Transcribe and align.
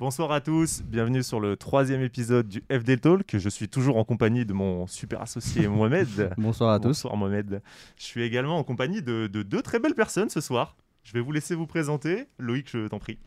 Bonsoir 0.00 0.32
à 0.32 0.40
tous, 0.40 0.82
bienvenue 0.82 1.22
sur 1.22 1.40
le 1.40 1.56
troisième 1.58 2.00
épisode 2.00 2.48
du 2.48 2.64
FD 2.72 2.98
Talk. 3.02 3.36
Je 3.36 3.48
suis 3.50 3.68
toujours 3.68 3.98
en 3.98 4.04
compagnie 4.04 4.46
de 4.46 4.54
mon 4.54 4.86
super 4.86 5.20
associé 5.20 5.68
Mohamed. 5.68 6.32
Bonsoir 6.38 6.70
à 6.70 6.78
tous. 6.80 6.88
Bonsoir 6.88 7.18
Mohamed. 7.18 7.60
Je 7.98 8.04
suis 8.04 8.22
également 8.22 8.56
en 8.56 8.64
compagnie 8.64 9.02
de, 9.02 9.26
de 9.26 9.42
deux 9.42 9.60
très 9.60 9.78
belles 9.78 9.94
personnes 9.94 10.30
ce 10.30 10.40
soir. 10.40 10.74
Je 11.04 11.12
vais 11.12 11.20
vous 11.20 11.32
laisser 11.32 11.54
vous 11.54 11.66
présenter. 11.66 12.28
Loïc, 12.38 12.70
je 12.70 12.88
t'en 12.88 12.98
prie. 12.98 13.18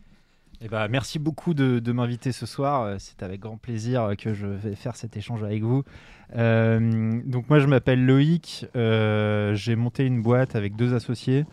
Eh 0.60 0.66
ben, 0.66 0.88
merci 0.88 1.20
beaucoup 1.20 1.54
de, 1.54 1.78
de 1.78 1.92
m'inviter 1.92 2.32
ce 2.32 2.44
soir. 2.44 2.82
Euh, 2.82 2.96
C'est 2.98 3.22
avec 3.22 3.38
grand 3.40 3.56
plaisir 3.56 4.10
que 4.18 4.34
je 4.34 4.48
vais 4.48 4.74
faire 4.74 4.96
cet 4.96 5.16
échange 5.16 5.44
avec 5.44 5.62
vous. 5.62 5.84
Euh, 6.34 7.20
donc 7.24 7.48
moi, 7.50 7.60
je 7.60 7.66
m'appelle 7.66 8.04
Loïc. 8.04 8.66
Euh, 8.74 9.54
J'ai 9.54 9.76
monté 9.76 10.04
une 10.06 10.22
boîte 10.22 10.56
avec 10.56 10.74
deux 10.74 10.92
associés. 10.92 11.46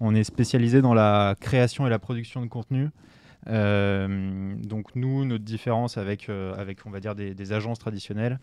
On 0.00 0.14
est 0.14 0.24
spécialisé 0.24 0.82
dans 0.82 0.92
la 0.92 1.34
création 1.40 1.86
et 1.86 1.90
la 1.90 1.98
production 1.98 2.42
de 2.42 2.46
contenu. 2.46 2.90
Euh, 3.48 4.54
donc 4.56 4.94
nous, 4.94 5.24
notre 5.24 5.44
différence 5.44 5.98
avec, 5.98 6.28
euh, 6.28 6.54
avec 6.56 6.84
on 6.86 6.90
va 6.90 7.00
dire, 7.00 7.14
des, 7.14 7.34
des 7.34 7.52
agences 7.52 7.78
traditionnelles, 7.78 8.38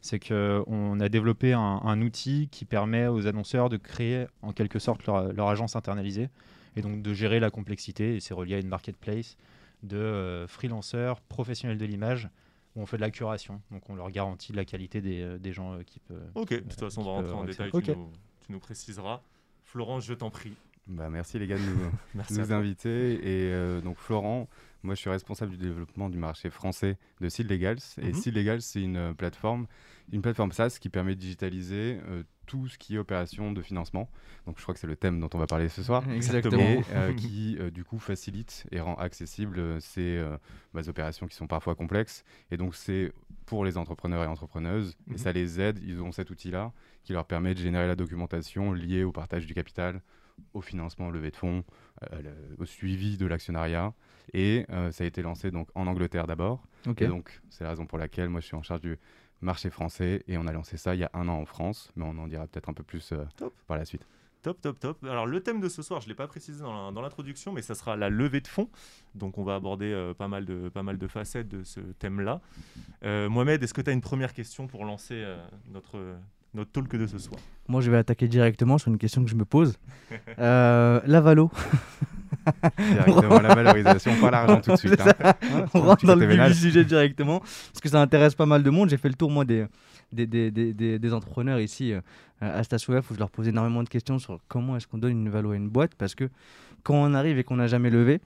c'est 0.00 0.18
qu'on 0.18 1.00
a 1.00 1.08
développé 1.08 1.52
un, 1.52 1.60
un 1.60 2.00
outil 2.02 2.48
qui 2.50 2.64
permet 2.64 3.06
aux 3.06 3.26
annonceurs 3.26 3.68
de 3.68 3.76
créer 3.76 4.26
en 4.42 4.52
quelque 4.52 4.78
sorte 4.78 5.06
leur, 5.06 5.32
leur 5.32 5.48
agence 5.48 5.74
internalisée 5.76 6.28
et 6.76 6.82
donc 6.82 7.02
de 7.02 7.14
gérer 7.14 7.40
la 7.40 7.50
complexité. 7.50 8.16
Et 8.16 8.20
c'est 8.20 8.34
relié 8.34 8.54
à 8.54 8.58
une 8.58 8.68
marketplace 8.68 9.36
de 9.82 9.96
euh, 9.96 10.46
freelanceurs, 10.46 11.20
professionnels 11.20 11.78
de 11.78 11.84
l'image, 11.84 12.28
où 12.74 12.82
on 12.82 12.86
fait 12.86 12.96
de 12.98 13.02
la 13.02 13.10
curation. 13.10 13.60
Donc 13.70 13.88
on 13.88 13.94
leur 13.94 14.10
garantit 14.10 14.52
la 14.52 14.64
qualité 14.64 15.00
des, 15.00 15.22
euh, 15.22 15.38
des 15.38 15.52
gens 15.52 15.74
euh, 15.74 15.82
qui 15.82 15.98
peuvent. 16.00 16.30
Ok, 16.34 16.50
de 16.50 16.58
toute 16.60 16.78
façon, 16.78 17.02
on 17.02 17.04
va 17.04 17.10
rentrer 17.12 17.32
en 17.32 17.44
détail. 17.44 17.70
rentrer. 17.70 17.92
Tu, 17.92 17.98
nous, 17.98 18.10
tu 18.40 18.52
nous 18.52 18.60
préciseras. 18.60 19.22
Florence, 19.64 20.04
je 20.04 20.14
t'en 20.14 20.30
prie. 20.30 20.52
Bah, 20.86 21.08
merci 21.10 21.38
les 21.38 21.46
gars 21.46 21.56
de 21.56 21.62
nous, 21.62 21.90
Merci. 22.14 22.40
inviter. 22.52 23.14
Et 23.14 23.52
euh, 23.52 23.80
donc 23.80 23.98
Florent, 23.98 24.48
moi 24.82 24.94
je 24.94 25.00
suis 25.00 25.10
responsable 25.10 25.50
du 25.52 25.58
développement 25.58 26.08
du 26.08 26.18
marché 26.18 26.48
français 26.50 26.96
de 27.20 27.28
Seed 27.28 27.50
Legals. 27.50 27.78
Et 28.00 28.08
Mhm. 28.08 28.14
Seed 28.14 28.34
Legals, 28.36 28.62
c'est 28.62 28.82
une 28.82 28.96
euh, 28.96 29.12
plateforme, 29.12 29.66
une 30.12 30.22
plateforme 30.22 30.52
SaaS 30.52 30.78
qui 30.80 30.88
permet 30.88 31.14
de 31.16 31.20
digitaliser 31.20 31.98
euh, 32.08 32.22
tout 32.46 32.68
ce 32.68 32.78
qui 32.78 32.94
est 32.94 32.98
opération 32.98 33.50
de 33.50 33.60
financement. 33.60 34.08
Donc 34.46 34.58
je 34.58 34.62
crois 34.62 34.72
que 34.74 34.78
c'est 34.78 34.86
le 34.86 34.94
thème 34.94 35.18
dont 35.18 35.28
on 35.34 35.38
va 35.38 35.48
parler 35.48 35.68
ce 35.68 35.82
soir. 35.82 36.08
Exactement. 36.14 36.60
Et 36.62 36.84
euh, 36.92 37.12
qui 37.16 37.56
euh, 37.58 37.70
du 37.72 37.82
coup 37.82 37.98
facilite 37.98 38.64
et 38.70 38.78
rend 38.78 38.94
accessible 38.94 39.58
euh, 39.58 39.80
ces 39.80 40.22
bah, 40.72 40.82
opérations 40.86 41.26
qui 41.26 41.34
sont 41.34 41.48
parfois 41.48 41.74
complexes. 41.74 42.22
Et 42.52 42.56
donc 42.56 42.76
c'est 42.76 43.12
pour 43.46 43.64
les 43.64 43.76
entrepreneurs 43.76 44.22
et 44.22 44.28
entrepreneuses. 44.28 44.96
Mhm. 45.08 45.14
Et 45.14 45.18
ça 45.18 45.32
les 45.32 45.60
aide, 45.60 45.80
ils 45.84 46.00
ont 46.00 46.12
cet 46.12 46.30
outil-là 46.30 46.72
qui 47.02 47.12
leur 47.12 47.24
permet 47.26 47.54
de 47.54 47.58
générer 47.58 47.88
la 47.88 47.96
documentation 47.96 48.72
liée 48.72 49.02
au 49.02 49.10
partage 49.10 49.46
du 49.46 49.54
capital, 49.54 50.00
au 50.54 50.60
financement, 50.60 51.08
au 51.08 51.10
levée 51.10 51.30
de 51.30 51.36
fonds, 51.36 51.64
euh, 52.12 52.22
le- 52.22 52.56
au 52.62 52.64
suivi 52.66 53.16
de 53.16 53.26
l'actionnariat. 53.26 53.92
Et 54.32 54.66
euh, 54.70 54.90
ça 54.90 55.04
a 55.04 55.06
été 55.06 55.22
lancé 55.22 55.50
donc 55.50 55.68
en 55.74 55.86
Angleterre 55.86 56.26
d'abord. 56.26 56.66
Et 57.04 57.08
donc 57.08 57.40
c'est 57.50 57.64
la 57.64 57.70
raison 57.70 57.86
pour 57.86 57.98
laquelle 57.98 58.28
moi 58.28 58.40
je 58.40 58.46
suis 58.46 58.56
en 58.56 58.62
charge 58.62 58.80
du 58.80 58.98
marché 59.40 59.70
français 59.70 60.22
et 60.28 60.38
on 60.38 60.46
a 60.46 60.52
lancé 60.52 60.76
ça 60.76 60.94
il 60.94 61.00
y 61.00 61.04
a 61.04 61.10
un 61.14 61.28
an 61.28 61.34
en 61.40 61.44
France, 61.46 61.90
mais 61.96 62.04
on 62.04 62.16
en 62.18 62.26
dira 62.26 62.46
peut-être 62.46 62.68
un 62.68 62.74
peu 62.74 62.82
plus 62.82 63.12
euh, 63.12 63.24
Top. 63.36 63.54
par 63.66 63.76
la 63.76 63.84
suite. 63.84 64.06
Top, 64.42 64.60
top, 64.60 64.78
top. 64.78 65.02
Alors, 65.02 65.26
le 65.26 65.40
thème 65.42 65.58
de 65.60 65.68
ce 65.68 65.82
soir, 65.82 66.00
je 66.00 66.06
ne 66.06 66.10
l'ai 66.10 66.14
pas 66.14 66.28
précisé 66.28 66.60
dans 66.62 66.92
l'introduction, 67.02 67.52
mais 67.52 67.62
ça 67.62 67.74
sera 67.74 67.96
la 67.96 68.08
levée 68.08 68.40
de 68.40 68.46
fonds. 68.46 68.70
Donc, 69.16 69.38
on 69.38 69.42
va 69.42 69.56
aborder 69.56 69.86
euh, 69.92 70.14
pas, 70.14 70.28
mal 70.28 70.44
de, 70.44 70.68
pas 70.68 70.84
mal 70.84 70.98
de 70.98 71.06
facettes 71.08 71.48
de 71.48 71.64
ce 71.64 71.80
thème-là. 71.80 72.40
Euh, 73.02 73.28
Mohamed, 73.28 73.60
est-ce 73.64 73.74
que 73.74 73.80
tu 73.80 73.90
as 73.90 73.92
une 73.92 74.00
première 74.02 74.32
question 74.32 74.68
pour 74.68 74.84
lancer 74.84 75.14
euh, 75.16 75.36
notre, 75.72 75.98
notre 76.56 76.72
talk 76.72 76.88
de 76.96 77.06
ce 77.06 77.18
soir 77.18 77.38
Moi, 77.68 77.80
je 77.80 77.90
vais 77.90 77.96
attaquer 77.98 78.26
directement 78.28 78.78
sur 78.78 78.88
une 78.90 78.98
question 78.98 79.22
que 79.24 79.30
je 79.30 79.36
me 79.36 79.44
pose. 79.44 79.76
Euh, 80.38 81.00
la 81.06 81.20
valo. 81.20 81.50
Directement 82.78 83.40
la 83.40 83.54
valorisation, 83.54 84.12
pas 84.20 84.30
l'argent 84.30 84.60
tout 84.60 84.72
de 84.72 84.76
suite. 84.84 85.00
hein. 85.00 85.12
Hein, 85.42 85.64
On 85.74 85.80
rentre 85.80 86.04
dans 86.06 86.14
le 86.14 86.26
vif 86.26 86.40
du 86.48 86.54
sujet 86.54 86.84
directement 86.84 87.40
parce 87.40 87.80
que 87.82 87.88
ça 87.88 88.00
intéresse 88.00 88.34
pas 88.34 88.46
mal 88.46 88.62
de 88.62 88.70
monde. 88.70 88.88
J'ai 88.90 88.96
fait 88.96 89.08
le 89.08 89.14
tour 89.14 89.30
moi 89.30 89.44
des 89.44 89.66
des, 90.12 90.26
des, 90.26 90.50
des, 90.50 90.98
des- 90.98 91.12
entrepreneurs 91.12 91.58
ici 91.60 91.92
euh, 91.92 92.00
à 92.40 92.62
StageWeb 92.62 93.02
où 93.10 93.14
je 93.14 93.18
leur 93.18 93.30
pose 93.30 93.48
énormément 93.48 93.82
de 93.82 93.88
questions 93.88 94.18
sur 94.20 94.38
comment 94.48 94.76
est-ce 94.76 94.86
qu'on 94.86 94.98
donne 94.98 95.12
une 95.12 95.28
valo 95.28 95.50
à 95.52 95.56
une 95.56 95.68
boîte 95.68 95.94
parce 95.96 96.14
que 96.14 96.28
quand 96.84 96.94
on 96.94 97.12
arrive 97.14 97.38
et 97.38 97.44
qu'on 97.44 97.56
n'a 97.56 97.66
jamais 97.66 97.90
levé, 97.90 98.20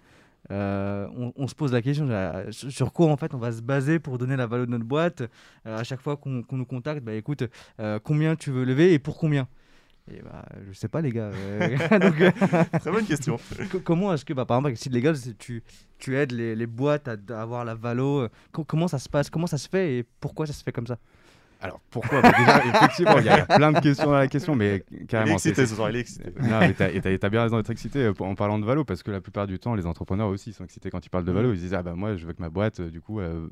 euh, 0.50 1.06
on, 1.16 1.32
on 1.36 1.46
se 1.48 1.54
pose 1.54 1.72
la 1.72 1.82
question 1.82 2.08
euh, 2.10 2.50
sur 2.50 2.92
quoi 2.92 3.06
en 3.10 3.16
fait 3.16 3.34
on 3.34 3.38
va 3.38 3.52
se 3.52 3.62
baser 3.62 3.98
pour 3.98 4.18
donner 4.18 4.36
la 4.36 4.46
valo 4.46 4.66
de 4.66 4.70
notre 4.70 4.84
boîte. 4.84 5.22
Euh, 5.66 5.78
à 5.78 5.84
chaque 5.84 6.00
fois 6.00 6.16
qu'on 6.16 6.44
nous 6.50 6.64
contacte, 6.66 7.02
bah 7.02 7.14
écoute, 7.14 7.44
combien 8.02 8.36
tu 8.36 8.50
veux 8.50 8.64
lever 8.64 8.92
et 8.92 8.98
pour 8.98 9.16
combien? 9.18 9.46
Et 10.12 10.22
bah, 10.22 10.44
je 10.68 10.72
sais 10.72 10.88
pas 10.88 11.00
les 11.02 11.10
gars. 11.12 11.30
donc, 12.00 12.16
Très 12.80 12.90
bonne 12.90 13.04
question. 13.06 13.38
Co- 13.70 13.78
comment 13.80 14.12
est-ce 14.12 14.24
que, 14.24 14.32
bah, 14.32 14.44
par 14.44 14.58
exemple, 14.58 14.74
Seed 14.76 14.92
Legal, 14.92 15.14
c'est- 15.16 15.38
tu, 15.38 15.62
tu 15.98 16.16
aides 16.16 16.32
les, 16.32 16.56
les 16.56 16.66
boîtes 16.66 17.06
à, 17.06 17.14
à 17.28 17.42
avoir 17.42 17.64
la 17.64 17.74
valo 17.76 18.26
co- 18.50 18.64
Comment 18.64 18.88
ça 18.88 18.98
se 18.98 19.08
passe 19.08 19.30
Comment 19.30 19.46
ça 19.46 19.58
se 19.58 19.68
fait 19.68 19.98
et 19.98 20.04
pourquoi 20.20 20.46
ça 20.46 20.52
se 20.52 20.64
fait 20.64 20.72
comme 20.72 20.86
ça? 20.88 20.98
Alors 21.60 21.80
pourquoi 21.90 22.22
Bah, 22.22 22.32
Déjà, 22.38 22.64
effectivement, 22.74 23.18
il 23.18 23.24
y, 23.24 23.28
a 23.28 23.34
il 23.36 23.38
y 23.38 23.40
a 23.40 23.46
plein 23.56 23.72
de 23.72 23.80
questions 23.80 24.06
dans 24.06 24.12
la 24.12 24.28
question, 24.28 24.54
mais 24.54 24.82
Il 24.90 25.02
est 25.02 25.06
carrément. 25.06 25.34
excité 25.34 25.66
ce 25.66 25.74
soir, 25.74 25.90
il 25.90 25.96
est 25.96 26.00
excité. 26.00 26.32
non, 26.40 26.60
mais 26.60 26.72
t'as 27.18 27.28
bien 27.28 27.42
raison 27.42 27.56
d'être 27.56 27.70
excité 27.70 27.98
euh, 28.04 28.12
en 28.20 28.34
parlant 28.34 28.58
de 28.58 28.64
Valo, 28.64 28.84
parce 28.84 29.02
que 29.02 29.10
la 29.10 29.20
plupart 29.20 29.46
du 29.46 29.58
temps, 29.58 29.74
les 29.74 29.86
entrepreneurs 29.86 30.28
aussi 30.28 30.52
sont 30.52 30.64
excités 30.64 30.90
quand 30.90 31.04
ils 31.04 31.10
parlent 31.10 31.24
de 31.24 31.32
Valo. 31.32 31.52
Ils 31.52 31.56
se 31.58 31.62
disent 31.62 31.74
Ah 31.74 31.82
bah 31.82 31.94
moi, 31.94 32.16
je 32.16 32.26
veux 32.26 32.32
que 32.32 32.40
ma 32.42 32.50
boîte, 32.50 32.80
euh, 32.80 32.90
du 32.90 33.00
coup. 33.00 33.20
euh, 33.20 33.46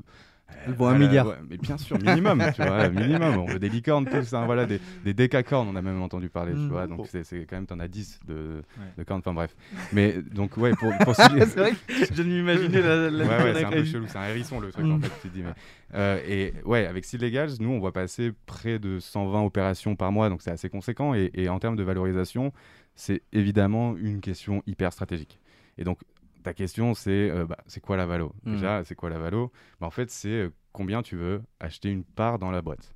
Elle 0.67 0.73
vaut 0.73 0.85
un 0.87 0.89
voilà, 0.91 1.07
milliard. 1.07 1.27
ouais, 1.27 1.35
mais 1.49 1.57
bien 1.57 1.77
sûr, 1.77 1.97
minimum, 1.99 2.43
tu 2.53 2.61
vois, 2.61 2.89
minimum. 2.89 3.37
On 3.37 3.45
veut 3.45 3.59
des 3.59 3.69
licornes, 3.69 4.05
tout 4.05 4.23
ça, 4.23 4.43
voilà, 4.45 4.65
des, 4.65 4.81
des 5.05 5.13
décacornes, 5.13 5.67
on 5.69 5.75
a 5.75 5.81
même 5.81 6.01
entendu 6.01 6.29
parler, 6.29 6.51
tu 6.53 6.59
Mm. 6.59 6.69
vois. 6.69 6.83
Oh. 6.85 6.95
Donc 6.95 7.07
c'est 7.09 7.23
c'est 7.23 7.45
quand 7.45 7.55
même, 7.55 7.65
t'en 7.65 7.79
as 7.79 7.87
10 7.87 8.19
de, 8.27 8.33
Ouais. 8.77 8.83
de 8.97 9.03
cornes, 9.03 9.19
enfin 9.19 9.33
bref. 9.33 9.55
Mais 9.93 10.15
donc, 10.33 10.57
ouais, 10.57 10.71
pour, 10.71 10.91
pour 11.03 11.15
C'est 11.15 11.55
vrai 11.55 11.71
que 11.71 11.77
je 11.93 12.13
viens 12.13 12.23
de 12.25 12.29
m'imaginer 12.29 12.81
la, 12.81 13.09
la, 13.09 13.23
ouais, 13.25 13.43
ouais, 13.43 13.53
c'est 13.55 13.63
un 13.65 13.71
peu 13.71 13.85
chelou, 13.85 14.05
c'est 14.07 14.17
un 14.17 14.27
hérisson 14.27 14.59
le 14.59 14.71
truc 14.71 14.85
Mm. 14.85 14.91
en 14.91 14.99
fait, 14.99 15.11
tu 15.21 15.29
te 15.29 15.33
dis. 15.33 15.43
Mais... 15.43 15.53
Euh, 15.95 16.19
et 16.27 16.53
ouais, 16.65 16.85
avec 16.85 17.05
Seed 17.05 17.21
Legals, 17.21 17.51
nous 17.59 17.69
on 17.69 17.79
va 17.79 17.91
passer 17.91 18.31
près 18.45 18.79
de 18.79 18.99
120 18.99 19.41
opérations 19.43 19.95
par 19.95 20.11
mois, 20.11 20.29
donc 20.29 20.41
c'est 20.41 20.51
assez 20.51 20.69
conséquent. 20.69 21.13
Et, 21.15 21.31
et 21.33 21.49
en 21.49 21.59
termes 21.59 21.75
de 21.77 21.83
valorisation, 21.83 22.51
c'est 22.95 23.21
évidemment 23.33 23.95
une 23.97 24.19
question 24.19 24.61
hyper 24.67 24.91
stratégique. 24.93 25.39
Et 25.77 25.83
donc 25.85 25.99
ta 26.43 26.53
question 26.53 26.93
c'est 26.93 27.29
euh, 27.29 27.45
bah, 27.45 27.57
c'est 27.67 27.81
quoi 27.81 27.97
la 27.97 28.05
valo 28.05 28.33
Mm. 28.43 28.53
Déjà, 28.53 28.83
c'est 28.83 28.95
quoi 28.95 29.09
la 29.09 29.19
valo 29.19 29.51
Bah, 29.79 29.87
En 29.87 29.91
fait, 29.91 30.09
c'est 30.09 30.29
euh, 30.29 30.53
combien 30.71 31.01
tu 31.01 31.15
veux 31.15 31.41
acheter 31.59 31.89
une 31.89 32.03
part 32.03 32.39
dans 32.39 32.51
la 32.51 32.61
boîte. 32.61 32.93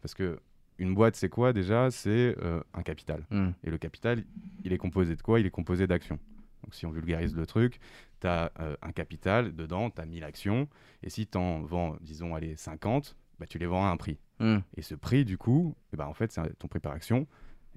Parce 0.00 0.14
que 0.14 0.38
une 0.78 0.94
boîte, 0.94 1.14
c'est 1.16 1.28
quoi 1.28 1.52
déjà? 1.52 1.90
C'est 1.90 2.34
euh, 2.42 2.62
un 2.72 2.82
capital. 2.82 3.26
Hmm. 3.30 3.50
Et 3.64 3.70
le 3.70 3.76
capital, 3.76 4.24
il 4.64 4.72
est 4.72 4.78
composé 4.78 5.14
de 5.14 5.20
quoi? 5.20 5.38
Il 5.38 5.44
est 5.46 5.50
composé 5.50 5.86
d'actions. 5.86 6.18
Donc 6.64 6.74
si 6.74 6.86
on 6.86 6.90
vulgarise 6.90 7.34
le 7.36 7.44
truc, 7.46 7.80
tu 8.20 8.26
as 8.26 8.50
un 8.82 8.92
capital, 8.92 9.54
dedans, 9.54 9.90
tu 9.90 10.00
as 10.00 10.06
1000 10.06 10.24
actions, 10.24 10.68
et 11.02 11.10
si 11.10 11.26
tu 11.26 11.36
en 11.38 11.62
vends, 11.62 11.96
disons, 12.00 12.34
allez, 12.34 12.54
50, 12.56 13.16
bah, 13.38 13.46
tu 13.46 13.58
les 13.58 13.66
vends 13.66 13.84
à 13.86 13.90
un 13.90 13.96
prix. 13.96 14.18
Hmm. 14.40 14.58
Et 14.76 14.82
ce 14.82 14.94
prix, 14.94 15.24
du 15.24 15.36
coup, 15.38 15.74
eh 15.92 15.96
ben, 15.96 16.06
en 16.06 16.14
fait, 16.14 16.32
c'est 16.32 16.58
ton 16.58 16.68
prix 16.68 16.80
par 16.80 16.92
action, 16.92 17.26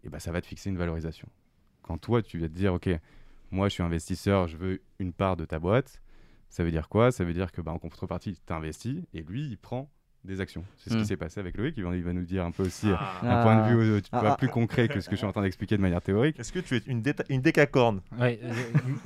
et 0.03 0.09
ben, 0.09 0.19
ça 0.19 0.31
va 0.31 0.41
te 0.41 0.47
fixer 0.47 0.69
une 0.69 0.77
valorisation. 0.77 1.27
Quand 1.81 1.97
toi, 1.97 2.21
tu 2.21 2.37
vas 2.39 2.47
te 2.47 2.53
dire, 2.53 2.73
OK, 2.73 2.89
moi, 3.53 3.69
je 3.69 3.75
suis 3.75 3.83
investisseur, 3.83 4.47
je 4.47 4.57
veux 4.57 4.81
une 4.99 5.13
part 5.13 5.37
de 5.37 5.45
ta 5.45 5.59
boîte, 5.59 6.01
ça 6.49 6.63
veut 6.63 6.71
dire 6.71 6.89
quoi? 6.89 7.11
Ça 7.11 7.23
veut 7.23 7.33
dire 7.33 7.51
que, 7.51 7.61
bah, 7.61 7.71
en 7.71 7.79
contrepartie, 7.79 8.35
tu 8.45 8.53
investis, 8.53 9.03
et 9.13 9.21
lui, 9.21 9.47
il 9.47 9.57
prend 9.57 9.89
des 10.25 10.39
actions. 10.39 10.63
C'est 10.77 10.89
ce 10.91 10.97
qui 10.97 11.05
s'est 11.05 11.17
passé 11.17 11.39
avec 11.39 11.57
Loïc, 11.57 11.73
il 11.77 11.83
va, 11.83 11.95
il 11.95 12.03
va 12.03 12.13
nous 12.13 12.23
dire 12.23 12.45
un 12.45 12.51
peu 12.51 12.63
aussi 12.63 12.89
euh, 12.89 12.95
Ah. 12.97 13.39
un 13.39 13.43
point 13.43 13.67
de 13.69 13.75
vue 13.75 13.81
euh, 13.91 13.99
Ah, 14.11 14.19
vois, 14.21 14.31
ah, 14.33 14.37
plus 14.37 14.47
concret 14.47 14.87
que 14.87 15.01
ce 15.01 15.07
que 15.09 15.15
je 15.15 15.17
suis 15.17 15.25
en 15.27 15.31
train 15.33 15.41
d'expliquer 15.41 15.75
de 15.75 15.81
manière 15.81 16.01
théorique. 16.01 16.39
Est-ce 16.39 16.53
que 16.53 16.59
tu 16.59 16.77
es 16.77 16.81
une, 16.87 17.01
déta- 17.01 17.25
une 17.29 17.41
décacorne 17.41 17.99
Ouais, 18.19 18.39
euh, 18.43 18.51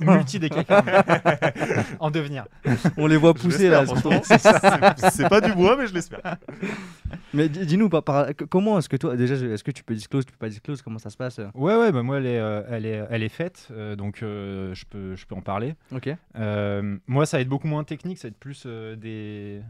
multi 0.16 0.38
en 2.00 2.10
devenir. 2.10 2.46
On 2.96 3.06
les 3.06 3.16
voit 3.16 3.34
pousser 3.34 3.68
là. 3.68 3.84
C'est- 3.86 4.38
c'est- 4.38 5.10
C'est 5.10 5.28
pas 5.28 5.40
du 5.40 5.52
bois, 5.54 5.76
mais 5.76 5.86
je 5.86 5.94
l'espère. 5.94 6.20
Mais 7.34 7.48
dis- 7.48 7.66
dis-nous, 7.66 7.88
par- 7.88 8.02
par- 8.02 8.34
que- 8.34 8.44
comment 8.44 8.78
est-ce 8.78 8.88
que 8.88 8.96
toi, 8.96 9.16
déjà, 9.16 9.34
est-ce 9.34 9.64
que 9.64 9.70
tu 9.70 9.82
peux 9.84 9.94
disclose, 9.94 10.24
tu 10.24 10.32
peux 10.32 10.38
pas 10.38 10.48
disclose, 10.48 10.80
comment 10.82 10.98
ça 10.98 11.10
se 11.10 11.16
passe 11.16 11.38
euh? 11.38 11.48
Ouais, 11.54 11.74
ouais, 11.76 11.92
bah 11.92 12.02
moi, 12.02 12.18
elle 12.18 12.26
est, 12.26 12.38
euh, 12.38 12.62
elle 12.70 12.86
est, 12.86 13.02
elle 13.10 13.22
est 13.22 13.28
faite, 13.28 13.68
euh, 13.70 13.96
donc 13.96 14.22
euh, 14.22 14.74
je, 14.74 14.84
peux, 14.86 15.14
je 15.16 15.26
peux 15.26 15.34
en 15.34 15.40
parler. 15.42 15.74
Ok. 15.92 16.08
Euh, 16.36 16.96
moi, 17.06 17.26
ça 17.26 17.36
va 17.36 17.40
être 17.42 17.48
beaucoup 17.48 17.66
moins 17.68 17.84
technique, 17.84 18.18
ça 18.18 18.28
va 18.28 18.30
être 18.30 18.38
plus 18.38 18.64
euh, 18.66 18.96
des, 18.96 19.60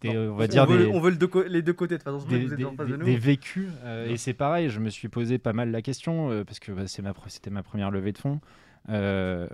des, 0.00 0.12
Non, 0.12 0.32
on 0.32 0.36
va 0.36 0.44
on 0.44 0.48
dire 0.48 0.66
veut, 0.66 0.78
des, 0.78 0.84
le- 0.84 0.90
on 0.90 1.00
veut 1.00 1.10
le 1.10 1.16
deux 1.16 1.26
co- 1.26 1.42
les 1.44 1.62
deux 1.62 1.72
côtés 1.72 1.94
de 1.98 2.02
toute 2.02 2.12
façon. 2.12 2.26
des, 2.28 2.44
vous 2.44 2.52
êtes 2.54 2.64
en 2.64 2.74
face 2.74 2.88
de 2.88 2.96
nous. 2.96 3.04
des 3.04 3.16
vécus. 3.16 3.68
euh. 3.84 4.08
Et 4.08 4.16
c'est 4.16 4.34
pareil, 4.34 4.68
je 4.70 4.80
me 4.80 4.90
suis 4.90 5.08
posé 5.08 5.38
pas 5.38 5.52
mal 5.52 5.70
la 5.70 5.82
question, 5.82 6.30
euh, 6.30 6.44
parce 6.44 6.58
que 6.58 6.72
bah, 6.72 6.86
c'est 6.86 7.02
ma 7.02 7.12
c'était 7.28 7.50
ma 7.50 7.62
première 7.62 7.90
levée 7.90 8.12
de 8.12 8.18
fonds. 8.18 8.40
Euh, 8.88 9.48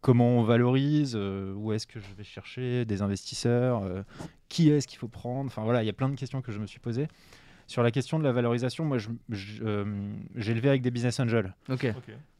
comment 0.00 0.38
on 0.38 0.42
valorise 0.42 1.16
Où 1.16 1.72
est-ce 1.72 1.86
que 1.86 1.98
je 2.00 2.06
vais 2.16 2.24
chercher 2.24 2.84
des 2.84 3.02
investisseurs 3.02 3.82
Qui 4.48 4.70
est-ce 4.70 4.86
qu'il 4.86 4.98
faut 4.98 5.08
prendre 5.08 5.46
Enfin 5.46 5.62
voilà, 5.64 5.82
il 5.82 5.86
y 5.86 5.90
a 5.90 5.94
plein 5.94 6.08
de 6.08 6.14
questions 6.16 6.40
que 6.40 6.52
je 6.52 6.58
me 6.58 6.66
suis 6.66 6.80
posées. 6.80 7.08
Sur 7.68 7.82
la 7.84 7.90
question 7.92 8.18
de 8.18 8.24
la 8.24 8.32
valorisation, 8.32 8.84
moi, 8.84 8.98
je- 8.98 9.08
je- 9.28 9.62
euh, 9.62 9.84
j'ai 10.34 10.54
levé 10.54 10.68
avec 10.70 10.82
des 10.82 10.90
business 10.90 11.20
angels. 11.20 11.54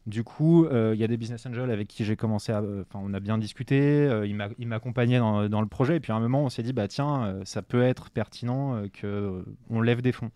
Du 0.07 0.23
coup, 0.23 0.65
euh, 0.65 0.93
il 0.95 0.99
y 0.99 1.03
a 1.03 1.07
des 1.07 1.17
business 1.17 1.45
angels 1.45 1.69
avec 1.69 1.87
qui 1.87 2.03
j'ai 2.03 2.15
commencé 2.15 2.51
à. 2.51 2.59
euh, 2.61 2.81
Enfin, 2.89 2.99
on 3.01 3.13
a 3.13 3.19
bien 3.19 3.37
discuté. 3.37 3.79
euh, 3.79 4.25
ils 4.25 4.35
m'a- 4.35 4.49
ils 4.57 4.67
m'accompagnaient 4.67 5.19
dans, 5.19 5.47
dans 5.47 5.61
le 5.61 5.67
projet. 5.67 5.97
Et 5.97 5.99
puis 5.99 6.11
à 6.11 6.15
un 6.15 6.19
moment, 6.19 6.43
on 6.43 6.49
s'est 6.49 6.63
dit, 6.63 6.73
bah 6.73 6.87
tiens, 6.87 7.25
euh, 7.25 7.41
ça 7.45 7.61
peut 7.61 7.83
être 7.83 8.09
pertinent 8.09 8.75
euh, 8.75 8.87
que 8.91 9.05
euh, 9.07 9.41
on 9.69 9.81
lève 9.81 10.01
des 10.01 10.11
fonds. 10.11 10.31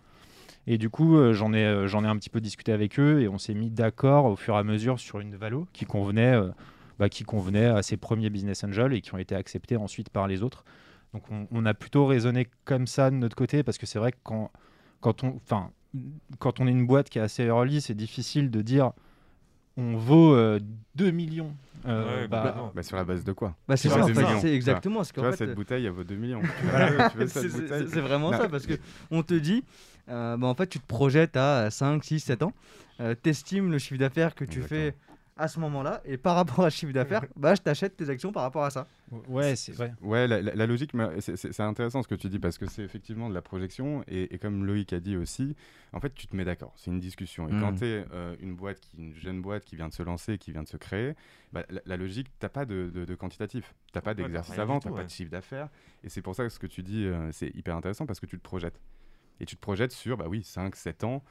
Et 0.67 0.77
du 0.77 0.89
coup, 0.91 1.17
euh, 1.17 1.33
j'en 1.33 1.53
ai, 1.53 1.65
euh, 1.65 1.87
j'en 1.87 2.03
ai 2.03 2.07
un 2.07 2.15
petit 2.17 2.29
peu 2.29 2.39
discuté 2.39 2.71
avec 2.71 2.99
eux 2.99 3.19
et 3.21 3.27
on 3.27 3.37
s'est 3.39 3.53
mis 3.55 3.69
d'accord 3.71 4.25
au 4.25 4.35
fur 4.35 4.53
et 4.53 4.57
à 4.59 4.63
mesure 4.63 4.99
sur 4.99 5.19
une 5.19 5.35
valo 5.35 5.67
qui 5.73 5.85
convenait 5.85 6.35
euh, 6.35 6.49
bah, 6.99 7.09
qui 7.09 7.23
convenaient 7.23 7.65
à 7.65 7.81
ces 7.81 7.97
premiers 7.97 8.29
business 8.29 8.63
angels 8.63 8.93
et 8.93 9.01
qui 9.01 9.13
ont 9.15 9.17
été 9.17 9.33
acceptés 9.35 9.75
ensuite 9.75 10.09
par 10.11 10.27
les 10.27 10.43
autres. 10.43 10.63
Donc 11.15 11.23
on, 11.31 11.47
on 11.51 11.65
a 11.65 11.73
plutôt 11.73 12.05
raisonné 12.05 12.47
comme 12.63 12.85
ça 12.85 13.09
de 13.09 13.15
notre 13.15 13.35
côté 13.35 13.63
parce 13.63 13.77
que 13.79 13.85
c'est 13.87 13.97
vrai 13.99 14.11
que 14.11 14.17
quand, 14.23 14.51
quand, 15.03 15.23
on, 15.23 15.35
enfin, 15.45 15.69
quand 16.39 16.59
on 16.61 16.67
est 16.67 16.71
une 16.71 16.87
boîte 16.87 17.09
qui 17.09 17.19
est 17.19 17.21
assez 17.21 17.43
early, 17.43 17.81
c'est 17.81 17.93
difficile 17.93 18.49
de 18.49 18.61
dire 18.61 18.91
on 19.75 19.97
vaut 19.97 20.33
euh, 20.33 20.59
2 20.95 21.11
millions. 21.11 21.53
Euh, 21.85 22.21
Ouais, 22.21 22.27
bah. 22.29 22.71
Bah, 22.73 22.83
sur 22.83 22.95
la 22.95 23.03
base 23.03 23.23
de 23.25 23.33
quoi? 23.33 23.55
Bah, 23.67 23.75
c'est 23.75 23.89
Tu 23.89 23.93
ça, 23.93 24.39
tu 24.39 24.47
exactement 24.47 25.03
ce 25.03 25.09
Tu 25.11 25.15
qu'en 25.15 25.21
vois, 25.23 25.31
fait, 25.31 25.37
cette 25.37 25.49
euh, 25.49 25.55
bouteille, 25.55 25.85
elle 25.85 25.91
vaut 25.91 26.03
2 26.05 26.15
millions. 26.15 26.41
Tu 27.11 27.25
tu 27.25 27.49
C'est 27.49 27.99
vraiment 27.99 28.31
Non. 28.31 28.37
ça 28.37 28.47
parce 28.47 28.65
que 28.65 28.75
on 29.11 29.21
te 29.23 29.33
dit, 29.33 29.63
euh, 30.09 30.37
bah, 30.37 30.47
en 30.47 30.53
fait, 30.55 30.67
tu 30.67 30.79
te 30.79 30.87
projettes 30.87 31.35
à 31.35 31.69
5, 31.69 32.01
6, 32.03 32.19
7 32.21 32.43
ans, 32.43 32.53
euh, 33.01 33.15
t'estimes 33.15 33.71
le 33.71 33.79
chiffre 33.79 33.99
d'affaires 33.99 34.33
que 34.35 34.45
tu 34.45 34.61
fais 34.61 34.87
Exactement. 34.87 35.12
À 35.35 35.47
ce 35.47 35.59
moment-là, 35.61 36.01
et 36.05 36.17
par 36.17 36.35
rapport 36.35 36.63
à 36.63 36.69
chiffre 36.69 36.93
d'affaires, 36.93 37.25
bah, 37.35 37.55
je 37.55 37.61
t'achète 37.61 37.95
tes 37.97 38.07
actions 38.09 38.31
par 38.31 38.43
rapport 38.43 38.63
à 38.63 38.69
ça. 38.69 38.87
ouais, 39.27 39.55
c'est 39.55 39.71
vrai. 39.71 39.93
Ouais, 40.01 40.27
la, 40.27 40.41
la- 40.41 40.53
la 40.53 40.65
logique, 40.67 40.93
mais 40.93 41.21
c'est- 41.21 41.59
intéressant 41.59 42.03
ce 42.03 42.07
que 42.07 42.13
tu 42.15 42.29
dis 42.29 42.37
parce 42.39 42.57
que 42.59 42.67
c'est 42.67 42.83
effectivement 42.83 43.29
de 43.29 43.33
la 43.33 43.41
projection 43.41 44.03
et, 44.07 44.33
et 44.33 44.37
comme 44.37 44.63
Loïc 44.65 44.93
a 44.93 44.99
dit 44.99 45.17
aussi, 45.17 45.55
en 45.91 45.99
fait, 45.99 46.13
tu 46.13 46.27
te 46.27 46.35
mets 46.35 46.45
d'accord. 46.45 46.73
C'est 46.75 46.91
une 46.91 46.99
discussion. 46.99 47.47
Et 47.49 47.53
Mm. 47.53 47.59
quand 47.61 47.73
tu 47.75 47.85
es 47.85 48.05
une 48.41 48.55
boîte, 48.55 48.79
qui, 48.79 48.97
une 48.97 49.15
jeune 49.15 49.41
boîte 49.41 49.65
qui 49.65 49.75
vient 49.75 49.87
de 49.87 49.93
se 49.93 50.03
lancer, 50.03 50.37
qui 50.37 50.51
vient 50.51 50.63
de 50.63 50.67
se 50.67 50.77
créer, 50.77 51.15
bah, 51.51 51.63
la, 51.69 51.81
la 51.85 51.97
logique, 51.97 52.27
t'as 52.39 52.49
pas 52.49 52.65
de, 52.65 52.91
de- 52.93 53.05
de 53.05 53.15
quantitatif, 53.15 53.73
t'as 53.91 54.01
pas 54.01 54.11
Ouais, 54.11 54.15
t'as 54.17 54.23
d'exercice 54.23 54.59
avant, 54.59 54.79
t'as 54.79 54.89
pas 54.89 54.97
ouais. 54.97 55.05
de 55.05 55.09
chiffre 55.09 55.31
d'affaires. 55.31 55.69
Et 56.03 56.09
c'est 56.09 56.21
pour 56.21 56.35
ça 56.35 56.43
que 56.43 56.49
ce 56.49 56.59
que 56.59 56.67
tu 56.67 56.83
dis, 56.83 57.05
euh, 57.05 57.31
c'est 57.31 57.49
hyper 57.55 57.75
intéressant 57.75 58.05
parce 58.05 58.19
que 58.19 58.25
tu 58.27 58.37
te 58.37 58.43
projettes. 58.43 58.79
Et 59.39 59.45
tu 59.45 59.55
te 59.55 59.61
projettes 59.61 59.91
sur, 59.93 60.15
bah 60.15 60.25
oui, 60.29 60.43
5, 60.43 60.75
7 60.75 61.03
ans. 61.03 61.23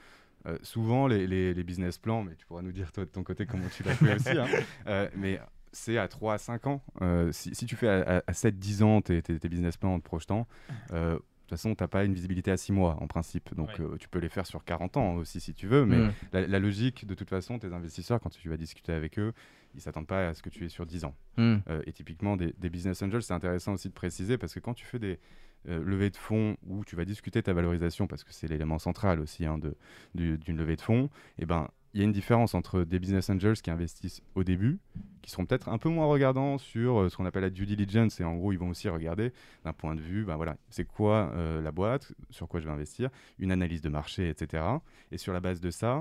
Euh, 0.47 0.59
souvent, 0.63 1.07
les, 1.07 1.27
les- 1.27 1.55
les 1.55 1.63
business 1.65 1.99
plans, 1.99 2.23
mais 2.25 2.35
tu 2.35 2.45
pourras 2.47 2.63
nous 2.63 2.73
dire 2.73 2.91
toi 2.93 3.05
de 3.05 3.11
ton 3.11 3.23
côté 3.23 3.47
comment 3.47 3.69
tu 3.69 3.83
l'as 3.85 3.95
fait 3.95 4.15
aussi, 4.17 4.39
hein, 4.39 4.47
euh, 4.89 5.09
mais 5.17 5.41
c'est 5.73 5.97
à 5.99 6.09
3 6.09 6.35
à 6.35 6.39
5 6.39 6.67
ans. 6.67 6.83
Euh, 7.01 7.31
si, 7.33 7.55
si 7.55 7.65
tu 7.67 7.77
fais 7.77 7.89
à, 7.89 8.21
7-10 8.33 8.83
ans 8.83 9.01
tes, 9.01 9.23
tes- 9.23 9.39
tes 9.39 9.49
business 9.49 9.77
plans 9.77 9.95
en 9.95 10.01
te 10.01 10.05
projetant, 10.05 10.47
de 10.91 11.15
toute 11.55 11.59
façon, 11.61 11.75
tu 11.75 11.83
n'as 11.83 11.89
pas 11.89 12.05
une 12.05 12.15
visibilité 12.15 12.51
à 12.51 12.57
6 12.57 12.73
mois 12.73 12.97
en 13.01 13.07
principe. 13.07 13.55
Donc, 13.55 13.69
Ouais. 13.79 13.99
tu 13.99 14.09
peux 14.09 14.19
les 14.19 14.29
faire 14.31 14.47
sur 14.47 14.65
40 14.65 14.97
ans 14.97 15.15
aussi 15.17 15.39
si 15.41 15.53
tu 15.55 15.67
veux. 15.67 15.85
Mais 15.85 15.99
Mm. 15.99 16.13
la, 16.33 16.47
la 16.47 16.59
logique, 16.59 17.07
de 17.07 17.15
toute 17.15 17.29
façon, 17.29 17.59
tes 17.59 17.73
investisseurs, 17.73 18.21
quand 18.21 18.31
tu 18.31 18.49
vas 18.49 18.57
discuter 18.57 18.93
avec 18.93 19.19
eux, 19.19 19.33
ils 19.75 19.81
s'attendent 19.81 20.07
pas 20.07 20.29
à 20.29 20.35
ce 20.35 20.43
que 20.43 20.49
tu 20.51 20.65
aies 20.65 20.69
sur 20.71 20.87
10 20.87 21.05
ans. 21.05 21.15
Mm. 21.37 21.57
Et 21.87 21.93
typiquement, 21.93 22.37
des, 22.37 22.55
des 22.59 22.71
business 22.71 23.03
angels, 23.03 23.23
c'est 23.23 23.35
intéressant 23.35 23.75
aussi 23.75 23.89
de 23.89 23.95
préciser 23.95 24.39
parce 24.39 24.55
que 24.55 24.61
quand 24.61 24.75
tu 24.75 24.87
fais 24.87 24.99
des 24.99 25.19
euh, 25.69 25.83
levées 25.85 26.11
de 26.11 26.17
fonds 26.17 26.57
où 26.67 26.85
tu 26.85 26.97
vas 26.97 27.05
discuter 27.05 27.43
ta 27.43 27.53
valorisation, 27.53 28.07
parce 28.07 28.25
que 28.25 28.33
c'est 28.33 28.49
l'élément 28.49 28.79
central 28.79 29.21
aussi 29.21 29.45
hein, 29.47 29.59
de- 29.59 29.77
d'une 30.15 30.57
levée 30.57 30.77
de 30.77 30.81
fonds, 30.83 31.09
et 31.39 31.47
ben 31.47 31.69
il 31.95 31.99
y 31.99 32.01
a 32.01 32.05
une 32.07 32.13
différence 32.13 32.55
entre 32.55 32.85
des 32.85 32.99
business 32.99 33.29
angels 33.29 33.57
qui 33.61 33.71
investissent 33.71 34.23
au 34.35 34.45
début, 34.45 34.79
qui 35.21 35.31
seront 35.31 35.45
peut-être 35.45 35.69
un 35.69 35.77
peu 35.77 35.91
moins 35.91 36.07
regardants 36.07 36.57
sur 36.57 37.03
euh, 37.03 37.09
ce 37.11 37.17
qu'on 37.19 37.27
appelle 37.27 37.43
la 37.43 37.51
due 37.51 37.67
diligence, 37.67 38.19
et 38.19 38.25
en 38.25 38.35
gros, 38.35 38.51
ils 38.53 38.59
vont 38.59 38.71
aussi 38.71 38.89
regarder 38.89 39.31
d'un 39.63 39.75
point 39.75 39.95
de 39.95 40.01
vue, 40.01 40.25
ben 40.25 40.37
voilà, 40.37 40.57
c'est 40.71 40.87
quoi 40.87 41.31
euh, 41.35 41.61
la 41.61 41.71
boîte, 41.71 42.13
sur 42.31 42.49
quoi 42.49 42.61
je 42.61 42.65
vais 42.65 42.73
investir, 42.73 43.11
une 43.39 43.53
analyse 43.53 43.83
de 43.83 43.91
marché, 43.91 44.31
etc. 44.31 44.65
Et 45.11 45.19
sur 45.19 45.35
la 45.35 45.41
base 45.41 45.61
de 45.61 45.71
ça, 45.71 46.01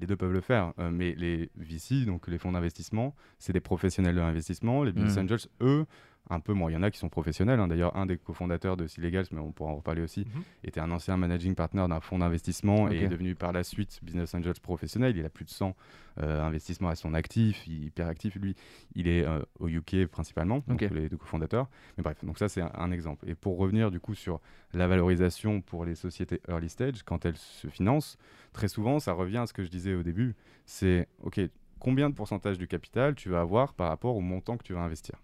les 0.00 0.06
deux 0.08 0.16
peuvent 0.16 0.32
le 0.32 0.40
faire, 0.40 0.72
euh, 0.80 0.90
mais 0.90 1.14
les 1.14 1.48
VC, 1.56 2.04
donc 2.04 2.26
les 2.26 2.38
fonds 2.38 2.50
d'investissement, 2.52 3.14
c'est 3.38 3.52
des 3.52 3.60
professionnels 3.60 4.16
de 4.16 4.20
l'investissement. 4.20 4.82
Les 4.82 4.90
business 4.92 5.16
Mm. 5.16 5.20
angels, 5.20 5.46
eux, 5.60 5.86
un 6.30 6.40
peu 6.40 6.52
moins. 6.52 6.70
Il 6.70 6.74
y 6.74 6.76
en 6.76 6.82
a 6.82 6.90
qui 6.90 6.98
sont 6.98 7.08
professionnels. 7.08 7.60
hein. 7.60 7.68
D'ailleurs, 7.68 7.96
un 7.96 8.06
des 8.06 8.16
cofondateurs 8.18 8.76
de 8.76 8.86
Silegals, 8.86 9.26
mais 9.32 9.40
on 9.40 9.52
pourra 9.52 9.70
en 9.72 9.76
reparler 9.76 10.02
aussi, 10.02 10.20
Mhm. 10.20 10.42
était 10.64 10.80
un 10.80 10.90
ancien 10.90 11.16
managing 11.16 11.54
partner 11.54 11.86
d'un 11.88 12.00
fonds 12.00 12.18
d'investissement 12.18 12.90
et 12.90 12.96
est 13.02 13.08
devenu 13.08 13.34
par 13.34 13.52
la 13.52 13.64
suite 13.64 13.98
business 14.02 14.34
angels 14.34 14.60
professionnel. 14.60 15.16
Il 15.16 15.24
a 15.24 15.30
plus 15.30 15.44
de 15.44 15.50
100 15.50 15.74
euh, 16.20 16.42
investissements 16.42 16.88
à 16.88 16.94
son 16.96 17.14
actif, 17.14 17.66
il 17.66 17.82
est 17.84 17.86
hyper 17.86 18.06
actif. 18.08 18.34
Lui, 18.36 18.54
il 18.94 19.06
est 19.08 19.24
euh, 19.24 19.40
au 19.60 19.68
UK 19.68 20.06
principalement, 20.06 20.62
donc 20.66 20.80
les 20.82 21.08
deux 21.08 21.16
cofondateurs. 21.16 21.68
Mais 21.96 22.02
bref, 22.02 22.24
donc 22.24 22.38
ça 22.38 22.48
c'est 22.48 22.60
un, 22.60 22.70
un 22.74 22.90
exemple. 22.90 23.28
Et 23.28 23.34
pour 23.34 23.56
revenir 23.58 23.90
du 23.90 24.00
coup 24.00 24.14
sur 24.14 24.40
la 24.74 24.86
valorisation 24.88 25.60
pour 25.60 25.84
les 25.84 25.94
sociétés 25.94 26.40
early 26.48 26.68
stage, 26.68 27.02
quand 27.04 27.24
elles 27.24 27.36
se 27.36 27.68
financent, 27.68 28.16
très 28.52 28.68
souvent 28.68 28.98
ça 28.98 29.12
revient 29.12 29.38
à 29.38 29.46
ce 29.46 29.52
que 29.52 29.62
je 29.64 29.70
disais 29.70 29.94
au 29.94 30.02
début, 30.02 30.34
c'est 30.66 31.08
ok, 31.22 31.40
combien 31.78 32.10
de 32.10 32.14
pourcentage 32.14 32.58
du 32.58 32.66
capital 32.66 33.14
tu 33.14 33.28
vas 33.28 33.40
avoir 33.40 33.72
par 33.74 33.88
rapport 33.88 34.16
au 34.16 34.20
montant 34.20 34.56
que 34.56 34.64
tu 34.64 34.72
vas 34.72 34.80
investir? 34.80 35.14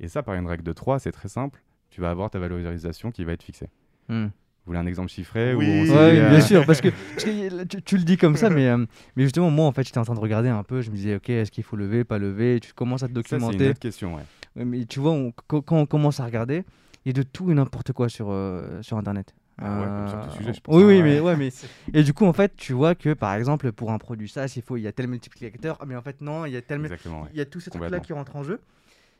Et 0.00 0.08
ça, 0.08 0.22
par 0.22 0.34
une 0.34 0.46
règle 0.46 0.62
de 0.64 0.72
3, 0.72 0.98
c'est 0.98 1.12
très 1.12 1.28
simple. 1.28 1.62
Tu 1.90 2.00
vas 2.00 2.10
avoir 2.10 2.30
ta 2.30 2.38
valorisation 2.38 3.10
qui 3.10 3.24
va 3.24 3.32
être 3.32 3.42
fixée. 3.42 3.68
Mm. 4.08 4.24
Vous 4.26 4.30
voulez 4.72 4.78
un 4.78 4.86
exemple 4.86 5.08
chiffré 5.10 5.54
Oui. 5.54 5.66
Ouais, 5.66 5.90
Ouais, 5.90 5.96
euh, 6.20 6.30
bien 6.30 6.40
sûr, 6.40 6.66
parce 6.66 6.80
que, 6.80 6.88
parce 7.14 7.24
que 7.24 7.64
tu, 7.64 7.82
tu 7.82 7.96
le 7.96 8.02
dis 8.02 8.16
comme 8.16 8.36
ça, 8.36 8.50
mais, 8.50 8.66
euh, 8.68 8.84
mais 9.14 9.22
justement, 9.22 9.50
moi, 9.50 9.66
en 9.66 9.72
fait, 9.72 9.84
j'étais 9.84 9.98
en 9.98 10.04
train 10.04 10.14
de 10.14 10.20
regarder 10.20 10.48
un 10.48 10.64
peu, 10.64 10.82
je 10.82 10.90
me 10.90 10.96
disais, 10.96 11.14
ok, 11.16 11.30
est-ce 11.30 11.52
qu'il 11.52 11.62
faut 11.64 11.76
lever, 11.76 12.02
pas 12.04 12.18
lever, 12.18 12.58
tu 12.60 12.72
commences 12.74 13.02
à 13.04 13.08
te 13.08 13.14
Ça, 13.14 13.22
c'est 13.28 13.36
une 13.36 13.40
documenter. 13.42 13.70
autre 13.70 13.78
question, 13.78 14.16
ouais. 14.16 14.22
Ouais, 14.56 14.64
mais 14.64 14.84
tu 14.84 14.98
vois, 14.98 15.12
on- 15.12 15.32
quand, 15.46 15.62
on 15.72 15.86
commence 15.86 16.18
à 16.20 16.24
regarder, 16.24 16.64
il 17.04 17.08
y 17.08 17.10
a 17.10 17.12
de 17.12 17.22
tout 17.22 17.50
et 17.52 17.54
n'importe 17.54 17.92
quoi 17.92 18.08
sur, 18.08 18.26
euh, 18.30 18.82
sur 18.82 18.98
Internet. 18.98 19.34
Ah 19.58 19.80
ouais, 19.80 19.86
comme 19.86 20.08
sur 20.08 20.18
Euh, 20.18 20.24
tout 20.24 20.36
sujet, 20.36 20.52
je 20.52 20.60
pense. 20.60 20.74
Oui, 20.74 20.82
oui, 20.82 20.96
Ouais. 20.96 21.02
mais, 21.02 21.20
ouais, 21.20 21.36
mais. 21.36 21.48
Et 21.94 22.02
du 22.02 22.12
coup, 22.12 22.26
en 22.26 22.32
fait, 22.34 22.54
tu 22.56 22.72
vois 22.74 22.94
que 22.96 23.14
par 23.14 23.32
exemple, 23.34 23.70
pour 23.72 23.90
un 23.92 23.98
produit 23.98 24.28
SaaS, 24.28 24.52
il, 24.56 24.62
faut, 24.62 24.76
il 24.76 24.82
y 24.82 24.86
a 24.88 24.92
tel 24.92 25.06
multiplicateur, 25.06 25.78
ah, 25.80 25.84
mais 25.86 25.96
en 25.96 26.02
fait, 26.02 26.20
non, 26.20 26.44
il 26.44 26.52
y 26.52 26.56
a 26.56 26.60
tel. 26.62 26.80
Exactement, 26.82 27.22
ouais. 27.22 27.28
Il 27.32 27.38
y 27.38 27.40
a 27.40 27.46
tous 27.46 27.60
ces 27.60 27.70
trucs-là 27.70 28.00
qui 28.00 28.12
rentrent 28.12 28.34
en 28.36 28.42
jeu. 28.42 28.60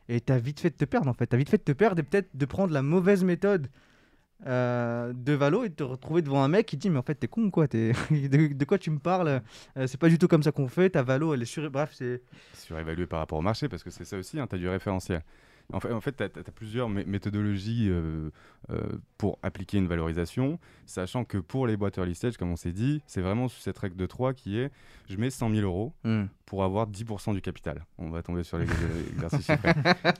Et 0.09 0.21
t'as 0.21 0.39
vite 0.39 0.61
fait 0.61 0.71
de 0.71 0.77
te 0.77 0.85
perdre, 0.85 1.09
en 1.09 1.15
fait. 1.15 1.27
T'as 1.27 1.37
vite 1.37 1.49
fait 1.51 1.59
de 1.59 1.63
te 1.65 1.73
perdre 1.73 2.01
et 2.01 2.03
peut-être 2.03 2.29
de 2.35 2.45
prendre 2.47 2.73
la 2.73 2.83
mauvaise 2.83 3.25
méthode 3.25 3.69
euh, 4.47 5.13
de 5.15 5.33
Valo 5.33 5.65
et 5.65 5.71
de 5.71 5.75
te 5.75 5.83
retrouver 5.83 6.23
devant 6.23 6.43
un 6.45 6.49
mec 6.49 6.67
qui 6.67 6.77
dit, 6.77 6.91
mais 6.91 6.99
en 6.99 7.03
fait, 7.03 7.15
t'es 7.15 7.29
con 7.29 7.43
ou 7.45 7.51
quoi? 7.51 7.69
T'es- 7.69 7.93
de, 8.11 8.65
quoi 8.65 8.79
tu 8.79 8.91
me 8.91 8.99
parles? 8.99 9.43
Euh, 9.77 9.87
C'est 9.87 9.99
pas 9.99 10.09
du 10.09 10.19
tout 10.19 10.29
comme 10.29 10.43
ça 10.43 10.53
qu'on 10.53 10.69
fait. 10.69 10.91
Ta 10.91 11.03
Valo, 11.03 11.35
elle 11.35 11.43
est 11.43 11.47
sur. 11.47 11.69
Bref, 11.71 11.91
c'est. 11.95 12.23
Surévalué 12.55 13.07
par 13.07 13.21
rapport 13.21 13.39
au 13.39 13.43
marché, 13.43 13.69
parce 13.69 13.83
que 13.83 13.91
c'est 13.91 14.05
ça 14.05 14.17
aussi, 14.19 14.37
tu 14.37 14.41
as 14.55 14.59
du 14.59 14.69
référentiel. 14.69 15.23
En 15.73 15.81
fait, 15.81 15.93
en 15.93 16.01
fait 16.01 16.17
tu 16.17 16.23
as, 16.23 16.29
plusieurs 16.55 16.89
mé- 16.89 17.05
méthodologies 17.07 17.89
euh, 17.91 18.31
euh, 18.71 18.81
pour 19.19 19.39
appliquer 19.43 19.79
une 19.79 19.89
valorisation, 19.89 20.59
sachant 20.87 21.25
que 21.25 21.39
pour 21.39 21.67
les 21.67 21.77
boîtes 21.77 21.99
early 21.99 22.15
stage, 22.15 22.37
comme 22.37 22.51
on 22.53 22.57
s'est 22.57 22.73
dit, 22.73 23.03
c'est 23.07 23.21
vraiment 23.21 23.49
sous 23.49 23.61
cette 23.61 23.79
règle 23.79 23.97
de 23.97 24.07
3 24.07 24.33
qui 24.35 24.59
est 24.59 24.71
je 25.09 25.17
mets 25.17 25.31
100 25.31 25.51
000 25.51 25.63
euros 25.63 25.93
Hmm. 26.05 26.25
pour 26.47 26.63
avoir 26.65 26.87
10% 26.89 27.33
du 27.35 27.41
capital. 27.41 27.85
On 27.99 28.11
va 28.11 28.23
tomber 28.23 28.43
sur 28.45 28.59
les 28.59 28.67
exercices. 29.13 29.51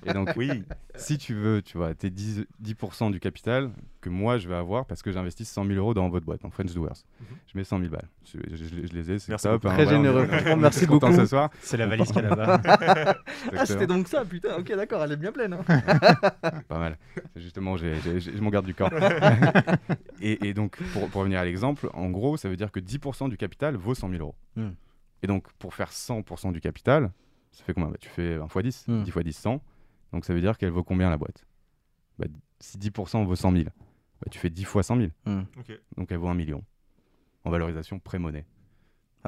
Et 0.05 0.13
donc, 0.13 0.31
Oui, 0.37 0.51
si 0.97 1.19
tu 1.19 1.35
veux, 1.35 1.63
tu 1.63 1.77
vois, 1.77 1.95
tes 1.95 2.11
10%, 2.11 2.45
10 2.61 3.11
du 3.13 3.21
capital 3.21 3.71
que 4.01 4.09
moi 4.11 4.39
je 4.39 4.49
vais 4.49 4.55
avoir 4.55 4.87
parce 4.87 5.03
que 5.03 5.11
j'investis 5.13 5.49
100 5.49 5.65
000 5.67 5.77
euros 5.79 5.95
dans 5.95 6.09
votre 6.09 6.25
boîte, 6.27 6.45
en 6.45 6.51
French 6.51 6.73
Doers. 6.75 6.93
Mhm. 7.21 7.27
Je 7.53 7.59
mets 7.59 7.65
100 7.65 7.79
000 7.81 7.91
balles. 7.91 8.09
Je, 8.25 8.39
je- 8.51 8.65
je- 8.65 8.87
je 8.87 8.93
les 8.93 9.11
ai, 9.13 9.19
c'est 9.19 9.37
top. 9.37 9.63
beaucoup. 9.63 9.69
hein, 9.69 9.75
Très 9.77 9.85
voilà, 9.85 9.99
on 9.99 10.03
est- 10.03 10.07
généreux. 10.07 10.21
on 10.21 10.25
est- 10.25 10.27
Franchement, 10.29 10.51
on 10.53 10.57
est 10.59 10.61
merci 10.61 10.87
beaucoup. 10.87 11.13
ce. 11.13 11.49
C'est 11.63 11.77
la 11.77 11.87
valise 11.87 12.07
qu'il 12.13 12.23
y 12.23 12.25
a 12.27 12.29
là-bas. 12.35 13.17
Ah, 13.57 13.65
c'était 13.67 13.87
donc 13.87 14.07
ça, 14.09 14.25
putain. 14.25 14.57
Ok, 14.59 14.69
d'accord, 14.75 15.03
elle 15.05 15.13
est 15.13 15.17
bien 15.17 15.33
hein. 15.41 15.63
Pas 16.69 16.79
mal. 16.79 16.99
Justement, 17.37 17.77
j'ai, 17.77 17.95
m'en 18.41 18.51
garde 18.51 18.67
du 18.67 18.75
corps. 18.75 18.91
et, 20.21 20.49
et 20.49 20.55
donc, 20.55 20.77
pour, 20.93 21.09
pour 21.09 21.21
revenir 21.21 21.39
à 21.41 21.45
l'exemple, 21.45 21.89
en 21.95 22.11
gros, 22.11 22.37
ça 22.37 22.49
veut 22.49 22.57
dire 22.57 22.71
que 22.73 22.81
10% 22.81 23.29
du 23.29 23.37
capital 23.37 23.77
vaut 23.77 23.95
100 23.95 24.11
000 24.11 24.21
euros. 24.23 24.35
Hmm. 24.57 24.71
Et 25.23 25.27
donc, 25.27 25.51
pour 25.55 25.75
faire 25.75 25.91
100% 25.91 26.53
du 26.53 26.61
capital, 26.61 27.11
ça 27.53 27.65
fait 27.65 27.75
combien? 27.75 27.91
Bah, 27.91 27.97
Tu 28.01 28.09
fais 28.09 28.35
1 28.37 28.45
x 28.47 28.63
10, 28.63 28.85
Hmm. 28.89 29.03
10 29.05 29.11
x 29.11 29.19
10, 29.25 29.33
100. 29.37 29.63
Donc, 30.13 30.25
ça 30.25 30.35
veut 30.35 30.41
dire 30.41 30.57
qu'elle 30.59 30.71
vaut 30.71 30.85
combien 30.85 31.11
la 31.11 31.17
boîte? 31.17 31.47
Bah, 32.19 32.27
Si 32.61 32.79
10% 32.79 33.25
vaut 33.25 33.37
100 33.37 33.53
000, 33.53 33.65
bah, 33.65 33.71
tu 34.31 34.39
fais 34.39 34.51
10 34.51 34.65
fois 34.65 34.83
100 34.83 34.97
000. 34.97 35.09
Hmm. 35.27 35.43
Donc, 35.97 36.11
elle 36.11 36.19
vaut 36.19 36.29
1 36.29 36.35
million 36.35 36.63
en 37.45 37.51
valorisation 37.51 37.99
pré-monnaie. 37.99 38.45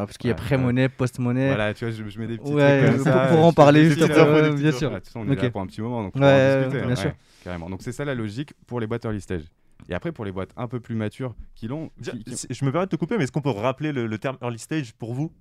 Ah, 0.00 0.07
parce 0.07 0.17
qu'il 0.17 0.28
y 0.28 0.31
a 0.31 0.35
pré-monnaie, 0.37 0.88
post-monnaie. 0.88 1.49
Voilà, 1.49 1.75
tu 1.75 1.85
vois, 1.85 1.93
je, 1.93 2.09
je 2.09 2.19
mets 2.21 2.28
des 2.28 2.38
petits 2.38 2.52
Ouais, 2.52 2.78
trucs 2.88 3.02
comme 3.02 3.05
pour- 3.05 3.12
ça. 3.12 3.26
pour 3.28 3.45
en 3.45 3.52
parler 3.52 3.85
juste 3.87 3.99
petites 3.99 4.17
après, 4.17 4.43
petites 4.43 4.55
bien 4.62 4.71
sûr. 4.73 4.88
Ouais, 4.90 4.95
de 4.95 4.99
toute 5.00 5.07
façon, 5.09 5.21
on 5.21 5.28
est 5.28 5.33
Ok. 5.33 5.43
là 5.43 5.50
pour 5.50 5.61
un 5.61 5.67
petit 5.67 5.81
moment, 5.81 6.02
donc 6.05 6.12
on 6.14 6.21
Ouais, 6.21 6.26
va 6.26 6.57
en 6.57 6.59
discuter. 6.69 6.83
bien 6.87 6.93
hein, 6.93 6.97
sûr. 6.97 7.11
ouais, 7.11 7.17
carrément. 7.43 7.69
Donc 7.71 7.83
c'est 7.83 7.90
ça 7.93 8.05
la 8.05 8.14
logique 8.14 8.52
pour 8.69 8.78
les 8.78 8.87
boîtes 8.87 9.05
early 9.05 9.21
stage. 9.21 9.43
Et 9.88 9.95
après, 9.95 10.12
pour 10.12 10.25
les 10.25 10.33
boîtes 10.33 10.50
un 10.57 10.69
peu 10.69 10.78
plus 10.81 10.95
matures 10.95 11.35
qui 11.55 11.67
l'ont. 11.69 11.90
Qui- 12.02 12.25
Je 12.50 12.64
me 12.64 12.71
permets 12.71 12.87
de 12.87 12.90
te 12.90 12.97
couper, 12.97 13.17
mais 13.19 13.25
est-ce 13.25 13.33
qu'on 13.33 13.40
peut 13.40 13.50
rappeler 13.50 13.90
le, 13.93 14.07
le 14.07 14.19
terme 14.19 14.37
early 14.43 14.59
stage 14.59 14.93
pour 14.95 15.14
vous? 15.14 15.33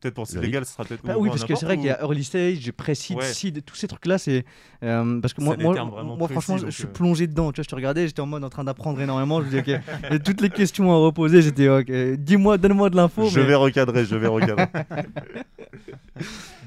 Peut-être 0.00 0.14
pour 0.14 0.26
légal, 0.40 0.64
ce 0.64 0.72
sera 0.72 0.84
peut-être. 0.84 1.02
Ah 1.08 1.18
ou 1.18 1.22
oui, 1.22 1.28
parce 1.28 1.44
que 1.44 1.54
c'est 1.56 1.66
vrai 1.66 1.76
qu'il 1.76 1.86
y 1.86 1.90
a 1.90 2.00
early 2.02 2.22
stage, 2.22 2.70
pré-seed, 2.72 3.16
Ouais. 3.16 3.24
seed, 3.24 3.64
tous 3.64 3.74
ces 3.74 3.88
trucs-là, 3.88 4.18
c'est. 4.18 4.44
euh, 4.84 5.20
parce 5.20 5.34
que 5.34 5.40
moi, 5.40 5.56
moi, 5.56 5.74
précis, 6.18 6.32
franchement, 6.32 6.58
je 6.58 6.70
suis 6.70 6.84
euh. 6.84 6.92
plongé 6.92 7.26
dedans. 7.26 7.50
Tu 7.50 7.56
vois, 7.56 7.64
je 7.64 7.68
te 7.68 7.74
regardais, 7.74 8.06
j'étais 8.06 8.20
en 8.20 8.26
mode 8.26 8.44
en 8.44 8.50
train 8.50 8.62
d'apprendre 8.62 9.00
énormément. 9.00 9.40
Je 9.42 9.46
me 9.46 9.50
dis, 9.62 9.72
ok, 9.74 10.22
toutes 10.24 10.40
les 10.40 10.50
questions 10.50 10.92
à 10.92 10.96
reposer. 10.96 11.42
J'étais, 11.42 11.68
ok, 11.68 11.90
dis-moi, 12.18 12.58
donne-moi 12.58 12.90
de 12.90 12.96
l'info. 12.96 13.28
Je 13.28 13.40
mais- 13.40 13.46
vais 13.46 13.54
recadrer, 13.56 14.04
je 14.04 14.14
vais 14.14 14.28
recadrer. 14.28 14.66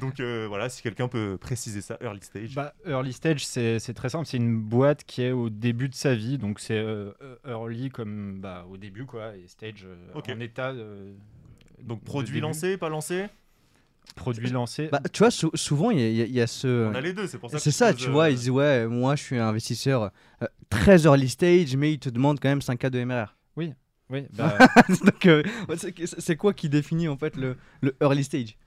Donc 0.01 0.19
euh, 0.19 0.45
voilà, 0.47 0.69
si 0.69 0.81
quelqu'un 0.81 1.07
peut 1.07 1.37
préciser 1.39 1.81
ça, 1.81 1.97
early 2.01 2.21
stage. 2.21 2.55
Bah, 2.55 2.73
early 2.87 3.13
stage, 3.13 3.45
c'est 3.45 3.79
c'est 3.79 3.93
très 3.93 4.09
simple. 4.09 4.25
C'est 4.25 4.37
une 4.37 4.59
boîte 4.59 5.03
qui 5.05 5.23
est 5.23 5.31
au 5.31 5.49
début 5.49 5.89
de 5.89 5.95
sa 5.95 6.15
vie. 6.15 6.37
Donc, 6.37 6.59
c'est 6.59 6.77
euh, 6.77 7.11
early 7.47 7.89
comme 7.89 8.39
bah, 8.41 8.65
au 8.69 8.77
début, 8.77 9.05
quoi. 9.05 9.35
Et 9.35 9.47
stage 9.47 9.85
euh, 9.85 9.95
Ok. 10.15 10.29
en 10.35 10.39
état. 10.39 10.73
Euh, 11.81 11.87
Donc 11.87 12.03
produit 12.03 12.33
début. 12.35 12.41
lancé, 12.41 12.77
pas 12.77 12.89
lancé 12.89 13.27
Produit 14.15 14.49
lancé. 14.49 14.89
Bah, 14.91 14.99
tu 15.13 15.19
vois, 15.19 15.31
sou- 15.31 15.51
souvent, 15.53 15.89
il 15.91 15.99
y, 15.99 16.21
a- 16.21 16.25
il 16.25 16.35
y 16.35 16.47
ce. 16.47 16.89
On 16.89 16.95
a 16.95 17.01
les 17.01 17.13
deux, 17.13 17.27
c'est 17.27 17.37
pour 17.37 17.49
ça. 17.49 17.57
que 17.57 17.63
C'est 17.63 17.71
je 17.71 17.75
ça, 17.75 17.93
pose, 17.93 18.01
tu 18.01 18.09
euh, 18.09 18.11
vois, 18.11 18.29
ils 18.29 18.35
disent, 18.35 18.49
ouais, 18.49 18.85
moi, 18.87 19.15
je 19.15 19.23
suis 19.23 19.37
un 19.37 19.47
investisseur 19.47 20.11
euh, 20.41 20.47
très 20.69 21.03
early 21.05 21.29
stage, 21.29 21.75
mais 21.77 21.93
ils 21.93 21.99
te 21.99 22.09
demandent 22.09 22.39
quand 22.39 22.49
même 22.49 22.59
5K 22.61 22.89
de 22.89 23.03
MRR. 23.05 23.35
Oui, 23.55 23.73
bah, 24.33 24.57
Donc, 25.05 25.25
euh, 25.27 25.41
c'est- 25.77 26.19
c'est 26.19 26.35
quoi 26.35 26.53
qui 26.53 26.67
définit 26.67 27.07
en 27.07 27.15
fait 27.15 27.37
le, 27.37 27.55
le 27.81 27.95
early 28.01 28.23
stage? 28.25 28.57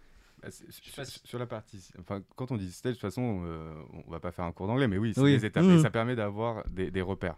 Ah, 0.43 0.47
c'est- 0.51 0.65
sais 0.71 1.05
sur, 1.25 1.39
la 1.39 1.47
partie, 1.47 1.87
enfin, 2.01 2.23
quand 2.37 2.51
on 2.51 2.57
dit 2.57 2.71
stage, 2.73 2.93
de 2.93 2.97
toute 2.97 3.03
façon, 3.03 3.43
euh, 3.45 3.75
on 4.07 4.11
va 4.11 4.21
pas 4.21 4.31
faire 4.33 4.47
un 4.47 4.53
cours 4.53 4.67
d'anglais, 4.69 4.89
mais 4.89 4.97
oui, 4.99 5.13
c'est 5.15 5.21
Oui. 5.21 5.37
des 5.37 5.45
étapes. 5.45 5.65
Mhm. 5.65 5.79
Et 5.79 5.83
ça 5.83 5.91
permet 5.91 6.17
d'avoir 6.17 6.65
des, 6.71 6.91
des 6.91 7.03
repères. 7.03 7.37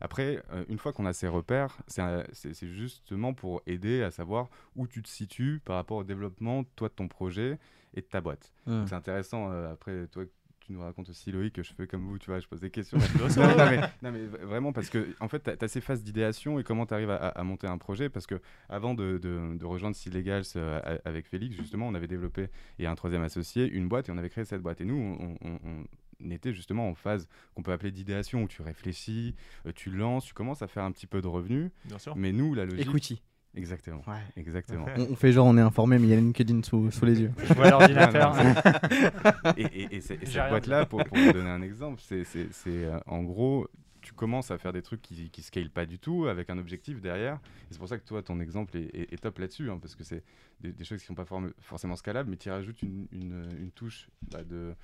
Après, 0.00 0.42
euh, 0.52 0.64
une 0.68 0.78
fois 0.78 0.92
qu'on 0.92 1.06
a 1.06 1.12
ces 1.12 1.28
repères, 1.28 1.76
c'est 1.86 2.66
justement 2.68 3.32
pour 3.34 3.62
aider 3.66 4.02
à 4.02 4.10
savoir 4.10 4.48
où 4.74 4.86
tu 4.86 5.02
te 5.02 5.08
situes 5.08 5.60
par 5.64 5.76
rapport 5.76 5.98
au 5.98 6.04
développement, 6.04 6.64
toi, 6.76 6.88
de 6.88 6.94
ton 6.94 7.08
projet 7.08 7.58
et 7.94 8.00
de 8.02 8.06
ta 8.06 8.20
boîte. 8.20 8.52
Donc, 8.80 8.88
C'est 8.88 8.94
intéressant. 8.94 9.50
euh, 9.52 9.72
après, 9.72 10.06
toi, 10.08 10.24
tu 10.60 10.72
nous 10.72 10.80
racontes 10.80 11.08
aussi, 11.08 11.30
Loïc, 11.30 11.54
que 11.54 11.62
je 11.62 11.72
fais 11.72 11.86
comme 11.86 12.02
vous, 12.04 12.18
tu 12.18 12.26
vois, 12.28 12.40
je 12.40 12.48
pose 12.48 12.60
des 12.60 12.70
questions. 12.70 12.98
Non, 13.56 13.70
mais, 13.70 13.80
non, 14.02 14.10
mais 14.12 14.26
v- 14.26 14.38
vraiment, 14.44 14.72
parce 14.72 14.90
que 14.90 15.14
en 15.20 15.28
fait, 15.28 15.56
tu 15.56 15.64
as, 15.64 15.68
ces 15.68 15.80
phases 15.80 16.02
d'idéation 16.02 16.58
et 16.58 16.64
comment 16.64 16.86
tu 16.86 16.92
arrives 16.94 17.10
à, 17.10 17.42
monter 17.44 17.68
un 17.68 17.78
projet. 17.78 18.08
Parce 18.08 18.26
que 18.26 18.40
avant 18.68 18.92
de, 18.94 19.16
de- 19.18 19.56
de 19.56 19.64
rejoindre 19.64 19.94
Sillegals 19.94 20.42
euh, 20.56 20.80
a- 21.04 21.08
avec 21.08 21.26
Félix, 21.28 21.54
justement, 21.56 21.86
on 21.86 21.94
avait 21.94 22.08
développé, 22.08 22.48
et 22.80 22.86
un 22.88 22.96
troisième 22.96 23.22
associé, 23.22 23.66
une 23.70 23.88
boîte 23.88 24.08
et 24.08 24.12
on 24.12 24.18
avait 24.18 24.28
créé 24.28 24.44
cette 24.44 24.60
boîte. 24.60 24.80
Et 24.80 24.84
nous, 24.84 25.16
on, 25.20 25.36
on- 25.48 25.58
on 25.64 25.84
était 26.30 26.52
justement 26.52 26.88
en 26.88 26.94
phase 26.94 27.28
qu'on 27.54 27.62
peut 27.62 27.72
appeler 27.72 27.90
d'idéation, 27.92 28.42
où 28.44 28.48
tu 28.48 28.62
réfléchis, 28.62 29.34
euh, 29.66 29.72
tu 29.74 29.90
lances, 29.90 30.24
tu 30.26 30.34
commences 30.34 30.62
à 30.62 30.66
faire 30.66 30.84
un 30.84 30.92
petit 30.92 31.06
peu 31.06 31.20
de 31.20 31.26
revenus. 31.28 31.70
Bien 31.84 31.98
sûr. 31.98 32.16
Mais 32.16 32.32
nous, 32.32 32.54
la 32.54 32.64
logique. 32.64 32.86
Equity. 32.86 33.22
Exactement. 33.54 34.02
Ouais. 34.06 34.20
Exactement. 34.36 34.84
On, 34.98 35.12
on 35.12 35.16
fait 35.16 35.32
genre 35.32 35.46
on 35.46 35.56
est 35.56 35.62
informé, 35.62 35.98
mais 35.98 36.06
il 36.06 36.10
y 36.10 36.12
a 36.12 36.16
LinkedIn 36.16 36.62
sous, 36.62 36.90
sous 36.90 37.06
les 37.06 37.22
yeux. 37.22 37.32
Je 37.42 37.54
vois 37.54 37.70
l'ordinateur. 37.70 38.34
Et, 39.56 39.62
et- 39.62 39.82
et 39.82 39.96
et 39.96 40.00
cette 40.00 40.48
boîte-là, 40.48 40.84
pour, 40.86 41.02
pour 41.04 41.16
vous 41.16 41.32
donner 41.32 41.48
un 41.48 41.62
exemple, 41.62 42.00
c'est 42.02 42.24
euh, 42.66 42.98
en 43.06 43.22
gros, 43.22 43.66
tu 44.02 44.12
commences 44.12 44.50
à 44.50 44.58
faire 44.58 44.72
des 44.72 44.82
trucs 44.82 45.00
qui 45.02 45.30
ne 45.36 45.42
scalent 45.42 45.70
pas 45.70 45.86
du 45.86 45.98
tout, 45.98 46.26
avec 46.26 46.50
un 46.50 46.58
objectif 46.58 47.00
derrière. 47.00 47.36
Et 47.36 47.72
c'est 47.72 47.78
pour 47.78 47.88
ça 47.88 47.98
que 47.98 48.04
toi, 48.04 48.22
ton 48.22 48.40
exemple 48.40 48.76
est, 48.76 48.94
est- 48.94 49.12
est 49.14 49.16
top 49.22 49.38
là-dessus, 49.38 49.70
hein, 49.70 49.78
parce 49.80 49.94
que 49.94 50.04
c'est 50.04 50.22
des, 50.60 50.72
des 50.72 50.84
choses 50.84 50.98
qui 51.02 51.10
ne 51.10 51.16
sont 51.16 51.24
pas 51.24 51.38
forcément 51.60 51.96
scalables, 51.96 52.28
mais 52.30 52.36
tu 52.36 52.48
y 52.48 52.52
rajoutes 52.52 52.82
une, 52.82 53.06
une- 53.12 53.48
une 53.58 53.70
touche 53.70 54.08
bah, 54.30 54.44
de, 54.44 54.74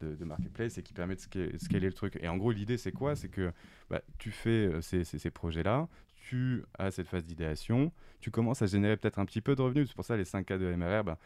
de, 0.00 0.14
de 0.14 0.24
marketplace 0.24 0.78
et 0.78 0.82
qui 0.82 0.92
permet 0.92 1.14
de 1.16 1.20
sca- 1.20 1.58
scaler 1.58 1.86
le 1.86 1.92
truc. 1.92 2.18
Et 2.20 2.28
en 2.28 2.36
gros, 2.36 2.52
l'idée, 2.52 2.76
c'est 2.76 2.92
quoi? 2.92 3.16
C'est 3.16 3.28
que 3.28 3.52
bah, 3.90 4.00
tu 4.18 4.30
fais 4.30 4.50
euh, 4.68 4.80
ces, 4.80 5.04
ces- 5.04 5.18
ces 5.18 5.30
projets-là, 5.30 5.88
tu 6.16 6.62
as 6.78 6.90
cette 6.90 7.08
phase 7.08 7.24
d'idéation, 7.24 7.92
tu 8.20 8.30
commences 8.30 8.62
à 8.62 8.66
générer 8.66 8.96
peut-être 8.96 9.18
un 9.18 9.24
petit 9.26 9.40
peu 9.40 9.54
de 9.54 9.62
revenus. 9.62 9.88
C'est 9.88 9.94
pour 9.96 10.04
ça 10.04 10.16
les 10.16 10.24
5 10.24 10.46
cas 10.46 10.58
de 10.58 10.64
MRR, 10.74 11.04
bah, 11.04 11.18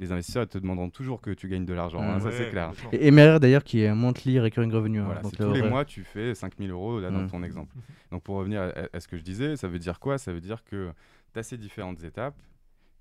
les 0.00 0.12
investisseurs 0.12 0.44
ils 0.44 0.48
te 0.48 0.58
demanderont 0.58 0.90
toujours 0.90 1.20
que 1.20 1.30
tu 1.32 1.48
gagnes 1.48 1.66
de 1.66 1.74
l'argent. 1.74 2.00
hein, 2.00 2.20
ça, 2.20 2.30
c'est 2.30 2.50
clair. 2.50 2.72
Et 2.92 3.10
MRR 3.10 3.40
d'ailleurs 3.40 3.64
qui 3.64 3.80
est 3.82 3.92
monthly 3.92 4.38
recurring 4.38 4.70
revenue. 4.72 5.00
hein, 5.00 5.04
Voilà, 5.06 5.22
le 5.22 5.30
tous 5.30 5.52
les 5.52 5.62
mois, 5.68 5.84
tu 5.84 6.04
fais 6.04 6.34
5000 6.34 6.70
euros 6.70 7.00
là, 7.00 7.10
dans 7.10 7.22
Mm. 7.22 7.30
ton 7.30 7.42
exemple. 7.42 7.74
Donc 8.12 8.22
pour 8.22 8.36
revenir 8.36 8.62
à, 8.62 8.66
à- 8.68 8.88
à 8.92 9.00
ce 9.00 9.08
que 9.08 9.16
je 9.18 9.22
disais, 9.22 9.56
ça 9.56 9.66
veut 9.68 9.78
dire 9.80 9.98
quoi? 9.98 10.16
Ça 10.18 10.32
veut 10.32 10.40
dire 10.40 10.62
que 10.64 10.92
tu 11.32 11.38
as 11.40 11.42
ces 11.42 11.58
différentes 11.58 12.04
étapes 12.04 12.40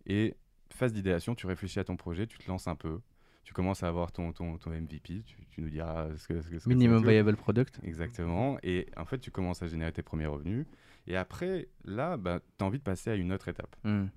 et 0.08 0.36
phase 0.74 0.92
d'idéation, 0.92 1.36
tu 1.36 1.48
réfléchis 1.48 1.80
à 1.80 1.84
ton 1.84 1.96
projet, 1.96 2.28
tu 2.28 2.38
te 2.40 2.48
lances 2.50 2.68
un 2.68 2.76
peu, 2.76 3.00
tu 3.48 3.54
commences 3.54 3.82
à 3.82 3.88
avoir 3.88 4.12
ton, 4.12 4.34
ton, 4.34 4.58
ton 4.58 4.72
MVP, 4.72 5.24
tu, 5.26 5.38
tu 5.50 5.62
nous 5.62 5.70
diras 5.70 6.10
ce 6.18 6.28
que, 6.28 6.42
ce 6.42 6.50
que- 6.50 6.60
ce 6.60 6.68
Minimum 6.68 7.02
viable 7.08 7.38
product. 7.38 7.80
Exactement. 7.82 8.58
Et 8.62 8.88
en 8.98 9.06
fait, 9.06 9.20
tu 9.20 9.32
commences 9.32 9.64
à 9.64 9.68
générer 9.68 9.94
tes 9.94 10.02
premiers 10.02 10.26
revenus. 10.26 10.66
Et 11.08 11.16
après, 11.16 11.70
là, 11.86 12.18
bah, 12.18 12.42
tu 12.58 12.64
as 12.66 12.68
envie 12.68 12.78
de 12.80 12.84
passer 12.84 13.10
à 13.10 13.16
une 13.16 13.32
autre 13.32 13.48
étape 13.48 13.74
Hmm. 13.86 14.08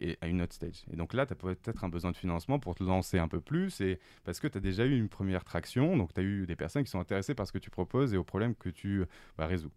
et 0.00 0.16
à 0.22 0.26
une 0.28 0.40
autre 0.40 0.54
stage. 0.54 0.86
Et 0.90 0.96
donc 0.96 1.12
là, 1.12 1.26
tu 1.26 1.34
as 1.34 1.36
peut-être 1.36 1.84
un 1.84 1.90
besoin 1.90 2.12
de 2.12 2.16
financement 2.16 2.58
pour 2.58 2.74
te 2.74 2.82
lancer 2.82 3.18
un 3.18 3.28
peu 3.28 3.42
plus 3.42 3.82
et 3.82 4.00
parce 4.24 4.40
que 4.40 4.46
tu 4.48 4.56
as 4.56 4.60
déjà 4.62 4.86
eu 4.86 4.96
une 4.96 5.10
première 5.10 5.44
traction, 5.44 5.94
donc 5.94 6.14
tu 6.14 6.20
as 6.20 6.24
eu 6.24 6.46
des 6.46 6.56
personnes 6.56 6.82
qui 6.84 6.90
sont 6.90 6.98
intéressées 7.00 7.34
par 7.34 7.46
ce 7.46 7.52
que 7.52 7.58
tu 7.58 7.68
proposes 7.68 8.14
et 8.14 8.16
aux 8.16 8.24
problèmes 8.24 8.54
que 8.54 8.70
tu 8.70 9.04
bah, 9.36 9.46
résous. 9.46 9.72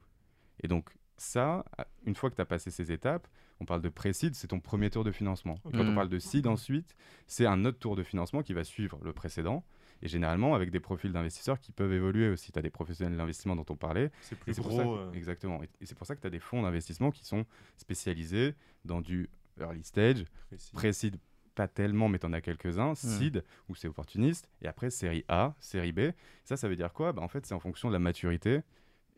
Et 0.63 0.69
donc 0.69 0.89
ça, 1.17 1.65
une 2.05 2.15
fois 2.15 2.29
que 2.29 2.35
tu 2.35 2.41
as 2.41 2.45
passé 2.45 2.71
ces 2.71 2.93
étapes, 2.93 3.27
on 3.59 3.65
parle 3.65 3.81
de 3.81 3.89
pré-seed, 3.89 4.35
c'est 4.35 4.47
ton 4.47 4.59
premier 4.59 4.89
tour 4.89 5.03
de 5.03 5.11
financement. 5.11 5.55
Quand 5.63 5.83
on 5.87 5.95
parle 5.95 6.09
de 6.09 6.19
seed 6.19 6.47
ensuite, 6.47 6.95
c'est 7.27 7.45
un 7.45 7.65
autre 7.65 7.77
tour 7.79 7.95
de 7.95 8.03
financement 8.03 8.41
qui 8.41 8.53
va 8.53 8.63
suivre 8.63 8.99
le 9.03 9.13
précédent. 9.13 9.63
Et 10.01 10.07
généralement 10.07 10.55
avec 10.55 10.71
des 10.71 10.79
profils 10.79 11.11
d'investisseurs 11.11 11.59
qui 11.59 11.73
peuvent 11.73 11.91
évoluer 11.91 12.29
aussi. 12.29 12.53
Tu 12.53 12.59
as 12.59 12.61
des 12.61 12.69
professionnels 12.69 13.17
d'investissement 13.17 13.57
dont 13.57 13.65
on 13.69 13.75
parlait, 13.75 14.11
C'est 14.21 14.37
plus 14.39 14.53
c'est 14.53 14.61
pour 14.61 14.71
ça 14.71 14.83
gros. 14.83 14.95
que- 14.95 15.01
euh, 15.01 15.11
Exactement. 15.13 15.61
Et, 15.61 15.85
c'est 15.85 15.97
pour 15.97 16.07
ça 16.07 16.15
que 16.15 16.21
tu 16.21 16.27
as 16.27 16.29
des 16.29 16.39
fonds 16.39 16.61
d'investissement 16.61 17.11
qui 17.11 17.25
sont 17.25 17.45
spécialisés 17.75 18.55
dans 18.85 19.01
du 19.01 19.29
early 19.59 19.83
stage, 19.83 20.23
pré-seed, 20.73 21.17
pas 21.55 21.67
tellement, 21.67 22.07
mais 22.07 22.19
tu 22.19 22.25
en 22.25 22.31
as 22.31 22.39
quelques-uns, 22.39 22.95
seed, 22.95 23.43
où 23.67 23.75
c'est 23.75 23.89
opportuniste, 23.89 24.47
et 24.61 24.67
après 24.67 24.89
série 24.89 25.25
A, 25.27 25.53
série 25.59 25.91
B. 25.91 26.11
Ça, 26.45 26.55
ça 26.55 26.69
veut 26.69 26.77
dire 26.77 26.93
quoi? 26.93 27.11
Bah, 27.11 27.21
En 27.21 27.27
fait, 27.27 27.45
c'est 27.45 27.53
en 27.53 27.59
fonction 27.59 27.89
de 27.89 27.93
la 27.93 27.99
maturité 27.99 28.61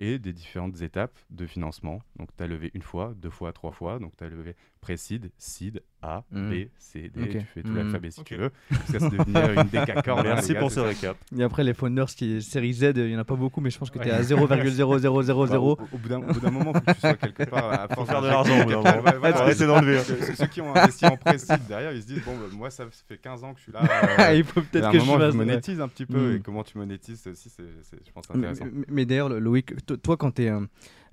et 0.01 0.20
des 0.20 0.34
différentes 0.34 0.81
étapes 0.81 1.17
de 1.29 1.46
financement. 1.46 2.01
Donc, 2.17 2.36
tu 2.36 2.43
as 2.43 2.48
levé 2.48 2.72
une 2.74 2.81
fois, 2.81 3.13
deux 3.15 3.29
fois, 3.29 3.53
trois 3.53 3.72
fois. 3.72 4.00
Donc, 4.00 4.17
tu 4.17 4.24
as 4.24 4.29
levé 4.29 4.55
pré-seed, 4.81 5.31
seed, 5.38 5.84
A, 6.03 6.24
Mhm. 6.31 6.50
B, 6.50 6.67
C, 6.79 7.12
D. 7.13 7.22
Ok. 7.22 7.29
Tu 7.29 7.39
fais 7.53 7.62
tout 7.62 7.70
Mhm. 7.70 7.77
l'alphabet 7.77 8.10
si 8.12 8.20
Ok. 8.22 8.25
tu 8.25 8.36
veux. 8.36 8.50
Jusqu'à 8.72 9.00
se 9.00 9.05
devenir 9.15 9.51
une 9.62 9.67
décacorne. 9.70 10.24
Merci 10.24 10.55
pour 10.55 10.72
ce 10.72 10.79
récap. 10.79 11.15
Et 11.38 11.43
après 11.43 11.63
les 11.63 11.74
founders 11.75 12.08
qui 12.08 12.41
série 12.41 12.74
Z, 12.74 12.93
il 12.96 13.10
y 13.12 13.15
en 13.15 13.20
a 13.20 13.24
pas 13.24 13.36
beaucoup, 13.36 13.62
mais 13.62 13.70
je 13.70 13.77
pense 13.77 13.89
que 13.91 14.00
tu 14.00 14.08
es 14.08 14.12
Ouais. 14.12 14.17
à 14.17 14.24
0,0000. 14.24 15.50
Bah, 15.51 15.60
au, 15.60 15.72
au 15.93 15.98
bout 15.98 16.10
d'un 16.10 16.17
au 16.20 16.34
bout 16.34 16.39
d'un 16.39 16.50
moment, 16.51 16.74
faut 16.74 16.79
que 16.81 16.91
tu 16.93 17.00
sois 17.00 17.13
quelque 17.15 17.43
part 17.43 17.72
à 17.72 17.88
force 17.88 18.10
faire 18.10 18.22
de 18.22 18.27
l'argent. 18.27 18.65
Ouais, 18.67 19.34
arrêter 19.34 19.65
d'enlever. 19.67 19.98
hein. 20.00 20.03
Ceux, 20.03 20.36
ceux 20.36 20.48
qui 20.48 20.62
ont 20.62 20.75
investi 20.75 21.05
en 21.05 21.17
pré-seed 21.17 21.67
derrière, 21.67 21.91
ils 21.93 22.01
se 22.01 22.08
disent 22.08 22.24
bon, 22.25 22.36
bah, 22.38 22.46
moi, 22.53 22.70
ça 22.70 22.86
fait 23.08 23.17
15 23.17 23.43
ans 23.43 23.53
que 23.53 23.60
je 23.60 23.63
suis 23.63 23.72
là. 23.72 23.81
euh, 24.20 24.34
il 24.36 24.43
faut 24.43 24.62
peut-être 24.62 24.91
que 24.91 25.00
je 25.00 25.05
moment, 25.05 25.20
fasse. 25.20 25.34
je 25.34 25.38
ouais. 25.38 25.46
monétise 25.46 25.79
un 25.81 25.88
petit 25.88 26.05
peu. 26.05 26.34
Mm. 26.34 26.36
Et 26.38 26.39
comment 26.39 26.63
tu 26.63 26.77
monétises, 26.77 27.22
c'est 27.24 27.29
aussi, 27.29 27.51
je 27.58 28.12
pense, 28.12 28.25
intéressant. 28.34 28.65
mais- 28.88 29.05
d'ailleurs, 29.05 29.29
le- 29.29 29.39
Loïc, 29.39 29.86
to- 29.86 29.98
toi, 29.98 30.17
quand 30.17 30.31
tu 30.31 30.43
es, 30.46 30.51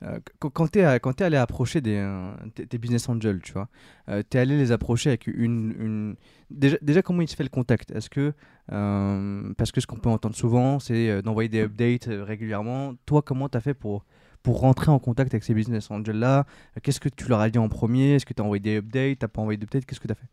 à- 0.03 0.99
quand 0.99 1.15
t'es 1.15 1.25
allé 1.25 1.37
approcher 1.37 1.81
des, 1.81 1.97
euh, 1.97 2.33
business 2.81 3.09
angels, 3.09 3.41
tu 3.43 3.53
vois, 3.53 3.69
tu 4.07 4.37
es 4.37 4.41
allé 4.41 4.57
les 4.57 4.73
approcher 4.73 5.11
avec 5.11 5.27
une. 5.27 6.15
Déjà, 6.51 7.03
comment 7.03 7.23
il 7.23 7.29
se 7.29 7.37
fait 7.37 7.43
le 7.43 7.49
contact? 7.49 7.91
Est-ce 7.91 8.09
que. 8.11 8.33
euh, 8.73 9.53
parce 9.57 9.73
que 9.73 9.81
ce 9.81 9.87
qu'on 9.87 9.97
peut 9.97 10.11
entendre 10.11 10.37
souvent, 10.37 10.79
c'est 10.79 11.09
euh, 11.11 11.23
d'envoyer 11.23 11.49
des 11.49 11.63
updates 11.63 12.09
euh, 12.09 12.23
régulièrement. 12.25 12.95
Toi, 13.07 13.23
comment 13.23 13.49
tu 13.49 13.57
as 13.57 13.61
fait 13.61 13.75
pour, 13.75 14.05
pour 14.43 14.61
rentrer 14.61 14.91
en 14.91 14.99
contact 14.99 15.33
avec 15.33 15.43
ces 15.43 15.55
business 15.55 15.91
angels-là? 15.91 16.45
Qu'est-ce 16.83 17.01
que 17.01 17.09
tu 17.09 17.29
leur 17.29 17.41
as 17.41 17.49
dit 17.51 17.59
en 17.59 17.69
premier? 17.69 18.15
Est-ce 18.17 18.27
que 18.27 18.35
tu 18.35 18.43
as 18.43 18.45
envoyé 18.45 18.61
des 18.61 18.77
updates? 18.77 19.19
T'as 19.21 19.29
pas 19.29 19.41
envoyé 19.41 19.57
d'updates? 19.57 19.87
Qu'est-ce 19.87 20.01
que 20.01 20.07
tu 20.07 20.13
as 20.13 20.17
fait? 20.17 20.29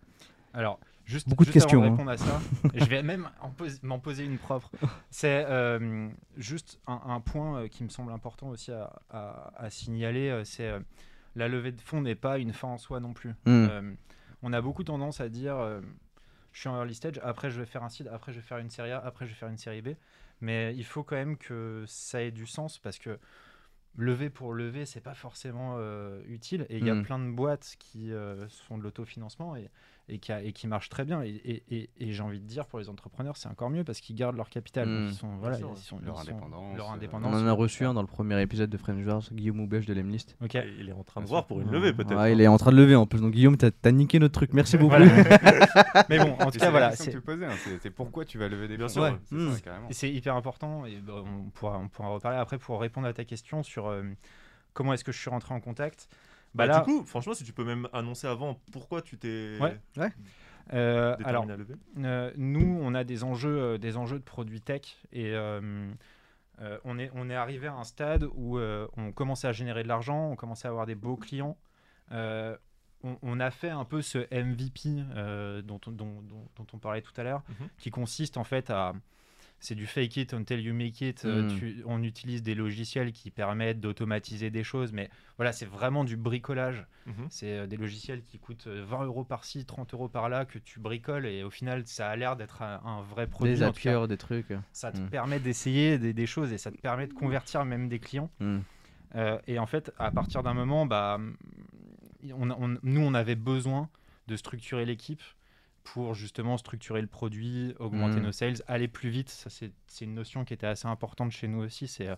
Alors, 0.54 0.80
juste, 1.06 1.30
Beaucoup 1.30 1.46
de 1.46 1.52
juste 1.52 1.58
avant 1.58 1.82
questions, 1.82 1.84
hein. 1.84 1.92
répondre 1.92 2.12
à 2.12 2.18
ça, 2.18 2.42
je 2.74 2.86
vais 2.86 3.04
même 3.04 3.30
m'en 3.84 4.00
poser 4.00 4.26
une 4.26 4.38
propre. 4.38 4.72
C'est 5.10 5.46
euh, 5.48 6.10
juste 6.38 6.80
un, 6.88 7.02
un 7.06 7.20
point 7.22 7.60
euh, 7.62 7.68
qui 7.68 7.84
me 7.84 7.90
semble 7.90 8.12
important 8.12 8.50
aussi 8.50 8.72
à, 8.72 8.92
à- 9.10 9.54
à 9.56 9.70
signaler, 9.70 10.30
euh, 10.30 10.44
c'est 10.44 10.68
euh, 10.68 10.80
la 11.36 11.48
levée 11.48 11.72
de 11.72 11.82
fonds 11.82 12.02
n'est 12.02 12.16
pas 12.16 12.38
une 12.40 12.54
fin 12.54 12.68
en 12.70 12.78
soi 12.78 13.00
non 13.00 13.14
plus. 13.14 13.30
Hmm. 13.46 13.68
Euh, 13.70 13.94
on 14.42 14.52
a 14.54 14.62
beaucoup 14.62 14.84
tendance 14.84 15.22
à 15.22 15.30
dire 15.30 15.56
je 16.52 16.60
suis 16.60 16.70
en 16.70 16.78
early 16.78 16.94
stage, 16.96 17.20
après 17.24 17.50
je 17.50 17.60
vais 17.60 17.66
faire 17.66 17.84
un 17.84 17.90
seed, 17.90 18.08
après 18.08 18.32
je 18.32 18.38
vais 18.40 18.46
faire 18.46 18.58
une 18.60 18.70
série 18.70 18.92
A, 18.92 19.00
après 19.04 19.26
je 19.26 19.32
vais 19.32 19.36
faire 19.36 19.50
une 19.50 19.58
série 19.58 19.82
B. 19.82 19.90
Mais 20.42 20.76
il 20.76 20.84
faut 20.86 21.04
quand 21.04 21.16
même 21.16 21.38
que 21.38 21.84
ça 21.88 22.22
ait 22.22 22.32
du 22.32 22.46
sens 22.46 22.78
parce 22.78 22.98
que 23.00 23.18
lever 23.98 24.30
pour 24.30 24.54
lever, 24.54 24.86
c'est 24.86 25.02
pas 25.02 25.14
forcément 25.16 25.78
utile. 26.28 26.66
Et 26.70 26.78
il 26.78 26.86
y 26.86 26.90
a 26.90 26.94
Mm. 26.96 27.04
plein 27.04 27.20
de 27.20 27.32
boîtes 27.32 27.76
qui 27.80 28.12
font 28.68 28.78
de 28.78 28.84
l'autofinancement 28.84 29.56
et, 29.56 29.70
et, 30.08 30.20
qui 30.20 30.32
a- 30.32 30.42
et 30.44 30.52
qui 30.54 30.68
marchent 30.68 30.90
très 30.90 31.04
bien. 31.04 31.24
Et, 31.24 31.30
et- 31.30 31.64
et- 31.72 31.90
et 32.00 32.12
j'ai 32.14 32.22
envie 32.22 32.40
de 32.40 32.46
dire 32.46 32.66
pour 32.68 32.78
les 32.80 32.90
entrepreneurs, 32.90 33.38
c'est 33.38 33.48
encore 33.50 33.70
mieux 33.70 33.84
parce 33.84 34.00
qu'ils 34.02 34.16
gardent 34.16 34.36
leur 34.36 34.50
capital. 34.50 34.88
Mm. 34.88 35.02
Donc, 35.06 35.12
ils 35.12 35.16
sont, 35.16 35.36
voilà, 35.38 35.58
sûr, 35.58 35.72
ils 35.76 35.82
sont, 35.82 36.00
Leur 36.04 36.16
ils 36.22 36.26
sont- 36.26 36.32
indépendance, 36.32 36.78
leur 36.78 36.90
euh, 36.90 36.94
indépendance. 36.94 37.34
On 37.34 37.44
en 37.44 37.48
a 37.48 37.52
reçu 37.52 37.86
un 37.86 37.94
dans 37.94 38.02
le 38.02 38.08
premier 38.08 38.40
épisode 38.42 38.70
de 38.70 38.78
French 38.78 39.04
Wars, 39.06 39.24
Guillaume 39.32 39.60
Houbèche 39.62 39.86
de 39.86 39.94
l'Emlist. 39.94 40.38
Et 40.42 40.48
Il 40.80 40.90
est 40.90 40.94
en 40.94 41.04
train 41.04 41.22
de 41.22 41.26
voir 41.28 41.48
pour 41.48 41.60
une 41.62 41.72
levée 41.72 41.92
peut-être. 41.94 42.16
Ouais, 42.16 42.34
il 42.34 42.42
est 42.42 42.48
en 42.48 42.58
train 42.58 42.72
de 42.72 42.78
lever 42.78 42.96
en 42.96 43.06
plus. 43.08 43.20
Donc 43.22 43.32
Guillaume, 43.34 43.58
t'as 43.58 43.72
as 43.84 43.92
niqué 43.92 44.20
notre 44.20 44.34
truc. 44.34 44.54
Merci 44.54 44.78
beaucoup. 44.78 44.96
Voilà. 44.96 45.06
Mais 46.10 46.20
bon, 46.20 46.34
en 46.34 46.46
tout 46.46 46.52
c'est 46.54 46.60
cas, 46.60 46.66
la 46.66 46.72
voilà. 46.72 46.90
question 46.90 47.06
que 47.06 47.12
c'est- 47.12 47.18
tu 47.18 47.22
posais, 47.22 47.46
hein, 47.46 47.90
pourquoi 47.96 48.26
tu 48.26 48.38
vas 48.38 48.48
lever 48.48 48.68
des 48.68 48.78
fonds. 48.78 49.02
ouais. 49.02 49.14
Mm. 49.32 49.54
Et 49.90 49.94
c'est 49.94 50.12
hyper 50.12 50.36
important, 50.36 50.86
et 50.86 50.98
bah, 50.98 51.24
on, 51.26 51.50
pourra, 51.50 51.78
on 51.80 51.88
pourra 51.88 52.10
en 52.10 52.14
reparler 52.14 52.38
après 52.38 52.58
pour 52.58 52.80
répondre 52.80 53.08
à 53.08 53.14
ta 53.14 53.26
question 53.26 53.64
sur 53.64 53.88
euh, 53.88 54.04
comment 54.74 54.94
est-ce 54.94 55.04
que 55.04 55.12
je 55.12 55.20
suis 55.20 55.30
rentré 55.30 55.54
en 55.54 55.60
contact. 55.60 56.08
Bah, 56.56 56.66
Bah, 56.68 56.74
là, 56.74 56.80
du 56.80 56.86
coup, 56.86 57.06
franchement, 57.06 57.34
si 57.34 57.44
tu 57.44 57.54
peux 57.54 57.64
même 57.66 57.88
annoncer 57.94 58.28
avant 58.28 58.60
pourquoi 58.72 59.02
tu 59.02 59.18
t'es 59.18 59.58
Ouais. 59.60 59.78
euh, 60.74 61.16
déterminé 61.18 61.54
alors, 61.54 61.68
euh, 62.00 62.32
nous, 62.38 62.80
on 62.82 62.96
a 62.96 63.04
des 63.04 63.24
enjeux, 63.24 63.58
euh, 63.62 63.78
des 63.78 63.98
enjeux 63.98 64.18
de 64.20 64.24
produits 64.24 64.62
tech, 64.62 64.82
et 65.12 65.34
euh, 65.36 65.92
euh, 66.62 66.78
on, 66.86 66.98
est, 66.98 67.12
on 67.14 67.30
est 67.30 67.36
arrivé 67.36 67.68
à 67.68 67.74
un 67.76 67.84
stade 67.84 68.26
où 68.36 68.58
euh, 68.58 68.88
on 68.98 69.12
commençait 69.12 69.48
à 69.48 69.52
générer 69.52 69.84
de 69.84 69.88
l'argent, 69.90 70.30
on 70.32 70.36
commençait 70.36 70.68
à 70.68 70.72
avoir 70.72 70.86
des 70.86 70.96
beaux 70.96 71.18
clients. 71.18 71.58
Euh, 72.12 72.56
on, 73.04 73.18
on 73.22 73.40
a 73.40 73.52
fait 73.52 73.70
un 73.70 73.84
peu 73.86 74.02
ce 74.02 74.20
MVP 74.34 75.04
euh, 75.16 75.62
dont, 75.62 75.80
on- 75.88 75.92
dont, 75.92 76.22
dont- 76.22 76.48
dont 76.56 76.68
on 76.74 76.78
parlait 76.80 77.02
tout 77.02 77.14
à 77.18 77.24
l'heure, 77.24 77.44
Mhm. 77.50 77.68
qui 77.78 77.92
consiste 77.92 78.38
en 78.38 78.44
fait 78.44 78.70
à 78.70 78.94
c'est 79.66 79.76
du 79.76 79.88
fake 79.88 80.18
it 80.18 80.34
until 80.34 80.60
you 80.60 80.74
make 80.74 81.02
it. 81.02 81.26
Euh, 81.26 81.44
Mm. 81.50 81.58
tu- 81.60 81.84
on 81.86 82.04
utilise 82.04 82.44
des 82.44 82.54
logiciels 82.56 83.12
qui 83.12 83.32
permettent 83.32 83.80
d'automatiser 83.80 84.50
des 84.52 84.64
choses, 84.64 84.94
mais 84.94 85.10
voilà, 85.38 85.52
c'est 85.52 85.66
vraiment 85.66 86.04
du 86.04 86.18
bricolage. 86.18 86.86
Mhm. 87.08 87.28
C'est 87.30 87.52
euh, 87.60 87.68
des 87.68 87.78
logiciels 87.78 88.24
qui 88.24 88.38
coûtent 88.40 88.68
euh, 88.68 88.86
20 88.88 89.06
euros 89.06 89.24
par-ci, 89.24 89.66
30 89.66 89.94
euros 89.94 90.08
par-là, 90.08 90.46
que 90.46 90.60
tu 90.60 90.80
bricoles 90.80 91.26
et 91.26 91.44
au 91.44 91.50
final, 91.50 91.84
ça 91.86 92.10
a 92.10 92.16
l'air 92.16 92.36
d'être 92.36 92.62
un, 92.62 92.80
un 92.86 93.02
vrai 93.02 93.28
produit. 93.28 93.56
Des 93.56 93.64
hackers, 93.64 94.08
des 94.08 94.18
trucs. 94.18 94.54
ça 94.72 94.92
te 94.92 95.00
Mm. 95.00 95.10
permet 95.10 95.40
d'essayer 95.40 95.98
des, 95.98 96.14
des 96.14 96.26
choses 96.28 96.54
et 96.54 96.58
ça 96.58 96.72
te 96.72 96.78
permet 96.78 97.08
de 97.08 97.14
convertir 97.14 97.66
même 97.66 97.90
des 97.90 98.00
clients. 98.00 98.30
Mm. 98.40 98.60
Euh, 99.16 99.40
et 99.48 99.58
en 99.60 99.66
fait, 99.66 99.92
à 99.98 100.12
partir 100.12 100.44
d'un 100.44 100.54
moment, 100.54 100.86
bah, 100.86 101.20
on, 102.34 102.50
on- 102.52 102.78
nous, 102.84 103.02
on 103.02 103.14
avait 103.14 103.36
besoin 103.36 103.90
de 104.28 104.36
structurer 104.36 104.86
l'équipe 104.86 105.22
pour 105.86 106.14
justement 106.16 106.58
structurer 106.58 107.00
le 107.00 107.08
produit, 107.08 107.74
augmenter 107.80 108.20
Mm. 108.20 108.24
nos 108.24 108.32
sales, 108.34 108.56
aller 108.68 108.88
plus 108.90 109.10
vite. 109.10 109.30
Ça, 109.30 109.50
c'est 109.50 109.72
c'est 109.88 110.04
une 110.04 110.14
notion 110.16 110.44
qui 110.44 110.54
était 110.54 110.68
assez 110.68 110.88
importante 110.88 111.32
chez 111.32 111.48
nous 111.48 111.60
aussi. 111.64 111.88
C'est 111.88 112.08
euh, 112.10 112.16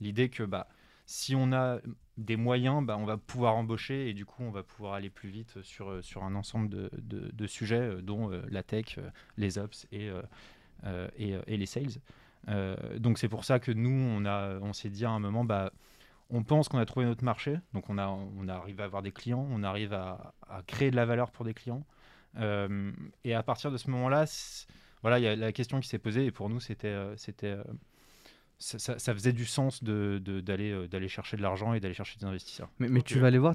l'idée 0.00 0.30
que 0.30 0.44
bah, 0.44 0.66
si 1.04 1.34
on 1.34 1.52
a 1.52 1.78
des 2.16 2.36
moyens, 2.36 2.84
bah, 2.86 2.96
on 2.96 3.04
va 3.04 3.16
pouvoir 3.16 3.54
embaucher 3.56 4.08
et 4.08 4.14
du 4.14 4.24
coup, 4.24 4.42
on 4.42 4.50
va 4.50 4.62
pouvoir 4.62 4.94
aller 4.94 5.10
plus 5.10 5.30
vite 5.30 5.60
sur, 5.62 5.90
euh, 5.90 6.00
sur 6.02 6.22
un 6.24 6.34
ensemble 6.34 6.68
de, 6.70 6.90
de- 6.96 7.30
de 7.32 7.46
sujets, 7.46 7.80
euh, 7.80 8.00
dont 8.02 8.30
euh, 8.30 8.42
la 8.50 8.62
tech, 8.62 8.98
les 9.36 9.58
ops 9.58 9.86
et, 9.92 10.10
et, 11.18 11.34
et 11.46 11.56
les 11.56 11.66
sales. 11.66 11.98
Donc, 12.98 13.18
c'est 13.18 13.28
pour 13.28 13.44
ça 13.44 13.58
que 13.58 13.72
nous, 13.72 13.90
on, 13.90 14.24
a, 14.24 14.58
on 14.60 14.72
s'est 14.72 14.90
dit 14.90 15.04
à 15.04 15.10
un 15.10 15.18
moment, 15.18 15.44
bah, 15.44 15.70
on 16.30 16.42
pense 16.44 16.68
qu'on 16.68 16.78
a 16.78 16.86
trouvé 16.86 17.04
notre 17.06 17.24
marché, 17.24 17.56
donc 17.74 17.90
on, 17.90 17.98
a, 17.98 18.06
on 18.08 18.48
arrive 18.48 18.80
à 18.80 18.84
avoir 18.84 19.02
des 19.02 19.12
clients, 19.12 19.46
on 19.50 19.62
arrive 19.64 19.92
à, 19.92 20.34
à 20.48 20.62
créer 20.62 20.90
de 20.90 20.96
la 20.96 21.04
valeur 21.06 21.30
pour 21.30 21.44
des 21.44 21.54
clients. 21.54 21.84
Euh, 22.38 22.92
et 23.24 23.34
à 23.34 23.42
partir 23.42 23.70
de 23.70 23.76
ce 23.76 23.90
moment-là, 23.90 24.24
voilà, 25.02 25.18
il 25.18 25.22
y 25.24 25.28
a 25.28 25.36
la 25.36 25.52
question 25.52 25.80
qui 25.80 25.88
s'est 25.88 25.98
posée 25.98 26.26
et 26.26 26.30
pour 26.30 26.48
nous, 26.48 26.60
c'était, 26.60 26.88
euh, 26.88 27.16
c'était, 27.16 27.48
euh, 27.52 27.62
ça, 28.58 28.78
ça- 28.78 28.98
ça 28.98 29.14
faisait 29.14 29.32
du 29.32 29.44
sens 29.44 29.82
de, 29.84 30.20
de- 30.24 30.40
d'aller, 30.40 30.72
euh, 30.72 30.88
d'aller 30.88 31.08
chercher 31.08 31.36
de 31.36 31.42
l'argent 31.42 31.74
et 31.74 31.80
d'aller 31.80 31.94
chercher 31.94 32.18
des 32.18 32.24
investisseurs. 32.26 32.68
Mais, 32.78 32.88
tu 33.02 33.18
vas 33.20 33.28
aller 33.28 33.38
voir, 33.38 33.54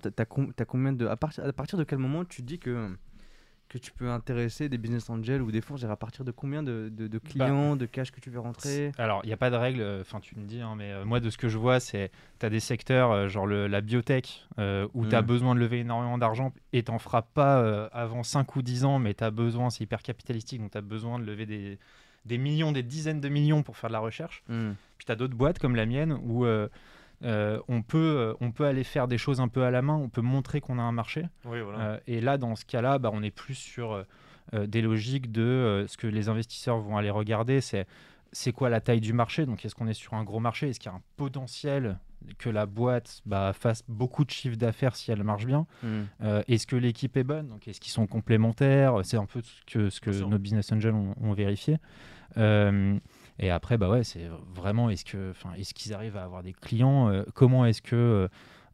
combien 0.65 0.93
de. 0.93 1.05
À, 1.07 1.17
partir- 1.17 1.43
à 1.45 1.51
partir 1.53 1.77
de 1.77 1.83
quel 1.83 1.97
moment 1.99 2.23
tu 2.25 2.41
dis 2.41 2.59
que, 2.59 2.95
que 3.73 3.79
tu 3.79 3.91
peux 3.91 4.11
intéresser 4.11 4.69
des 4.69 4.77
business 4.77 5.09
angels 5.09 5.41
ou 5.41 5.51
des 5.51 5.59
fonds 5.61 5.83
à 5.83 5.95
partir 5.95 6.23
de 6.23 6.29
combien 6.29 6.61
de, 6.61 6.89
de- 6.95 7.07
de 7.07 7.17
clients, 7.17 7.75
de 7.75 7.87
cash 7.87 8.11
que 8.11 8.19
tu 8.19 8.29
veux 8.29 8.39
rentrer 8.39 8.91
Alors, 8.99 9.21
il 9.23 9.27
n'y 9.27 9.33
a 9.33 9.37
pas 9.37 9.49
de 9.49 9.55
règle, 9.55 9.81
euh, 9.81 10.01
enfin 10.01 10.19
tu 10.19 10.37
me 10.37 10.45
dis, 10.45 10.61
hein, 10.61 10.75
mais 10.77 10.91
euh, 10.91 11.05
moi 11.05 11.19
de 11.19 11.31
ce 11.31 11.37
que 11.39 11.49
je 11.49 11.57
vois, 11.57 11.79
c'est 11.79 12.11
tu 12.39 12.45
as 12.45 12.51
des 12.51 12.59
secteurs, 12.59 13.09
euh, 13.11 13.27
genre 13.29 13.47
le- 13.47 13.65
la 13.65 13.81
biotech, 13.81 14.45
euh, 14.59 14.87
où 14.93 15.07
tu 15.07 15.15
as 15.15 15.23
Mm. 15.23 15.25
besoin 15.25 15.55
de 15.55 15.59
lever 15.59 15.79
énormément 15.79 16.19
d'argent 16.19 16.53
et 16.71 16.83
t'en 16.83 16.99
feras 16.99 17.23
pas 17.23 17.85
avant 17.87 18.21
5 18.21 18.55
ou 18.55 18.61
10 18.61 18.85
ans, 18.85 18.99
mais 18.99 19.15
tu 19.15 19.23
as 19.23 19.31
besoin, 19.31 19.71
c'est 19.71 19.83
hyper 19.83 20.03
capitalistique, 20.03 20.61
donc 20.61 20.69
tu 20.69 20.77
as 20.77 20.81
besoin 20.81 21.17
de 21.17 21.23
lever 21.25 21.47
des, 21.47 21.79
des 22.25 22.37
millions, 22.37 22.71
des 22.73 22.83
dizaines 22.83 23.21
de 23.21 23.29
millions 23.29 23.63
pour 23.63 23.75
faire 23.77 23.89
de 23.89 23.93
la 23.93 23.99
recherche. 23.99 24.43
Hmm. 24.49 24.73
Puis 24.99 25.05
tu 25.07 25.11
as 25.11 25.15
d'autres 25.15 25.35
boîtes 25.35 25.57
comme 25.57 25.75
la 25.75 25.87
mienne 25.87 26.11
où 26.23 26.45
euh, 27.23 27.59
on, 27.67 27.81
peut, 27.81 27.97
euh, 27.97 28.33
on 28.41 28.51
peut 28.51 28.65
aller 28.65 28.83
faire 28.83 29.07
des 29.07 29.17
choses 29.17 29.39
un 29.39 29.47
peu 29.47 29.63
à 29.63 29.71
la 29.71 29.81
main, 29.81 29.95
on 29.95 30.09
peut 30.09 30.21
montrer 30.21 30.61
qu'on 30.61 30.79
a 30.79 30.81
un 30.81 30.91
marché. 30.91 31.25
Oui, 31.45 31.61
voilà. 31.61 31.79
Euh, 31.79 31.99
et 32.07 32.21
là, 32.21 32.37
dans 32.37 32.55
ce 32.55 32.65
cas-là, 32.65 32.99
bah, 32.99 33.09
on 33.13 33.23
est 33.23 33.31
plus 33.31 33.55
sur 33.55 34.03
des 34.51 34.81
logiques 34.81 35.31
de 35.31 35.85
ce 35.87 35.95
que 35.95 36.05
les 36.05 36.27
investisseurs 36.27 36.77
vont 36.77 36.97
aller 36.97 37.09
regarder, 37.09 37.61
c'est 37.61 37.87
c'est 38.33 38.51
quoi 38.51 38.69
la 38.69 38.81
taille 38.81 38.99
du 38.99 39.13
marché 39.13 39.45
Donc, 39.45 39.63
est-ce 39.63 39.75
qu'on 39.75 39.87
est 39.87 39.93
sur 39.93 40.15
un 40.15 40.23
gros 40.23 40.39
marché 40.39 40.67
Est-ce 40.69 40.79
qu'il 40.79 40.91
y 40.91 40.93
a 40.93 40.97
un 40.97 41.01
potentiel 41.17 41.99
que 42.39 42.49
la 42.49 42.65
boîte 42.65 43.21
bah, 43.25 43.53
fasse 43.53 43.83
beaucoup 43.87 44.25
de 44.25 44.31
chiffre 44.31 44.57
d'affaires 44.57 44.95
si 44.95 45.11
elle 45.11 45.23
marche 45.23 45.45
bien 45.45 45.65
Hmm. 45.83 46.03
Euh, 46.23 46.41
Est-ce 46.47 46.65
que 46.65 46.75
l'équipe 46.75 47.15
est 47.15 47.23
bonne 47.23 47.47
Donc, 47.47 47.67
est-ce 47.67 47.79
qu'ils 47.79 47.91
sont 47.91 48.07
complémentaires 48.07 49.01
C'est 49.03 49.17
un 49.17 49.25
peu 49.25 49.41
ce 49.43 49.61
que, 49.71 49.89
ce 49.89 50.23
nos 50.23 50.39
business 50.39 50.71
angels 50.71 50.93
ont, 50.95 51.13
ont 51.21 51.33
vérifié. 51.33 51.77
Euh, 52.37 52.97
et 53.39 53.49
après, 53.49 53.77
bah 53.77 53.89
ouais, 53.89 54.03
c'est 54.03 54.29
vraiment 54.55 54.89
est-ce 54.89 55.05
que, 55.05 55.31
enfin, 55.31 55.53
est-ce 55.57 55.73
qu'ils 55.73 55.93
arrivent 55.93 56.17
à 56.17 56.23
avoir 56.23 56.43
des 56.43 56.53
clients 56.53 57.09
Euh, 57.09 57.23
Comment 57.33 57.65
est-ce 57.65 57.81
que 57.81 57.95
euh, 57.95 58.27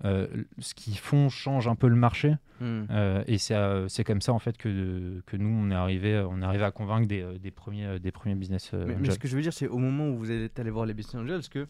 euh, 0.06 0.28
ce 0.60 0.74
qu'ils 0.74 0.98
font 0.98 1.30
change 1.30 1.68
un 1.68 1.76
peu 1.76 1.88
le 1.88 1.96
marché 1.96 2.36
Hmm. 2.62 2.84
euh, 2.90 3.24
et 3.26 3.38
c'est 3.38 3.56
euh, 3.56 3.88
c'est 3.88 4.04
comme 4.04 4.20
ça 4.20 4.34
en 4.34 4.40
fait 4.40 4.58
que, 4.58 5.22
que 5.26 5.38
nous 5.38 5.48
on 5.48 5.72
est 5.72 5.76
arrivé 5.76 6.22
on 6.30 6.42
est 6.42 6.46
arrivé 6.46 6.66
à 6.66 6.72
convaincre 6.72 7.08
des, 7.08 7.26
des 7.40 7.52
premiers 7.52 8.00
des 8.02 8.12
premiers 8.12 8.36
business 8.36 8.72
euh, 8.74 8.84
Mais, 8.86 8.98
mais 9.00 9.12
ce 9.12 9.18
que 9.18 9.30
je 9.30 9.38
veux 9.38 9.42
dire, 9.42 9.54
c'est 9.54 9.70
au 9.70 9.78
moment 9.78 10.10
où 10.10 10.18
vous 10.18 10.30
êtes 10.30 10.60
allé 10.60 10.70
voir 10.70 10.86
les 10.86 10.94
business 10.94 11.22
angels, 11.22 11.40
est-ce 11.40 11.50
que, 11.50 11.68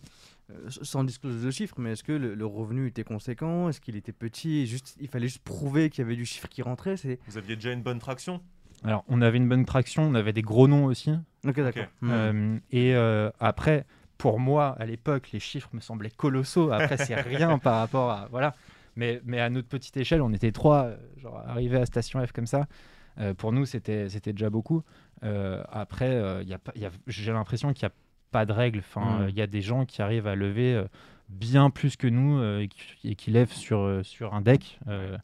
sans 0.67 1.03
disclose 1.03 1.43
de 1.43 1.51
chiffres, 1.51 1.75
mais 1.77 1.91
est-ce 1.91 2.03
que 2.03 2.11
le, 2.11 2.33
le 2.33 2.45
revenu 2.47 2.87
était 2.87 3.03
conséquent 3.03 3.69
Est-ce 3.69 3.81
qu'il 3.81 3.95
était 3.97 4.11
petit 4.11 4.61
et 4.61 4.65
juste, 4.65 4.97
Il 4.99 5.07
fallait 5.09 5.27
juste 5.27 5.43
prouver 5.43 5.91
qu'il 5.91 6.03
y 6.03 6.05
avait 6.07 6.15
du 6.15 6.25
chiffre 6.25 6.47
qui 6.49 6.63
rentrait 6.63 6.97
c'est... 6.97 7.19
Vous 7.27 7.37
aviez 7.37 7.55
déjà 7.55 7.71
une 7.71 7.83
bonne 7.83 7.99
traction? 7.99 8.41
Alors 8.83 9.03
on 9.09 9.21
avait 9.21 9.37
une 9.37 9.47
bonne 9.47 9.65
traction, 9.65 10.01
on 10.07 10.15
avait 10.15 10.33
des 10.33 10.41
gros 10.41 10.67
noms 10.67 10.85
aussi. 10.85 11.11
Ok, 11.47 11.55
d'accord. 11.61 11.85
Hmm. 12.01 12.09
Euh, 12.11 12.57
et 12.71 12.95
euh, 12.95 13.29
après 13.39 13.85
pour 14.17 14.39
moi 14.39 14.75
à 14.79 14.85
l'époque 14.85 15.31
les 15.31 15.39
chiffres 15.39 15.69
me 15.73 15.79
semblaient 15.79 16.09
colossaux. 16.11 16.71
Après 16.71 16.97
c'est 16.97 17.15
rien 17.21 17.57
par 17.59 17.79
rapport 17.79 18.11
à 18.11 18.27
voilà. 18.31 18.55
Mais, 18.95 19.21
mais 19.23 19.39
à 19.39 19.49
notre 19.49 19.67
petite 19.69 19.95
échelle, 19.95 20.21
on 20.21 20.33
était 20.33 20.51
trois, 20.51 20.85
euh, 20.85 20.97
genre 21.17 21.41
arrivés 21.47 21.77
à 21.77 21.85
Station 21.85 22.25
F 22.25 22.33
comme 22.33 22.47
ça. 22.47 22.67
Euh, 23.19 23.33
pour 23.33 23.53
nous, 23.53 23.65
c'était 23.65 24.09
c'était 24.09 24.33
déjà 24.33 24.49
beaucoup. 24.49 24.83
Euh, 25.23 25.63
après, 25.71 26.09
euh, 26.09 26.43
y 26.43 26.53
a 26.53 26.57
pas- 26.57 26.73
y 26.75 26.85
a- 26.85 26.91
j'ai 27.07 27.31
l'impression 27.31 27.71
qu'il 27.71 27.85
n'y 27.85 27.91
a 27.91 27.95
pas 28.31 28.45
de 28.45 28.51
règle. 28.51 28.79
Enfin, 28.79 29.19
Mm. 29.25 29.29
il 29.29 29.35
y 29.35 29.41
a 29.41 29.47
des 29.47 29.61
gens 29.61 29.85
qui 29.85 30.01
arrivent 30.01 30.27
à 30.27 30.35
lever 30.35 30.73
euh, 30.75 30.83
bien 31.29 31.69
plus 31.69 31.95
que 31.95 32.07
nous 32.07 32.39
euh, 32.39 32.59
et, 32.61 32.67
qui, 32.67 33.09
et 33.11 33.15
qui 33.15 33.31
lèvent 33.31 33.53
sur, 33.53 34.01
sur 34.03 34.33
un 34.33 34.41
deck. 34.41 34.79
Euh, 34.87 35.17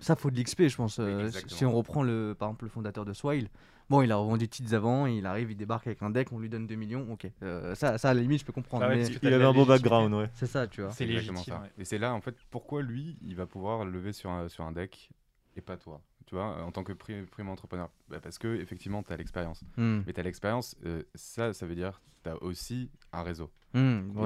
Ça, 0.00 0.16
faut 0.16 0.30
de 0.30 0.38
l'XP, 0.40 0.66
je 0.68 0.76
pense. 0.76 0.98
Oui, 0.98 1.30
si 1.46 1.64
on 1.64 1.72
reprend 1.72 2.02
le, 2.02 2.34
par 2.36 2.48
exemple 2.48 2.64
le 2.64 2.70
fondateur 2.70 3.04
de 3.04 3.12
Swile, 3.12 3.48
bon, 3.90 4.02
il 4.02 4.10
a 4.12 4.16
revendu 4.16 4.48
titres 4.48 4.74
avant, 4.74 5.06
il 5.06 5.26
arrive, 5.26 5.50
il 5.50 5.56
débarque 5.56 5.86
avec 5.86 6.02
un 6.02 6.10
deck, 6.10 6.32
on 6.32 6.38
lui 6.38 6.48
donne 6.48 6.66
2 6.66 6.74
millions, 6.74 7.06
ok. 7.12 7.26
Euh, 7.42 7.74
ça, 7.74 7.98
ça, 7.98 8.10
à 8.10 8.14
la 8.14 8.20
limite, 8.20 8.40
je 8.40 8.44
peux 8.44 8.52
comprendre. 8.52 8.84
Ah 8.84 8.88
ouais, 8.88 8.96
mais 8.96 9.06
Il 9.22 9.32
avait 9.32 9.44
un 9.44 9.52
beau 9.52 9.60
légitimité. 9.60 9.82
background, 9.82 10.14
ouais. 10.14 10.30
c'est 10.34 10.46
ça, 10.46 10.66
tu 10.66 10.82
vois. 10.82 10.90
C'est 10.92 11.04
exactement 11.04 11.38
légitime. 11.38 11.54
ça. 11.54 11.60
ouais. 11.62 11.70
Et 11.78 11.84
c'est 11.84 11.98
là, 11.98 12.14
en 12.14 12.20
fait, 12.20 12.34
pourquoi 12.50 12.82
lui, 12.82 13.16
il 13.22 13.36
va 13.36 13.46
pouvoir 13.46 13.84
lever 13.84 14.12
sur 14.12 14.30
un, 14.30 14.48
sur 14.48 14.64
un 14.64 14.72
deck 14.72 15.10
et 15.56 15.60
pas 15.60 15.76
toi 15.76 16.00
Tu 16.26 16.34
vois, 16.34 16.62
en 16.64 16.72
tant 16.72 16.82
que 16.84 16.92
pri- 16.92 17.26
prime 17.26 17.48
entrepreneur? 17.48 17.90
Bah, 18.08 18.18
parce 18.22 18.38
que, 18.38 18.56
effectivement, 18.56 19.02
tu 19.02 19.12
as 19.12 19.16
l'expérience. 19.16 19.62
Hmm. 19.76 20.00
Mais 20.06 20.12
tu 20.12 20.20
as 20.20 20.22
l'expérience, 20.24 20.76
euh, 20.84 21.02
ça, 21.14 21.52
ça 21.52 21.66
veut 21.66 21.74
dire 21.74 22.00
tu 22.22 22.30
as 22.30 22.42
aussi 22.42 22.90
un 23.12 23.22
réseau. 23.22 23.50
Ouais, 23.74 23.80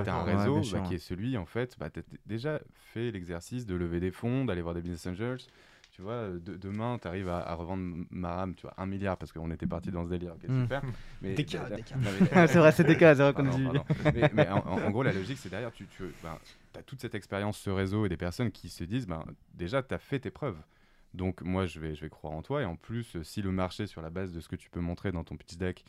tu 0.05 0.11
as 0.11 0.15
un 0.15 0.25
ouais, 0.27 0.37
réseau 0.37 0.57
bah, 0.57 0.63
sûr, 0.63 0.83
qui 0.85 0.95
est 0.95 0.99
celui, 0.99 1.37
en 1.37 1.47
fait, 1.47 1.77
bah, 1.79 1.91
tu 1.91 2.01
as 2.01 2.03
déjà 2.27 2.61
fait 2.73 3.11
l'exercice 3.11 3.67
de 3.67 3.75
lever 3.75 3.99
des 3.99 4.11
fonds, 4.11 4.45
d'aller 4.45 4.63
voir 4.63 4.75
des 4.75 4.83
business 4.83 5.07
angels. 5.07 5.39
Tu 5.99 6.03
vois, 6.03 6.13
euh, 6.13 6.39
de- 6.39 6.57
demain, 6.57 6.97
tu 7.03 7.09
arrives 7.09 7.29
à, 7.29 7.39
à 7.41 7.55
revendre 7.55 8.05
Maram, 8.13 8.55
tu 8.55 8.63
vois, 8.63 8.73
un 8.79 8.87
milliard, 8.87 9.17
parce 9.17 9.33
qu'on 9.33 9.51
était 9.51 9.67
parti 9.67 9.91
dans 9.91 10.05
ce 10.05 10.11
délire. 10.11 10.33
Ok, 10.37 10.49
Mm. 10.49 10.63
super. 10.63 10.81
Mais, 11.23 11.35
Des 11.35 11.45
cas, 11.45 11.69
des 11.69 11.83
c'est 12.47 12.59
vrai, 12.59 12.71
c'est 12.71 12.85
des 12.85 12.97
cas, 12.97 13.17
c'est 13.17 13.23
vrai 13.23 13.33
qu'on 13.35 13.43
dit. 13.51 13.67
mais, 14.15 14.31
mais 14.33 14.49
en, 14.49 14.91
gros, 14.93 15.03
la 15.03 15.13
logique, 15.13 15.39
c'est 15.39 15.49
derrière, 15.49 15.73
tu, 15.73 15.89
tu 15.89 16.05
as 16.77 16.83
toute 16.85 17.01
cette 17.01 17.17
expérience, 17.17 17.59
ce 17.59 17.71
réseau 17.71 18.07
et 18.07 18.09
des 18.09 18.17
personnes 18.17 18.53
qui 18.53 18.69
se 18.69 18.85
disent, 18.85 19.09
ben, 19.09 19.25
déjà, 19.55 19.83
tu 19.83 19.93
as 19.93 19.99
fait 19.99 20.21
tes 20.21 20.31
preuves. 20.31 20.59
Donc, 21.15 21.43
moi, 21.43 21.67
je 21.67 21.81
vais, 21.81 21.97
je 21.97 22.03
vais 22.03 22.11
croire 22.11 22.33
en 22.33 22.43
toi. 22.43 22.63
Et 22.63 22.65
en 22.65 22.77
plus, 22.77 23.17
euh, 23.17 23.25
si 23.25 23.43
le 23.43 23.51
marché, 23.51 23.89
sur 23.89 24.01
la 24.01 24.11
base 24.11 24.33
de 24.33 24.39
ce 24.39 24.47
que 24.49 24.55
tu 24.55 24.71
peux 24.71 24.79
montrer 24.79 25.11
dans 25.11 25.25
ton 25.25 25.37
pitch 25.37 25.57
deck, 25.57 25.85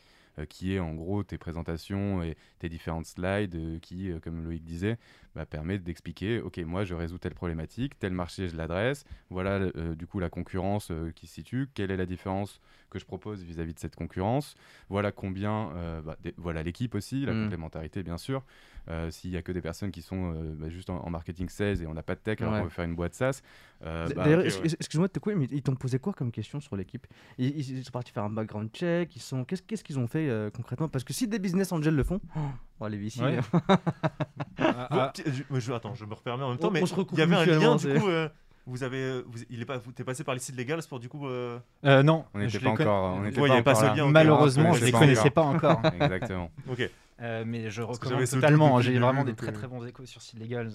qui 0.45 0.73
est 0.75 0.80
en 0.80 0.93
gros 0.93 1.23
tes 1.23 1.38
présentations 1.38 2.21
et 2.23 2.36
tes 2.60 2.69
différentes 2.69 3.06
slides, 3.06 3.56
euh, 3.56 3.80
qui, 3.80 4.12
euh, 4.12 4.19
comme 4.19 4.43
Loïc 4.43 4.63
disait, 4.63 4.97
bah, 5.36 5.45
permet 5.45 5.78
d'expliquer, 5.80 6.41
OK, 6.41 6.58
moi, 6.60 6.84
je 6.86 6.93
résous 6.93 7.17
telle 7.17 7.34
problématique, 7.36 7.97
tel 7.99 8.13
marché, 8.13 8.47
je 8.47 8.56
l'adresse. 8.56 9.06
Voilà, 9.30 9.52
euh, 9.75 9.95
du 9.95 10.08
coup, 10.08 10.19
la 10.19 10.30
concurrence 10.30 10.89
euh, 10.91 11.12
qui 11.15 11.28
se 11.28 11.36
situe. 11.36 11.67
Quelle 11.73 11.91
est 11.91 11.97
la 11.97 12.06
différence 12.06 12.60
que 12.89 12.99
je 12.99 13.06
propose 13.06 13.43
vis-à-vis 13.43 13.73
de 13.73 13.80
cette 13.80 13.95
concurrence 13.95 14.56
Voilà 14.89 15.12
combien, 15.12 15.71
euh, 15.75 16.02
bah, 16.02 16.17
des- 16.23 16.34
voilà 16.38 16.63
l'équipe 16.63 16.95
aussi, 16.95 17.25
la 17.25 17.34
Mm. 17.34 17.43
complémentarité 17.43 18.04
bien 18.04 18.17
sûr. 18.17 18.43
Euh, 18.89 19.12
S'il 19.12 19.30
y 19.30 19.38
a 19.38 19.43
que 19.43 19.52
des 19.52 19.62
personnes 19.62 19.91
qui 19.91 20.02
sont 20.02 20.34
euh, 20.34 20.56
bah, 20.58 20.67
juste 20.69 20.89
en, 20.89 20.97
en 21.06 21.10
marketing 21.12 21.47
sales 21.49 21.82
et 21.82 21.86
on 21.86 21.93
n'a 21.93 22.02
pas 22.02 22.15
de 22.15 22.21
tech, 22.21 22.41
alors 22.41 22.54
Ouais. 22.54 22.60
on 22.62 22.63
veut 22.63 22.69
faire 22.69 22.86
une 22.86 22.95
boîte 22.95 23.13
SaaS. 23.13 23.41
euh, 23.86 24.08
bah, 24.15 24.23
D'ailleurs, 24.23 24.39
ouais. 24.39 24.47
excuse-moi 24.47 25.08
de 25.08 25.13
te 25.13 25.19
couper, 25.19 25.36
mais 25.36 25.45
ils 25.52 25.62
t'ont 25.62 25.75
posé 25.75 25.99
quoi 25.99 26.12
comme 26.13 26.32
question 26.32 26.60
sur 26.60 26.75
l'équipe? 26.75 27.06
Ils, 27.38 27.84
sont 27.86 27.91
partis 27.91 28.12
faire 28.12 28.23
un 28.23 28.30
background 28.32 28.69
check, 28.73 29.15
ils 29.15 29.21
sont... 29.21 29.43
qu'est-ce 29.45 29.84
qu'ils 29.84 29.99
ont 29.99 30.08
fait 30.08 30.28
euh, 30.30 30.49
concrètement? 30.49 30.88
Parce 30.88 31.04
que 31.04 31.13
si 31.13 31.28
des 31.28 31.38
business 31.38 31.71
angels 31.71 31.95
le 31.95 32.04
font, 32.04 32.19
oh, 32.36 32.39
oh, 32.80 32.88
les 32.88 32.97
VC, 32.97 33.21
Ouais. 33.21 33.39
Ah, 34.58 34.88
ah, 34.91 35.13
je, 35.25 35.60
je- 35.60 35.71
attends, 35.73 35.93
je 35.93 36.06
me 36.06 36.13
repermets 36.13 36.43
en 36.43 36.49
même 36.49 36.58
On- 36.58 36.62
temps, 36.62 36.71
mais 36.71 36.82
on 36.82 37.06
il 37.13 37.17
y 37.19 37.21
avait 37.21 37.36
un 37.36 37.45
lien 37.45 37.75
du 37.75 37.88
coup. 37.99 38.08
euh, 38.10 38.28
vous 38.65 38.84
avez, 38.84 39.21
vous, 39.21 39.39
il 39.49 39.62
est 39.62 39.65
pas, 39.65 39.78
vous- 39.78 39.91
t'es 39.91 40.04
passé 40.04 40.23
par 40.23 40.34
les 40.36 40.39
sites 40.39 40.56
légaux 40.56 40.75
pour 40.88 40.99
du 40.99 41.10
coup. 41.10 41.28
euh, 41.28 41.60
euh, 41.86 42.04
non, 42.04 42.25
on 42.34 42.39
n'était 42.39 42.58
les 42.60 42.63
pas 42.63 42.69
con- 42.75 42.82
encore. 42.84 43.04
On 43.17 43.25
était 43.25 43.39
Ouais, 43.41 43.49
avait 43.52 43.63
pas 43.63 43.71
encore 43.78 43.91
ce 43.91 43.97
lien. 43.97 44.08
Malheureusement, 44.10 44.69
on 44.69 44.73
je 44.73 44.86
les 44.86 44.91
connaissait 44.91 45.30
pas 45.30 45.41
connaissais 45.43 45.69
pas 45.71 45.80
encore. 45.82 45.93
Exactement. 46.02 46.52
Ok. 46.69 46.89
Euh, 47.21 47.43
mais 47.45 47.69
je 47.69 47.82
recommande 47.82 48.25
totalement. 48.25 48.79
J'ai 48.82 48.97
vraiment 48.99 49.23
des 49.23 49.34
très 49.34 49.51
très 49.51 49.67
bons 49.67 49.86
échos 49.86 50.05
sur 50.05 50.21
Site 50.21 50.39
Legals. 50.39 50.71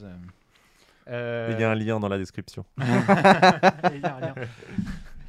Euh, 1.08 1.50
Il 1.52 1.60
y 1.60 1.64
a 1.64 1.70
un 1.70 1.74
lien 1.74 2.00
dans 2.00 2.08
la 2.08 2.16
description. 2.18 2.64
il 2.78 2.86
y 2.86 4.04
a 4.06 4.16
un 4.16 4.20
lien. 4.20 4.34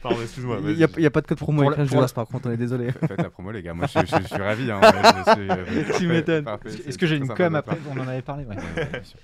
Pardon, 0.01 0.21
excuse-moi. 0.21 0.59
il 0.63 0.75
n'y 0.75 0.83
a, 0.83 1.07
a 1.07 1.09
pas 1.09 1.21
de 1.21 1.27
code 1.27 1.37
promo 1.39 1.63
Pour 1.63 1.71
avec 1.73 1.91
la- 1.91 1.99
pour 1.99 2.13
par 2.13 2.27
contre, 2.27 2.47
on 2.47 2.51
est 2.51 2.57
désolé. 2.57 2.91
Faites 2.91 3.17
la 3.19 3.29
promo, 3.31 3.51
les 3.51 3.63
gars. 3.63 3.73
Moi, 3.73 3.87
je, 3.87 3.99
je- 4.05 4.21
je 4.21 4.27
suis 4.27 4.35
ravi. 4.41 4.69
hein. 4.69 4.79
Suis, 5.35 5.49
euh, 5.49 5.81
parfait, 5.87 6.07
m'étonnes. 6.07 6.45
Est-ce 6.85 6.97
que- 6.97 7.07
j'ai 7.07 7.15
une 7.17 7.27
com 7.27 7.55
après 7.55 7.77
On 7.89 7.99
en 7.99 8.07
avait 8.07 8.21
parlé. 8.21 8.45
ouais. 8.45 8.55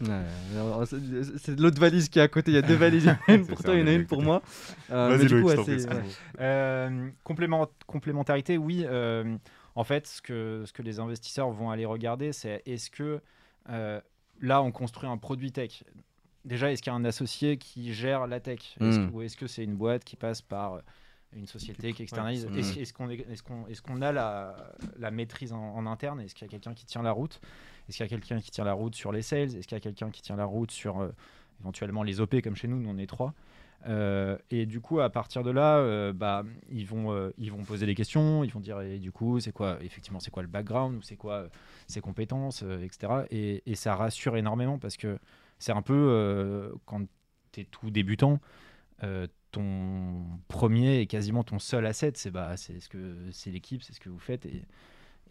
Ouais, 0.01 0.85
c'est- 1.37 1.59
l'autre 1.59 1.79
valise 1.79 2.09
qui 2.09 2.17
est 2.17 2.23
à 2.23 2.27
côté, 2.27 2.49
il 2.51 2.55
y 2.55 2.57
a 2.57 2.63
deux 2.63 2.75
valises, 2.75 3.03
il 3.03 3.07
y 3.07 3.11
en 3.11 3.13
a 3.13 3.31
une 3.37 3.43
C'est 3.45 3.49
pour 3.53 3.63
toi, 3.63 3.75
il 3.75 3.81
y 3.81 3.83
en 3.83 3.87
a 3.87 3.91
une 3.93 4.05
pour 4.07 4.23
moi. 4.23 4.41
Euh, 4.91 5.17
mais 5.19 5.27
Vas-y. 5.27 5.85
Euh, 6.39 7.09
complémentarité, 7.85 8.57
oui. 8.57 8.85
En 9.75 9.83
fait, 9.83 10.07
ce 10.07 10.21
que, 10.21 10.63
ce 10.65 10.73
que 10.73 10.81
les 10.81 10.99
investisseurs 10.99 11.49
vont 11.51 11.69
aller 11.69 11.85
regarder, 11.85 12.33
c'est 12.33 12.61
est-ce 12.65 12.89
que 12.89 13.21
euh, 13.69 14.01
là, 14.41 14.61
on 14.61 14.71
construit 14.71 15.09
un 15.09 15.17
produit 15.17 15.51
tech 15.51 15.83
Déjà, 16.43 16.71
est-ce 16.71 16.81
qu'il 16.81 16.91
y 16.91 16.93
a 16.93 16.97
un 16.97 17.05
associé 17.05 17.57
qui 17.57 17.93
gère 17.93 18.25
la 18.25 18.39
tech? 18.39 18.75
Est-ce 18.81 18.99
Mm. 18.99 19.09
que- 19.11 19.15
Ou 19.15 19.21
est-ce 19.21 19.37
que 19.37 19.45
c'est 19.47 19.63
une 19.63 19.75
boîte 19.75 20.03
qui 20.03 20.15
passe 20.15 20.41
par 20.41 20.73
euh, 20.73 20.79
une 21.33 21.45
société 21.45 21.93
qui 21.93 22.01
externalise? 22.01 22.47
Ouais. 22.47 22.59
Est-ce 22.59 22.77
Mm. 22.77 22.81
est-ce 22.81 22.93
qu'on 22.93 23.09
est, 23.11 23.19
est-ce 23.29 23.43
qu'on- 23.43 23.67
est-ce 23.67 23.81
qu'on 23.83 24.01
a 24.01 24.11
la, 24.11 24.55
la 24.97 25.11
maîtrise 25.11 25.53
en, 25.53 25.61
en 25.75 25.85
interne? 25.85 26.19
Est-ce 26.21 26.33
qu'il 26.33 26.45
y 26.47 26.49
a 26.49 26.51
quelqu'un 26.51 26.73
qui 26.73 26.85
tient 26.87 27.03
la 27.03 27.11
route? 27.11 27.39
Est-ce 27.87 27.97
qu'il 27.97 28.03
y 28.05 28.07
a 28.07 28.09
quelqu'un 28.09 28.39
qui 28.41 28.49
tient 28.49 28.63
la 28.65 28.73
route 28.73 28.95
sur 28.95 29.11
les 29.11 29.21
sales? 29.21 29.55
Est-ce 29.55 29.67
qu'il 29.67 29.75
y 29.75 29.77
a 29.77 29.79
quelqu'un 29.81 30.09
qui 30.09 30.23
tient 30.23 30.35
la 30.35 30.45
route 30.45 30.71
sur 30.71 30.99
euh, 30.99 31.09
éventuellement 31.59 32.01
les 32.01 32.19
OP 32.19 32.41
comme 32.41 32.55
chez 32.55 32.67
nous 32.67 32.79
Nous, 32.79 32.89
on 32.89 32.97
est 32.97 33.05
trois. 33.07 33.33
Euh, 33.87 34.37
et 34.51 34.65
du 34.65 34.79
coup, 34.79 34.99
à 34.99 35.09
partir 35.09 35.43
de 35.43 35.49
là, 35.51 35.77
euh, 35.77 36.13
bah, 36.13 36.43
ils, 36.69 36.85
vont, 36.85 37.11
euh, 37.11 37.31
ils 37.37 37.51
vont 37.51 37.63
poser 37.63 37.85
des 37.85 37.95
questions, 37.95 38.43
ils 38.43 38.51
vont 38.51 38.59
dire, 38.59 38.79
et 38.81 38.99
du 38.99 39.11
coup, 39.11 39.39
c'est 39.39 39.51
quoi, 39.51 39.77
effectivement, 39.81 40.19
c'est 40.19 40.31
quoi 40.31 40.43
le 40.43 40.47
background, 40.49 40.97
ou 40.97 41.01
c'est 41.01 41.15
quoi 41.15 41.47
ses 41.87 42.01
compétences, 42.01 42.63
etc. 42.63 43.23
Et, 43.31 43.63
et 43.65 43.75
ça 43.75 43.95
rassure 43.95 44.37
énormément 44.37 44.77
parce 44.77 44.97
que 44.97 45.17
c'est 45.59 45.71
un 45.71 45.81
peu, 45.81 46.71
quand 46.85 47.01
tu 47.51 47.61
es 47.61 47.63
tout 47.65 47.89
débutant, 47.91 48.39
ton 49.51 50.25
premier 50.47 50.99
et 50.99 51.07
quasiment 51.07 51.43
ton 51.43 51.59
seul 51.59 51.85
asset, 51.85 52.13
c'est 52.15 52.31
bah, 52.31 52.55
c'est 52.55 52.79
ce 52.79 52.87
que 52.87 53.15
c'est 53.31 53.51
l'équipe, 53.51 53.83
c'est 53.83 53.93
ce 53.93 53.99
que 53.99 54.09
vous 54.09 54.19
faites. 54.19 54.45
Et, 54.45 54.63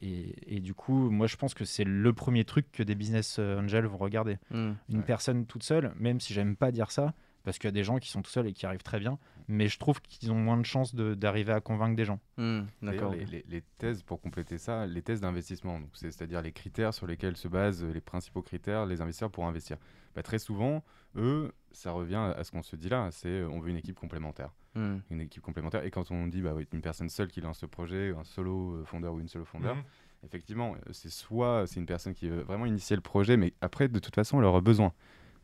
et, 0.02 0.56
et 0.56 0.60
du 0.60 0.74
coup, 0.74 1.10
moi, 1.10 1.26
je 1.26 1.36
pense 1.36 1.54
que 1.54 1.64
c'est 1.64 1.84
le 1.84 2.12
premier 2.12 2.44
truc 2.44 2.70
que 2.72 2.82
des 2.82 2.94
business 2.94 3.38
angels 3.38 3.86
vont 3.86 3.96
regarder. 3.98 4.38
Hmm. 4.50 4.72
Une 4.88 4.98
Ouais. 4.98 5.04
personne 5.04 5.46
toute 5.46 5.62
seule, 5.62 5.92
même 5.98 6.20
si 6.20 6.34
j'aime 6.34 6.56
pas 6.56 6.70
dire 6.72 6.90
ça, 6.90 7.14
parce 7.44 7.58
qu'il 7.58 7.68
y 7.68 7.68
a 7.68 7.72
des 7.72 7.84
gens 7.84 7.98
qui 7.98 8.08
sont 8.10 8.22
tout 8.22 8.30
seuls 8.30 8.46
et 8.46 8.52
qui 8.52 8.66
arrivent 8.66 8.82
très 8.82 9.00
bien, 9.00 9.18
mais 9.48 9.68
je 9.68 9.78
trouve 9.78 10.00
qu'ils 10.02 10.30
ont 10.32 10.36
moins 10.38 10.56
de 10.56 10.64
chances 10.66 10.94
de- 10.94 11.14
d'arriver 11.14 11.52
à 11.52 11.60
convaincre 11.60 11.96
des 11.96 12.04
gens. 12.04 12.20
Hmm, 12.36 12.62
D'accord. 12.82 13.12
les, 13.12 13.24
les- 13.26 13.44
les 13.48 13.62
thèses, 13.78 14.02
pour 14.02 14.20
compléter 14.20 14.58
ça, 14.58 14.86
les 14.86 15.02
thèses 15.02 15.20
d'investissement, 15.20 15.80
c'est-à-dire 15.94 16.42
les 16.42 16.52
critères 16.52 16.92
sur 16.94 17.06
lesquels 17.06 17.36
se 17.36 17.48
basent 17.48 17.82
euh, 17.82 17.92
les 17.92 18.00
principaux 18.00 18.42
critères 18.42 18.86
les 18.86 19.00
investisseurs 19.00 19.30
pour 19.30 19.46
investir. 19.46 19.76
Bah, 20.14 20.22
très 20.22 20.38
souvent, 20.38 20.82
eux, 21.16 21.52
ça 21.72 21.92
revient 21.92 22.32
à 22.36 22.42
ce 22.44 22.50
qu'on 22.50 22.62
se 22.62 22.76
dit 22.76 22.88
là, 22.88 23.08
c'est 23.12 23.28
euh, 23.28 23.48
on 23.50 23.60
veut 23.60 23.70
une 23.70 23.76
équipe 23.76 23.96
complémentaire. 23.96 24.50
Hmm. 24.74 24.98
Une 25.10 25.20
équipe 25.20 25.42
complémentaire. 25.42 25.84
Et 25.84 25.90
quand 25.90 26.10
on 26.10 26.26
dit 26.26 26.42
bah, 26.42 26.54
une 26.72 26.80
personne 26.80 27.08
seule 27.08 27.28
qui 27.28 27.40
lance 27.40 27.62
le 27.62 27.68
projet, 27.68 28.12
un 28.16 28.24
solo 28.24 28.74
euh, 28.76 28.84
fondeur 28.84 29.14
ou 29.14 29.20
une 29.20 29.28
solo 29.28 29.44
fondeur, 29.44 29.76
Mhm. 29.76 29.82
effectivement, 30.24 30.74
c'est 30.92 31.10
soit 31.10 31.66
c'est 31.66 31.80
une 31.80 31.86
personne 31.86 32.14
qui 32.14 32.28
veut 32.28 32.42
vraiment 32.42 32.66
initier 32.66 32.94
le 32.96 33.02
projet, 33.02 33.36
mais 33.36 33.52
après, 33.60 33.88
de 33.88 33.98
toute 33.98 34.14
façon, 34.14 34.38
elle 34.38 34.44
aura 34.44 34.60
besoin 34.60 34.92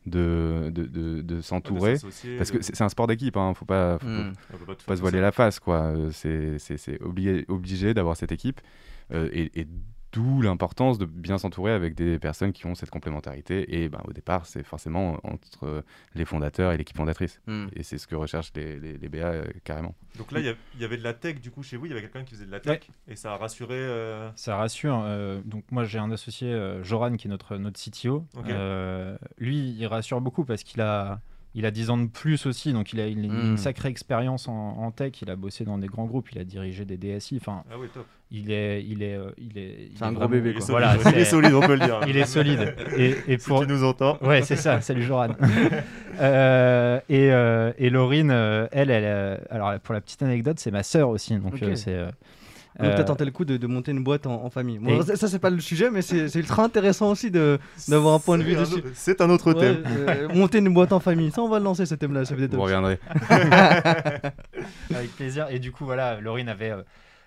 de, 0.07 0.71
de, 0.73 0.85
de- 0.87 1.21
de 1.23 1.41
s'entourer. 1.41 1.97
Parce 2.39 2.51
que 2.51 2.63
c'est 2.63 2.81
un 2.83 2.89
sport 2.89 3.07
d'équipe, 3.07 3.37
hein, 3.37 3.53
faut 3.55 3.65
pas, 3.65 3.99
faut- 3.99 4.07
Hmm. 4.07 4.33
pas 4.67 4.75
faut 4.87 4.97
se 4.97 5.01
voiler 5.01 5.21
la 5.21 5.33
face, 5.33 5.59
quoi. 5.59 5.79
Euh, 5.83 6.11
C'est 6.13 6.59
c'est- 6.59 6.77
c'est 6.77 7.01
obligé, 7.03 7.45
obligé 7.49 7.93
d'avoir 7.95 8.17
cette 8.17 8.33
équipe. 8.33 8.61
euh, 9.13 9.29
et 9.33 9.51
et 9.61 9.67
d'où 10.17 10.41
l'importance 10.41 10.97
de 10.97 11.05
bien 11.05 11.37
s'entourer 11.37 11.73
avec 11.73 11.95
des 11.95 12.19
personnes 12.19 12.53
qui 12.53 12.65
ont 12.67 12.75
cette 12.75 12.89
complémentarité. 12.89 13.77
Et 13.83 13.89
ben, 13.91 14.01
au 14.09 14.13
départ, 14.15 14.47
c'est 14.47 14.63
forcément 14.65 15.21
entre 15.25 15.85
les 16.15 16.25
fondateurs 16.25 16.73
et 16.73 16.79
l'équipe 16.79 16.97
fondatrice. 16.97 17.41
Hmm. 17.47 17.67
Et 17.75 17.83
c'est 17.83 17.99
ce 17.99 18.07
que 18.07 18.15
recherchent 18.15 18.53
les, 18.57 18.81
les, 18.81 18.97
les 18.97 19.09
BA 19.11 19.19
euh, 19.19 19.45
carrément. 19.65 19.95
Donc 20.17 20.33
là, 20.33 20.41
il 20.41 20.57
y 20.81 20.85
avait 20.85 20.97
de 20.97 21.03
la 21.03 21.13
tech 21.13 21.41
du 21.41 21.51
coup 21.51 21.63
chez 21.63 21.77
vous, 21.77 21.85
il 21.85 21.91
y 21.91 21.93
avait 21.93 22.01
quelqu'un 22.01 22.25
qui 22.25 22.35
faisait 22.35 22.47
de 22.47 22.51
la 22.51 22.61
tech 22.61 22.81
et 23.09 23.15
ça 23.17 23.35
a 23.35 23.37
rassuré. 23.37 23.75
euh, 23.75 24.31
Ça 24.37 24.57
rassure. 24.57 25.03
euh, 25.05 25.41
donc 25.45 25.65
moi 25.71 25.85
j'ai 25.85 25.99
un 25.99 26.11
associé, 26.11 26.51
euh, 26.51 26.83
Joran, 26.83 27.17
qui 27.17 27.27
est 27.29 27.31
notre, 27.31 27.57
notre 27.59 27.79
CTO. 27.79 28.25
Euh, 28.49 29.19
lui, 29.39 29.71
il 29.79 29.87
rassure 29.87 30.21
beaucoup 30.23 30.45
parce 30.47 30.63
qu'il 30.63 30.81
a, 30.81 31.21
il 31.57 31.67
a 31.67 31.71
10 31.73 31.91
ans 31.91 31.97
de 31.99 32.07
plus 32.07 32.47
aussi, 32.47 32.73
donc 32.73 32.93
il 32.93 33.01
a, 33.01 33.07
il 33.09 33.19
a 33.25 33.29
Mm. 33.33 33.51
une 33.53 33.57
sacrée 33.57 33.89
expérience 33.89 34.47
en, 34.47 34.53
en 34.79 34.91
tech. 34.93 35.21
Il 35.23 35.31
a 35.31 35.37
bossé 35.37 35.65
dans 35.65 35.79
des 35.79 35.89
grands 35.89 36.05
groupes, 36.05 36.31
il 36.33 36.39
a 36.39 36.45
dirigé 36.45 36.85
des 36.85 36.97
DSI. 36.97 37.39
Enfin, 37.41 37.65
Ah 37.71 37.75
oui, 37.81 37.89
top. 37.93 38.07
il 38.31 38.51
est, 38.53 38.85
il 38.85 39.03
est, 39.03 39.15
euh, 39.17 39.31
il 39.39 39.57
est. 39.59 39.89
C'est 39.97 40.05
est 40.05 40.07
un 40.07 40.13
gros 40.13 40.29
bébé, 40.29 40.51
Il 40.51 40.57
est 40.57 40.59
quoi. 40.59 40.67
solide, 40.67 40.89
Voilà, 41.03 41.11
il 41.17 41.21
est 41.21 41.25
solide, 41.25 41.55
on 41.55 41.61
peut 41.61 41.75
le 41.75 41.85
dire. 41.85 42.01
Il 42.09 42.17
est 42.17 42.27
solide. 42.27 42.75
Et, 42.97 43.15
et 43.27 43.39
Si 43.39 43.49
pour, 43.49 43.63
tu 43.63 43.67
nous 43.69 43.83
entends. 43.85 44.19
Ouais, 44.23 44.43
c'est 44.43 44.57
ça. 44.57 44.81
Salut 44.81 45.03
Joran. 45.03 45.29
Euh, 46.19 46.99
et, 47.11 47.31
euh, 47.31 47.73
et 47.79 47.91
Laurine, 47.91 48.31
euh, 48.31 48.67
elle, 48.73 48.91
elle, 48.91 49.39
alors 49.51 49.79
pour 49.81 49.93
la 49.93 50.01
petite 50.01 50.23
anecdote, 50.23 50.59
c'est 50.59 50.71
ma 50.71 50.83
sœur 50.83 51.11
aussi. 51.11 51.37
Donc 51.37 51.63
euh, 51.63 51.75
c'est. 51.75 52.07
Euh, 52.81 52.85
Donc, 52.89 52.95
t'as 52.97 53.01
euh, 53.03 53.05
tenté 53.05 53.25
le 53.25 53.31
coup 53.31 53.45
de, 53.45 53.57
de 53.57 53.67
monter 53.67 53.91
une 53.93 54.05
boîte 54.05 54.27
en, 54.27 54.45
en 54.45 54.51
famille. 54.51 54.79
Bon, 54.79 55.01
Et- 55.03 55.17
ça, 55.17 55.29
c'est 55.29 55.39
pas 55.39 55.51
le 55.51 55.61
sujet, 55.61 55.91
mais 55.91 56.03
c'est 56.03 56.35
ultra 56.35 56.63
intéressant 56.65 57.11
aussi 57.11 57.31
de 57.31 57.59
d'avoir 57.89 58.15
un 58.15 58.19
point 58.19 58.37
de 58.39 58.43
vue 58.43 58.53
C'est 58.53 58.59
un 58.59 58.63
dessus. 58.63 58.75
autre- 58.75 58.89
C'est 58.95 59.21
un 59.21 59.31
autre 59.31 59.53
Ouais, 59.55 59.61
thème. 59.61 59.83
euh, 60.09 60.29
monter 60.35 60.59
une 60.59 60.73
boîte 60.75 60.93
en 60.93 61.01
famille. 61.01 61.31
Ça, 61.31 61.43
on 61.43 61.49
va 61.49 61.59
le 61.59 61.65
lancer 61.65 61.87
ce 61.87 61.95
thème-là. 61.95 62.23
Vous 62.25 62.61
reviendrez. 62.63 62.99
avec 64.95 65.11
plaisir. 65.17 65.47
Et 65.51 65.59
du 65.59 65.73
coup, 65.73 65.85
voilà, 65.85 66.21
Laurine 66.21 66.49
avait 66.49 66.71
euh, 66.71 66.83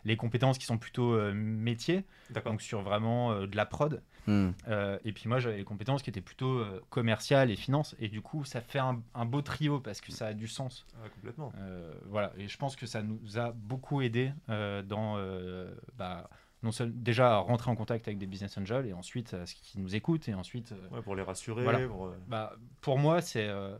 les 0.06 0.16
compétences 0.16 0.58
qui 0.58 0.66
sont 0.66 0.78
plutôt 0.78 1.14
euh, 1.14 1.34
métiers, 1.34 2.04
donc 2.46 2.62
sur 2.62 2.82
vraiment 2.82 3.32
euh, 3.32 3.48
de 3.48 3.56
la 3.56 3.66
prod. 3.66 4.02
Hmm. 4.28 4.52
Euh, 4.68 5.00
et 5.06 5.12
puis 5.14 5.28
moi, 5.28 5.40
j'avais 5.40 5.58
les 5.58 5.64
compétences 5.64 6.02
qui 6.04 6.10
étaient 6.10 6.22
plutôt 6.22 6.60
euh, 6.60 6.82
commerciales 6.90 7.50
et 7.52 7.56
finances. 7.56 7.96
Et 8.00 8.10
du 8.10 8.22
coup, 8.22 8.44
ça 8.46 8.62
fait 8.62 8.80
un, 8.80 9.02
un 9.16 9.26
beau 9.26 9.42
trio 9.42 9.80
parce 9.80 10.02
que 10.02 10.12
ça 10.12 10.28
a 10.28 10.34
du 10.34 10.48
sens. 10.48 10.86
Ah, 11.04 11.10
complètement. 11.10 11.52
Euh, 11.58 11.92
voilà, 12.08 12.32
et 12.38 12.48
je 12.48 12.58
pense 12.58 12.76
que 12.76 12.86
ça 12.86 13.02
nous 13.02 13.38
a 13.40 13.52
beaucoup 13.52 14.02
aidé 14.02 14.32
euh, 14.50 14.82
dans 14.84 15.16
euh, 15.18 15.74
bah, 15.98 16.30
non 16.62 16.72
seul, 16.72 16.92
déjà 16.94 17.36
à 17.36 17.38
rentrer 17.38 17.72
en 17.72 17.76
contact 17.76 18.08
avec 18.08 18.18
des 18.18 18.28
business 18.28 18.58
angels 18.58 18.86
et 18.86 18.94
ensuite 18.94 19.34
à 19.34 19.46
ce 19.46 19.56
qu'ils 19.56 19.82
nous 19.82 19.96
écoutent 19.96 20.28
et 20.28 20.34
ensuite 20.34 20.74
euh, 20.74 20.96
Ouais, 20.96 21.02
pour 21.02 21.16
les 21.16 21.24
rassurer. 21.24 21.64
Voilà. 21.64 21.88
pour, 21.88 22.12
bah, 22.28 22.54
pour 22.82 22.98
moi 23.00 23.22
c'est 23.22 23.48
euh, 23.48 23.78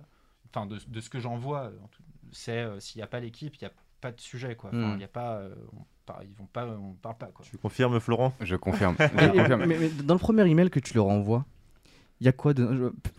enfin 0.50 0.66
de, 0.66 0.80
de 0.88 1.00
ce 1.02 1.10
que 1.10 1.20
j'en 1.20 1.36
vois 1.38 1.72
c'est 2.32 2.60
euh, 2.60 2.80
s'il 2.80 3.00
n'y 3.00 3.04
a 3.04 3.08
pas 3.08 3.20
l'équipe 3.20 3.54
il 3.58 3.64
n'y 3.66 3.68
a 3.70 3.74
pas 4.00 4.14
de 4.14 4.20
sujet 4.22 4.56
quoi 4.56 4.70
Enfin, 4.70 4.94
Mm. 4.94 4.96
il 4.96 5.02
y 5.02 5.04
a 5.04 5.10
pas 5.10 5.42
ils 6.30 6.36
vont 6.36 6.46
pas 6.46 6.66
on 6.68 6.94
parle 6.94 7.18
pas 7.18 7.28
quoi 7.28 7.46
Tu 7.50 7.58
confirmes, 7.58 8.00
Florent? 8.00 8.34
Je 8.42 8.56
confirme. 8.56 8.96
Je 9.00 9.54
mais, 9.56 9.78
mais 9.78 9.90
dans 9.90 10.14
le 10.16 10.20
premier 10.20 10.46
email 10.50 10.70
que 10.70 10.80
tu 10.80 10.94
leur 10.94 11.08
envoies, 11.08 11.46
il 12.22 12.26
y 12.26 12.28
a 12.28 12.34
quoi 12.34 12.54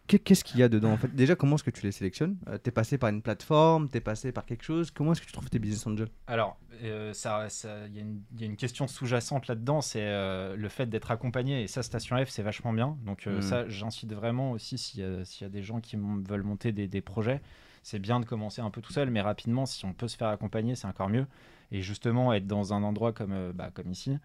qu'est- 0.07 0.18
Qu'est-ce 0.18 0.44
qu'il 0.44 0.61
y 0.61 0.62
a 0.62 0.68
dedans 0.68 0.92
en 0.92 0.96
fait? 0.98 1.14
Déjà, 1.14 1.35
comment 1.35 1.55
est-ce 1.57 1.64
que 1.64 1.70
tu 1.70 1.83
les 1.87 1.92
sélectionnes? 1.92 2.37
Euh, 2.48 2.59
T'es 2.59 2.70
passé 2.70 2.98
par 2.98 3.09
une 3.09 3.22
plateforme 3.22 3.88
T'es 3.88 4.00
passé 4.00 4.31
par 4.31 4.44
quelque 4.44 4.62
chose 4.62 4.90
Comment 4.90 5.12
est-ce 5.12 5.22
que 5.22 5.26
tu 5.26 5.33
trouves 5.33 5.48
tes 5.48 5.59
business 5.59 5.87
angels? 5.87 6.09
Alors, 6.26 6.59
euh, 6.83 7.12
ça, 7.14 7.48
ça- 7.48 7.87
il 7.87 7.94
y, 7.94 7.98
a 7.98 8.03
une- 8.03 8.20
il 8.35 8.40
y 8.40 8.42
a 8.42 8.46
une 8.46 8.57
question 8.57 8.87
sous-jacente 8.87 9.46
là-dedans, 9.46 9.81
c'est 9.81 10.03
euh, 10.03 10.55
le 10.55 10.68
fait 10.68 10.85
d'être 10.87 11.11
accompagné. 11.11 11.62
Et 11.62 11.66
ça, 11.66 11.83
Station 11.83 12.22
F, 12.22 12.29
c'est 12.29 12.42
vachement 12.42 12.72
bien. 12.74 12.98
Donc 13.07 13.26
euh, 13.26 13.38
Mm. 13.38 13.42
ça, 13.42 13.68
j'incite 13.68 14.12
vraiment 14.12 14.50
aussi 14.53 14.76
s'il 14.76 15.00
y, 15.00 15.05
a- 15.05 15.24
s'il 15.24 15.46
y 15.46 15.46
a 15.46 15.50
des 15.50 15.62
gens 15.62 15.81
qui 15.81 15.96
veulent 16.29 16.42
monter 16.42 16.72
des, 16.72 16.87
des 16.87 17.00
projets, 17.00 17.40
c'est 17.83 17.98
bien 18.00 18.20
de 18.20 18.26
commencer 18.26 18.61
un 18.61 18.68
peu 18.70 18.83
tout 18.83 18.92
seul, 18.92 19.09
mais 19.11 19.22
rapidement, 19.22 19.64
si 19.64 19.87
on 19.87 19.94
peut 19.94 20.09
se 20.09 20.18
faire 20.18 20.29
accompagner, 20.29 20.74
c'est 20.74 20.87
encore 20.87 21.09
mieux. 21.09 21.24
Et 21.72 21.83
justement, 21.83 22.33
être 22.33 22.46
dans 22.46 22.72
un 22.74 22.83
endroit 22.83 23.12
comme, 23.12 23.33
euh, 23.33 23.52
bah, 23.54 23.70
comme 23.72 23.90
ici, 23.90 24.16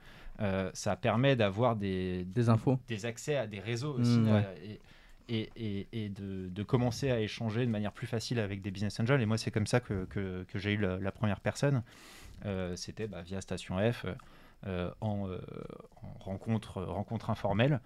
euh, 0.42 0.70
ça 0.74 0.96
permet 0.96 1.36
d'avoir 1.36 1.76
des, 1.76 2.24
Des 2.26 2.50
infos 2.50 2.80
des 2.88 3.06
accès 3.06 3.38
à 3.38 3.48
des 3.48 3.60
réseaux 3.60 3.94
aussi 3.94 4.20
Mm, 4.20 4.28
euh, 4.28 4.34
ouais. 4.42 4.80
et, 5.28 5.40
et, 5.42 5.50
et- 5.56 6.06
et 6.06 6.10
de, 6.10 6.50
de 6.50 6.64
commencer 6.64 7.10
à 7.12 7.20
échanger 7.20 7.66
de 7.66 7.72
manière 7.72 7.92
plus 7.92 8.08
facile 8.08 8.40
avec 8.40 8.62
des 8.62 8.72
business 8.72 9.00
angels. 9.00 9.22
Et 9.22 9.26
moi, 9.26 9.38
c'est 9.38 9.52
comme 9.52 9.68
ça 9.68 9.80
que, 9.80 10.06
que- 10.06 10.44
que 10.48 10.60
j'ai 10.60 10.74
eu 10.74 10.78
la, 10.78 10.98
la 10.98 11.12
première 11.12 11.40
personne. 11.40 11.84
Euh, 12.46 12.76
C'était 12.76 13.08
bah, 13.08 13.22
via 13.22 13.42
Station 13.42 13.78
F. 13.92 14.06
euh, 14.68 14.90
en, 15.02 15.28
euh, 15.30 15.38
en 16.02 16.14
rencontre, 16.24 16.82
rencontre 16.82 17.30
informelle. 17.30 17.80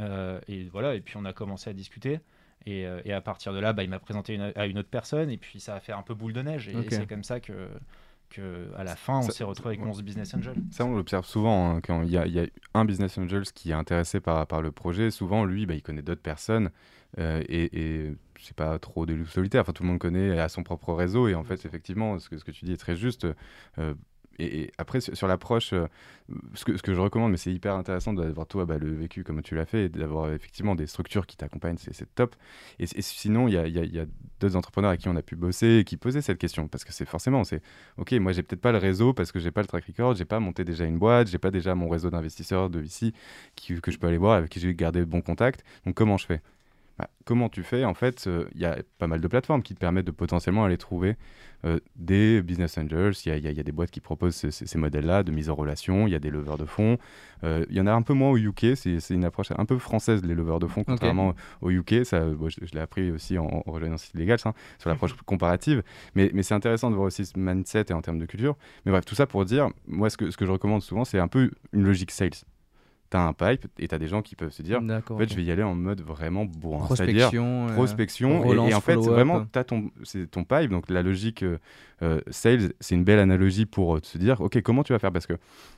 Euh, 0.00 0.40
et 0.48 0.64
voilà, 0.64 0.94
et 0.96 1.00
puis 1.00 1.16
on 1.16 1.24
a 1.24 1.32
commencé 1.32 1.70
à 1.70 1.72
discuter. 1.72 2.18
Et, 2.66 2.86
et 3.04 3.12
à 3.12 3.20
partir 3.20 3.52
de 3.52 3.58
là, 3.60 3.72
bah, 3.72 3.84
il 3.84 3.90
m'a 3.90 3.98
présenté 4.00 4.34
une- 4.34 4.52
à 4.56 4.66
une 4.66 4.78
autre 4.78 4.88
personne, 4.88 5.30
et 5.30 5.36
puis 5.36 5.60
ça 5.60 5.74
a 5.76 5.80
fait 5.80 5.92
un 5.92 6.02
peu 6.02 6.14
boule 6.14 6.32
de 6.32 6.42
neige. 6.42 6.68
Et, 6.68 6.72
c'est 6.90 7.06
comme 7.06 7.22
ça 7.22 7.38
que, 7.40 7.68
à 8.76 8.84
la 8.84 8.96
fin, 8.96 9.18
on 9.18 9.22
s'est 9.30 9.44
retrouvé 9.44 9.70
avec 9.74 9.82
ouais. 9.82 9.90
11 9.90 10.02
business 10.02 10.34
angels. 10.34 10.56
Ça, 10.70 10.84
on 10.84 10.96
l'observe 10.96 11.26
souvent. 11.26 11.70
hein, 11.76 11.80
quand 11.82 12.02
il 12.02 12.10
y, 12.10 12.18
a- 12.18 12.26
il 12.26 12.32
y 12.34 12.40
a 12.40 12.46
un 12.74 12.84
business 12.84 13.16
angel 13.18 13.42
qui 13.44 13.70
est 13.70 13.74
intéressé 13.74 14.20
par, 14.20 14.46
par 14.46 14.62
le 14.62 14.72
projet, 14.72 15.10
souvent, 15.10 15.44
lui, 15.44 15.66
bah, 15.66 15.74
il 15.74 15.82
connaît 15.82 16.02
d'autres 16.02 16.22
personnes 16.22 16.70
euh, 17.18 17.42
et, 17.48 18.04
et 18.06 18.16
c'est 18.40 18.56
pas 18.56 18.78
trop 18.78 19.06
des 19.06 19.14
loups 19.14 19.26
solitaires. 19.26 19.62
Enfin, 19.62 19.72
tout 19.72 19.82
le 19.84 19.88
monde 19.88 19.98
connaît 19.98 20.38
à 20.38 20.48
son 20.48 20.62
propre 20.62 20.92
réseau. 20.94 21.28
Et 21.28 21.34
en 21.34 21.44
fait, 21.44 21.64
effectivement, 21.64 22.18
ce 22.18 22.28
que, 22.28 22.36
ce 22.38 22.44
que 22.44 22.50
tu 22.50 22.64
dis 22.64 22.72
est 22.72 22.76
très 22.76 22.96
juste. 22.96 23.26
Euh, 23.78 23.94
et, 24.38 24.70
après, 24.78 25.00
sur, 25.00 25.28
l'approche, 25.28 25.72
euh, 25.72 25.86
ce, 26.54 26.64
que, 26.64 26.94
je 26.94 27.00
recommande, 27.00 27.30
mais 27.30 27.36
c'est 27.36 27.52
hyper 27.52 27.74
intéressant 27.74 28.12
d'avoir 28.12 28.46
toi 28.46 28.64
bah, 28.64 28.78
le 28.78 28.92
vécu 28.92 29.24
comme 29.24 29.42
tu 29.42 29.54
l'as 29.54 29.66
fait 29.66 29.88
d'avoir 29.88 30.32
effectivement 30.32 30.74
des 30.74 30.86
structures 30.86 31.26
qui 31.26 31.36
t'accompagnent, 31.36 31.76
c'est 31.78 32.14
top. 32.14 32.34
Et, 32.78 32.86
sinon, 32.86 33.48
il 33.48 33.54
y 33.54 33.58
a, 33.58 33.66
y 33.66 34.06
d'autres 34.40 34.56
entrepreneurs 34.56 34.90
avec 34.90 35.00
qui 35.00 35.08
on 35.08 35.16
a 35.16 35.22
pu 35.22 35.36
bosser 35.36 35.78
et 35.78 35.84
qui 35.84 35.96
posaient 35.96 36.22
cette 36.22 36.38
question 36.38 36.68
parce 36.68 36.84
que 36.84 36.92
c'est 36.92 37.04
forcément, 37.04 37.44
c'est 37.44 37.62
ok, 37.98 38.12
moi 38.12 38.32
j'ai 38.32 38.42
peut-être 38.42 38.60
pas 38.60 38.72
le 38.72 38.78
réseau 38.78 39.12
parce 39.12 39.32
que 39.32 39.38
j'ai 39.38 39.50
pas 39.50 39.60
le 39.60 39.66
track 39.66 39.84
record, 39.84 40.14
j'ai 40.14 40.24
pas 40.24 40.40
monté 40.40 40.64
déjà 40.64 40.84
une 40.84 40.98
boîte, 40.98 41.28
j'ai 41.28 41.38
pas 41.38 41.50
déjà 41.50 41.74
mon 41.74 41.88
réseau 41.88 42.10
d'investisseurs 42.10 42.70
de 42.70 42.80
VC 42.80 43.12
que 43.82 43.90
je 43.90 43.98
peux 43.98 44.06
aller 44.06 44.18
voir, 44.18 44.34
avec 44.34 44.50
qui 44.50 44.60
j'ai 44.60 44.74
gardé 44.74 45.00
de 45.00 45.04
bons 45.04 45.22
contacts. 45.22 45.64
Donc 45.86 45.94
comment 45.94 46.16
je 46.16 46.26
fais? 46.26 46.40
Bah, 46.98 47.08
Comment 47.24 47.48
tu 47.48 47.62
fais? 47.64 47.84
En 47.84 47.94
fait, 47.94 48.26
euh, 48.26 48.46
il 48.54 48.60
y 48.60 48.66
a 48.66 48.76
pas 48.98 49.06
mal 49.06 49.20
de 49.20 49.26
plateformes 49.28 49.62
qui 49.62 49.74
te 49.74 49.80
permettent 49.80 50.06
de 50.06 50.10
potentiellement 50.12 50.64
aller 50.64 50.76
trouver 50.76 51.16
euh, 51.64 51.80
des 51.96 52.40
business 52.42 52.76
angels. 52.78 53.14
Il 53.24 53.28
y 53.30 53.32
a, 53.32 53.50
y 53.50 53.54
y 53.58 53.64
des 53.64 53.72
boîtes 53.72 53.90
qui 53.90 54.00
proposent 54.00 54.36
ce- 54.36 54.50
ces, 54.50 54.66
ces 54.66 54.78
modèles-là 54.78 55.22
de 55.24 55.32
mise 55.32 55.48
en 55.50 55.54
relation. 55.54 56.06
Il 56.06 56.10
y 56.12 56.14
a 56.14 56.18
des 56.20 56.30
leveurs 56.30 56.58
de 56.58 56.66
fonds. 56.66 56.98
Euh, 57.42 57.64
Il 57.70 57.76
y 57.76 57.80
en 57.80 57.86
a 57.86 57.92
un 57.92 58.02
peu 58.02 58.12
moins 58.12 58.30
au 58.30 58.36
UK. 58.36 58.76
C'est 58.76 58.98
une 59.10 59.24
approche 59.24 59.48
un 59.56 59.64
peu 59.64 59.78
française, 59.78 60.22
les 60.22 60.34
leveurs 60.34 60.60
de 60.60 60.66
fonds, 60.68 60.84
contrairement 60.84 61.34
au 61.62 61.70
UK. 61.70 62.04
Ça, 62.04 62.26
bon, 62.26 62.48
je, 62.48 62.58
je 62.62 62.72
l'ai 62.72 62.80
appris 62.80 63.10
aussi 63.10 63.38
en, 63.38 63.46
en 63.66 63.72
rejoignant 63.72 63.96
Site 63.96 64.14
Légal, 64.14 64.38
ça, 64.38 64.52
sur 64.78 64.88
l'approche 64.90 65.14
comparative. 65.26 65.82
Mais, 66.14 66.30
mais 66.34 66.42
c'est 66.44 66.54
intéressant 66.54 66.90
de 66.90 66.94
voir 66.96 67.06
aussi 67.08 67.24
ce 67.26 67.32
mindset 67.36 67.86
et 67.88 67.92
en 67.92 68.02
termes 68.02 68.18
de 68.18 68.26
culture. 68.26 68.56
Mais 68.84 68.92
bref, 68.92 69.04
tout 69.04 69.14
ça 69.16 69.26
pour 69.26 69.44
dire, 69.46 69.68
moi, 69.88 70.10
ce 70.10 70.16
que, 70.16 70.30
ce 70.30 70.36
que 70.36 70.44
je 70.46 70.52
recommande 70.52 70.82
souvent, 70.82 71.04
c'est 71.04 71.18
un 71.18 71.28
peu 71.28 71.50
une 71.72 71.82
logique 71.84 72.10
sales. 72.12 72.30
Tu 73.14 73.18
as 73.18 73.22
un 73.22 73.32
pipe 73.32 73.66
et 73.78 73.86
tu 73.86 73.94
as 73.94 73.98
des 73.98 74.08
gens 74.08 74.22
qui 74.22 74.34
peuvent 74.34 74.50
se 74.50 74.62
dire, 74.62 74.82
D'accord. 74.82 75.16
en 75.16 75.20
fait, 75.20 75.30
je 75.30 75.36
vais 75.36 75.44
y 75.44 75.52
aller 75.52 75.62
en 75.62 75.76
mode 75.76 76.00
vraiment 76.00 76.44
bourrin. 76.44 76.86
Prospection. 76.86 77.68
euh, 77.68 77.74
prospection 77.74 78.44
et- 78.44 78.48
relance, 78.48 78.70
et, 78.70 78.74
en 78.74 78.80
fait 78.80 78.96
vraiment 78.96 79.46
t'as 79.46 79.62
ton 79.62 79.90
c'est 80.02 80.28
ton 80.28 80.42
pipe 80.42 80.70
donc 80.70 80.90
la 80.90 81.02
logique 81.02 81.44
euh, 81.44 81.58
euh, 82.02 82.20
sales 82.30 82.72
c'est 82.80 82.96
une 82.96 83.04
belle 83.04 83.20
analogie 83.20 83.66
pour 83.66 83.96
euh, 83.96 84.00
se 84.02 84.18
dire 84.18 84.40
ok 84.40 84.60
comment 84.62 84.82
tu 84.82 84.92
vas 84.92 84.98
faire? 84.98 85.12
Parce 85.12 85.26
que 85.28 85.34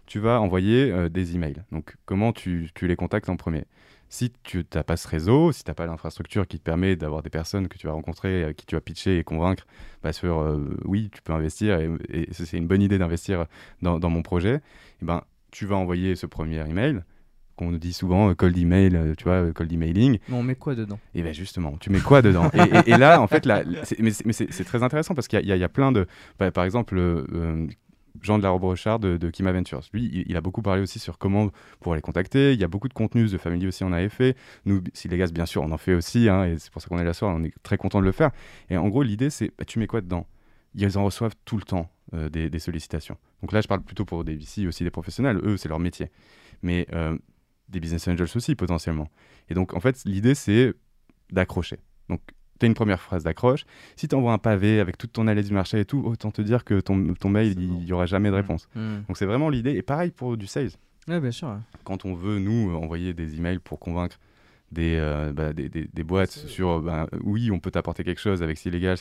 tu 0.07 0.19
vas 0.19 0.41
envoyer 0.41 1.11
des 1.11 1.35
emails 1.35 1.63
donc 1.73 1.97
comment 2.07 2.33
tu, 2.33 2.71
tu 2.75 2.87
les 2.87 2.97
contactes 2.97 3.29
en 3.29 3.37
premier? 3.37 3.65
Si 4.09 4.33
tu 4.45 4.65
n'as 4.75 4.85
pas 4.85 4.97
ce 4.97 5.09
réseau, 5.09 5.53
si 5.53 5.65
tu 5.65 5.71
n'as 5.71 5.75
pas 5.75 5.85
l'infrastructure 5.87 6.47
qui 6.47 6.59
te 6.59 6.65
permet 6.65 6.97
d'avoir 6.97 7.23
des 7.23 7.31
personnes 7.31 7.69
que 7.69 7.77
tu 7.77 7.87
vas 7.87 7.93
rencontrer, 7.93 8.55
qui 8.57 8.65
tu 8.65 8.77
vas 8.77 8.81
pitcher 8.81 9.19
et 9.19 9.25
convaincre 9.25 9.67
bah, 10.03 10.13
sur 10.13 10.39
euh, 10.39 10.77
oui, 10.85 11.11
tu 11.13 11.23
peux 11.23 11.33
investir 11.33 11.81
et, 11.81 11.91
et 12.09 12.29
c'est 12.33 12.57
une 12.57 12.69
bonne 12.69 12.83
idée 12.83 12.99
d'investir 12.99 13.47
dans, 13.83 13.99
dans, 13.99 14.09
mon 14.09 14.23
projet, 14.23 14.61
et 15.03 15.05
ben, 15.05 15.23
tu 15.51 15.67
vas 15.67 15.77
envoyer 15.77 16.15
ce 16.15 16.27
premier 16.27 16.61
email 16.71 17.03
qu'on 17.57 17.71
nous 17.71 17.79
dit 17.79 17.93
souvent 17.93 18.31
euh, 18.31 18.35
cold 18.35 18.57
email, 18.57 18.95
euh, 18.95 19.15
tu 19.17 19.25
vois, 19.25 19.53
cold 19.53 19.73
emailing. 19.73 20.19
Mais 20.29 20.37
on 20.37 20.43
met 20.43 20.55
quoi 20.55 20.75
dedans? 20.75 20.99
Et 21.15 21.23
bien 21.23 21.33
justement, 21.33 21.77
tu 21.79 21.91
mets 21.91 22.01
quoi 22.01 22.23
dedans? 22.23 22.51
Et, 22.55 22.91
et, 22.93 22.97
là, 22.97 23.21
en 23.21 23.27
fait, 23.27 23.47
là, 23.47 23.63
mais 23.99 24.11
c'est 24.11 24.65
très 24.65 24.83
intéressant 24.83 25.15
parce 25.15 25.29
qu'il 25.29 25.41
y, 25.41 25.49
y, 25.49 25.65
a 25.65 25.69
plein 25.69 25.93
de, 25.93 26.07
bah, 26.39 26.51
par 26.51 26.65
exemple, 26.65 26.97
euh, 26.99 27.67
Jean 28.23 28.39
de 28.39 28.43
la 28.43 28.51
Robe-Rochard 28.51 28.99
de, 28.99 29.17
de, 29.17 29.31
Kima 29.31 29.53
Ventures. 29.53 29.81
Lui, 29.93 30.25
il, 30.27 30.37
a 30.37 30.41
beaucoup 30.41 30.63
parlé 30.63 30.83
aussi 30.83 30.99
sur 30.99 31.19
comment 31.19 31.51
pour 31.81 31.95
les 31.95 32.01
contacter. 32.01 32.53
Il 32.53 32.61
y 32.61 32.65
a 32.65 32.69
beaucoup 32.69 32.89
de 32.89 32.95
contenus 32.95 33.31
de 33.31 33.39
Family 33.39 33.67
aussi, 33.67 33.85
on 33.85 33.93
avait 33.93 34.09
fait. 34.09 34.37
Nous, 34.65 34.83
si 34.93 35.09
les 35.09 35.19
gars, 35.19 35.27
bien 35.27 35.47
sûr, 35.47 35.63
on 35.63 35.71
en 35.73 35.79
fait 35.79 35.95
aussi, 35.95 36.29
hein, 36.29 36.45
et 36.45 36.59
c'est 36.59 36.71
pour 36.71 36.83
ça 36.83 36.89
qu'on 36.89 36.99
est 36.99 37.05
là 37.05 37.13
ce 37.13 37.21
soir, 37.21 37.35
on 37.35 37.43
est 37.43 37.55
très 37.63 37.77
content 37.77 38.01
de 38.01 38.05
le 38.05 38.13
faire. 38.13 38.31
Et 38.71 38.77
en 38.77 38.89
gros, 38.89 39.03
l'idée, 39.03 39.31
c'est, 39.31 39.53
bah, 39.59 39.65
tu 39.67 39.79
mets 39.79 39.87
quoi 39.87 40.01
dedans? 40.01 40.27
Ils 40.75 40.99
en 40.99 41.05
reçoivent 41.05 41.35
tout 41.45 41.57
le 41.57 41.63
temps 41.63 41.91
des, 42.13 42.51
des, 42.51 42.59
sollicitations. 42.59 43.17
Donc 43.43 43.53
là, 43.53 43.61
je 43.61 43.67
parle 43.67 43.81
plutôt 43.81 44.05
pour 44.05 44.25
des 44.25 44.37
VC, 44.37 44.67
aussi 44.67 44.85
des 44.85 44.91
professionnels. 44.91 45.41
Eux, 45.43 45.57
c'est 45.57 45.69
leur 45.69 45.81
métier. 45.81 46.11
Mais 46.63 46.87
des 47.69 47.81
business 47.81 48.07
angels 48.09 48.29
aussi 48.35 48.55
potentiellement. 48.55 49.09
Et 49.49 49.55
donc 49.55 49.75
en 49.75 49.81
fait 49.81 50.03
l'idée 50.05 50.35
c'est 50.35 50.75
d'accrocher. 51.31 51.79
Donc 52.09 52.21
tu 52.59 52.65
as 52.65 52.69
une 52.69 52.75
première 52.75 53.01
phrase 53.01 53.25
d'accroche. 53.25 53.65
Si 53.97 54.09
tu 54.09 54.15
envoies 54.15 54.33
un 54.33 54.39
pavé 54.39 54.81
avec 54.81 54.97
toute 54.97 55.13
ton 55.13 55.23
analyse 55.23 55.49
du 55.49 55.55
marché 55.55 55.81
et 55.81 55.85
tout, 55.85 56.03
autant 56.05 56.31
te 56.31 56.41
dire 56.43 56.65
que 56.65 56.81
ton, 56.81 57.15
ton 57.15 57.29
mail, 57.29 57.55
il 57.59 57.85
n'y 57.85 57.93
aura 57.93 58.07
jamais 58.07 58.31
de 58.31 58.35
mmh. 58.35 58.37
réponse. 58.37 58.69
Mmh. 58.75 58.97
Donc 59.09 59.17
c'est 59.17 59.27
vraiment 59.27 59.51
l'idée. 59.51 59.73
Et 59.73 59.83
pareil 59.83 60.11
pour 60.11 60.37
du 60.37 60.47
sales. 60.47 60.71
Ouais, 61.09 61.21
bien 61.21 61.31
sûr. 61.31 61.59
Quand 61.85 62.05
on 62.05 62.15
veut, 62.15 62.39
nous, 62.39 62.75
envoyer 62.75 63.15
des 63.15 63.37
emails 63.37 63.59
pour 63.59 63.79
convaincre 63.79 64.19
des, 64.73 64.97
euh, 64.97 65.33
bah, 65.33 65.53
des, 65.53 65.69
des, 65.69 66.03
boîtes 66.03 66.31
sur 66.31 66.81
bah, 66.81 67.07
oui, 67.23 67.51
on 67.51 67.61
peut 67.61 67.71
t'apporter 67.71 68.05
quelque 68.05 68.21
chose 68.21 68.43
avec 68.43 68.59
Silegal 68.59 68.97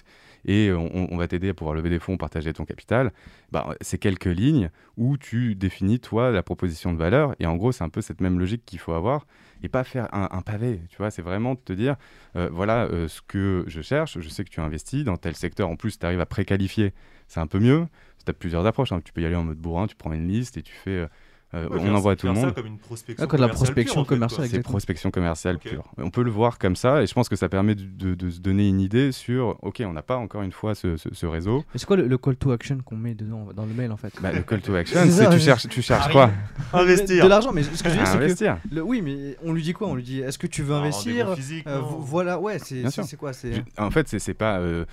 et 0.45 0.71
on, 0.71 1.11
on 1.11 1.17
va 1.17 1.27
t'aider 1.27 1.49
à 1.49 1.53
pouvoir 1.53 1.75
lever 1.75 1.89
des 1.89 1.99
fonds, 1.99 2.17
partager 2.17 2.53
ton 2.53 2.65
capital. 2.65 3.11
Bah, 3.51 3.75
c'est 3.81 3.97
quelques 3.97 4.25
lignes 4.25 4.69
où 4.97 5.17
tu 5.17 5.55
définis 5.55 5.99
toi 5.99 6.31
la 6.31 6.43
proposition 6.43 6.93
de 6.93 6.97
valeur 6.97 7.35
et 7.39 7.45
en 7.45 7.55
gros, 7.55 7.71
c'est 7.71 7.83
un 7.83 7.89
peu 7.89 8.01
cette 8.01 8.21
même 8.21 8.39
logique 8.39 8.63
qu'il 8.65 8.79
faut 8.79 8.93
avoir 8.93 9.25
et 9.63 9.69
pas 9.69 9.83
faire 9.83 10.07
un, 10.13 10.41
pavé. 10.41 10.81
Tu 10.89 10.97
vois, 10.97 11.09
c'est 11.09 11.21
vraiment 11.21 11.55
te 11.55 11.73
dire 11.73 11.95
euh, 12.35 12.49
voilà 12.51 12.85
euh, 12.85 13.07
ce 13.07 13.21
que 13.21 13.63
je 13.67 13.81
cherche. 13.81 14.19
Je 14.19 14.29
sais 14.29 14.43
que 14.43 14.49
tu 14.49 14.59
investis 14.61 15.03
dans 15.03 15.17
tel 15.17 15.35
secteur. 15.35 15.69
En 15.69 15.75
plus, 15.75 15.97
tu 15.97 16.05
arrives 16.05 16.19
à 16.19 16.25
préqualifier. 16.25 16.93
C'est 17.27 17.39
un 17.39 17.47
peu 17.47 17.59
mieux. 17.59 17.87
Tu 18.23 18.29
as 18.29 18.33
plusieurs 18.33 18.65
approches. 18.65 18.91
Hein. 18.91 19.01
Tu 19.03 19.11
peux 19.11 19.21
y 19.21 19.25
aller 19.25 19.35
en 19.35 19.43
mode 19.43 19.57
bourrin. 19.57 19.87
Tu 19.87 19.95
prends 19.95 20.13
une 20.13 20.27
liste 20.27 20.57
et 20.57 20.61
tu 20.61 20.73
fais 20.73 21.07
euh, 21.55 21.67
on 21.71 21.95
envoie 21.95 22.13
à 22.13 22.15
tout 22.15 22.27
le 22.27 22.33
monde. 22.33 22.49
Ça 22.49 22.51
comme 22.51 22.65
une 22.65 22.77
prospection 22.77 23.27
ah, 23.29 23.37
la 23.37 23.47
prospection 23.47 24.03
commerciale. 24.03 24.47
C'est 24.49 24.61
prospection 24.61 25.11
commerciale 25.11 25.57
pure. 25.57 25.83
On 25.97 26.09
peut 26.09 26.23
le 26.23 26.31
voir 26.31 26.57
comme 26.57 26.75
ça 26.75 27.01
et 27.01 27.07
je 27.07 27.13
pense 27.13 27.29
que 27.29 27.35
ça 27.35 27.49
permet 27.49 27.75
de, 27.75 28.15
de, 28.15 28.29
se 28.29 28.39
donner 28.39 28.67
une 28.67 28.81
idée 28.81 29.11
sur 29.11 29.57
ok, 29.61 29.81
on 29.85 29.93
n'a 29.93 30.01
pas 30.01 30.17
encore 30.17 30.41
une 30.41 30.51
fois 30.51 30.75
ce, 30.75 30.97
ce, 30.97 31.25
réseau. 31.25 31.63
Mais 31.73 31.79
c'est 31.79 31.85
quoi 31.85 31.97
le, 31.97 32.17
call 32.17 32.35
to 32.35 32.51
action 32.51 32.77
qu'on 32.83 32.97
met 32.97 33.15
dedans 33.15 33.47
dans 33.55 33.65
le 33.65 33.73
mail 33.73 33.91
en 33.91 33.97
fait? 33.97 34.13
Bah, 34.21 34.31
Le 34.31 34.41
call 34.41 34.61
to 34.61 34.75
action, 34.75 34.99
c'est 35.09 35.29
tu 35.29 35.39
cherches, 35.39 35.67
tu 35.67 35.81
cherches 35.81 36.11
quoi? 36.11 36.29
Investir. 36.73 37.23
De 37.23 37.29
l'argent, 37.29 37.51
mais 37.53 37.63
ce 37.63 37.83
que 37.83 37.89
je 37.89 37.95
c'est 38.35 38.45
que 38.45 38.75
le, 38.75 38.81
oui, 38.81 39.01
mais 39.01 39.37
on 39.43 39.53
lui 39.53 39.63
dit 39.63 39.73
quoi? 39.73 39.87
On 39.87 39.95
lui 39.95 40.03
dit 40.03 40.21
est-ce 40.21 40.37
que 40.37 40.47
tu 40.47 40.61
veux 40.63 40.75
investir? 40.75 41.35
euh, 41.67 41.81
Voilà, 41.99 42.39
ouais, 42.39 42.59
c'est 42.59 42.83
quoi? 43.17 43.31
En 43.77 43.91
fait, 43.91 44.07
c'est 44.07 44.33
pas 44.33 44.59
euh, 44.59 44.85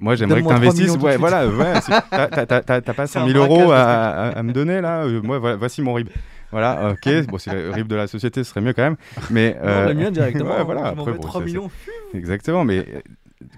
moi, 0.00 0.16
j'aimerais 0.16 0.42
que 0.42 0.48
tu 0.48 0.52
investisses. 0.52 0.96
Ouais, 0.96 1.16
voilà, 1.16 1.46
ouais, 1.46 1.74
t'as 2.10 2.80
pas 2.94 3.06
100 3.06 3.28
000 3.28 3.38
euros 3.38 3.72
à, 3.72 4.42
me 4.42 4.52
donner 4.52 4.80
là. 4.80 5.04
Euh, 5.04 5.22
moi, 5.22 5.56
voici 5.56 5.82
mon 5.82 5.94
RIB. 5.94 6.08
Voilà, 6.50 6.92
ok. 6.92 7.26
Bon, 7.28 7.38
si 7.38 7.50
le 7.50 7.70
RIB 7.70 7.86
de 7.86 7.96
la 7.96 8.06
société, 8.06 8.44
ce 8.44 8.50
serait 8.50 8.60
mieux 8.60 8.72
quand 8.72 8.82
même. 8.82 8.96
Mais 9.30 9.56
euh, 9.62 9.88
le 9.88 9.94
mien 9.94 10.10
directement. 10.10 10.56
Ouais, 10.56 10.64
voilà. 10.64 10.88
Après, 10.88 11.16
3 11.16 11.42
millions. 11.42 11.70
Exactement. 12.12 12.64
Mais 12.64 12.78
euh, 12.78 13.00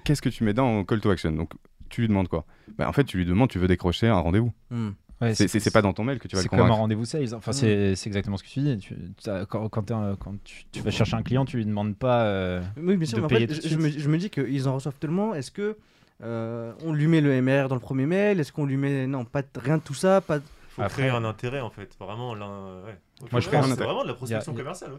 qu'est-ce 0.04 0.22
que 0.22 0.28
tu 0.28 0.44
mets 0.44 0.54
dans 0.54 0.84
call 0.84 1.00
to 1.00 1.10
action? 1.10 1.32
Donc, 1.32 1.50
tu 1.88 2.02
lui 2.02 2.08
demandes 2.08 2.28
quoi? 2.28 2.44
Bah, 2.78 2.88
En 2.88 2.92
fait, 2.92 3.04
tu 3.04 3.16
lui 3.16 3.24
demandes, 3.24 3.48
tu 3.48 3.58
veux 3.58 3.68
décrocher 3.68 4.08
un 4.08 4.18
rendez-vous. 4.18 4.52
Hmm. 4.70 4.90
Ouais, 5.22 5.34
c'est 5.34 5.72
pas 5.72 5.80
dans 5.80 5.94
ton 5.94 6.04
mail 6.04 6.18
que 6.18 6.28
tu 6.28 6.36
vas 6.36 6.42
le 6.42 6.48
C'est 6.50 6.54
comme 6.54 6.70
un 6.70 6.74
rendez-vous 6.74 7.06
sales. 7.06 7.34
Enfin, 7.34 7.52
hmm. 7.52 7.94
c'est 7.94 8.06
exactement 8.06 8.36
ce 8.36 8.42
que 8.42 8.48
tu 8.48 8.60
dis. 8.60 8.76
Tu, 8.78 8.94
quand, 9.48 9.68
quand, 9.70 9.86
quand 10.18 10.34
tu, 10.44 10.80
vas 10.80 10.90
chercher 10.90 11.16
un 11.16 11.22
client, 11.22 11.46
tu 11.46 11.56
lui 11.56 11.64
demandes 11.64 11.96
pas. 11.96 12.60
oui, 12.76 12.96
bien 12.98 13.06
sûr. 13.06 13.24
en 13.24 13.28
fait, 13.28 13.66
je, 13.66 13.76
me, 13.76 13.88
je, 13.88 14.08
me, 14.08 14.18
dis 14.18 14.28
qu'ils 14.28 14.68
en 14.68 14.74
reçoivent 14.74 14.98
tellement. 14.98 15.34
Est-ce 15.34 15.50
que 15.50 15.76
euh, 16.22 16.72
on 16.84 16.92
lui 16.92 17.06
met 17.08 17.20
le 17.20 17.40
MR 17.42 17.68
dans 17.68 17.74
le 17.74 17.80
premier 17.80 18.06
mail 18.06 18.40
Est-ce 18.40 18.52
qu'on 18.52 18.66
lui 18.66 18.76
met. 18.76 19.06
Non, 19.06 19.24
pas 19.24 19.42
rien 19.56 19.78
de 19.78 19.82
tout 19.82 19.94
ça. 19.94 20.20
Pas... 20.20 20.38
faut 20.68 20.82
créer 20.84 21.10
un 21.10 21.24
intérêt 21.24 21.60
en 21.60 21.70
fait. 21.70 21.94
Vraiment, 21.98 22.32
ouais. 22.32 22.98
Moi, 23.32 23.40
je 23.40 23.48
pense 23.48 23.66
c'est 23.66 23.82
vraiment 23.82 24.02
de 24.02 24.08
la 24.08 24.14
prospection 24.14 24.54
commerciale. 24.54 24.92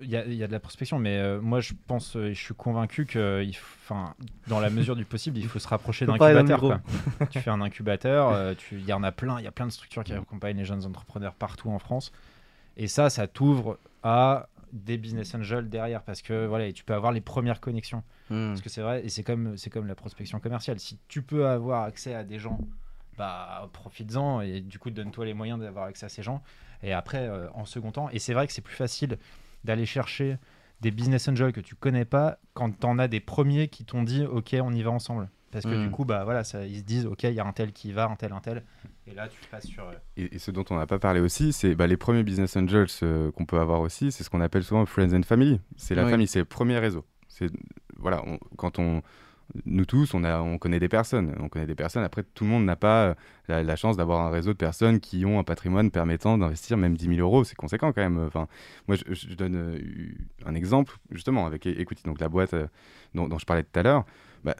il 0.00 0.08
y, 0.08 0.16
a 0.16 0.46
de 0.46 0.52
la 0.52 0.60
prospection, 0.60 0.98
mais 0.98 1.18
euh, 1.18 1.40
moi, 1.40 1.60
je 1.60 1.72
pense, 1.86 2.16
euh, 2.16 2.32
je 2.32 2.40
suis 2.40 2.54
convaincu 2.54 3.06
que, 3.06 3.44
enfin, 3.82 4.14
dans 4.46 4.60
la 4.60 4.70
mesure 4.70 4.94
du 4.94 5.04
possible, 5.04 5.38
il 5.38 5.48
faut 5.48 5.58
se 5.58 5.66
rapprocher 5.66 6.06
d'un 6.06 6.14
incubateur. 6.14 6.80
tu 7.30 7.40
fais 7.40 7.50
un 7.50 7.60
incubateur, 7.60 8.54
il 8.70 8.84
y 8.84 8.92
en 8.92 9.02
a 9.02 9.10
plein, 9.10 9.40
il 9.40 9.44
y 9.44 9.48
a 9.48 9.52
plein 9.52 9.66
de 9.66 9.72
structures 9.72 10.04
qui 10.04 10.12
accompagnent 10.12 10.58
les 10.58 10.64
jeunes 10.64 10.86
entrepreneurs 10.86 11.34
partout 11.34 11.70
en 11.70 11.80
France, 11.80 12.12
et 12.76 12.86
ça, 12.86 13.10
ça 13.10 13.26
t'ouvre 13.26 13.78
à 14.04 14.48
des 14.72 14.98
business 14.98 15.34
angels 15.34 15.68
derrière 15.68 16.02
parce 16.02 16.22
que 16.22 16.46
voilà 16.46 16.66
et 16.66 16.72
tu 16.72 16.84
peux 16.84 16.94
avoir 16.94 17.12
les 17.12 17.20
premières 17.20 17.60
connexions. 17.60 18.02
Hmm. 18.28 18.48
parce 18.48 18.62
que 18.62 18.68
c'est 18.68 18.82
vrai 18.82 19.04
et 19.04 19.08
c'est 19.08 19.22
comme 19.22 19.56
c'est 19.56 19.70
comme 19.70 19.86
la 19.86 19.94
prospection 19.94 20.40
commerciale. 20.40 20.78
Si 20.78 20.98
tu 21.08 21.22
peux 21.22 21.46
avoir 21.46 21.84
accès 21.84 22.14
à 22.14 22.24
des 22.24 22.38
gens 22.38 22.58
bah 23.18 23.68
profites-en 23.72 24.40
et 24.40 24.60
du 24.60 24.78
coup 24.78 24.90
donne-toi 24.90 25.26
les 25.26 25.34
moyens 25.34 25.60
d'avoir 25.60 25.86
accès 25.86 26.06
à 26.06 26.08
ces 26.08 26.22
gens. 26.22 26.42
Et 26.82 26.92
après 26.92 27.28
euh, 27.28 27.48
en 27.54 27.64
second 27.64 27.92
temps 27.92 28.08
et 28.10 28.18
c'est 28.18 28.34
vrai 28.34 28.46
que 28.46 28.52
c'est 28.52 28.62
plus 28.62 28.76
facile 28.76 29.18
d'aller 29.64 29.86
chercher 29.86 30.38
des 30.80 30.90
business 30.90 31.28
angels 31.28 31.52
que 31.52 31.60
tu 31.60 31.74
connais 31.74 32.06
pas 32.06 32.38
quand 32.54 32.78
tu 32.78 32.86
en 32.86 32.98
as 32.98 33.08
des 33.08 33.20
premiers 33.20 33.68
qui 33.68 33.84
t'ont 33.84 34.02
dit 34.02 34.24
ok 34.24 34.56
on 34.62 34.72
y 34.72 34.82
va 34.82 34.90
ensemble 34.90 35.28
parce 35.50 35.64
que 35.64 35.70
du 35.70 35.88
hmm. 35.88 35.90
coup, 35.90 36.04
bah 36.04 36.22
voilà, 36.24 36.44
ça, 36.44 36.64
ils 36.64 36.78
se 36.78 36.82
disent, 36.84 37.06
ok, 37.06 37.24
il 37.24 37.32
y 37.32 37.40
a 37.40 37.46
un 37.46 37.52
tel 37.52 37.72
qui 37.72 37.92
va, 37.92 38.08
un 38.08 38.14
tel, 38.14 38.32
un 38.32 38.40
tel. 38.40 38.62
Et 39.06 39.14
là, 39.14 39.26
tu 39.28 39.48
passes 39.50 39.66
sur. 39.66 39.82
Euh, 39.84 39.94
et, 40.16 40.38
ce 40.38 40.52
dont 40.52 40.64
on 40.70 40.76
n'a 40.76 40.86
pas 40.86 41.00
parlé 41.00 41.20
aussi, 41.20 41.52
c'est 41.52 41.74
bah, 41.74 41.88
les 41.88 41.96
premiers 41.96 42.22
business 42.22 42.56
angels 42.56 42.86
euh, 43.02 43.32
qu'on 43.32 43.46
peut 43.46 43.58
avoir 43.58 43.80
aussi, 43.80 44.12
c'est 44.12 44.22
ce 44.22 44.30
qu'on 44.30 44.40
appelle 44.40 44.62
souvent 44.62 44.86
friends 44.86 45.12
and 45.12 45.22
family. 45.22 45.60
C'est 45.76 45.96
la 45.96 46.08
famille, 46.08 46.28
c'est 46.28 46.38
le 46.38 46.44
premier 46.44 46.78
réseau. 46.78 47.04
C'est 47.28 47.50
voilà, 47.98 48.24
quand 48.56 48.78
on 48.78 49.02
nous 49.64 49.84
tous, 49.84 50.14
on, 50.14 50.22
a, 50.22 50.40
on 50.40 50.58
connaît 50.58 50.78
des 50.78 50.88
personnes. 50.88 51.34
On 51.40 51.48
connaît 51.48 51.66
des 51.66 51.74
personnes. 51.74 52.04
Après, 52.04 52.22
tout 52.22 52.44
le 52.44 52.50
monde 52.50 52.64
n'a 52.64 52.76
pas 52.76 53.16
euh, 53.50 53.62
la, 53.62 53.76
chance 53.76 53.96
d'avoir 53.96 54.20
un 54.20 54.30
réseau 54.30 54.52
de 54.52 54.58
personnes 54.58 55.00
qui 55.00 55.24
ont 55.24 55.40
un 55.40 55.44
patrimoine 55.44 55.90
permettant 55.90 56.38
d'investir 56.38 56.76
même 56.76 56.96
10 56.96 57.16
000 57.16 57.18
euros. 57.18 57.42
C'est 57.42 57.56
conséquent 57.56 57.92
quand 57.92 58.02
même. 58.02 58.24
Enfin, 58.24 58.46
moi, 58.86 58.96
je, 58.96 59.34
donne 59.34 59.80
un 60.46 60.54
exemple 60.54 60.96
justement 61.10 61.44
avec 61.46 61.66
Equity, 61.66 62.04
donc 62.04 62.20
la 62.20 62.28
boîte 62.28 62.54
dont, 63.14 63.26
dont, 63.26 63.38
je 63.38 63.46
parlais 63.46 63.64
tout 63.64 63.78
à 63.78 63.82
l'heure 63.82 64.04
bah, 64.44 64.56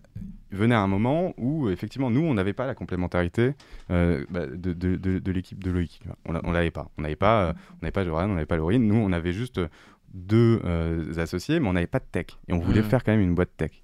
venait 0.51 0.75
un 0.75 0.87
moment 0.87 1.35
où 1.39 1.69
effectivement 1.69 2.11
nous 2.11 2.23
on 2.23 2.35
n'avait 2.35 2.53
pas 2.53 2.67
la 2.67 2.75
complémentarité 2.75 3.53
euh, 3.91 4.25
bah, 4.31 4.47
de, 4.47 4.73
de, 4.73 4.97
de, 4.97 5.33
l'équipe 5.33 5.63
de 5.63 5.71
Loïc 5.71 6.03
on, 6.27 6.53
l'avait 6.53 6.71
pas 6.71 6.91
on 6.99 7.03
n'avait 7.03 7.17
pas 7.17 7.45
euh, 7.45 7.53
on 7.75 7.83
n'avait 7.83 7.93
pas 7.93 8.05
Joran 8.05 8.25
on 8.25 8.35
n'avait 8.35 8.47
pas 8.47 8.57
Laurine 8.57 8.87
nous 8.87 8.97
on 8.97 9.13
avait 9.13 9.33
juste 9.33 9.61
deux 10.13 10.61
euh, 10.65 11.15
associés 11.19 11.61
mais 11.61 11.69
on 11.69 11.75
n'avait 11.75 11.87
pas 11.87 12.01
de 12.01 12.07
tech 12.11 12.27
et 12.49 12.53
on 12.53 12.59
voulait 12.59 12.81
mmh. 12.81 12.85
faire 12.85 13.05
quand 13.05 13.13
même 13.13 13.21
une 13.21 13.35
boîte 13.35 13.57
tech 13.57 13.81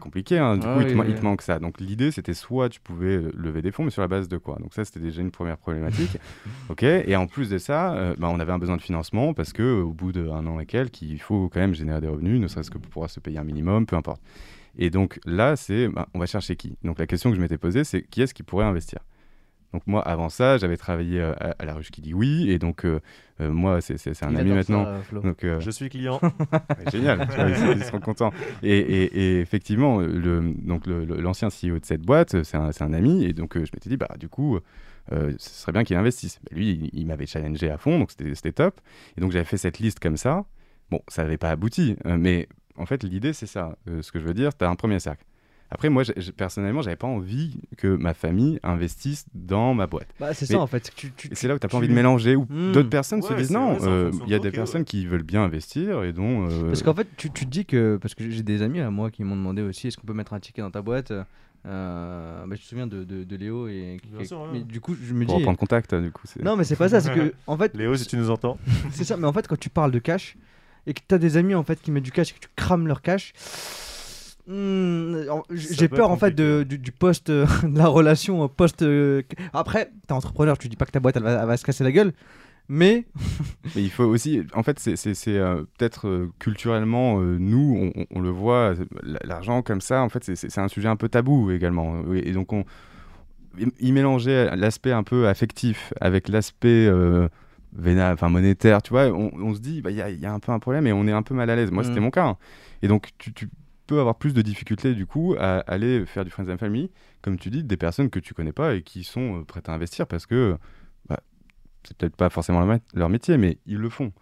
compliqué, 0.00 0.38
hein. 0.38 0.56
du 0.56 0.66
ah 0.66 0.74
coup, 0.74 0.80
il, 0.80 1.14
te, 1.14 1.22
manque 1.22 1.42
ça. 1.42 1.58
Donc, 1.58 1.80
l'idée, 1.80 2.10
c'était 2.10 2.34
soit 2.34 2.68
tu 2.68 2.80
pouvais 2.80 3.20
lever 3.34 3.62
des 3.62 3.70
fonds, 3.70 3.84
mais 3.84 3.90
sur 3.90 4.02
la 4.02 4.08
base 4.08 4.28
de 4.28 4.38
quoi? 4.38 4.56
Donc, 4.60 4.74
ça, 4.74 4.84
c'était 4.84 5.00
déjà 5.00 5.22
une 5.22 5.30
première 5.30 5.58
problématique. 5.58 6.18
ok 6.68 6.82
Et 6.82 7.16
en 7.16 7.26
plus 7.26 7.50
de 7.50 7.58
ça, 7.58 7.94
euh, 7.94 8.14
bah, 8.18 8.28
on 8.30 8.40
avait 8.40 8.52
un 8.52 8.58
besoin 8.58 8.76
de 8.76 8.82
financement 8.82 9.34
parce 9.34 9.52
qu'au 9.52 9.90
bout 9.90 10.12
d'un 10.12 10.46
an 10.46 10.60
et 10.60 10.66
quelques, 10.66 11.02
il 11.02 11.20
faut 11.20 11.48
quand 11.48 11.60
même 11.60 11.74
générer 11.74 12.00
des 12.00 12.08
revenus, 12.08 12.40
ne 12.40 12.48
serait-ce 12.48 12.70
que 12.70 12.78
pour 12.78 12.90
pouvoir 12.90 13.10
se 13.10 13.20
payer 13.20 13.38
un 13.38 13.44
minimum, 13.44 13.86
peu 13.86 13.96
importe. 13.96 14.22
Et 14.76 14.90
donc, 14.90 15.18
là, 15.24 15.56
c'est 15.56 15.88
bah, 15.88 16.08
on 16.14 16.18
va 16.18 16.26
chercher 16.26 16.56
qui? 16.56 16.76
Donc, 16.82 16.98
la 16.98 17.06
question 17.06 17.30
que 17.30 17.36
je 17.36 17.40
m'étais 17.40 17.58
posée, 17.58 17.84
c'est 17.84 18.02
qui 18.02 18.22
est-ce 18.22 18.34
qui 18.34 18.42
pourrait 18.42 18.66
investir? 18.66 19.00
Donc 19.72 19.82
moi, 19.86 20.00
avant 20.00 20.30
ça, 20.30 20.56
j'avais 20.56 20.78
travaillé 20.78 21.20
euh, 21.20 21.34
à, 21.58 21.64
la 21.64 21.74
ruche 21.74 21.90
qui 21.90 22.00
dit 22.00 22.14
oui, 22.14 22.50
et 22.50 22.58
donc 22.58 22.86
euh, 22.86 23.00
euh, 23.40 23.50
moi, 23.50 23.82
c'est 23.82 24.22
un 24.22 24.34
ami 24.34 24.52
maintenant. 24.52 24.86
donc, 25.12 25.44
je 25.44 25.70
suis 25.70 25.90
client. 25.90 26.18
génial, 26.90 27.28
ils, 27.76 27.84
seront 27.84 28.00
contents. 28.00 28.32
Et, 28.62 29.40
effectivement, 29.40 29.98
le, 29.98 30.54
donc 30.56 30.86
l'ancien 30.86 31.48
CEO 31.48 31.78
de 31.78 31.84
cette 31.84 32.02
boîte, 32.02 32.42
c'est 32.42 32.56
un, 32.56 32.70
un, 32.80 32.92
ami, 32.94 33.24
et 33.24 33.34
donc 33.34 33.54
je 33.54 33.70
m'étais 33.74 33.90
dit, 33.90 33.98
bah 33.98 34.08
du 34.18 34.30
coup, 34.30 34.58
ce 35.10 35.36
serait 35.38 35.72
bien 35.72 35.84
qu'il 35.84 35.96
investisse. 35.96 36.40
lui, 36.50 36.90
il, 36.94 37.06
m'avait 37.06 37.26
challengé 37.26 37.70
à 37.70 37.76
fond, 37.76 37.98
donc 37.98 38.12
c'était 38.12 38.52
top. 38.52 38.80
Et 39.18 39.20
donc 39.20 39.32
j'avais 39.32 39.44
fait 39.44 39.58
cette 39.58 39.78
liste 39.78 40.00
comme 40.00 40.16
ça. 40.16 40.46
Bon, 40.90 41.00
ça 41.08 41.22
n'avait 41.22 41.36
pas 41.36 41.50
abouti, 41.50 41.96
mais 42.04 42.48
en 42.78 42.86
fait, 42.86 43.02
l'idée, 43.02 43.32
c'est 43.32 43.46
ça. 43.46 43.76
ce 43.86 44.12
que 44.12 44.20
je 44.20 44.24
veux 44.24 44.34
dire, 44.34 44.56
tu 44.56 44.64
as 44.64 44.68
un 44.68 44.76
premier 44.76 45.00
cercle. 45.00 45.24
Après, 45.70 45.88
moi, 45.88 46.04
personnellement, 46.36 46.80
j'avais 46.80 46.96
pas 46.96 47.08
envie 47.08 47.58
que 47.76 47.88
ma 47.88 48.14
famille 48.14 48.60
investisse 48.62 49.26
dans 49.34 49.74
ma 49.74 49.88
boîte. 49.88 50.06
Bah, 50.20 50.32
c'est 50.32 50.46
ça, 50.46 50.60
en 50.60 50.66
fait. 50.68 50.92
c'est 51.32 51.48
là 51.48 51.54
où 51.54 51.58
tu 51.58 51.66
n'as 51.66 51.68
pas 51.68 51.76
envie 51.76 51.88
de 51.88 51.92
mélanger, 51.92 52.36
où 52.36 52.46
hmm. 52.48 52.72
d'autres 52.72 52.88
personnes 52.88 53.22
se 53.22 53.34
disent 53.34 53.50
non, 53.50 53.76
euh, 53.82 54.12
il 54.26 54.30
y 54.30 54.34
a 54.34 54.38
des 54.38 54.52
personnes 54.52 54.84
qui 54.84 55.06
veulent 55.06 55.24
bien 55.24 55.42
investir 55.42 56.04
et 56.04 56.12
dont. 56.12 56.48
Euh, 56.48 56.68
parce 56.68 56.82
qu'en 56.82 56.94
fait, 56.94 57.08
tu, 57.16 57.30
te 57.30 57.44
dis 57.44 57.64
que. 57.64 57.98
Parce 58.00 58.14
que 58.14 58.30
j'ai 58.30 58.42
des 58.42 58.62
amis 58.62 58.80
à 58.80 58.90
moi 58.90 59.10
qui 59.10 59.24
m'ont 59.24 59.36
demandé 59.36 59.62
aussi 59.62 59.88
est-ce 59.88 59.96
qu'on 59.96 60.06
peut 60.06 60.14
mettre 60.14 60.34
un 60.34 60.40
ticket 60.40 60.62
dans 60.62 60.70
ta 60.70 60.82
boîte? 60.82 61.12
Euh, 61.66 62.46
bah, 62.46 62.54
je 62.54 62.60
me 62.60 62.64
souviens 62.64 62.86
de, 62.86 63.02
de, 63.02 63.24
de 63.24 63.36
Léo 63.36 63.66
et, 63.66 63.96
sûr, 64.22 64.40
ouais. 64.40 64.46
mais 64.52 64.60
du 64.60 64.80
coup 64.80 64.94
je 64.94 65.12
me 65.12 65.24
Pour 65.24 65.34
dis 65.34 65.40
reprendre 65.40 65.58
contact, 65.58 65.92
du 65.96 66.12
coup. 66.12 66.22
non 66.40 66.54
mais 66.54 66.62
c'est 66.62 66.76
pas 66.76 66.88
ça 66.88 67.00
c'est 67.00 67.12
que 67.12 67.34
en 67.48 67.56
fait 67.56 67.74
Léo, 67.74 67.96
si 67.96 68.06
tu 68.06 68.16
nous 68.16 68.30
entends. 68.30 68.56
c'est 68.92 69.02
ça 69.02 69.16
mais 69.16 69.26
en 69.26 69.32
fait 69.32 69.48
quand 69.48 69.58
tu 69.58 69.68
parles 69.68 69.90
de 69.90 69.98
cash 69.98 70.36
et 70.86 70.94
que 70.94 71.00
t'as 71.06 71.18
des 71.18 71.36
amis 71.36 71.54
en 71.54 71.62
fait 71.62 71.80
qui 71.80 71.90
mettent 71.90 72.04
du 72.04 72.12
cash 72.12 72.30
et 72.30 72.34
que 72.34 72.40
tu 72.40 72.48
crames 72.56 72.86
leur 72.86 73.02
cash 73.02 73.32
hmm, 74.46 75.16
j'ai 75.50 75.88
peur 75.88 76.10
en 76.10 76.16
fait 76.16 76.32
de, 76.34 76.64
du, 76.68 76.78
du 76.78 76.92
post 76.92 77.30
euh, 77.30 77.46
de 77.62 77.78
la 77.78 77.88
relation 77.88 78.44
euh, 78.44 78.48
post 78.48 78.82
euh, 78.82 79.22
après 79.52 79.90
t'es 80.06 80.12
entrepreneur 80.12 80.56
tu 80.58 80.68
dis 80.68 80.76
pas 80.76 80.86
que 80.86 80.92
ta 80.92 81.00
boîte 81.00 81.16
elle 81.16 81.22
va, 81.24 81.40
elle 81.42 81.46
va 81.46 81.56
se 81.56 81.64
casser 81.64 81.84
la 81.84 81.92
gueule 81.92 82.12
mais 82.68 83.04
Mais 83.76 83.82
il 83.82 83.90
faut 83.90 84.04
aussi, 84.04 84.42
en 84.52 84.62
fait, 84.62 84.78
c'est 84.80 85.16
euh, 85.28 85.62
peut-être 85.78 86.08
euh, 86.08 86.32
culturellement, 86.38 87.20
euh, 87.20 87.36
nous, 87.38 87.92
on, 88.10 88.20
le 88.20 88.30
voit, 88.30 88.74
euh, 88.74 88.84
l'argent 89.22 89.62
comme 89.62 89.80
ça, 89.80 90.02
en 90.02 90.08
fait, 90.08 90.24
c'est- 90.34 90.58
un 90.58 90.66
sujet 90.68 90.88
un 90.88 90.96
peu 90.96 91.08
tabou 91.08 91.50
également. 91.52 92.02
Et 92.12 92.32
donc, 92.32 92.52
on, 92.52 92.64
il 93.78 93.92
mélangeait 93.92 94.54
l'aspect 94.56 94.90
un 94.92 95.04
peu 95.04 95.28
affectif 95.28 95.92
avec 96.00 96.28
l'aspect 96.28 96.90
euh, 97.74 97.82
véna- 97.82 98.12
enfin 98.12 98.28
monétaire, 98.28 98.82
tu 98.82 98.90
vois. 98.90 99.06
On, 99.08 99.30
on 99.34 99.54
se 99.54 99.60
dit, 99.60 99.80
bah, 99.82 99.90
il 99.90 99.96
y, 99.96 100.02
a- 100.02 100.10
il 100.10 100.20
y 100.20 100.26
a 100.26 100.32
un 100.32 100.38
peu 100.40 100.52
un 100.52 100.58
problème 100.58 100.86
et 100.86 100.92
on 100.92 101.06
est 101.06 101.12
un 101.12 101.22
peu 101.22 101.34
mal 101.34 101.48
à 101.50 101.56
l'aise. 101.56 101.70
Moi, 101.70 101.84
c'était 101.84 101.96
Mhm. 101.96 102.04
mon 102.04 102.10
cas. 102.10 102.26
hein. 102.26 102.36
Et 102.82 102.88
donc, 102.88 103.10
tu, 103.18 103.32
tu 103.32 103.48
peux 103.86 104.00
avoir 104.00 104.16
plus 104.16 104.34
de 104.34 104.42
difficultés, 104.42 104.94
du 104.94 105.06
coup, 105.06 105.34
à 105.38 105.58
aller 105.60 106.04
faire 106.06 106.24
du 106.24 106.30
friends 106.30 106.48
and 106.50 106.58
family, 106.58 106.90
comme 107.22 107.38
tu 107.38 107.50
dis, 107.50 107.62
des 107.62 107.76
personnes 107.76 108.10
que 108.10 108.18
tu 108.18 108.34
connais 108.34 108.52
pas 108.52 108.74
et 108.74 108.82
qui 108.82 109.04
sont 109.04 109.40
euh, 109.40 109.44
prêtes 109.44 109.68
à 109.68 109.72
investir 109.72 110.06
parce 110.06 110.26
que 110.26 110.56
bah, 111.08 111.20
c'est 111.84 111.96
peut-être 111.96 112.16
pas 112.16 112.28
forcément 112.30 112.66
leur 112.94 113.08
métier, 113.08 113.36
mais 113.38 113.58
ils 113.66 113.78
le 113.78 113.88
font. 113.88 114.12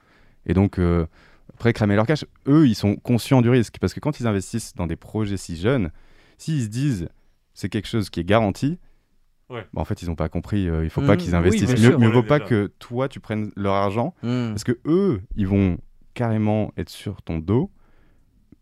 Et 0.47 0.53
donc, 0.55 0.79
euh, 0.79 1.07
après, 1.55 1.73
cramer 1.73 1.97
leur 1.97 2.07
cash, 2.07 2.25
eux, 2.47 2.67
ils 2.67 2.75
sont 2.75 2.97
conscients 2.97 3.41
du 3.41 3.49
risque. 3.49 3.79
Parce 3.81 3.95
que 3.95 4.01
quand 4.01 4.21
ils 4.21 4.27
investissent 4.27 4.75
dans 4.75 4.87
des 4.87 4.97
projets 4.97 5.37
si 5.39 5.57
jeunes, 5.57 5.91
s'ils 6.37 6.63
se 6.65 6.69
disent 6.69 7.09
c'est 7.55 7.69
quelque 7.69 7.89
chose 7.89 8.11
qui 8.11 8.21
est 8.21 8.25
garanti, 8.25 8.79
Ouais. 9.51 9.67
bah, 9.75 9.81
en 9.83 9.85
fait, 9.85 10.03
ils 10.03 10.09
n'ont 10.09 10.15
pas 10.15 10.29
compris. 10.29 10.69
euh, 10.69 10.85
il 10.85 10.91
faut 10.91 11.03
pas 11.03 11.15
Mm, 11.15 11.19
qu'ils 11.19 11.31
oui, 11.31 11.37
investissent. 11.37 11.75
bien 11.75 11.83
mieux 11.85 11.91
sûr. 11.91 11.99
mieux 12.01 12.09
vaut 12.09 12.23
pas 12.23 12.41
que 12.41 12.73
toi, 12.79 13.09
tu 13.09 13.21
prennes 13.21 13.51
leur 13.57 13.75
argent. 13.75 14.15
hmm, 14.23 14.49
Parce 14.51 14.65
que 14.65 14.79
eux, 14.87 15.21
ils 15.37 15.47
vont 15.47 15.77
carrément 16.15 16.73
être 16.77 16.89
sur 16.91 17.21
ton 17.23 17.39
dos. 17.39 17.71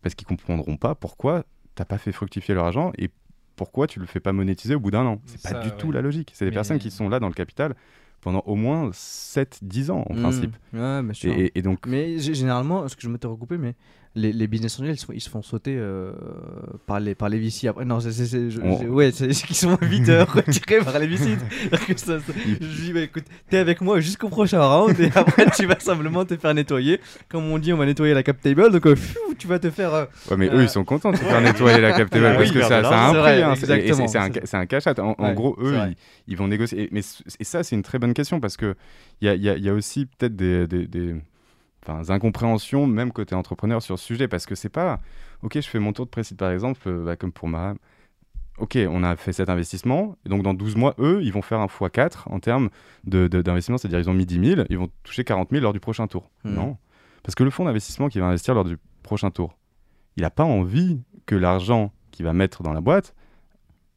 Parce 0.01 0.15
qu'ils 0.15 0.27
comprendront 0.27 0.75
pas 0.75 0.95
pourquoi 0.95 1.45
t'as 1.75 1.85
pas 1.85 1.97
fait 1.97 2.11
fructifier 2.11 2.53
leur 2.53 2.65
argent 2.65 2.91
et 2.97 3.09
pourquoi 3.55 3.87
tu 3.87 3.99
le 3.99 4.05
fais 4.05 4.19
pas 4.19 4.33
monétiser 4.33 4.75
au 4.75 4.79
bout 4.79 4.91
d'un 4.91 5.05
an. 5.05 5.21
C'est 5.25 5.41
pas 5.41 5.59
du 5.63 5.71
tout 5.77 5.91
la 5.91 6.01
logique. 6.01 6.31
C'est 6.33 6.43
des 6.45 6.51
Mais- 6.51 6.55
personnes 6.55 6.79
qui 6.79 6.91
sont 6.91 7.07
là 7.07 7.19
dans 7.19 7.27
le 7.29 7.33
capital 7.33 7.75
pendant 8.19 8.41
au 8.45 8.55
moins 8.55 8.89
7-10 8.91 9.89
ans 9.91 10.03
en 10.09 10.13
hmm, 10.15 10.19
principe. 10.19 10.55
ouais 10.73 11.01
bien 11.03 11.13
sûr 11.13 11.33
Et, 11.55 11.61
donc, 11.61 11.85
Mais 11.87 12.19
généralement, 12.19 12.81
parce 12.81 12.95
que 12.95 13.01
je 13.01 13.09
me 13.09 13.17
t'ai 13.17 13.27
recoupé, 13.27 13.57
mais 13.57 13.75
les, 14.15 14.31
les 14.31 14.47
business 14.47 14.79
angels, 14.79 14.93
ils 14.93 14.97
se 14.99 15.05
font, 15.05 15.13
ils 15.13 15.21
se 15.21 15.29
font 15.29 15.41
sauter 15.41 15.75
euh, 15.75 16.11
par, 16.85 16.99
les, 16.99 17.15
par 17.15 17.29
les 17.29 17.39
VC. 17.39 17.67
Après, 17.67 17.83
non, 17.83 17.99
c'est, 17.99 18.11
je- 18.49 18.59
ouais, 18.87 19.11
c'est 19.11 19.27
qu'ils 19.29 19.55
sont 19.55 19.75
vite 19.81 20.07
euh, 20.09 20.23
retirés 20.27 20.79
par 20.83 20.99
les 20.99 21.07
VC. 21.07 21.35
C'est-à-dire 21.49 21.85
que 21.87 21.99
ça- 21.99 22.19
ça- 22.19 22.33
je 22.61 22.81
dis, 22.81 22.93
bah, 22.93 23.01
écoute, 23.01 23.23
t'es 23.49 23.57
avec 23.57 23.81
moi 23.81 23.99
jusqu'au 24.01 24.29
prochain 24.29 24.61
round 24.63 24.99
et 24.99 25.09
après, 25.15 25.47
tu 25.57 25.65
vas 25.65 25.79
simplement 25.79 26.25
te 26.25 26.37
faire 26.37 26.53
nettoyer. 26.53 26.99
Comme 27.29 27.45
on 27.45 27.57
dit, 27.57 27.73
on 27.73 27.77
va 27.77 27.85
nettoyer 27.87 28.13
la 28.13 28.21
cap 28.23 28.39
table, 28.39 28.71
donc 28.71 28.85
euh, 28.85 28.95
pfiou, 28.95 29.33
tu 29.37 29.47
vas 29.47 29.57
te 29.57 29.69
faire. 29.71 29.93
euh, 29.93 30.05
Ouais, 30.29 30.37
mais 30.37 30.49
Euh, 30.49 30.57
eux, 30.57 30.63
ils 30.63 30.69
sont 30.69 30.83
contents 30.83 31.11
de 31.11 31.17
se 31.17 31.23
faire 31.23 31.41
nettoyer 31.41 31.81
la 31.81 31.93
cap 31.93 32.09
table 32.09 32.25
Ah 32.29 32.35
parce 32.35 32.49
oui, 32.49 32.53
que 32.55 32.61
ça, 32.61 32.83
ça 32.83 32.89
a 32.89 33.09
un 33.09 33.13
prix. 33.55 33.57
C'est 33.65 33.71
hein, 33.71 34.07
c'est- 34.07 34.17
un, 34.17 34.29
c'est 34.43 34.57
un 34.57 34.65
cash-out. 34.67 34.99
En, 34.99 35.15
en 35.17 35.27
Ouais, 35.29 35.33
gros, 35.33 35.57
eux, 35.59 35.73
ils, 35.87 35.95
ils 36.27 36.37
vont 36.37 36.47
négocier. 36.47 36.83
Et, 36.83 36.89
mais, 36.91 37.01
et 37.39 37.43
ça, 37.43 37.63
c'est 37.63 37.75
une 37.75 37.81
très 37.83 37.97
bonne 37.99 38.13
question 38.13 38.39
parce 38.39 38.57
qu'il 38.57 38.75
y 39.21 39.27
a, 39.27 39.33
il 39.33 39.41
y, 39.41 39.49
a, 39.49 39.55
il 39.57 39.63
y 39.63 39.69
a 39.69 39.73
aussi 39.73 40.05
peut-être 40.05 40.35
des, 40.35 40.67
des, 40.67 40.85
des- 40.85 41.13
enfin, 41.13 41.19
incompréhensions, 41.89 42.87
même 42.87 43.11
côté 43.11 43.35
entrepreneur, 43.35 43.81
sur 43.81 43.97
ce 43.99 44.05
sujet. 44.05 44.27
Parce 44.27 44.45
que 44.45 44.55
c'est 44.55 44.69
pas, 44.69 44.99
ok, 45.41 45.55
je 45.55 45.67
fais 45.67 45.79
mon 45.79 45.93
tour 45.93 46.05
de 46.05 46.11
précide 46.11 46.37
par 46.37 46.51
exemple, 46.51 46.79
euh, 46.87 47.03
bah, 47.05 47.15
comme 47.15 47.31
pour 47.31 47.47
ma. 47.47 47.75
Ok, 48.59 48.77
on 48.87 49.03
a 49.03 49.15
fait 49.15 49.33
cet 49.33 49.49
investissement, 49.49 50.15
et 50.25 50.29
donc 50.29 50.43
dans 50.43 50.53
12 50.53 50.75
mois, 50.75 50.93
eux, 50.99 51.21
ils 51.23 51.33
vont 51.33 51.41
faire 51.41 51.59
un 51.59 51.65
x4 51.65 52.25
en 52.31 52.39
termes 52.39 52.69
de- 53.03 53.27
de- 53.27 53.41
d'investissement, 53.41 53.79
c'est-à-dire 53.79 53.99
ils 53.99 54.09
ont 54.11 54.13
mis 54.13 54.27
10 54.27 54.39
000, 54.55 54.61
ils 54.69 54.77
vont 54.77 54.89
toucher 55.01 55.23
40 55.23 55.49
000 55.49 55.63
lors 55.63 55.73
du 55.73 55.79
prochain 55.79 56.05
tour. 56.05 56.29
Mhm. 56.43 56.53
Non? 56.53 56.77
Parce 57.23 57.33
que 57.33 57.43
le 57.43 57.49
fonds 57.49 57.65
d'investissement 57.65 58.09
qui 58.09 58.19
va 58.19 58.27
investir 58.27 58.53
lors 58.53 58.63
du 58.63 58.77
prochain 59.01 59.31
tour, 59.31 59.57
il 60.17 60.21
n'a 60.21 60.29
pas 60.29 60.43
envie 60.43 61.01
que 61.25 61.35
l'argent 61.35 61.91
qu'il 62.11 62.25
va 62.25 62.33
mettre 62.33 62.61
dans 62.61 62.73
la 62.73 62.81
boîte, 62.81 63.15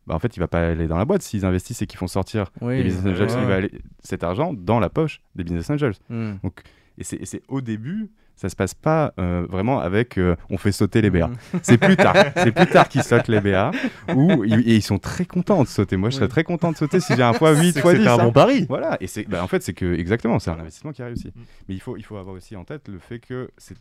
bah 0.07 0.15
en 0.15 0.19
fait, 0.21 0.35
il 0.37 0.41
va 0.41 0.49
pas 0.49 0.67
aller 0.69 0.87
dans 0.87 0.97
la 0.97 1.05
boîte. 1.05 1.21
S'ils 1.21 1.45
investissent 1.45 1.83
et 1.83 1.87
qu'ils 1.87 1.99
font 1.99 2.07
sortir 2.07 2.51
Oui, 2.63 2.79
les 2.79 2.85
business 2.85 3.13
angels, 3.13 3.29
ouais. 3.37 3.43
il 3.43 3.47
va 3.49 3.55
aller 3.57 3.73
cet 4.01 4.25
argent 4.25 4.55
dans 4.55 4.81
la 4.81 4.89
poche 4.89 5.21
des 5.35 5.45
business 5.45 5.69
angels. 5.69 5.95
hmm. 6.09 6.35
C'est 6.43 6.86
et 6.99 7.05
c'est 7.27 7.43
au 7.49 7.61
début, 7.61 8.11
ça 8.37 8.49
se 8.49 8.57
passe 8.57 8.75
pas 8.75 9.15
euh, 9.19 9.47
vraiment 9.49 9.81
avec 9.81 10.19
euh, 10.19 10.37
on 10.51 10.59
fait 10.59 10.73
sauter 10.73 11.01
les 11.01 11.11
BA. 11.11 11.31
C'est 11.63 11.79
plus 11.79 11.97
tard. 11.97 12.15
c'est 12.37 12.53
plus 12.53 12.67
tard 12.67 12.89
qu'ils 12.89 13.03
sautent 13.03 13.29
les 13.29 13.41
BA. 13.41 13.71
Ils- 14.09 14.69
et 14.69 14.77
ils 14.77 14.83
sont 14.83 14.99
très 14.99 15.25
contents 15.25 15.63
de 15.63 15.69
sauter. 15.69 15.97
Moi, 15.97 16.11
je 16.11 16.17
serais 16.17 16.29
très 16.29 16.45
content 16.45 16.71
de 16.73 16.77
sauter 16.77 17.01
si 17.01 17.15
j'ai 17.17 17.23
un 17.23 17.33
fois 17.33 17.55
8 17.59 17.73
C'est 17.73 17.73
que 17.75 17.81
fois 17.81 17.93
10. 17.93 17.99
c'était 17.99 18.11
un 18.11 18.19
hein. 18.19 18.25
bon 18.25 18.33
pari. 18.33 18.67
Voilà, 18.69 18.97
et 19.01 19.07
c'est 19.07 19.25
bah, 19.29 19.43
en 19.43 19.47
fait 19.47 19.63
c'est 19.63 19.73
que 19.75 19.95
exactement, 19.95 20.39
c'est 20.39 20.51
un 20.51 20.59
investissement 20.59 20.93
qui 20.93 21.03
a 21.03 21.07
réussi. 21.07 21.29
Mm. 21.29 21.41
Mais 21.69 21.75
il 21.75 21.81
faut 21.81 21.97
il 21.97 22.05
faut 22.05 22.17
avoir 22.17 22.35
aussi 22.37 22.57
en 22.57 22.65
tête 22.65 22.89
le 22.89 22.99
fait 22.99 23.19
que 23.21 23.49
c'est 23.57 23.77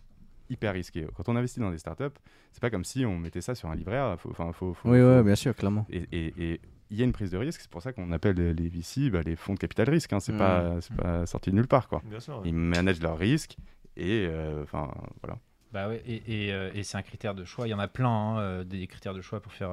hyper 0.49 0.73
risqué. 0.73 1.06
Quand 1.17 1.28
on 1.28 1.36
investit 1.36 1.60
dans 1.60 1.71
des 1.71 1.78
startups, 1.80 2.04
c'est 2.51 2.62
pas 2.62 2.69
comme 2.69 2.86
si 2.86 3.06
on 3.06 3.17
mettait 3.17 3.41
ça 3.41 3.56
sur 3.56 3.69
un 3.69 3.75
A. 3.88 4.17
Faut, 4.17 4.32
faut, 4.34 4.54
faut- 4.54 4.75
Oui, 4.86 5.01
ouais, 5.01 5.23
bien 5.23 5.36
sûr, 5.36 5.56
clairement. 5.56 5.86
Et 5.89 6.04
et- 6.12 6.34
et 6.38 6.62
il 6.91 6.97
y 6.97 7.01
a 7.01 7.05
une 7.05 7.11
prise 7.13 7.31
de 7.31 7.37
risque. 7.37 7.61
C'est 7.61 7.69
pour 7.69 7.81
ça 7.81 7.93
qu'on 7.93 8.11
appelle 8.11 8.35
les 8.35 8.53
les 8.53 8.69
VC 8.69 9.09
bah, 9.09 9.21
les 9.25 9.35
fonds 9.35 9.53
de 9.53 9.59
capital 9.59 9.89
risque. 9.89 10.13
Hein. 10.13 10.19
C'est 10.19 10.33
Mm. 10.33 10.37
pas 10.37 10.81
c'est 10.81 10.95
pas 10.95 11.25
sorti 11.25 11.49
de 11.51 11.55
nulle 11.55 11.67
part 11.67 11.87
quoi. 11.87 12.01
Bien 12.05 12.19
sûr. 12.19 12.35
ouais. 12.37 12.43
Ils 12.49 12.53
managent 12.55 13.01
leurs 13.01 13.17
risques 13.17 13.57
et 13.97 14.27
euh, 14.29 14.63
enfin 14.63 14.91
voilà. 15.23 15.39
Bah 15.73 15.89
ouais, 15.89 16.01
et, 16.05 16.45
et, 16.47 16.53
euh, 16.53 16.71
et 16.73 16.83
c'est 16.83 16.97
un 16.97 17.01
critère 17.01 17.35
de 17.35 17.43
choix. 17.43 17.67
Il 17.67 17.71
y 17.71 17.73
en 17.73 17.79
a 17.79 17.87
plein, 17.89 18.07
hein, 18.09 18.39
euh, 18.39 18.63
des 18.63 18.87
critères 18.87 19.13
de 19.13 19.21
choix 19.21 19.41
pour 19.41 19.51
faire, 19.51 19.71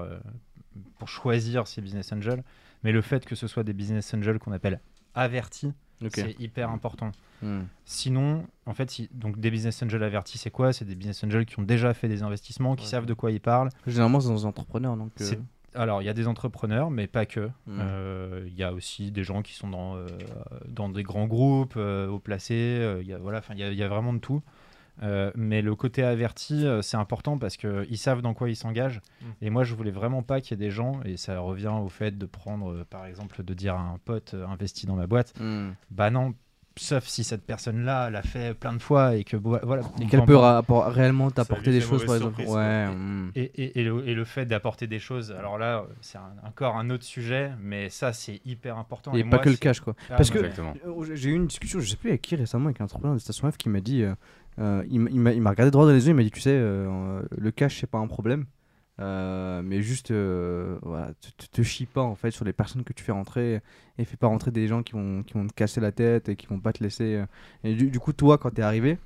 pour 0.99 1.09
choisir 1.09 1.67
ces 1.69 1.81
business 1.81 2.13
angels. 2.13 2.43
Mais 2.83 2.91
le 2.91 3.03
fait 3.03 3.25
que 3.25 3.37
ce 3.37 3.47
soit 3.47 3.63
des 3.63 3.73
business 3.73 4.13
angels 4.15 4.39
qu'on 4.41 4.51
appelle 4.53 4.81
avertis, 5.15 5.73
c'est 6.13 6.35
hyper 6.41 6.71
important. 6.71 7.13
Hmm. 7.43 7.61
Sinon, 7.85 8.45
en 8.67 8.75
fait, 8.75 8.91
si- 8.91 9.09
donc 9.13 9.39
des 9.39 9.51
business 9.53 9.81
angels 9.83 10.03
avertis, 10.03 10.39
c'est 10.39 10.51
quoi? 10.51 10.73
C'est 10.73 10.85
des 10.85 10.97
business 10.97 11.23
angels 11.23 11.45
qui 11.47 11.59
ont 11.61 11.63
déjà 11.63 11.95
fait 11.95 12.09
des 12.09 12.23
investissements, 12.25 12.75
qui 12.75 12.85
Ouais. 12.85 12.91
savent 12.91 13.07
de 13.07 13.15
quoi 13.15 13.31
ils 13.31 13.41
parlent. 13.41 13.69
Généralement, 13.87 14.19
c'est 14.21 14.29
dans 14.29 14.35
les 14.35 14.45
entrepreneurs. 14.47 14.97
Donc, 14.97 15.13
euh, 15.21 15.35
Alors, 15.75 16.03
il 16.03 16.05
y 16.05 16.09
a 16.09 16.15
des 16.15 16.29
entrepreneurs, 16.29 16.91
mais 16.91 17.07
pas 17.07 17.27
que. 17.27 17.49
Mm. 17.67 17.79
Euh, 17.81 18.45
Il 18.47 18.55
y 18.55 18.63
a 18.63 18.73
aussi 18.73 19.11
des 19.11 19.25
gens 19.25 19.43
qui 19.43 19.55
sont 19.55 19.69
dans, 19.71 19.97
euh, 19.97 20.07
dans 20.69 20.89
des 20.89 21.03
grands 21.03 21.27
groupes, 21.27 21.75
euh, 21.77 22.09
haut 22.09 22.19
placés. 22.19 22.55
euh, 22.81 23.01
Il 23.03 23.09
y 23.09 23.13
a, 23.15 23.19
voilà, 23.19 23.41
y 23.55 23.63
a- 23.63 23.73
y 23.73 23.83
a 23.83 23.89
vraiment 23.89 24.13
de 24.13 24.19
tout. 24.19 24.43
Mais 25.35 25.63
le 25.63 25.75
côté 25.75 26.05
averti, 26.05 26.65
c'est 26.83 26.97
important 26.99 27.39
parce 27.39 27.57
qu'ils 27.57 27.99
savent 27.99 28.21
dans 28.23 28.35
quoi 28.35 28.51
ils 28.51 28.57
s'engagent. 28.57 29.01
Mm. 29.21 29.27
Et 29.41 29.51
moi, 29.51 29.65
je 29.65 29.75
voulais 29.75 29.91
vraiment 29.91 30.23
pas 30.23 30.41
qu'il 30.41 30.53
y 30.53 30.63
ait 30.63 30.65
des 30.67 30.71
gens, 30.71 31.01
et 31.05 31.17
ça 31.17 31.41
revient 31.41 31.73
au 31.83 31.89
fait 31.89 32.17
de 32.17 32.27
prendre, 32.27 32.85
par 32.85 33.07
exemple, 33.07 33.43
de 33.43 33.55
dire 33.55 33.75
à 33.75 33.81
un 33.81 33.99
pote 34.05 34.35
investi 34.49 34.87
dans 34.87 34.95
ma 34.97 35.07
boîte, 35.07 35.33
hmm. 35.41 35.71
bah 35.91 36.11
non, 36.11 36.35
sauf 36.77 37.05
si 37.07 37.25
cette 37.25 37.45
personne-là 37.45 38.11
l'a 38.11 38.23
fait 38.23 38.55
plein 38.55 38.73
de 38.73 38.79
fois 38.83 39.15
et 39.17 39.25
que 39.25 39.37
voilà. 39.37 39.83
Et 40.01 40.07
qu'elle 40.07 40.25
peut 40.25 40.37
réellement 40.37 41.31
t'apporter 41.31 41.71
des 41.71 41.81
choses, 41.81 42.05
par 42.05 42.17
exemple. 42.17 42.37
surprise, 42.37 42.55
Ouais. 42.55 42.87
hmm. 42.89 43.31
Et, 43.35 43.43
et- 43.63 43.81
et 43.81 43.85
le, 43.85 44.09
et 44.09 44.15
le 44.15 44.25
fait 44.25 44.47
d'apporter 44.47 44.87
des 44.87 44.99
choses, 44.99 45.33
alors 45.33 45.59
là, 45.59 45.85
c'est 46.01 46.19
encore 46.47 46.77
un 46.77 46.91
autre 46.91 47.05
sujet, 47.05 47.51
mais 47.61 47.89
ça, 47.89 48.13
c'est 48.13 48.41
hyper 48.45 48.79
important. 48.79 49.13
Et 49.15 49.21
Et 49.21 49.25
pas 49.25 49.29
moi, 49.37 49.39
que 49.41 49.51
le 49.51 49.57
cash, 49.57 49.81
quoi. 49.81 49.95
Ah, 50.11 50.15
Parce 50.17 50.31
que- 50.31 50.39
Exactement. 50.39 50.75
Euh, 50.87 51.15
J'ai 51.15 51.31
eu 51.31 51.35
une 51.35 51.47
discussion, 51.47 51.81
je 51.81 51.89
sais 51.89 51.97
plus 51.97 52.11
avec 52.11 52.23
qui 52.23 52.37
récemment, 52.37 52.67
avec 52.67 52.81
un 52.81 52.85
entrepreneur 52.85 53.15
de 53.15 53.21
Station 53.21 53.51
F 53.51 53.57
qui 53.57 53.69
m'a 53.69 53.81
dit, 53.81 54.03
euh, 54.03 54.15
euh, 54.59 54.83
il 54.91 54.99
m'a- 55.01 55.33
il 55.33 55.47
regardé 55.47 55.71
droit 55.71 55.85
dans 55.87 55.93
les 55.93 56.05
yeux, 56.07 56.11
il 56.13 56.15
m'a 56.17 56.23
dit, 56.23 56.31
tu 56.31 56.41
sais, 56.41 56.51
euh, 56.55 57.23
le 57.37 57.51
cash 57.51 57.81
c'est 57.81 57.87
pas 57.91 57.99
un 57.99 58.07
problème, 58.07 58.47
euh, 59.03 59.63
mais 59.65 59.83
juste, 59.83 60.13
euh, 60.13 60.79
voilà, 60.83 61.13
te, 61.15 61.47
te- 61.47 61.63
chie 61.63 61.87
pas 61.87 62.03
en 62.03 62.15
fait 62.15 62.31
sur 62.31 62.45
les 62.45 62.53
personnes 62.53 62.85
que 62.85 62.93
tu 62.93 63.03
fais 63.03 63.11
rentrer 63.13 63.61
et 63.99 64.05
fais 64.05 64.17
pas 64.17 64.29
rentrer 64.29 64.53
des 64.53 64.69
gens 64.69 64.83
qui 64.83 64.93
vont, 64.93 65.25
qui 65.25 65.35
vont 65.35 65.47
te 65.47 65.53
casser 65.53 65.81
la 65.81 65.91
tête 65.91 66.29
et 66.29 66.37
qui 66.37 66.47
vont 66.47 66.61
pas 66.61 66.73
te 66.73 66.83
laisser. 66.85 67.17
euh. 67.17 67.27
Et 67.65 67.75
du, 67.75 67.99
coup, 67.99 68.13
toi, 68.13 68.39
quand 68.39 68.51
t'es 68.51 68.63
arrivé 68.63 68.99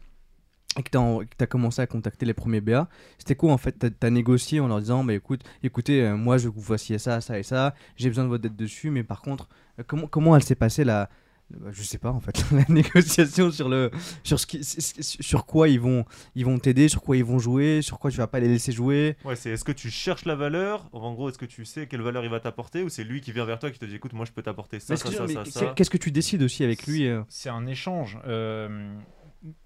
et 0.79 0.83
que 0.83 0.91
tu 0.91 0.99
as 1.41 1.47
commencé 1.47 1.81
à 1.81 1.87
contacter 1.87 2.27
les 2.27 2.35
premiers 2.35 2.61
BA, 2.61 2.89
c'était 3.17 3.37
quoi 3.37 3.53
en 3.53 3.57
fait 3.57 3.79
Tu 3.79 4.07
as, 4.07 4.11
négocié 4.11 4.61
en 4.61 4.69
leur 4.69 4.81
disant 4.81 5.03
bah, 5.03 5.15
écoute, 5.15 5.43
écoutez, 5.63 6.03
euh, 6.03 6.17
moi 6.17 6.37
je 6.37 6.49
vous 6.49 6.61
fassiez 6.63 6.99
ça, 6.99 7.23
ça 7.23 7.39
et 7.39 7.43
ça, 7.43 7.75
j'ai 7.97 8.11
besoin 8.11 8.25
de 8.25 8.29
votre 8.29 8.43
dette 8.43 8.57
dessus, 8.57 8.91
mais 8.91 9.03
par 9.03 9.23
contre, 9.23 9.49
comment, 9.87 10.09
comment 10.09 10.37
elle 10.37 10.45
s'est 10.45 10.55
passée 10.55 10.85
la. 10.85 11.09
Bah, 11.51 11.71
Je 11.73 11.83
sais 11.83 11.99
pas 11.99 12.11
en 12.11 12.21
fait, 12.21 12.45
la 12.53 12.65
négociation 12.69 13.51
sur, 13.51 13.69
le, 13.69 13.91
sur, 14.25 14.41
ce 14.41 14.47
qui, 14.47 14.63
sur 14.63 15.47
quoi 15.47 15.69
ils 15.69 15.81
vont 15.81 16.05
ils 16.35 16.45
vont 16.45 16.59
t'aider, 16.59 16.89
sur 16.89 17.03
quoi 17.03 17.17
ils 17.17 17.25
vont 17.25 17.39
jouer, 17.39 17.83
sur 17.83 17.99
quoi 17.99 18.11
tu 18.11 18.19
vas 18.19 18.27
pas 18.27 18.41
les 18.41 18.49
laisser 18.49 18.73
jouer. 18.73 19.17
Ouais, 19.25 19.37
c'est 19.37 19.51
est-ce 19.51 19.65
que 19.65 19.73
tu 19.73 19.91
cherches 19.91 20.25
la 20.25 20.35
valeur? 20.35 20.89
En 20.93 21.13
gros, 21.13 21.29
est-ce 21.29 21.39
que 21.39 21.47
tu 21.47 21.65
sais 21.65 21.87
quelle 21.87 22.03
valeur 22.03 22.25
il 22.25 22.31
va 22.31 22.41
t'apporter 22.41 22.83
ou 22.83 22.89
c'est 22.89 23.05
lui 23.05 23.21
qui 23.21 23.33
vient 23.33 23.45
vers 23.45 23.59
toi 23.59 23.71
qui 23.71 23.79
te 23.79 23.85
dit 23.85 23.97
écoute, 23.97 24.13
moi 24.13 24.25
je 24.25 24.33
peux 24.33 24.43
t'apporter 24.43 24.81
ça, 24.81 24.97
ça, 24.97 25.11
ça, 25.11 25.45
ça. 25.45 25.73
Qu'est-ce 25.77 25.91
que 25.91 25.99
tu 25.99 26.11
décides 26.11 26.43
aussi 26.43 26.65
avec 26.65 26.87
lui 26.87 27.07
euh 27.07 27.23
C'est 27.29 27.49
un 27.51 27.67
échange. 27.67 28.19
Euh, 28.27 28.95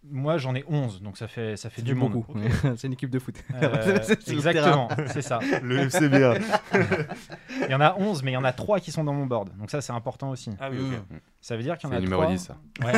moi, 0.02 0.36
j'en 0.38 0.54
ai 0.54 0.64
11, 0.68 1.02
donc 1.02 1.16
ça 1.16 1.28
fait, 1.28 1.56
ça 1.56 1.70
fait 1.70 1.82
du 1.82 1.94
monde. 1.94 2.12
beaucoup. 2.12 2.34
c'est 2.76 2.86
une 2.86 2.92
équipe 2.92 3.10
de 3.10 3.18
foot. 3.18 3.36
Euh, 3.62 3.98
exactement, 4.26 4.88
c'est 5.06 5.22
ça. 5.22 5.38
Le 5.62 5.88
FCBA. 5.88 6.34
Il 7.62 7.70
y 7.70 7.74
en 7.74 7.80
a 7.80 7.94
11, 7.96 8.22
mais 8.22 8.32
il 8.32 8.34
y 8.34 8.36
en 8.38 8.44
a 8.44 8.52
3 8.52 8.80
qui 8.80 8.90
sont 8.92 9.04
dans 9.04 9.14
mon 9.14 9.26
board. 9.26 9.56
Donc 9.58 9.70
ça, 9.70 9.80
c'est 9.80 9.92
important 9.92 10.30
aussi. 10.30 10.50
ah 10.60 10.68
oui, 10.70 10.78
ok. 10.78 10.98
Mm. 11.10 11.20
Ça 11.40 11.56
veut 11.56 11.62
dire 11.62 11.78
qu'il 11.78 11.88
y 11.88 11.92
en 11.92 11.96
a 11.96 12.00
numéro 12.00 12.22
3. 12.22 12.32
10 12.32 12.38
ça. 12.38 12.56
Ouais. 12.84 12.92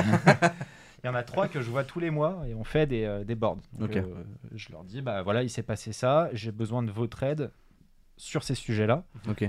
Il 1.04 1.08
y 1.08 1.10
en 1.10 1.14
a 1.16 1.24
trois 1.24 1.48
que 1.48 1.60
je 1.60 1.68
vois 1.68 1.82
tous 1.82 1.98
les 1.98 2.10
mois 2.10 2.42
et 2.46 2.54
on 2.54 2.62
fait 2.62 2.86
des, 2.86 3.02
euh, 3.04 3.24
des 3.24 3.34
boards. 3.34 3.58
Donc, 3.72 3.90
Ok. 3.90 3.96
euh, 3.96 4.04
je 4.54 4.70
leur 4.70 4.84
dis, 4.84 5.02
bah 5.02 5.22
voilà, 5.22 5.42
il 5.42 5.50
s'est 5.50 5.64
passé 5.64 5.92
ça, 5.92 6.28
j'ai 6.32 6.52
besoin 6.52 6.84
de 6.84 6.92
votre 6.92 7.24
aide. 7.24 7.50
Sur 8.16 8.42
ces 8.42 8.54
sujets-là. 8.54 9.04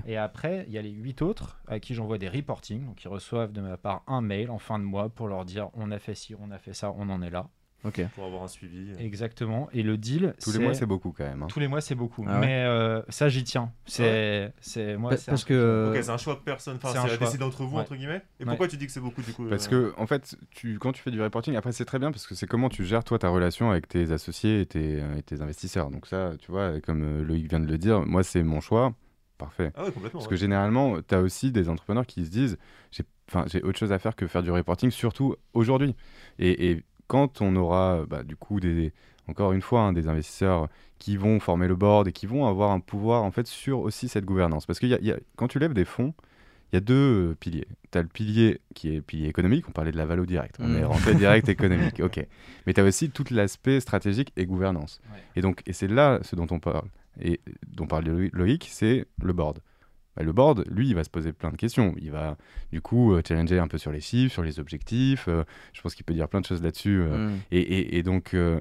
Et 0.05 0.17
après, 0.17 0.65
il 0.67 0.73
y 0.73 0.77
a 0.77 0.81
les 0.81 0.91
huit 0.91 1.21
autres 1.21 1.59
à 1.67 1.79
qui 1.79 1.93
j'envoie 1.93 2.17
des 2.17 2.29
reportings. 2.29 2.85
Donc, 2.85 3.03
ils 3.03 3.07
reçoivent 3.07 3.51
de 3.51 3.61
ma 3.61 3.77
part 3.77 4.03
un 4.07 4.21
mail 4.21 4.49
en 4.49 4.59
fin 4.59 4.79
de 4.79 4.83
mois 4.83 5.09
pour 5.09 5.27
leur 5.27 5.45
dire 5.45 5.69
on 5.73 5.91
a 5.91 5.99
fait 5.99 6.15
ci, 6.15 6.35
on 6.35 6.51
a 6.51 6.57
fait 6.57 6.73
ça, 6.73 6.91
on 6.91 7.09
en 7.09 7.21
est 7.21 7.29
là. 7.29 7.49
Pour 8.15 8.25
avoir 8.25 8.43
un 8.43 8.47
suivi. 8.47 8.91
Exactement. 8.99 9.69
Et 9.73 9.83
le 9.83 9.97
deal, 9.97 10.33
Tous 10.41 10.51
les 10.53 10.59
mois, 10.59 10.73
c'est 10.73 10.85
beaucoup 10.85 11.11
quand 11.11 11.23
même. 11.25 11.43
hein. 11.43 11.47
tous 11.49 11.59
les 11.59 11.67
mois, 11.67 11.81
c'est 11.81 11.95
beaucoup. 11.95 12.25
Ah 12.27 12.35
ouais 12.39 12.45
Mais 12.47 12.63
euh, 12.63 13.01
ça, 13.09 13.27
j'y 13.29 13.43
tiens. 13.43 13.71
C'est, 13.85 14.53
c'est 14.61 14.95
moi. 14.97 15.11
Pa- 15.11 15.17
c'est 15.17 15.31
parce 15.31 15.43
un 15.43 15.47
que. 15.47 15.53
euh, 15.53 16.01
c'est 16.01 16.09
un 16.09 16.17
choix 16.17 16.35
de 16.35 16.39
personne. 16.39 16.77
Enfin, 16.77 16.89
c'est 16.93 16.97
un 16.99 17.01
c'est 17.07 17.13
à 17.13 17.17
choix. 17.17 17.27
décider 17.27 17.43
entre 17.43 17.63
vous, 17.63 17.75
Ouais. 17.75 17.81
entre 17.81 17.95
guillemets. 17.95 18.21
Et 18.39 18.43
Ouais. 18.43 18.49
pourquoi 18.49 18.67
tu 18.67 18.77
dis 18.77 18.85
que 18.85 18.91
c'est 18.91 18.99
beaucoup 19.01 19.21
du 19.21 19.33
coup 19.33 19.45
Parce 19.49 19.67
euh, 19.71 19.91
que, 19.91 19.99
en 20.01 20.07
fait, 20.07 20.35
tu, 20.51 20.79
quand 20.79 20.91
tu 20.93 21.01
fais 21.01 21.11
du 21.11 21.21
reporting, 21.21 21.55
après, 21.55 21.71
c'est 21.73 21.85
très 21.85 21.99
bien 21.99 22.11
parce 22.11 22.25
que 22.25 22.35
c'est 22.35 22.47
comment 22.47 22.69
tu 22.69 22.85
gères, 22.85 23.03
toi, 23.03 23.19
ta 23.19 23.29
relation 23.29 23.71
avec 23.71 23.87
tes 23.87 24.11
associés 24.11 24.61
et 24.61 24.65
tes, 24.65 25.01
euh, 25.01 25.17
et 25.17 25.21
tes 25.23 25.41
investisseurs. 25.41 25.89
Donc, 25.91 26.07
ça, 26.07 26.31
tu 26.39 26.51
vois, 26.51 26.79
comme 26.79 27.03
euh, 27.03 27.23
Loïc 27.23 27.49
vient 27.49 27.59
de 27.59 27.67
le 27.69 27.77
dire, 27.77 28.01
moi, 28.05 28.23
c'est 28.23 28.43
mon 28.43 28.61
choix. 28.61 28.93
Parfait. 29.37 29.71
Ah 29.75 29.83
ouais, 29.83 29.91
complètement. 29.91 30.19
Parce 30.19 30.25
ouais. 30.25 30.29
que 30.29 30.35
généralement, 30.37 31.01
tu 31.01 31.15
as 31.15 31.19
aussi 31.19 31.51
des 31.51 31.67
entrepreneurs 31.67 32.05
qui 32.05 32.23
se 32.23 32.29
disent 32.29 32.57
j'ai 32.91 33.03
enfin, 33.29 33.45
j'ai 33.47 33.61
autre 33.63 33.79
chose 33.79 33.91
à 33.91 33.97
faire 33.99 34.15
que 34.15 34.27
faire 34.27 34.43
du 34.43 34.51
reporting, 34.51 34.91
surtout 34.91 35.35
aujourd'hui. 35.53 35.95
Et, 36.39 36.69
et 36.71 36.83
quand 37.07 37.41
on 37.41 37.55
aura, 37.55 38.05
bah, 38.09 38.23
du 38.23 38.35
coup, 38.35 38.59
des, 38.59 38.91
encore 39.27 39.53
une 39.53 39.61
fois, 39.61 39.81
hein, 39.81 39.93
des 39.93 40.07
investisseurs 40.07 40.67
qui 40.99 41.17
vont 41.17 41.39
former 41.39 41.67
le 41.67 41.75
board 41.75 42.07
et 42.07 42.11
qui 42.11 42.25
vont 42.25 42.45
avoir 42.47 42.71
un 42.71 42.79
pouvoir 42.79 43.23
en 43.23 43.31
fait 43.31 43.47
sur 43.47 43.79
aussi 43.79 44.07
cette 44.07 44.25
gouvernance. 44.25 44.65
Parce 44.65 44.79
que 44.79 44.85
y 44.85 44.93
a- 44.93 45.01
y 45.01 45.11
a- 45.11 45.19
quand 45.35 45.47
tu 45.47 45.59
lèves 45.59 45.73
des 45.73 45.85
fonds, 45.85 46.13
il 46.71 46.75
y 46.75 46.77
a 46.77 46.79
deux 46.79 47.31
euh, 47.31 47.35
piliers. 47.39 47.67
Tu 47.91 47.97
as 47.97 48.01
le 48.01 48.07
pilier 48.07 48.59
qui 48.73 48.89
est 48.91 48.95
le 48.95 49.01
pilier 49.01 49.27
économique, 49.27 49.67
on 49.69 49.71
parlait 49.71 49.91
de 49.91 49.97
la 49.97 50.05
valo 50.05 50.25
direct, 50.25 50.55
on 50.59 50.67
Mm. 50.69 50.77
est 50.77 50.83
rentré 50.85 51.13
direct 51.15 51.47
économique, 51.49 51.99
ok. 51.99 52.25
Mais 52.65 52.73
tu 52.73 52.81
as 52.81 52.83
aussi 52.83 53.09
tout 53.11 53.25
l'aspect 53.31 53.79
stratégique 53.79 54.31
et 54.37 54.45
gouvernance. 54.45 54.99
Ouais. 55.11 55.19
Et 55.35 55.41
donc, 55.41 55.61
et 55.67 55.73
c'est 55.73 55.87
là 55.87 56.19
ce 56.23 56.35
dont 56.35 56.47
on 56.51 56.59
parle, 56.59 56.87
et 57.21 57.41
dont 57.67 57.85
parle 57.85 58.05
Lo- 58.05 58.29
Loïc, 58.33 58.67
c'est 58.71 59.05
le 59.21 59.33
board. 59.33 59.59
Bah, 60.15 60.23
le 60.23 60.31
board, 60.33 60.63
lui, 60.69 60.87
il 60.89 60.95
va 60.95 61.03
se 61.03 61.09
poser 61.09 61.33
plein 61.33 61.51
de 61.51 61.57
questions. 61.57 61.95
Il 61.99 62.11
va, 62.11 62.37
du 62.71 62.81
coup, 62.81 63.13
euh, 63.13 63.21
challenger 63.27 63.59
un 63.59 63.67
peu 63.67 63.77
sur 63.77 63.91
les 63.91 63.99
chiffres, 64.01 64.31
sur 64.33 64.43
les 64.43 64.59
objectifs. 64.59 65.27
euh, 65.27 65.43
je 65.73 65.81
pense 65.81 65.95
qu'il 65.95 66.05
peut 66.05 66.13
dire 66.13 66.27
plein 66.29 66.41
de 66.41 66.45
choses 66.45 66.61
là-dessus. 66.61 67.01
euh, 67.01 67.29
hmm. 67.29 67.37
et, 67.51 67.59
et- 67.59 67.97
et 67.97 68.03
donc, 68.03 68.33
euh, 68.33 68.59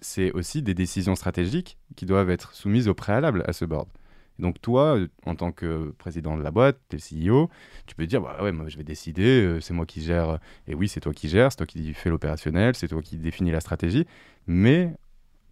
c'est 0.00 0.32
aussi 0.32 0.62
des 0.62 0.74
décisions 0.74 1.14
stratégiques 1.14 1.78
qui 1.96 2.06
doivent 2.06 2.30
être 2.30 2.54
soumises 2.54 2.88
au 2.88 2.94
préalable 2.94 3.44
à 3.46 3.52
ce 3.52 3.64
board. 3.64 3.88
Donc, 4.38 4.60
toi, 4.60 4.98
en 5.24 5.34
tant 5.34 5.50
que 5.52 5.94
président 5.96 6.36
de 6.36 6.42
la 6.42 6.50
boîte, 6.50 6.78
tu 6.90 6.96
es 6.96 6.98
le 6.98 7.30
CEO, 7.30 7.50
tu 7.86 7.94
peux 7.94 8.06
dire 8.06 8.20
bah 8.20 8.36
ouais, 8.42 8.52
moi, 8.52 8.68
je 8.68 8.76
vais 8.76 8.84
décider, 8.84 9.42
euh, 9.42 9.60
c'est 9.60 9.72
moi 9.72 9.86
qui 9.86 10.02
gère. 10.02 10.38
Et 10.66 10.74
oui, 10.74 10.88
c'est 10.88 11.00
toi 11.00 11.14
qui 11.14 11.28
gères, 11.28 11.52
c'est 11.52 11.56
toi 11.58 11.66
qui 11.66 11.94
fais 11.94 12.10
l'opérationnel, 12.10 12.74
c'est 12.74 12.88
toi 12.88 13.00
qui 13.00 13.16
définis 13.16 13.50
la 13.50 13.60
stratégie. 13.60 14.06
Mais 14.46 14.92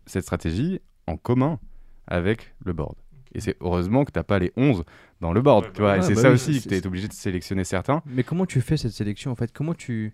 cette 0.06 0.24
stratégie 0.24 0.80
en 1.06 1.16
commun 1.16 1.58
avec 2.06 2.54
le 2.64 2.72
board. 2.74 2.96
Et 3.34 3.40
c'est 3.40 3.56
heureusement 3.60 4.04
que 4.04 4.12
tu 4.12 4.18
n'as 4.18 4.22
pas 4.24 4.38
les 4.38 4.52
11 4.56 4.84
dans 5.20 5.32
le 5.32 5.42
board. 5.42 5.64
Ouais, 5.64 5.72
tu 5.72 5.82
bah 5.82 5.96
et 5.98 6.02
c'est 6.02 6.14
bah 6.14 6.20
ça 6.22 6.28
oui, 6.28 6.34
aussi 6.34 6.62
que 6.62 6.68
tu 6.68 6.74
es 6.74 6.86
obligé 6.86 7.08
de 7.08 7.12
sélectionner 7.12 7.64
certains. 7.64 8.02
Mais 8.06 8.22
comment 8.22 8.46
tu 8.46 8.60
fais 8.60 8.76
cette 8.76 8.92
sélection 8.92 9.30
en 9.32 9.34
fait? 9.36 9.52
Comment 9.52 9.74
tu 9.74 10.12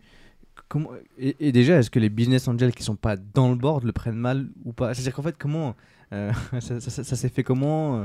comment 0.69 0.91
et, 1.19 1.37
et 1.49 1.53
déjà 1.53 1.79
est-ce 1.79 1.91
que 1.91 1.99
les 1.99 2.09
business 2.11 2.49
angels 2.49 2.73
qui 2.75 2.83
sont 2.83 2.97
pas 2.97 3.17
dans 3.17 3.49
le 3.51 3.57
board 3.57 3.85
le 3.85 3.93
prennent 3.93 4.15
mal 4.17 4.49
ou 4.65 4.73
pas? 4.73 4.95
C'est-à-dire 4.95 5.15
qu'en 5.15 5.23
fait 5.23 5.37
comment 5.39 5.75
euh, 6.13 6.33
ça, 6.61 6.81
ça- 6.81 6.91
ça- 6.91 7.05
ça 7.05 7.17
s'est 7.17 7.29
fait 7.29 7.43
comment 7.45 8.01
euh? 8.01 8.05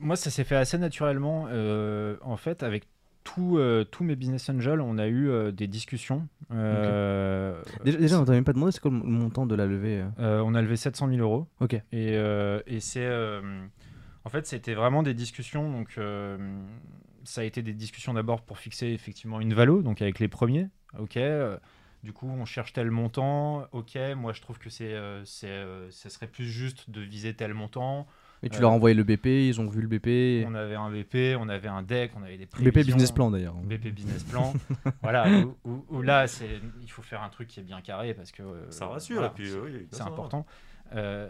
Moi, 0.00 0.16
ça 0.16 0.28
s'est 0.30 0.44
fait 0.44 0.56
assez 0.56 0.76
naturellement. 0.78 1.46
euh, 1.50 2.16
en 2.22 2.36
fait, 2.36 2.62
avec 2.62 2.84
euh, 3.38 3.84
tous 3.84 4.02
mes 4.02 4.16
business 4.16 4.48
angels, 4.50 4.80
on 4.80 4.98
a 4.98 5.06
eu 5.06 5.28
euh, 5.28 5.52
des 5.52 5.66
discussions. 5.66 6.26
Euh, 6.52 7.60
Déjà, 7.84 7.98
déjà 7.98 8.20
on 8.20 8.24
t'a 8.24 8.32
même 8.32 8.44
pas 8.44 8.52
demandé 8.52 8.72
c'est 8.72 8.80
quoi 8.80 8.90
le 8.90 8.96
montant 8.98 9.46
de 9.46 9.54
la 9.54 9.66
levée 9.66 10.02
on 10.18 10.54
a 10.54 10.62
levé 10.62 10.76
700 10.76 11.08
000 11.08 11.20
euros. 11.20 11.46
Ok. 11.60 11.74
Et, 11.74 11.82
euh, 11.92 12.60
et 12.66 12.80
c'est. 12.80 13.06
En 14.24 14.28
fait, 14.30 14.46
c'était 14.46 14.74
vraiment 14.74 15.02
des 15.02 15.14
discussions. 15.14 15.70
Donc, 15.70 15.94
euh, 15.98 16.36
ça 17.24 17.40
a 17.42 17.44
été 17.44 17.62
des 17.62 17.72
discussions 17.74 18.14
d'abord 18.14 18.42
pour 18.42 18.58
fixer 18.58 18.86
effectivement 18.88 19.40
une 19.40 19.54
valo, 19.54 19.82
donc 19.82 20.02
avec 20.02 20.18
les 20.18 20.28
premiers. 20.28 20.68
Ok. 20.98 21.16
euh, 21.16 21.56
du 22.02 22.14
coup, 22.14 22.26
on 22.28 22.46
cherche 22.46 22.72
tel 22.72 22.90
montant. 22.90 23.66
Ok. 23.72 23.98
Moi, 24.16 24.32
je 24.32 24.40
trouve 24.40 24.58
que 24.58 24.70
c'est, 24.70 24.94
euh, 24.94 25.22
c'est, 25.26 25.48
euh, 25.48 25.90
ça 25.90 26.08
serait 26.08 26.26
plus 26.28 26.46
juste 26.46 26.88
de 26.90 27.00
viser 27.02 27.34
tel 27.34 27.52
montant. 27.52 28.06
Et 28.42 28.48
tu 28.48 28.56
Euh, 28.56 28.60
leur 28.62 28.70
as 28.70 28.74
envoyé 28.74 28.94
le 28.94 29.04
BP, 29.04 29.26
ils 29.48 29.60
ont 29.60 29.66
vu 29.68 29.82
le 29.82 29.86
BP. 29.86 30.46
On 30.48 30.54
avait 30.54 30.74
un 30.76 30.90
BP, 30.90 31.36
on 31.38 31.50
avait 31.50 31.68
un 31.68 31.82
deck, 31.82 32.12
on 32.16 32.22
avait 32.22 32.38
des 32.38 32.46
BP 32.46 32.52
prévisions. 32.70 32.94
business 32.96 33.12
plan 33.12 33.30
d'ailleurs. 33.30 33.52
BP 33.54 33.88
business 33.92 34.24
plan. 34.24 34.54
voilà, 35.02 35.28
où, 35.44 35.54
où- 35.66 35.84
où 35.90 36.00
là, 36.00 36.26
c'est, 36.26 36.58
il 36.80 36.90
faut 36.90 37.02
faire 37.02 37.22
un 37.22 37.28
truc 37.28 37.48
qui 37.48 37.60
est 37.60 37.64
bien 37.64 37.82
carré 37.82 38.14
parce 38.14 38.32
que 38.32 38.42
euh, 38.42 38.70
Ça 38.70 38.86
rassure. 38.86 39.16
voilà, 39.16 39.30
et 39.30 39.34
puis, 39.34 39.50
c'est- 39.50 39.56
euh, 39.56 39.62
oui, 39.64 39.70
bien 39.72 39.86
c'est 39.90 39.96
sûr. 39.98 40.06
important. 40.06 40.46
Euh, 40.92 41.28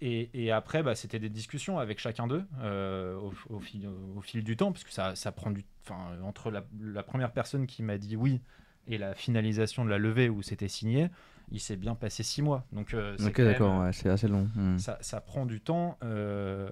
et, 0.00 0.30
et 0.34 0.52
après, 0.52 0.82
bah, 0.82 0.94
c'était 0.94 1.18
des 1.18 1.28
discussions 1.28 1.78
avec 1.78 1.98
chacun 1.98 2.26
d'eux 2.26 2.44
euh, 2.60 3.16
au, 3.16 3.32
au 3.54 3.60
fil, 3.60 3.88
au 4.16 4.20
fil 4.20 4.44
du 4.44 4.56
temps, 4.56 4.72
parce 4.72 4.84
que 4.84 4.92
ça, 4.92 5.14
ça 5.14 5.32
prend 5.32 5.50
du. 5.50 5.64
Enfin, 5.84 6.16
entre 6.24 6.50
la, 6.50 6.64
la 6.80 7.02
première 7.02 7.32
personne 7.32 7.66
qui 7.66 7.82
m'a 7.82 7.98
dit 7.98 8.16
oui 8.16 8.40
et 8.86 8.98
la 8.98 9.14
finalisation 9.14 9.84
de 9.84 9.90
la 9.90 9.98
levée 9.98 10.28
où 10.28 10.42
c'était 10.42 10.68
signé, 10.68 11.08
il 11.50 11.60
s'est 11.60 11.76
bien 11.76 11.94
passé 11.94 12.22
six 12.22 12.40
mois. 12.42 12.64
Donc, 12.72 12.94
euh, 12.94 13.16
c'est 13.18 13.26
Ok 13.28 13.40
d'accord, 13.40 13.80
ouais, 13.82 13.92
c'est 13.92 14.08
assez 14.08 14.28
long. 14.28 14.48
Hmm. 14.54 14.78
ça, 14.78 14.98
ça 15.00 15.20
prend 15.20 15.44
du 15.46 15.60
temps. 15.60 15.98
euh, 16.04 16.68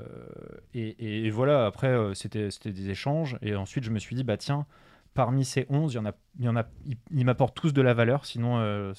et, 0.74 1.26
et 1.26 1.30
voilà, 1.30 1.66
après, 1.66 2.14
c'était 2.14 2.50
c'était 2.50 2.72
des 2.72 2.88
échanges. 2.90 3.36
Et 3.42 3.54
ensuite, 3.54 3.84
je 3.84 3.90
me 3.90 3.98
suis 3.98 4.14
dit, 4.14 4.24
bah 4.24 4.36
tiens, 4.36 4.66
parmi 5.14 5.44
ces 5.44 5.66
11, 5.68 5.92
il 5.92 5.96
y 5.96 5.98
en 5.98 6.06
a, 6.06 6.12
il 6.38 6.44
y 6.44 6.48
en 6.48 6.56
a, 6.56 6.64
ils, 7.10 7.24
m'apportent 7.24 7.54
tous 7.56 7.72
de 7.72 7.82
la 7.82 7.94
valeur. 7.94 8.24
Sinon, 8.26 8.58
euh, 8.58 8.92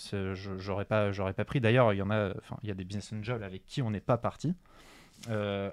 j'aurais 0.57 0.85
pas, 0.85 1.11
j'aurais 1.11 1.33
pas 1.33 1.45
pris. 1.45 1.59
D'ailleurs, 1.61 1.93
il 1.93 1.97
y 1.97 2.01
en 2.01 2.09
a, 2.11 2.29
enfin, 2.37 2.57
il 2.63 2.69
y 2.69 2.71
a 2.71 2.75
des 2.75 2.83
business 2.83 3.11
angels 3.13 3.43
avec 3.43 3.65
qui 3.65 3.81
on 3.81 3.89
n'est 3.91 3.99
pas 3.99 4.17
parti. 4.17 4.53
Euh, 5.29 5.69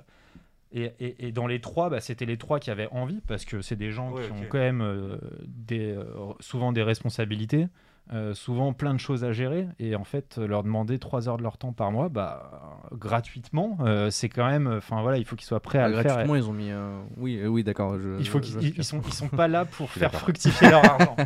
et, 0.72 0.93
et- 1.01 1.26
et 1.28 1.32
dans 1.32 1.47
les 1.49 1.61
trois, 1.61 1.91
bah, 1.91 2.01
c'était 2.01 2.26
les 2.26 2.36
trois 2.36 2.61
qui 2.61 2.70
avaient 2.70 2.88
envie 2.93 3.20
parce 3.26 3.45
que 3.45 3.61
c'est 3.61 3.76
des 3.76 3.91
gens 3.91 4.12
Ouais, 4.12 4.24
qui 4.26 4.32
ont 4.32 4.47
quand 4.49 4.59
même 4.59 4.82
euh, 4.82 5.18
des, 5.47 5.93
euh, 5.97 6.05
souvent 6.38 6.72
des 6.72 6.82
responsabilités, 6.84 7.66
euh, 8.12 8.34
souvent 8.34 8.72
plein 8.72 8.92
de 8.94 8.98
choses 8.98 9.22
à 9.24 9.32
gérer. 9.32 9.68
Et 9.78 9.94
en 9.94 10.04
fait, 10.04 10.36
leur 10.38 10.62
demander 10.64 10.98
trois 10.98 11.28
heures 11.28 11.36
de 11.36 11.42
leur 11.42 11.58
temps 11.58 11.72
par 11.72 11.92
mois, 11.92 12.08
bah, 12.08 12.80
gratuitement, 12.92 13.78
euh, 13.80 14.11
c'est 14.11 14.28
quand 14.28 14.46
même. 14.48 14.66
Enfin 14.66 15.00
voilà, 15.02 15.18
il 15.18 15.24
faut 15.24 15.36
qu'ils 15.36 15.46
soient 15.46 15.61
prêts 15.61 15.78
à 15.78 15.84
Ah, 15.84 15.88
le 15.88 15.94
faire. 15.96 16.04
gratuitement 16.04 16.36
ils 16.36 16.48
ont 16.48 16.52
mis. 16.52 16.70
euh, 16.70 17.00
Oui, 17.16 17.38
euh, 17.38 17.46
oui 17.46 17.62
d'accord. 17.64 17.98
je- 17.98 18.18
Il 18.18 18.26
faut 18.28 18.38
je- 18.38 18.42
qu'ils 18.44 18.54
je- 18.54 18.58
ils, 18.68 18.74
ils 18.78 18.84
sont 18.84 19.00
ils 19.06 19.12
sont 19.14 19.28
pas 19.28 19.48
là 19.48 19.64
pour 19.64 19.90
faire 19.90 20.12
fructifier 20.12 20.70
leur 20.70 20.84
argent. 21.00 21.16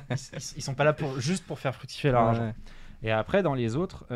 Ils, 0.56 0.62
sont 0.62 0.74
pas 0.74 0.84
là 0.84 0.92
pour 0.92 1.18
juste 1.20 1.44
pour 1.46 1.58
faire 1.58 1.74
fructifier 1.74 2.10
leur 2.10 2.22
Ouais, 2.22 2.28
argent. 2.28 2.54
Et 3.02 3.10
après, 3.10 3.42
dans 3.42 3.54
les 3.54 3.76
autres, 3.76 4.06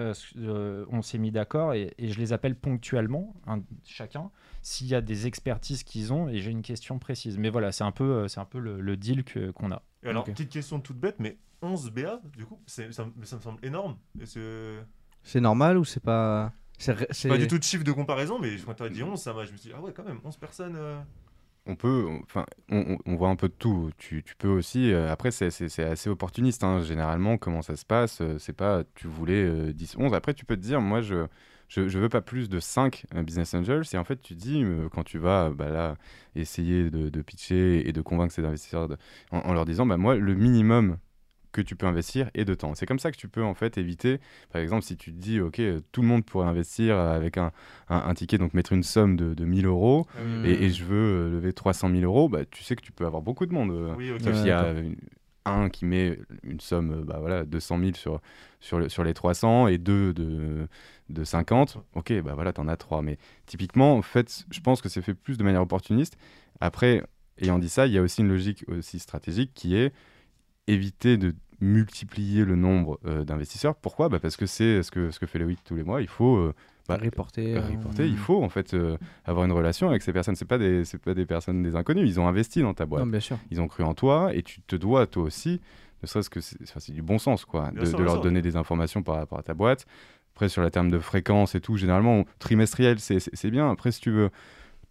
on 0.90 1.02
s'est 1.02 1.18
mis 1.18 1.30
d'accord 1.30 1.74
et, 1.74 1.92
et 1.98 2.08
je 2.08 2.18
les 2.18 2.32
appelle 2.32 2.54
ponctuellement, 2.54 3.34
un- 3.46 3.60
chacun, 3.84 4.30
s'il 4.62 4.86
y 4.86 4.94
a 4.94 5.00
des 5.02 5.26
expertises 5.26 5.82
qu'ils 5.82 6.12
ont 6.12 6.28
et 6.28 6.38
j'ai 6.38 6.50
une 6.50 6.62
question 6.62 6.98
précise. 6.98 7.36
Mais 7.38 7.50
voilà, 7.50 7.70
c'est 7.72 7.84
un 7.84 7.92
peu, 7.92 8.28
c'est 8.28 8.40
un 8.40 8.44
peu 8.46 8.58
le, 8.58 8.80
le 8.80 8.96
deal 8.96 9.24
que- 9.24 9.50
qu'on 9.50 9.72
a. 9.72 9.82
Et 10.04 10.08
alors, 10.08 10.24
petite 10.24 10.48
question 10.50 10.80
toute 10.80 10.96
bête, 10.98 11.16
mais 11.18 11.36
11 11.62 11.90
BA, 11.90 12.20
du 12.36 12.44
coup, 12.46 12.60
c'est- 12.66 12.92
ça, 12.92 13.04
me- 13.04 13.24
ça 13.24 13.36
me 13.36 13.40
semble 13.40 13.64
énorme. 13.64 13.96
Et 14.20 14.26
c'est 14.26 14.74
C'est 15.22 15.40
normal 15.40 15.78
ou 15.78 15.84
c'est 15.84 16.02
pas. 16.02 16.52
C'est. 16.78 17.28
pas 17.28 17.38
du 17.38 17.48
tout 17.48 17.58
de 17.58 17.64
chiffre 17.64 17.82
de 17.84 17.90
comparaison, 17.92 18.38
mais 18.38 18.56
quand 18.64 18.74
tu 18.74 18.82
as 18.84 18.88
dit 18.88 19.02
11, 19.02 19.20
ça 19.20 19.32
m'a. 19.34 19.44
Je 19.44 19.52
me 19.52 19.56
suis 19.56 19.70
dit, 19.70 19.74
ah 19.76 19.80
ouais, 19.80 19.92
quand 19.92 20.04
même, 20.04 20.20
11 20.24 20.36
personnes. 20.36 20.76
euh. 20.76 21.00
on 21.70 21.76
peut, 21.76 22.06
enfin, 22.22 22.46
on, 22.70 22.94
on- 22.94 22.98
on 23.12 23.16
voit 23.16 23.28
un 23.28 23.36
peu 23.36 23.48
de 23.48 23.52
tout. 23.54 23.90
Tu, 23.98 24.22
tu 24.22 24.34
peux 24.36 24.48
aussi, 24.48 24.90
euh, 24.92 25.12
après, 25.12 25.30
c'est- 25.30 25.50
c'est 25.50 25.68
c'est 25.68 25.84
assez 25.84 26.08
opportuniste. 26.08 26.64
hein. 26.64 26.80
Généralement, 26.80 27.36
comment 27.36 27.60
ça 27.62 27.76
se 27.76 27.84
passe, 27.84 28.20
euh, 28.22 28.38
c'est 28.38 28.54
pas 28.54 28.84
tu 28.94 29.06
voulais 29.06 29.44
euh, 29.44 29.72
10, 29.74 29.96
11. 29.98 30.14
Après, 30.14 30.32
tu 30.32 30.46
peux 30.46 30.56
te 30.56 30.62
dire, 30.62 30.80
moi, 30.80 31.02
je, 31.02 31.26
je, 31.68 31.86
je 31.88 31.98
veux 31.98 32.08
pas 32.08 32.22
plus 32.22 32.48
de 32.48 32.58
5 32.60 33.04
euh, 33.14 33.22
business 33.22 33.52
angels. 33.52 33.82
Et 33.92 33.98
en 33.98 34.04
fait, 34.04 34.18
tu 34.22 34.34
dis, 34.34 34.62
euh, 34.64 34.88
quand 34.88 35.02
tu 35.04 35.18
vas 35.18 35.50
bah, 35.50 35.68
là, 35.68 35.96
essayer 36.36 36.88
de, 36.90 37.10
de 37.10 37.20
pitcher 37.22 37.86
et 37.86 37.92
de 37.92 38.00
convaincre 38.00 38.32
ces 38.32 38.44
investisseurs 38.46 38.88
de- 38.88 38.96
en, 39.30 39.40
en 39.40 39.52
leur 39.52 39.66
disant, 39.66 39.84
bah, 39.84 39.98
moi, 39.98 40.14
le 40.16 40.34
minimum 40.34 40.96
que 41.52 41.60
tu 41.60 41.76
peux 41.76 41.86
investir 41.86 42.30
est 42.34 42.44
de 42.44 42.54
temps. 42.54 42.74
C'est 42.74 42.86
comme 42.86 42.98
ça 42.98 43.10
que 43.10 43.16
tu 43.16 43.28
peux 43.28 43.42
en 43.42 43.54
fait 43.54 43.78
éviter, 43.78 44.20
par 44.52 44.60
exemple, 44.60 44.82
si 44.84 44.96
tu 44.96 45.12
te 45.12 45.18
dis, 45.18 45.40
ok, 45.40 45.60
euh, 45.60 45.80
tout 45.92 46.02
le 46.02 46.08
monde 46.08 46.24
pourrait 46.24 46.46
investir 46.46 46.96
avec 46.98 47.38
un, 47.38 47.52
un, 47.88 47.96
un 47.98 48.14
ticket, 48.14 48.38
donc 48.38 48.54
mettre 48.54 48.72
une 48.72 48.82
somme 48.82 49.16
de, 49.16 49.34
de 49.34 49.44
1000 49.44 49.66
euros, 49.66 50.06
Hmm. 50.14 50.44
et, 50.44 50.64
et 50.64 50.70
je 50.70 50.84
veux 50.84 50.96
euh, 51.26 51.30
lever 51.30 51.52
300 51.52 51.90
000 51.90 52.02
euros, 52.02 52.28
bah, 52.28 52.44
tu 52.50 52.62
sais 52.62 52.76
que 52.76 52.82
tu 52.82 52.92
peux 52.92 53.06
avoir 53.06 53.22
beaucoup 53.22 53.46
de 53.46 53.52
monde. 53.54 53.70
euh, 53.70 53.94
Oui, 53.96 54.10
ok. 54.10 54.20
Sauf 54.22 54.34
Ouais, 54.34 54.38
s'il 54.40 54.48
y 54.48 54.52
a 54.52 54.70
une- 54.72 54.96
un 55.46 55.70
qui 55.70 55.86
met 55.86 56.18
une 56.42 56.60
somme, 56.60 56.92
euh, 56.92 57.04
bah, 57.04 57.16
voilà, 57.20 57.44
200 57.44 57.78
000 57.78 57.94
sur, 57.96 58.20
sur, 58.60 58.78
le- 58.78 58.90
sur 58.90 59.02
les 59.02 59.14
300 59.14 59.66
et 59.68 59.78
deux 59.78 60.12
de, 60.12 60.68
de 61.08 61.24
50, 61.24 61.78
ok, 61.94 62.20
bah 62.22 62.34
voilà, 62.34 62.52
t'en 62.52 62.68
as 62.68 62.76
trois. 62.76 63.00
Mais 63.00 63.16
typiquement, 63.46 63.96
en 63.96 64.02
fait, 64.02 64.44
je 64.50 64.60
pense 64.60 64.82
que 64.82 64.90
c'est 64.90 65.00
fait 65.00 65.14
plus 65.14 65.38
de 65.38 65.44
manière 65.44 65.62
opportuniste. 65.62 66.18
Après, 66.60 67.02
ayant 67.40 67.58
dit 67.58 67.70
ça, 67.70 67.86
il 67.86 67.94
y 67.94 67.98
a 67.98 68.02
aussi 68.02 68.20
une 68.20 68.28
logique 68.28 68.64
aussi 68.68 68.98
stratégique 68.98 69.52
qui 69.54 69.74
est 69.74 69.94
éviter 70.68 71.16
de 71.16 71.34
multiplier 71.60 72.44
le 72.44 72.54
nombre 72.56 73.00
euh, 73.04 73.24
d'investisseurs. 73.24 73.74
Pourquoi? 73.74 74.08
Bah 74.08 74.20
Parce 74.20 74.36
que 74.36 74.46
c'est 74.46 74.82
ce 74.82 74.90
que, 74.92 75.10
ce 75.10 75.18
que 75.18 75.26
fait 75.26 75.38
Loïc 75.40 75.58
tous 75.64 75.74
les 75.74 75.82
mois. 75.82 76.00
Il 76.00 76.06
faut 76.08 76.36
euh, 76.36 76.54
bah, 76.88 76.98
reporter. 77.02 77.56
euh, 77.56 77.60
euh, 77.60 77.66
reporter, 77.76 78.06
il 78.06 78.16
faut 78.16 78.42
en 78.42 78.48
fait 78.48 78.74
euh, 78.74 78.96
avoir 79.24 79.44
une 79.44 79.52
relation 79.52 79.88
avec 79.88 80.02
ces 80.02 80.12
personnes. 80.12 80.36
C'est 80.36 80.44
pas 80.44 80.58
des, 80.58 80.84
c'est 80.84 80.98
pas 80.98 81.14
des 81.14 81.26
personnes 81.26 81.62
des 81.62 81.74
inconnus. 81.74 82.04
Ils 82.08 82.20
ont 82.20 82.28
investi 82.28 82.62
dans 82.62 82.74
ta 82.74 82.86
boîte. 82.86 83.04
Non, 83.04 83.10
bien 83.10 83.20
sûr. 83.20 83.38
Ils 83.50 83.60
ont 83.60 83.66
cru 83.66 83.82
en 83.82 83.94
toi 83.94 84.30
et 84.34 84.42
tu 84.42 84.60
te 84.62 84.76
dois 84.76 85.06
toi 85.08 85.24
aussi, 85.24 85.60
ne 86.02 86.06
serait-ce 86.06 86.30
que 86.30 86.40
c'est, 86.40 86.58
enfin, 86.62 86.78
du 86.92 87.02
bon 87.02 87.18
sens 87.18 87.44
quoi, 87.44 87.72
de, 87.72 87.84
sûr, 87.84 87.92
de 87.92 87.96
bien 87.96 88.04
leur 88.04 88.14
sûr. 88.14 88.22
donner 88.22 88.40
des 88.40 88.54
informations 88.56 89.02
par 89.02 89.16
rapport 89.16 89.38
à 89.38 89.42
ta 89.42 89.54
boîte. 89.54 89.84
Après 90.36 90.48
sur 90.48 90.62
la 90.62 90.70
terme 90.70 90.88
de 90.92 91.00
fréquence 91.00 91.56
et 91.56 91.60
tout, 91.60 91.76
généralement 91.76 92.24
trimestriel 92.38 93.00
c'est, 93.00 93.18
c'est, 93.18 93.34
c'est 93.34 93.50
bien. 93.50 93.68
Après 93.68 93.90
si 93.90 94.00
tu 94.00 94.12
veux 94.12 94.30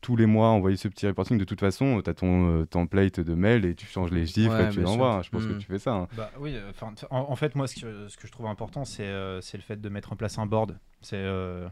tous 0.02 0.16
les 0.16 0.26
mois 0.26 0.50
envoyer 0.50 0.78
ce 0.78 0.88
petit 0.88 1.08
reporting. 1.08 1.38
De 1.38 1.44
toute 1.44 1.60
façon, 1.60 2.02
tu 2.04 2.10
as 2.10 2.14
ton 2.14 2.62
euh, 2.62 2.66
template 2.66 3.20
de 3.20 3.34
mail 3.34 3.66
et 3.66 3.76
tu 3.76 3.86
changes 3.86 4.12
les 4.12 4.26
chiffres 4.26 4.56
Ouais, 4.56 4.66
et 4.68 4.70
tu 4.70 4.82
l'envoies. 4.82 5.22
Je 5.24 5.30
pense 5.30 5.46
que 5.46 5.54
Mm. 5.54 5.58
tu 5.58 5.66
fais 5.68 5.80
ça. 5.80 5.94
hein. 5.94 6.08
Bah 6.16 6.32
oui, 6.40 6.56
euh, 6.56 6.72
en, 7.10 7.18
en 7.32 7.36
fait, 7.36 7.56
moi, 7.56 7.68
ce 7.68 7.76
que, 7.82 8.08
ce 8.08 8.16
que 8.18 8.28
je 8.28 8.32
trouve 8.32 8.46
important, 8.46 8.86
c'est 8.86 9.04
euh, 9.08 9.42
c'est 9.42 9.58
le 9.58 9.64
fait 9.64 9.80
de 9.82 9.90
mettre 9.90 10.14
en 10.14 10.16
place 10.16 10.38
un 10.38 10.46
board. 10.46 10.78
C'est 11.02 11.16
euh, 11.18 11.68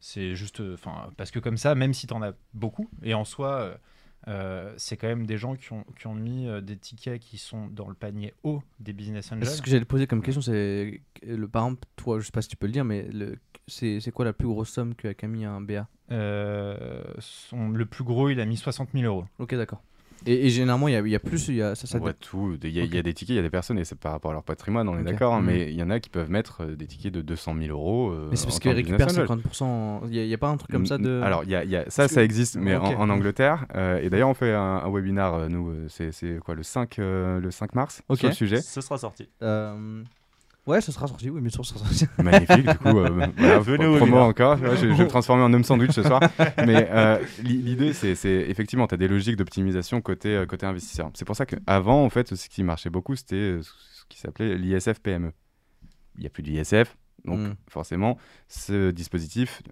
juste, 0.00 0.60
euh, 0.60 0.76
parce 1.16 1.30
que 1.30 1.38
comme 1.38 1.56
ça, 1.56 1.74
même 1.74 1.94
si 1.94 2.06
tu 2.06 2.14
en 2.14 2.22
as 2.22 2.32
beaucoup, 2.54 2.88
et 3.02 3.14
en 3.14 3.24
soi, 3.24 3.74
euh, 4.28 4.32
euh, 4.32 4.74
c'est 4.76 4.96
quand 4.96 5.08
même 5.08 5.26
des 5.26 5.36
gens 5.36 5.56
qui 5.56 5.72
ont, 5.72 5.84
qui 5.98 6.06
ont 6.06 6.14
mis 6.14 6.46
euh, 6.48 6.60
des 6.60 6.76
tickets 6.76 7.20
qui 7.20 7.38
sont 7.38 7.66
dans 7.68 7.88
le 7.88 7.94
panier 7.94 8.32
haut 8.44 8.62
des 8.80 8.92
business 8.92 9.32
angels. 9.32 9.46
Ce 9.46 9.60
que 9.62 9.70
j'allais 9.70 9.84
poser 9.84 10.06
comme 10.06 10.22
question, 10.22 10.40
c'est 10.40 11.00
le 11.26 11.48
par 11.48 11.64
exemple, 11.64 11.86
toi, 11.96 12.18
je 12.20 12.26
sais 12.26 12.32
pas 12.32 12.42
si 12.42 12.48
tu 12.48 12.56
peux 12.56 12.66
le 12.66 12.72
dire, 12.72 12.84
mais 12.84 13.06
c'est 13.66 14.10
quoi 14.12 14.24
la 14.24 14.32
plus 14.32 14.46
grosse 14.48 14.70
somme 14.70 14.94
qu'a 14.94 15.14
qu'a 15.14 15.26
mis 15.26 15.44
un 15.44 15.60
BA 15.60 15.88
Euh, 16.10 17.02
son- 17.18 17.70
le 17.70 17.86
plus 17.86 18.04
gros, 18.04 18.28
il 18.28 18.38
a 18.40 18.44
mis 18.44 18.56
60 18.56 18.90
000 18.92 19.04
euros. 19.04 19.24
Ok, 19.38 19.54
d'accord. 19.54 19.82
Et, 20.26 20.46
et 20.46 20.50
généralement, 20.50 20.88
il 20.88 20.92
y 20.92 20.96
a, 20.96 21.00
il 21.00 21.08
y 21.08 21.14
a 21.16 21.18
plus, 21.20 21.48
il 21.48 21.56
y 21.56 21.62
a 21.62 21.74
ça, 21.74 21.86
ça 21.86 21.98
On 21.98 22.00
voit 22.00 22.12
tout. 22.12 22.56
Il 22.62 22.70
y, 22.70 22.80
a- 22.80 22.84
il 22.84 22.94
y 22.94 22.98
a 22.98 23.02
des 23.02 23.12
tickets, 23.14 23.30
il 23.34 23.36
y 23.36 23.38
a 23.38 23.42
des 23.42 23.50
personnes, 23.50 23.78
et 23.78 23.84
c'est 23.84 23.98
par 23.98 24.12
rapport 24.12 24.30
à 24.30 24.34
leur 24.34 24.42
patrimoine, 24.44 24.88
on 24.88 24.98
est 24.98 25.02
d'accord, 25.02 25.34
hein, 25.34 25.40
Mm. 25.40 25.46
mais 25.46 25.70
il 25.70 25.76
y 25.78 25.82
en 25.82 25.90
a 25.90 25.98
qui 26.00 26.10
peuvent 26.10 26.30
mettre 26.30 26.62
euh, 26.62 26.76
des 26.76 26.86
tickets 26.86 27.12
de 27.12 27.22
200 27.22 27.54
000 27.58 27.70
euros. 27.70 28.10
euh, 28.12 28.28
Mais 28.30 28.36
c'est 28.36 28.46
parce 28.46 28.58
qu'ils 28.60 28.70
récupèrent 28.72 29.06
business 29.06 29.28
angel. 29.30 29.38
50%. 29.44 30.00
Il 30.10 30.26
n'y 30.26 30.34
a, 30.34 30.38
pas 30.38 30.48
un 30.48 30.56
truc 30.56 30.70
comme 30.70 30.86
ça 30.86 30.98
de. 30.98 31.20
Alors, 31.22 31.44
il 31.44 31.50
y 31.50 31.56
a, 31.56 31.64
il 31.64 31.70
y 31.70 31.76
a- 31.76 31.88
ça, 31.90 32.08
ça 32.08 32.22
existe, 32.22 32.56
mais 32.56 32.76
en- 32.76 33.10
Angleterre. 33.10 33.66
euh, 33.74 34.00
et 34.00 34.08
d'ailleurs, 34.10 34.28
on 34.28 34.34
fait 34.34 34.52
un, 34.52 34.60
un 34.84 34.90
webinar, 34.90 35.34
euh, 35.34 35.48
nous, 35.48 35.70
euh, 35.70 35.86
c'est 35.88 36.38
quoi, 36.44 36.54
le 36.54 36.62
5, 36.62 36.98
euh, 36.98 37.40
le 37.40 37.50
5 37.50 37.74
mars, 37.74 38.02
Ok. 38.08 38.18
sur 38.18 38.28
le 38.28 38.34
sujet. 38.34 38.60
Ce 38.62 38.80
sera 38.80 38.98
sorti. 38.98 39.28
Ouais, 40.66 40.80
ça 40.80 40.92
sera 40.92 41.08
sorti, 41.08 41.28
oui, 41.28 41.40
bien 41.40 41.50
sûr, 41.50 41.66
ça 41.66 41.74
sera 41.74 41.86
sorti. 41.86 42.06
Magnifique, 42.22 42.68
du 42.68 42.78
coup, 42.78 42.98
euh, 43.00 43.26
voilà, 43.36 43.58
Venez 43.58 43.84
pro- 43.84 43.94
au 43.94 43.96
promo 43.96 44.18
encore. 44.18 44.56
je, 44.58 44.76
je 44.76 44.86
vais 44.86 45.04
me 45.04 45.08
transformer 45.08 45.42
en 45.42 45.52
homme 45.52 45.64
sandwich 45.64 45.90
ce 45.90 46.02
soir. 46.04 46.20
Mais 46.66 46.88
euh, 46.92 47.18
l'i- 47.42 47.60
l'idée, 47.62 47.92
c'est 47.92 48.12
effectivement, 48.26 48.86
tu 48.86 48.94
as 48.94 48.98
des 48.98 49.08
logiques 49.08 49.36
d'optimisation 49.36 50.00
côté, 50.00 50.28
euh, 50.36 50.46
côté 50.46 50.64
investisseur. 50.66 51.10
C'est 51.14 51.24
pour 51.24 51.34
ça 51.34 51.46
qu'avant, 51.46 52.04
en 52.04 52.10
fait, 52.10 52.34
ce 52.36 52.48
qui 52.48 52.62
marchait 52.62 52.90
beaucoup, 52.90 53.16
c'était 53.16 53.34
euh, 53.34 53.62
ce 53.62 54.04
qui 54.08 54.18
s'appelait 54.20 54.56
l'ISF 54.56 55.00
PME. 55.00 55.32
Il 56.16 56.20
n'y 56.20 56.26
a 56.26 56.30
plus 56.30 56.42
d'ISF, 56.44 56.96
donc 57.24 57.40
Mm. 57.40 57.54
forcément, 57.68 58.16
ce 58.46 58.90
dispositif 58.92 59.62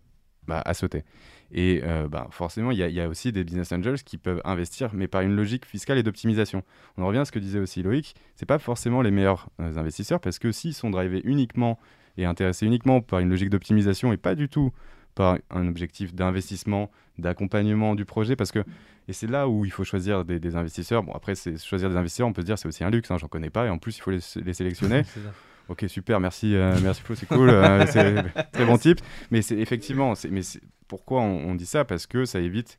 bah, 0.48 0.60
a 0.64 0.74
sauté. 0.74 1.04
Et 1.52 1.80
euh, 1.84 2.08
bah, 2.08 2.28
forcément, 2.30 2.70
il 2.70 2.78
y, 2.78 3.00
a- 3.00 3.08
aussi 3.08 3.32
des 3.32 3.44
business 3.44 3.72
angels 3.72 4.02
qui 4.02 4.18
peuvent 4.18 4.40
investir, 4.44 4.90
mais 4.94 5.08
par 5.08 5.22
une 5.22 5.34
logique 5.34 5.64
fiscale 5.64 5.98
et 5.98 6.02
d'optimisation. 6.02 6.62
On 6.96 7.02
en 7.02 7.06
revient 7.06 7.18
à 7.18 7.24
ce 7.24 7.32
que 7.32 7.38
disait 7.38 7.58
aussi 7.58 7.82
Loïc, 7.82 8.14
c'est 8.36 8.46
pas 8.46 8.58
forcément 8.58 9.02
les 9.02 9.10
meilleurs 9.10 9.48
euh, 9.60 9.76
investisseurs 9.76 10.20
parce 10.20 10.38
que 10.38 10.52
s'ils 10.52 10.74
sont 10.74 10.90
drivés 10.90 11.22
uniquement 11.24 11.78
et 12.16 12.24
intéressés 12.24 12.66
uniquement 12.66 13.00
par 13.00 13.20
une 13.20 13.30
logique 13.30 13.50
d'optimisation 13.50 14.12
et 14.12 14.16
pas 14.16 14.34
du 14.34 14.48
tout 14.48 14.72
par 15.14 15.38
un 15.50 15.66
objectif 15.66 16.14
d'investissement, 16.14 16.90
d'accompagnement 17.18 17.94
du 17.94 18.04
projet, 18.04 18.36
parce 18.36 18.52
que 18.52 18.64
et 19.08 19.12
c'est 19.12 19.26
là 19.26 19.48
où 19.48 19.64
il 19.64 19.72
faut 19.72 19.82
choisir 19.82 20.24
des, 20.24 20.54
investisseurs. 20.54 21.02
Bon, 21.02 21.12
après, 21.12 21.34
choisir 21.34 21.90
des 21.90 21.96
investisseurs, 21.96 22.28
on 22.28 22.32
peut 22.32 22.42
se 22.42 22.46
dire 22.46 22.58
c'est 22.58 22.68
aussi 22.68 22.84
un 22.84 22.90
luxe, 22.90 23.10
hein, 23.10 23.18
j'en 23.18 23.26
connais 23.26 23.50
pas, 23.50 23.66
et 23.66 23.68
en 23.68 23.78
plus 23.78 23.96
il 23.96 24.00
faut 24.00 24.12
les, 24.12 24.20
les 24.36 24.54
sélectionner. 24.54 25.02
Ok, 25.70 25.84
super, 25.88 26.18
merci, 26.18 26.54
euh, 26.56 26.76
merci 26.82 27.00
Flo, 27.00 27.14
c'est 27.14 27.26
cool, 27.26 27.48
euh, 27.50 27.86
c'est 27.90 28.24
très 28.52 28.64
bon 28.66 28.76
type. 28.76 28.98
Mais 29.30 29.40
c'est 29.40 29.56
effectivement, 29.56 30.14
c'est- 30.16 30.28
mais 30.28 30.42
c'est- 30.42 30.60
pourquoi 30.88 31.20
on, 31.20 31.50
on 31.50 31.54
dit 31.54 31.66
ça? 31.66 31.84
Parce 31.84 32.06
que 32.08 32.24
ça 32.24 32.40
évite 32.40 32.78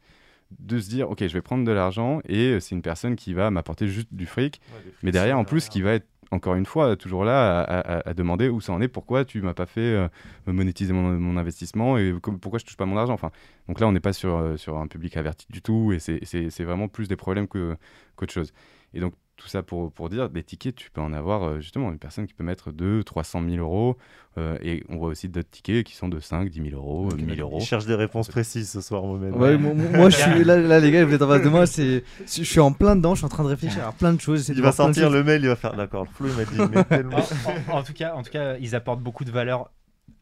de 0.59 0.77
se 0.79 0.89
dire, 0.89 1.09
ok, 1.09 1.19
je 1.25 1.31
vais 1.33 1.41
prendre 1.41 1.63
de 1.63 1.71
l'argent 1.71 2.19
et 2.27 2.49
euh, 2.51 2.59
c'est 2.59 2.75
une 2.75 2.81
personne 2.81 3.15
qui 3.15 3.33
va 3.33 3.49
m'apporter 3.49 3.87
juste 3.87 4.09
du 4.11 4.25
fric, 4.25 4.59
mais 5.03 5.11
derrière, 5.11 5.39
en 5.39 5.45
plus, 5.45 5.69
qui 5.69 5.81
va 5.81 5.93
être 5.93 6.05
encore 6.31 6.55
une 6.55 6.65
fois 6.65 6.95
toujours 6.97 7.23
là 7.25 7.59
à, 7.61 7.79
à- 7.99 8.09
à 8.09 8.13
demander 8.13 8.49
où 8.49 8.59
ça 8.61 8.73
en 8.73 8.81
est, 8.81 8.87
pourquoi 8.89 9.23
tu 9.25 9.41
m'as 9.41 9.53
pas 9.53 9.65
fait 9.65 9.79
euh, 9.81 10.07
monétiser 10.47 10.91
mon, 10.93 11.11
mon 11.17 11.37
investissement 11.37 11.97
et 11.97 12.13
comme- 12.21 12.39
pourquoi 12.39 12.59
je 12.59 12.65
touche 12.65 12.75
pas 12.77 12.85
mon 12.85 12.97
argent? 12.97 13.13
Enfin, 13.13 13.31
donc 13.69 13.79
là, 13.79 13.87
on 13.87 13.91
n'est 13.93 13.99
pas 14.01 14.13
sur, 14.13 14.35
euh, 14.37 14.57
sur 14.57 14.77
un 14.77 14.87
public 14.87 15.15
averti 15.15 15.45
du 15.49 15.61
tout 15.61 15.93
et 15.93 15.99
c'est- 15.99 16.19
c'est 16.23 16.49
c'est 16.49 16.63
vraiment 16.65 16.89
plus 16.89 17.07
des 17.07 17.15
problèmes 17.17 17.47
que- 17.47 17.77
qu'autre 18.17 18.33
chose. 18.33 18.51
Et 18.93 18.99
donc, 18.99 19.13
tout 19.37 19.47
ça 19.47 19.63
pour, 19.63 19.91
pour 19.91 20.09
dire, 20.09 20.29
des 20.29 20.43
tickets, 20.43 20.75
tu 20.75 20.91
peux 20.91 21.01
en 21.01 21.13
avoir 21.13 21.43
euh, 21.43 21.59
justement 21.61 21.91
une 21.91 21.97
personne 21.97 22.27
qui 22.27 22.33
peut 22.35 22.43
mettre 22.43 22.71
2 22.71 23.03
300 23.03 23.41
000 23.49 23.55
euros 23.57 23.97
euh, 24.37 24.55
et 24.61 24.83
on 24.87 24.97
voit 24.97 25.07
aussi 25.09 25.29
d'autres 25.29 25.49
tickets 25.49 25.83
qui 25.83 25.95
sont 25.95 26.09
de 26.09 26.19
5 26.19 26.47
10 26.49 26.69
000 26.69 26.75
euros, 26.79 27.09
Ok, 27.11 27.19
1000 27.19 27.41
euros. 27.41 27.57
Il 27.59 27.65
cherche 27.65 27.87
des 27.87 27.95
réponses 27.95 28.27
précises 28.27 28.69
ce 28.69 28.81
soir, 28.81 29.03
Mohamed. 29.03 29.33
Ouais, 29.33 29.57
moi, 29.57 29.73
moi, 29.73 30.09
je 30.11 30.17
suis 30.17 30.43
là, 30.43 30.57
là, 30.57 30.79
les 30.79 30.91
gars, 30.91 31.05
vous 31.05 31.13
êtes 31.15 31.21
en 31.23 31.27
face 31.27 31.41
de 31.41 31.49
moi, 31.49 31.65
c'est, 31.65 32.03
je 32.27 32.43
suis 32.43 32.59
en 32.59 32.71
plein 32.71 32.95
dedans, 32.95 33.15
je 33.15 33.19
suis 33.19 33.25
en 33.25 33.29
train 33.29 33.43
de 33.43 33.49
réfléchir 33.49 33.87
à 33.87 33.93
plein 33.93 34.13
de 34.13 34.21
choses. 34.21 34.47
Il 34.49 34.61
va 34.61 34.71
sortir 34.71 35.09
le 35.09 35.23
mail, 35.23 35.41
il 35.41 35.47
va 35.47 35.55
faire 35.55 35.73
d'accord. 35.75 36.07
Flo, 36.13 36.27
il 36.27 36.35
m'a 36.35 36.45
dit, 36.45 36.71
mais 36.71 36.83
tellement. 36.83 37.17
en, 37.17 37.71
en- 37.73 37.77
en 37.79 37.83
tout 37.83 37.93
cas, 37.93 38.13
en 38.13 38.21
tout 38.21 38.31
cas, 38.31 38.57
ils 38.57 38.75
apportent 38.75 39.01
beaucoup 39.01 39.25
de 39.25 39.31
valeur 39.31 39.71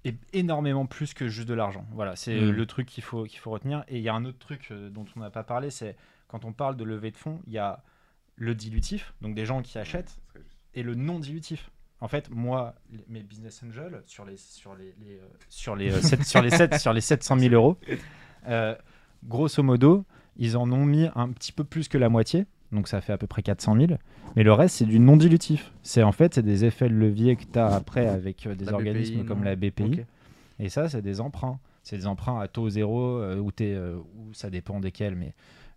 et 0.06 0.16
énormément 0.32 0.86
plus 0.86 1.14
que 1.14 1.28
juste 1.28 1.50
de 1.50 1.54
l'argent. 1.56 1.86
Voilà, 1.94 2.16
c'est 2.16 2.40
Mm. 2.40 2.52
le 2.52 2.66
truc 2.66 2.88
qu'il 2.88 3.04
faut, 3.04 3.26
qu'il 3.26 3.40
faut 3.40 3.50
retenir. 3.52 3.84
Et 3.90 3.98
il 3.98 4.04
y 4.04 4.08
a 4.08 4.14
un 4.16 4.24
autre 4.24 4.40
truc 4.40 4.70
euh, 4.72 4.90
dont 4.90 5.04
on 5.18 5.20
n'a 5.20 5.30
pas 5.30 5.44
parlé, 5.44 5.72
c'est 5.72 5.98
quand 6.30 6.46
on 6.46 6.54
parle 6.54 6.78
de 6.78 6.86
levée 6.86 7.12
de 7.12 7.18
fonds, 7.18 7.42
il 7.48 7.54
y 7.54 7.58
a 7.58 7.84
le 8.40 8.56
dilutif, 8.56 9.14
donc 9.22 9.36
des 9.36 9.46
gens 9.46 9.62
qui 9.62 9.78
achètent, 9.78 10.18
et 10.74 10.82
le 10.82 10.96
non 10.96 11.20
dilutif. 11.20 11.70
En 12.02 12.08
fait, 12.08 12.30
moi, 12.32 12.76
les- 12.92 13.04
mes 13.10 13.22
business 13.22 13.62
angels, 13.68 14.02
sur 14.06 14.24
les, 14.24 14.38
sur 14.38 14.74
les, 14.76 14.96
les, 15.06 15.16
euh, 15.18 15.28
sur 15.50 15.76
les, 15.76 15.92
euh, 15.92 16.00
sur 16.24 16.42
les, 16.42 16.78
sur 16.80 16.94
les 16.94 17.02
700 17.02 17.38
000 17.38 17.54
euros, 17.54 17.78
euh, 18.48 18.74
grosso 19.26 19.62
modo, 19.62 20.06
ils 20.38 20.56
en 20.56 20.72
ont 20.72 20.86
mis 20.86 21.08
un 21.16 21.30
petit 21.30 21.52
peu 21.52 21.66
plus 21.66 21.90
que 21.90 21.98
la 21.98 22.08
moitié, 22.08 22.46
donc 22.72 22.88
ça 22.88 23.02
fait 23.02 23.12
à 23.12 23.18
peu 23.18 23.28
près 23.28 23.42
400 23.44 23.76
000. 23.76 23.94
Mais 24.38 24.44
le 24.44 24.54
reste, 24.54 24.78
c'est 24.78 24.86
du 24.86 25.00
non 25.00 25.18
dilutif. 25.18 25.74
C'est 25.84 26.04
en 26.04 26.14
fait, 26.14 26.36
c'est 26.36 26.44
des 26.44 26.64
effets 26.64 26.88
de 26.88 26.94
levier 26.94 27.36
que 27.36 27.44
tu 27.44 27.60
as 27.60 27.68
après 27.76 28.08
avec 28.08 28.48
des 28.48 28.66
La 28.66 28.74
organismes 28.74 29.16
BPI, 29.18 29.26
comme 29.26 29.40
non 29.40 29.46
la 29.46 29.56
BPI. 29.58 30.02
Et 30.60 30.70
ça, 30.70 30.88
c'est 30.88 31.02
des 31.02 31.20
emprunts. 31.20 31.60
C'est 31.84 31.98
des 31.98 32.08
emprunts 32.08 32.40
à 32.40 32.48
taux 32.48 32.70
zéro, 32.70 33.20
où, 33.40 33.50
euh, 33.62 33.98
où 33.98 34.34
ça 34.34 34.50
dépend 34.50 34.80
desquels, 34.80 35.16
mais 35.16 35.34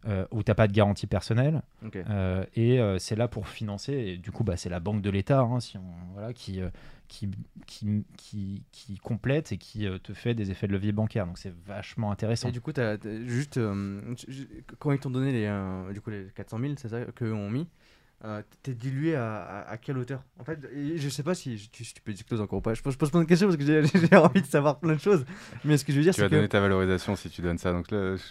euh, 0.06 0.26
où 0.30 0.42
tu 0.42 0.50
n'as 0.50 0.54
pas 0.54 0.66
de 0.68 0.72
garantie 0.72 1.06
personnelle. 1.06 1.62
Euh, 2.10 2.44
et 2.54 2.80
euh, 2.80 2.98
c'est 2.98 3.16
là 3.16 3.28
pour 3.28 3.48
financer. 3.48 3.92
Et 3.92 4.16
du 4.18 4.30
coup, 4.32 4.44
bah, 4.44 4.56
c'est 4.56 4.68
la 4.68 4.80
banque 4.80 5.02
de 5.02 5.10
l'État 5.10 5.40
hein, 5.40 5.60
si 5.60 5.76
on, 5.78 5.82
voilà, 6.12 6.32
qui, 6.32 6.60
qui, 7.08 7.28
qui, 7.66 8.04
qui, 8.16 8.62
qui 8.72 8.98
complète 8.98 9.52
et 9.52 9.58
qui 9.58 9.86
te 10.02 10.12
fait 10.14 10.34
des 10.34 10.50
effets 10.50 10.66
de 10.66 10.72
levier 10.72 10.92
bancaire. 10.92 11.26
Donc 11.26 11.38
c'est 11.38 11.54
vachement 11.66 12.10
intéressant. 12.10 12.48
Et 12.48 12.52
du 12.52 12.60
coup, 12.60 12.72
juste, 13.26 13.60
ju- 13.60 14.24
ju- 14.28 14.64
quand 14.78 14.92
ils 14.92 14.98
t'ont 14.98 15.10
donné 15.10 15.32
les, 15.32 15.92
du 15.92 16.00
coup, 16.00 16.10
les 16.10 16.26
400 16.34 16.58
000, 16.58 16.72
c'est 16.76 16.88
ça 16.88 17.04
qu'eux 17.14 17.32
ont 17.32 17.50
mis, 17.50 17.68
euh, 18.24 18.40
t'es 18.62 18.72
dilué 18.74 19.16
à, 19.16 19.36
à, 19.42 19.70
à 19.72 19.76
quelle 19.76 19.98
hauteur? 19.98 20.22
En 20.38 20.44
fait, 20.44 20.58
je 20.96 21.08
sais 21.08 21.22
pas 21.22 21.34
si 21.34 21.68
tu, 21.72 21.84
si 21.84 21.92
tu 21.94 22.00
peux 22.02 22.12
disclose 22.12 22.40
encore 22.40 22.58
ou 22.60 22.62
pas. 22.62 22.74
Je 22.74 22.82
pose, 22.82 22.92
je 22.94 22.98
pose 22.98 23.10
plein 23.10 23.20
de 23.22 23.26
questions 23.26 23.48
parce 23.48 23.56
que 23.56 23.64
j'ai, 23.64 23.82
j'ai 24.10 24.16
envie 24.16 24.42
de 24.42 24.46
savoir 24.46 24.78
plein 24.78 24.94
de 24.94 25.00
choses. 25.00 25.24
Mais 25.64 25.76
ce 25.76 25.84
que 25.84 25.92
je 25.92 25.96
veux 25.98 26.02
dire, 26.04 26.12
Tu 26.14 26.16
c'est 26.16 26.22
vas 26.22 26.28
que. 26.30 26.34
donner 26.36 26.48
ta 26.48 26.60
valorisation 26.60 27.16
si 27.16 27.28
tu 27.30 27.42
donnes 27.42 27.58
ça. 27.58 27.72
Donc 27.72 27.90
là, 27.90 28.16
je- 28.16 28.22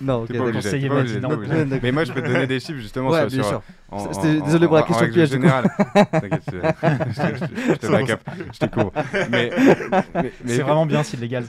Non, 0.00 0.22
ok, 0.22 0.28
t'es 0.28 0.32
pas 0.34 0.38
d'accord. 0.38 0.48
obligé, 0.48 0.62
Conseiller 0.62 0.82
t'es 0.82 0.88
pas 0.88 0.94
m'a 0.94 1.00
obligé, 1.00 1.14
dit 1.16 1.20
t'es 1.20 1.22
non. 1.22 1.28
pas 1.28 1.34
obligé. 1.34 1.64
D'accord. 1.64 1.78
Mais 1.82 1.92
moi, 1.92 2.04
je 2.04 2.12
peux 2.12 2.22
te 2.22 2.26
donner 2.26 2.46
des 2.46 2.60
chiffres 2.60 2.78
justement 2.80 3.10
Ouais, 3.10 3.20
sur, 3.28 3.28
bien 3.28 3.42
sur- 3.42 3.48
sûr. 3.48 3.62
en- 3.90 4.44
désolé 4.46 4.66
pour 4.66 4.76
la 4.76 4.82
en- 4.82 4.86
question 4.86 5.08
piège, 5.10 5.28
générale. 5.30 5.64
T'inquiète, 5.94 6.42
je, 6.46 6.52
je- 6.52 7.46
je- 7.46 7.72
je 7.72 7.74
te 7.74 7.86
back 7.88 8.10
up, 8.10 8.20
je 8.52 8.58
te 8.58 8.66
couvre. 8.66 8.92
Mais, 9.30 9.50
mais- 9.50 10.02
mais- 10.14 10.32
C'est 10.46 10.62
vraiment 10.62 10.86
bien, 10.86 11.02
c'est 11.02 11.18
légal. 11.20 11.44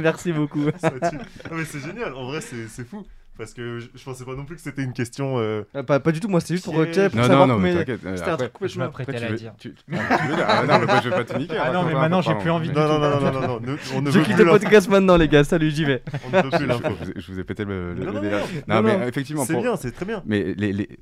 Merci 0.00 0.32
beaucoup. 0.32 0.60
Mais 0.60 1.64
c'est 1.64 1.80
génial, 1.80 2.14
en 2.14 2.26
vrai, 2.28 2.40
c'est 2.40 2.68
c'est 2.68 2.86
fou. 2.86 3.04
Parce 3.38 3.54
que 3.54 3.78
je, 3.78 3.86
je 3.94 4.04
pensais 4.04 4.24
pas 4.24 4.34
non 4.34 4.44
plus 4.44 4.56
que 4.56 4.60
c'était 4.62 4.82
une 4.82 4.92
question. 4.92 5.38
euh, 5.38 5.62
Euh, 5.76 5.82
pas, 5.84 6.00
pas 6.00 6.10
du 6.12 6.18
tout, 6.20 6.26
moi 6.28 6.40
c'était 6.40 6.54
juste 6.54 6.64
pour, 6.64 6.74
Piège. 6.74 6.98
euh, 6.98 7.08
pour 7.08 7.18
Non, 7.20 7.26
savoir 7.26 7.46
non, 7.46 7.54
non, 7.54 7.60
mais 7.60 7.72
t'inquiète. 7.72 8.00
euh, 8.04 8.16
C'était 8.16 8.30
un 8.30 8.36
truc 8.36 8.52
complètement. 8.52 8.74
Je 8.74 8.78
m'apprêtais 8.80 9.14
à 9.14 9.14
tu 9.18 9.22
la 9.24 9.30
veux- 9.30 9.36
dire. 9.36 9.52
tu- 9.58 9.74
tu 9.74 9.84
veux 9.92 9.96
dire 10.36 10.46
Ah, 10.48 10.64
Non, 10.66 10.78
mais 10.86 11.02
je 11.02 11.08
vais 11.08 11.14
pas 11.16 11.24
te 11.24 11.38
niquer. 11.38 11.56
Ah 11.58 11.72
non, 11.72 11.84
mais 11.84 11.92
pas- 11.92 12.00
maintenant, 12.00 12.20
j'ai 12.20 12.34
plus 12.34 12.50
envie 12.50 12.68
de 12.68 12.74
Non, 12.74 12.88
non, 12.88 12.98
non, 12.98 13.20
non, 13.20 13.32
non, 13.32 13.60
non, 13.60 13.76
on 13.94 14.02
ne 14.02 14.10
Je 14.10 14.20
quitte 14.20 14.36
le 14.38 14.44
podcast 14.46 14.88
maintenant, 14.88 15.16
les 15.16 15.28
gars. 15.28 15.44
Salut, 15.44 15.70
j'y 15.70 15.84
vais. 15.84 16.02
On 16.26 16.36
ne 16.36 16.42
veut 16.42 16.50
plus 16.50 16.66
l'info. 16.66 16.88
Je 17.16 17.32
vous 17.32 17.38
ai- 17.38 17.44
pété 17.44 17.64
le, 17.64 17.94
délire. 17.94 18.10
non, 18.10 18.20
Non, 18.20 18.74
non, 18.76 18.82
mais 18.82 18.98
non. 18.98 19.06
effectivement, 19.06 19.44
C'est 19.44 19.56
bien, 19.56 19.76
c'est 19.76 19.92
très 19.92 20.04
bien. 20.04 20.22
Mais 20.26 20.54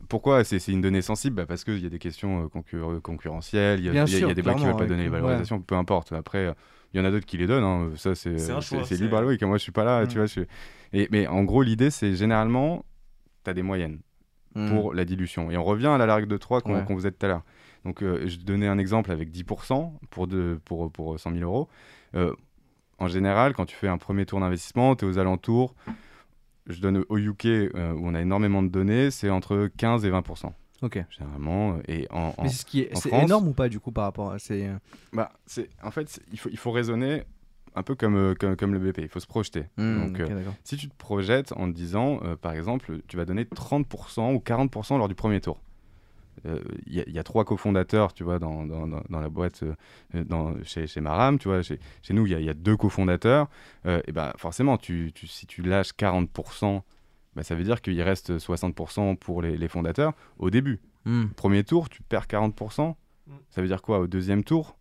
pourquoi 0.08 0.44
c'est 0.44 0.64
une 0.68 0.82
donnée 0.82 1.02
sensible? 1.02 1.36
Bah, 1.36 1.46
Parce 1.48 1.64
qu'il 1.64 1.82
y 1.82 1.86
a 1.86 1.90
des 1.90 1.98
questions 1.98 2.48
concur- 2.48 3.00
concurrentielles, 3.02 3.80
il 3.80 3.86
y 3.86 3.88
a, 3.88 4.04
des 4.34 4.42
boîtes 4.42 4.56
qui 4.58 4.62
ne 4.64 4.68
veulent 4.68 4.76
pas 4.76 4.84
donner 4.86 5.04
les 5.04 5.08
valorisations, 5.08 5.58
peu 5.60 5.74
importe. 5.74 6.12
Après, 6.12 6.54
il 6.96 7.02
y 7.02 7.02
en 7.02 7.04
a 7.04 7.10
d'autres 7.10 7.26
qui 7.26 7.36
les 7.36 7.46
donnent, 7.46 7.62
hein. 7.64 7.90
ça 7.96 8.14
c'est 8.14 8.38
C'est 8.38 8.96
libre 9.00 9.16
à 9.18 9.20
Loïc, 9.20 9.42
moi 9.42 9.58
je 9.58 9.62
suis 9.62 9.72
pas 9.72 9.84
là, 9.84 10.04
Mm. 10.04 10.08
tu 10.08 10.16
vois. 10.16 10.26
Je 10.26 10.32
suis... 10.32 10.46
Et, 10.92 11.08
mais 11.10 11.26
en 11.26 11.44
gros, 11.44 11.62
l'idée 11.62 11.90
c'est 11.90 12.14
généralement, 12.16 12.84
tu 13.44 13.50
as 13.50 13.54
des 13.54 13.62
moyennes 13.62 14.00
pour 14.68 14.94
la 14.94 15.04
dilution. 15.04 15.50
Et 15.50 15.58
on 15.58 15.64
revient 15.64 15.88
à 15.88 15.98
la 15.98 16.06
largue 16.06 16.26
de 16.26 16.36
3 16.38 16.62
qu'on 16.62 16.74
Ouais. 16.76 16.84
qu'on 16.86 16.96
faisait 16.96 17.10
tout 17.12 17.26
à 17.26 17.28
l'heure. 17.28 17.42
Donc 17.84 18.02
euh, 18.02 18.26
je 18.26 18.38
donnais 18.38 18.66
un 18.68 18.78
exemple 18.78 19.12
avec 19.12 19.30
10% 19.30 19.92
pour, 20.08 20.26
de, 20.26 20.58
pour, 20.64 20.90
pour 20.90 21.20
100 21.20 21.32
000 21.32 21.42
euros. 21.44 21.68
Euh, 22.14 22.32
en 22.98 23.06
général, 23.08 23.52
quand 23.52 23.66
tu 23.66 23.76
fais 23.76 23.88
un 23.88 23.98
premier 23.98 24.24
tour 24.24 24.40
d'investissement, 24.40 24.96
tu 24.96 25.04
es 25.04 25.08
aux 25.08 25.18
alentours, 25.18 25.74
je 26.66 26.80
donne 26.80 27.04
au 27.10 27.18
UK 27.18 27.44
euh, 27.44 27.92
où 27.92 28.08
on 28.08 28.14
a 28.14 28.20
énormément 28.22 28.62
de 28.62 28.68
données, 28.68 29.10
c'est 29.10 29.28
entre 29.28 29.68
15 29.76 30.06
et 30.06 30.10
20%. 30.10 30.50
Ok. 30.82 31.02
Généralement, 31.10 31.76
euh, 31.76 31.80
et 31.88 32.06
en, 32.10 32.34
en- 32.36 32.42
Mais 32.42 32.48
c'est 32.50 32.58
ce 32.58 32.66
qui 32.66 32.80
est, 32.80 32.94
en 32.96 33.00
c'est 33.00 33.08
France- 33.08 33.24
énorme 33.24 33.48
ou 33.48 33.52
pas 33.54 33.68
du 33.68 33.80
coup 33.80 33.92
par 33.92 34.04
rapport 34.04 34.30
à 34.30 34.38
ces. 34.38 34.66
euh, 34.66 34.76
bah, 35.12 35.32
c'est 35.46 35.68
en 35.82 35.90
fait 35.90 36.08
c'est- 36.08 36.22
il 36.32 36.38
faut 36.38 36.50
il 36.50 36.58
faut 36.58 36.70
raisonner 36.70 37.22
un 37.74 37.82
peu 37.82 37.94
comme 37.94 38.16
euh, 38.16 38.34
comme, 38.34 38.56
comme 38.56 38.72
le 38.74 38.78
BP, 38.78 38.98
il 39.02 39.08
faut 39.08 39.20
se 39.20 39.26
projeter. 39.26 39.64
hmm, 39.78 39.98
Donc 40.04 40.20
ok, 40.20 40.30
euh, 40.30 40.34
d'accord. 40.34 40.54
si 40.64 40.76
tu 40.76 40.88
te 40.88 40.96
projettes 40.96 41.52
en 41.52 41.70
te 41.70 41.74
disant 41.76 42.20
euh, 42.24 42.36
par 42.36 42.52
exemple 42.52 43.00
tu 43.08 43.16
vas 43.16 43.24
donner 43.24 43.44
30% 43.46 44.34
ou 44.34 44.38
40% 44.38 44.98
lors 44.98 45.08
du 45.08 45.14
premier 45.14 45.40
tour. 45.40 45.60
il 46.86 47.04
y, 47.08 47.18
a 47.18 47.22
trois 47.24 47.44
cofondateurs, 47.46 48.12
tu 48.12 48.22
vois, 48.22 48.38
dans, 48.38 48.66
dans, 48.66 48.86
dans 48.86 49.20
la 49.20 49.28
boîte, 49.30 49.64
dans, 50.14 50.54
chez, 50.64 50.86
chez 50.86 51.00
Maram, 51.00 51.38
tu 51.38 51.48
vois, 51.48 51.62
chez, 51.62 51.80
chez 52.02 52.12
nous, 52.14 52.26
il 52.26 52.38
y, 52.40 52.48
a 52.50 52.54
deux 52.54 52.76
cofondateurs, 52.76 53.48
et 53.86 54.12
ben 54.12 54.32
forcément, 54.36 54.76
tu, 54.76 55.12
tu, 55.14 55.26
si 55.26 55.46
tu 55.46 55.62
lâches 55.62 55.92
40%, 55.96 56.82
bah, 57.36 57.42
ça 57.42 57.54
veut 57.54 57.64
dire 57.64 57.82
qu'il 57.82 58.00
reste 58.02 58.38
60% 58.38 59.16
pour 59.16 59.42
les, 59.42 59.56
les, 59.56 59.68
fondateurs 59.68 60.14
au 60.38 60.50
début. 60.50 60.80
Hmm. 61.04 61.26
Premier 61.36 61.62
tour, 61.62 61.88
tu 61.90 62.02
perds 62.02 62.26
40%, 62.26 62.94
ça 63.50 63.60
veut 63.60 63.68
dire 63.68 63.82
quoi 63.82 64.00
Au 64.00 64.06
deuxième 64.06 64.42
tour 64.42 64.76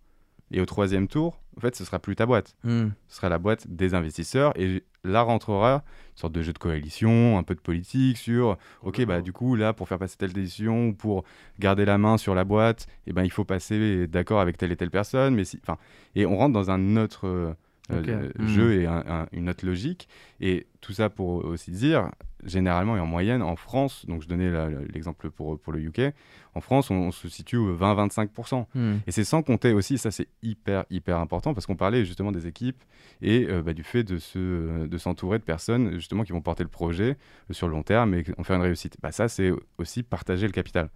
et 0.51 0.62
au 0.62 0.66
troisième 0.66 1.08
tour, 1.08 1.41
en 1.58 1.60
fait, 1.60 1.76
ce 1.76 1.84
sera 1.84 1.99
plus 1.99 2.16
ta 2.16 2.26
boîte. 2.26 2.56
Hmm. 2.64 2.89
Ce 3.08 3.18
sera 3.18 3.30
la 3.30 3.39
boîte 3.39 3.68
des 3.68 3.93
investisseurs 3.93 4.53
et 4.60 4.84
là 5.03 5.22
rentrera 5.22 5.84
une 6.14 6.18
sorte 6.18 6.34
de 6.34 6.41
jeu 6.41 6.53
de 6.53 6.58
coalition, 6.58 7.38
un 7.38 7.43
peu 7.43 7.56
de 7.56 7.60
politique 7.60 8.18
sur, 8.18 8.58
ok, 8.84 9.06
bah 9.06 9.22
du 9.22 9.34
coup 9.34 9.56
là 9.56 9.74
pour 9.74 9.88
faire 9.88 9.99
passer 9.99 10.18
telle 10.18 10.34
décision 10.34 10.88
ou 10.88 10.93
pour 10.93 11.24
garder 11.60 11.84
la 11.84 11.97
main 11.97 12.18
sur 12.18 12.36
la 12.36 12.43
boîte, 12.43 12.88
eh 13.06 13.14
ben 13.14 13.24
il 13.24 13.32
faut 13.32 13.43
passer 13.43 14.08
d'accord 14.08 14.39
avec 14.39 14.58
telle 14.58 14.72
et 14.72 14.76
telle 14.76 14.91
personne, 14.91 15.36
mais 15.36 15.43
si, 15.43 15.60
enfin, 15.62 15.78
et 16.16 16.26
on 16.26 16.38
rentre 16.38 16.53
dans 16.53 16.72
un 16.72 16.95
autre 16.97 17.56
euh, 17.92 18.30
euh, 18.40 18.48
jeu 18.48 18.80
hmm. 18.80 19.26
et 19.32 19.38
une 19.38 19.50
autre 19.50 19.66
logique. 19.66 20.08
Et 20.40 20.68
tout 20.82 20.94
ça 20.94 21.10
pour 21.10 21.46
aussi 21.46 21.72
dire, 21.72 22.12
généralement 22.44 22.96
et 22.98 23.00
en 23.00 23.06
moyenne, 23.06 23.42
en 23.42 23.56
France, 23.56 24.06
donc 24.08 24.22
je 24.22 24.28
donnais 24.28 24.52
l'exemple 24.94 25.30
pour, 25.32 25.60
pour 25.60 25.74
le 25.74 25.80
UK, 25.80 26.14
en 26.56 26.62
France, 26.62 26.90
on, 26.90 27.12
se 27.12 27.28
situe 27.28 27.58
au 27.58 27.76
20-25%. 27.76 28.66
Hmm. 28.74 28.94
Et 29.06 29.12
c'est 29.12 29.26
sans 29.26 29.44
compter 29.44 29.74
aussi, 29.74 29.98
ça 29.98 30.10
c'est 30.10 30.28
hyper, 30.42 30.86
hyper 30.90 31.18
important, 31.20 31.54
parce 31.54 31.66
qu'on 31.66 31.76
parlait 31.76 32.06
justement 32.06 32.32
des 32.32 32.48
équipes 32.48 32.82
et 33.22 33.48
euh, 33.50 33.62
bah, 33.62 33.74
du 33.74 33.84
fait 33.84 34.04
de, 34.04 34.18
se, 34.18 34.88
de 34.88 34.98
s'entourer 34.98 35.38
de 35.38 35.44
personnes 35.44 35.96
justement 35.96 36.24
qui 36.24 36.32
vont 36.32 36.42
porter 36.42 36.64
le 36.64 36.70
projet 36.70 37.18
euh, 37.50 37.54
sur 37.54 37.68
le 37.68 37.74
long 37.74 37.84
terme 37.84 38.14
et 38.14 38.24
en 38.38 38.44
faire 38.44 38.56
une 38.56 38.62
réussite. 38.62 38.98
Bah, 39.02 39.12
ça, 39.12 39.28
c'est 39.28 39.52
aussi 39.78 40.04
partager 40.04 40.48
le 40.48 40.54
capital. 40.54 40.90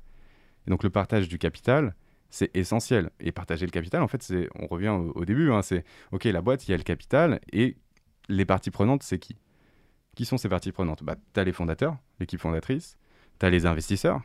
Et 0.65 0.69
donc 0.69 0.83
le 0.83 0.89
partage 0.89 1.27
du 1.27 1.37
capital, 1.37 1.93
c'est 2.29 2.55
essentiel. 2.55 3.09
Et 3.19 3.31
partager 3.31 3.65
le 3.65 3.71
capital, 3.71 4.01
en 4.01 4.07
fait, 4.07 4.23
c'est, 4.23 4.49
on 4.55 4.67
revient 4.67 4.89
au, 4.89 5.25
début, 5.25 5.51
hein, 5.51 5.61
c'est, 5.61 5.83
OK, 6.11 6.25
la 6.25 6.41
boîte, 6.41 6.67
il 6.67 6.71
y 6.71 6.73
a 6.73 6.77
le 6.77 6.83
capital, 6.83 7.39
et 7.51 7.77
les 8.27 8.45
parties 8.45 8.71
prenantes, 8.71 9.03
c'est 9.03 9.19
qui? 9.19 9.35
Qui 10.15 10.25
sont 10.25 10.37
ces 10.37 10.49
parties 10.49 10.71
prenantes? 10.71 11.03
Bah, 11.03 11.15
Tu 11.33 11.39
as 11.39 11.43
les 11.43 11.53
fondateurs, 11.53 11.97
l'équipe 12.19 12.39
fondatrice, 12.39 12.97
tu 13.39 13.45
as 13.45 13.49
les 13.49 13.65
investisseurs, 13.65 14.21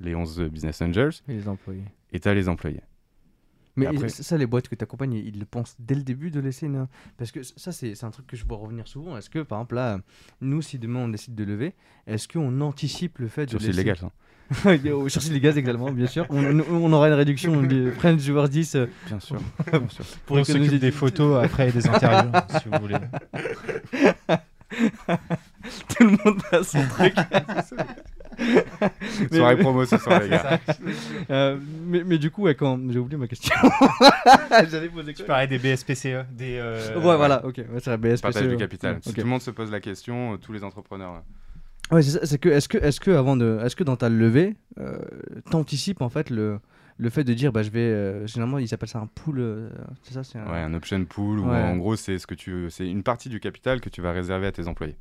les 0.00 0.14
11 0.14 0.42
business 0.50 0.82
angels, 0.82 1.12
et 1.28 1.34
les 1.34 1.48
employés. 1.48 1.84
Et 2.12 2.20
tu 2.20 2.28
as 2.28 2.34
les 2.34 2.48
employés. 2.48 2.82
Mais 3.76 3.86
après... 3.86 4.08
ça, 4.08 4.38
les 4.38 4.46
boîtes 4.46 4.68
que 4.68 4.74
tu 4.74 4.82
accompagnes, 4.82 5.12
ils 5.12 5.38
le 5.38 5.44
pensent 5.44 5.76
dès 5.78 5.94
le 5.94 6.02
début 6.02 6.30
de 6.30 6.40
laisser 6.40 6.66
une... 6.66 6.88
Parce 7.18 7.30
que 7.30 7.42
ça, 7.42 7.72
c'est 7.72 8.04
un 8.04 8.10
truc 8.10 8.26
que 8.26 8.36
je 8.36 8.44
vois 8.46 8.56
revenir 8.56 8.88
souvent. 8.88 9.16
Est-ce 9.18 9.28
que, 9.28 9.40
par 9.40 9.58
exemple, 9.58 9.74
là, 9.74 10.00
nous, 10.40 10.62
si 10.62 10.78
demain 10.78 11.00
on 11.00 11.08
décide 11.08 11.34
de 11.34 11.44
lever, 11.44 11.74
est-ce 12.06 12.26
qu'on 12.26 12.60
anticipe 12.62 13.18
le 13.18 13.28
fait 13.28 13.44
de 13.46 13.58
laisser... 13.58 13.72
légal, 13.72 13.98
ça. 13.98 14.12
Chercher 15.08 15.32
les 15.32 15.40
gaz 15.40 15.58
également, 15.58 15.90
bien 15.90 16.06
sûr. 16.06 16.26
On, 16.30 16.92
aura 16.92 17.08
une 17.08 17.14
réduction 17.14 17.62
de 17.62 17.90
French 17.90 18.20
joueur 18.20 18.48
10. 18.48 18.76
Bien 19.06 19.20
sûr. 19.20 19.40
Bien 19.66 19.88
sûr. 19.88 20.04
Pour 20.26 20.38
économiser 20.38 20.78
des 20.78 20.90
photos 20.90 21.44
après 21.44 21.72
des 21.72 21.86
interviews, 21.88 22.30
si 22.62 22.68
vous 22.68 22.78
voulez. 22.80 22.96
Tout 25.88 26.04
le 26.04 26.10
monde 26.10 26.40
a 26.52 26.62
son 26.62 26.86
truc. 26.88 27.14
Soirée 29.32 29.56
promo 29.56 29.84
ce 29.84 29.96
soir, 29.96 30.20
les 30.20 30.28
gars. 30.28 30.60
Euh, 31.30 31.56
mais, 31.86 32.04
mais, 32.04 32.18
du 32.18 32.30
coup, 32.30 32.42
ouais, 32.42 32.54
quand 32.54 32.78
j'ai 32.90 32.98
oublié 32.98 33.18
ma 33.18 33.26
question, 33.26 33.54
j'allais 34.70 34.88
poser 34.88 35.14
quoi 35.14 35.24
Tu 35.24 35.24
parlais 35.24 35.46
des 35.46 35.58
BSPCE, 35.58 36.26
des. 36.32 36.58
Euh... 36.58 36.94
Ouais, 36.96 37.16
voilà, 37.16 37.44
ok, 37.44 37.56
ouais, 37.56 37.80
c'est 37.80 37.96
BSPCE. 37.96 38.22
Partage 38.22 38.48
du 38.48 38.56
capital. 38.56 38.98
Si 39.00 39.12
tout 39.12 39.20
le 39.20 39.26
monde 39.26 39.42
se 39.42 39.50
pose 39.50 39.70
la 39.70 39.80
question, 39.80 40.34
euh, 40.34 40.36
tous 40.36 40.52
les 40.52 40.64
entrepreneurs. 40.64 41.22
Ouais, 41.90 42.02
c'est 42.02 42.38
que 42.38 42.48
est-ce 42.48 42.68
que 42.68 42.78
est-ce 42.78 43.00
que 43.00 43.12
avant 43.12 43.36
de 43.36 43.60
est-ce 43.62 43.76
que 43.76 43.84
dans 43.84 43.96
ta 43.96 44.08
levée, 44.08 44.56
euh, 44.78 44.98
t'anticipes 45.50 46.02
en 46.02 46.08
fait 46.08 46.30
le 46.30 46.58
le 46.98 47.10
fait 47.10 47.24
de 47.24 47.34
dire 47.34 47.52
bah 47.52 47.62
je 47.62 47.70
vais 47.70 47.80
euh, 47.80 48.26
généralement 48.26 48.58
ils 48.58 48.72
appellent 48.72 48.88
ça 48.88 48.98
un 48.98 49.06
pool 49.06 49.38
euh, 49.38 49.68
c'est 50.02 50.14
ça 50.14 50.24
c'est 50.24 50.38
un... 50.38 50.50
ouais 50.50 50.58
un 50.58 50.72
option 50.74 51.04
pool 51.04 51.40
ou 51.40 51.50
en 51.50 51.76
gros 51.76 51.96
c'est 51.96 52.18
ce 52.18 52.26
que 52.26 52.34
tu 52.34 52.70
c'est 52.70 52.88
une 52.88 53.02
partie 53.02 53.28
du 53.28 53.38
capital 53.38 53.80
que 53.80 53.90
tu 53.90 54.00
vas 54.00 54.12
réserver 54.12 54.46
à 54.46 54.52
tes 54.52 54.66
employés. 54.66 54.96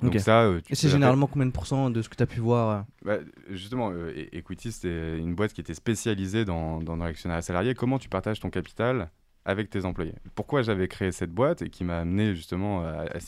Donc 0.00 0.14
ça 0.18 0.42
euh, 0.42 0.60
et 0.70 0.74
c'est 0.74 0.88
généralement 0.88 1.26
combien 1.26 1.46
de 1.46 1.52
pourcents 1.52 1.90
de 1.90 2.02
ce 2.02 2.08
que 2.08 2.16
tu 2.16 2.22
as 2.22 2.26
pu 2.26 2.40
voir 2.40 2.86
bah, 3.04 3.18
justement 3.50 3.92
Equity 4.32 4.72
c'était 4.72 5.18
une 5.18 5.34
boîte 5.34 5.52
qui 5.52 5.60
était 5.60 5.74
spécialisée 5.74 6.44
dans 6.44 6.80
dans 6.80 6.96
l'actionnariat 6.96 7.42
salarié. 7.42 7.74
Comment 7.74 7.98
tu 7.98 8.08
partages 8.08 8.40
ton 8.40 8.50
capital 8.50 9.10
avec 9.44 9.70
tes 9.70 9.84
employés. 9.84 10.14
Pourquoi 10.34 10.62
j'avais 10.62 10.88
créé 10.88 11.10
cette 11.10 11.30
boîte 11.30 11.62
et 11.62 11.70
qui 11.70 11.82
m'a 11.82 11.98
amené 11.98 12.34
justement 12.34 12.84
à, 12.84 13.04
à 13.14 13.18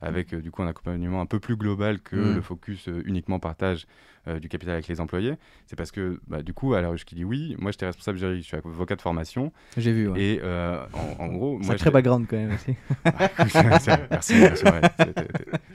avec 0.00 0.34
euh, 0.34 0.40
du 0.40 0.50
coup 0.50 0.62
un 0.62 0.66
accompagnement 0.66 1.20
un 1.20 1.26
peu 1.26 1.38
plus 1.38 1.56
global 1.56 2.00
que 2.00 2.16
mm. 2.16 2.34
le 2.34 2.40
focus 2.40 2.88
euh, 2.88 3.02
uniquement 3.06 3.38
partage 3.38 3.86
euh, 4.26 4.40
du 4.40 4.48
capital 4.48 4.74
avec 4.74 4.88
les 4.88 5.00
employés, 5.00 5.34
c'est 5.66 5.76
parce 5.76 5.92
que 5.92 6.20
bah, 6.26 6.42
du 6.42 6.52
coup 6.52 6.74
à 6.74 6.80
la 6.80 6.88
ruche 6.88 7.04
qui 7.04 7.14
dit 7.14 7.24
oui, 7.24 7.54
moi 7.58 7.70
j'étais 7.70 7.86
responsable 7.86 8.18
juridique, 8.18 8.42
je 8.42 8.48
suis 8.48 8.56
avocat 8.56 8.96
de 8.96 9.02
formation. 9.02 9.52
J'ai 9.76 9.92
vu. 9.92 10.10
Et 10.16 10.40
en, 11.18 11.28
gros, 11.28 11.60
c'est 11.62 11.76
très 11.76 11.90
background 11.90 12.26
quand 12.28 12.36
même 12.36 12.54
aussi. 12.54 12.74
merci, 13.54 13.92
merci 14.10 14.34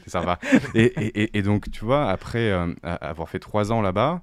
c'est 0.03 0.09
sympa. 0.09 0.39
Et, 0.75 0.83
et, 0.83 1.37
et, 1.37 1.41
donc 1.41 1.71
tu 1.71 1.85
vois, 1.85 2.09
après 2.09 2.51
avoir 2.83 3.29
fait 3.29 3.39
trois 3.39 3.71
ans 3.71 3.81
là-bas, 3.81 4.21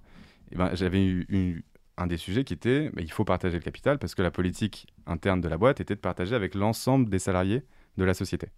eh 0.53 0.57
ben, 0.57 0.71
j'avais 0.75 1.05
eu 1.05 1.65
un 1.97 2.07
des 2.07 2.17
sujets 2.17 2.45
qui 2.45 2.53
était 2.53 2.91
bah, 2.91 3.03
il 3.03 3.11
faut 3.11 3.25
partager 3.25 3.57
le 3.57 3.63
capital 3.63 3.99
parce 3.99 4.15
que 4.15 4.23
la 4.23 4.31
politique 4.31 4.87
interne 5.07 5.41
de 5.41 5.49
la 5.49 5.59
boîte 5.59 5.81
était 5.81 5.95
de 5.95 6.01
partager 6.01 6.35
avec 6.35 6.55
l'ensemble 6.55 7.09
des 7.09 7.19
salariés 7.19 7.63
de 7.97 8.05
la 8.05 8.15
société. 8.15 8.49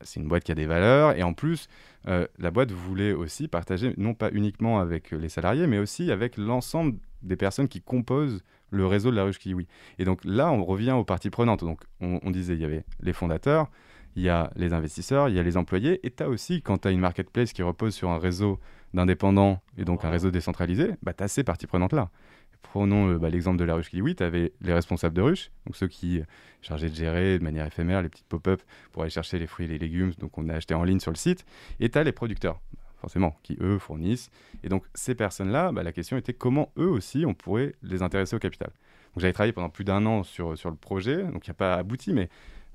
C'est 0.00 0.20
une 0.20 0.28
boîte 0.28 0.44
qui 0.44 0.52
a 0.52 0.54
des 0.54 0.66
valeurs 0.66 1.16
et 1.16 1.22
en 1.22 1.32
plus, 1.32 1.68
euh, 2.06 2.26
la 2.38 2.50
boîte 2.50 2.70
voulait 2.70 3.12
aussi 3.12 3.48
partager 3.48 3.94
non 3.96 4.14
pas 4.14 4.30
uniquement 4.30 4.78
avec 4.78 5.10
les 5.10 5.28
salariés, 5.28 5.66
mais 5.66 5.78
aussi 5.78 6.12
avec 6.12 6.36
l'ensemble 6.36 6.98
des 7.22 7.36
personnes 7.36 7.68
qui 7.68 7.82
composent 7.82 8.42
le 8.70 8.86
réseau 8.86 9.10
de 9.10 9.16
la 9.16 9.24
ruche 9.24 9.38
Kiwi. 9.38 9.66
Et 9.98 10.04
donc 10.04 10.20
là, 10.24 10.50
on 10.52 10.64
revient 10.64 10.92
aux 10.92 11.04
parties 11.04 11.30
prenantes. 11.30 11.64
Donc 11.64 11.80
on, 12.00 12.30
disait 12.30 12.54
il 12.54 12.60
y 12.60 12.64
avait 12.64 12.84
les 13.00 13.12
fondateurs, 13.12 13.70
il 14.14 14.22
y 14.22 14.28
a 14.28 14.52
les 14.56 14.72
investisseurs, 14.72 15.28
il 15.28 15.34
y 15.34 15.38
a 15.38 15.42
les 15.42 15.56
employés, 15.56 16.00
et 16.06 16.10
tu 16.10 16.22
as 16.22 16.28
aussi, 16.28 16.62
quand 16.62 16.78
tu 16.78 16.88
as 16.88 16.90
une 16.90 17.00
marketplace 17.00 17.52
qui 17.52 17.62
repose 17.62 17.94
sur 17.94 18.10
un 18.10 18.18
réseau 18.18 18.60
d'indépendants 18.94 19.60
et 19.76 19.84
donc 19.84 20.04
un 20.04 20.10
réseau 20.10 20.30
décentralisé, 20.30 20.92
bah, 21.02 21.12
tu 21.12 21.24
as 21.24 21.28
ces 21.28 21.44
parties 21.44 21.66
prenantes-là. 21.66 22.10
Prenons 22.62 23.10
euh, 23.10 23.18
bah, 23.18 23.30
l'exemple 23.30 23.58
de 23.58 23.64
la 23.64 23.74
ruche 23.74 23.90
Kiwi, 23.90 24.14
tu 24.14 24.22
avais 24.22 24.52
les 24.60 24.72
responsables 24.72 25.14
de 25.14 25.22
ruche, 25.22 25.50
donc 25.66 25.76
ceux 25.76 25.88
qui 25.88 26.20
chargeaient 26.60 26.90
de 26.90 26.94
gérer 26.94 27.38
de 27.38 27.44
manière 27.44 27.66
éphémère 27.66 28.02
les 28.02 28.08
petites 28.08 28.26
pop-up 28.26 28.60
pour 28.92 29.02
aller 29.02 29.10
chercher 29.10 29.38
les 29.38 29.46
fruits 29.46 29.66
et 29.66 29.68
les 29.68 29.78
légumes, 29.78 30.12
donc 30.18 30.36
on 30.38 30.48
a 30.48 30.54
acheté 30.54 30.74
en 30.74 30.84
ligne 30.84 31.00
sur 31.00 31.10
le 31.10 31.16
site, 31.16 31.44
et 31.80 31.88
tu 31.88 31.98
as 31.98 32.04
les 32.04 32.12
producteurs, 32.12 32.60
forcément, 33.00 33.38
qui 33.42 33.56
eux 33.60 33.78
fournissent. 33.78 34.30
Et 34.62 34.68
donc 34.68 34.84
ces 34.94 35.14
personnes-là, 35.14 35.72
bah, 35.72 35.82
la 35.82 35.92
question 35.92 36.16
était 36.16 36.34
comment 36.34 36.72
eux 36.78 36.88
aussi 36.88 37.24
on 37.26 37.34
pourrait 37.34 37.74
les 37.82 38.02
intéresser 38.02 38.36
au 38.36 38.40
capital. 38.40 38.68
Donc 39.14 39.22
j'avais 39.22 39.32
travaillé 39.32 39.52
pendant 39.52 39.70
plus 39.70 39.84
d'un 39.84 40.04
an 40.04 40.22
sur, 40.22 40.58
sur 40.58 40.70
le 40.70 40.76
projet, 40.76 41.22
donc 41.22 41.46
il 41.46 41.50
n'y 41.50 41.52
a 41.52 41.54
pas 41.54 41.74
abouti, 41.74 42.12
mais 42.12 42.28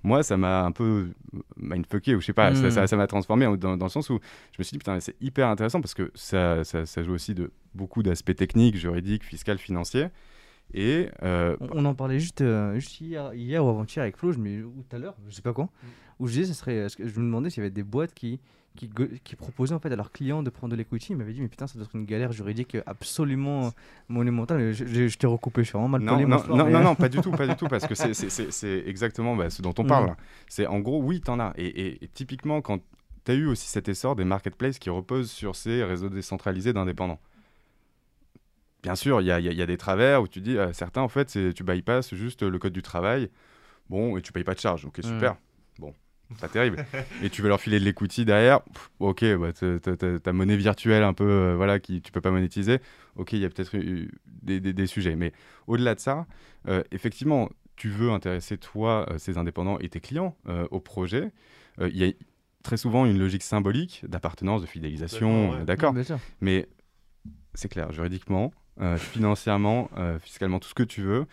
moi, 0.04 0.22
ça 0.22 0.36
m'a 0.38 0.64
un 0.64 0.72
peu 0.72 1.10
mindfucké, 1.56 2.16
ou 2.16 2.22
je 2.22 2.26
sais 2.26 2.34
pas, 2.34 2.54
ça 2.54 2.86
hmm. 2.86 2.98
m'a 2.98 3.08
transformé 3.08 3.58
dans, 3.58 3.76
le 3.76 3.90
sens 3.90 4.10
où 4.10 4.20
je 4.52 4.58
me 4.60 4.64
suis 4.64 4.76
dit, 4.76 4.80
putain, 4.80 5.00
c'est 5.00 5.16
hyper 5.22 5.48
intéressant 5.48 5.80
parce 5.80 5.94
que 5.94 6.12
ça, 6.14 6.64
ça, 6.64 7.04
joue 7.04 7.14
aussi 7.14 7.34
de 7.34 7.52
beaucoup 7.74 8.04
d'aspects 8.04 8.36
techniques, 8.36 8.76
juridiques, 8.76 9.24
fiscaux, 9.24 9.58
financiers. 9.58 10.08
Et 10.74 11.10
euh, 11.22 11.56
on, 11.60 11.86
en 11.86 11.94
parlait 11.94 12.20
juste, 12.20 12.42
euh, 12.42 12.76
juste 12.76 13.00
hier, 13.00 13.34
hier, 13.34 13.64
ou 13.64 13.70
avant-hier 13.70 14.02
avec 14.02 14.18
Flo, 14.18 14.32
je 14.32 14.40
ou 14.40 14.84
tout 14.90 14.96
à 14.96 15.00
l'heure, 15.00 15.16
je 15.28 15.36
sais 15.36 15.42
pas 15.42 15.54
quand, 15.54 15.66
hmm. 15.66 15.88
où 16.20 16.28
je 16.28 16.34
disais, 16.34 16.46
ça 16.46 16.54
serait, 16.54 16.88
je 17.00 17.20
me 17.20 17.26
demandais 17.26 17.50
s'il 17.50 17.62
y 17.62 17.66
avait 17.66 17.72
des 17.72 17.84
boîtes 17.84 18.14
qui 18.14 18.40
qui, 18.76 18.90
qui 19.24 19.36
proposaient 19.36 19.74
en 19.74 19.80
fait 19.80 19.92
à 19.92 19.96
leurs 19.96 20.12
clients 20.12 20.44
de 20.44 20.50
prendre 20.50 20.72
de 20.72 20.78
l'equity. 20.78 21.14
Ils 21.14 21.16
m'avaient 21.16 21.34
dit, 21.34 21.42
mais 21.42 21.48
putain, 21.48 21.68
ça 21.68 21.76
doit 21.76 21.86
être 21.86 21.96
une 21.96 22.06
galère 22.06 22.32
juridique 22.32 22.78
absolument 22.86 23.72
monumentale. 24.08 24.74
Je, 24.74 25.08
je, 25.08 25.18
t'ai 25.18 25.28
recoupé, 25.28 25.62
je 25.62 25.68
suis 25.68 25.74
vraiment 25.74 25.90
mal 25.90 26.02
non, 26.02 26.20
non, 26.20 26.44
non, 26.48 26.70
non, 26.70 26.84
non, 26.84 26.96
pas 26.96 27.10
du 27.10 27.20
tout, 27.20 27.32
pas 27.32 27.48
du 27.48 27.56
tout, 27.56 27.68
parce 27.68 27.88
que 27.88 27.96
c'est 27.96 28.84
exactement 28.86 29.36
bah, 29.36 29.50
ce 29.50 29.62
dont 29.62 29.74
on 29.78 29.86
parle. 29.86 30.12
Mm. 30.12 30.16
C'est 30.48 30.68
en 30.68 30.80
gros, 30.80 31.02
oui, 31.02 31.22
t'en 31.22 31.40
as. 31.40 31.54
Et, 31.58 32.04
et, 32.04 32.08
typiquement, 32.08 32.62
quand 32.62 32.80
tu 33.26 33.32
as 33.32 33.36
eu 33.36 33.46
aussi 33.46 33.68
cet 33.68 33.88
essor 33.88 34.16
des 34.16 34.26
marketplaces 34.26 34.80
qui 34.80 34.90
reposent 34.90 35.32
sur 35.32 35.56
ces 35.56 35.84
réseaux 35.84 36.10
décentralisés 36.10 36.74
d'indépendants. 36.74 37.20
Bien 38.82 38.96
sûr, 38.96 39.22
il 39.22 39.28
y 39.28 39.32
a, 39.32 39.40
y 39.40 39.62
a, 39.62 39.66
des 39.66 39.78
travers 39.78 40.22
où 40.22 40.28
tu 40.28 40.42
dis, 40.42 40.58
euh, 40.58 40.74
certains, 40.74 41.02
en 41.02 41.08
fait, 41.08 41.54
tu 41.54 41.64
bypasses 41.64 42.14
juste 42.16 42.44
le 42.44 42.60
code 42.60 42.74
du 42.74 42.82
travail. 42.82 43.30
Bon, 43.90 44.18
et 44.18 44.22
tu 44.22 44.34
payes 44.34 44.44
pas 44.44 44.56
de 44.56 44.60
charge. 44.60 44.86
Ok, 44.86 45.00
super. 45.02 45.34
Mm. 45.34 45.38
Bon, 45.80 45.94
pas 46.42 46.48
terrible. 46.48 46.86
et 47.22 47.30
tu 47.30 47.42
veux 47.42 47.50
leur 47.50 47.60
filer 47.60 47.80
de 47.80 47.86
l'equity 47.86 48.26
derrière, 48.26 48.62
ok, 49.00 49.26
bah, 49.36 49.52
ta 50.20 50.34
monnaie 50.34 50.58
virtuelle 50.58 51.04
un 51.04 51.14
peu, 51.14 51.28
euh, 51.28 51.56
voilà, 51.56 51.80
qui 51.80 52.02
tu 52.02 52.12
peux 52.12 52.22
pas 52.22 52.32
monétiser, 52.32 52.80
ok, 53.16 53.34
il 53.34 53.40
y 53.40 53.46
a 53.46 53.50
peut-être 53.50 53.76
des, 54.42 54.60
des, 54.60 54.88
sujets. 54.88 55.16
Mais 55.16 55.34
au-delà 55.68 55.96
de 55.96 56.00
ça, 56.00 56.26
euh, 56.68 56.84
effectivement, 56.92 57.50
tu 57.76 57.90
veux 57.90 58.12
intéresser 58.12 58.58
toi, 58.58 59.08
euh, 59.10 59.18
ces 59.18 59.38
indépendants 59.38 59.80
et 59.80 59.90
tes 59.90 60.00
clients 60.00 60.36
au 60.72 60.80
projet. 60.80 61.32
Il 61.80 61.98
y 61.98 62.04
a 62.04 62.12
très 62.62 62.78
souvent 62.78 63.06
une 63.06 63.18
logique 63.18 63.44
symbolique 63.44 64.04
d'appartenance, 64.08 64.62
de 64.62 64.68
fidélisation, 64.68 65.64
d'accord. 65.66 65.94
Mais 66.40 66.68
c'est 67.56 67.70
clair, 67.70 67.92
juridiquement, 67.92 68.54
financièrement, 68.98 69.90
fiscalement, 70.20 70.60
tout 70.60 70.70
ce 70.70 70.76
que 70.76 70.84
tu 70.84 71.02
veux, 71.02 71.26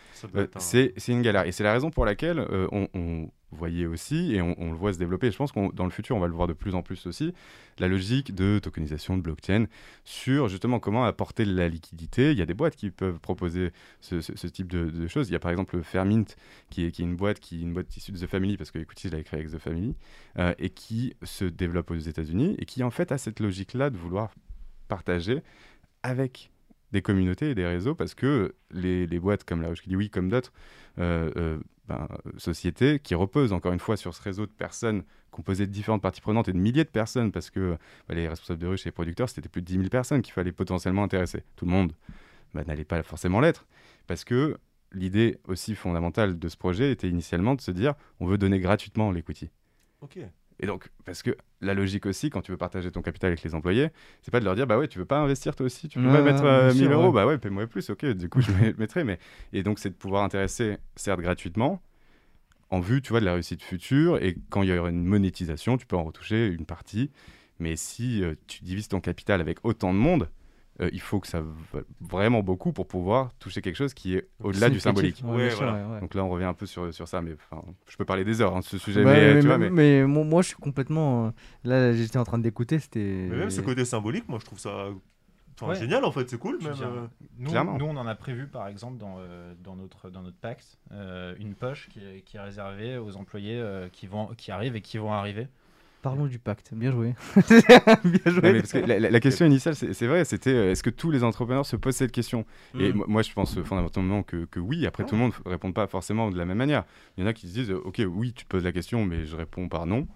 c'est 0.59 0.93
une 1.09 1.23
galère. 1.23 1.47
Et 1.47 1.53
c'est 1.53 1.65
la 1.65 1.73
raison 1.73 1.91
pour 1.91 2.05
laquelle 2.07 2.47
on, 2.73 3.29
voyez 3.53 3.87
aussi, 3.87 4.35
et 4.35 4.43
on, 4.43 4.71
le 4.71 4.77
voit 4.77 4.93
se 4.93 4.99
développer, 4.99 5.31
je 5.31 5.37
pense 5.37 5.53
que 5.53 5.73
dans 5.73 5.85
le 5.85 5.91
futur, 5.91 6.17
on 6.17 6.21
va 6.21 6.29
le 6.29 6.35
voir 6.35 6.47
de 6.47 6.53
plus 6.53 6.75
en 6.75 6.83
plus 6.83 7.07
aussi, 7.07 7.35
la 7.79 7.89
logique 7.89 8.35
de 8.35 8.59
tokenisation, 8.59 9.17
de 9.17 9.23
blockchain, 9.23 9.67
sur 10.05 10.49
justement 10.49 10.79
comment 10.79 11.05
apporter 11.05 11.45
la 11.45 11.69
liquidité. 11.69 12.33
Il 12.33 12.39
y 12.39 12.43
a 12.43 12.47
des 12.47 12.55
boîtes 12.55 12.77
qui 12.77 12.91
peuvent 12.91 13.19
proposer 13.19 13.73
ce, 14.01 14.47
type 14.47 14.69
de, 14.69 15.07
choses. 15.09 15.29
Il 15.29 15.33
y 15.33 15.37
a 15.37 15.41
par 15.41 15.51
exemple 15.51 15.83
Fairmint, 15.83 16.25
qui 16.71 16.85
est, 16.85 16.91
qui 16.93 17.03
est 17.03 17.05
une 17.05 17.17
boîte 17.17 17.41
qui 17.41 17.63
une 17.63 17.73
boîte 17.73 17.97
issue 17.97 18.13
de 18.13 18.19
The 18.19 18.27
Family, 18.27 18.57
parce 18.57 18.71
que 18.71 18.79
Equity, 18.79 19.09
je 19.09 19.13
l'avais 19.13 19.25
créé 19.25 19.41
avec 19.41 19.53
The 19.53 19.59
Family, 19.59 19.97
euh, 20.39 20.55
et 20.59 20.71
qui 20.71 21.15
se 21.23 21.45
développe 21.45 21.91
aux 21.91 21.97
États-Unis, 21.97 22.57
et 22.59 22.65
qui 22.65 22.83
en 22.83 22.91
fait 22.91 23.13
a 23.13 23.19
cette 23.19 23.41
logique-là 23.41 23.91
de 23.91 23.97
vouloir 23.97 24.33
partager 24.89 25.43
avec 26.03 26.51
des 26.93 27.03
communautés 27.03 27.51
et 27.51 27.55
des 27.55 27.67
réseaux, 27.67 27.95
parce 27.95 28.15
que 28.15 28.55
les, 28.73 29.07
boîtes 29.19 29.45
comme 29.45 29.63
la 29.63 29.69
Roche 29.69 29.83
qui 29.83 29.95
oui, 29.95 30.11
comme 30.11 30.29
d'autres, 30.29 30.53
euh, 30.99 31.31
euh, 31.37 31.59
ben, 31.91 32.07
sociétés 32.36 33.01
qui 33.01 33.16
reposent 33.16 33.53
encore 33.53 33.72
une 33.72 33.80
fois 33.80 33.97
sur 33.97 34.14
ce 34.14 34.22
réseau 34.22 34.47
de 34.47 34.53
personnes 34.53 35.03
composé 35.32 35.66
de 35.66 35.72
différentes 35.72 36.03
parties 36.03 36.20
prenantes 36.20 36.49
et 36.49 36.53
de 36.53 36.59
milliers 36.59 36.84
de 36.84 36.88
personnes, 36.88 37.32
parce 37.32 37.51
que 37.51 37.76
bah, 38.09 38.14
les 38.14 38.28
responsables 38.28 38.61
de 38.61 38.66
ruches 38.66 38.86
et 38.86 38.88
les 38.88 38.93
producteurs, 38.93 39.28
c'était 39.28 39.49
plus 39.49 39.61
de 39.61 39.66
10 39.66 39.74
000 39.74 39.88
personnes 39.88 40.22
qu'il 40.22 40.32
fallait 40.32 40.53
potentiellement 40.53 41.03
intéresser. 41.03 41.43
Tout 41.57 41.64
le 41.64 41.72
monde 41.72 41.93
bah, 42.55 42.62
n'allait 42.66 42.84
pas 42.84 43.03
forcément 43.03 43.41
l'être, 43.41 43.66
parce 44.07 44.24
que 44.24 44.59
l'idée 44.93 45.38
aussi 45.49 45.74
fondamentale 45.74 46.38
de 46.38 46.49
ce 46.49 46.57
projet 46.57 46.93
était 46.93 47.09
initialement 47.09 47.55
de 47.55 47.61
se 47.61 47.70
dire 47.70 47.95
on 48.20 48.26
veut 48.26 48.38
donner 48.38 48.61
gratuitement 48.61 49.11
l'equity. 49.11 49.51
Et 50.61 50.67
donc, 50.67 50.89
parce 51.05 51.23
que 51.23 51.37
la 51.63 51.75
logique 51.75 52.07
aussi, 52.07 52.31
quand 52.31 52.43
tu 52.43 52.53
veux 52.53 52.59
partager 52.59 52.91
ton 52.91 53.03
capital 53.03 53.29
avec 53.29 53.43
les 53.43 53.55
employés, 53.55 53.89
c'est 54.23 54.31
pas 54.31 54.41
de 54.41 54.45
leur 54.45 54.55
dire 54.55 54.67
bah 54.67 54.79
ouais, 54.79 54.89
tu 54.89 54.99
veux 54.99 55.07
pas 55.07 55.19
investir 55.19 55.57
toi 55.57 55.67
aussi, 55.67 55.89
tu 55.89 55.99
veux 55.99 56.05
Ouais, 56.05 56.11
pas 56.11 56.23
mettre 56.23 56.45
euh, 56.45 56.71
sûr, 56.71 56.75
1000 56.75 56.93
euros, 56.93 57.13
ouais. 57.13 57.13
bah 57.13 57.27
ouais, 57.27 57.39
paie-moi 57.39 57.67
plus, 57.67 57.89
ok, 57.91 58.05
du 58.07 58.29
coup 58.29 58.41
je 58.41 58.53
me- 58.53 58.75
mettrai. 58.79 59.05
Mais... 59.05 59.19
Et 59.53 59.63
donc, 59.63 59.79
c'est 59.79 59.91
de 59.91 59.95
pouvoir 59.95 60.23
intéresser, 60.25 60.79
certes 60.97 61.21
gratuitement, 61.21 61.83
en 62.71 62.81
vue, 62.81 63.03
tu 63.03 63.11
vois, 63.11 63.21
de 63.21 63.25
la 63.25 63.35
réussite 63.35 63.63
future. 63.63 64.23
Et 64.23 64.37
quand 64.51 64.63
il 64.63 64.69
y 64.71 64.79
aura 64.79 64.91
une 64.91 65.05
monétisation, 65.05 65.77
tu 65.77 65.87
peux 65.87 65.97
en 65.97 66.05
retoucher 66.05 66.47
une 66.49 66.67
partie. 66.67 67.11
Mais 67.59 67.77
si 67.77 68.23
euh, 68.25 68.35
tu 68.47 68.65
divises 68.65 68.89
ton 68.89 69.01
capital 69.01 69.41
avec 69.41 69.59
autant 69.65 69.93
de 69.93 69.99
monde, 69.99 70.29
euh, 70.81 70.89
il 70.93 71.01
faut 71.01 71.21
que 71.21 71.27
ça 71.27 71.43
vale 71.73 71.85
vraiment 72.01 72.43
beaucoup 72.43 72.73
pour 72.73 72.87
pouvoir 72.87 73.33
toucher 73.35 73.61
quelque 73.61 73.77
chose 73.77 73.93
qui 73.95 74.14
est 74.16 74.29
au-delà 74.41 74.71
du 74.71 74.81
symbolique. 74.81 75.23
Ouais, 75.25 75.31
Ouais, 75.31 75.39
bien 75.47 75.51
sûr, 75.51 75.59
voilà. 75.59 75.87
ouais, 75.87 75.95
ouais. 75.95 76.01
Donc 76.01 76.14
là, 76.14 76.25
on 76.25 76.31
revient 76.31 76.45
un 76.45 76.55
peu 76.55 76.66
sur, 76.66 76.93
sur 76.95 77.09
ça, 77.09 77.21
mais 77.23 77.33
je 77.89 77.97
peux 77.97 78.05
parler 78.05 78.25
des 78.25 78.41
heures 78.41 78.57
hein, 78.57 78.61
de 78.61 78.64
ce 78.64 78.79
sujet, 78.79 79.05
Ouais, 79.05 79.12
mais, 79.12 79.35
mais, 79.35 79.41
tu 79.41 79.47
vois, 79.47 79.59
mais- 79.59 79.71
mais- 79.71 80.01
mais 80.01 80.07
moi, 80.07 80.25
moi, 80.25 80.43
je 80.43 80.49
suis 80.49 80.57
complètement. 80.57 81.27
euh, 81.27 81.31
Là, 81.64 81.93
j'étais 81.93 82.18
en 82.18 82.25
train 82.25 82.39
d'écouter, 82.39 82.79
c'était. 82.79 83.27
Mais 83.29 83.37
même 83.37 83.51
ce 83.51 83.61
côté 83.61 83.85
symbolique, 83.85 84.29
moi 84.29 84.39
je 84.41 84.45
trouve 84.47 84.59
ça 84.59 84.89
génial 85.75 86.05
en 86.05 86.12
fait, 86.12 86.29
c'est 86.31 86.39
cool. 86.39 86.59
Même, 86.62 86.73
euh, 86.81 87.07
Nous, 87.39 87.51
nous, 87.79 87.85
on 87.85 87.97
en 87.97 88.07
a 88.07 88.14
prévu, 88.14 88.47
par 88.47 88.66
exemple, 88.68 88.99
dans, 88.99 89.16
euh, 89.18 89.55
dans, 89.62 89.77
notre, 89.77 90.11
dans 90.11 90.23
notre 90.23 90.37
pacte, 90.39 90.79
euh, 90.93 91.35
une 91.39 91.55
poche 91.55 91.89
qui 91.91 92.01
est, 92.01 92.21
qui 92.23 92.37
est 92.37 92.41
réservée 92.41 92.97
aux 92.99 93.16
employés 93.16 93.61
euh, 93.61 93.89
qui, 93.91 94.07
vont, 94.07 94.29
qui 94.37 94.51
arrivent 94.53 94.77
et 94.77 94.81
qui 94.81 94.99
vont 94.99 95.12
arriver. 95.12 95.49
Parlons 96.03 96.27
du 96.27 96.39
pacte. 96.39 96.73
Bien 96.73 96.91
joué. 96.93 97.15
Bien 97.37 98.33
joué. 98.33 98.41
Ouais, 98.43 98.53
mais 98.55 98.61
parce 98.61 98.73
que 98.73 98.79
la, 98.79 98.99
la- 98.99 99.11
la 99.11 99.21
question 99.21 99.45
initiale, 99.47 99.75
c'est 99.75 100.07
vrai, 100.07 100.25
c'était 100.25 100.51
euh, 100.55 100.71
est-ce 100.71 100.83
que 100.83 100.89
tous 100.91 101.11
les 101.11 101.23
entrepreneurs 101.25 101.67
se 101.67 101.77
posent 101.77 101.97
cette 101.97 102.13
question? 102.13 102.47
Et 102.79 102.93
Mm. 102.93 103.05
moi, 103.07 103.23
je 103.23 103.33
pense 103.33 103.61
fondamentalement 103.63 104.23
que, 104.23 104.47
que 104.47 104.61
oui. 104.61 104.87
Après, 104.87 105.05
tout 105.05 105.15
le 105.15 105.21
monde 105.21 105.33
ne 105.45 105.51
répond 105.51 105.73
pas 105.73 105.87
forcément 105.87 106.31
de 106.31 106.39
la 106.39 106.45
même 106.47 106.59
manière. 106.59 106.85
Il 107.17 107.21
y 107.21 107.25
en 107.25 107.27
a 107.27 107.33
qui 107.35 107.49
se 107.49 107.53
disent 107.53 107.71
euh, 107.71 107.83
ok, 107.85 108.01
oui, 108.09 108.33
tu 108.33 108.47
poses 108.47 108.65
la 108.65 108.73
question, 108.73 109.05
mais 109.05 109.27
je 109.27 109.37
réponds 109.37 109.69
par 109.69 109.85
non. 109.87 110.09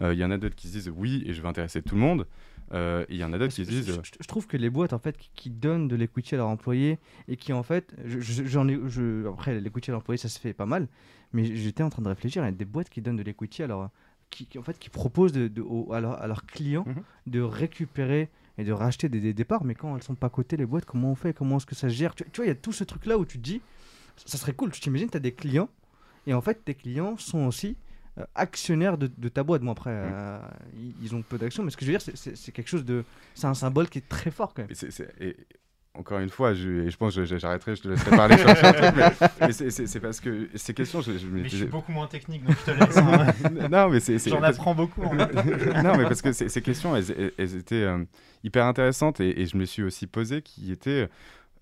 Euh, 0.00 0.12
Il 0.14 0.18
y 0.18 0.24
en 0.24 0.30
a 0.30 0.38
d'autres 0.38 0.54
qui 0.56 0.68
se 0.68 0.72
disent 0.72 0.92
oui, 0.94 1.22
et 1.26 1.34
je 1.34 1.42
veux 1.42 1.48
intéresser 1.48 1.82
tout 1.82 1.94
le 1.96 2.00
monde. 2.00 2.26
Euh, 2.72 3.04
il 3.08 3.16
y 3.16 3.22
en 3.24 3.32
a 3.32 3.38
d'autres 3.38 3.54
qui 3.54 3.64
se 3.64 3.70
disent 3.70 3.86
je- 3.86 3.92
je- 3.92 4.10
je 4.20 4.26
trouve 4.26 4.48
que 4.48 4.56
les 4.56 4.70
boîtes 4.70 4.92
en 4.92 4.98
fait 4.98 5.16
qui, 5.16 5.30
qui 5.36 5.50
donnent 5.50 5.86
de 5.86 5.94
l'equity 5.94 6.34
à 6.34 6.38
leurs 6.38 6.48
employés 6.48 6.98
et 7.28 7.36
qui 7.36 7.52
en 7.52 7.62
fait 7.62 7.94
je- 8.04 8.18
je- 8.18 8.42
j'en 8.44 8.66
ai 8.66 8.76
je, 8.88 9.28
après 9.28 9.60
l'equity 9.60 9.92
à 9.92 9.94
l'employé 9.94 10.16
ça 10.18 10.28
se 10.28 10.40
fait 10.40 10.52
pas 10.52 10.66
mal 10.66 10.88
mais 11.32 11.44
j'étais 11.44 11.84
en 11.84 11.90
train 11.90 12.02
de 12.02 12.08
réfléchir 12.08 12.42
il 12.42 12.46
y 12.46 12.48
a 12.48 12.50
des 12.50 12.64
boîtes 12.64 12.88
qui 12.90 13.00
donnent 13.02 13.14
de 13.18 13.22
l'equity 13.22 13.62
à 13.62 13.68
leur 13.68 13.90
qui, 14.30 14.46
qui, 14.46 14.58
en 14.58 14.62
fait 14.62 14.78
qui 14.78 14.90
proposent 14.90 15.32
de, 15.32 15.48
de- 15.48 15.62
au- 15.62 15.92
à, 15.92 16.00
leur- 16.00 16.20
à 16.20 16.26
leurs 16.26 16.44
clients 16.46 16.84
Mhm. 16.86 17.02
de 17.26 17.40
récupérer 17.40 18.30
et 18.58 18.64
de 18.64 18.72
racheter 18.72 19.08
des, 19.08 19.20
des 19.20 19.34
départs 19.34 19.64
mais 19.64 19.74
quand 19.74 19.96
elles 19.96 20.02
sont 20.02 20.14
pas 20.14 20.30
cotées 20.30 20.56
les 20.56 20.66
boîtes 20.66 20.84
comment 20.84 21.10
on 21.12 21.14
fait? 21.14 21.32
Comment 21.32 21.56
est-ce 21.58 21.66
que 21.66 21.74
ça 21.74 21.88
se 21.88 21.94
gère? 21.94 22.14
Tu, 22.14 22.24
tu 22.24 22.36
vois 22.36 22.46
il 22.46 22.48
y 22.48 22.52
a 22.52 22.54
tout 22.54 22.72
ce 22.72 22.84
truc 22.84 23.06
là 23.06 23.18
où 23.18 23.24
tu 23.24 23.38
te 23.38 23.42
dis 23.42 23.60
ça 24.24 24.38
serait 24.38 24.54
cool. 24.54 24.70
Tu 24.70 24.80
t'imagines 24.80 25.10
tu 25.10 25.16
as 25.16 25.20
des 25.20 25.32
clients 25.32 25.68
et 26.26 26.34
en 26.34 26.40
fait 26.40 26.64
tes 26.64 26.74
clients 26.74 27.16
sont 27.18 27.46
aussi 27.46 27.76
euh, 28.18 28.24
actionnaires 28.34 28.96
de, 28.98 29.10
de 29.16 29.28
ta 29.28 29.42
boîte. 29.42 29.62
Bon 29.62 29.72
après 29.72 29.90
euh, 29.92 30.38
ils, 30.74 30.94
ils 31.02 31.14
ont 31.14 31.22
peu 31.22 31.36
d'actions 31.38 31.62
mais 31.62 31.70
ce 31.70 31.76
que 31.76 31.84
je 31.84 31.92
veux 31.92 31.98
dire 31.98 32.14
c'est- 32.14 32.52
quelque 32.52 32.68
chose 32.68 32.84
de 32.84 33.04
c'est 33.34 33.46
un 33.46 33.54
symbole 33.54 33.88
qui 33.88 33.98
est 33.98 34.08
très 34.08 34.30
fort 34.30 34.54
quand 34.54 34.62
même. 34.62 34.70
Et 35.20 35.28
et 35.28 35.36
encore 35.98 36.18
une 36.20 36.28
fois, 36.30 36.54
je, 36.54 36.68
et 36.86 36.90
je 36.90 36.96
pense 36.96 37.14
que 37.16 37.24
j'arrêterai, 37.24 37.76
je 37.76 37.82
te 37.82 37.88
laisserai 37.88 38.16
parler 38.16 38.36
sur, 38.38 38.56
sur 38.56 38.66
le 38.66 38.72
truc, 38.74 38.94
mais, 38.96 39.28
mais 39.46 39.52
c'est- 39.70 40.00
parce 40.00 40.20
que 40.20 40.48
ces 40.54 40.74
questions, 40.74 41.00
je, 41.00 41.16
je 41.18 41.26
me 41.26 41.42
Mais 41.42 41.48
je 41.48 41.56
suis 41.56 41.66
beaucoup 41.66 41.92
moins 41.92 42.06
technique, 42.06 42.44
donc 42.44 42.56
je 42.66 42.72
te 42.72 42.78
laisse. 42.78 42.96
hein. 42.98 43.68
non, 43.70 43.88
mais 43.88 44.00
c'est 44.00 44.18
J'en 44.28 44.40
parce- 44.40 44.56
apprends 44.56 44.74
beaucoup. 44.74 45.02
en 45.02 45.14
même 45.14 45.28
temps. 45.30 45.44
non, 45.82 45.96
mais 45.96 46.04
parce 46.04 46.22
que 46.22 46.32
ces, 46.32 46.62
questions, 46.62 46.94
elles, 46.96 47.10
elles- 47.16 47.32
elles 47.38 47.56
étaient 47.56 47.74
euh, 47.82 48.04
hyper 48.44 48.66
intéressantes 48.66 49.20
et, 49.20 49.40
et 49.40 49.46
je 49.46 49.56
me 49.56 49.64
suis 49.64 49.82
aussi 49.82 50.06
posé 50.06 50.42
qui 50.42 50.70
était, 50.72 51.08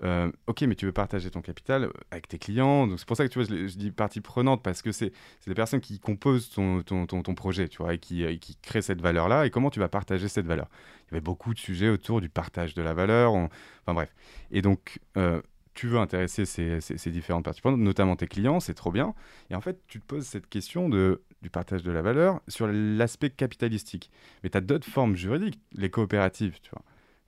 euh, 0.02 0.30
ok, 0.46 0.62
mais 0.62 0.74
tu 0.74 0.86
veux 0.86 0.92
partager 0.92 1.30
ton 1.30 1.40
capital 1.40 1.90
avec 2.10 2.28
tes 2.28 2.38
clients, 2.38 2.86
donc 2.86 2.98
c'est 2.98 3.06
pour 3.06 3.16
ça 3.16 3.26
que 3.26 3.32
tu 3.32 3.38
vois, 3.38 3.48
je, 3.48 3.76
dis 3.76 3.90
partie 3.90 4.20
prenante 4.20 4.62
parce 4.62 4.82
que 4.82 4.92
c'est 4.92 5.12
des 5.46 5.54
personnes 5.54 5.80
qui 5.80 6.00
composent 6.00 6.50
ton, 6.50 6.82
ton, 6.82 7.06
ton, 7.06 7.34
projet, 7.34 7.68
tu 7.68 7.78
vois, 7.78 7.94
et 7.94 7.98
qui, 7.98 8.38
qui 8.38 8.56
créent 8.56 8.82
cette 8.82 9.00
valeur-là 9.00 9.46
et 9.46 9.50
comment 9.50 9.70
tu 9.70 9.80
vas 9.80 9.88
partager 9.88 10.28
cette 10.28 10.46
valeur? 10.46 10.68
Il 11.02 11.12
y 11.12 11.14
avait 11.14 11.20
beaucoup 11.20 11.54
de 11.54 11.58
sujets 11.58 11.88
autour 11.88 12.20
du 12.20 12.28
partage 12.28 12.74
de 12.74 12.82
la 12.82 12.94
valeur, 12.94 13.32
enfin 13.32 13.94
bref. 13.94 14.14
Et 14.50 14.62
donc, 14.62 14.98
euh, 15.16 15.40
tu 15.74 15.88
veux 15.88 15.98
intéresser 15.98 16.44
ces, 16.44 16.80
ces- 16.80 16.98
ces 16.98 17.10
différentes 17.10 17.44
parties 17.44 17.60
prenantes, 17.60 17.80
notamment 17.80 18.16
tes 18.16 18.26
clients, 18.26 18.60
c'est 18.60 18.74
trop 18.74 18.92
bien. 18.92 19.14
Et 19.50 19.54
en 19.54 19.60
fait, 19.60 19.80
tu 19.88 20.00
te 20.00 20.06
poses 20.06 20.24
cette 20.24 20.48
question 20.48 20.88
de, 20.88 21.22
du 21.42 21.50
partage 21.50 21.82
de 21.82 21.90
la 21.92 22.02
valeur 22.02 22.40
sur 22.48 22.66
l'aspect 22.68 23.30
capitalistique. 23.30 24.10
Mais 24.42 24.50
tu 24.50 24.56
as 24.58 24.60
d'autres 24.60 24.88
formes 24.88 25.16
juridiques, 25.16 25.60
les 25.72 25.90
coopératives, 25.90 26.60
tu 26.62 26.70
vois. 26.70 26.82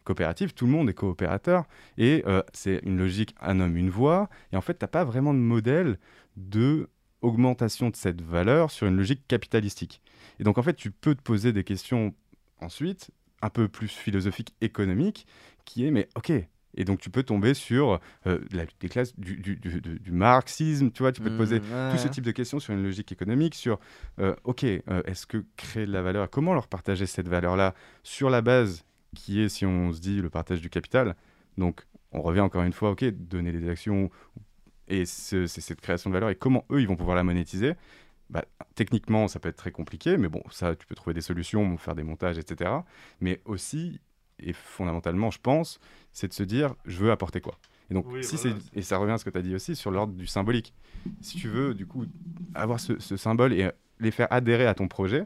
Coopérative, 0.07 0.55
tout 0.55 0.67
le 0.67 0.71
monde 0.73 0.89
est 0.89 0.95
coopérateur 0.95 1.65
et 1.99 2.23
euh, 2.27 2.41
c'est 2.55 2.81
une 2.85 2.97
logique 2.97 3.35
un 3.41 3.59
homme, 3.59 3.77
une 3.77 3.91
voix. 3.91 4.29
Et 4.53 4.57
en 4.57 4.61
fait, 4.61 4.79
tu 4.79 4.85
n'as 4.85 4.89
pas 4.89 5.05
vraiment 5.05 5.35
de 5.35 5.39
modèle 5.41 5.99
de 6.37 6.89
augmentation 7.23 7.91
de 7.91 7.97
cette 7.97 8.23
valeur 8.23 8.71
sur 8.71 8.87
une 8.87 8.97
logique 8.97 9.27
capitalistique. 9.27 10.01
Et 10.39 10.45
donc, 10.45 10.59
en 10.59 10.63
fait, 10.63 10.75
tu 10.75 10.93
peux 10.93 11.15
te 11.17 11.23
poser 11.23 11.53
des 11.53 11.65
questions 11.65 12.15
ensuite, 12.61 13.11
un 13.43 13.51
peu 13.51 13.67
plus 13.69 13.89
philosophiques, 13.89 14.55
économiques, 14.61 15.27
qui 15.65 15.85
est, 15.85 15.91
mais 15.91 16.09
ok, 16.15 16.31
et 16.79 16.85
donc 16.85 17.01
tu 17.01 17.11
peux 17.11 17.23
tomber 17.23 17.55
sur 17.55 18.01
euh, 18.27 18.39
la 18.53 18.63
lutte 18.65 18.81
des 18.81 18.89
classes, 18.89 19.19
du, 19.19 19.37
du- 19.37 19.57
du- 19.57 19.81
du- 19.81 19.99
du 19.99 20.13
marxisme, 20.13 20.91
tu 20.93 21.03
vois, 21.03 21.11
tu 21.13 21.21
peux 21.21 21.31
te 21.31 21.37
poser 21.37 21.61
Mmh, 21.61 21.65
tout 21.89 21.97
ce 21.97 22.07
ouais. 22.07 22.11
type 22.15 22.25
de 22.25 22.31
questions 22.31 22.61
sur 22.61 22.75
une 22.75 22.83
logique 22.83 23.11
économique, 23.13 23.55
sur, 23.55 23.81
euh, 24.21 24.37
ok, 24.45 24.65
euh, 24.65 25.03
est-ce 25.05 25.27
que 25.27 25.45
créer 25.57 25.87
de 25.87 25.93
la 25.93 26.03
valeur, 26.03 26.31
comment 26.31 26.55
leur 26.55 26.69
partager 26.69 27.07
cette 27.07 27.29
valeur-là 27.29 27.75
sur 28.05 28.31
la 28.31 28.41
base 28.43 28.85
qui 29.15 29.41
est, 29.41 29.49
si 29.49 29.65
on 29.67 29.93
se 29.93 30.01
dit, 30.01 30.21
le 30.21 30.31
partage 30.31 30.61
du 30.61 30.71
capital. 30.71 31.15
Donc, 31.59 31.87
on 32.13 32.23
revient 32.23 32.41
encore 32.41 32.63
une 32.63 32.73
fois, 32.73 32.91
ok, 32.91 33.05
donner 33.05 33.53
des 33.53 33.69
actions 33.69 34.11
et 34.89 35.05
ce- 35.07 35.47
c'est 35.47 35.61
cette 35.61 35.81
création 35.81 36.11
de 36.11 36.15
valeur 36.15 36.31
et 36.31 36.37
comment 36.37 36.65
eux, 36.71 36.81
ils 36.81 36.87
vont 36.89 36.97
pouvoir 36.97 37.17
la 37.17 37.25
monétiser. 37.25 37.75
Bah, 38.31 38.45
techniquement, 38.75 39.29
ça 39.29 39.39
peut 39.39 39.49
être 39.49 39.57
très 39.57 39.71
compliqué, 39.71 40.17
mais 40.17 40.29
bon, 40.29 40.43
ça, 40.51 40.75
tu 40.75 40.87
peux 40.87 40.95
trouver 40.95 41.15
des 41.15 41.21
solutions, 41.21 41.77
faire 41.77 41.95
des 41.95 42.03
montages, 42.03 42.39
etc. 42.39 42.85
Mais 43.21 43.41
aussi, 43.45 44.01
et 44.41 44.53
fondamentalement, 44.53 45.31
je 45.31 45.39
pense, 45.41 45.79
c'est 46.13 46.29
de 46.29 46.33
se 46.33 46.43
dire, 46.43 46.75
je 46.85 46.99
veux 46.99 47.11
apporter 47.11 47.41
quoi. 47.41 47.59
Et 47.89 47.95
donc, 47.95 48.07
Oui, 48.11 48.25
si 48.25 48.37
voilà, 48.37 48.57
c'est 48.73 48.79
et 48.79 48.83
ça 48.83 48.99
revient 48.99 49.13
à 49.13 49.19
ce 49.19 49.25
que 49.25 49.31
tu 49.31 49.39
as 49.39 49.43
dit 49.43 49.55
aussi 49.55 49.77
sur 49.77 49.91
l'ordre 49.93 50.13
du 50.15 50.27
symbolique. 50.27 50.75
Si 51.21 51.37
tu 51.39 51.49
veux, 51.49 51.73
du 51.73 51.87
coup, 51.87 52.05
avoir 52.55 52.81
ce, 52.81 52.99
ce 52.99 53.17
symbole 53.17 53.53
et 53.53 53.71
les 54.01 54.11
faire 54.11 54.27
adhérer 54.31 54.67
à 54.67 54.75
ton 54.75 54.89
projet, 54.89 55.25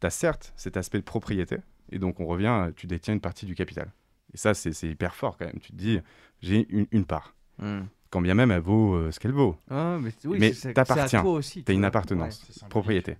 tu 0.00 0.06
as 0.06 0.10
certes 0.10 0.52
cet 0.56 0.76
aspect 0.76 0.98
de 0.98 1.04
propriété, 1.04 1.58
et 1.90 1.98
donc 1.98 2.20
on 2.20 2.26
revient, 2.26 2.70
tu 2.76 2.86
détiens 2.86 3.14
une 3.14 3.20
partie 3.20 3.46
du 3.46 3.54
capital. 3.54 3.90
Et 4.32 4.36
ça, 4.36 4.54
c'est 4.54 4.70
hyper 4.88 5.14
fort 5.14 5.36
quand 5.36 5.46
même. 5.46 5.58
Tu 5.60 5.72
te 5.72 5.76
dis, 5.76 5.98
j'ai 6.40 6.66
une, 6.70 6.86
une 6.92 7.04
part. 7.04 7.34
Mmh. 7.58 7.80
Quand 8.10 8.20
bien 8.20 8.34
même 8.34 8.50
elle 8.50 8.60
vaut 8.60 8.94
euh, 8.94 9.10
ce 9.12 9.20
qu'elle 9.20 9.32
vaut. 9.32 9.56
Ah, 9.70 9.98
mais 10.00 10.10
oui, 10.24 10.38
Mais 10.40 10.50
t'appartiens. 10.52 11.06
c'est 11.08 11.16
à 11.16 11.20
toi 11.22 11.32
aussi. 11.32 11.54
Tu 11.64 11.70
as 11.70 11.74
tu 11.74 11.78
une 11.78 11.84
appartenance, 11.84 12.40
symbolique. 12.50 12.68
propriété. 12.68 13.16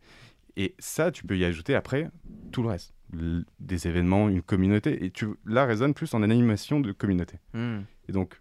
Et 0.56 0.74
ça, 0.78 1.10
tu 1.12 1.24
peux 1.24 1.36
y 1.38 1.44
ajouter 1.44 1.74
après 1.74 2.10
tout 2.52 2.62
le 2.62 2.68
reste. 2.70 2.92
L- 3.12 3.44
des 3.60 3.86
événements, 3.88 4.28
une 4.28 4.42
communauté. 4.42 5.04
Et 5.04 5.10
tu, 5.10 5.26
là, 5.46 5.64
résonne 5.64 5.94
plus 5.94 6.12
en 6.14 6.22
animation 6.22 6.80
de 6.80 6.92
communauté. 6.92 7.38
Ouais. 7.54 7.60
Mmh. 7.60 7.84
Et 8.08 8.12
donc, 8.12 8.40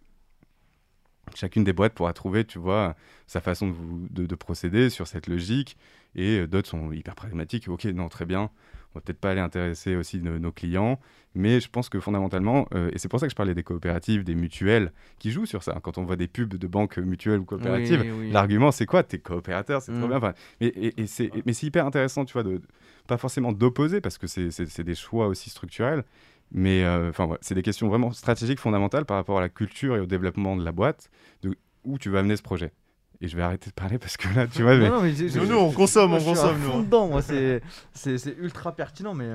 chacune 1.36 1.63
des 1.63 1.73
boîtes 1.73 1.93
pourra 1.93 2.13
trouver, 2.13 2.43
tu 2.45 2.57
vois, 2.59 2.95
sa 3.27 3.41
façon 3.41 3.67
de, 3.67 3.73
vous- 3.73 4.07
de- 4.09 4.25
de 4.25 4.36
procéder 4.36 4.89
sur 4.89 5.07
cette 5.07 5.27
logique. 5.27 5.77
Et 6.15 6.39
euh, 6.39 6.47
d'autres 6.47 6.69
sont 6.69 6.91
hyper 6.91 7.13
pragmatiques. 7.15 7.67
Ok, 7.67 7.86
non, 7.86 8.09
très 8.09 8.25
bien. 8.25 8.49
On 8.93 8.99
va 8.99 9.01
peut-être 9.01 9.19
pas 9.19 9.31
aller 9.31 9.41
intéresser 9.41 9.95
aussi 9.95 10.19
nos, 10.19 10.39
nos 10.39 10.51
clients. 10.51 10.99
Mais 11.35 11.59
je 11.59 11.69
pense 11.69 11.89
que 11.89 11.99
fondamentalement, 11.99 12.67
euh, 12.73 12.89
et 12.91 12.97
c'est 12.97 13.07
pour 13.07 13.19
ça 13.19 13.27
que 13.27 13.31
je 13.31 13.35
parlais 13.35 13.53
des 13.53 13.61
coopératives, 13.61 14.23
des 14.23 14.33
mutuelles, 14.33 14.91
qui 15.19 15.29
jouent 15.31 15.45
sur 15.45 15.61
ça. 15.61 15.79
Quand 15.83 15.99
on 15.99 16.03
voit 16.03 16.15
des 16.15 16.27
pubs 16.27 16.55
de 16.55 16.67
banques 16.67 16.97
mutuelles 16.97 17.39
ou 17.39 17.45
coopératives, 17.45 18.01
Oui, 18.01 18.09
oui. 18.11 18.31
L'argument, 18.31 18.71
c'est 18.71 18.87
quoi? 18.87 19.03
T'es 19.03 19.19
coopérateur, 19.19 19.81
c'est 19.83 19.91
trop 19.91 20.05
Mm. 20.05 20.09
bien. 20.09 20.17
Enfin, 20.17 20.33
mais 20.59 20.67
et, 20.67 21.01
et 21.01 21.05
c'est, 21.07 21.29
mais 21.45 21.53
c'est 21.53 21.67
hyper 21.67 21.85
intéressant, 21.85 22.25
tu 22.25 22.33
vois, 22.33 22.41
de, 22.43 22.59
pas 23.07 23.17
forcément 23.17 23.51
d'opposer, 23.51 24.01
parce 24.01 24.17
que 24.17 24.25
c'est, 24.25 24.49
c'est- 24.49 24.65
c'est 24.65 24.83
des 24.83 24.95
choix 24.95 25.27
aussi 25.27 25.51
structurels, 25.51 26.03
mais 26.51 26.83
euh, 26.83 27.09
enfin, 27.09 27.25
ouais, 27.27 27.37
c'est 27.41 27.53
des 27.53 27.61
questions 27.61 27.87
vraiment 27.89 28.11
stratégiques, 28.11 28.59
fondamentales 28.59 29.05
par 29.05 29.17
rapport 29.17 29.37
à 29.37 29.41
la 29.41 29.49
culture 29.49 29.95
et 29.97 29.99
au 29.99 30.07
développement 30.07 30.57
de 30.57 30.65
la 30.65 30.71
boîte, 30.71 31.11
de 31.43 31.55
où 31.83 31.99
tu 31.99 32.09
vas 32.09 32.19
amener 32.19 32.35
ce 32.37 32.41
projet. 32.41 32.71
Et 33.22 33.28
je 33.28 33.36
vais 33.36 33.43
arrêter 33.43 33.70
de 33.70 33.74
parler 33.76 33.97
parce 33.97 34.15
que 34.15 34.34
là, 34.34 34.47
tu 34.47 34.61
vois, 34.63 34.78
mais- 34.78 34.88
Non, 34.89 34.95
non, 34.97 35.01
mais 35.03 35.11
Nous, 35.13 35.45
nous, 35.45 35.55
on 35.57 35.72
consomme, 35.74 36.11
moi, 36.11 36.20
on 36.20 36.22
je 36.22 36.30
suis 36.30 36.39
à 36.39 36.41
consomme, 36.43 36.57
fond 36.61 36.74
nous. 36.76 36.80
hein. 36.80 36.84
dedans, 36.84 37.07
moi, 37.09 37.22
c'est 37.22 37.61
c'est 37.93 38.17
c'est 38.17 38.36
ultra 38.39 38.74
pertinent, 38.76 39.13
mais 39.13 39.30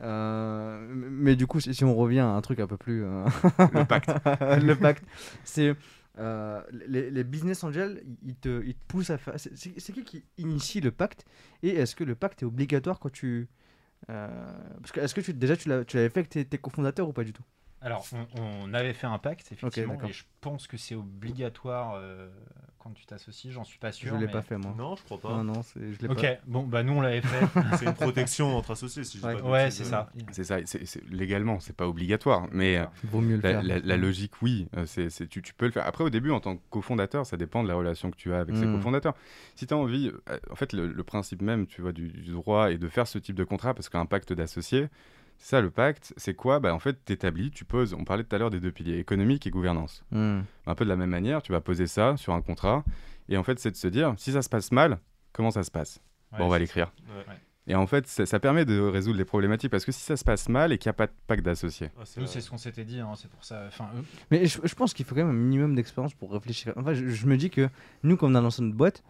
euh, 0.00 0.86
mais 0.90 1.34
du 1.36 1.46
coup, 1.46 1.58
si 1.60 1.74
si 1.74 1.84
on 1.84 1.94
revient 1.96 2.20
à 2.20 2.28
un 2.28 2.40
truc 2.40 2.60
un 2.60 2.66
peu 2.66 2.76
plus 2.76 3.04
euh, 3.04 3.24
le 3.72 3.84
pacte. 3.84 4.10
le 4.62 4.74
pacte, 4.74 5.04
c'est 5.44 5.74
euh, 6.18 6.62
les, 6.88 7.10
les 7.10 7.24
business 7.24 7.64
angels, 7.64 8.02
ils 8.24 8.36
te, 8.36 8.62
ils 8.64 8.74
te 8.74 8.84
poussent 8.86 9.10
à 9.10 9.18
faire. 9.18 9.34
C'est 9.36 9.92
qui 9.92 10.04
qui 10.04 10.24
initie 10.38 10.80
le 10.80 10.90
pacte 10.92 11.24
Et 11.62 11.70
est-ce 11.70 11.96
que 11.96 12.04
le 12.04 12.14
pacte 12.14 12.42
est 12.42 12.46
obligatoire 12.46 12.98
quand 13.00 13.10
tu. 13.12 13.48
euh, 14.08 14.28
parce 14.80 14.92
que 14.92 15.00
est-ce 15.00 15.14
que 15.14 15.20
tu, 15.20 15.34
déjà 15.34 15.56
tu 15.56 15.68
l'as- 15.68 15.84
tu 15.84 15.96
l'avais 15.96 16.10
fait 16.10 16.20
avec 16.20 16.28
tes, 16.30 16.44
tes 16.44 16.58
cofondateurs 16.58 17.08
ou 17.08 17.12
pas 17.12 17.24
du 17.24 17.32
tout? 17.32 17.42
Alors, 17.82 18.06
on, 18.12 18.26
on 18.68 18.74
avait 18.74 18.94
fait 18.94 19.06
un 19.06 19.18
pacte, 19.18 19.52
effectivement, 19.52 19.98
et 20.08 20.12
je 20.12 20.24
pense 20.40 20.66
que 20.66 20.76
c'est 20.76 20.94
obligatoire 20.94 21.94
euh, 21.96 22.28
quand 22.78 22.90
tu 22.92 23.04
t'associes, 23.04 23.50
j'en 23.52 23.64
suis 23.64 23.78
pas 23.78 23.92
sûr. 23.92 24.14
Je 24.14 24.18
l'ai 24.18 24.26
mais- 24.26 24.32
pas 24.32 24.40
fait 24.42 24.56
moi. 24.56 24.74
Non, 24.76 24.96
je 24.96 25.02
crois 25.04 25.18
pas. 25.20 25.28
Non, 25.36 25.44
non, 25.44 25.60
je 25.74 26.00
l'ai 26.00 26.08
Ok, 26.08 26.22
pas. 26.22 26.28
bon, 26.46 26.62
bah 26.62 26.82
nous 26.82 26.94
on 26.94 27.00
l'avait 27.02 27.20
fait. 27.20 27.46
C'est 27.78 27.84
une 27.84 27.92
protection 27.94 28.56
entre 28.56 28.70
associés, 28.72 29.04
si 29.04 29.18
je 29.18 29.22
dis 29.22 29.26
Ouais. 29.26 29.34
pas 29.34 29.40
de 29.42 29.46
ouais, 29.46 29.64
bêtises. 29.64 29.78
c'est 29.78 29.84
ça. 29.90 30.10
C'est 30.32 30.44
ça, 30.44 30.56
c'est- 30.64 30.86
c'est- 30.86 31.04
légalement, 31.10 31.60
c'est 31.60 31.76
pas 31.76 31.86
obligatoire, 31.86 32.48
mais 32.50 32.78
euh, 32.78 32.84
Il 33.04 33.10
vaut 33.10 33.20
mieux 33.20 33.36
le 33.36 33.42
la, 33.42 33.50
faire. 33.50 33.62
la- 33.62 33.78
la 33.80 33.96
logique, 33.98 34.40
oui, 34.40 34.68
euh, 34.76 34.86
c'est 34.86 35.10
c'est- 35.10 35.26
tu, 35.26 35.42
tu 35.42 35.52
peux 35.52 35.66
le 35.66 35.72
faire. 35.72 35.86
Après, 35.86 36.02
au 36.02 36.10
début, 36.10 36.30
en 36.30 36.40
tant 36.40 36.56
que 36.56 36.62
cofondateur, 36.70 37.26
ça 37.26 37.36
dépend 37.36 37.62
de 37.62 37.68
la 37.68 37.74
relation 37.74 38.10
que 38.10 38.16
tu 38.16 38.32
as 38.32 38.40
avec 38.40 38.56
ces 38.56 38.66
Mm. 38.66 38.76
cofondateurs. 38.76 39.14
Si 39.54 39.66
tu 39.66 39.74
as 39.74 39.76
envie, 39.76 40.10
euh, 40.30 40.38
en 40.50 40.54
fait, 40.56 40.72
le, 40.72 40.86
le 40.90 41.04
principe 41.04 41.42
même, 41.42 41.66
tu 41.66 41.82
vois, 41.82 41.92
du, 41.92 42.08
du 42.08 42.32
droit 42.32 42.70
est 42.70 42.78
de 42.78 42.88
faire 42.88 43.06
ce 43.06 43.18
type 43.18 43.36
de 43.36 43.44
contrat 43.44 43.74
parce 43.74 43.88
qu'un 43.90 44.06
pacte 44.06 44.32
d'associés, 44.32 44.88
ça 45.38 45.60
le 45.60 45.70
pacte, 45.70 46.12
c'est 46.16 46.34
quoi? 46.34 46.60
Bah, 46.60 46.74
En 46.74 46.78
fait, 46.78 46.98
tu 47.04 47.12
établis, 47.12 47.50
tu 47.50 47.64
poses, 47.64 47.94
on 47.94 48.04
parlait 48.04 48.24
tout 48.24 48.34
à 48.34 48.38
l'heure 48.38 48.50
des 48.50 48.60
deux 48.60 48.72
piliers, 48.72 48.98
économique 48.98 49.46
et 49.46 49.50
gouvernance. 49.50 50.04
Hmm. 50.10 50.40
Un 50.66 50.74
peu 50.74 50.84
de 50.84 50.90
la 50.90 50.96
même 50.96 51.10
manière, 51.10 51.42
tu 51.42 51.52
vas 51.52 51.60
poser 51.60 51.86
ça 51.86 52.16
sur 52.16 52.32
un 52.34 52.42
contrat, 52.42 52.84
et 53.28 53.36
en 53.36 53.42
fait, 53.42 53.58
c'est 53.58 53.70
de 53.70 53.76
se 53.76 53.88
dire, 53.88 54.14
si 54.18 54.32
ça 54.32 54.42
se 54.42 54.48
passe 54.48 54.72
mal, 54.72 54.98
comment 55.32 55.50
ça 55.50 55.62
se 55.62 55.70
passe? 55.70 56.00
Ouais, 56.32 56.38
Bon, 56.38 56.46
on 56.46 56.48
va 56.48 56.58
l'écrire. 56.58 56.92
Ouais. 57.08 57.34
Et 57.68 57.74
en 57.74 57.86
fait, 57.88 58.06
ça, 58.06 58.26
ça 58.26 58.38
permet 58.38 58.64
de 58.64 58.78
résoudre 58.80 59.18
les 59.18 59.24
problématiques 59.24 59.72
parce 59.72 59.84
que 59.84 59.90
si 59.90 60.00
ça 60.00 60.16
se 60.16 60.22
passe 60.22 60.48
mal 60.48 60.72
et 60.72 60.78
qu'il 60.78 60.88
n'y 60.88 60.90
a 60.90 60.94
pas 60.94 61.08
de 61.08 61.12
pacte 61.26 61.42
d'associés, 61.44 61.90
Ah, 61.98 62.02
c'est 62.04 62.20
Nous, 62.20 62.26
vrai. 62.26 62.32
c'est 62.32 62.40
ce 62.40 62.48
qu'on 62.50 62.58
s'était 62.58 62.84
dit, 62.84 63.00
hein, 63.00 63.12
c'est 63.16 63.28
pour 63.28 63.44
ça. 63.44 63.64
Enfin, 63.66 63.88
eux- 63.96 64.04
Mais 64.30 64.46
je, 64.46 64.60
je 64.62 64.74
pense 64.76 64.94
qu'il 64.94 65.04
faut 65.04 65.16
quand 65.16 65.22
même 65.24 65.30
un 65.34 65.38
minimum 65.38 65.74
d'expérience 65.74 66.14
pour 66.14 66.32
réfléchir. 66.32 66.72
Enfin, 66.76 66.94
je, 66.94 67.08
je 67.08 67.26
me 67.26 67.36
dis 67.36 67.50
que 67.50 67.68
nous, 68.04 68.16
quand 68.16 68.30
on 68.30 68.36
a 68.36 68.40
lancé 68.40 68.62
notre 68.62 68.76
boîte, 68.76 69.02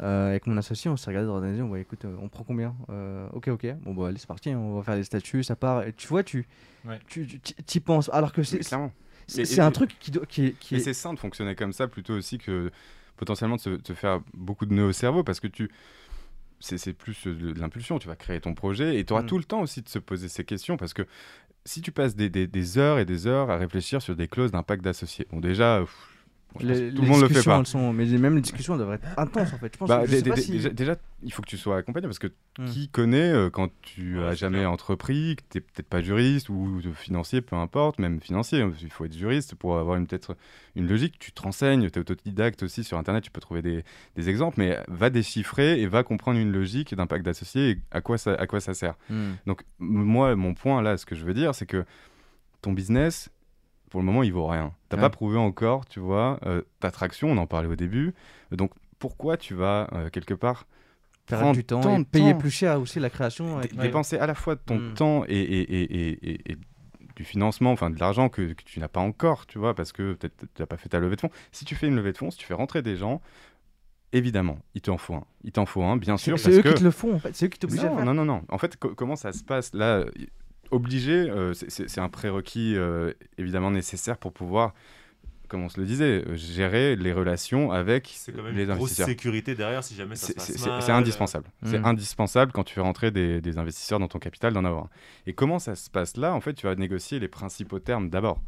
euh, 0.00 0.30
avec 0.30 0.46
mon 0.46 0.56
associé, 0.56 0.90
on 0.90 0.96
s'est 0.96 1.10
regardé 1.10 1.26
dans 1.28 1.40
les 1.40 1.56
yeux, 1.56 1.62
on 1.62 1.68
va 1.68 1.78
écoute, 1.78 2.04
euh, 2.04 2.16
on 2.20 2.28
prend 2.28 2.44
combien 2.44 2.74
Euh, 2.90 3.28
Ok, 3.32 3.48
ok, 3.48 3.66
bon, 3.82 3.92
bah 3.94 4.08
allez, 4.08 4.18
c'est 4.18 4.26
parti, 4.26 4.50
hein, 4.50 4.58
on 4.58 4.76
va 4.76 4.82
faire 4.82 4.96
des 4.96 5.04
statuts, 5.04 5.42
ça 5.44 5.54
part. 5.56 5.82
Et 5.86 5.92
tu 5.92 6.06
vois, 6.08 6.22
tu 6.24 6.46
Ouais. 6.86 6.98
tu 7.06 7.26
tu- 7.26 7.40
t'y 7.62 7.80
penses. 7.80 8.08
Alors 8.12 8.32
que 8.32 8.42
c'est 8.42 8.62
c'est 9.26 9.60
un 9.60 9.70
truc 9.70 9.96
qui, 10.00 10.10
doit- 10.10 10.26
qui, 10.26 10.46
est- 10.46 10.58
qui 10.58 10.74
est. 10.76 10.80
c'est 10.80 10.94
sain 10.94 11.12
de 11.14 11.18
fonctionner 11.18 11.54
comme 11.54 11.72
ça 11.72 11.88
plutôt 11.88 12.14
aussi 12.14 12.38
que 12.38 12.70
potentiellement 13.16 13.56
de 13.56 13.60
se, 13.60 13.70
te 13.70 13.94
faire 13.94 14.20
beaucoup 14.34 14.66
de 14.66 14.74
nœuds 14.74 14.86
au 14.86 14.92
cerveau 14.92 15.22
parce 15.22 15.38
que 15.40 15.46
tu 15.46 15.70
c'est 16.60 16.78
c'est 16.78 16.92
plus 16.92 17.26
de 17.26 17.52
l'impulsion, 17.58 17.98
tu 17.98 18.08
vas 18.08 18.16
créer 18.16 18.40
ton 18.40 18.54
projet 18.54 18.98
et 18.98 19.04
tu 19.04 19.12
auras 19.12 19.22
Mm. 19.22 19.26
tout 19.26 19.38
le 19.38 19.44
temps 19.44 19.60
aussi 19.60 19.82
de 19.82 19.88
se 19.88 19.98
poser 19.98 20.28
ces 20.28 20.44
questions 20.44 20.76
parce 20.76 20.94
que 20.94 21.02
si 21.64 21.80
tu 21.82 21.92
passes 21.92 22.16
des, 22.16 22.28
des- 22.30 22.46
des 22.48 22.78
heures 22.78 22.98
et 22.98 23.04
des 23.04 23.26
heures 23.26 23.50
à 23.50 23.56
réfléchir 23.56 24.02
sur 24.02 24.16
des 24.16 24.26
clauses 24.28 24.50
d'impact 24.50 24.82
d'associés, 24.82 25.26
bon 25.30 25.40
déjà, 25.40 25.80
pff, 25.80 26.11
les, 26.60 26.74
tout 26.74 26.80
les 26.80 26.90
le 26.90 27.08
monde 27.08 27.20
le 27.22 27.28
fait 27.28 27.34
discussions, 27.34 27.50
pas. 27.52 27.58
elles 27.60 27.66
sont, 27.66 27.92
mais 27.92 28.04
même 28.06 28.34
les 28.36 28.40
discussions 28.40 28.74
elles 28.74 28.80
devraient 28.80 28.96
être 28.96 29.18
intenses 29.18 29.52
en 29.52 29.58
fait. 29.58 29.72
Je 29.72 29.78
pense 29.78 29.88
Bah, 29.88 30.00
que 30.02 30.06
je 30.06 30.10
dé- 30.10 30.16
sais 30.18 30.22
dé- 30.22 30.30
pas 30.30 30.36
dé- 30.36 30.42
si- 30.42 30.50
déjà, 30.52 30.68
déjà, 30.70 30.96
il 31.22 31.32
faut 31.32 31.42
que 31.42 31.48
tu 31.48 31.56
sois 31.56 31.76
accompagné 31.78 32.06
parce 32.06 32.18
que 32.18 32.28
Mm. 32.58 32.66
qui 32.66 32.88
connaît 32.88 33.32
euh, 33.32 33.48
quand 33.48 33.70
tu 33.80 34.18
Ouais, 34.18 34.24
as 34.26 34.34
jamais 34.34 34.58
clair. 34.58 34.70
entrepris, 34.70 35.36
que 35.36 35.42
tu 35.50 35.56
n'es 35.58 35.60
peut-être 35.62 35.88
pas 35.88 36.02
juriste 36.02 36.48
ou 36.50 36.80
financier, 36.94 37.40
peu 37.40 37.56
importe, 37.56 37.98
même 37.98 38.20
financier, 38.20 38.60
hein, 38.60 38.72
il 38.82 38.90
faut 38.90 39.04
être 39.06 39.16
juriste 39.16 39.54
pour 39.54 39.78
avoir 39.78 39.96
une- 39.96 40.06
peut-être 40.06 40.36
une 40.76 40.86
logique. 40.86 41.18
Tu 41.18 41.32
te 41.32 41.40
renseignes, 41.42 41.88
tu 41.88 41.98
es 41.98 42.00
autodidacte 42.00 42.62
aussi 42.62 42.84
sur 42.84 42.98
Internet, 42.98 43.24
tu 43.24 43.30
peux 43.30 43.40
trouver 43.40 43.62
des, 43.62 43.84
des 44.16 44.28
exemples, 44.28 44.56
mais 44.58 44.78
va 44.88 45.08
déchiffrer 45.10 45.80
et 45.80 45.86
va 45.86 46.02
comprendre 46.02 46.38
une 46.38 46.52
logique 46.52 46.94
d'impact 46.94 47.24
d'associé 47.24 47.70
et 47.70 47.78
à 47.90 48.00
quoi, 48.02 48.18
ça, 48.18 48.34
à 48.34 48.46
quoi 48.46 48.60
ça 48.60 48.74
sert. 48.74 48.94
Hmm. 49.08 49.32
Donc, 49.46 49.62
moi, 49.78 50.36
mon 50.36 50.52
point 50.54 50.82
là, 50.82 50.96
ce 50.98 51.06
que 51.06 51.14
je 51.14 51.24
veux 51.24 51.34
dire, 51.34 51.54
c'est 51.54 51.66
que 51.66 51.84
ton 52.60 52.72
business, 52.72 53.30
pour 53.92 54.00
le 54.00 54.06
moment, 54.06 54.22
il 54.22 54.32
vaut 54.32 54.46
rien. 54.46 54.72
Tu 54.90 54.96
n'as 54.96 55.02
Ouais. 55.02 55.08
pas 55.08 55.10
prouvé 55.10 55.36
encore, 55.38 55.86
tu 55.86 56.00
vois, 56.00 56.40
euh, 56.46 56.62
ta 56.80 56.90
traction, 56.90 57.28
on 57.30 57.36
en 57.36 57.46
parlait 57.46 57.68
au 57.68 57.76
début. 57.76 58.14
Donc, 58.50 58.72
pourquoi 58.98 59.36
tu 59.36 59.54
vas 59.54 59.88
euh, 59.92 60.08
quelque 60.10 60.34
part 60.34 60.66
Perdre 61.26 61.42
prendre 61.44 61.56
du 61.56 61.64
temps 61.64 61.94
et 61.94 61.98
de 61.98 62.04
payer 62.04 62.32
temps 62.32 62.38
plus 62.38 62.50
cher 62.50 62.80
aussi 62.80 62.98
la 63.00 63.10
création. 63.10 63.58
avec- 63.58 63.76
dépenser 63.76 64.18
à 64.18 64.26
la 64.26 64.34
fois 64.34 64.54
de 64.56 64.60
ton 64.64 64.78
Mm. 64.78 64.94
temps 64.94 65.24
et, 65.28 65.36
et- 65.36 65.74
et- 65.74 65.82
et- 66.08 66.30
et- 66.30 66.52
et 66.52 66.56
du 67.14 67.24
financement, 67.24 67.70
enfin 67.72 67.90
de 67.90 68.00
l'argent 68.00 68.28
que, 68.30 68.54
que 68.54 68.62
tu 68.64 68.80
n'as 68.80 68.88
pas 68.88 69.00
encore, 69.00 69.46
tu 69.46 69.58
vois, 69.58 69.74
parce 69.74 69.92
que 69.92 70.14
peut-être 70.14 70.46
tu 70.54 70.62
n'as 70.62 70.66
pas 70.66 70.78
fait 70.78 70.88
ta 70.88 70.98
levée 70.98 71.16
de 71.16 71.20
fonds. 71.20 71.30
Si 71.52 71.64
tu 71.66 71.74
fais 71.74 71.86
une 71.86 71.94
levée 71.96 72.12
de 72.12 72.18
fonds, 72.18 72.30
si 72.30 72.38
tu 72.38 72.46
fais 72.46 72.54
rentrer 72.54 72.80
des 72.82 72.96
gens, 72.96 73.20
évidemment, 74.12 74.58
il 74.74 74.80
t'en 74.80 74.96
faut 74.98 75.14
un. 75.14 75.24
Il 75.44 75.52
t'en 75.52 75.66
faut 75.66 75.82
un, 75.82 75.96
bien 75.96 76.16
sûr, 76.16 76.38
c'est 76.38 76.50
eux 76.50 76.62
que... 76.62 76.68
qui 76.70 76.74
te 76.76 76.84
le 76.84 76.90
font 76.90 77.14
en 77.14 77.18
fait, 77.18 77.34
c'est 77.36 77.46
eux 77.46 77.48
qui 77.48 77.58
t'obligent 77.58 77.84
à 77.84 77.90
faire. 77.90 78.04
non, 78.04 78.14
non, 78.14 78.24
non. 78.24 78.42
En 78.48 78.58
fait, 78.58 78.76
co- 78.76 78.94
comment 78.94 79.16
ça 79.16 79.32
se 79.32 79.44
passe? 79.44 79.74
Là 79.74 80.04
Obligé, 80.72 81.12
euh, 81.30 81.52
c'est- 81.54 81.98
un 81.98 82.08
prérequis 82.08 82.74
euh, 82.76 83.12
évidemment 83.38 83.70
nécessaire 83.70 84.16
pour 84.18 84.32
pouvoir, 84.32 84.74
comme 85.48 85.62
on 85.62 85.68
se 85.68 85.78
le 85.78 85.86
disait, 85.86 86.24
euh, 86.26 86.34
gérer 86.34 86.96
les 86.96 87.12
relations 87.12 87.70
avec 87.70 88.10
C'est 88.14 88.32
quand 88.32 88.42
même 88.42 88.56
les 88.56 88.64
une 88.64 88.74
grosse 88.74 88.92
sécurité 88.92 89.54
derrière 89.54 89.84
si 89.84 89.94
jamais 89.94 90.16
ça 90.16 90.22
se 90.22 90.26
C'est- 90.28 90.34
passe 90.34 90.46
C'est 90.46 90.58
c'est- 90.58 90.68
mal. 90.70 90.82
c'est 90.82 90.92
indispensable. 90.92 91.46
C'est 91.64 91.78
Mm. 91.78 91.84
indispensable 91.84 92.52
quand 92.52 92.64
tu 92.64 92.74
fais 92.74 92.80
rentrer 92.80 93.10
des, 93.10 93.40
des 93.40 93.58
investisseurs 93.58 93.98
dans 93.98 94.08
ton 94.08 94.18
capital 94.18 94.52
d'en 94.54 94.64
avoir 94.64 94.84
un. 94.84 94.88
Et 95.26 95.34
comment 95.34 95.58
ça 95.58 95.74
se 95.74 95.90
passe 95.90 96.16
là 96.16 96.34
En 96.34 96.40
fait, 96.40 96.54
tu 96.54 96.66
vas 96.66 96.74
négocier 96.74 97.20
les 97.20 97.28
principaux 97.28 97.78
termes 97.78 98.08
d'abord. 98.08 98.40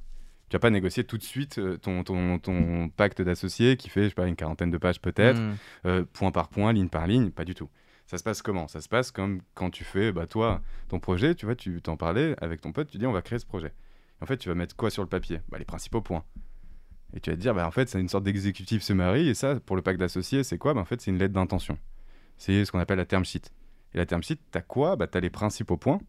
Tu 0.49 0.57
vas 0.57 0.61
pas 0.61 0.71
négocier 0.71 1.05
tout 1.05 1.19
de 1.19 1.23
suite 1.23 1.61
ton, 1.83 2.05
ton, 2.05 2.39
ton 2.39 2.89
pacte 2.89 3.21
d'associés 3.23 3.77
qui 3.77 3.89
fait, 3.89 4.05
je 4.05 4.09
sais 4.11 4.15
pas, 4.15 4.27
une 4.27 4.37
quarantaine 4.37 4.71
de 4.71 4.79
pages 4.79 5.01
peut-être, 5.01 5.41
euh, 5.87 6.05
point 6.13 6.31
par 6.31 6.49
point, 6.49 6.73
ligne 6.73 6.89
par 6.89 7.07
ligne, 7.07 7.31
pas 7.31 7.45
du 7.45 7.55
tout. 7.55 7.69
Ça 8.07 8.19
se 8.19 8.23
passe 8.23 8.43
comment? 8.43 8.69
Ça 8.69 8.81
se 8.81 8.89
passe 8.89 9.11
comme 9.11 9.41
quand 9.55 9.71
tu 9.71 9.85
fais, 9.85 10.13
bah 10.13 10.27
toi, 10.27 10.61
ton 10.89 11.01
projet, 11.01 11.35
tu 11.35 11.47
vois, 11.47 11.57
tu 11.57 11.81
t'en 11.81 11.97
parlais 11.97 12.35
avec 12.43 12.61
ton 12.61 12.73
pote, 12.73 12.89
tu 12.89 12.99
dis 12.99 13.07
on 13.07 13.13
va 13.13 13.23
créer 13.23 13.39
ce 13.39 13.47
projet. 13.47 13.73
En 14.21 14.27
fait, 14.27 14.37
tu 14.37 14.49
vas 14.49 14.55
mettre 14.55 14.77
quoi 14.77 14.91
sur 14.91 15.03
le 15.03 15.09
papier? 15.09 15.41
Bah, 15.49 15.59
Les 15.59 15.65
principaux 15.65 16.01
points. 16.01 16.25
Et 17.15 17.21
tu 17.21 17.31
vas 17.31 17.37
te 17.37 17.41
dire, 17.41 17.55
bah, 17.55 17.67
en 17.67 17.71
fait, 17.71 17.89
c'est 17.89 18.01
une 18.01 18.09
sorte 18.09 18.25
d'exécutif 18.25 18.83
summary, 18.83 19.29
et 19.29 19.35
ça, 19.35 19.61
pour 19.61 19.77
le 19.77 19.83
pacte 19.83 20.01
d'associés, 20.01 20.43
c'est 20.43 20.59
quoi? 20.59 20.77
En 20.77 20.85
fait, 20.85 21.01
c'est 21.01 21.11
une 21.11 21.19
lettre 21.19 21.35
d'intention. 21.35 21.79
C'est 22.37 22.65
ce 22.65 22.73
qu'on 22.73 22.81
appelle 22.81 22.99
la 22.99 23.07
term 23.07 23.25
sheet. 23.25 23.43
Et 23.95 23.99
la 23.99 24.07
term 24.07 24.23
sheet, 24.23 24.41
tu 24.51 24.59
as 24.59 24.63
quoi? 24.63 24.97
Bah, 24.97 25.07
Tu 25.07 25.17
as 25.17 25.21
les 25.21 25.31
principaux 25.31 25.77
points 25.77 26.01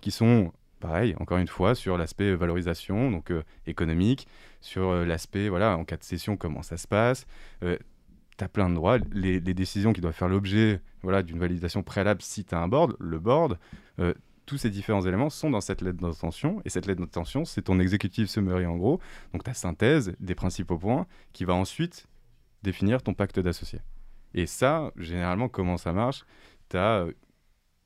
qui 0.00 0.10
sont, 0.10 0.52
pareil, 0.80 1.14
encore 1.20 1.38
une 1.38 1.46
fois, 1.48 1.74
sur 1.74 1.96
l'aspect 1.96 2.34
valorisation, 2.34 3.10
donc 3.10 3.30
euh, 3.30 3.44
économique, 3.66 4.26
sur 4.60 4.88
euh, 4.88 5.04
l'aspect, 5.04 5.48
voilà, 5.48 5.76
en 5.76 5.84
cas 5.84 5.96
de 5.96 6.02
cession, 6.04 6.36
comment 6.36 6.62
ça 6.62 6.76
se 6.76 6.88
passe. 6.88 7.26
Euh, 7.62 7.78
tu 8.40 8.44
as 8.44 8.48
plein 8.48 8.70
de 8.70 8.74
droits. 8.74 8.98
Les, 9.12 9.40
décisions 9.40 9.92
qui 9.92 10.00
doivent 10.00 10.14
faire 10.14 10.28
l'objet 10.28 10.80
voilà, 11.02 11.22
d'une 11.22 11.38
validation 11.38 11.82
préalable 11.82 12.22
si 12.22 12.44
tu 12.44 12.54
as 12.54 12.58
un 12.58 12.68
board, 12.68 12.96
le 12.98 13.18
board, 13.18 13.58
euh, 13.98 14.14
tous 14.46 14.56
ces 14.56 14.70
différents 14.70 15.02
éléments 15.02 15.28
sont 15.28 15.50
dans 15.50 15.60
cette 15.60 15.82
lettre 15.82 15.98
d'intention. 15.98 16.62
Et 16.64 16.70
cette 16.70 16.86
lettre 16.86 17.00
d'intention, 17.00 17.44
c'est 17.44 17.62
ton 17.62 17.78
exécutif 17.78 18.28
summary 18.30 18.64
en 18.66 18.76
gros, 18.76 18.98
donc 19.32 19.44
ta 19.44 19.52
synthèse 19.52 20.14
des 20.20 20.34
principaux 20.34 20.78
points 20.78 21.06
qui 21.32 21.44
va 21.44 21.54
ensuite 21.54 22.06
définir 22.62 23.02
ton 23.02 23.12
pacte 23.12 23.38
d'associés. 23.38 23.80
Et 24.32 24.46
ça, 24.46 24.90
généralement, 24.96 25.48
comment 25.48 25.76
ça 25.76 25.92
marche? 25.92 26.24
Tu 26.70 26.78
as 26.78 27.06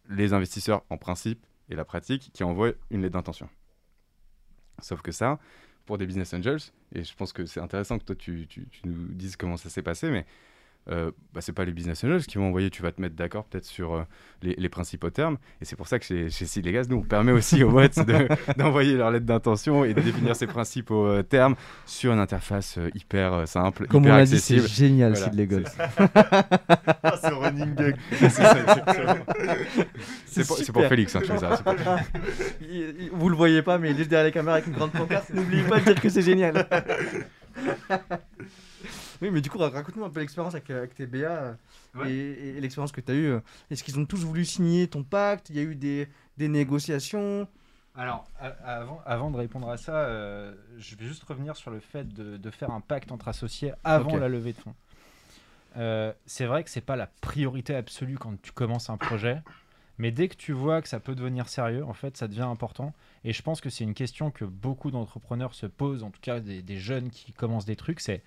les 0.08 0.32
investisseurs 0.34 0.84
en 0.88 0.98
principe 0.98 1.44
et 1.68 1.74
la 1.74 1.84
pratique 1.84 2.30
qui 2.32 2.44
envoient 2.44 2.72
une 2.90 3.02
lettre 3.02 3.14
d'intention. 3.14 3.48
Sauf 4.80 5.02
que 5.02 5.10
ça, 5.10 5.38
pour 5.86 5.98
des 5.98 6.06
business 6.06 6.32
angels, 6.34 6.60
et 6.94 7.04
je 7.04 7.14
pense 7.14 7.32
que 7.32 7.44
c'est 7.46 7.60
intéressant 7.60 7.98
que 7.98 8.04
toi 8.04 8.16
tu, 8.16 8.46
tu- 8.48 8.66
tu 8.70 8.80
nous 8.88 9.08
dises 9.08 9.36
comment 9.36 9.56
ça 9.56 9.68
s'est 9.68 9.82
passé, 9.82 10.10
mais 10.10 10.24
euh, 10.90 11.10
bah, 11.32 11.40
c'est 11.40 11.52
pas 11.52 11.64
les 11.64 11.72
business 11.72 12.04
angels 12.04 12.26
qui 12.26 12.38
vont 12.38 12.48
envoyer, 12.48 12.70
tu 12.70 12.82
vas 12.82 12.92
te 12.92 13.00
mettre 13.00 13.14
d'accord 13.16 13.44
peut-être 13.44 13.64
sur 13.64 13.94
euh, 13.94 14.02
les, 14.42 14.54
les 14.56 14.68
principaux 14.68 15.10
termes, 15.10 15.38
et 15.60 15.64
c'est 15.64 15.76
pour 15.76 15.88
ça 15.88 15.98
que 15.98 16.04
chez, 16.04 16.28
chez 16.30 16.44
Silegas, 16.46 16.86
nous 16.90 16.96
on 16.96 17.02
permet 17.02 17.32
aussi 17.32 17.62
aux 17.64 17.70
boîtes 17.70 18.04
de- 18.06 18.28
d'envoyer 18.58 18.96
leur 18.96 19.10
lettre 19.10 19.24
d'intention 19.26 19.84
et 19.84 19.94
de 19.94 20.00
définir 20.00 20.36
ces 20.36 20.46
principaux 20.46 21.06
euh, 21.06 21.22
termes 21.22 21.54
sur 21.86 22.12
une 22.12 22.18
interface 22.18 22.76
euh, 22.78 22.90
hyper 22.94 23.32
euh, 23.32 23.46
simple, 23.46 23.86
Comme 23.86 24.02
on 24.02 24.06
hyper 24.06 24.18
l'a 24.18 24.24
dit, 24.26 24.38
c'est 24.38 24.54
accessible. 24.56 24.68
génial, 24.88 25.14
Voilà. 25.14 25.30
Ah, 27.02 27.16
c'est 27.20 27.28
running 27.28 27.74
gag. 27.74 27.96
C'est 30.26 30.46
pour, 30.46 30.56
c'est 30.58 30.72
pour. 30.72 30.84
Félix, 30.86 31.14
hein, 31.16 31.20
je 31.22 31.32
fais 31.32 31.38
ça. 31.38 31.48
pour- 31.64 31.74
Il- 32.60 32.94
il- 33.00 33.10
Vous 33.12 33.28
le 33.28 33.36
voyez 33.36 33.62
pas, 33.62 33.78
mais 33.78 33.90
il 33.90 33.94
est 33.94 33.98
juste 33.98 34.10
derrière 34.10 34.26
la 34.26 34.32
caméra 34.32 34.54
avec 34.56 34.66
une 34.66 34.72
grande 34.74 34.90
pancarte. 34.92 35.30
N'oubliez 35.32 35.62
pas 35.62 35.78
de 35.80 35.84
dire 35.84 36.00
que 36.00 36.08
c'est 36.08 36.22
génial. 36.22 36.66
Oui, 39.24 39.30
mais 39.32 39.40
du 39.40 39.50
coup, 39.50 39.58
raconte-nous 39.58 40.04
un 40.04 40.10
peu 40.10 40.20
l'expérience 40.20 40.54
avec, 40.54 40.70
euh, 40.70 40.78
avec 40.78 40.94
tes 40.94 41.06
BA 41.06 41.16
euh, 41.26 41.54
Ouais. 41.94 42.10
et, 42.12 42.56
et 42.56 42.60
l'expérience 42.60 42.92
que 42.92 43.00
tu 43.00 43.12
as 43.12 43.14
eue. 43.14 43.34
Est-ce 43.70 43.82
qu'ils 43.84 43.98
ont 43.98 44.04
tous 44.06 44.24
voulu 44.24 44.44
signer 44.44 44.86
ton 44.88 45.02
pacte? 45.02 45.50
Il 45.50 45.56
y 45.56 45.58
a 45.58 45.62
eu 45.62 45.74
des, 45.74 46.08
des 46.36 46.48
négociations? 46.48 47.48
Alors, 47.96 48.26
avant, 48.64 49.00
avant 49.06 49.30
de 49.30 49.36
répondre 49.36 49.68
à 49.70 49.76
ça, 49.76 49.94
euh, 49.94 50.52
je 50.78 50.96
vais 50.96 51.06
juste 51.06 51.22
revenir 51.24 51.56
sur 51.56 51.70
le 51.70 51.78
fait 51.78 52.12
de, 52.12 52.36
de 52.36 52.50
faire 52.50 52.70
un 52.70 52.80
pacte 52.80 53.12
entre 53.12 53.28
associés 53.28 53.72
avant 53.84 54.16
la 54.16 54.28
levée 54.28 54.52
de 54.52 54.58
fonds. 54.58 54.74
Euh, 55.76 56.12
c'est 56.26 56.46
vrai 56.46 56.64
que 56.64 56.70
c'est 56.70 56.80
pas 56.80 56.96
la 56.96 57.06
priorité 57.20 57.74
absolue 57.74 58.18
quand 58.18 58.40
tu 58.42 58.52
commences 58.52 58.90
un 58.90 58.96
projet, 58.96 59.42
mais 59.98 60.10
dès 60.10 60.26
que 60.28 60.34
tu 60.34 60.52
vois 60.52 60.82
que 60.82 60.88
ça 60.88 60.98
peut 61.00 61.14
devenir 61.14 61.48
sérieux, 61.48 61.84
en 61.84 61.94
fait, 61.94 62.16
ça 62.16 62.26
devient 62.28 62.42
important. 62.42 62.92
Et 63.24 63.32
je 63.32 63.42
pense 63.42 63.60
que 63.60 63.70
c'est 63.70 63.84
une 63.84 63.94
question 63.94 64.30
que 64.32 64.44
beaucoup 64.44 64.90
d'entrepreneurs 64.90 65.54
se 65.54 65.66
posent, 65.66 66.02
en 66.02 66.10
tout 66.10 66.20
cas 66.20 66.40
des, 66.40 66.62
des 66.62 66.78
jeunes 66.78 67.10
qui 67.10 67.32
commencent 67.32 67.64
des 67.64 67.76
trucs, 67.76 68.00
c'est 68.00 68.22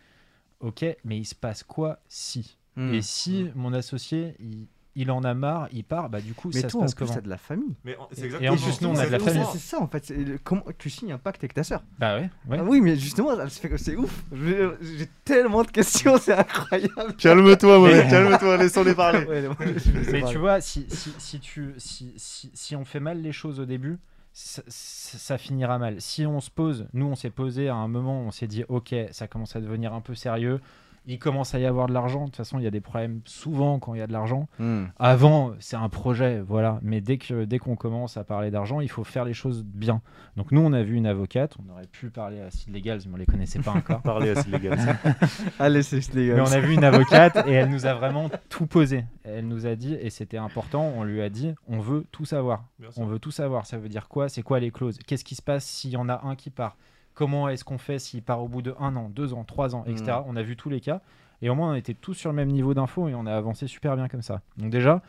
Ok, 0.59 0.85
mais 1.05 1.17
il 1.17 1.25
se 1.25 1.35
passe 1.35 1.63
quoi 1.63 1.99
si 2.07 2.57
Hmm. 2.77 2.93
Et 2.93 3.01
si 3.01 3.49
mon 3.55 3.73
associé, 3.73 4.35
il, 4.39 4.67
il 4.95 5.09
en 5.09 5.23
a 5.23 5.33
marre, 5.33 5.67
il 5.73 5.83
part, 5.83 6.09
bah 6.11 6.21
du 6.21 6.35
coup, 6.35 6.51
Mais 6.53 6.61
ça 6.61 6.67
se 6.69 6.73
toi, 6.73 6.81
en 6.81 6.83
passe 6.83 6.93
plus, 6.93 7.07
comment 7.07 7.19
de 7.21 7.27
la 7.27 7.37
famille. 7.39 7.75
Mais 7.83 7.97
en- 7.97 8.07
c'est 8.11 8.27
Et- 8.39 8.49
en 8.49 8.55
plus, 8.55 8.81
nous, 8.81 8.89
on 8.89 8.95
a 8.99 9.07
de 9.07 9.11
la 9.11 9.17
famille. 9.17 9.43
ça. 9.43 9.49
C'est 9.53 9.57
ça 9.57 9.81
en 9.81 9.87
fait. 9.87 10.13
Comment 10.43 10.61
tu 10.77 10.91
signes 10.91 11.11
un 11.11 11.17
pacte 11.17 11.39
avec 11.41 11.55
ta 11.55 11.63
sœur 11.63 11.81
Bah 11.97 12.17
ouais, 12.19 12.29
ouais. 12.47 12.57
Ah 12.59 12.63
oui, 12.63 12.81
mais 12.81 12.95
justement, 12.95 13.31
c'est 13.77 13.95
ouf. 13.95 14.23
J'ai 14.31 15.09
tellement 15.25 15.63
de 15.63 15.71
questions, 15.71 16.19
c'est 16.19 16.33
incroyable. 16.33 17.15
Calme-toi, 17.17 17.79
Mohamed, 17.79 18.09
calme-toi, 18.11 18.57
laissons-les 18.57 18.93
parler. 18.93 19.25
Ouais, 19.25 19.43
Mais 20.11 20.21
tu 20.25 20.37
vois, 20.37 20.61
si, 20.61 20.85
si, 20.87 21.11
si, 21.17 21.39
tu, 21.39 21.73
si, 21.77 22.13
si, 22.17 22.51
si 22.53 22.75
on 22.75 22.85
fait 22.85 22.99
mal 22.99 23.19
les 23.23 23.31
choses 23.31 23.59
au 23.59 23.65
début, 23.65 23.97
ça, 24.37 25.37
finira 25.39 25.79
mal. 25.79 25.99
Si 25.99 26.25
on 26.25 26.39
se 26.41 26.51
pose, 26.51 26.87
nous 26.93 27.07
on 27.07 27.15
s'est 27.15 27.31
posé 27.31 27.69
à 27.69 27.75
un 27.75 27.87
moment, 27.87 28.21
on 28.21 28.31
s'est 28.31 28.45
dit 28.45 28.63
ok, 28.67 28.93
ça 29.11 29.27
commence 29.27 29.55
à 29.55 29.61
devenir 29.61 29.93
un 29.93 30.01
peu 30.01 30.13
sérieux, 30.13 30.61
il 31.07 31.19
commence 31.19 31.55
à 31.55 31.59
y 31.59 31.65
avoir 31.65 31.87
de 31.87 31.93
l'argent. 31.93 32.21
De 32.21 32.25
toute 32.25 32.35
façon, 32.35 32.59
il 32.59 32.63
y 32.63 32.67
a 32.67 32.71
des 32.71 32.81
problèmes 32.81 33.21
souvent 33.25 33.79
quand 33.79 33.93
il 33.93 33.99
y 33.99 34.01
a 34.01 34.07
de 34.07 34.13
l'argent. 34.13 34.47
Hmm. 34.59 34.85
Avant, 34.99 35.53
c'est 35.59 35.77
un 35.77 35.89
projet, 35.89 36.41
voilà. 36.41 36.79
Mais 36.81 36.99
dès 36.99 37.17
que 37.17 37.45
dès 37.45 37.59
qu'on 37.59 37.75
commence 37.75 38.17
à 38.17 38.23
parler 38.23 38.51
d'argent, 38.51 38.81
il 38.81 38.89
faut 38.89 39.05
faire 39.05 39.23
les 39.23 39.33
choses 39.33 39.63
bien. 39.63 40.01
Donc 40.35 40.51
nous, 40.51 40.61
on 40.61 40.73
a 40.73 40.83
vu 40.83 40.95
une 40.95 41.07
avocate. 41.07 41.55
On 41.65 41.71
aurait 41.71 41.87
pu 41.87 42.09
parler 42.09 42.41
à 42.41 42.51
Sid 42.51 42.73
Legals, 42.73 43.01
mais 43.07 43.13
on 43.13 43.17
les 43.17 43.25
connaissait 43.25 43.59
pas 43.59 43.71
encore. 43.71 44.01
Parler 44.07 44.29
à 44.29 44.41
légal. 44.43 44.97
Allez, 45.59 45.81
c'est 45.81 46.13
les 46.13 46.33
Mais 46.33 46.41
on 46.41 46.51
a 46.51 46.59
vu 46.59 46.73
une 46.73 46.83
avocate 46.83 47.47
et 47.47 47.53
elle 47.53 47.69
nous 47.69 47.85
a 47.85 47.93
vraiment 47.93 48.29
tout 48.49 48.67
posé. 48.67 49.05
Elle 49.23 49.47
nous 49.47 49.65
a 49.65 49.75
dit, 49.75 49.93
et 49.93 50.09
c'était 50.09 50.37
important, 50.37 50.93
on 50.95 51.03
lui 51.03 51.21
a 51.21 51.29
dit, 51.29 51.53
on 51.67 51.79
veut 51.79 52.05
tout 52.11 52.25
savoir. 52.25 52.65
Bien 52.79 52.91
sûr. 52.91 53.01
On 53.01 53.05
veut 53.05 53.19
tout 53.19 53.31
savoir. 53.31 53.65
Ça 53.65 53.77
veut 53.77 53.89
dire 53.89 54.07
quoi? 54.07 54.29
C'est 54.29 54.43
quoi 54.43 54.59
les 54.59 54.71
clauses? 54.71 54.99
Qu'est-ce 55.05 55.25
qui 55.25 55.35
se 55.35 55.41
passe 55.41 55.65
s'il 55.65 55.91
y 55.91 55.97
en 55.97 56.09
a 56.09 56.21
un 56.25 56.35
qui 56.35 56.49
part? 56.49 56.77
Comment 57.17 57.49
est-ce 57.49 57.63
qu'on 57.63 57.79
fait 57.79 57.97
s'il 57.97 58.21
part 58.21 58.43
au 58.43 58.47
bout 58.47 58.61
de 58.61 58.75
un 58.79 58.95
an, 58.95 59.09
deux 59.09 59.33
ans, 59.33 59.43
trois 59.43 59.75
ans, 59.75 59.83
etc. 59.87 60.19
Mm. 60.19 60.23
On 60.27 60.35
a 60.35 60.43
vu 60.43 60.55
tous 60.55 60.69
les 60.69 60.79
cas. 60.79 61.01
Et 61.41 61.49
au 61.49 61.55
moins, 61.55 61.71
on 61.71 61.73
était 61.73 61.95
tous 61.95 62.13
sur 62.13 62.29
le 62.29 62.35
même 62.35 62.49
niveau 62.51 62.75
d'info 62.75 63.07
et 63.07 63.15
on 63.15 63.25
a 63.25 63.33
avancé 63.33 63.65
super 63.65 63.95
bien 63.95 64.07
comme 64.07 64.21
ça. 64.21 64.41
Donc 64.57 64.69
déjà, 64.69 65.01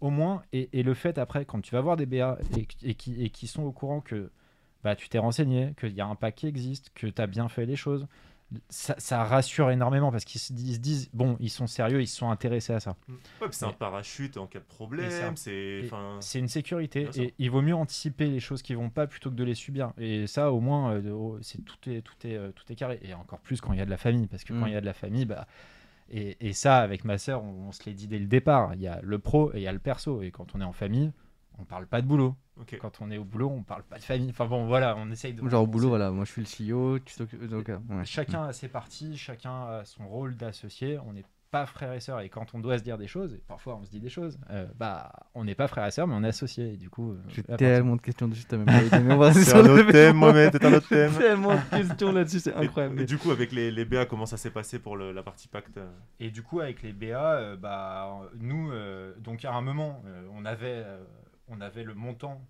au 0.00 0.10
moins, 0.10 0.42
et, 0.52 0.68
et 0.72 0.82
le 0.82 0.94
fait 0.94 1.16
après, 1.16 1.44
quand 1.44 1.60
tu 1.60 1.72
vas 1.72 1.80
voir 1.80 1.96
des 1.96 2.06
BA 2.06 2.38
et, 2.56 2.66
et 2.82 2.94
qui, 2.94 3.22
et 3.22 3.30
qui 3.30 3.46
sont 3.46 3.62
au 3.62 3.70
courant 3.70 4.00
que 4.00 4.32
bah, 4.82 4.96
tu 4.96 5.08
t'es 5.08 5.18
renseigné, 5.18 5.74
qu'il 5.78 5.92
y 5.92 6.00
a 6.00 6.06
un 6.06 6.16
pack 6.16 6.34
qui 6.34 6.48
existe, 6.48 6.90
que 6.92 7.06
tu 7.06 7.22
as 7.22 7.28
bien 7.28 7.48
fait 7.48 7.66
les 7.66 7.76
choses, 7.76 8.08
ça, 8.68 8.94
ça 8.98 9.24
rassure 9.24 9.70
énormément 9.70 10.12
parce 10.12 10.24
qu'ils 10.24 10.40
se 10.40 10.52
disent, 10.52 10.68
ils 10.70 10.74
se 10.74 10.80
disent, 10.80 11.10
bon, 11.12 11.36
ils 11.40 11.50
sont 11.50 11.66
sérieux, 11.66 12.00
ils 12.00 12.06
se 12.06 12.16
sont 12.16 12.30
intéressés 12.30 12.72
à 12.72 12.80
ça. 12.80 12.96
Ouais, 13.08 13.48
c'est 13.50 13.64
un 13.64 13.72
parachute 13.72 14.36
en 14.36 14.46
cas 14.46 14.60
de 14.60 14.64
problème, 14.64 15.10
c'est 15.36 15.88
un- 15.92 16.20
une 16.38 16.48
sécurité 16.48 17.08
et 17.16 17.34
il 17.38 17.50
vaut 17.50 17.62
mieux 17.62 17.74
anticiper 17.74 18.28
les 18.28 18.40
choses 18.40 18.62
qui 18.62 18.74
vont 18.74 18.90
pas 18.90 19.06
plutôt 19.06 19.30
que 19.30 19.34
de 19.36 19.44
les 19.44 19.54
subir. 19.54 19.92
Et 19.98 20.26
ça, 20.26 20.52
au 20.52 20.60
moins, 20.60 20.94
euh, 20.94 21.00
de- 21.00 21.42
c'est 21.42 21.64
tout 21.64 21.76
est 21.90 22.02
tout 22.02 22.14
est 22.26 22.36
euh, 22.36 22.52
tout 22.52 22.64
est 22.70 22.76
carré. 22.76 23.00
Et 23.02 23.12
encore 23.14 23.40
plus 23.40 23.60
quand 23.60 23.72
il 23.72 23.78
y 23.78 23.82
a 23.82 23.86
de 23.86 23.90
la 23.90 23.96
famille, 23.96 24.26
parce 24.26 24.44
que 24.44 24.52
quand 24.52 24.66
Mm. 24.66 24.68
il 24.68 24.72
y 24.74 24.76
a 24.76 24.80
de 24.80 24.86
la 24.86 24.94
famille, 24.94 25.24
bah 25.24 25.46
et, 26.10 26.36
et 26.46 26.52
ça, 26.52 26.78
avec 26.78 27.04
ma 27.04 27.16
sœur, 27.18 27.42
on, 27.42 27.68
on 27.68 27.72
se 27.72 27.82
l'est 27.86 27.94
dit 27.94 28.06
dès 28.06 28.18
le 28.18 28.26
départ. 28.26 28.74
Il 28.74 28.80
y 28.82 28.86
a 28.86 29.00
le 29.02 29.18
pro 29.18 29.52
et 29.54 29.56
il 29.58 29.62
y 29.62 29.66
a 29.68 29.72
le 29.72 29.78
perso. 29.78 30.22
Et 30.22 30.30
quand 30.30 30.54
on 30.54 30.60
est 30.60 30.64
en 30.64 30.72
famille, 30.74 31.12
on 31.58 31.64
parle 31.64 31.86
pas 31.86 32.00
de 32.02 32.06
boulot. 32.06 32.34
Quand 32.80 33.00
on 33.00 33.10
est 33.10 33.18
au 33.18 33.24
boulot, 33.24 33.50
on 33.50 33.62
parle 33.62 33.82
pas 33.82 33.98
de 33.98 34.02
famille. 34.04 34.30
Enfin 34.30 34.46
bon, 34.46 34.66
voilà, 34.66 34.94
on 34.96 35.10
essaye 35.10 35.34
de. 35.34 35.48
Genre 35.48 35.62
au 35.62 35.66
boulot, 35.66 35.88
voilà, 35.88 36.10
moi 36.10 36.24
je 36.24 36.30
suis 36.30 36.42
le 36.68 36.72
CEO, 36.74 36.98
tu 37.00 37.16
t'occupes. 37.16 37.44
Donc, 37.48 37.68
euh, 37.68 37.78
ouais. 37.90 38.04
Chacun 38.04 38.44
a 38.44 38.52
ses 38.52 38.68
parties, 38.68 39.16
chacun 39.16 39.50
a 39.66 39.82
son 39.84 40.06
rôle 40.08 40.36
d'associé. 40.36 40.98
On 41.06 41.12
n'est 41.12 41.24
pas 41.50 41.66
frères 41.66 41.92
et 41.92 42.00
sœurs. 42.00 42.20
Et 42.20 42.28
quand 42.28 42.52
on 42.54 42.58
doit 42.60 42.78
se 42.78 42.82
dire 42.84 42.98
des 42.98 43.06
choses, 43.08 43.34
et 43.34 43.42
parfois 43.46 43.76
on 43.76 43.84
se 43.84 43.90
dit 43.90 44.00
des 44.00 44.08
choses, 44.08 44.38
euh, 44.50 44.66
bah 44.76 45.12
on 45.34 45.44
n'est 45.44 45.54
pas 45.54 45.66
frères 45.68 45.86
et 45.86 45.90
sœurs, 45.92 46.06
mais 46.08 46.14
on 46.16 46.22
est 46.24 46.28
associés. 46.28 46.74
Et 46.74 46.76
du 46.76 46.90
coup, 46.90 47.12
euh, 47.12 47.16
J'ai 47.28 47.42
tellement 47.42 47.94
de 47.96 48.00
questions 48.00 48.26
dessus, 48.28 48.44
t'as 48.44 48.56
même 48.56 48.66
pas 48.66 48.82
idée, 48.82 48.98
mais 49.00 49.14
on 49.14 49.18
va 49.18 49.26
rester 49.26 49.44
C'est 49.44 49.56
un 49.56 49.66
autre 49.66 49.90
thème, 49.92 50.16
Mohamed, 50.16 50.50
c'est 50.52 50.64
un 50.64 50.72
autre 50.74 50.88
thème. 50.88 51.12
tellement 51.12 51.54
de 51.54 51.76
questions 51.76 52.12
là-dessus, 52.12 52.40
c'est 52.40 52.50
Et- 52.50 52.54
incroyable. 52.56 53.00
Et, 53.00 53.04
du 53.04 53.18
coup, 53.18 53.30
avec 53.32 53.50
les, 53.52 53.70
les 53.72 53.84
BA, 53.84 54.04
comment 54.06 54.26
ça 54.26 54.36
s'est 54.36 54.50
passé 54.50 54.78
pour 54.80 54.96
le- 54.96 55.12
la 55.12 55.22
partie 55.22 55.46
pacte? 55.48 55.76
Euh 55.78 55.86
Et 56.20 56.30
du 56.30 56.42
coup, 56.42 56.58
avec 56.60 56.82
les 56.82 56.92
BA, 56.92 57.34
euh, 57.34 57.56
bah, 57.56 58.20
nous, 58.38 58.70
euh, 58.72 59.12
donc 59.18 59.44
à 59.44 59.52
un 59.54 59.60
moment, 59.62 60.02
euh, 60.06 60.26
on, 60.36 60.44
avait, 60.44 60.82
euh, 60.84 61.04
on 61.48 61.60
avait 61.60 61.84
le 61.84 61.94
montant 61.94 62.40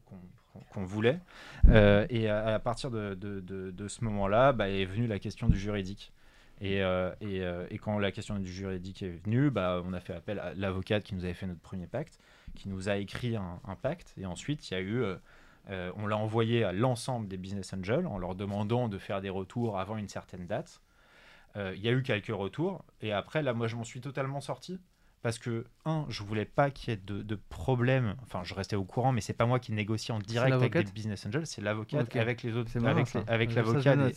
qu'on 0.71 0.85
voulait. 0.85 1.21
Euh, 1.69 2.07
et 2.11 2.29
à, 2.29 2.59
partir 2.59 2.91
de, 2.91 3.89
ce 3.89 4.05
moment-là, 4.05 4.53
bah, 4.53 4.69
est 4.69 4.85
venue 4.85 5.07
la 5.07 5.19
question 5.19 5.49
du 5.49 5.59
juridique. 5.59 6.13
Et, 6.61 6.83
euh, 6.83 7.11
euh, 7.23 7.67
et 7.71 7.79
quand 7.79 7.99
la 7.99 8.13
question 8.13 8.39
du 8.39 8.51
juridique 8.51 9.03
est 9.03 9.11
venue, 9.25 9.51
bah, 9.51 9.83
on 9.85 9.93
a 9.93 10.01
fait 10.01 10.15
appel 10.15 10.39
à 10.39 10.55
l'avocate 10.55 11.03
qui 11.03 11.15
nous 11.15 11.25
avait 11.25 11.35
fait 11.35 11.47
notre 11.47 11.61
premier 11.61 11.87
pacte, 11.87 12.19
qui 12.55 12.69
nous 12.69 12.89
a 12.89 12.97
écrit 12.97 13.37
un, 13.37 13.61
un 13.65 13.75
pacte. 13.75 14.15
Et 14.17 14.27
ensuite, 14.27 14.71
il 14.71 14.75
y 14.75 14.77
a 14.77 14.81
eu, 14.81 15.05
on 15.97 16.07
l'a 16.07 16.17
envoyé 16.17 16.65
à 16.65 16.73
l'ensemble 16.73 17.27
des 17.27 17.37
business 17.37 17.73
angels 17.73 18.07
en 18.07 18.19
leur 18.19 18.35
demandant 18.35 18.89
de 18.89 18.99
faire 18.99 19.21
des 19.21 19.31
retours 19.31 19.79
avant 19.79 19.97
une 19.97 20.09
certaine 20.09 20.47
date. 20.47 20.81
Il 21.57 21.81
y 21.81 21.89
a 21.89 21.93
eu 21.93 22.03
quelques 22.03 22.35
retours. 22.35 22.85
Et 23.01 23.13
après, 23.13 23.43
là, 23.43 23.53
moi, 23.53 23.67
je 23.67 23.77
m'en 23.77 23.85
suis 23.85 24.01
totalement 24.01 24.41
sorti. 24.41 24.79
Parce 25.25 25.39
que, 25.39 25.65
un, 25.87 26.05
je 26.11 26.23
voulais 26.23 26.45
pas 26.45 26.71
qu'il 26.71 26.91
y 26.91 26.93
ait 26.93 27.01
de, 27.03 27.23
de 27.23 27.35
problème. 27.49 28.15
Enfin, 28.23 28.43
je 28.45 28.53
restais 28.53 28.77
au 28.77 28.85
courant, 28.85 29.11
mais 29.11 29.23
c'est 29.23 29.33
pas 29.33 29.47
moi 29.47 29.59
qui 29.59 29.73
négocie 29.73 30.13
en 30.13 30.19
direct 30.19 30.53
avec 30.53 30.75
des 30.77 30.93
business 30.93 31.25
angels, 31.25 31.47
c'est 31.47 31.63
l'avocate 31.63 32.03
Ok. 32.09 32.17
avec 32.17 32.43
les 32.43 32.55
autres, 32.55 32.69
C'est 32.71 32.79
marrant, 32.79 32.97
avec, 32.97 33.07
ça. 33.09 33.21
les- 33.27 33.33
avec 33.33 33.55
l'avocat. 33.55 33.97
des-. 33.97 34.13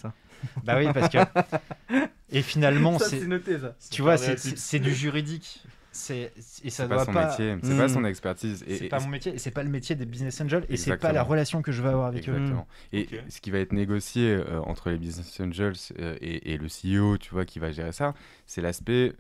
Bah 0.65 0.75
oui, 0.77 0.87
parce 0.93 1.07
que. 1.07 1.17
Et 2.29 2.41
finalement, 2.41 2.99
Ça, 2.99 3.05
c'est. 3.09 3.25
noté 3.25 3.57
ça. 3.57 3.73
Tu 3.89 4.01
vois, 4.01 4.15
pas 4.17 4.35
c'est- 4.37 4.79
du 4.79 4.93
juridique. 4.93 5.63
C'est 5.93 6.31
et 6.63 6.69
ça 6.69 6.83
C'est 6.83 6.87
doit 6.89 6.97
pas 6.97 7.05
son 7.05 7.13
pas. 7.13 7.29
métier, 7.29 7.55
c'est 7.63 7.77
pas 7.77 7.85
Mm. 7.87 7.89
son 7.89 8.05
expertise. 8.05 8.63
Et, 8.67 8.75
C'est 8.75 8.85
et- 8.85 8.89
pas 8.89 8.99
mon 8.99 9.07
métier 9.07 9.33
et 9.33 9.37
c'est 9.39 9.49
pas 9.49 9.63
le 9.63 9.69
métier 9.69 9.95
des 9.95 10.05
business 10.05 10.39
angels 10.41 10.65
et 10.69 10.77
c'est 10.77 10.91
pas 10.91 10.95
Exactement. 10.95 11.13
la 11.13 11.23
relation 11.23 11.61
que 11.63 11.71
je 11.71 11.81
veux 11.81 11.89
avoir 11.89 12.07
avec 12.07 12.27
eux. 12.29 12.33
Exactement. 12.33 12.67
Et 12.93 13.07
ce 13.29 13.41
qui 13.41 13.49
va 13.49 13.57
être 13.59 13.71
négocié 13.71 14.29
euh, 14.35 14.59
entre 14.61 14.91
les 14.91 14.97
business 14.97 15.39
angels 15.39 15.73
euh, 15.99 16.15
et, 16.21 16.51
et 16.53 16.57
le 16.57 16.67
CEO, 16.67 17.17
tu 17.17 17.31
vois, 17.31 17.45
qui 17.45 17.57
va 17.57 17.71
gérer 17.71 17.93
ça, 17.93 18.13
c'est 18.45 18.61
l'aspect 18.61 19.13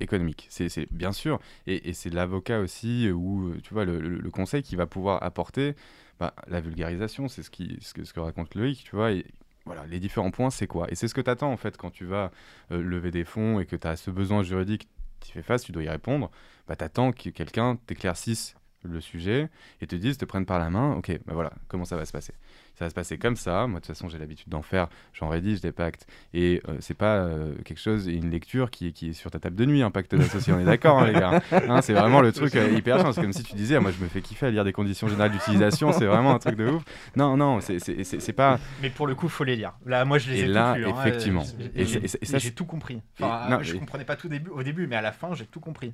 économique. 0.00 0.46
C'est 0.50 0.92
bien 0.92 1.12
sûr, 1.12 1.38
et, 1.66 1.92
c'est 1.92 2.10
l'avocat 2.10 2.60
aussi 2.60 3.10
ou 3.10 3.48
euh, 3.50 3.60
tu 3.62 3.74
vois 3.74 3.84
le, 3.84 4.00
le- 4.00 4.30
conseil 4.30 4.62
qui 4.62 4.76
va 4.76 4.86
pouvoir 4.86 5.22
apporter 5.22 5.74
bah, 6.18 6.34
la 6.48 6.60
vulgarisation. 6.60 7.28
C'est 7.28 7.42
ce 7.42 7.50
qui 7.50 7.78
ce 7.82 7.94
que, 7.94 8.04
ce 8.04 8.12
que 8.12 8.20
raconte 8.20 8.54
Loïc, 8.54 8.84
tu 8.84 8.96
vois. 8.96 9.12
Et, 9.12 9.26
voilà, 9.64 9.86
les 9.86 10.00
différents 10.00 10.32
points, 10.32 10.50
c'est 10.50 10.66
quoi? 10.66 10.90
Et 10.90 10.96
c'est 10.96 11.06
ce 11.06 11.14
que 11.14 11.20
tu 11.20 11.30
attends 11.30 11.52
en 11.52 11.56
fait 11.56 11.76
quand 11.76 11.90
tu 11.90 12.04
vas 12.04 12.32
euh, 12.72 12.82
lever 12.82 13.12
des 13.12 13.24
fonds 13.24 13.60
et 13.60 13.66
que 13.66 13.76
tu 13.76 13.86
as 13.86 13.96
ce 13.96 14.10
besoin 14.10 14.42
juridique, 14.42 14.88
tu 15.20 15.32
fais 15.32 15.42
face, 15.42 15.62
tu 15.62 15.70
dois 15.72 15.84
y 15.84 15.88
répondre. 15.88 16.30
Bah, 16.66 16.74
tu 16.76 16.84
que 17.12 17.30
quelqu'un 17.30 17.76
t'éclaircisse 17.86 18.56
le 18.84 19.00
sujet 19.00 19.48
et 19.80 19.86
te 19.86 19.94
dise, 19.94 20.18
te 20.18 20.24
prenne 20.24 20.46
par 20.46 20.58
la 20.58 20.68
main, 20.70 20.94
ok, 20.96 21.12
bah 21.26 21.34
voilà, 21.34 21.52
comment 21.68 21.84
ça 21.84 21.96
va 21.96 22.04
se 22.04 22.12
passer? 22.12 22.34
Ça 22.82 22.86
va 22.86 22.90
se 22.90 22.94
passer 22.96 23.16
comme 23.16 23.36
ça, 23.36 23.68
moi 23.68 23.78
de 23.78 23.86
toute 23.86 23.94
façon 23.94 24.08
j'ai 24.08 24.18
l'habitude 24.18 24.48
d'en 24.48 24.60
faire, 24.62 24.88
j'en 25.12 25.28
rédige 25.28 25.60
des 25.60 25.70
pactes, 25.70 26.04
et 26.34 26.60
euh, 26.68 26.74
c'est 26.80 26.96
pas 26.96 27.18
euh, 27.18 27.54
quelque 27.64 27.78
chose, 27.78 28.08
une 28.08 28.28
lecture 28.28 28.72
qui, 28.72 28.88
est- 28.88 28.92
qui 28.92 29.10
est 29.10 29.12
sur 29.12 29.30
ta 29.30 29.38
table 29.38 29.54
de 29.54 29.64
nuit, 29.66 29.82
un 29.82 29.92
pacte 29.92 30.16
d'associé, 30.16 30.52
on 30.52 30.58
est 30.58 30.64
d'accord 30.64 30.98
hein, 30.98 31.06
les 31.06 31.12
gars 31.12 31.40
Hein, 31.68 31.80
C'est 31.80 31.92
vraiment 31.92 32.20
le 32.20 32.32
truc 32.32 32.56
euh, 32.56 32.72
hyper 32.76 32.98
chiant, 32.98 33.12
c'est 33.12 33.20
comme 33.20 33.32
si 33.32 33.44
tu 33.44 33.54
disais, 33.54 33.76
ah, 33.76 33.80
moi 33.80 33.92
je 33.96 34.02
me 34.02 34.08
fais 34.08 34.20
kiffer 34.20 34.46
à 34.46 34.50
lire 34.50 34.64
des 34.64 34.72
conditions 34.72 35.06
générales 35.06 35.30
d'utilisation, 35.30 35.92
c'est 35.92 36.06
vraiment 36.06 36.34
un 36.34 36.40
truc 36.40 36.56
de 36.56 36.66
ouf. 36.70 36.82
Non, 37.14 37.36
non, 37.36 37.60
c'est- 37.60 38.32
pas... 38.32 38.58
Mais 38.80 38.90
pour 38.90 39.06
le 39.06 39.14
coup, 39.14 39.28
faut 39.28 39.44
les 39.44 39.54
lire. 39.54 39.74
Là, 39.86 40.04
moi, 40.04 40.18
je 40.18 40.30
les 40.32 40.40
Et 40.40 40.42
ai 40.42 40.46
là, 40.48 40.72
tous 40.72 40.78
lus, 40.80 40.86
hein, 40.86 40.94
effectivement. 40.98 41.42
euh, 41.60 41.68
Et 41.76 41.82
et 41.82 42.38
j'ai- 42.40 42.50
tout 42.50 42.64
compris. 42.64 43.00
Enfin, 43.20 43.48
non, 43.48 43.62
je 43.62 43.76
et- 43.76 43.78
comprenais 43.78 44.04
pas 44.04 44.16
tout 44.16 44.28
début, 44.28 44.50
au 44.50 44.64
début, 44.64 44.88
mais 44.88 44.96
à 44.96 45.02
la 45.02 45.12
fin, 45.12 45.34
j'ai 45.34 45.46
tout 45.46 45.60
compris. 45.60 45.92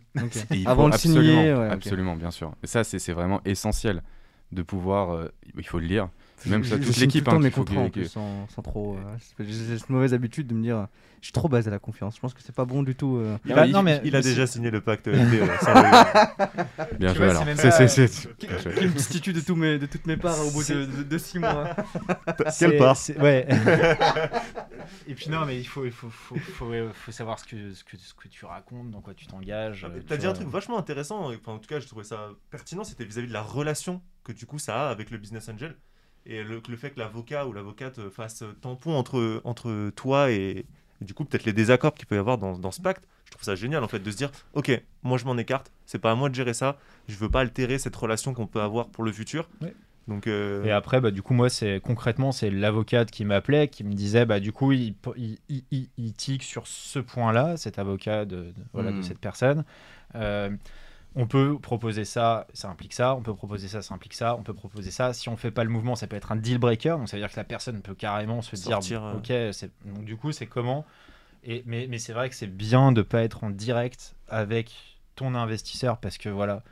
Avant 0.65 0.85
faut 0.85 0.89
de 0.89 0.95
absolument, 0.95 1.33
signer, 1.37 1.53
ouais, 1.55 1.69
absolument, 1.69 2.17
bien 2.17 2.31
sûr. 2.31 2.55
Et 2.63 2.67
ça, 2.67 2.83
c'est 2.83 2.99
c'est 2.99 3.13
vraiment 3.13 3.43
essentiel 3.45 4.03
de 4.53 4.63
pouvoir, 4.63 5.11
euh, 5.15 5.29
il 5.59 5.67
faut 5.67 5.79
le 5.79 5.87
lire. 5.87 6.09
Même 6.47 6.63
ça, 6.65 6.79
toute 6.79 6.97
l'équipe, 6.99 7.25
tout 7.25 7.31
hein, 7.33 7.39
mes 7.41 7.51
contrats 7.51 7.81
en 7.81 7.91
plus, 7.91 8.07
sans, 8.07 8.47
sans 8.49 8.63
trop. 8.63 8.97
euh, 8.97 9.45
J'ai 9.45 9.77
cette 9.77 9.91
mauvaise 9.91 10.15
habitude 10.15 10.47
de 10.47 10.55
me 10.55 10.63
dire, 10.63 10.87
je 11.21 11.27
suis 11.27 11.33
trop 11.33 11.49
basé 11.49 11.69
à 11.69 11.71
la 11.73 11.79
confiance. 11.81 12.15
Je 12.17 12.21
pense 12.21 12.33
que 12.33 12.41
c'est 12.43 12.55
pas 12.55 12.65
bon 12.65 12.83
du 12.85 12.95
tout. 12.95 13.17
euh. 13.17 13.37
Il, 13.45 13.55
Bah, 13.55 13.63
a, 13.63 13.67
non, 13.67 13.81
il- 13.81 13.85
mais- 13.85 14.01
il 14.05 14.15
a 14.15 14.19
mais 14.21 14.25
déjà 14.25 14.47
signé 14.47 14.71
le 14.71 14.81
pacte 14.81 15.09
FD, 15.11 15.41
euh, 15.41 15.47
Bien 16.99 17.13
joué 17.15 17.29
alors. 17.31 17.45
c'est 17.57 17.87
me 18.87 18.93
constitue 18.93 19.33
de, 19.33 19.41
tous 19.41 19.57
mes, 19.57 19.79
de 19.79 19.87
toutes 19.87 20.07
mes 20.07 20.17
parts 20.17 20.39
au 20.47 20.51
bout 20.53 20.63
de, 20.65 20.85
de, 20.85 21.03
de 21.03 21.19
six 21.19 21.39
mois. 21.39 21.75
Quelle 22.59 22.79
part 22.79 22.97
Ouais. 23.19 23.47
Et 25.07 25.15
puis 25.15 25.29
non, 25.31 25.45
mais 25.45 25.59
il 25.59 25.67
faut, 25.67 25.85
il 25.85 25.91
faut, 25.93 26.09
faut, 26.11 26.37
faut, 26.37 26.73
faut 26.93 27.13
savoir 27.13 27.39
ce 27.39 27.45
que, 27.45 27.73
ce, 27.75 27.85
que, 27.85 27.97
ce 27.97 28.15
que 28.15 28.29
tu 28.29 28.45
racontes, 28.45 28.91
dans 28.91 29.01
quoi 29.01 29.15
tu 29.15 29.27
t'engages. 29.27 29.85
euh, 29.85 30.01
T'as 30.07 30.17
dit 30.17 30.27
un 30.27 30.33
truc 30.33 30.49
vachement 30.49 30.79
intéressant, 30.79 31.31
enfin, 31.33 31.53
en 31.53 31.59
tout 31.59 31.69
cas, 31.69 31.81
je 31.81 31.87
trouvais 31.87 32.05
ça 32.05 32.29
pertinent, 32.51 32.85
c'était 32.85 33.05
vis-à-vis 33.05 33.29
de 33.29 33.33
la 33.33 33.43
relation 33.43 34.01
que 34.25 34.33
du 34.33 34.47
coup 34.47 34.59
ça 34.59 34.89
a 34.89 34.91
avec 34.91 35.11
le 35.11 35.19
business 35.19 35.49
angel. 35.49 35.77
Et 36.29 36.45
le, 36.45 36.61
le 36.69 36.77
fait 36.77 36.91
que 36.91 36.99
l'avocat 37.01 37.47
ou 37.47 37.53
l'avocate 37.53 38.09
fasse 38.11 38.45
tampon 38.61 38.95
entre, 38.95 39.41
entre 39.45 39.91
toi 39.97 40.31
et, 40.31 40.67
et 41.01 41.05
du 41.05 41.15
coup 41.15 41.25
peut-être 41.25 41.45
les 41.47 41.53
désaccords 41.55 41.95
qu'il 41.95 42.07
peut 42.07 42.17
y 42.17 42.19
avoir 42.19 42.39
dans, 42.39 42.59
dans 42.59 42.71
ce 42.71 42.81
pacte, 42.83 43.05
je 43.25 43.31
trouve 43.33 43.45
ça 43.45 43.55
génial 43.55 43.83
en 43.83 43.89
fait 43.89 43.99
de 44.01 44.11
se 44.11 44.17
dire 44.17 44.31
ok, 44.53 44.81
moi 45.03 45.17
je 45.19 45.25
m'en 45.25 45.37
écarte, 45.39 45.73
c'est 45.87 45.99
pas 45.99 46.13
à 46.13 46.15
moi 46.15 46.29
de 46.29 46.35
gérer 46.35 46.55
ça, 46.55 46.79
je 47.09 47.17
veux 47.17 47.31
pas 47.31 47.41
altérer 47.41 47.79
cette 47.79 47.97
relation 47.97 48.35
qu'on 48.35 48.47
peut 48.47 48.61
avoir 48.61 48.89
pour 48.89 49.05
le 49.05 49.13
futur. 49.13 49.49
Ouais. 49.63 49.75
Donc 50.07 50.27
euh, 50.27 50.65
Et 50.65 50.71
après, 50.71 51.03
bah, 51.03 51.11
du 51.11 51.21
coup, 51.21 51.35
moi, 51.35 51.51
c'est 51.51 51.81
concrètement, 51.85 52.33
c'est 52.33 52.51
l'avocate 52.51 53.11
qui 53.11 53.27
m'appelait, 53.27 53.69
qui 53.69 53.85
me 53.85 53.93
disait, 53.93 54.25
bah, 54.25 54.41
du 54.41 54.53
coup, 54.53 54.73
il, 54.73 54.95
il, 55.19 55.39
il, 55.51 55.65
il- 55.71 55.89
il 55.99 56.13
tique 56.15 56.43
sur 56.45 56.67
ce 56.67 56.99
point-là, 56.99 57.59
cet 57.59 57.79
avocat 57.79 58.25
de, 58.25 58.37
de- 58.37 58.55
voilà, 58.73 58.91
de 58.93 58.97
Mm. 59.01 59.03
cette 59.03 59.19
personne. 59.19 59.65
Euh, 60.15 60.49
on 61.17 61.27
peut 61.27 61.59
proposer 61.59 62.05
ça, 62.05 62.47
ça 62.55 62.69
implique 62.69 62.93
ça. 62.93 63.15
On 63.15 63.23
peut 63.23 63.35
proposer 63.35 63.69
ça, 63.69 63.83
ça 63.83 63.95
implique 63.95 64.15
ça. 64.15 64.37
On 64.37 64.43
peut 64.43 64.55
proposer 64.55 64.91
ça. 64.91 65.13
Si 65.13 65.29
on 65.29 65.37
fait 65.37 65.51
pas 65.51 65.65
le 65.65 65.71
mouvement, 65.71 65.97
ça 65.97 66.07
peut 66.07 66.17
être 66.17 66.33
un 66.33 66.37
deal 66.37 66.59
breaker. 66.59 66.97
Donc, 66.99 67.09
ça 67.09 67.17
veut 67.17 67.23
dire 67.23 67.31
que 67.31 67.37
la 67.37 67.45
personne 67.45 67.81
peut 67.83 67.95
carrément 67.95 68.43
se 68.43 68.57
Sortir, 68.57 69.01
dire, 69.01 69.05
euh. 69.05 69.49
ok, 69.49 69.53
c'est- 69.55 69.71
donc 69.85 70.05
du 70.05 70.17
coup, 70.17 70.33
c'est 70.33 70.47
comment? 70.47 70.85
Et, 71.45 71.63
mais 71.67 71.87
mais 71.89 71.99
c'est 71.99 72.13
vrai 72.13 72.29
que 72.29 72.35
c'est 72.35 72.47
bien 72.47 72.93
de 72.93 73.03
pas 73.03 73.23
être 73.23 73.45
en 73.45 73.51
direct 73.51 74.15
avec 74.29 74.73
ton 75.17 75.35
investisseur 75.35 75.99
parce 75.99 76.19
que 76.19 76.29
voilà, 76.29 76.63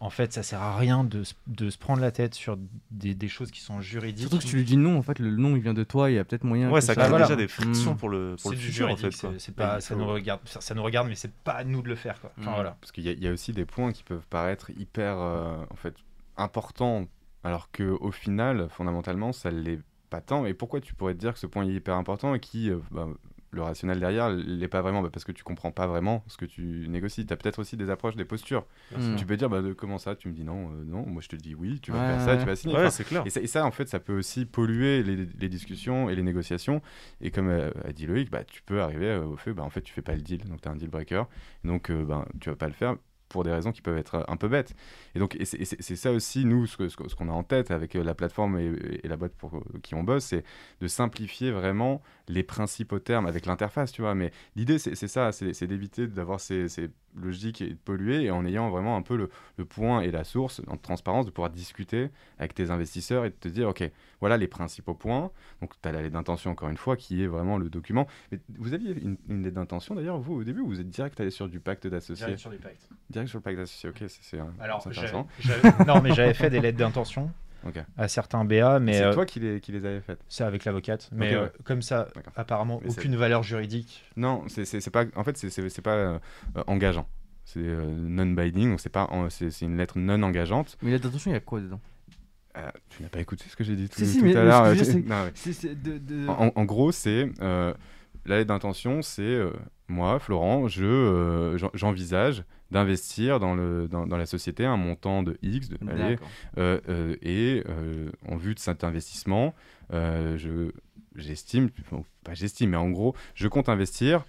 en 0.00 0.10
fait, 0.10 0.32
ça 0.32 0.42
sert 0.42 0.60
à 0.60 0.76
rien 0.76 1.04
de, 1.04 1.24
se- 1.24 1.34
de 1.46 1.70
se 1.70 1.78
prendre 1.78 2.00
la 2.00 2.10
tête 2.10 2.34
sur 2.34 2.58
des, 2.90 3.14
des 3.14 3.28
choses 3.28 3.50
qui 3.50 3.60
sont 3.60 3.80
juridiques. 3.80 4.28
Surtout 4.28 4.38
que 4.38 4.50
tu 4.50 4.56
lui 4.56 4.64
dis 4.64 4.76
non, 4.76 4.98
en 4.98 5.02
fait, 5.02 5.18
le 5.18 5.30
nom 5.36 5.56
il 5.56 5.62
vient 5.62 5.74
de 5.74 5.84
toi, 5.84 6.10
il 6.10 6.14
y 6.14 6.18
a 6.18 6.24
peut-être 6.24 6.44
moyen. 6.44 6.68
Ouais, 6.70 6.80
que 6.80 6.86
ça 6.86 6.94
ça- 6.94 7.00
crée 7.00 7.08
voilà. 7.10 7.24
déjà 7.26 7.36
des 7.36 7.48
frictions 7.48 7.94
Mm. 7.94 7.96
pour 7.96 8.08
le, 8.08 8.36
pour 8.40 8.50
c'est 8.50 8.56
le 8.56 8.60
du 8.60 8.66
futur, 8.66 8.86
en 8.90 8.96
juridique, 8.96 9.20
fait. 9.40 9.52
pas, 9.52 9.80
ça, 9.80 9.94
nous 9.94 10.06
regarde, 10.06 10.40
ça, 10.44 10.60
ça 10.60 10.74
nous 10.74 10.82
regarde, 10.82 11.08
mais 11.08 11.14
c'est 11.14 11.32
pas 11.32 11.52
à 11.52 11.64
nous 11.64 11.82
de 11.82 11.88
le 11.88 11.94
faire. 11.96 12.20
Quoi. 12.20 12.32
Enfin, 12.38 12.50
Mm. 12.50 12.54
voilà. 12.54 12.76
Parce 12.80 12.92
qu'il 12.92 13.04
y, 13.04 13.08
a- 13.08 13.12
il 13.12 13.22
y 13.22 13.28
a 13.28 13.32
aussi 13.32 13.52
des 13.52 13.64
points 13.64 13.92
qui 13.92 14.02
peuvent 14.02 14.26
paraître 14.28 14.70
hyper 14.70 15.16
euh, 15.18 15.56
en 15.70 15.76
fait, 15.76 15.94
importants, 16.36 17.06
alors 17.42 17.70
qu'au 17.70 18.10
final, 18.10 18.68
fondamentalement, 18.70 19.32
ça 19.32 19.50
ne 19.50 19.60
l'est 19.60 19.80
pas 20.10 20.20
tant. 20.20 20.46
Et 20.46 20.54
pourquoi 20.54 20.80
tu 20.80 20.94
pourrais 20.94 21.14
te 21.14 21.18
dire 21.20 21.32
que 21.34 21.38
ce 21.38 21.46
point 21.46 21.64
est 21.66 21.72
hyper 21.72 21.96
important 21.96 22.34
et 22.34 22.40
qui, 22.40 22.70
euh, 22.70 22.78
bah, 22.90 23.08
le 23.54 23.62
rationnel 23.62 24.00
derrière, 24.00 24.30
l'est 24.30 24.68
pas 24.68 24.82
vraiment 24.82 25.02
Bah, 25.02 25.10
Parce 25.12 25.24
que 25.24 25.32
tu 25.32 25.42
comprends 25.44 25.70
pas 25.72 25.86
vraiment 25.86 26.24
ce 26.28 26.36
que 26.36 26.44
tu 26.44 26.86
négocies. 26.88 27.26
Tu 27.26 27.32
as 27.32 27.36
peut-être 27.36 27.58
aussi 27.60 27.76
des 27.76 27.90
approches, 27.90 28.16
des 28.16 28.24
postures. 28.24 28.66
Tu 29.16 29.24
peux 29.26 29.36
dire, 29.36 29.48
bah, 29.48 29.62
de- 29.62 29.72
comment 29.72 29.98
ça 29.98 30.16
Tu 30.16 30.28
me 30.28 30.32
dis 30.34 30.44
non, 30.44 30.70
euh, 30.72 30.84
non, 30.84 31.06
moi 31.06 31.22
je 31.22 31.28
te 31.28 31.36
dis 31.36 31.54
oui, 31.54 31.80
tu 31.80 31.92
vas 31.92 32.00
Ouais, 32.00 32.06
faire 32.08 32.20
ça, 32.20 32.32
ouais. 32.32 32.38
tu 32.38 32.46
vas 32.46 32.56
signer. 32.56 32.74
Ouais, 32.74 32.80
Enfin, 32.80 32.90
c'est 32.90 33.04
clair. 33.04 33.22
et 33.26 33.30
ça, 33.30 33.40
et 33.40 33.46
ça, 33.46 33.64
en 33.64 33.70
fait, 33.70 33.88
ça 33.88 34.00
peut 34.00 34.16
aussi 34.16 34.44
polluer 34.46 35.02
les, 35.02 35.16
les 35.38 35.48
discussions 35.48 36.10
et 36.10 36.14
les 36.16 36.22
négociations. 36.22 36.82
Et 37.20 37.30
comme 37.30 37.48
euh, 37.48 37.70
a 37.84 37.92
dit 37.92 38.06
Loïc, 38.06 38.30
bah, 38.30 38.44
tu 38.44 38.62
peux 38.62 38.80
arriver 38.82 39.06
euh, 39.06 39.24
au 39.24 39.36
fait, 39.36 39.52
bah, 39.52 39.62
en 39.62 39.70
fait, 39.70 39.82
tu 39.82 39.92
fais 39.92 40.02
pas 40.02 40.14
le 40.14 40.22
deal, 40.22 40.44
donc 40.48 40.60
tu 40.60 40.68
es 40.68 40.70
un 40.72 40.76
deal 40.76 40.88
breaker. 40.90 41.24
Donc, 41.64 41.90
ben, 41.90 42.24
tu 42.40 42.50
vas 42.50 42.56
pas 42.56 42.66
le 42.68 42.72
faire 42.74 42.96
pour 43.28 43.44
des 43.44 43.52
raisons 43.52 43.72
qui 43.72 43.82
peuvent 43.82 43.98
être 43.98 44.24
un 44.28 44.36
peu 44.36 44.48
bêtes. 44.48 44.74
Et 45.14 45.18
donc, 45.18 45.36
c'est 45.42 45.96
ça 45.96 46.12
aussi, 46.12 46.44
nous, 46.44 46.66
ce 46.66 46.88
ce 46.88 46.96
qu'on 46.96 47.28
a 47.28 47.32
en 47.32 47.42
tête 47.42 47.70
avec 47.70 47.96
euh, 47.96 48.04
la 48.04 48.14
plateforme 48.14 48.58
et, 48.58 49.06
la 49.06 49.16
boîte 49.16 49.34
pour 49.34 49.56
euh, 49.56 49.60
qui 49.82 49.94
on 49.94 50.02
bosse, 50.02 50.24
c'est 50.24 50.44
de 50.80 50.88
simplifier 50.88 51.50
vraiment 51.50 52.02
les 52.28 52.42
principaux 52.42 52.98
termes 52.98 53.26
avec 53.26 53.46
l'interface, 53.46 53.92
tu 53.92 54.02
vois. 54.02 54.14
Mais 54.14 54.30
l'idée, 54.56 54.78
c'est 54.78 54.94
ça, 54.94 55.32
c'est 55.32 55.66
d'éviter 55.66 56.06
d'avoir 56.06 56.40
ces 56.40 56.68
logiques 57.14 57.60
et 57.62 57.70
de 57.70 57.74
polluer, 57.74 58.24
et 58.24 58.30
en 58.30 58.44
ayant 58.44 58.70
vraiment 58.70 58.96
un 58.96 59.02
peu 59.02 59.16
le, 59.16 59.30
le 59.56 59.64
point 59.64 60.00
et 60.00 60.10
la 60.10 60.24
source 60.24 60.60
en 60.66 60.76
transparence, 60.76 61.26
de 61.26 61.30
pouvoir 61.30 61.50
discuter 61.50 62.10
avec 62.38 62.54
tes 62.54 62.70
investisseurs 62.70 63.24
et 63.24 63.30
de 63.30 63.34
te 63.34 63.48
dire, 63.48 63.68
OK, 63.68 63.82
voilà 64.20 64.36
les 64.36 64.48
principaux 64.48 64.94
points. 64.94 65.30
Donc, 65.60 65.72
tu 65.80 65.88
as 65.88 65.92
la 65.92 66.02
lettre 66.02 66.14
d'intention, 66.14 66.50
encore 66.50 66.68
une 66.68 66.76
fois, 66.76 66.96
qui 66.96 67.22
est 67.22 67.26
vraiment 67.26 67.58
le 67.58 67.68
document. 67.70 68.06
Mais 68.32 68.38
vous 68.58 68.74
aviez 68.74 68.92
une, 69.00 69.16
une 69.28 69.42
lettre 69.42 69.56
d'intention, 69.56 69.94
d'ailleurs, 69.94 70.18
vous, 70.18 70.34
au 70.34 70.44
début, 70.44 70.60
ou 70.60 70.66
vous 70.68 70.80
êtes 70.80 70.88
direct 70.90 71.20
allé 71.20 71.30
sur 71.30 71.48
du 71.48 71.60
pacte 71.60 71.86
d'associés 71.86 72.24
Direct 72.26 72.40
sur 72.40 72.50
les 72.50 72.58
pactes. 72.58 72.88
Direct 73.10 73.28
sur 73.28 73.38
le 73.38 73.42
pacte 73.42 73.58
d'associés, 73.58 73.88
ok, 73.90 74.04
c'est- 74.08 74.38
intéressant. 74.90 75.26
non, 75.86 76.00
mais 76.02 76.12
j'avais 76.14 76.34
fait 76.34 76.50
des 76.50 76.60
lettres 76.60 76.78
d'intention 76.78 77.30
À 77.96 78.08
certains 78.08 78.44
BA, 78.44 78.78
mais 78.80 78.94
C'est 78.94 79.04
euh, 79.04 79.14
toi 79.14 79.24
qui 79.26 79.40
les, 79.40 79.60
qui 79.60 79.72
les 79.72 79.84
avais 79.86 80.00
faites 80.00 80.20
c'est 80.28 80.44
avec 80.44 80.64
l'avocate. 80.64 81.08
Mais 81.12 81.34
euh, 81.34 81.48
comme 81.64 81.82
ça, 81.82 82.08
apparemment, 82.36 82.80
Mais 82.84 82.90
aucune 82.90 83.16
valeur 83.16 83.42
juridique. 83.42 84.04
Non, 84.16 84.44
c'est 84.48 84.90
pas. 84.90 85.04
En 85.16 85.24
fait, 85.24 85.36
c'est- 85.36 85.80
pas 85.82 85.94
euh, 85.94 86.18
engageant. 86.66 87.08
C'est 87.44 87.60
euh, 87.60 87.84
non-binding, 87.98 88.70
donc 88.70 88.80
c'est 88.80 88.88
pas. 88.88 89.06
en- 89.10 89.28
C'est 89.30 89.50
c'est 89.50 89.64
une 89.66 89.76
lettre 89.76 89.98
non 89.98 90.22
engageante. 90.22 90.76
Mais 90.82 90.94
attention, 90.94 91.30
il 91.30 91.34
y 91.34 91.36
a 91.36 91.40
quoi 91.40 91.60
dedans? 91.60 91.80
Euh, 92.56 92.70
tu 92.88 93.02
n'as 93.02 93.08
pas 93.08 93.18
écouté 93.20 93.44
ce 93.48 93.56
que 93.56 93.64
j'ai 93.64 93.74
dit 93.76 93.88
tout, 93.88 93.98
Si, 93.98 94.06
si, 94.06 94.18
tout 94.18 94.24
mais- 94.24 94.36
à 94.36 94.44
l'heure. 94.44 94.62
ouais. 94.62 94.74
De. 95.74 95.98
de- 95.98 96.28
En, 96.28 96.52
en 96.54 96.64
gros, 96.64 96.92
c'est 96.92 97.28
euh, 97.40 97.74
la 98.26 98.36
lettre 98.36 98.48
d'intention, 98.48 99.02
c'est 99.02 99.22
euh, 99.22 99.50
moi, 99.88 100.18
Florent, 100.20 100.68
je 100.68 100.84
euh, 100.84 101.58
j'en- 101.58 101.70
j'envisage 101.74 102.44
d'investir 102.70 103.40
dans, 103.40 103.54
le, 103.54 103.88
dans, 103.88 104.06
dans 104.06 104.16
la 104.16 104.26
société 104.26 104.64
un 104.64 104.76
montant 104.76 105.22
de 105.22 105.38
X, 105.42 105.68
de, 105.68 105.78
allez, 105.88 106.10
D'accord. 106.16 106.28
euh, 106.58 106.80
euh, 106.88 107.16
et 107.22 107.62
euh, 107.68 108.10
en 108.28 108.36
vue 108.36 108.54
de 108.54 108.58
cet 108.58 108.84
investissement, 108.84 109.54
je 109.90 110.70
j'estime, 111.16 111.70
pas 112.24 112.34
j'estime, 112.34 112.70
mais 112.70 112.76
en 112.76 112.90
gros, 112.90 113.14
je 113.34 113.46
compte 113.46 113.68
investir 113.68 114.24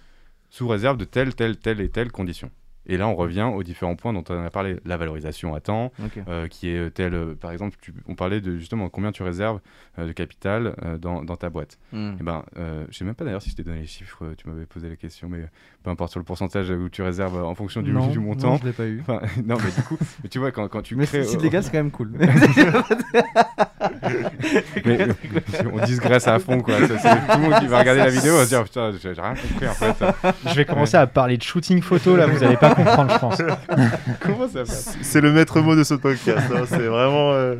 sous 0.50 0.68
réserve 0.68 0.96
de 0.96 1.04
telle, 1.04 1.34
telle, 1.34 1.56
telle 1.56 1.80
et 1.80 1.88
telle 1.88 2.12
condition. 2.12 2.50
Et 2.86 2.96
là, 2.96 3.08
on 3.08 3.14
revient 3.14 3.50
aux 3.52 3.62
différents 3.62 3.96
points 3.96 4.12
dont 4.12 4.24
on 4.28 4.44
a 4.44 4.50
parlé. 4.50 4.76
La 4.84 4.96
valorisation 4.96 5.54
à 5.54 5.60
temps, 5.60 5.92
euh, 6.28 6.46
qui 6.48 6.68
est 6.68 6.90
telle, 6.90 7.14
euh, 7.14 7.34
par 7.34 7.50
exemple, 7.50 7.76
tu- 7.80 7.92
on 8.06 8.14
parlait 8.14 8.40
de 8.40 8.56
justement 8.58 8.88
combien 8.88 9.12
tu 9.12 9.22
réserves 9.22 9.60
euh, 9.98 10.06
de 10.06 10.12
capital 10.12 10.74
dans, 11.00 11.22
dans 11.24 11.36
ta 11.36 11.50
boîte. 11.50 11.78
Mm. 11.92 12.12
Eh 12.20 12.22
ben, 12.22 12.44
je 12.90 12.96
sais 12.96 13.04
même 13.04 13.14
pas 13.14 13.24
d'ailleurs 13.24 13.42
si 13.42 13.50
je 13.50 13.56
t'ai 13.56 13.62
donné 13.64 13.80
les 13.80 13.86
chiffres, 13.86 14.34
tu 14.38 14.48
m'avais 14.48 14.66
posé 14.66 14.88
la 14.88 14.96
question, 14.96 15.28
mais 15.28 15.44
peu 15.82 15.90
importe 15.90 16.10
sur 16.12 16.20
le 16.20 16.24
pourcentage 16.24 16.70
où 16.70 16.88
tu 16.88 17.02
réserves 17.02 17.42
en 17.42 17.54
fonction 17.54 17.82
du, 17.82 17.92
non, 17.92 18.06
du 18.08 18.18
non, 18.18 18.24
montant. 18.26 18.56
je 18.56 18.64
l'ai 18.66 18.72
pas 18.72 18.86
eu. 18.86 19.00
Enfin, 19.00 19.20
non, 19.44 19.56
mais 19.64 19.70
du 19.70 19.82
coup, 19.82 19.98
mais 20.22 20.28
tu 20.28 20.38
vois, 20.38 20.52
quand, 20.52 20.68
quand 20.68 20.82
tu 20.82 20.96
Mais 20.96 21.06
crées. 21.06 21.24
si 21.24 21.36
légal, 21.38 21.62
c'est 21.62 21.70
quand 21.72 21.78
même 21.78 21.90
cool. 21.90 22.12
mais, 24.84 25.06
on 25.72 25.84
digresse 25.84 26.26
à 26.28 26.38
fond, 26.38 26.60
quoi. 26.60 26.74
Ça, 26.86 26.98
c'est 26.98 27.32
tout 27.32 27.38
le 27.40 27.48
monde 27.50 27.60
qui 27.60 27.66
va 27.66 27.78
regarder 27.80 28.00
la 28.02 28.10
vidéo 28.10 28.36
va 28.36 28.44
se 28.44 28.48
dire 28.48 28.64
putain, 28.64 28.92
j'ai 29.00 29.08
rien 29.10 29.34
compris 29.34 29.68
en 29.68 29.72
fait. 29.74 29.94
Je 30.46 30.54
vais 30.54 30.64
commencer 30.64 30.96
à 30.96 31.06
parler 31.06 31.36
de 31.36 31.42
shooting 31.42 31.82
photo, 31.82 32.16
là, 32.16 32.26
vous 32.26 32.42
allez 32.42 32.56
pas 32.56 32.74
comprendre, 32.74 33.12
je 33.12 33.18
pense. 33.18 33.38
Comment 34.20 34.48
ça 34.48 34.64
C'est 35.02 35.20
le 35.20 35.32
maître 35.32 35.60
mot 35.60 35.74
de 35.76 35.84
ce 35.84 35.94
podcast. 35.94 36.50
hein. 36.54 36.64
C'est 36.68 36.78
vraiment 36.78 37.32
euh, 37.32 37.56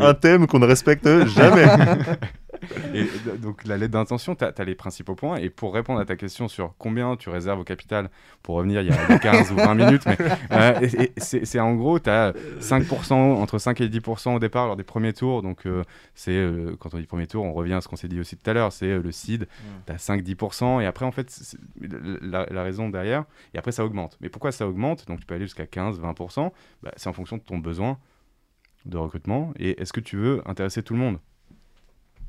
un 0.00 0.14
thème 0.14 0.46
qu'on 0.46 0.58
ne 0.58 0.66
respecte 0.66 1.06
jamais. 1.28 1.66
Et 2.94 3.06
donc 3.38 3.64
la 3.64 3.76
lettre 3.76 3.92
d'intention, 3.92 4.34
tu 4.34 4.44
as, 4.44 4.64
les 4.64 4.74
principaux 4.74 5.14
points. 5.14 5.36
Et 5.36 5.50
pour 5.50 5.74
répondre 5.74 6.00
à 6.00 6.04
ta 6.04 6.16
question 6.16 6.48
sur 6.48 6.74
combien 6.78 7.16
tu 7.16 7.28
réserves 7.30 7.60
au 7.60 7.64
capital, 7.64 8.10
pour 8.42 8.56
revenir 8.56 8.80
il 8.82 8.88
y 8.88 8.90
a 8.90 9.18
15 9.18 9.52
ou 9.52 9.56
20 9.56 9.74
minutes, 9.74 10.02
mais 10.06 10.16
euh, 10.52 11.06
c'est 11.16 11.60
en 11.60 11.74
gros, 11.74 11.98
tu 11.98 12.10
as 12.10 12.32
5%, 12.60 13.12
entre 13.14 13.58
5 13.58 13.80
et 13.80 13.88
10% 13.88 14.36
au 14.36 14.38
départ 14.38 14.66
lors 14.66 14.76
des 14.76 14.84
premiers 14.84 15.12
tours. 15.12 15.42
Donc 15.42 15.66
euh, 15.66 15.84
c'est 16.14 16.32
euh, 16.32 16.76
quand 16.78 16.94
on 16.94 16.98
dit 16.98 17.06
premier 17.06 17.26
tour, 17.26 17.44
on 17.44 17.52
revient 17.52 17.74
à 17.74 17.80
ce 17.80 17.88
qu'on 17.88 17.96
s'est 17.96 18.08
dit 18.08 18.20
aussi 18.20 18.36
tout 18.36 18.48
à 18.50 18.54
l'heure, 18.54 18.72
c'est 18.72 18.86
euh, 18.86 19.02
le 19.02 19.12
seed, 19.12 19.48
tu 19.86 19.92
as 19.92 19.96
5-10%. 19.96 20.82
Et 20.82 20.86
après, 20.86 21.04
en 21.04 21.12
fait, 21.12 21.56
la, 21.80 22.46
la 22.50 22.62
raison 22.62 22.88
derrière, 22.88 23.24
et 23.54 23.58
après 23.58 23.72
ça 23.72 23.84
augmente. 23.84 24.16
Mais 24.20 24.28
pourquoi 24.28 24.52
ça 24.52 24.66
augmente? 24.68 25.06
Donc 25.06 25.20
tu 25.20 25.26
peux 25.26 25.34
aller 25.34 25.46
jusqu'à 25.46 25.64
15-20%, 25.64 26.50
bah, 26.82 26.92
c'est 26.96 27.08
en 27.08 27.12
fonction 27.12 27.36
de 27.36 27.42
ton 27.42 27.58
besoin 27.58 27.98
de 28.86 28.96
recrutement. 28.96 29.52
Et 29.58 29.80
est-ce 29.80 29.92
que 29.92 30.00
tu 30.00 30.16
veux 30.16 30.42
intéresser 30.46 30.82
tout 30.82 30.94
le 30.94 31.00
monde? 31.00 31.18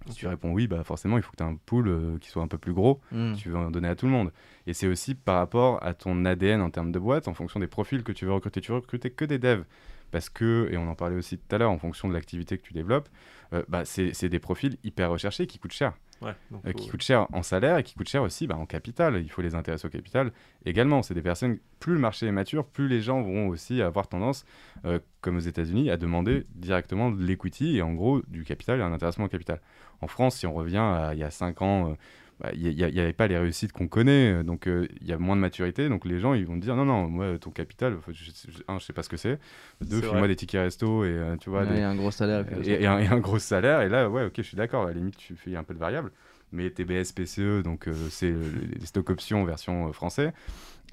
Si 0.08 0.16
tu 0.16 0.28
réponds 0.28 0.52
oui, 0.52 0.68
bah 0.68 0.84
forcément, 0.84 1.18
il 1.18 1.24
faut 1.24 1.32
que 1.32 1.38
tu 1.38 1.44
aies 1.44 1.48
un 1.48 1.56
pool 1.66 1.88
euh, 1.88 2.18
qui 2.20 2.30
soit 2.30 2.42
un 2.44 2.48
peu 2.48 2.58
plus 2.58 2.74
gros. 2.74 3.02
Mm. 3.12 3.34
Tu 3.36 3.50
veux 3.50 3.58
en 3.58 3.72
donner 3.72 3.88
à 3.90 3.96
tout 3.96 4.06
le 4.06 4.12
monde. 4.12 4.32
Et 4.68 4.74
c'est 4.74 4.88
aussi 4.88 5.16
par 5.16 5.38
rapport 5.38 5.84
à 5.84 5.94
ton 5.94 6.26
ADN 6.26 6.62
en 6.62 6.70
termes 6.70 6.92
de 6.92 7.00
boîte, 7.00 7.28
en 7.28 7.34
fonction 7.34 7.60
des 7.60 7.68
profils 7.68 8.04
que 8.04 8.12
tu 8.12 8.26
veux 8.26 8.34
recruter. 8.34 8.62
Tu 8.62 8.72
veux 8.72 8.78
recruter 8.78 9.10
que 9.12 9.26
des 9.26 9.40
devs. 9.40 9.64
Parce 10.12 10.30
que, 10.30 10.68
et 10.72 10.78
on 10.78 10.90
en 10.90 10.96
parlait 10.96 11.16
aussi 11.16 11.38
tout 11.38 11.56
à 11.56 11.60
l'heure, 11.60 11.70
en 11.70 11.78
fonction 11.78 12.08
de 12.08 12.14
l'activité 12.16 12.58
que 12.58 12.64
tu 12.64 12.74
développes, 12.74 13.10
euh, 13.54 13.62
bah, 13.68 13.86
c'est 13.86 14.28
des 14.30 14.40
profils 14.40 14.76
hyper 14.84 15.12
recherchés 15.12 15.46
qui 15.46 15.60
coûtent 15.60 15.72
cher. 15.72 15.94
Ouais, 16.22 16.34
donc 16.52 16.66
Euh, 16.66 16.72
faut- 16.72 16.78
qui 16.80 16.90
coûtent 16.90 17.04
cher 17.04 17.28
en 17.32 17.44
salaire 17.44 17.78
et 17.78 17.84
qui 17.84 17.94
coûtent 17.94 18.10
cher 18.10 18.24
aussi 18.24 18.48
bah, 18.48 18.58
en 18.58 18.66
capital. 18.66 19.22
Il 19.22 19.30
faut 19.30 19.44
les 19.44 19.54
intéresser 19.54 19.86
au 19.86 19.90
capital 19.92 20.32
également. 20.66 21.04
C'est 21.04 21.14
des 21.14 21.22
personnes, 21.22 21.60
plus 21.80 21.94
le 21.94 22.00
marché 22.00 22.26
est 22.26 22.32
mature, 22.32 22.66
plus 22.66 22.88
les 22.88 23.02
gens 23.02 23.22
vont 23.22 23.48
aussi 23.50 23.82
avoir 23.84 24.08
tendance, 24.08 24.46
euh, 24.84 24.98
comme 25.22 25.38
aux 25.38 25.42
États-Unis, 25.42 25.92
à 25.92 25.98
demander 25.98 26.46
directement 26.56 27.12
de 27.12 27.24
l'equity 27.24 27.78
et 27.78 27.82
en 27.84 27.94
gros 27.94 28.22
du 28.28 28.44
capital 28.44 28.80
et 28.80 28.84
un 28.84 28.92
intéressement 28.92 29.26
au 29.26 29.30
capital. 29.30 29.62
En 30.02 30.08
France, 30.08 30.38
si 30.38 30.48
on 30.48 30.54
revient 30.54 30.78
à 30.78 31.12
il 31.14 31.20
y 31.20 31.24
a 31.24 31.32
5 31.32 31.62
ans, 31.62 31.90
euh, 31.92 31.94
bah, 32.40 32.52
il 32.54 32.74
n'y 32.74 32.84
avait 33.00 33.12
pas 33.14 33.28
les 33.28 33.38
réussites 33.38 33.74
qu'on 33.74 33.88
connaît, 33.88 34.32
euh, 34.34 34.44
donc 34.44 34.68
euh, 34.68 34.88
il 35.02 35.08
y 35.08 35.12
a 35.12 35.18
moins 35.18 35.36
de 35.36 35.42
maturité. 35.42 35.90
Donc 35.90 36.06
les 36.06 36.20
gens, 36.20 36.34
ils 36.34 36.46
vont 36.46 36.56
te 36.56 36.62
dire 36.64 36.76
non, 36.76 36.86
non, 36.86 37.08
moi, 37.10 37.38
ton 37.38 37.52
capital, 37.52 37.98
je, 38.08 38.24
je- 38.24 38.64
un, 38.70 38.80
je 38.80 38.86
sais 38.86 38.94
pas 38.94 39.04
ce 39.04 39.10
que 39.10 39.18
c'est. 39.18 39.40
Deux, 39.82 40.00
vrai. 40.00 40.28
des 40.28 40.36
tickets 40.38 40.62
resto 40.62 41.04
et 41.04 41.10
euh, 41.10 41.36
tu 41.38 41.50
vois, 41.50 41.66
Ouais, 41.66 41.76
des- 41.76 41.82
a 41.82 41.90
un 41.90 41.96
gros 41.96 42.12
salaire. 42.12 42.46
et, 42.66 42.84
et 42.84 42.88
un, 42.88 43.00
et 43.00 43.08
un 43.08 43.20
gros 43.20 43.40
salaire. 43.40 43.82
Et 43.82 43.90
là, 43.90 44.10
ouais, 44.10 44.26
ok, 44.26 44.34
je 44.38 44.42
suis 44.44 44.58
d'accord. 44.58 44.84
À 44.84 44.88
la 44.88 44.94
limite, 44.94 45.18
tu 45.18 45.36
fais 45.36 45.56
un 45.56 45.64
peu 45.64 45.74
de 45.74 45.80
variable. 45.80 46.12
Mais 46.52 46.70
tes 46.72 46.84
BSPCE, 46.84 47.40
E, 47.60 47.62
donc 47.62 47.88
euh, 47.88 47.94
c'est 48.10 48.32
les 48.80 48.86
stock 48.86 49.10
options 49.12 49.44
version 49.46 49.92
français. 49.94 50.34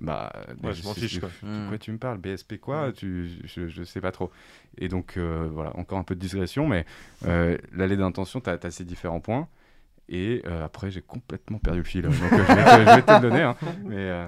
Bah, 0.00 0.30
Ouais, 0.62 0.74
je 0.74 0.82
m'en 0.84 0.92
fiche, 0.94 1.20
quoi. 1.20 1.30
De 1.42 1.48
Mm. 1.48 1.68
quoi 1.68 1.78
tu 1.78 1.90
me 1.92 1.98
parles? 1.98 2.18
BSP 2.18 2.58
quoi? 2.58 2.86
Ouais. 2.86 2.92
tu, 2.92 3.30
je, 3.44 3.66
je 3.68 3.82
sais 3.82 4.00
pas 4.00 4.12
trop. 4.12 4.30
Et 4.78 4.88
donc, 4.88 5.14
euh, 5.16 5.48
voilà, 5.50 5.74
encore 5.76 5.98
un 5.98 6.02
peu 6.04 6.14
de 6.14 6.20
digression, 6.20 6.66
mais 6.68 6.84
euh, 7.26 7.56
l'allée 7.72 7.96
d'intention, 7.96 8.40
tu 8.40 8.50
as, 8.50 8.70
ces 8.70 8.84
différents 8.84 9.20
points. 9.20 9.48
Et 10.08 10.42
euh, 10.46 10.64
après, 10.64 10.90
j'ai 10.90 11.00
complètement 11.02 11.58
perdu 11.58 11.78
le 11.78 11.84
fil. 11.84 12.02
Donc, 12.02 12.12
euh, 12.14 12.44
je, 12.46 12.52
vais 12.54 12.64
te, 12.64 12.90
je 12.90 12.94
vais 12.96 13.02
te 13.02 13.12
le 13.12 13.20
donner. 13.20 13.42
hein. 13.42 13.56
Mais 13.84 13.96
euh, 13.96 14.26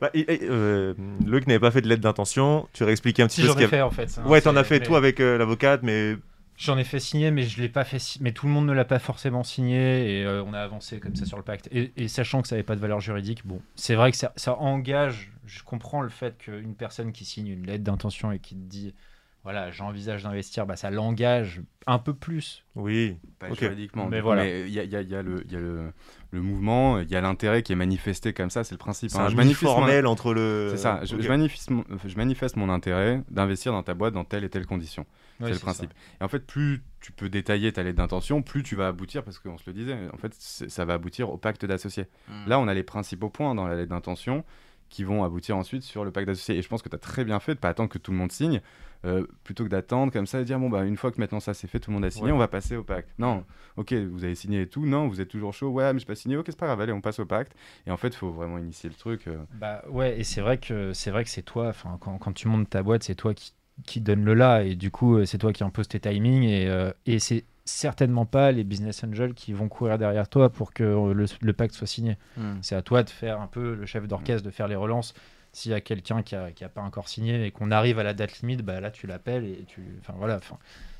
Bah, 0.00 0.10
et- 0.12 0.20
et, 0.34 0.40
euh, 0.50 0.92
Loïc 1.24 1.46
n'avait 1.46 1.58
pas 1.60 1.70
fait 1.70 1.80
de 1.80 1.88
lettre 1.88 2.02
d'intention. 2.02 2.68
Tu 2.72 2.82
aurais 2.82 2.92
expliqué 2.92 3.22
un 3.22 3.26
petit 3.26 3.36
Si 3.36 3.42
peu 3.42 3.48
ce 3.48 3.52
qu'il 3.54 3.62
y 3.62 3.64
avait. 3.64 3.76
fait 3.76 3.82
en 3.82 3.90
fait. 3.90 4.18
hein, 4.18 4.28
Ouais, 4.28 4.40
t'en 4.40 4.54
as 4.56 4.64
fait 4.64 4.80
mais- 4.80 4.86
tout 4.86 4.96
avec 4.96 5.18
euh, 5.20 5.38
l'avocate, 5.38 5.82
mais 5.82 6.16
J'en 6.56 6.78
ai 6.78 6.84
fait 6.84 7.00
signer, 7.00 7.30
mais 7.32 7.42
je 7.42 7.60
l'ai 7.60 7.68
pas 7.68 7.84
fait. 7.84 7.98
Mais 8.20 8.32
tout 8.32 8.46
le 8.46 8.52
monde 8.52 8.66
ne 8.66 8.72
l'a 8.72 8.84
pas 8.84 9.00
forcément 9.00 9.42
signé, 9.42 10.20
et 10.20 10.24
euh, 10.24 10.42
on 10.44 10.52
a 10.54 10.60
avancé 10.60 11.00
comme 11.00 11.16
ça 11.16 11.26
sur 11.26 11.36
le 11.36 11.42
pacte. 11.42 11.68
Et, 11.72 11.92
et 11.96 12.06
sachant 12.08 12.42
que 12.42 12.48
ça 12.48 12.54
n'avait 12.54 12.62
pas 12.62 12.76
de 12.76 12.80
valeur 12.80 13.00
juridique, 13.00 13.44
bon, 13.46 13.60
c'est 13.74 13.94
vrai 13.96 14.10
que 14.12 14.16
ça, 14.16 14.32
ça 14.36 14.54
engage. 14.58 15.32
Je 15.46 15.62
comprends 15.64 16.00
le 16.00 16.08
fait 16.08 16.38
qu'une 16.38 16.74
personne 16.76 17.12
qui 17.12 17.24
signe 17.24 17.48
une 17.48 17.66
lettre 17.66 17.82
d'intention 17.84 18.30
et 18.32 18.38
qui 18.38 18.54
te 18.54 18.60
dit 18.60 18.94
voilà, 19.42 19.70
j'envisage 19.70 20.22
d'investir, 20.22 20.64
bah, 20.64 20.74
ça 20.74 20.90
l'engage 20.90 21.60
un 21.86 21.98
peu 21.98 22.14
plus. 22.14 22.64
Oui. 22.76 23.18
Pas 23.38 23.52
juridiquement. 23.52 24.06
Mais 24.08 24.22
voilà. 24.22 24.46
il 24.48 24.70
y 24.70 24.80
a, 24.80 24.84
il 24.84 24.90
y 24.90 24.96
a- 24.96 25.02
il 25.02 25.08
y 25.10 25.14
a 25.14 25.20
le, 25.22 25.42
il 25.44 25.52
y 25.52 25.56
a 25.56 25.60
le, 25.60 25.92
le 26.30 26.40
mouvement, 26.40 26.98
il 27.00 27.10
y 27.10 27.14
a 27.16 27.20
l'intérêt 27.20 27.62
qui 27.62 27.72
est 27.72 27.76
manifesté 27.76 28.32
comme 28.32 28.48
ça, 28.48 28.64
c'est 28.64 28.72
le 28.74 28.78
principe. 28.78 29.10
C'est 29.10 29.18
hein. 29.18 29.24
un 29.26 29.28
Je 29.28 29.36
manifeste 29.36 29.64
mon- 29.64 29.74
formel 29.74 30.06
entre 30.06 30.32
le. 30.32 30.68
C'est 30.70 30.78
ça, 30.78 31.00
je, 31.04 31.16
Ok. 31.16 31.20
je 31.20 31.28
manifeste 31.28 31.68
mon, 31.70 31.84
je 32.06 32.16
manifeste 32.16 32.56
mon 32.56 32.70
intérêt 32.70 33.22
d'investir 33.30 33.72
dans 33.72 33.82
ta 33.82 33.92
boîte 33.92 34.14
dans 34.14 34.24
telle 34.24 34.44
et 34.44 34.48
telle 34.48 34.64
condition. 34.66 35.04
C'est 35.40 35.48
le 35.48 35.54
ça. 35.54 35.60
principe. 35.60 35.90
Et 36.20 36.24
en 36.24 36.28
fait, 36.28 36.40
plus 36.46 36.82
tu 37.00 37.12
peux 37.12 37.28
détailler 37.28 37.72
ta 37.72 37.82
lettre 37.82 37.98
d'intention, 37.98 38.40
plus 38.42 38.62
tu 38.62 38.76
vas 38.76 38.88
aboutir, 38.88 39.22
parce 39.24 39.38
qu'on 39.38 39.58
se 39.58 39.64
le 39.66 39.72
disait, 39.74 39.96
en 40.12 40.16
fait, 40.16 40.32
ça 40.34 40.84
va 40.84 40.94
aboutir 40.94 41.30
au 41.30 41.36
pacte 41.36 41.64
d'associés. 41.66 42.06
Mm. 42.28 42.48
Là, 42.48 42.58
on 42.60 42.68
a 42.68 42.74
les 42.74 42.82
principaux 42.84 43.28
points 43.30 43.54
dans 43.54 43.66
la 43.66 43.74
lettre 43.74 43.90
d'intention 43.90 44.44
qui 44.90 45.02
vont 45.02 45.24
aboutir 45.24 45.56
ensuite 45.56 45.82
sur 45.82 46.04
le 46.04 46.12
pacte 46.12 46.28
d'associés. 46.28 46.56
Et 46.56 46.62
je 46.62 46.68
pense 46.68 46.80
que 46.82 46.88
tu 46.88 46.94
as 46.94 46.98
très 47.00 47.24
bien 47.24 47.40
fait 47.40 47.54
de 47.54 47.58
pas 47.58 47.68
attendre 47.70 47.88
que 47.90 47.98
tout 47.98 48.12
le 48.12 48.16
monde 48.16 48.30
signe, 48.30 48.60
euh, 49.04 49.26
plutôt 49.42 49.64
que 49.64 49.68
d'attendre 49.68 50.12
comme 50.12 50.26
ça 50.26 50.40
et 50.40 50.44
dire, 50.44 50.58
bon, 50.58 50.70
bah, 50.70 50.84
une 50.84 50.96
fois 50.96 51.10
que 51.10 51.20
maintenant 51.20 51.40
ça 51.40 51.52
c'est 51.52 51.66
fait, 51.66 51.80
tout 51.80 51.90
le 51.90 51.94
monde 51.94 52.04
a 52.04 52.10
signé, 52.10 52.26
Ouais. 52.26 52.32
on 52.32 52.38
va 52.38 52.48
passer 52.48 52.76
au 52.76 52.84
pacte. 52.84 53.10
Non, 53.18 53.44
ok, 53.76 53.92
vous 53.92 54.24
avez 54.24 54.34
signé 54.34 54.62
et 54.62 54.66
tout, 54.68 54.86
non, 54.86 55.08
vous 55.08 55.20
êtes 55.20 55.28
toujours 55.28 55.52
chaud, 55.52 55.68
ouais, 55.70 55.92
mais 55.92 55.98
j'ai 55.98 56.06
pas 56.06 56.14
signé, 56.14 56.36
ok, 56.36 56.46
c'est 56.48 56.56
pas 56.58 56.66
grave, 56.66 56.80
allez, 56.80 56.92
on 56.92 57.00
passe 57.00 57.18
au 57.18 57.26
pacte. 57.26 57.54
Et 57.86 57.90
en 57.90 57.96
fait, 57.96 58.08
il 58.08 58.16
faut 58.16 58.30
vraiment 58.30 58.56
initier 58.58 58.88
le 58.88 58.94
truc. 58.94 59.26
euh, 59.26 59.36
Bah 59.54 59.82
ouais, 59.90 60.18
et 60.20 60.24
c'est 60.24 60.40
vrai 60.40 60.58
que 60.58 60.92
c'est 60.94 61.10
vrai 61.10 61.24
que 61.24 61.30
c'est 61.30 61.42
toi. 61.42 61.68
Enfin, 61.68 61.98
quand, 62.00 62.16
quand 62.18 62.32
tu 62.32 62.46
montes 62.48 62.70
ta 62.70 62.82
boîte, 62.82 63.02
c'est 63.02 63.14
toi 63.16 63.34
qui, 63.34 63.52
qui 63.86 64.00
donne 64.00 64.24
le 64.24 64.34
là, 64.34 64.62
et 64.62 64.76
du 64.76 64.90
coup, 64.90 65.16
euh, 65.16 65.24
c'est 65.24 65.38
toi 65.38 65.52
qui 65.52 65.64
impose 65.64 65.88
tes 65.88 66.00
timings, 66.00 66.44
et, 66.44 66.68
euh, 66.68 66.92
et 67.06 67.18
c'est 67.18 67.44
certainement 67.64 68.26
pas 68.26 68.52
les 68.52 68.62
business 68.62 69.02
angels 69.04 69.34
qui 69.34 69.52
vont 69.52 69.68
courir 69.68 69.98
derrière 69.98 70.28
toi 70.28 70.50
pour 70.50 70.72
que 70.72 70.84
euh, 70.84 71.12
le, 71.14 71.26
le 71.40 71.52
pacte 71.52 71.74
soit 71.74 71.86
signé. 71.86 72.16
Mm. 72.36 72.52
C'est 72.62 72.76
à 72.76 72.82
toi 72.82 73.02
de 73.02 73.10
faire 73.10 73.40
un 73.40 73.46
peu 73.46 73.74
le 73.74 73.86
chef 73.86 74.06
d'orchestre, 74.06 74.44
de 74.46 74.50
faire 74.50 74.68
les 74.68 74.76
relances. 74.76 75.14
S'il 75.52 75.70
y 75.70 75.74
a 75.74 75.80
quelqu'un 75.80 76.22
qui 76.22 76.34
a, 76.34 76.50
qui 76.50 76.64
a 76.64 76.68
pas 76.68 76.80
encore 76.82 77.08
signé 77.08 77.46
et 77.46 77.50
qu'on 77.52 77.70
arrive 77.70 77.98
à 77.98 78.02
la 78.02 78.12
date 78.12 78.40
limite, 78.40 78.62
bah 78.62 78.80
là 78.80 78.90
tu 78.90 79.06
l'appelles 79.06 79.44
et 79.44 79.64
tu. 79.68 79.82
Enfin 80.00 80.14
voilà. 80.18 80.40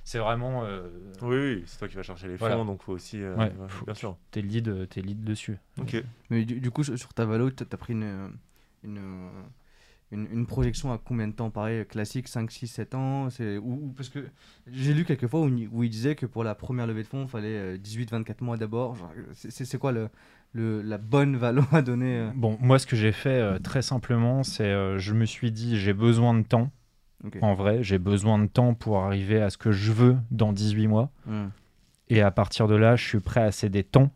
C'est 0.05 0.19
vraiment. 0.19 0.65
euh, 0.65 0.89
Oui, 1.23 1.37
oui, 1.37 1.63
c'est 1.67 1.79
toi 1.79 1.89
qui 1.89 1.97
vas 1.97 2.03
chercher 2.05 2.29
les 2.29 2.37
fonds, 2.39 2.47
Voilà. 2.47 2.63
donc 2.65 2.83
faut 2.83 2.93
aussi. 2.93 3.21
euh, 3.21 3.35
Ouais, 3.37 3.47
ouais, 3.47 3.69
faut- 3.69 3.85
bien 3.85 3.95
sûr. 3.95 4.17
t'es 4.31 4.43
lead, 4.43 4.89
t'es 4.91 5.01
lead 5.03 5.25
dessus. 5.25 5.59
Ok. 5.81 5.97
Mais 6.31 6.45
du, 6.45 6.61
du 6.61 6.71
coup, 6.71 6.85
sur 6.85 7.13
ta 7.15 7.25
valo, 7.25 7.51
tu 7.51 7.65
as 7.69 7.77
pris 7.77 7.95
une, 7.95 8.31
une, 8.85 9.29
une, 10.15 10.27
une 10.32 10.47
projection 10.47 10.93
à 10.93 10.99
combien 10.99 11.28
de 11.28 11.32
temps 11.32 11.51
Pareil, 11.51 11.85
classique, 11.86 12.28
5, 12.28 12.51
6, 12.51 12.66
7 12.69 12.95
ans 12.95 13.28
c'est, 13.31 13.59
ou, 13.59 13.73
ou- 13.86 13.93
Parce 13.97 14.09
que 14.09 14.20
j'ai 14.70 14.95
lu 14.95 15.05
quelques 15.05 15.27
fois 15.27 15.41
où, 15.43 15.49
il- 15.49 15.69
où 15.73 15.82
il 15.82 15.91
disait 15.91 16.15
que 16.15 16.27
pour 16.27 16.45
la 16.45 16.55
première 16.55 16.86
levée 16.86 17.03
de 17.03 17.09
fonds, 17.09 17.24
il 17.24 17.28
fallait 17.28 17.77
18-24 17.78 18.43
mois 18.43 18.57
d'abord. 18.57 18.95
Genre, 18.97 19.11
C'est, 19.32 19.78
quoi 19.78 19.93
le, 19.93 20.09
le, 20.53 20.81
la 20.82 20.99
bonne 20.99 21.36
valo 21.36 21.62
à 21.73 21.82
donner 21.82 22.19
euh? 22.19 22.31
Bon, 22.35 22.57
moi 22.61 22.78
ce 22.78 22.86
que 22.86 22.97
j'ai 22.97 23.12
fait 23.12 23.28
euh, 23.41 23.59
très 23.59 23.82
simplement, 23.82 24.43
c'est 24.43 24.65
euh, 24.65 24.99
je 24.99 25.12
me 25.15 25.24
suis 25.27 25.51
dit 25.53 25.78
j'ai 25.78 25.93
besoin 25.95 26.35
de 26.35 26.43
temps. 26.47 26.70
En 27.41 27.55
vrai, 27.55 27.82
j'ai 27.82 27.99
besoin 27.99 28.39
de 28.39 28.47
temps 28.47 28.74
pour 28.74 28.99
arriver 28.99 29.41
à 29.41 29.49
ce 29.49 29.57
que 29.57 29.73
je 29.73 29.93
veux 29.93 30.16
dans 30.31 30.53
18 30.53 30.89
mois. 30.89 31.11
Mm. 31.27 31.47
Et 32.11 32.20
à 32.20 32.31
partir 32.31 32.69
de 32.69 32.74
là, 32.74 32.97
je 32.97 33.05
suis 33.09 33.20
prêt 33.20 33.41
à 33.43 33.51
céder 33.51 33.82
tant 33.82 34.11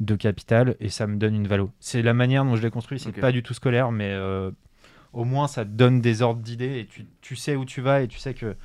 de 0.00 0.16
capital 0.16 0.74
et 0.80 0.88
ça 0.88 1.06
me 1.06 1.16
donne 1.16 1.36
une 1.36 1.46
valo. 1.46 1.70
C'est 1.78 2.02
la 2.02 2.12
manière 2.12 2.44
dont 2.44 2.56
je 2.56 2.62
l'ai 2.62 2.70
construit, 2.70 2.98
c'est 2.98 3.10
Ok. 3.10 3.20
pas 3.20 3.30
du 3.30 3.44
tout 3.44 3.54
scolaire, 3.54 3.92
mais 3.92 4.10
euh, 4.10 4.50
au 5.14 5.24
moins 5.24 5.48
ça 5.48 5.64
te 5.64 5.70
donne 5.70 6.00
des 6.00 6.22
ordres 6.22 6.42
d'idées 6.42 6.80
et 6.80 6.88
tu, 7.20 7.36
sais 7.36 7.56
où 7.56 7.64
tu 7.64 7.80
vas 7.80 8.02
et 8.02 8.08
tu 8.08 8.18
sais 8.18 8.34
que 8.34 8.56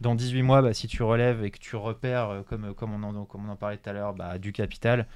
dans 0.00 0.14
18 0.14 0.42
mois, 0.42 0.62
bah, 0.62 0.74
si 0.74 0.86
tu 0.86 1.02
relèves 1.02 1.44
et 1.44 1.50
que 1.50 1.58
tu 1.58 1.76
repères, 1.76 2.30
euh, 2.30 2.42
comme, 2.42 2.74
comme, 2.74 2.92
on, 2.92 3.02
en, 3.02 3.24
comme 3.24 3.48
on 3.48 3.52
en 3.52 3.56
parlait 3.56 3.76
tout 3.76 3.90
à 3.90 3.92
l'heure, 3.92 4.14
bah, 4.14 4.38
du 4.38 4.52
capital, 4.52 5.06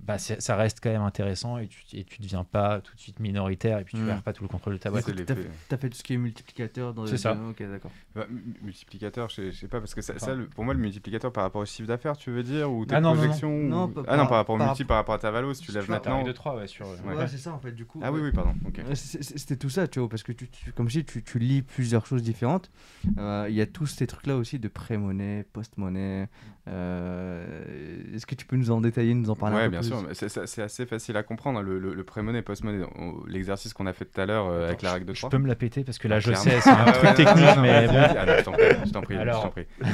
bah, 0.00 0.18
ça 0.18 0.56
reste 0.56 0.78
quand 0.82 0.90
même 0.90 1.02
intéressant 1.02 1.58
et 1.58 1.66
tu, 1.68 1.82
et 1.94 2.04
tu 2.04 2.20
deviens 2.20 2.44
pas 2.44 2.80
tout 2.80 2.94
de 2.94 3.00
suite 3.00 3.18
minoritaire 3.18 3.78
et 3.78 3.84
puis 3.84 3.96
tu 3.96 4.02
Mm. 4.02 4.06
perds 4.06 4.22
pas 4.22 4.32
tout 4.32 4.44
le 4.44 4.48
contrôle 4.48 4.74
de 4.74 4.78
ta 4.78 4.90
boîte. 4.90 5.04
T'as 5.26 5.34
fait, 5.34 5.76
fait 5.78 5.90
tout 5.90 5.96
ce 5.96 6.02
qui 6.04 6.14
est 6.14 6.16
multiplicateur 6.18 6.94
dans 6.94 7.06
C'est 7.06 7.12
le- 7.12 7.18
ça. 7.18 7.36
Ok, 7.48 7.62
d'accord. 7.62 7.90
Bah, 8.14 8.26
mu- 8.30 8.54
multiplicateur, 8.62 9.28
je 9.30 9.50
sais, 9.50 9.68
pas, 9.68 9.80
parce 9.80 9.94
que 9.94 10.02
ça, 10.02 10.12
Enfin. 10.16 10.26
ça, 10.26 10.34
le- 10.34 10.46
pour 10.48 10.64
moi, 10.64 10.74
le 10.74 10.80
multiplicateur 10.80 11.32
par 11.32 11.44
rapport 11.44 11.62
au 11.62 11.66
chiffre 11.66 11.88
d'affaires, 11.88 12.16
tu 12.16 12.30
veux 12.30 12.42
dire 12.42 12.70
Ou 12.70 12.86
tes 12.86 12.94
Ah 12.94 13.00
non, 13.00 13.10
non, 13.10 13.14
non. 13.16 13.20
projections 13.22 13.56
ou- 13.58 13.68
Non, 13.68 13.88
pas- 13.88 14.02
Ah 14.06 14.16
non, 14.16 14.26
par- 14.26 14.36
rapport 14.38 14.54
au 14.54 14.58
multi, 14.58 14.84
par 14.84 14.98
rapport 14.98 15.14
à 15.14 15.18
ta 15.18 15.30
valo, 15.30 15.52
si 15.54 15.62
tu 15.62 15.72
lèves 15.72 15.88
maintenant. 15.90 16.22
de 16.22 16.32
3, 16.32 16.56
ouais, 16.56 16.66
sur, 16.66 16.86
Ouais, 16.86 17.14
Ouais. 17.16 17.26
c'est 17.28 17.38
ça 17.38 17.52
en 17.52 17.58
fait, 17.58 17.72
du 17.72 17.84
coup. 17.84 18.00
Ah 18.02 18.12
oui, 18.12 18.20
ouais. 18.20 18.26
oui, 18.26 18.32
pardon. 18.32 18.54
C'était 18.94 19.56
tout 19.56 19.70
ça, 19.70 19.88
tu 19.88 19.98
vois, 19.98 20.08
parce 20.08 20.22
que 20.22 20.32
tu, 20.32 20.48
tu- 20.48 20.72
comme 20.72 20.88
je 20.88 21.00
dis, 21.00 21.04
tu, 21.04 21.22
tu 21.22 21.38
lis 21.38 21.62
plusieurs 21.62 22.06
choses 22.06 22.22
différentes. 22.22 22.70
Euh, 23.18 23.46
Il 23.48 23.54
y 23.54 23.60
a 23.60 23.66
tous 23.66 23.86
ces 23.86 24.06
trucs-là 24.06 24.36
aussi 24.36 24.58
de 24.58 24.68
pré-monnaie, 24.68 25.44
post-monnaie. 25.52 26.28
Euh, 26.68 27.44
Est-ce 28.14 28.26
que 28.26 28.34
tu 28.34 28.44
peux 28.46 28.56
nous 28.56 28.70
en 28.70 28.80
détailler, 28.80 29.14
nous 29.14 29.30
en 29.30 29.36
parler 29.36 29.56
un 29.56 29.58
Ouais, 29.58 29.64
peu 29.66 29.70
bien 29.72 29.80
plus 29.80 29.88
sûr, 29.88 30.02
c'est- 30.46 30.60
assez 30.62 30.86
facile 30.86 31.16
à 31.16 31.22
comprendre. 31.22 31.58
hein, 31.58 31.62
Le, 31.62 31.78
le, 31.78 31.94
le 31.94 32.04
pré-monnaie, 32.04 32.42
post-monnaie, 32.42 32.84
on- 32.96 33.24
l'exercice 33.26 33.72
qu'on 33.72 33.86
a 33.86 33.92
fait 33.92 34.04
tout 34.06 34.20
à 34.20 34.26
l'heure 34.26 34.46
euh, 34.48 34.66
avec 34.66 34.82
la 34.82 34.92
règle 34.94 35.06
de 35.06 35.14
Je 35.14 35.20
3. 35.20 35.30
peux 35.30 35.38
me 35.38 35.46
la 35.48 35.54
péter 35.54 35.84
parce 35.84 35.98
que 35.98 36.08
là, 36.08 36.18
je 36.18 36.26
Clairement. 36.32 36.44
sais, 36.44 36.60
c'est 36.60 36.70
un 36.70 36.84
Ah 36.86 36.92
truc 36.92 37.04
ouais, 37.10 37.14
technique, 37.14 37.36
non, 37.44 37.56
non, 37.56 37.62
mais 37.62 37.86
bon. 37.86 37.94
Ah 38.18 38.26
non, 38.26 38.32
je 38.38 38.44
t'en 38.44 38.52
prie, 38.52 38.64
je 38.86 38.92
t'en 38.92 39.00
prie, 39.02 39.14
je 39.14 39.20
Alors, 39.20 39.42
t'en 39.42 39.50
prie. 39.50 39.66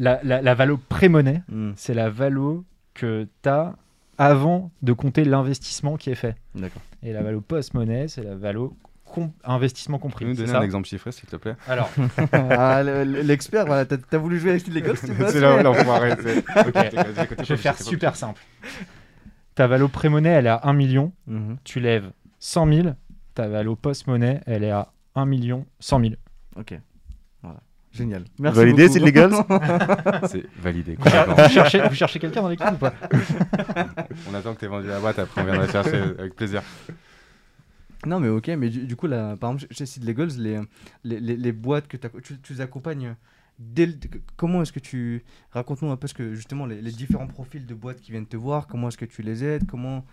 La, 0.00 0.20
la, 0.22 0.40
la 0.42 0.54
valo 0.54 0.76
pré-monnaie, 0.76 1.42
Hmm, 1.48 1.72
c'est 1.74 1.92
la 1.94 2.08
valo 2.08 2.64
que 2.94 3.26
tu 3.42 3.48
as 3.48 3.74
avant 4.16 4.70
de 4.82 4.92
compter 4.92 5.24
l'investissement 5.24 5.96
qui 5.96 6.10
est 6.10 6.14
fait. 6.14 6.36
D'accord. 6.54 6.82
Et 7.02 7.12
la 7.12 7.22
valo 7.22 7.40
post-monnaie, 7.40 8.06
c'est 8.06 8.22
la 8.22 8.36
valo 8.36 8.76
com- 9.18 9.32
investissement 9.44 9.98
Tu 9.98 10.02
compris. 10.02 10.24
peux 10.24 10.30
nous 10.30 10.36
c'est 10.36 10.42
donner 10.42 10.52
ça 10.52 10.58
un 10.60 10.62
exemple 10.62 10.88
chiffré, 10.88 11.12
s'il 11.12 11.28
te 11.28 11.36
plaît 11.36 11.54
Alors, 11.68 11.90
ah, 12.32 12.82
le- 12.82 13.04
le- 13.04 13.20
l'expert, 13.22 13.66
voilà, 13.66 13.84
t'as 13.84 13.96
as 14.12 14.18
voulu 14.18 14.38
jouer 14.38 14.50
avec 14.50 14.62
Style 14.62 14.74
Legos, 14.74 14.94
c'est 14.96 15.30
C'est 15.30 15.40
là 15.40 15.56
où 15.56 15.62
l'enfoiré. 15.62 16.14
c'est- 16.22 16.44
je 17.44 17.48
vais 17.48 17.56
faire 17.56 17.76
super 17.78 18.16
simple. 18.16 18.40
Ta 19.54 19.66
valo 19.66 19.88
pré-monnaie, 19.88 20.30
elle 20.30 20.46
est 20.46 20.50
à 20.50 20.60
1 20.64 20.72
million. 20.72 21.12
Mhm. 21.26 21.56
Tu 21.64 21.80
lèves 21.80 22.10
100 22.38 22.72
000. 22.72 22.88
Ta 23.34 23.48
valo 23.48 23.74
post-monnaie, 23.76 24.40
elle 24.46 24.62
est 24.64 24.70
à 24.70 24.92
1 25.14 25.26
million 25.26 25.66
100 25.80 26.00
000. 26.00 26.12
Ok. 26.56 26.78
Voilà. 27.42 27.58
Génial. 27.92 28.24
Merci 28.38 28.56
Validé, 28.58 28.88
Legals 29.00 29.32
C'est 30.28 30.44
validé. 30.60 30.96
Vous, 30.98 31.08
cher- 31.10 31.24
complètement. 31.26 31.44
vous 31.48 31.52
cherchez, 31.54 31.88
vous 31.88 31.94
cherchez 31.94 32.18
quelqu'un 32.20 32.42
dans 32.42 32.48
l'équipe 32.48 32.66
ou 32.70 32.76
pas 32.76 32.92
On 34.30 34.34
attend 34.34 34.54
que 34.54 34.60
tu 34.60 34.64
aies 34.66 34.68
vendu 34.68 34.86
la 34.88 35.00
boîte, 35.00 35.18
après 35.18 35.40
on 35.40 35.44
viendra 35.44 35.66
chercher 35.68 35.96
avec 36.18 36.34
plaisir. 36.36 36.62
Non, 38.06 38.20
mais 38.20 38.28
ok, 38.28 38.48
mais 38.48 38.68
du, 38.70 38.94
coup, 38.96 39.06
là, 39.06 39.36
par 39.36 39.52
exemple, 39.52 39.72
chez 39.74 39.86
Seed 39.86 40.04
Legals, 40.04 40.38
les, 40.38 40.60
les, 41.04 41.36
les, 41.36 41.52
boîtes 41.52 41.88
que 41.88 41.96
tu, 41.96 42.40
tu 42.40 42.60
accompagnes, 42.60 43.16
comment 44.36 44.62
est-ce 44.62 44.72
que 44.72 44.80
tu. 44.80 45.24
Raconte-nous 45.50 45.90
un 45.90 45.96
peu 45.96 46.06
ce 46.06 46.14
que, 46.14 46.34
justement, 46.34 46.66
les, 46.66 46.80
différents 46.92 47.26
profils 47.26 47.66
de 47.66 47.74
boîtes 47.74 48.00
qui 48.00 48.12
viennent 48.12 48.26
te 48.26 48.36
voir, 48.36 48.66
comment 48.66 48.88
est-ce 48.88 48.98
que 48.98 49.04
tu 49.04 49.22
les 49.22 49.44
aides, 49.44 49.66
comment. 49.66 50.04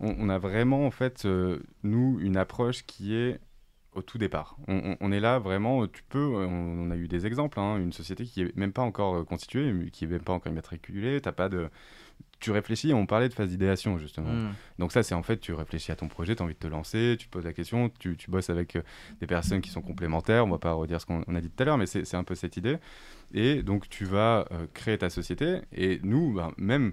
on, 0.00 0.28
a 0.28 0.38
vraiment, 0.38 0.86
en 0.86 0.90
fait, 0.90 1.24
euh, 1.26 1.60
nous, 1.82 2.18
une 2.20 2.36
approche 2.36 2.84
qui 2.86 3.14
est 3.14 3.40
au 3.94 4.02
tout 4.02 4.18
départ. 4.18 4.56
On, 4.68 5.12
est 5.12 5.20
là 5.20 5.38
vraiment, 5.38 5.86
tu 5.86 6.02
peux, 6.08 6.18
euh, 6.18 6.46
on, 6.46 6.90
a 6.90 6.96
eu 6.96 7.08
des 7.08 7.26
exemples, 7.26 7.60
hein, 7.60 7.76
une 7.76 7.92
société 7.92 8.24
qui 8.24 8.42
est 8.42 8.56
même 8.56 8.72
pas 8.72 8.82
encore 8.82 9.16
euh, 9.16 9.24
constituée, 9.24 9.90
qui 9.92 10.04
est 10.04 10.08
même 10.08 10.22
pas 10.22 10.32
encore 10.32 10.50
immatriculée, 10.50 11.20
t'as 11.20 11.32
pas 11.32 11.48
de... 11.48 11.68
Tu 12.40 12.50
réfléchis, 12.50 12.92
on 12.92 13.06
parlait 13.06 13.28
de 13.28 13.34
phase 13.34 13.48
d'idéation 13.50 13.98
justement. 13.98 14.32
Hmm. 14.32 14.52
Donc 14.78 14.90
ça, 14.92 15.02
c'est 15.02 15.14
en 15.14 15.22
fait, 15.22 15.38
tu 15.38 15.52
réfléchis 15.52 15.92
à 15.92 15.96
ton 15.96 16.08
projet, 16.08 16.34
tu 16.34 16.42
as 16.42 16.44
envie 16.44 16.54
de 16.54 16.58
te 16.58 16.66
lancer, 16.66 17.16
tu 17.18 17.26
te 17.26 17.30
poses 17.30 17.44
la 17.44 17.52
question, 17.52 17.90
tu, 18.00 18.16
tu 18.16 18.30
bosses 18.30 18.50
avec 18.50 18.76
euh, 18.76 18.82
des 19.20 19.26
personnes 19.26 19.60
qui 19.60 19.70
sont 19.70 19.82
complémentaires, 19.82 20.44
on 20.44 20.50
va 20.50 20.58
pas 20.58 20.72
redire 20.72 21.00
ce 21.00 21.06
qu'on 21.06 21.22
on 21.28 21.34
a 21.34 21.40
dit 21.40 21.50
tout 21.50 21.62
à 21.62 21.66
l'heure, 21.66 21.78
mais 21.78 21.86
c'est 21.86 22.14
un 22.14 22.24
peu 22.24 22.34
cette 22.34 22.56
idée. 22.56 22.78
Et 23.32 23.62
donc 23.62 23.88
tu 23.88 24.04
vas 24.04 24.46
euh, 24.50 24.66
créer 24.74 24.98
ta 24.98 25.08
société, 25.08 25.60
et 25.72 26.00
nous, 26.02 26.34
ben, 26.34 26.52
même 26.56 26.92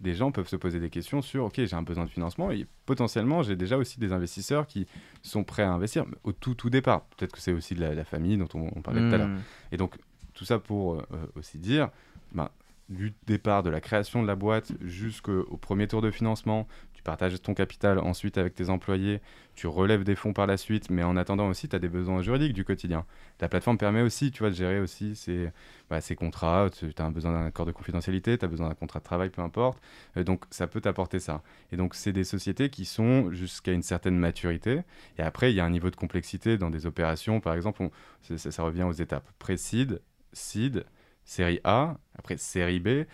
des 0.00 0.14
gens 0.14 0.30
peuvent 0.30 0.46
se 0.46 0.54
poser 0.54 0.78
des 0.78 0.90
questions 0.90 1.22
sur, 1.22 1.46
ok, 1.46 1.54
j'ai 1.56 1.74
un 1.74 1.82
besoin 1.82 2.04
de 2.04 2.10
financement, 2.10 2.52
et 2.52 2.66
potentiellement, 2.86 3.42
j'ai 3.42 3.56
déjà 3.56 3.76
aussi 3.76 3.98
des 3.98 4.12
investisseurs 4.12 4.68
qui 4.68 4.86
sont 5.22 5.42
prêts 5.42 5.64
à 5.64 5.72
investir 5.72 6.06
au 6.22 6.30
tout, 6.30 6.54
tout 6.54 6.70
départ. 6.70 7.02
Peut-être 7.16 7.32
que 7.32 7.40
c'est 7.40 7.52
aussi 7.52 7.74
de 7.74 7.80
la, 7.80 7.94
la 7.94 8.04
famille 8.04 8.36
dont 8.36 8.48
on, 8.54 8.70
on 8.76 8.80
parlait 8.80 9.00
tout 9.00 9.14
à 9.14 9.18
l'heure. 9.18 9.26
Hmm. 9.26 9.40
Et 9.72 9.76
donc, 9.76 9.96
tout 10.34 10.44
ça 10.44 10.60
pour 10.60 10.94
euh, 10.94 11.02
euh, 11.12 11.26
aussi 11.34 11.58
dire, 11.58 11.90
ben, 12.32 12.48
du 12.88 13.14
départ 13.26 13.62
de 13.62 13.70
la 13.70 13.80
création 13.80 14.22
de 14.22 14.26
la 14.26 14.34
boîte 14.34 14.72
jusqu'au 14.80 15.44
premier 15.58 15.86
tour 15.86 16.00
de 16.00 16.10
financement, 16.10 16.66
tu 16.94 17.02
partages 17.02 17.40
ton 17.40 17.54
capital 17.54 17.98
ensuite 17.98 18.38
avec 18.38 18.54
tes 18.54 18.70
employés, 18.70 19.20
tu 19.54 19.66
relèves 19.66 20.04
des 20.04 20.16
fonds 20.16 20.32
par 20.32 20.46
la 20.46 20.56
suite, 20.56 20.90
mais 20.90 21.02
en 21.02 21.16
attendant 21.16 21.48
aussi, 21.48 21.68
tu 21.68 21.76
as 21.76 21.78
des 21.78 21.88
besoins 21.88 22.22
juridiques 22.22 22.54
du 22.54 22.64
quotidien. 22.64 23.04
La 23.40 23.48
plateforme 23.48 23.78
permet 23.78 24.02
aussi, 24.02 24.30
tu 24.30 24.40
vois, 24.40 24.50
de 24.50 24.54
gérer 24.54 24.80
aussi 24.80 25.14
ces, 25.14 25.50
bah, 25.90 26.00
contrats, 26.16 26.70
tu 26.70 26.92
as 26.98 27.10
besoin 27.10 27.32
d'un 27.32 27.46
accord 27.46 27.66
de 27.66 27.72
confidentialité, 27.72 28.36
tu 28.36 28.44
as 28.44 28.48
besoin 28.48 28.68
d'un 28.68 28.74
contrat 28.74 29.00
de 29.00 29.04
travail, 29.04 29.30
peu 29.30 29.42
importe. 29.42 29.80
Euh, 30.16 30.24
donc, 30.24 30.44
ça 30.50 30.66
peut 30.66 30.80
t'apporter 30.80 31.20
ça. 31.20 31.42
Et 31.70 31.76
donc, 31.76 31.94
c'est 31.94 32.12
des 32.12 32.24
sociétés 32.24 32.70
qui 32.70 32.84
sont 32.84 33.30
jusqu'à 33.32 33.72
une 33.72 33.82
certaine 33.82 34.16
maturité. 34.16 34.80
Et 35.18 35.22
après, 35.22 35.52
il 35.52 35.56
y 35.56 35.60
a 35.60 35.64
un 35.64 35.70
niveau 35.70 35.90
de 35.90 35.96
complexité 35.96 36.58
dans 36.58 36.70
des 36.70 36.86
opérations. 36.86 37.40
Par 37.40 37.54
exemple, 37.54 37.88
ça 38.22 38.62
revient 38.62 38.84
aux 38.84 38.92
étapes 38.92 39.30
pré-seed, 39.38 40.00
seed, 40.32 40.84
série 41.28 41.60
A, 41.62 41.98
après 42.18 42.38
série 42.38 42.80
B, 42.80 43.04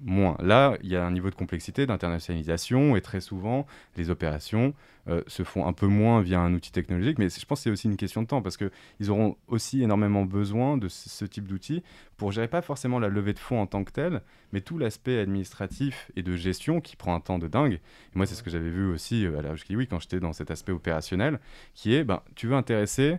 moins. 0.00 0.36
Là, 0.40 0.76
il 0.82 0.90
y 0.90 0.96
a 0.96 1.04
un 1.04 1.10
niveau 1.10 1.28
de 1.28 1.34
complexité 1.34 1.86
d'internationalisation 1.86 2.94
et 2.94 3.00
très 3.00 3.20
souvent, 3.20 3.66
les 3.96 4.10
opérations 4.10 4.74
euh, 5.08 5.22
se 5.26 5.42
font 5.42 5.66
un 5.66 5.72
peu 5.72 5.88
moins 5.88 6.22
via 6.22 6.40
un 6.40 6.54
outil 6.54 6.70
technologique, 6.70 7.18
mais 7.18 7.28
je 7.28 7.44
pense 7.46 7.58
que 7.58 7.64
c'est 7.64 7.70
aussi 7.70 7.88
une 7.88 7.96
question 7.96 8.22
de 8.22 8.28
temps 8.28 8.42
parce 8.42 8.56
qu'ils 8.56 9.10
auront 9.10 9.36
aussi 9.48 9.82
énormément 9.82 10.24
besoin 10.24 10.76
de 10.76 10.86
ce, 10.86 11.08
ce 11.08 11.24
type 11.24 11.48
d'outils 11.48 11.82
pour 12.16 12.30
gérer 12.30 12.46
pas 12.46 12.62
forcément 12.62 13.00
la 13.00 13.08
levée 13.08 13.32
de 13.32 13.40
fonds 13.40 13.60
en 13.60 13.66
tant 13.66 13.82
que 13.82 13.90
telle, 13.90 14.22
mais 14.52 14.60
tout 14.60 14.78
l'aspect 14.78 15.18
administratif 15.18 16.12
et 16.14 16.22
de 16.22 16.36
gestion 16.36 16.80
qui 16.80 16.94
prend 16.94 17.14
un 17.14 17.20
temps 17.20 17.40
de 17.40 17.48
dingue. 17.48 17.74
Et 17.74 17.80
moi, 18.14 18.26
c'est 18.26 18.36
ce 18.36 18.44
que 18.44 18.50
j'avais 18.50 18.70
vu 18.70 18.86
aussi 18.86 19.26
euh, 19.26 19.38
à 19.38 19.42
la 19.42 19.54
oui 19.70 19.88
quand 19.88 19.98
j'étais 19.98 20.20
dans 20.20 20.32
cet 20.32 20.52
aspect 20.52 20.72
opérationnel, 20.72 21.40
qui 21.74 21.94
est, 21.94 22.04
ben, 22.04 22.22
tu 22.36 22.46
veux 22.46 22.54
intéresser 22.54 23.16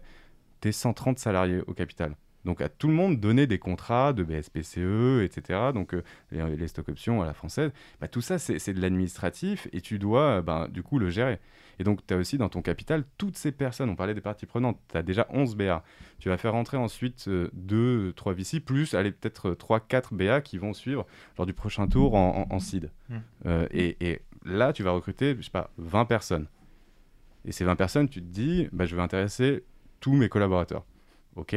tes 0.62 0.72
130 0.72 1.20
salariés 1.20 1.62
au 1.68 1.74
capital. 1.74 2.16
Donc 2.50 2.62
à 2.62 2.70
tout 2.70 2.88
le 2.88 2.96
monde 2.96 3.20
donner 3.20 3.46
des 3.46 3.60
contrats 3.60 4.12
de 4.12 4.24
BSPCE, 4.24 5.22
etc. 5.24 5.70
Donc 5.72 5.94
euh, 5.94 6.02
les, 6.32 6.58
les 6.58 6.68
stock 6.68 6.90
options 6.90 7.22
à 7.22 7.26
la 7.28 7.36
française, 7.36 7.72
bah, 8.02 8.08
tout 8.08 8.22
ça 8.22 8.40
c'est 8.40 8.74
de 8.74 8.82
l'administratif 8.82 9.68
et 9.72 9.82
tu 9.82 10.00
dois 10.00 10.42
bah, 10.42 10.68
du 10.68 10.82
coup 10.82 10.98
le 10.98 11.12
gérer. 11.12 11.38
Et 11.78 11.84
donc 11.84 12.00
tu 12.08 12.12
as 12.12 12.18
aussi 12.18 12.40
dans 12.40 12.50
ton 12.50 12.64
capital 12.64 13.04
toutes 13.20 13.38
ces 13.38 13.52
personnes, 13.52 13.88
on 13.92 13.96
parlait 13.96 14.16
des 14.16 14.22
parties 14.22 14.48
prenantes, 14.48 14.80
tu 14.90 14.98
as 14.98 15.04
déjà 15.04 15.28
11 15.30 15.56
BA. 15.58 15.84
Tu 16.18 16.30
vas 16.30 16.38
faire 16.38 16.54
rentrer 16.54 16.76
ensuite 16.76 17.30
2, 17.30 18.14
3 18.14 18.34
VC, 18.34 18.62
plus 18.62 18.96
allez 18.96 19.12
peut-être 19.12 19.52
3, 19.52 19.82
4 19.82 20.16
BA 20.16 20.42
qui 20.42 20.58
vont 20.58 20.74
suivre 20.74 21.06
lors 21.38 21.46
du 21.46 21.54
prochain 21.54 21.88
tour 21.88 22.16
en, 22.16 22.48
en, 22.50 22.60
seed. 22.60 22.90
Mmh. 23.10 23.18
Euh, 23.46 23.68
et, 23.70 23.96
et, 24.02 24.22
là 24.44 24.74
tu 24.74 24.82
vas 24.82 24.90
recruter, 24.90 25.36
je 25.38 25.44
sais 25.44 25.52
pas, 25.52 25.70
20 25.78 26.06
personnes. 26.06 26.48
Et 27.46 27.52
ces 27.52 27.64
20 27.64 27.76
personnes, 27.76 28.10
tu 28.10 28.22
te 28.22 28.28
dis, 28.28 28.68
bah, 28.72 28.88
je 28.88 28.96
vais 28.96 29.04
intéresser 29.04 29.64
tous 30.00 30.14
mes 30.14 30.30
collaborateurs. 30.30 30.84
Ok, 31.36 31.56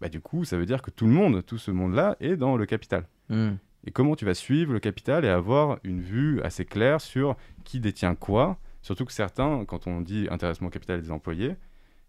bah, 0.00 0.08
du 0.08 0.20
coup, 0.20 0.44
ça 0.44 0.56
veut 0.56 0.66
dire 0.66 0.82
que 0.82 0.90
tout 0.90 1.06
le 1.06 1.12
monde, 1.12 1.44
tout 1.44 1.58
ce 1.58 1.70
monde-là, 1.70 2.16
est 2.20 2.36
dans 2.36 2.56
le 2.56 2.66
capital. 2.66 3.06
Hmm. 3.28 3.52
Et 3.86 3.90
comment 3.90 4.16
tu 4.16 4.24
vas 4.24 4.34
suivre 4.34 4.72
le 4.72 4.80
capital 4.80 5.24
et 5.24 5.28
avoir 5.28 5.78
une 5.84 6.00
vue 6.00 6.42
assez 6.42 6.64
claire 6.64 7.00
sur 7.00 7.36
qui 7.64 7.80
détient 7.80 8.14
quoi? 8.14 8.58
Surtout 8.82 9.04
que 9.04 9.12
certains, 9.12 9.64
quand 9.64 9.86
on 9.86 10.00
dit 10.00 10.26
intéressement 10.30 10.68
au 10.68 10.70
capital 10.70 11.00
des 11.00 11.10
employés, 11.10 11.56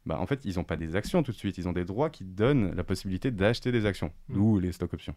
bah, 0.05 0.19
en 0.19 0.25
fait, 0.25 0.45
ils 0.45 0.55
n'ont 0.57 0.63
pas 0.63 0.77
des 0.77 0.95
actions 0.95 1.21
tout 1.23 1.31
de 1.31 1.37
suite, 1.37 1.57
ils 1.57 1.67
ont 1.67 1.73
des 1.73 1.85
droits 1.85 2.09
qui 2.09 2.23
donnent 2.23 2.73
la 2.75 2.83
possibilité 2.83 3.29
d'acheter 3.31 3.71
des 3.71 3.85
actions, 3.85 4.11
hmm. 4.29 4.33
d'où 4.33 4.59
les 4.59 4.71
stock 4.71 4.93
options. 4.93 5.15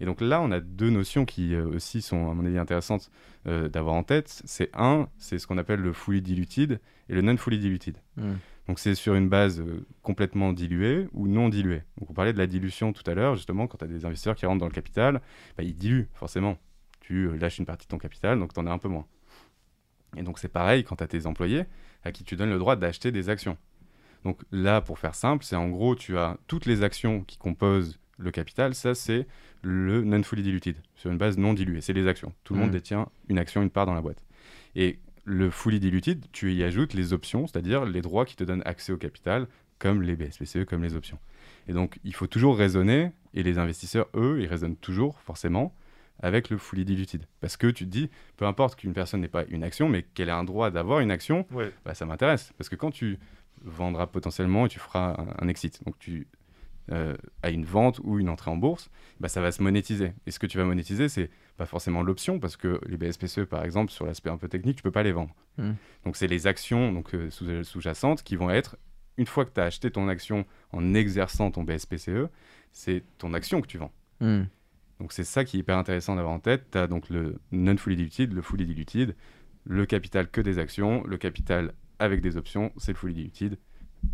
Et 0.00 0.06
donc 0.06 0.20
là, 0.20 0.40
on 0.40 0.50
a 0.50 0.60
deux 0.60 0.90
notions 0.90 1.26
qui 1.26 1.54
euh, 1.54 1.66
aussi 1.66 2.00
sont, 2.00 2.30
à 2.30 2.34
mon 2.34 2.44
avis, 2.46 2.58
intéressantes 2.58 3.10
euh, 3.46 3.68
d'avoir 3.68 3.94
en 3.94 4.02
tête. 4.02 4.42
C'est 4.46 4.70
un, 4.74 5.08
c'est 5.18 5.38
ce 5.38 5.46
qu'on 5.46 5.58
appelle 5.58 5.80
le 5.80 5.92
fully 5.92 6.22
diluted 6.22 6.80
et 7.08 7.14
le 7.14 7.20
non 7.20 7.36
fully 7.36 7.58
diluted. 7.58 7.96
Hmm. 8.16 8.34
Donc 8.70 8.78
c'est 8.78 8.94
sur 8.94 9.16
une 9.16 9.28
base 9.28 9.58
euh, 9.58 9.84
complètement 10.00 10.52
diluée 10.52 11.08
ou 11.12 11.26
non 11.26 11.48
diluée. 11.48 11.82
Donc 11.98 12.08
on 12.08 12.12
parlait 12.12 12.32
de 12.32 12.38
la 12.38 12.46
dilution 12.46 12.92
tout 12.92 13.02
à 13.10 13.14
l'heure, 13.14 13.34
justement, 13.34 13.66
quand 13.66 13.78
tu 13.78 13.84
as 13.84 13.88
des 13.88 14.04
investisseurs 14.04 14.36
qui 14.36 14.46
rentrent 14.46 14.60
dans 14.60 14.68
le 14.68 14.72
capital, 14.72 15.20
bah, 15.58 15.64
ils 15.64 15.76
diluent 15.76 16.06
forcément. 16.14 16.56
Tu 17.00 17.26
euh, 17.26 17.36
lâches 17.36 17.58
une 17.58 17.66
partie 17.66 17.88
de 17.88 17.90
ton 17.90 17.98
capital, 17.98 18.38
donc 18.38 18.54
tu 18.54 18.60
en 18.60 18.68
as 18.68 18.70
un 18.70 18.78
peu 18.78 18.86
moins. 18.86 19.06
Et 20.16 20.22
donc 20.22 20.38
c'est 20.38 20.46
pareil 20.46 20.84
quand 20.84 20.94
tu 20.94 21.02
as 21.02 21.08
tes 21.08 21.26
employés 21.26 21.64
à 22.04 22.12
qui 22.12 22.22
tu 22.22 22.36
donnes 22.36 22.50
le 22.50 22.60
droit 22.60 22.76
d'acheter 22.76 23.10
des 23.10 23.28
actions. 23.28 23.58
Donc 24.22 24.40
là, 24.52 24.80
pour 24.80 25.00
faire 25.00 25.16
simple, 25.16 25.44
c'est 25.44 25.56
en 25.56 25.68
gros, 25.68 25.96
tu 25.96 26.16
as 26.16 26.38
toutes 26.46 26.66
les 26.66 26.84
actions 26.84 27.24
qui 27.24 27.38
composent 27.38 27.98
le 28.18 28.30
capital, 28.30 28.76
ça 28.76 28.94
c'est 28.94 29.26
le 29.62 30.04
non-fully 30.04 30.44
diluted, 30.44 30.76
sur 30.94 31.10
une 31.10 31.18
base 31.18 31.38
non 31.38 31.54
diluée, 31.54 31.80
c'est 31.80 31.92
les 31.92 32.06
actions. 32.06 32.32
Tout 32.44 32.54
le 32.54 32.60
monde 32.60 32.68
mmh. 32.68 32.72
détient 32.74 33.08
une 33.28 33.40
action, 33.40 33.62
une 33.62 33.70
part 33.70 33.86
dans 33.86 33.94
la 33.94 34.00
boîte. 34.00 34.24
Et 34.76 35.00
le 35.30 35.50
fully 35.50 35.78
diluted, 35.78 36.26
tu 36.32 36.52
y 36.52 36.64
ajoutes 36.64 36.92
les 36.92 37.12
options, 37.12 37.46
c'est-à-dire 37.46 37.84
les 37.84 38.02
droits 38.02 38.24
qui 38.24 38.36
te 38.36 38.44
donnent 38.44 38.62
accès 38.64 38.92
au 38.92 38.96
capital, 38.96 39.46
comme 39.78 40.02
les 40.02 40.16
BSPCE, 40.16 40.64
comme 40.66 40.82
les 40.82 40.96
options. 40.96 41.18
Et 41.68 41.72
donc, 41.72 41.98
il 42.04 42.14
faut 42.14 42.26
toujours 42.26 42.58
raisonner, 42.58 43.12
et 43.32 43.42
les 43.42 43.58
investisseurs, 43.58 44.08
eux, 44.14 44.40
ils 44.40 44.46
raisonnent 44.46 44.76
toujours, 44.76 45.20
forcément, 45.20 45.74
avec 46.18 46.50
le 46.50 46.58
fully 46.58 46.84
diluted. 46.84 47.24
Parce 47.40 47.56
que 47.56 47.68
tu 47.68 47.84
te 47.86 47.90
dis, 47.90 48.10
peu 48.36 48.44
importe 48.44 48.78
qu'une 48.78 48.92
personne 48.92 49.20
n'ait 49.20 49.28
pas 49.28 49.44
une 49.48 49.62
action, 49.62 49.88
mais 49.88 50.02
qu'elle 50.02 50.28
ait 50.28 50.32
un 50.32 50.44
droit 50.44 50.70
d'avoir 50.70 51.00
une 51.00 51.12
action, 51.12 51.46
bah, 51.84 51.94
ça 51.94 52.04
m'intéresse. 52.06 52.52
Parce 52.58 52.68
que 52.68 52.76
quand 52.76 52.90
tu 52.90 53.18
vendras 53.62 54.06
potentiellement 54.06 54.66
et 54.66 54.68
tu 54.68 54.80
feras 54.80 55.14
un, 55.16 55.44
un 55.44 55.48
exit, 55.48 55.82
donc 55.84 55.98
tu 55.98 56.26
euh, 56.92 57.16
à 57.42 57.50
une 57.50 57.64
vente 57.64 58.00
ou 58.02 58.18
une 58.18 58.28
entrée 58.28 58.50
en 58.50 58.56
bourse, 58.56 58.90
bah, 59.20 59.28
ça 59.28 59.40
va 59.40 59.52
se 59.52 59.62
monétiser. 59.62 60.12
Et 60.26 60.32
ce 60.32 60.38
que 60.38 60.46
tu 60.46 60.58
vas 60.58 60.64
monétiser, 60.64 61.08
c'est 61.08 61.30
pas 61.56 61.66
forcément 61.66 62.02
l'option, 62.02 62.40
parce 62.40 62.56
que 62.56 62.80
les 62.86 62.96
BSPCE, 62.96 63.44
par 63.44 63.64
exemple, 63.64 63.92
sur 63.92 64.06
l'aspect 64.06 64.30
un 64.30 64.36
peu 64.36 64.48
technique, 64.48 64.76
tu 64.76 64.82
peux 64.82 64.90
pas 64.90 65.04
les 65.04 65.12
vendre. 65.12 65.34
Hmm. 65.56 65.72
Donc, 66.04 66.16
c'est 66.16 66.26
les 66.26 66.46
actions 66.46 66.92
donc, 66.92 67.14
euh, 67.14 67.30
sous-jacentes 67.62 68.22
qui 68.24 68.34
vont 68.34 68.50
être, 68.50 68.76
une 69.18 69.26
fois 69.26 69.44
que 69.44 69.52
tu 69.54 69.60
as 69.60 69.64
acheté 69.64 69.90
ton 69.90 70.08
action 70.08 70.46
en 70.72 70.94
exerçant 70.94 71.50
ton 71.50 71.62
BSPCE, 71.62 72.28
c'est 72.72 73.04
ton 73.18 73.34
action 73.34 73.60
que 73.60 73.68
tu 73.68 73.78
vends. 73.78 73.92
Hmm. 74.20 74.44
Donc, 74.98 75.12
c'est 75.12 75.24
ça 75.24 75.44
qui 75.44 75.58
est 75.58 75.60
hyper 75.60 75.78
intéressant 75.78 76.16
d'avoir 76.16 76.34
en 76.34 76.40
tête. 76.40 76.72
Tu 76.72 76.78
as 76.78 76.88
donc 76.88 77.08
le 77.08 77.38
non-fully 77.52 77.96
diluted, 77.96 78.32
le 78.32 78.42
fully 78.42 78.66
diluted, 78.66 79.14
le 79.64 79.86
capital 79.86 80.28
que 80.28 80.40
des 80.40 80.58
actions, 80.58 81.04
le 81.06 81.18
capital 81.18 81.72
avec 82.00 82.20
des 82.20 82.36
options, 82.36 82.72
c'est 82.78 82.92
le 82.92 82.98
fully 82.98 83.14
diluted. 83.14 83.58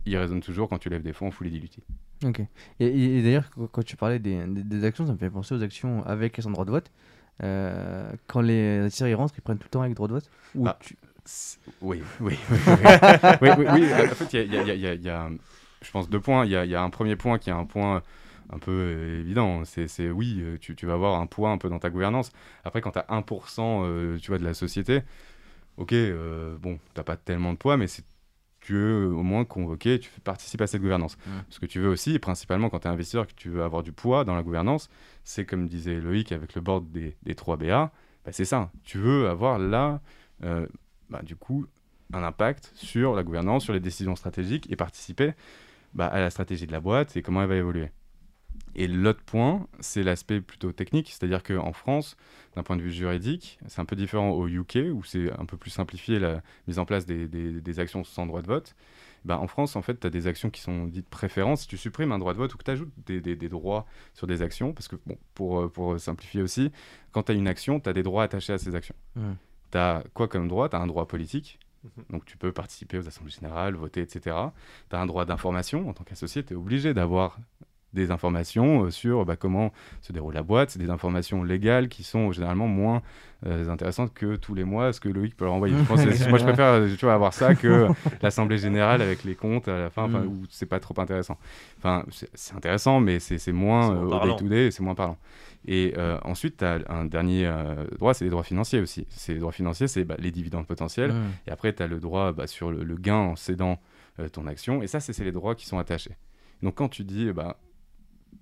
Il 0.05 0.17
résonne 0.17 0.41
toujours 0.41 0.69
quand 0.69 0.79
tu 0.79 0.89
lèves 0.89 1.03
des 1.03 1.13
fonds 1.13 1.31
fully 1.31 1.51
diluted. 1.51 1.83
Ok. 2.25 2.41
Et, 2.81 3.23
d'ailleurs, 3.23 3.51
quand 3.73 3.85
tu 3.85 3.97
parlais 3.97 4.19
des, 4.19 4.45
des, 4.47 4.85
actions, 4.85 5.07
ça 5.07 5.13
me 5.13 5.19
fait 5.19 5.31
penser 5.31 5.55
aux 5.55 5.63
actions 5.63 6.05
avec 6.07 6.39
et 6.39 6.43
sans 6.43 6.51
droit 6.51 6.65
de 6.65 6.71
vote. 6.71 6.91
Euh, 7.43 8.11
quand 8.27 8.41
les 8.41 8.89
séries 8.91 9.15
rentrent, 9.15 9.35
ils 9.37 9.43
prennent 9.43 9.59
tout 9.59 9.67
le 9.67 9.71
temps 9.71 9.83
avec 9.83 9.95
droit 9.95 10.09
de 10.09 10.15
vote 10.15 10.31
Ou 10.55 10.67
ah, 10.67 10.79
Oui, 11.83 12.03
oui, 12.21 12.39
oui. 12.51 12.67
oui, 13.43 13.49
oui, 13.59 13.67
oui, 13.73 13.93
En 13.93 14.15
fait, 14.15 14.45
il 14.45 14.55
y 14.55 14.57
a, 14.57 14.63
y, 14.63 14.87
a, 14.87 14.95
y 14.95 15.09
a, 15.09 15.31
je 15.83 15.91
pense, 15.91 16.09
deux 16.09 16.21
points. 16.21 16.47
Il 16.47 16.53
y 16.53 16.75
a, 16.75 16.83
un 16.83 16.91
premier 16.91 17.17
point 17.17 17.39
qui 17.39 17.51
est 17.51 17.55
un 17.55 17.67
point 17.67 18.03
un 18.51 18.59
peu 18.59 18.71
euh, 18.71 19.21
évident. 19.21 19.65
C'est 19.65 20.11
oui, 20.11 20.39
euh, 20.41 20.57
tu, 20.59 20.75
tu, 20.75 20.87
vas 20.87 20.95
avoir 20.95 21.21
un 21.21 21.27
poids 21.27 21.51
un 21.51 21.59
peu 21.59 21.69
dans 21.69 21.79
ta 21.79 21.91
gouvernance. 21.91 22.31
Après, 22.65 22.81
quand 22.81 22.93
tu 22.93 22.99
as 22.99 23.07
1% 23.11 24.19
tu 24.19 24.29
vois, 24.29 24.39
de 24.39 24.45
la 24.45 24.55
société, 24.55 25.03
ok, 25.77 25.95
bon, 26.61 26.77
tu 26.77 26.81
n'as 26.97 27.05
pas 27.05 27.17
tellement 27.17 27.53
de 27.53 27.59
poids, 27.59 27.77
mais 27.77 27.89
c'est 27.89 28.05
tu 28.67 28.73
veux 28.73 29.07
au 29.07 29.23
moins 29.23 29.45
convoquer, 29.45 30.01
tu 30.01 30.11
participes 30.25 30.61
à 30.61 30.67
cette 30.67 30.81
gouvernance. 30.81 31.17
Ce 31.51 31.61
que 31.61 31.67
tu 31.67 31.79
veux 31.79 31.89
aussi, 31.89 32.19
principalement 32.19 32.69
quand 32.69 32.81
tu 32.81 32.89
es 32.89 32.91
investisseur, 32.91 33.29
que 33.29 33.33
tu 33.37 33.49
veux 33.49 33.63
avoir 33.63 33.85
du 33.85 33.93
poids 33.93 34.25
dans 34.25 34.35
la 34.35 34.43
gouvernance, 34.43 34.89
c'est 35.23 35.45
comme 35.45 35.69
disait 35.69 36.01
Loïc 36.01 36.33
avec 36.33 36.55
le 36.55 36.61
board 36.61 36.91
des, 36.91 37.17
des 37.23 37.37
3 37.37 37.59
BA, 37.59 37.93
bah, 38.25 38.33
c'est 38.33 38.45
ça. 38.45 38.73
Tu 38.83 38.99
veux 38.99 39.29
avoir 39.29 39.61
là, 39.61 40.01
euh, 40.43 40.67
bah, 41.11 41.23
du 41.23 41.37
coup, 41.37 41.67
un 42.13 42.25
impact 42.25 42.73
sur 42.75 43.15
la 43.15 43.23
gouvernance, 43.23 43.63
sur 43.63 43.73
les 43.73 43.79
décisions 43.79 44.17
stratégiques 44.17 44.69
et 44.69 44.75
participer 44.75 45.35
bah, 45.95 46.09
à 46.09 46.19
la 46.19 46.31
stratégie 46.31 46.67
de 46.67 46.73
la 46.73 46.81
boîte 46.81 47.17
et 47.17 47.23
comment 47.23 47.43
elle 47.43 47.49
va 47.49 47.57
évoluer. 47.57 47.91
Et 48.75 48.89
l'autre 48.89 49.23
point, 49.23 49.67
c'est 49.81 50.03
l'aspect 50.03 50.41
plutôt 50.41 50.71
technique, 50.71 51.09
c'est-à-dire 51.11 51.43
qu'en 51.43 51.73
France, 51.73 52.17
d'un 52.55 52.63
point 52.63 52.77
de 52.77 52.83
vue 52.83 52.93
juridique, 52.93 53.59
c'est 53.67 53.81
un 53.81 53.87
peu 53.87 53.97
différent 53.97 54.31
au 54.31 54.47
UK, 54.47 54.79
où 54.93 55.03
c'est 55.03 55.33
un 55.39 55.47
peu 55.47 55.57
plus 55.57 55.71
simplifié 55.71 56.19
la 56.19 56.43
mise 56.69 56.79
en 56.79 56.85
place 56.85 57.07
des, 57.07 57.27
des, 57.27 57.81
actions 57.81 58.05
sans 58.05 58.27
droit 58.27 58.43
de 58.43 58.47
vote. 58.47 58.75
Ben, 59.25 59.37
en 59.37 59.47
France, 59.47 59.77
en 59.77 59.83
fait, 59.83 59.99
tu 59.99 60.07
as 60.07 60.11
des 60.11 60.27
actions 60.27 60.51
qui 60.51 60.61
sont 60.61 60.87
dites 60.87 61.09
préférences. 61.09 61.63
Si 61.63 61.69
tu 61.69 61.79
supprimes 61.79 62.13
un 62.13 62.19
droit 62.19 62.33
de 62.33 62.39
vote 62.39 62.55
ou 62.55 62.59
que 62.59 62.65
tu 62.65 62.71
ajoutes 62.71 62.93
des, 63.07 63.21
des, 63.21 63.49
droits 63.49 63.87
sur 64.13 64.27
des 64.27 64.43
actions, 64.43 64.73
parce 64.75 64.89
que 64.89 64.97
bon, 65.07 65.17
pour, 65.35 65.61
euh, 65.61 65.69
pour 65.69 65.99
simplifier 65.99 66.43
aussi, 66.43 66.71
quand 67.13 67.25
tu 67.25 67.33
as 67.33 67.35
une 67.35 67.49
action, 67.49 67.81
tu 67.81 67.89
as 67.89 67.93
des 67.93 68.03
droits 68.03 68.23
attachés 68.23 68.53
à 68.53 68.59
ces 68.59 68.75
actions. 68.75 68.95
Tu 69.71 69.79
as 69.79 70.05
quoi 70.13 70.29
comme 70.29 70.49
droit? 70.49 70.69
Tu 70.69 70.77
as 70.77 70.81
un 70.81 70.87
droit 70.87 71.09
politique, 71.09 71.59
mhm. 71.83 72.05
donc 72.11 72.25
tu 72.27 72.37
peux 72.37 72.53
participer 72.53 72.99
aux 72.99 73.09
assemblées 73.09 73.33
générales, 73.33 73.75
voter, 73.75 74.03
etc. 74.03 74.37
Tu 74.91 74.97
as 74.97 75.01
un 75.01 75.07
droit 75.07 75.25
d'information. 75.25 75.89
En 75.89 75.95
tant 75.95 76.05
qu'associé, 76.05 76.45
tu 76.45 76.53
es 76.53 76.57
obligé 76.57 76.93
d'avoir 76.95 77.39
des 77.93 78.11
informations 78.11 78.85
euh, 78.85 78.91
sur 78.91 79.25
bah, 79.25 79.37
comment 79.37 79.73
se 80.03 80.13
déroule 80.13 80.35
la 80.35 80.43
boîte. 80.43 80.71
C'est 80.71 80.79
des 80.79 80.91
informations 80.91 81.43
légales 81.43 81.89
qui 81.89 82.05
sont 82.05 82.31
généralement 82.31 82.69
moins 82.69 83.03
euh, 83.47 83.69
intéressantes 83.69 84.15
que 84.15 84.37
tous 84.37 84.55
les 84.55 84.65
mois 84.65 84.93
ce 84.93 85.01
que 85.01 85.09
Loïc 85.09 85.37
peut 85.37 85.45
leur 85.45 85.55
envoyer. 85.55 85.75
je 85.77 86.29
moi, 86.29 86.39
je 86.39 86.45
préfère 86.45 86.67
euh, 86.67 86.89
tu 86.97 87.05
vois, 87.05 87.15
avoir 87.15 87.33
ça 87.33 87.55
que 87.55 87.89
l'Assemblée 88.23 88.59
générale 88.59 89.03
avec 89.03 89.25
les 89.25 89.35
comptes 89.35 89.69
à 89.69 89.79
la 89.79 89.91
fin, 89.91 90.09
mm. 90.09 90.27
où 90.27 90.43
c'est 90.51 90.67
pas 90.67 90.79
trop 90.79 90.95
intéressant. 90.99 91.39
Enfin, 91.79 92.05
c'est 92.35 92.55
intéressant, 92.55 93.01
mais 93.01 93.19
c'est 93.19 93.53
moins 93.53 93.97
au 93.97 94.21
day-to-day, 94.21 94.71
c'est 94.71 94.83
moins 94.83 94.95
parlant. 94.95 95.19
Et 95.69 95.95
ensuite, 96.23 96.59
tu 96.59 96.65
as 96.65 96.79
un 96.89 97.05
dernier 97.07 97.51
droit, 97.99 98.15
c'est 98.15 98.25
les 98.25 98.31
droits 98.31 98.45
financiers 98.45 98.81
aussi. 98.81 99.07
Ces 99.11 99.35
droits 99.35 99.53
financiers, 99.53 99.89
c'est 99.89 100.05
bah, 100.05 100.15
les 100.19 100.31
dividendes 100.31 100.67
potentiels. 100.67 101.13
Mm. 101.13 101.25
Et 101.49 101.51
après, 101.51 101.73
tu 101.73 101.83
as 101.83 101.87
le 101.87 101.99
droit 101.99 102.33
bah, 102.33 102.47
sur 102.47 102.71
le, 102.71 102.97
gain 102.97 103.17
en 103.17 103.37
cédant 103.37 103.79
ton 104.33 104.47
action. 104.47 104.83
Et 104.83 104.87
ça, 104.87 105.01
c'est 105.01 105.25
les 105.25 105.33
droits 105.33 105.55
qui 105.55 105.67
sont 105.67 105.79
attachés. 105.79 106.17
Donc 106.63 106.77
quand 106.77 106.89
tu 106.89 107.05
dis, 107.05 107.33
bah, 107.33 107.59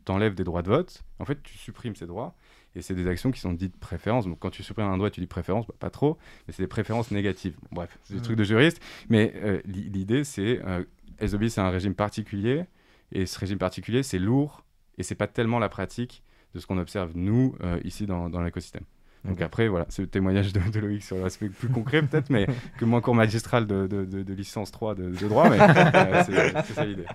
t'enlèves 0.05 0.35
des 0.35 0.45
droits 0.45 0.63
de 0.63 0.69
vote, 0.69 1.03
en 1.19 1.25
fait, 1.25 1.43
tu 1.43 1.57
supprimes 1.59 1.97
ces 1.97 2.07
droits. 2.07 2.35
Et 2.77 2.83
c'est 2.83 2.95
des 2.95 3.07
actions 3.07 3.31
qui 3.31 3.41
sont 3.41 3.53
dites 3.53 3.77
préférences. 3.77 4.27
Donc, 4.27 4.41
quand 4.41 4.51
tu 4.51 4.63
supprimes 4.63 4.87
un 4.87 4.97
droit, 4.97 5.11
tu 5.11 5.21
dis 5.21 5.27
préférence, 5.27 5.67
bah, 5.67 5.75
pas 5.79 5.91
trop, 5.91 6.19
mais 6.47 6.53
c'est 6.53 6.63
des 6.63 6.69
préférences 6.69 7.11
négatives. 7.11 7.57
bref, 7.71 7.99
c'est 8.03 8.15
des 8.15 8.21
trucs 8.21 8.37
de 8.37 8.45
juriste. 8.45 8.83
Mais 9.09 9.33
euh, 9.37 9.61
l'idée, 9.65 10.25
c'est 10.25 10.61
euh, 10.65 10.85
c'est 11.21 11.59
un 11.59 11.71
régime 11.71 11.95
particulier. 11.95 12.65
Et 13.13 13.27
ce 13.27 13.39
régime 13.39 13.59
particulier, 13.59 14.03
c'est 14.03 14.19
lourd. 14.19 14.65
Et 14.99 15.03
c'est 15.03 15.15
pas 15.15 15.29
tellement 15.29 15.59
la 15.59 15.69
pratique 15.69 16.23
de 16.55 16.61
ce 16.61 16.67
qu'on 16.67 16.79
observe, 16.79 17.13
nous, 17.15 17.57
euh, 17.63 17.81
ici, 17.85 18.07
dans, 18.07 18.29
dans 18.29 18.43
l'écosystème. 18.43 18.85
Donc 19.25 19.41
après, 19.41 19.69
voilà, 19.69 19.87
c'est 19.89 20.03
le 20.03 20.09
témoignage 20.09 20.53
de, 20.53 20.81
Loïc 20.81 21.03
sur 21.03 21.17
l'aspect 21.17 21.49
plus 21.49 21.69
concret 21.69 22.03
peut-être, 22.03 22.29
mais 22.29 22.47
que 22.79 22.85
mon 22.85 23.01
cours 23.01 23.15
magistral 23.15 23.67
de, 23.67 23.87
de, 23.87 24.35
licence 24.35 24.71
3 24.71 24.95
de, 24.95 25.29
droit, 25.29 25.49
mais 25.49 25.59
euh, 25.61 26.23
c'est 26.67 26.75
ça 26.75 26.85
l'idée. 26.85 27.07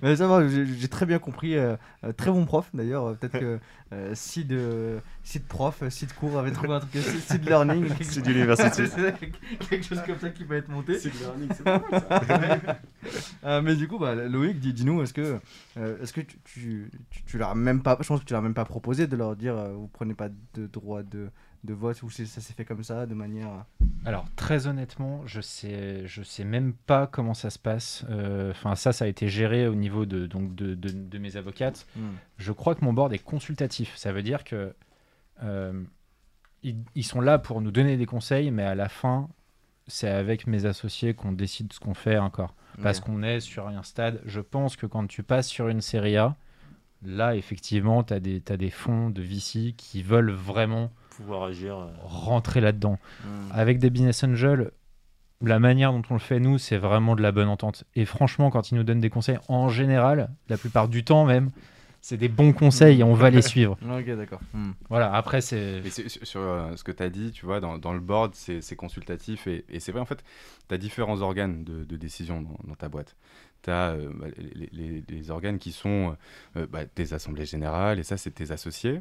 Mais 0.00 0.16
ça 0.16 0.26
va, 0.26 0.48
j'ai 0.48 0.88
très 0.88 1.04
bien 1.04 1.18
compris. 1.18 1.56
Euh, 1.56 1.76
euh, 2.04 2.12
très 2.12 2.30
bon 2.30 2.46
prof 2.46 2.70
d'ailleurs. 2.72 3.14
Peut-être 3.16 3.38
que 3.38 3.58
si 4.14 4.44
de 4.44 5.00
site 5.22 5.46
prof, 5.48 5.82
site 5.90 6.14
cours 6.14 6.38
avait 6.38 6.52
trouvé 6.52 6.72
un 6.72 6.80
truc, 6.80 7.02
site 7.02 7.44
learning. 7.44 7.88
Site 8.00 8.24
d'université. 8.24 8.84
quelque 9.68 9.84
chose 9.84 10.00
comme 10.06 10.18
ça 10.18 10.30
qui 10.30 10.44
va 10.44 10.56
être 10.56 10.68
monté. 10.68 10.98
Site 10.98 11.20
learning, 11.20 11.48
c'est 11.54 11.64
bon 11.64 11.82
ça. 13.42 13.60
mais 13.62 13.76
du 13.76 13.86
coup, 13.86 13.98
bah, 13.98 14.14
Loïc, 14.14 14.58
dis-nous, 14.60 15.02
est-ce 15.02 15.12
que, 15.12 15.38
est-ce 15.76 16.14
que 16.14 16.22
tu, 16.22 16.38
tu, 16.44 16.90
tu, 17.26 17.36
leur 17.36 17.50
as 17.50 17.54
même 17.54 17.82
pas, 17.82 17.98
je 18.00 18.06
pense 18.06 18.20
que 18.20 18.24
tu 18.24 18.32
leur 18.32 18.40
as 18.40 18.44
même 18.44 18.54
pas 18.54 18.64
proposé 18.64 19.06
de 19.06 19.16
leur 19.16 19.36
dire 19.36 19.56
vous 19.74 19.88
prenez 19.88 20.14
pas 20.14 20.28
de 20.54 20.66
droit 20.66 21.02
de 21.02 21.28
de 21.64 21.74
vote 21.74 22.02
ou 22.02 22.10
c'est- 22.10 22.24
ça 22.26 22.40
s'est 22.40 22.54
fait 22.54 22.64
comme 22.64 22.82
ça, 22.82 23.06
de 23.06 23.14
manière. 23.14 23.66
Alors 24.06 24.26
très 24.34 24.66
honnêtement, 24.66 25.26
je 25.26 25.40
sais, 25.42 26.06
je 26.06 26.22
sais 26.22 26.44
même 26.44 26.72
pas 26.72 27.06
comment 27.06 27.34
ça 27.34 27.50
se 27.50 27.58
passe. 27.58 28.04
Euh, 28.08 28.50
Enfin 28.52 28.74
ça, 28.74 28.92
ça 28.92 29.04
a 29.04 29.08
été 29.08 29.28
géré 29.28 29.68
au 29.68 29.74
niveau 29.74 30.06
de 30.06 30.26
donc 30.26 30.54
de, 30.54 30.74
de- 30.74 30.88
de 30.90 31.18
mes 31.18 31.36
avocates. 31.36 31.86
Je 32.38 32.52
crois 32.52 32.74
que 32.74 32.84
mon 32.84 32.92
board 32.94 33.12
est 33.12 33.18
consultatif. 33.18 33.94
Ça 33.96 34.12
veut 34.12 34.22
dire 34.22 34.42
que 34.44 34.74
euh, 35.42 35.82
ils, 36.62 36.76
ils 36.94 37.04
sont 37.04 37.20
là 37.20 37.38
pour 37.38 37.60
nous 37.60 37.70
donner 37.70 37.96
des 37.96 38.06
conseils, 38.06 38.50
mais 38.50 38.62
à 38.64 38.74
la 38.74 38.88
fin, 38.88 39.28
c'est 39.86 40.08
avec 40.10 40.46
mes 40.46 40.64
associés 40.66 41.14
qu'on 41.14 41.32
décide 41.32 41.72
ce 41.72 41.80
qu'on 41.80 41.94
fait 41.94 42.18
encore. 42.18 42.54
Parce 42.82 42.98
Ok. 43.00 43.04
qu'on 43.06 43.22
est 43.22 43.40
sur 43.40 43.68
un 43.68 43.82
stade. 43.82 44.22
Je 44.24 44.40
pense 44.40 44.76
que 44.76 44.86
quand 44.86 45.06
tu 45.06 45.22
passes 45.22 45.48
sur 45.48 45.68
une 45.68 45.80
série 45.82 46.16
A, 46.16 46.36
là 47.04 47.34
effectivement, 47.36 48.02
tu 48.04 48.14
as 48.14 48.20
des, 48.20 48.40
t'as 48.40 48.56
des 48.56 48.70
fonds 48.70 49.10
de 49.10 49.20
VC 49.22 49.74
qui 49.76 50.02
veulent 50.02 50.30
vraiment 50.30 50.90
Pouvoir 51.20 51.44
agir. 51.44 51.76
euh, 51.76 51.86
rentrer 52.02 52.60
là-dedans. 52.60 52.98
Mm. 53.24 53.28
Avec 53.52 53.78
des 53.78 53.90
business 53.90 54.24
angels, 54.24 54.70
la 55.42 55.58
manière 55.58 55.92
dont 55.92 56.02
on 56.10 56.14
le 56.14 56.20
fait, 56.20 56.38
nous, 56.40 56.58
c'est 56.58 56.76
vraiment 56.78 57.16
de 57.16 57.22
la 57.22 57.32
bonne 57.32 57.48
entente. 57.48 57.84
Et 57.94 58.04
franchement, 58.04 58.50
quand 58.50 58.70
ils 58.70 58.74
nous 58.74 58.84
donnent 58.84 59.00
des 59.00 59.10
conseils, 59.10 59.38
en 59.48 59.68
général, 59.68 60.30
la 60.48 60.56
plupart 60.58 60.88
du 60.88 61.02
temps 61.04 61.24
même, 61.24 61.50
c'est 62.02 62.16
des 62.16 62.28
bons 62.28 62.52
conseils 62.54 63.00
et 63.00 63.04
on 63.04 63.12
va 63.14 63.28
les 63.30 63.42
suivre. 63.52 63.76
Ok, 63.82 64.06
d'accord. 64.16 64.40
Mm. 64.54 64.70
Voilà, 64.88 65.12
après, 65.14 65.40
c'est. 65.42 65.82
Sur, 65.90 66.04
sur, 66.26 66.40
euh, 66.40 66.74
ce 66.76 66.84
que 66.84 66.92
tu 66.92 67.02
as 67.02 67.10
dit, 67.10 67.30
tu 67.32 67.44
vois, 67.46 67.60
dans, 67.60 67.76
dans 67.78 67.92
le 67.92 68.00
board, 68.00 68.32
c'est 68.34 68.60
c'est 68.62 68.76
consultatif. 68.76 69.46
Et, 69.46 69.64
et 69.68 69.80
c'est 69.80 69.92
vrai, 69.92 70.00
en 70.00 70.06
fait, 70.06 70.22
tu 70.68 70.74
as 70.74 70.78
différents 70.78 71.20
organes 71.20 71.64
de, 71.64 71.84
de 71.84 71.96
décision 71.96 72.40
dans, 72.40 72.56
dans 72.66 72.74
ta 72.74 72.88
boîte. 72.88 73.16
Tu 73.62 73.70
as 73.70 73.94
les, 74.36 74.68
les- 74.72 75.04
les 75.08 75.30
organes 75.30 75.58
qui 75.58 75.72
sont 75.72 76.16
euh, 76.56 76.66
bah, 76.66 76.86
tes 76.86 77.12
assemblées 77.12 77.44
générales, 77.44 77.98
et 77.98 78.02
ça, 78.02 78.16
c'est 78.16 78.30
tes 78.30 78.50
associés. 78.52 79.00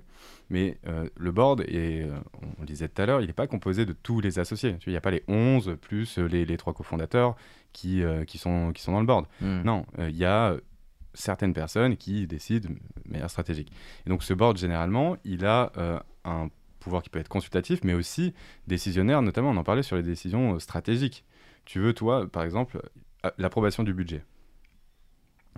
Mais 0.50 0.78
euh, 0.88 1.08
le 1.16 1.32
board, 1.32 1.62
et 1.62 2.02
euh, 2.04 2.18
on 2.58 2.62
le 2.62 2.66
disait 2.68 2.90
tout 2.90 3.02
à 3.02 3.06
l'heure, 3.06 3.22
il 3.22 3.28
n'est 3.28 3.34
pas 3.34 3.48
composé 3.48 3.86
de 3.86 3.94
tous 3.94 4.20
les 4.22 4.38
associés. 4.40 4.76
Il 4.86 4.90
n'y 4.92 4.98
a 4.98 5.02
pas 5.02 5.12
les 5.12 5.24
11 5.28 5.78
plus 5.82 6.18
euh, 6.20 6.26
les, 6.28 6.46
les 6.46 6.58
trois 6.58 6.74
cofondateurs 6.74 7.36
qui, 7.72 8.04
euh, 8.04 8.26
qui, 8.26 8.38
sont, 8.38 8.72
qui 8.74 8.82
sont 8.82 8.92
dans 8.92 9.00
le 9.00 9.06
board. 9.06 9.26
Mm. 9.42 9.62
Non, 9.64 9.86
euh, 10.00 10.10
il 10.10 10.18
y 10.18 10.26
a 10.26 10.56
certaines 11.14 11.54
personnes 11.54 11.98
qui 11.98 12.28
décident 12.28 12.70
de 12.70 13.12
manière 13.12 13.30
stratégique. 13.30 13.72
Et 14.06 14.10
donc 14.10 14.24
ce 14.24 14.34
board, 14.34 14.58
généralement, 14.58 15.18
il 15.24 15.46
a 15.46 15.72
euh, 15.78 16.00
un 16.26 16.50
pouvoir 16.80 17.02
qui 17.04 17.10
peut 17.10 17.20
être 17.20 17.28
consultatif, 17.30 17.80
mais 17.84 17.94
aussi 17.94 18.34
décisionnaire, 18.68 19.22
notamment 19.22 19.50
on 19.52 19.58
en 19.58 19.64
parlait 19.64 19.84
sur 19.84 19.96
les 19.96 20.04
décisions 20.04 20.56
euh, 20.56 20.60
stratégiques. 20.60 21.26
Tu 21.66 21.80
veux, 21.80 21.94
toi, 21.94 22.28
par 22.32 22.44
exemple, 22.44 22.82
euh, 23.26 23.30
l'approbation 23.38 23.84
du 23.84 23.94
budget. 23.94 24.24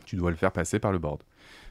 Tu 0.06 0.16
dois 0.16 0.30
le 0.32 0.36
faire 0.38 0.52
passer 0.52 0.80
par 0.80 0.92
le 0.92 1.00
board. 1.00 1.22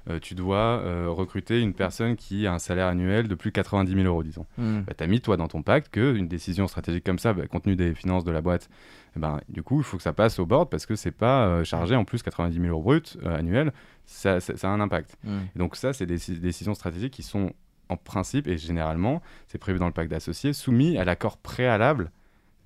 Euh, 0.08 0.18
tu 0.18 0.34
dois 0.34 0.56
euh, 0.80 1.08
recruter 1.10 1.60
une 1.60 1.74
personne 1.74 2.16
qui 2.16 2.46
a 2.46 2.54
un 2.54 2.58
salaire 2.58 2.86
annuel 2.86 3.28
de 3.28 3.34
plus 3.34 3.50
de 3.50 3.54
90 3.54 3.92
000 3.92 4.04
euros, 4.06 4.22
disons 4.22 4.46
Mm. 4.56 4.80
bah, 4.80 4.94
tu 4.96 5.04
as 5.04 5.06
mis 5.06 5.20
toi 5.20 5.36
dans 5.36 5.46
ton 5.48 5.62
pacte 5.62 5.90
qu'une 5.92 6.26
décision 6.26 6.66
stratégique 6.68 7.04
comme 7.04 7.18
ça, 7.18 7.34
bah, 7.34 7.46
compte 7.46 7.64
tenu 7.64 7.76
des 7.76 7.94
finances 7.94 8.24
de 8.24 8.30
la 8.30 8.40
boîte, 8.40 8.70
eh 9.14 9.20
ben, 9.20 9.40
du 9.50 9.62
coup, 9.62 9.78
il 9.80 9.84
faut 9.84 9.98
que 9.98 10.02
ça 10.02 10.14
passe 10.14 10.38
au 10.38 10.46
board 10.46 10.70
parce 10.70 10.86
que 10.86 10.96
c'est 10.96 11.10
pas 11.10 11.46
euh, 11.46 11.64
chargé 11.64 11.96
en 11.96 12.04
plus 12.06 12.22
90 12.22 12.54
000 12.58 12.68
euros 12.68 12.82
bruts 12.82 13.02
annuels, 13.26 13.72
ça, 14.06 14.40
ça- 14.40 14.56
ça 14.56 14.68
a 14.70 14.72
un 14.72 14.80
impact. 14.80 15.16
Mm. 15.24 15.38
Et 15.54 15.58
donc 15.58 15.76
ça, 15.76 15.92
c'est 15.92 16.06
des 16.06 16.16
déci- 16.16 16.40
décisions 16.40 16.74
stratégiques 16.74 17.12
qui 17.12 17.22
sont 17.22 17.52
en 17.90 17.96
principe 17.98 18.46
et 18.48 18.56
généralement, 18.56 19.20
c'est 19.48 19.58
prévu 19.58 19.78
dans 19.78 19.86
le 19.86 19.92
pacte 19.92 20.10
d'associés, 20.10 20.54
soumis 20.54 20.96
à 20.96 21.04
l'accord 21.04 21.36
préalable 21.36 22.10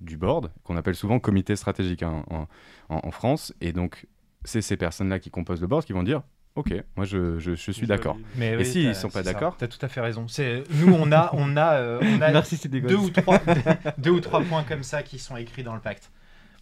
du 0.01 0.17
board, 0.17 0.51
qu'on 0.63 0.77
appelle 0.77 0.95
souvent 0.95 1.19
comité 1.19 1.55
stratégique 1.57 2.03
hein, 2.03 2.23
en, 2.29 2.47
en- 2.89 3.01
en 3.03 3.11
France. 3.11 3.53
Et 3.59 3.73
donc, 3.73 4.05
c'est 4.45 4.61
ces 4.61 4.77
personnes-là 4.77 5.19
qui 5.19 5.29
composent 5.29 5.59
le 5.61 5.67
board 5.67 5.83
qui 5.85 5.91
vont 5.93 6.03
dire, 6.03 6.21
OK, 6.55 6.73
moi 6.95 7.05
je, 7.05 7.37
je- 7.37 7.53
je 7.55 7.71
suis 7.71 7.85
d'accord. 7.85 8.17
Mais 8.37 8.53
Et 8.53 8.57
oui, 8.57 8.65
s'ils 8.65 8.85
t'as- 8.87 8.93
sont 8.93 9.09
pas 9.09 9.23
d'accord 9.23 9.57
T'as 9.57 9.67
tout 9.67 9.77
à 9.81 9.89
fait 9.89 9.99
raison. 9.99 10.27
C'est 10.29 10.63
nous, 10.69 10.93
on 10.93 11.11
a, 11.11 11.29
on 11.33 11.57
a, 11.57 11.73
euh, 11.73 11.99
on 12.01 12.21
a 12.21 12.31
Merci, 12.31 12.55
c'est 12.55 12.69
des 12.69 12.79
deux 12.81 12.95
ou 12.95 13.09
trois, 13.09 13.39
deux 13.97 14.11
ou 14.11 14.21
trois 14.21 14.41
points 14.41 14.63
comme 14.63 14.83
ça 14.83 15.03
qui 15.03 15.19
sont 15.19 15.35
écrits 15.35 15.63
dans 15.63 15.73
le 15.75 15.81
pacte 15.81 16.11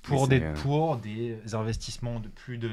pour 0.02 0.28
des, 0.28 0.42
euh, 0.42 0.54
pour 0.56 0.98
des 0.98 1.38
investissements 1.54 2.20
de 2.20 2.28
plus 2.28 2.58
de 2.58 2.70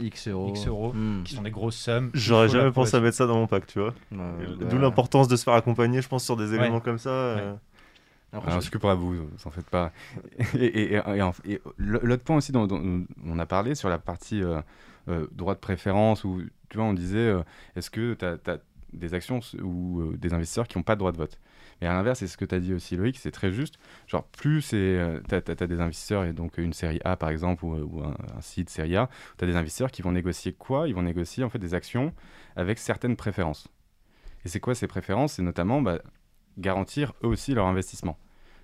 X 0.00 0.28
euros. 0.28 0.48
X 0.50 0.66
euros. 0.66 0.92
Mm. 0.94 1.24
qui 1.24 1.34
sont 1.34 1.42
des 1.42 1.50
grosses 1.50 1.76
sommes. 1.76 2.10
J'aurais 2.14 2.48
jamais 2.48 2.70
pensé 2.70 2.96
à 2.96 3.00
mettre 3.00 3.16
ça 3.16 3.26
dans 3.26 3.34
mon 3.36 3.46
pack, 3.46 3.66
tu 3.66 3.80
vois. 3.80 3.92
D'où 4.10 4.78
l'importance 4.78 5.28
de 5.28 5.36
se 5.36 5.44
faire 5.44 5.54
accompagner, 5.54 6.00
je 6.00 6.08
pense, 6.08 6.24
sur 6.24 6.36
des 6.36 6.54
éléments 6.54 6.80
comme 6.80 6.98
ça. 6.98 7.10
euh, 7.10 7.54
Alors, 8.32 8.60
je- 8.60 8.66
je 8.66 8.70
de 8.70 8.78
vous, 8.94 9.14
vous 9.14 9.46
en 9.46 9.50
faites 9.50 9.68
pas. 9.68 9.92
Et, 10.54 10.64
et- 10.64 10.94
et- 10.94 11.16
et 11.16 11.22
en- 11.22 11.32
et 11.44 11.60
l'autre 11.78 12.22
point 12.22 12.36
aussi 12.36 12.52
dont, 12.52 12.66
dont 12.66 13.04
on 13.24 13.38
a 13.38 13.46
parlé 13.46 13.74
sur 13.74 13.88
la 13.88 13.98
partie 13.98 14.42
euh, 14.42 14.60
euh, 15.08 15.26
droit 15.32 15.54
de 15.54 15.60
préférence, 15.60 16.24
où 16.24 16.42
tu 16.68 16.76
vois, 16.76 16.86
on 16.86 16.94
disait 16.94 17.18
euh, 17.18 17.42
est-ce 17.76 17.90
que 17.90 18.14
tu 18.14 18.24
as, 18.24 18.58
des 18.92 19.14
actions 19.14 19.40
ou 19.62 20.12
des 20.16 20.34
investisseurs 20.34 20.66
qui 20.66 20.76
n'ont 20.76 20.82
pas 20.82 20.94
de 20.94 21.00
droit 21.00 21.12
de 21.12 21.16
vote? 21.16 21.38
Et 21.80 21.86
à 21.86 21.92
l'inverse, 21.92 22.18
c'est 22.18 22.26
ce 22.26 22.36
que 22.36 22.44
tu 22.44 22.54
as 22.54 22.60
dit 22.60 22.74
aussi, 22.74 22.96
Loïc, 22.96 23.16
c'est 23.18 23.30
très 23.30 23.52
juste. 23.52 23.76
Genre, 24.06 24.24
plus 24.24 24.68
tu 24.68 24.76
as, 24.76 25.66
des 25.66 25.80
investisseurs, 25.80 26.24
et 26.24 26.32
donc 26.32 26.58
une 26.58 26.72
série 26.72 27.00
A 27.04 27.16
par 27.16 27.30
exemple, 27.30 27.64
ou, 27.64 27.74
ou 27.74 28.04
un, 28.04 28.14
un 28.36 28.40
site 28.40 28.68
série 28.68 28.96
A, 28.96 29.08
tu 29.38 29.44
as 29.44 29.46
des 29.46 29.56
investisseurs 29.56 29.90
qui 29.90 30.02
vont 30.02 30.12
négocier 30.12 30.52
quoi? 30.52 30.88
Ils 30.88 30.94
vont 30.94 31.02
négocier 31.02 31.42
en 31.42 31.50
fait 31.50 31.58
des 31.58 31.74
actions 31.74 32.12
avec 32.56 32.78
certaines 32.78 33.16
préférences. 33.16 33.68
Et 34.44 34.48
c'est 34.48 34.60
quoi 34.60 34.74
ces 34.74 34.86
préférences? 34.86 35.34
C'est 35.34 35.42
notamment 35.42 35.80
bah, 35.82 36.00
garantir 36.58 37.12
eux 37.22 37.28
aussi 37.28 37.54
leur 37.54 37.66
investissement. 37.66 38.18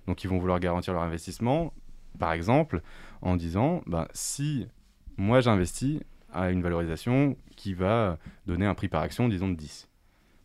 Donc 0.07 0.23
ils 0.23 0.27
vont 0.29 0.37
vouloir 0.37 0.59
garantir 0.59 0.93
leur 0.93 1.03
investissement, 1.03 1.73
par 2.19 2.33
exemple, 2.33 2.81
en 3.21 3.35
disant, 3.35 3.81
bah, 3.85 4.07
si 4.13 4.67
moi 5.17 5.41
j'investis 5.41 5.99
à 6.31 6.51
une 6.51 6.61
valorisation 6.61 7.35
qui 7.55 7.73
va 7.73 8.17
donner 8.45 8.65
un 8.65 8.75
prix 8.75 8.87
par 8.87 9.01
action, 9.01 9.27
disons, 9.27 9.49
de 9.49 9.55
10. 9.55 9.89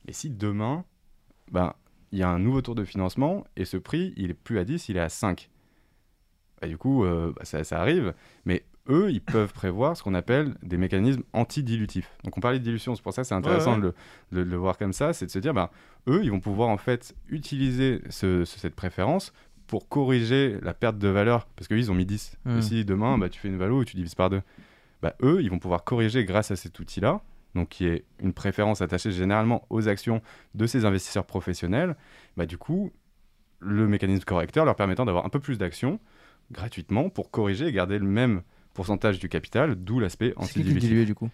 Et 0.09 0.13
si 0.13 0.31
demain, 0.31 0.85
bah, 1.51 1.77
il 2.11 2.19
y 2.19 2.23
a 2.23 2.29
un 2.29 2.39
nouveau 2.39 2.63
tour 2.63 2.75
de 2.75 2.85
financement 2.85 3.45
et 3.57 3.65
ce 3.65 3.77
prix, 3.77 4.13
il 4.17 4.31
est 4.31 4.35
plus 4.35 4.59
à 4.59 4.65
10, 4.65 4.89
il 4.89 4.97
est 4.97 5.01
à 5.01 5.09
5. 5.09 5.51
Et 6.63 6.69
du 6.69 6.79
coup, 6.79 7.05
euh, 7.05 7.33
bah, 7.37 7.45
ça 7.45 7.81
arrive, 7.81 8.15
mais 8.45 8.65
eux, 8.89 9.11
ils 9.11 9.21
peuvent 9.21 9.53
prévoir 9.53 9.97
ce 9.97 10.03
qu'on 10.03 10.15
appelle 10.15 10.55
des 10.63 10.77
mécanismes 10.77 11.23
antidilutifs. 11.33 12.11
Donc 12.25 12.37
on 12.37 12.41
parlait 12.41 12.59
de 12.59 12.65
dilution, 12.65 12.95
c'est 12.95 13.03
pour 13.03 13.13
ça 13.13 13.23
que 13.23 13.29
c'est 13.29 13.35
intéressant 13.35 13.75
ouais. 13.77 13.81
De, 13.81 13.95
le, 14.33 14.45
de 14.45 14.51
le 14.51 14.57
voir 14.57 14.77
comme 14.79 14.93
ça, 14.93 15.13
c'est 15.13 15.27
de 15.27 15.31
se 15.31 15.39
dire, 15.39 15.55
bah, 15.55 15.71
eux, 16.09 16.21
ils 16.25 16.31
vont 16.31 16.41
pouvoir 16.41 16.69
en 16.69 16.77
fait 16.79 17.15
utiliser 17.29 18.01
ce- 18.11 18.45
ce- 18.45 18.59
cette 18.59 18.75
préférence 18.75 19.33
pour 19.69 19.89
corriger 19.89 20.59
la 20.63 20.75
perte 20.75 20.99
de 20.99 21.09
valeur, 21.09 21.47
parce 21.57 21.69
qu'eux, 21.69 21.79
ils 21.79 21.91
ont 21.91 21.95
mis 21.95 22.05
10. 22.07 22.37
Mm. 22.45 22.59
Et 22.59 22.63
si 22.63 22.85
demain, 22.85 23.17
bah, 23.19 23.29
tu 23.29 23.39
fais 23.41 23.49
une 23.49 23.57
valo 23.57 23.85
tu 23.85 23.97
divises 23.97 24.15
par 24.17 24.29
deux, 24.31 24.43
bah, 25.01 25.15
eux, 25.23 25.41
ils 25.43 25.51
vont 25.51 25.59
pouvoir 25.59 25.85
corriger 25.85 26.25
grâce 26.25 26.51
à 26.51 26.57
cet 26.57 26.79
outil-là, 26.79 27.21
donc 27.55 27.69
qui 27.69 27.87
est 27.87 28.05
une 28.21 28.33
préférence 28.33 28.83
attachée 28.83 29.13
généralement 29.13 29.65
aux 29.71 29.89
actions 29.89 30.21
de 30.55 30.67
ces 30.67 30.85
investisseurs 30.85 31.25
professionnels, 31.27 31.97
bah, 32.37 32.47
du 32.47 32.59
coup, 32.59 32.91
le 33.61 33.87
mécanisme 33.87 34.25
correcteur 34.25 34.65
leur 34.65 34.75
permettant 34.75 35.05
d'avoir 35.05 35.25
un 35.25 35.29
peu 35.29 35.39
plus 35.39 35.57
d'actions 35.57 36.01
gratuitement 36.51 37.09
pour 37.11 37.31
corriger 37.31 37.67
et 37.69 37.73
garder 37.73 37.99
le 37.99 38.05
même 38.07 38.43
pourcentage 38.75 39.19
du 39.19 39.29
capital, 39.29 39.75
d'où 39.77 40.01
l'aspect 40.01 40.35
C'est 40.41 40.47
qui 40.47 40.53
qui 40.53 40.59
est 40.59 40.63
antidilutif. 40.63 40.89
dilué 40.91 41.05
du 41.05 41.15
coup 41.15 41.29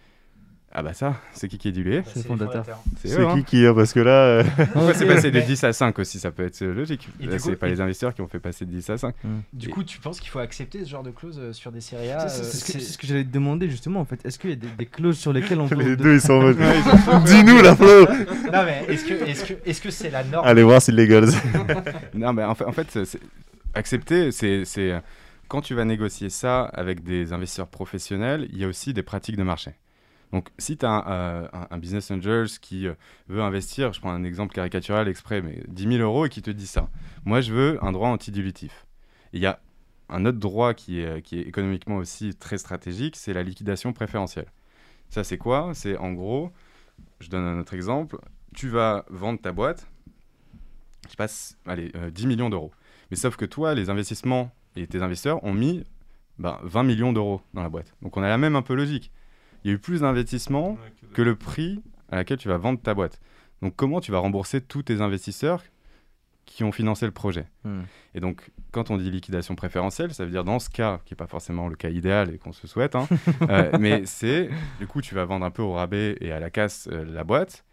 Ah 0.71 0.83
bah 0.83 0.93
ça, 0.93 1.15
c'est 1.33 1.47
qui 1.47 1.57
qui 1.57 1.69
est 1.69 1.71
dilué 1.71 2.01
C'est 2.05 2.17
le 2.17 2.23
fondateur. 2.25 2.63
C'est 3.03 3.17
eux, 3.19 3.27
hein. 3.27 3.35
qui 3.37 3.43
qui 3.43 3.65
a 3.65 3.73
Parce 3.73 3.91
que 3.93 3.99
là, 4.01 4.11
euh, 4.11 4.43
Pourquoi 4.73 4.93
c'est 4.93 5.07
passé 5.07 5.31
de 5.31 5.39
Mais- 5.39 5.45
10 5.45 5.63
à 5.63 5.73
5 5.73 5.97
aussi 5.97 6.19
Ça 6.19 6.29
peut 6.31 6.45
être 6.45 6.61
euh, 6.61 6.73
logique. 6.75 7.07
Du 7.19 7.27
c'est 7.39 7.55
pas 7.55 7.67
et- 7.67 7.71
les 7.71 7.81
investisseurs 7.81 8.13
qui 8.13 8.21
ont 8.21 8.27
fait 8.27 8.39
passer 8.39 8.65
de 8.65 8.71
10 8.71 8.89
à 8.91 8.97
5. 8.97 9.15
Du 9.53 9.67
Et- 9.67 9.71
coup, 9.71 9.83
tu 9.83 9.99
penses 9.99 10.19
qu'il 10.19 10.29
faut 10.29 10.39
accepter 10.39 10.83
ce 10.85 10.89
genre 10.89 11.01
de 11.01 11.09
clause 11.11 11.39
euh, 11.41 11.53
sur 11.53 11.71
des 11.71 11.81
séries 11.81 12.11
A 12.11 12.27
C'est 12.27 12.41
euh, 12.75 12.79
ce 12.79 12.97
que, 12.97 13.07
j'allais 13.07 13.23
te 13.23 13.31
demander 13.31 13.67
justement 13.69 14.01
en 14.01 14.05
fait. 14.05 14.19
Est-ce 14.25 14.37
qu'il 14.37 14.49
y 14.51 14.53
a 14.53 14.57
des, 14.57 14.67
des 14.77 14.85
clauses 14.85 15.17
sur 15.17 15.33
lesquelles 15.33 15.59
on 15.59 15.67
peut. 15.67 15.75
les 15.81 15.95
deux 15.95 16.15
ils 16.15 16.21
sont 16.21 16.33
en 16.33 16.41
mode. 16.43 16.57
Dis-nous 17.25 17.61
la 17.63 17.75
Flo 17.75 18.05
Non 18.51 18.63
mais 18.65 18.85
est-ce 18.89 19.05
que 19.05 19.13
est-ce 19.13 19.45
que 19.45 19.53
est-ce 19.65 19.81
que 19.81 19.89
c'est 19.91 20.09
la 20.11 20.23
norme? 20.23 20.45
Allez 20.47 20.61
voir 20.63 20.81
si 20.81 20.91
les. 20.91 21.07
Non, 22.13 22.33
mais 22.33 22.43
en 22.43 22.53
fait, 22.53 22.99
accepter, 23.73 24.31
c'est 24.31 24.65
c'est, 24.65 24.91
euh, 24.91 24.99
quand 25.49 25.61
tu 25.61 25.73
vas 25.73 25.83
négocier 25.83 26.29
ça 26.29 26.63
avec 26.63 27.03
des 27.03 27.33
investisseurs 27.33 27.67
professionnels, 27.67 28.47
il 28.51 28.59
y 28.59 28.63
a 28.63 28.67
aussi 28.67 28.93
des 28.93 29.03
pratiques 29.03 29.35
de 29.35 29.43
marché. 29.43 29.73
Donc, 30.31 30.49
si 30.59 30.77
tu 30.77 30.85
as 30.85 30.91
un, 30.91 31.11
euh, 31.43 31.47
un- 31.71 31.77
business 31.79 32.11
angel 32.11 32.47
qui 32.61 32.87
euh, 32.87 32.93
veut 33.27 33.41
investir, 33.41 33.91
je 33.91 33.99
prends 33.99 34.11
un 34.11 34.23
exemple 34.23 34.53
caricatural 34.53 35.07
exprès, 35.07 35.41
mais 35.41 35.63
10 35.67 35.87
000 35.97 36.03
euros 36.03 36.27
et 36.27 36.29
qui 36.29 36.43
te 36.43 36.51
dit 36.51 36.67
ça, 36.67 36.87
moi 37.25 37.41
je 37.41 37.51
veux 37.51 37.83
un 37.83 37.91
droit 37.91 38.09
antidilutif. 38.09 38.85
Il 39.33 39.41
y 39.41 39.47
a 39.47 39.59
un 40.07 40.25
autre 40.25 40.37
droit 40.37 40.75
qui 40.75 40.99
est, 40.99 41.33
économiquement 41.33 41.97
aussi 41.97 42.35
très 42.35 42.59
stratégique, 42.59 43.15
c'est 43.15 43.33
la 43.33 43.41
liquidation 43.41 43.91
préférentielle. 43.91 44.51
Ça, 45.09 45.23
c'est 45.23 45.39
quoi? 45.39 45.71
C'est 45.73 45.97
en 45.97 46.13
gros, 46.13 46.51
je 47.19 47.29
donne 47.29 47.43
un 47.43 47.59
autre 47.59 47.73
exemple, 47.73 48.19
tu 48.55 48.69
vas 48.69 49.05
vendre 49.09 49.41
ta 49.41 49.51
boîte, 49.51 49.87
je 51.09 51.15
passe, 51.15 51.57
allez, 51.65 51.91
euh, 51.95 52.11
10 52.11 52.27
millions 52.27 52.51
d'euros. 52.51 52.71
Mais 53.09 53.17
sauf 53.17 53.35
que 53.35 53.45
toi, 53.45 53.73
les 53.73 53.89
investissements 53.89 54.51
et 54.81 54.87
tes 54.87 55.01
investisseurs 55.01 55.43
ont 55.43 55.53
mis 55.53 55.83
ben, 56.37 56.57
20 56.63 56.83
millions 56.83 57.13
d'euros 57.13 57.41
dans 57.53 57.63
la 57.63 57.69
boîte. 57.69 57.93
Donc 58.01 58.17
on 58.17 58.23
a 58.23 58.29
la 58.29 58.37
même 58.37 58.55
un 58.55 58.61
peu 58.61 58.73
logique. 58.73 59.11
Il 59.63 59.69
y 59.69 59.71
a 59.71 59.75
eu 59.75 59.79
plus 59.79 60.01
d'investissements 60.01 60.77
que 61.13 61.21
le 61.21 61.35
prix 61.35 61.83
à 62.09 62.15
laquelle 62.15 62.37
tu 62.37 62.47
vas 62.47 62.57
vendre 62.57 62.79
ta 62.81 62.93
boîte. 62.93 63.19
Donc 63.61 63.75
comment 63.75 63.99
tu 63.99 64.11
vas 64.11 64.19
rembourser 64.19 64.61
tous 64.61 64.83
tes 64.83 65.01
investisseurs 65.01 65.63
qui 66.45 66.63
ont 66.63 66.71
financé 66.71 67.05
le 67.05 67.11
projet? 67.11 67.45
Hmm. 67.65 67.81
Et 68.15 68.21
donc 68.21 68.51
quand 68.71 68.89
on 68.89 68.97
dit 68.97 69.11
liquidation 69.11 69.55
préférentielle, 69.55 70.13
ça 70.13 70.23
veut 70.23 70.31
dire 70.31 70.43
dans 70.43 70.59
ce 70.59 70.69
cas, 70.69 71.01
qui 71.05 71.13
n'est 71.13 71.17
pas 71.17 71.27
forcément 71.27 71.67
le 71.67 71.75
cas 71.75 71.89
idéal 71.89 72.33
et 72.33 72.37
qu'on 72.37 72.53
se 72.53 72.67
souhaite, 72.67 72.95
hein, 72.95 73.07
euh, 73.49 73.71
mais 73.79 74.05
c'est 74.05 74.49
du 74.79 74.87
coup 74.87 75.01
tu 75.01 75.15
vas 75.15 75.25
vendre 75.25 75.45
un 75.45 75.51
peu 75.51 75.61
au 75.61 75.73
rabais 75.73 76.15
et 76.21 76.31
à 76.31 76.39
la 76.39 76.49
casse 76.49 76.87
euh, 76.91 77.03
la 77.05 77.23
boîte. 77.23 77.65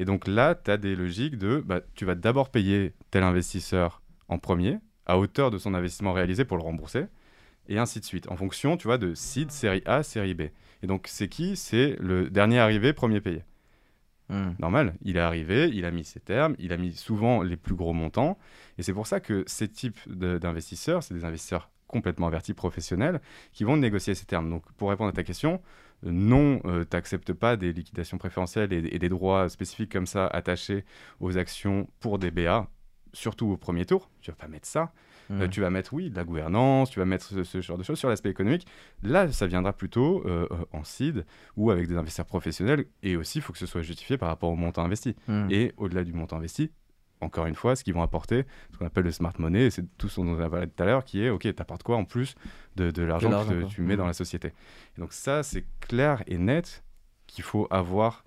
Et 0.00 0.04
donc 0.04 0.28
là, 0.28 0.54
tu 0.54 0.70
as 0.70 0.76
des 0.76 0.94
logiques 0.94 1.36
de 1.38 1.62
bah, 1.64 1.80
tu 1.94 2.04
vas 2.04 2.14
d'abord 2.14 2.50
payer 2.50 2.94
tel 3.10 3.24
investisseur 3.24 4.00
en 4.28 4.38
premier, 4.38 4.78
à 5.08 5.18
hauteur 5.18 5.50
de 5.50 5.58
son 5.58 5.74
investissement 5.74 6.12
réalisé 6.12 6.44
pour 6.44 6.56
le 6.56 6.62
rembourser, 6.62 7.06
et 7.68 7.78
ainsi 7.78 8.00
de 8.00 8.04
suite, 8.04 8.30
en 8.30 8.36
fonction, 8.36 8.76
tu 8.76 8.86
vois, 8.86 8.98
de 8.98 9.14
seed, 9.14 9.50
série 9.50 9.82
A, 9.84 10.02
série 10.02 10.34
B. 10.34 10.42
Et 10.82 10.86
donc, 10.86 11.06
c'est 11.08 11.28
qui? 11.28 11.56
C'est 11.56 11.96
le 12.00 12.30
dernier 12.30 12.58
arrivé, 12.58 12.92
premier 12.92 13.20
payé. 13.20 13.44
Hmm. 14.30 14.50
Normal, 14.58 14.94
il 15.02 15.16
est 15.16 15.20
arrivé, 15.20 15.70
il 15.72 15.84
a 15.84 15.90
mis 15.90 16.04
ses 16.04 16.20
termes, 16.20 16.54
il 16.58 16.72
a 16.72 16.76
mis 16.76 16.92
souvent 16.92 17.42
les 17.42 17.56
plus 17.56 17.74
gros 17.74 17.92
montants. 17.94 18.38
Et 18.76 18.82
c'est 18.82 18.92
pour 18.92 19.06
ça 19.06 19.20
que 19.20 19.42
ces 19.46 19.68
types 19.68 19.98
de- 20.06 20.38
d'investisseurs, 20.38 21.02
c'est 21.02 21.14
des 21.14 21.24
investisseurs 21.24 21.70
complètement 21.86 22.26
avertis, 22.26 22.52
professionnels, 22.52 23.20
qui 23.52 23.64
vont 23.64 23.78
négocier 23.78 24.14
ces 24.14 24.26
termes. 24.26 24.50
Donc, 24.50 24.70
pour 24.72 24.90
répondre 24.90 25.08
à 25.08 25.12
ta 25.12 25.22
question, 25.24 25.62
euh, 26.06 26.10
non, 26.12 26.60
tu 26.60 26.86
n'acceptes 26.92 27.32
pas 27.32 27.56
des 27.56 27.72
liquidations 27.72 28.18
préférentielles 28.18 28.72
et, 28.72 28.94
et 28.94 28.98
des 28.98 29.08
droits 29.08 29.48
spécifiques 29.48 29.92
comme 29.92 30.06
ça 30.06 30.26
attachés 30.26 30.84
aux 31.20 31.38
actions 31.38 31.88
pour 32.00 32.18
des 32.18 32.30
BA, 32.30 32.68
surtout 33.12 33.46
au 33.46 33.56
premier 33.56 33.84
tour. 33.84 34.10
Tu 34.20 34.30
vas 34.30 34.36
pas 34.36 34.48
mettre 34.48 34.66
ça. 34.66 34.92
Hmm. 35.30 35.42
Euh, 35.42 35.48
tu 35.48 35.60
vas 35.60 35.68
mettre, 35.68 35.92
oui, 35.92 36.08
de 36.10 36.16
la 36.16 36.24
gouvernance, 36.24 36.90
tu 36.90 36.98
vas 36.98 37.04
mettre 37.04 37.26
ce, 37.26 37.44
ce 37.44 37.60
genre 37.60 37.76
de 37.76 37.82
choses 37.82 37.98
sur 37.98 38.08
l'aspect 38.08 38.30
économique. 38.30 38.66
Là, 39.02 39.30
ça 39.30 39.46
viendra 39.46 39.74
plutôt 39.74 40.22
euh, 40.26 40.46
euh, 40.50 40.64
en 40.72 40.84
seed 40.84 41.26
ou 41.56 41.70
avec 41.70 41.86
des 41.86 41.96
investisseurs 41.96 42.24
professionnels. 42.26 42.86
Et 43.02 43.16
aussi, 43.16 43.38
il 43.38 43.42
faut 43.42 43.52
que 43.52 43.58
ce 43.58 43.66
soit 43.66 43.82
justifié 43.82 44.16
par 44.16 44.28
rapport 44.30 44.50
au 44.50 44.56
montant 44.56 44.82
investi. 44.84 45.16
Hmm. 45.26 45.46
Et 45.50 45.74
au-delà 45.76 46.02
du 46.04 46.14
montant 46.14 46.36
investi, 46.36 46.70
encore 47.20 47.46
une 47.46 47.56
fois, 47.56 47.76
ce 47.76 47.84
qu'ils 47.84 47.94
vont 47.94 48.02
apporter, 48.02 48.44
ce 48.72 48.78
qu'on 48.78 48.86
appelle 48.86 49.04
le 49.04 49.10
smart 49.12 49.34
money, 49.38 49.70
c'est 49.70 49.84
tout 49.98 50.08
ce 50.08 50.20
dont 50.20 50.28
on 50.28 50.40
a 50.40 50.48
parlé 50.48 50.66
tout 50.68 50.82
à 50.82 50.86
l'heure, 50.86 51.04
qui 51.04 51.22
est, 51.22 51.30
OK, 51.30 51.42
tu 51.42 51.54
apportes 51.58 51.82
quoi 51.82 51.96
en 51.96 52.04
plus 52.04 52.34
de, 52.76 52.90
de 52.90 53.02
l'argent 53.02 53.28
que 53.44 53.64
tu 53.64 53.82
mets 53.82 53.94
Mm. 53.94 53.98
dans 53.98 54.06
la 54.06 54.12
société 54.12 54.52
Et 54.96 55.00
donc 55.00 55.12
ça, 55.12 55.42
c'est 55.42 55.64
clair 55.80 56.22
et 56.26 56.38
net 56.38 56.84
qu'il 57.26 57.44
faut 57.44 57.66
avoir, 57.70 58.24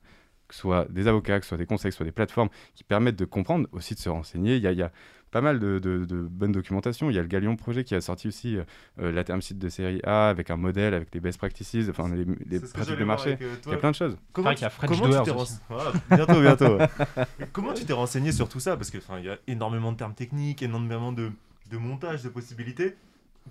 que 0.52 0.56
ce 0.56 0.62
soit 0.62 0.86
des 0.90 1.08
avocats, 1.08 1.40
que 1.40 1.46
ce 1.46 1.50
soit 1.50 1.58
des 1.58 1.66
conseils, 1.66 1.92
que 1.92 1.94
ce 1.94 1.98
soit 2.00 2.06
des 2.06 2.12
plateformes 2.12 2.50
qui 2.76 2.84
permettent 2.84 3.16
de 3.16 3.24
comprendre, 3.24 3.68
aussi 3.72 3.96
de 3.96 4.00
se 4.00 4.10
renseigner. 4.10 4.58
Il 4.58 4.62
y 4.62 4.68
a, 4.68 4.74
il 4.74 4.78
y 4.78 4.82
a 4.82 4.92
pas 5.32 5.40
mal 5.40 5.60
de, 5.60 5.80
de, 5.80 6.04
de 6.04 6.16
bonne 6.24 6.52
documentation. 6.52 7.10
Il 7.10 7.16
y 7.16 7.20
a 7.20 7.22
le 7.22 7.30
Galion 7.30 7.56
Projet 7.56 7.86
qui 7.86 7.96
a 7.96 8.02
sorti 8.02 8.28
aussi 8.28 8.58
euh, 8.58 8.64
euh, 9.00 9.14
la 9.14 9.24
term 9.24 9.42
sheet 9.42 9.54
de 9.58 9.70
série 9.70 10.02
A 10.04 10.28
avec 10.28 10.52
un 10.52 10.58
modèle, 10.58 10.94
avec 10.94 11.08
les 11.14 11.22
best 11.22 11.38
practices, 11.38 11.88
enfin 11.90 12.14
les, 12.14 12.26
les 12.50 12.60
pratiques 12.60 12.98
de 12.98 13.04
marché. 13.06 13.30
avec, 13.30 13.42
euh, 13.44 13.56
Il 13.66 13.72
y 13.72 13.76
a 13.76 13.78
plein 13.78 13.92
de 13.92 13.96
choses. 13.96 14.18
Comment, 14.34 14.54
tu, 14.54 14.66
comment 14.88 15.10
t'es 15.10 15.20
aussi. 15.22 15.30
rense- 15.32 15.62
Voilà, 15.70 15.94
bientôt, 16.10 16.42
bientôt. 16.42 16.78
ouais. 16.78 16.88
comment 17.54 17.74
tu 17.74 17.86
t'es 17.86 17.94
renseigné 17.94 18.34
sur 18.34 18.50
tout 18.50 18.60
ça? 18.60 18.76
Parce 18.76 18.92
qu'il 18.92 19.00
y 19.24 19.30
a 19.30 19.38
énormément 19.48 19.94
de 19.94 19.98
termes 19.98 20.14
techniques, 20.16 20.62
énormément 20.64 21.14
de, 21.14 21.32
de 21.72 21.78
montage, 21.78 22.24
de 22.24 22.30
possibilités. 22.30 22.96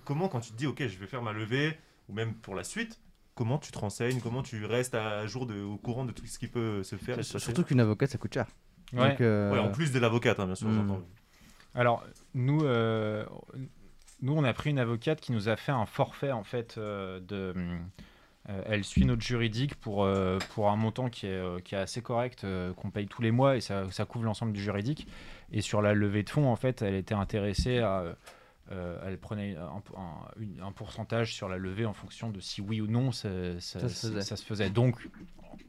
Comment, 0.05 0.27
quand 0.27 0.39
tu 0.41 0.51
te 0.51 0.57
dis, 0.57 0.67
OK, 0.67 0.77
je 0.87 0.97
vais 0.99 1.07
faire 1.07 1.23
ma 1.23 1.33
levée, 1.33 1.73
ou 2.09 2.13
même 2.13 2.35
pour 2.35 2.53
la 2.53 2.63
suite, 2.63 2.99
comment 3.35 3.57
tu 3.57 3.71
te 3.71 3.79
renseignes 3.79 4.19
Comment 4.21 4.43
tu 4.43 4.65
restes 4.65 4.95
à 4.95 5.25
jour, 5.27 5.45
de, 5.45 5.61
au 5.61 5.77
courant 5.77 6.05
de 6.05 6.11
tout 6.11 6.25
ce 6.25 6.37
qui 6.39 6.47
peut 6.47 6.83
se 6.83 6.95
faire 6.95 7.23
Surtout 7.23 7.63
qu'une 7.63 7.79
avocate, 7.79 8.09
ça 8.11 8.17
coûte 8.17 8.33
cher. 8.33 8.47
Ouais. 8.93 9.09
Donc, 9.09 9.21
euh, 9.21 9.51
Ouais, 9.51 9.59
en 9.59 9.69
plus 9.71 9.91
de 9.91 9.99
l'avocate, 9.99 10.39
hein, 10.39 10.45
bien 10.45 10.55
sûr, 10.55 10.67
Hmm. 10.67 10.75
j'entends. 10.87 11.01
Alors, 11.73 12.03
nous, 12.33 12.63
euh, 12.65 13.25
nous, 14.21 14.33
on 14.33 14.43
a 14.43 14.53
pris 14.53 14.69
une 14.69 14.79
avocate 14.79 15.21
qui 15.21 15.31
nous 15.31 15.47
a 15.49 15.55
fait 15.55 15.71
un 15.71 15.85
forfait, 15.85 16.31
en 16.31 16.43
fait, 16.43 16.75
euh, 16.77 17.19
de... 17.21 17.53
euh, 18.49 18.61
elle 18.65 18.83
suit 18.83 19.05
notre 19.05 19.21
juridique 19.21 19.75
pour, 19.75 20.03
euh, 20.03 20.37
pour 20.53 20.69
un 20.69 20.75
montant 20.75 21.09
qui 21.09 21.27
est, 21.27 21.29
euh, 21.29 21.59
qui 21.59 21.75
est 21.75 21.77
assez 21.77 22.01
correct, 22.01 22.43
euh, 22.43 22.73
qu'on 22.73 22.91
paye 22.91 23.07
tous 23.07 23.21
les 23.21 23.31
mois, 23.31 23.55
et 23.55 23.61
ça, 23.61 23.89
ça 23.91 24.03
couvre 24.05 24.25
l'ensemble 24.25 24.51
du 24.51 24.61
juridique. 24.61 25.07
Et 25.53 25.61
sur 25.61 25.81
la 25.81 25.93
levée 25.93 26.23
de 26.23 26.29
fonds, 26.29 26.51
en 26.51 26.55
fait, 26.57 26.81
elle 26.81 26.95
était 26.95 27.15
intéressée 27.15 27.79
à... 27.79 28.03
euh, 28.71 28.99
elle 29.05 29.17
prenait 29.17 29.55
un, 29.55 29.81
un- 29.97 30.31
une- 30.39 30.61
un 30.61 30.71
pourcentage 30.71 31.33
sur 31.33 31.49
la 31.49 31.57
levée 31.57 31.85
en 31.85 31.93
fonction 31.93 32.29
de 32.29 32.39
si 32.39 32.61
oui 32.61 32.81
ou 32.81 32.87
non 32.87 33.11
ça, 33.11 33.59
ça- 33.59 33.79
Ça 33.81 33.89
se 33.89 34.07
faisait. 34.07 34.21
ça 34.21 34.35
se 34.35 34.45
faisait. 34.45 34.69
Donc, 34.69 34.95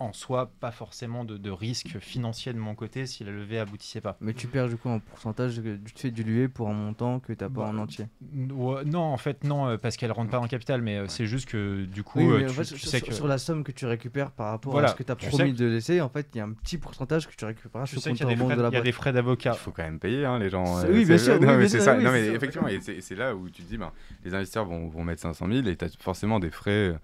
en 0.03 0.13
soi, 0.13 0.51
pas 0.61 0.71
forcément 0.71 1.25
de, 1.25 1.37
de 1.37 1.51
risque 1.51 1.99
financier 1.99 2.53
de 2.53 2.59
mon 2.59 2.75
côté 2.75 3.07
si 3.07 3.25
la 3.25 3.31
levée 3.33 3.59
aboutissait 3.59 4.01
pas. 4.01 4.17
Mais 4.21 4.35
tu 4.35 4.47
perds 4.49 4.69
du 4.69 4.77
coup 4.77 4.89
un 4.91 4.99
pourcentage 4.99 5.57
que 5.63 5.77
tu 5.77 5.93
te 5.93 6.01
fais 6.01 6.11
diluer 6.11 6.49
pour 6.49 6.69
un 6.69 6.75
montant 6.75 7.21
que 7.21 7.33
tu 7.33 7.43
n'as 7.45 7.49
pas 7.51 7.61
Bah, 7.63 7.67
en 7.67 7.79
entier. 7.79 8.07
Ouais, 8.51 8.85
non, 8.85 9.01
en 9.01 9.17
fait, 9.17 9.45
non, 9.45 9.69
euh, 9.69 9.79
parce 9.79 9.97
qu'elle 9.97 10.13
rentre 10.13 10.31
pas 10.31 10.37
dans 10.39 10.43
le 10.45 10.49
capital, 10.49 10.83
mais 10.83 10.99
euh, 10.99 11.07
c'est 11.09 11.27
juste 11.27 11.49
que 11.49 11.85
du 11.85 12.03
coup, 12.03 12.21
Oui, 12.21 12.43
euh, 12.43 12.45
en 12.45 12.49
tu, 12.49 12.55
fait, 12.55 12.65
tu 12.65 12.79
sur, 12.79 12.91
sais 12.91 13.01
que, 13.01 13.13
sur 13.15 13.27
la 13.27 13.39
somme 13.39 13.65
que 13.65 13.73
tu 13.73 13.87
récupères 13.87 14.31
par 14.33 14.51
rapport 14.51 14.73
Voilà, 14.73 14.89
à 14.89 14.91
ce 14.93 14.97
que 14.97 15.03
tu 15.03 15.13
as 15.13 15.17
tu 15.17 15.29
promis 15.29 15.53
que- 15.53 15.59
de 15.59 15.67
laisser, 15.67 16.01
en 16.01 16.09
fait, 16.09 16.29
il 16.35 16.39
y 16.39 16.41
a 16.41 16.45
un 16.45 16.53
petit 16.53 16.79
pourcentage 16.79 17.27
que 17.29 17.35
tu 17.35 17.45
récupéreras 17.45 17.85
tu 17.87 17.99
sur 17.99 18.03
compte 18.11 18.23
en 18.23 18.37
banque 18.37 18.57
de 18.57 18.61
la 18.63 18.69
il 18.69 18.75
y 18.75 18.77
a 18.77 18.81
des 18.83 18.93
frais 18.93 19.13
d'avocat. 19.13 19.53
Il 19.57 19.61
faut 19.61 19.71
quand 19.73 19.83
même 19.85 19.99
payer 19.99 20.25
hein, 20.25 20.39
les 20.39 20.51
gens. 20.51 20.79
Euh, 20.79 20.93
oui, 20.93 21.05
bien 21.05 21.19
sûr, 21.19 21.41
non, 21.41 21.49
oui, 21.53 21.57
mais 21.59 21.69
c'est 21.69 21.81
ça. 21.81 21.97
oui, 21.97 22.05
non, 22.05 22.13
mais 22.13 22.27
effectivement, 22.29 22.69
et 22.69 22.81
c'est 22.81 22.95
et 22.97 23.01
c'est 23.01 23.15
là 23.15 23.35
où 23.35 23.49
tu 23.49 23.63
te 23.63 23.69
dis, 23.69 23.79
ben, 23.79 23.93
les 24.25 24.35
investisseurs 24.35 24.65
vont, 24.65 24.89
vont 24.89 25.05
mettre 25.05 25.23
500 25.23 25.47
000 25.49 25.67
et 25.67 25.77
tu 25.77 25.85
as 25.85 25.89
forcément 25.99 26.41
des 26.41 26.51
frais 26.51 26.71
euh, 26.91 26.99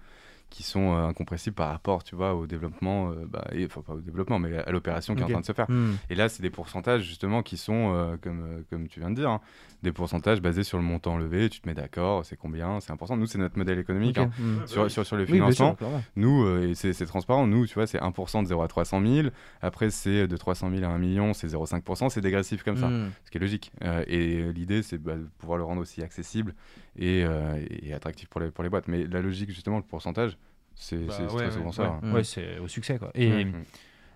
qui 0.49 0.63
sont 0.63 0.95
euh, 0.95 1.07
incompressibles 1.07 1.55
par 1.55 1.69
rapport, 1.69 2.03
tu 2.03 2.15
vois, 2.15 2.33
au 2.33 2.47
développement, 2.47 3.11
euh, 3.11 3.25
bah, 3.27 3.45
et, 3.51 3.65
enfin 3.65 3.81
pas 3.81 3.93
au 3.93 4.01
développement, 4.01 4.39
mais 4.39 4.57
à 4.57 4.71
l'opération 4.71 5.15
qui 5.15 5.21
est 5.21 5.25
en 5.25 5.29
train 5.29 5.41
de 5.41 5.45
se 5.45 5.53
faire. 5.53 5.69
Hmm. 5.69 5.93
Et 6.09 6.15
là, 6.15 6.29
c'est 6.29 6.41
des 6.41 6.49
pourcentages 6.49 7.03
justement 7.03 7.43
qui 7.43 7.57
sont, 7.57 7.93
euh, 7.93 8.17
comme, 8.21 8.43
euh, 8.43 8.61
comme 8.69 8.87
tu 8.87 8.99
viens 8.99 9.11
de 9.11 9.15
dire, 9.15 9.29
hein, 9.29 9.41
des 9.83 9.91
pourcentages 9.91 10.41
basés 10.41 10.63
sur 10.63 10.77
le 10.77 10.83
montant 10.83 11.17
levé. 11.17 11.49
Tu 11.49 11.61
te 11.61 11.67
mets 11.67 11.73
d'accord, 11.75 12.25
c'est 12.25 12.35
combien, 12.35 12.79
c'est 12.79 12.91
important. 12.91 13.15
Nous, 13.15 13.27
c'est 13.27 13.37
notre 13.37 13.57
modèle 13.57 13.79
économique. 13.79 14.17
Hein. 14.17 14.31
hmm. 14.39 14.65
Sur, 14.65 14.89
sur, 14.89 15.05
sur 15.05 15.15
le 15.15 15.23
Oui, 15.23 15.39
bien 15.39 15.51
sûr, 15.51 15.75
financement, 15.77 16.01
nous, 16.15 16.45
euh, 16.45 16.69
et 16.69 16.75
c'est 16.75 17.05
transparent, 17.05 17.47
nous, 17.47 17.67
tu 17.67 17.75
vois, 17.75 17.87
c'est 17.87 17.99
1% 17.99 18.43
de 18.43 18.47
0 18.47 18.61
à 18.61 18.67
300 18.67 19.01
000. 19.05 19.27
Après, 19.61 19.89
c'est 19.89 20.27
de 20.27 20.37
300 20.37 20.71
000 20.71 20.83
à 20.83 20.87
1 20.87 20.97
million, 20.97 21.33
c'est 21.33 21.47
0,5%. 21.47 22.09
C'est 22.09 22.21
dégressif 22.21 22.63
comme 22.63 22.77
ça, 22.77 22.89
Hmm. 22.89 23.11
ce 23.25 23.31
qui 23.31 23.37
est 23.37 23.41
logique. 23.41 23.71
Euh, 23.83 24.03
et 24.07 24.51
l'idée, 24.51 24.81
c'est 24.81 24.97
bah, 24.97 25.15
de 25.15 25.27
pouvoir 25.37 25.57
le 25.57 25.63
rendre 25.63 25.81
aussi 25.81 26.01
accessible 26.01 26.55
et, 26.97 27.23
euh, 27.23 27.63
et 27.83 27.93
attractif 27.93 28.27
pour 28.29 28.41
les, 28.41 28.51
pour 28.51 28.63
les 28.63 28.69
boîtes. 28.69 28.87
Mais 28.87 29.05
la 29.05 29.21
logique, 29.21 29.49
justement, 29.51 29.77
le 29.77 29.83
pourcentage, 29.83 30.37
c'est 30.75 30.97
Bah, 31.05 31.17
ouais, 31.21 31.27
très 31.27 31.51
souvent 31.51 31.65
ouais. 31.67 31.71
ça. 31.73 31.99
hein. 32.03 32.13
Ouais, 32.13 32.23
c'est 32.23 32.57
au 32.59 32.67
succès 32.67 32.97
quoi. 32.97 33.11
Et, 33.15 33.45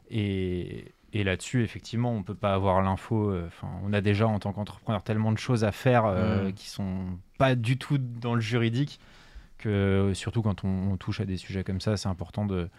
et, 0.09 0.85
et 1.13 1.23
là-dessus, 1.23 1.63
effectivement, 1.63 2.11
on 2.13 2.23
peut 2.23 2.35
pas 2.35 2.53
avoir 2.53 2.81
l'info. 2.81 3.29
euh, 3.31 3.45
Enfin, 3.47 3.69
on 3.83 3.93
a 3.93 4.01
déjà 4.01 4.27
en 4.27 4.39
tant 4.39 4.51
qu'entrepreneur 4.53 5.03
tellement 5.03 5.31
de 5.31 5.37
choses 5.37 5.63
à 5.63 5.71
faire 5.71 6.05
euh, 6.05 6.49
Mm. 6.49 6.53
qui 6.53 6.67
sont 6.69 7.19
pas 7.37 7.55
du 7.55 7.77
tout 7.77 7.97
dans 7.97 8.35
le 8.35 8.41
juridique 8.41 8.99
que 9.57 10.11
surtout 10.13 10.41
quand 10.41 10.63
on, 10.65 10.91
on 10.91 10.97
touche 10.97 11.21
à 11.21 11.25
des 11.25 11.37
sujets 11.37 11.63
comme 11.63 11.79
ça, 11.81 11.95
c'est 11.97 12.09
important 12.09 12.45
de 12.45 12.69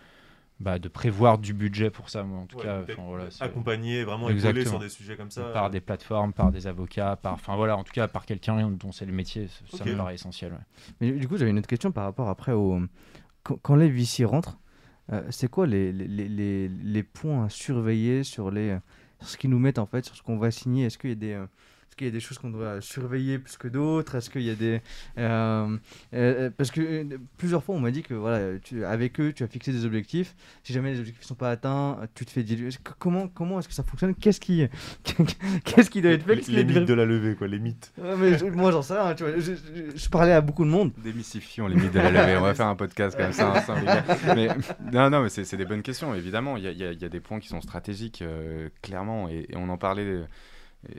bah, 0.60 0.78
de 0.78 0.88
prévoir 0.88 1.38
du 1.38 1.52
budget 1.52 1.90
pour 1.90 2.08
ça. 2.10 2.22
Moi, 2.22 2.38
en 2.40 2.46
tout 2.46 2.56
Ouais, 2.58 2.62
cas, 2.64 2.82
voilà, 2.98 3.24
Accompagné, 3.40 4.04
vraiment 4.04 4.28
épaulé 4.30 4.34
Exactement. 4.48 4.70
sur 4.70 4.78
des 4.78 4.88
sujets 4.88 5.16
comme 5.16 5.30
ça. 5.30 5.42
par 5.52 5.70
des 5.70 5.80
plateformes, 5.80 6.32
par 6.32 6.52
des 6.52 6.66
avocats, 6.66 7.16
par, 7.16 7.34
enfin 7.34 7.56
voilà, 7.56 7.76
en 7.76 7.84
tout 7.84 7.92
cas 7.92 8.06
par 8.08 8.24
quelqu'un 8.24 8.70
dont 8.70 8.92
c'est 8.92 9.06
le 9.06 9.12
métier, 9.12 9.48
ça 9.68 9.84
me 9.84 9.96
paraît 9.96 10.14
essentiel. 10.14 10.52
ouais. 10.52 10.58
Mais 11.00 11.10
du 11.12 11.26
coup, 11.28 11.36
j'avais 11.36 11.50
une 11.50 11.58
autre 11.58 11.66
question 11.68 11.90
par 11.92 12.04
rapport 12.04 12.28
après 12.28 12.52
au. 12.52 12.80
Quand, 13.42 13.56
quand 13.62 13.76
les 13.76 13.90
VC 13.90 14.24
rentrent, 14.24 14.58
euh, 15.12 15.22
c'est 15.30 15.48
quoi 15.50 15.66
les, 15.66 15.92
les, 15.92 16.06
les, 16.08 16.28
les- 16.28 16.68
les 16.68 17.02
points 17.02 17.44
à 17.44 17.48
surveiller 17.50 18.22
sur, 18.24 18.50
les, 18.50 18.78
sur 19.20 19.28
ce 19.28 19.36
qu'ils 19.36 19.50
nous 19.50 19.58
mettent 19.58 19.78
en 19.78 19.84
fait, 19.86 20.04
sur 20.06 20.16
ce 20.16 20.22
qu'on 20.22 20.38
va 20.38 20.50
signer? 20.50 20.86
Est-ce 20.86 20.96
qu'il 20.98 21.10
y 21.10 21.12
a 21.12 21.16
des. 21.16 21.44
Euh, 21.94 21.96
est-ce 21.96 21.96
qu'il 21.96 22.06
y 22.06 22.10
a 22.10 22.12
des 22.12 22.20
choses 22.20 22.38
qu'on 22.38 22.50
doit 22.50 22.80
surveiller 22.80 23.38
plus 23.38 23.56
que 23.56 23.68
d'autres? 23.68 24.16
Est-ce 24.16 24.30
qu'il 24.30 24.42
y 24.42 24.50
a 24.50 24.54
des... 24.54 24.80
euh, 25.18 25.76
euh, 26.14 26.50
parce 26.56 26.70
que 26.70 26.80
euh, 26.80 27.04
plusieurs 27.38 27.62
fois, 27.62 27.74
on 27.76 27.80
m'a 27.80 27.90
dit 27.90 28.02
que 28.02 28.14
voilà, 28.14 28.58
tu, 28.58 28.84
avec 28.84 29.20
eux, 29.20 29.32
tu 29.32 29.42
as 29.44 29.46
fixé 29.48 29.72
des 29.72 29.84
objectifs. 29.84 30.34
Si 30.62 30.72
jamais 30.72 30.92
les 30.92 30.98
objectifs 31.00 31.22
ne 31.24 31.28
sont 31.28 31.34
pas 31.34 31.50
atteints, 31.50 31.98
tu 32.14 32.24
te 32.24 32.30
fais 32.30 32.42
diluer. 32.42 32.70
Comment, 32.98 33.28
comment 33.28 33.58
est-ce 33.60 33.68
que 33.68 33.74
ça 33.74 33.82
fonctionne? 33.84 34.14
Qu'est-ce 34.14 34.40
qui, 34.40 34.66
qu'est-ce 35.64 35.90
qui 35.90 36.02
doit 36.02 36.12
être 36.12 36.24
fait? 36.24 36.46
Les, 36.48 36.64
mythes 36.64 36.84
de 36.86 36.94
la 36.94 37.04
levée, 37.04 37.34
quoi, 37.34 37.46
les 37.46 37.58
mythes. 37.58 37.92
Ouais, 37.98 38.16
mais 38.18 38.38
je- 38.38 38.44
moi, 38.46 38.70
j'en 38.72 38.82
sais 38.82 38.94
rien. 38.94 39.14
Tu 39.14 39.22
vois, 39.24 39.32
je, 39.38 39.52
je- 39.54 39.96
je 39.96 40.08
parlais 40.08 40.32
à 40.32 40.40
beaucoup 40.40 40.64
de 40.64 40.70
monde. 40.70 40.92
Démystifions 41.02 41.66
les 41.68 41.76
mythes 41.76 41.92
de 41.92 41.98
la 42.00 42.10
levée. 42.10 42.36
On 42.36 42.42
va 42.42 42.54
faire 42.54 42.66
un 42.66 42.76
podcast 42.76 43.16
comme 43.16 43.32
ça 43.32 43.50
ensemble, 43.50 43.80
les 43.80 43.86
gars. 43.86 44.04
Mais, 44.34 44.48
non, 44.92 45.10
non, 45.10 45.22
mais 45.22 45.28
c'est 45.28 45.44
c'est 45.44 45.56
des 45.56 45.64
bonnes 45.64 45.82
questions, 45.82 46.14
évidemment. 46.14 46.56
Il 46.56 46.64
y 46.64 46.68
a, 46.68 46.70
il 46.70 46.78
y 46.78 46.84
a- 46.84 46.92
il 46.92 47.00
y 47.00 47.04
a 47.04 47.08
des 47.08 47.20
points 47.20 47.40
qui 47.40 47.48
sont 47.48 47.60
stratégiques, 47.60 48.22
euh, 48.22 48.68
clairement, 48.82 49.28
et, 49.28 49.46
et 49.48 49.56
on 49.56 49.68
en 49.68 49.76
parlait. 49.78 50.20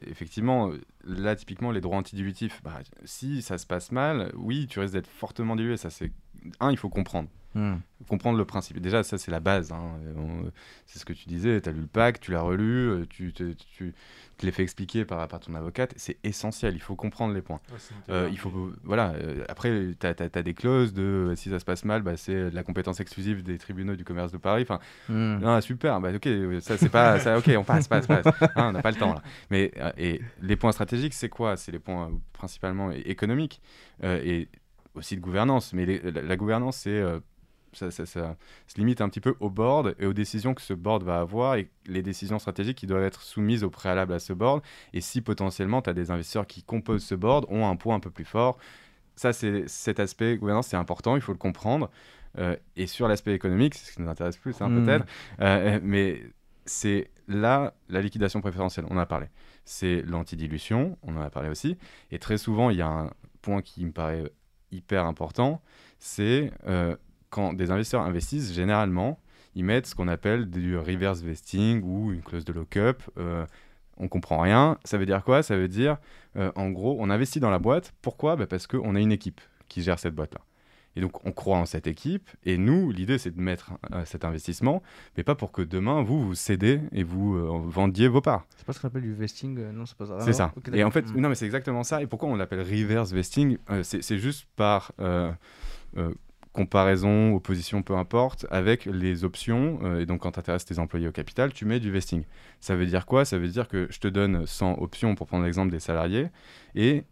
Effectivement, 0.08 0.72
euh, 0.72 0.82
là, 1.04 1.36
typiquement, 1.36 1.72
les 1.72 1.82
droits 1.82 1.98
antidilutifs, 1.98 2.62
bah, 2.64 2.80
si 3.04 3.42
ça 3.42 3.58
se 3.58 3.66
passe 3.66 3.92
mal, 3.92 4.32
oui, 4.36 4.68
tu 4.68 4.80
risques 4.80 4.94
d'être 4.94 5.08
fortement 5.08 5.56
dilué. 5.56 5.78
Ça, 5.78 5.90
c'est. 5.90 6.12
Un, 6.60 6.72
il 6.72 6.78
faut 6.78 6.90
comprendre. 6.90 7.30
Hmm. 7.56 7.78
comprendre 8.10 8.38
le 8.38 8.44
principe. 8.46 8.80
Déjà, 8.80 9.02
ça, 9.04 9.18
c'est 9.18 9.32
la 9.32 9.40
base. 9.40 9.72
hein. 9.72 9.82
On- 10.18 10.52
C'est 10.86 11.00
ce 11.00 11.06
que 11.06 11.14
tu 11.14 11.28
disais. 11.30 11.62
Tu 11.62 11.70
as 11.70 11.72
lu 11.72 11.80
le 11.82 11.88
pacte, 11.88 12.22
tu 12.22 12.32
l'as 12.32 12.42
relu, 12.42 12.90
euh, 12.90 13.06
tu 13.10 13.32
te, 13.34 13.54
tu 13.54 13.94
te 14.38 14.46
l'es 14.46 14.52
fait 14.52 14.62
expliquer 14.64 15.06
par, 15.06 15.26
par 15.30 15.40
ton 15.40 15.56
avocate. 15.56 15.94
C'est 15.96 16.18
essentiel. 16.24 16.76
Il 16.76 16.82
faut 16.82 16.96
comprendre 16.96 17.34
les 17.34 17.42
points. 17.42 17.62
Euh, 18.10 18.28
il 18.30 18.38
faut 18.38 18.72
voilà 18.84 19.14
euh, 19.14 19.46
après 19.48 19.96
tu 20.00 20.06
as, 20.06 20.44
des 20.44 20.54
clauses 20.54 20.94
de 20.94 21.34
si 21.38 21.50
ça 21.50 21.60
se 21.60 21.66
passe 21.66 21.86
mal 21.86 22.02
bah, 22.04 22.18
c'est 22.18 22.50
de 22.52 22.56
la 22.56 22.64
compétence 22.64 23.00
exclusive 23.00 23.42
des 23.42 23.58
tribunaux 23.58 23.96
du 23.96 24.04
commerce 24.04 24.32
de 24.32 24.38
Paris 24.38 24.64
enfin 24.64 24.80
Hmm. 25.10 25.40
ah, 25.46 25.62
super 25.62 26.00
bah, 26.02 26.12
ok 26.14 26.28
ça 26.62 26.78
c'est 26.78 26.90
pas 26.90 27.20
ça 27.20 27.38
ok 27.38 27.50
on 27.58 27.64
passe 27.64 27.88
passe 27.88 28.06
passe 28.08 28.26
Hein, 28.56 28.70
on 28.70 28.72
n'a 28.74 28.82
pas 28.82 28.92
le 28.92 28.98
temps 28.98 29.14
là 29.14 29.22
mais 29.50 29.72
euh, 29.78 29.92
et 29.98 30.22
les 30.42 30.56
points 30.56 30.72
stratégiques 30.74 31.14
c'est 31.14 31.30
quoi? 31.30 31.56
C'est 31.58 31.72
les 31.72 31.80
points 31.80 32.12
principalement 32.34 32.92
économiques 32.92 33.62
euh, 34.04 34.22
et 34.24 34.50
aussi 34.94 35.16
de 35.16 35.22
gouvernance 35.22 35.74
mais 35.74 35.86
les- 35.86 36.00
la, 36.12 36.22
la 36.22 36.36
gouvernance 36.36 36.78
c'est 36.78 36.90
euh, 37.00 37.20
ça, 37.78 37.92
ça- 37.92 38.06
ça 38.06 38.36
se 38.68 38.78
limite 38.78 39.02
un 39.02 39.10
petit 39.10 39.20
peu 39.22 39.36
au 39.40 39.50
board 39.50 39.96
et 40.00 40.06
aux 40.06 40.14
décisions 40.14 40.54
que 40.54 40.62
ce 40.62 40.74
board 40.74 41.04
va 41.04 41.20
avoir 41.20 41.56
et 41.56 41.70
les 41.86 42.02
décisions 42.02 42.40
stratégiques 42.40 42.78
qui 42.78 42.88
doivent 42.88 43.04
être 43.04 43.22
soumises 43.22 43.64
au 43.64 43.70
préalable 43.70 44.14
à 44.14 44.20
ce 44.20 44.34
board. 44.34 44.62
Et 44.94 45.02
si 45.02 45.22
potentiellement 45.22 45.82
tu 45.82 45.90
as 45.90 45.94
des 45.94 46.12
investisseurs 46.12 46.48
qui 46.48 46.64
composent 46.64 47.04
ce 47.04 47.16
board, 47.16 47.46
ont 47.50 47.68
un 47.68 47.76
poids 47.76 47.94
un 47.96 48.00
peu 48.00 48.10
plus 48.10 48.26
fort, 48.26 48.58
ça, 49.16 49.32
c'est 49.34 49.68
cet 49.68 50.00
aspect 50.00 50.36
gouvernance, 50.38 50.68
c'est 50.68 50.78
important, 50.78 51.16
il 51.16 51.22
faut 51.22 51.32
le 51.32 51.38
comprendre. 51.38 51.90
Euh, 52.38 52.56
et 52.76 52.86
sur 52.86 53.08
l'aspect 53.08 53.34
économique, 53.34 53.76
c'est 53.76 53.86
ce 53.92 53.96
qui 53.96 54.02
nous 54.02 54.10
intéresse 54.10 54.36
plus, 54.38 54.60
hein, 54.62 54.68
Mm. 54.70 54.86
peut-être. 54.86 55.06
Euh, 55.40 55.80
mais 55.82 56.22
c'est 56.66 57.10
là 57.30 57.74
la 57.88 58.02
liquidation 58.02 58.42
préférentielle, 58.42 58.86
on 58.90 58.96
en 58.96 59.00
a 59.00 59.06
parlé. 59.06 59.28
C'est 59.64 60.02
l'antidilution, 60.02 60.98
on 61.04 61.16
en 61.16 61.22
a 61.22 61.30
parlé 61.30 61.50
aussi. 61.50 61.78
Et 62.12 62.20
très 62.20 62.38
souvent, 62.38 62.70
il 62.72 62.78
y 62.78 62.82
a 62.82 62.88
un 62.88 63.12
point 63.42 63.62
qui 63.62 63.86
me 63.86 63.92
paraît 63.92 64.30
hyper 64.72 65.06
important, 65.06 65.62
c'est 66.00 66.52
euh, 66.68 66.96
quand 67.36 67.54
des 67.54 67.70
investisseurs 67.70 68.04
investissent, 68.04 68.54
généralement, 68.54 69.20
ils 69.56 69.66
mettent 69.66 69.88
ce 69.88 69.94
qu'on 69.94 70.08
appelle 70.08 70.50
du 70.50 70.78
reverse 70.78 71.20
vesting 71.20 71.82
ou 71.84 72.14
une 72.14 72.22
clause 72.22 72.46
de 72.46 72.54
lock-up. 72.54 73.04
Euh, 73.18 73.46
on 73.98 74.08
comprend 74.08 74.40
rien. 74.40 74.78
Ça 74.86 74.98
veut 74.98 75.06
dire 75.06 75.22
quoi? 75.22 75.44
Ça 75.44 75.58
veut 75.58 75.68
dire, 75.68 75.98
euh, 76.38 76.54
en 76.56 76.70
gros, 76.70 76.96
on 76.98 77.10
investit 77.10 77.42
dans 77.42 77.50
la 77.50 77.60
boîte. 77.60 77.94
Pourquoi? 78.02 78.38
Bah 78.38 78.48
Parce 78.48 78.68
qu'on 78.68 78.96
a 78.96 79.02
une 79.02 79.12
équipe 79.12 79.42
qui 79.68 79.84
gère 79.84 80.00
cette 80.00 80.16
boîte-là. 80.16 80.40
Et 80.96 81.02
donc, 81.02 81.26
on 81.26 81.32
croit 81.32 81.58
en 81.58 81.66
cette 81.66 81.88
équipe. 81.88 82.30
Et 82.46 82.58
nous, 82.58 82.92
l'idée, 82.92 83.18
c'est 83.18 83.32
de 83.36 83.42
mettre 83.42 83.74
euh, 83.94 84.06
cet 84.06 84.24
investissement, 84.24 84.82
mais 85.18 85.24
pas 85.24 85.36
pour 85.36 85.52
que 85.52 85.62
demain, 85.62 86.02
vous, 86.02 86.26
vous 86.26 86.36
cédez 86.36 86.80
et 86.94 87.04
vous 87.04 87.36
euh, 87.36 87.60
vendiez 87.66 88.08
vos 88.08 88.22
parts. 88.22 88.46
C'est 88.56 88.66
pas 88.66 88.74
ce 88.74 88.80
qu'on 88.80 88.88
appelle 88.88 89.02
du 89.02 89.14
vesting 89.14 89.58
euh, 89.60 89.72
Non, 89.72 89.86
c'est 89.86 89.98
pas 89.98 90.06
ça. 90.06 90.20
C'est 90.22 90.34
ça. 90.34 90.54
Ok, 90.56 90.70
et 90.74 90.84
en 90.84 90.92
fait, 90.92 91.02
d'accord. 91.02 91.22
non, 91.22 91.30
mais 91.30 91.36
c'est 91.36 91.46
exactement 91.46 91.84
ça. 91.84 92.02
Et 92.02 92.08
pourquoi 92.08 92.30
on 92.30 92.36
l'appelle 92.36 92.62
reverse 92.62 93.12
vesting? 93.12 93.58
C'est 93.84 94.18
juste 94.18 94.48
par 94.56 94.94
comparaison, 96.56 97.36
opposition, 97.36 97.84
peu 97.84 97.96
importe, 97.96 98.48
avec 98.50 98.86
les 98.86 99.26
options. 99.26 99.80
euh, 99.84 100.00
et 100.00 100.06
donc, 100.06 100.22
quand 100.22 100.32
tu 100.32 100.40
intéresses 100.40 100.66
tes 100.66 100.80
employés 100.80 101.08
au 101.08 101.12
capital, 101.12 101.52
tu 101.52 101.66
mets 101.66 101.82
du 101.82 101.92
vesting. 101.92 102.24
Ça 102.62 102.76
veut 102.76 102.86
dire 102.86 103.06
quoi? 103.06 103.26
Ça 103.26 103.38
veut 103.38 103.50
dire 103.50 103.68
que 103.68 103.88
je 103.92 104.00
te 104.00 104.08
donne 104.08 104.48
100 104.48 104.80
options, 104.80 105.16
pour 105.16 105.28
prendre 105.28 105.44
l'exemple 105.44 105.70
des 105.70 105.82
salariés, 105.82 106.30
et 106.74 107.04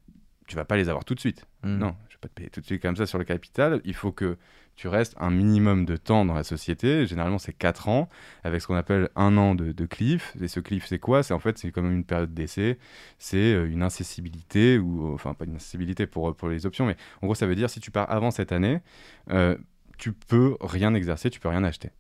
tu 0.48 0.56
vas 0.56 0.66
pas 0.66 0.78
les 0.78 0.88
avoir 0.88 1.04
tout 1.04 1.14
de 1.14 1.20
suite. 1.20 1.46
Mm. 1.64 1.78
Non, 1.78 1.96
je 2.08 2.16
vais 2.16 2.20
pas 2.22 2.30
te 2.30 2.34
payer 2.34 2.50
tout 2.50 2.62
de 2.62 2.66
suite 2.66 2.82
comme 2.82 2.96
ça 2.96 3.06
sur 3.06 3.18
le 3.18 3.26
capital. 3.26 3.82
Il 3.84 3.94
faut 3.94 4.12
que 4.14 4.38
tu 4.76 4.88
restes 4.88 5.16
un 5.20 5.30
minimum 5.30 5.86
de 5.86 5.98
temps 5.98 6.26
dans 6.26 6.34
la 6.34 6.44
société. 6.44 7.06
Généralement, 7.06 7.38
c'est 7.38 7.54
4 7.54 7.90
ans, 7.90 8.10
avec 8.44 8.62
ce 8.62 8.68
qu'on 8.68 8.76
appelle 8.76 9.10
un 9.16 9.38
an 9.38 9.56
de, 9.56 9.86
cliff. 9.86 10.36
Et 10.42 10.48
ce 10.48 10.60
cliff, 10.60 10.86
c'est 10.88 11.00
quoi? 11.00 11.24
C'est 11.24 11.34
en 11.34 11.40
fait, 11.40 11.58
c'est 11.58 11.72
comme 11.72 11.92
une 11.92 12.04
période 12.04 12.34
d'essai. 12.34 12.80
C'est 13.20 13.38
euh, 13.38 13.70
une 13.70 13.84
incessibilité, 13.84 14.78
ou 14.78 15.14
enfin, 15.14 15.34
pas 15.34 15.46
une 15.46 15.56
incessibilité 15.56 16.08
pour, 16.08 16.36
pour 16.36 16.50
les 16.50 16.66
options, 16.66 16.86
mais 16.86 16.96
en 17.22 17.28
gros, 17.28 17.36
ça 17.36 17.46
veut 17.48 17.56
dire 17.56 17.70
si 17.70 17.80
tu 17.80 17.92
pars 17.92 18.10
avant 18.12 18.32
cette 18.32 18.52
année, 18.52 18.80
euh, 19.30 19.58
tu 19.98 20.14
peux 20.14 20.58
rien 20.62 20.94
exercer, 20.94 21.30
tu 21.30 21.40
peux 21.40 21.50
rien 21.50 21.64
acheter. 21.64 21.92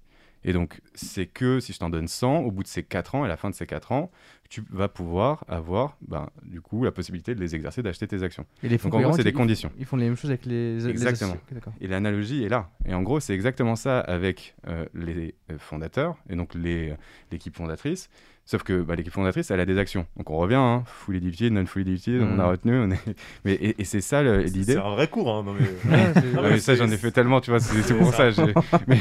Et 0.45 0.53
donc, 0.53 0.81
c'est 0.93 1.25
que 1.25 1.59
si 1.59 1.73
je 1.73 1.79
t'en 1.79 1.89
donne 1.89 2.07
100, 2.07 2.39
au 2.39 2.51
bout 2.51 2.63
de 2.63 2.67
ces 2.67 2.83
4 2.83 3.15
ans, 3.15 3.23
à 3.23 3.27
la 3.27 3.37
fin 3.37 3.49
de 3.49 3.55
ces 3.55 3.65
4 3.65 3.91
ans, 3.91 4.11
tu 4.49 4.63
vas 4.69 4.87
pouvoir 4.87 5.43
avoir, 5.47 5.97
ben, 6.07 6.29
du 6.43 6.61
coup, 6.61 6.83
la 6.83 6.91
possibilité 6.91 7.33
de 7.33 7.39
les 7.39 7.55
exercer, 7.55 7.81
d'acheter 7.81 8.07
tes 8.07 8.21
actions. 8.21 8.45
Et 8.61 8.69
les 8.69 8.77
fonds 8.77 8.89
Donc, 8.89 8.95
en 8.95 8.97
gros, 8.97 9.03
cohérents, 9.09 9.17
c'est 9.17 9.23
des 9.23 9.33
conditions. 9.33 9.71
Ils 9.79 9.85
font 9.85 9.97
les 9.97 10.05
mêmes 10.05 10.15
choses 10.15 10.29
avec 10.29 10.45
les. 10.45 10.87
Exactement. 10.87 11.37
Et 11.81 11.87
l'analogie 11.87 12.43
est 12.43 12.49
là. 12.49 12.69
Et 12.85 12.93
en 12.93 13.01
gros, 13.01 13.19
c'est 13.19 13.33
exactement 13.33 13.75
ça 13.75 13.99
avec 13.99 14.55
euh, 14.67 14.85
les 14.93 15.33
euh, 15.49 15.57
fondateurs 15.57 16.17
et 16.29 16.35
donc 16.35 16.55
euh, 16.55 16.95
l'équipe 17.31 17.55
fondatrice. 17.55 18.09
Sauf 18.45 18.63
que 18.63 18.81
bah, 18.81 18.95
l'équipe 18.95 19.13
fondatrice, 19.13 19.51
elle 19.51 19.59
a 19.61 19.65
des 19.65 19.77
actions. 19.77 20.05
Donc 20.17 20.29
on 20.29 20.37
revient, 20.37 20.55
hein, 20.55 20.83
fully 20.85 21.21
diluted, 21.21 21.53
non 21.53 21.65
fully 21.65 21.85
diluted, 21.85 22.21
on 22.21 22.39
a 22.39 22.43
Mhm. 22.43 22.49
retenu. 22.51 22.77
On 22.79 22.91
est... 22.91 22.99
mais, 23.45 23.53
et, 23.53 23.81
et 23.81 23.85
c'est 23.85 24.01
ça 24.01 24.21
l'idée. 24.21 24.73
c'est 24.73 24.77
un 24.77 24.91
vrai 24.95 25.07
cours. 25.07 25.29
Hein, 25.33 25.43
non, 25.43 25.53
mais... 25.53 26.41
Ouais, 26.41 26.59
ça, 26.59 26.75
j'en 26.75 26.91
ai 26.91 26.97
fait 26.97 27.11
tellement, 27.11 27.39
tu 27.39 27.51
vois, 27.51 27.59
c'est 27.61 27.97
pour 27.97 28.13
ça. 28.13 28.29
mais, 28.87 28.99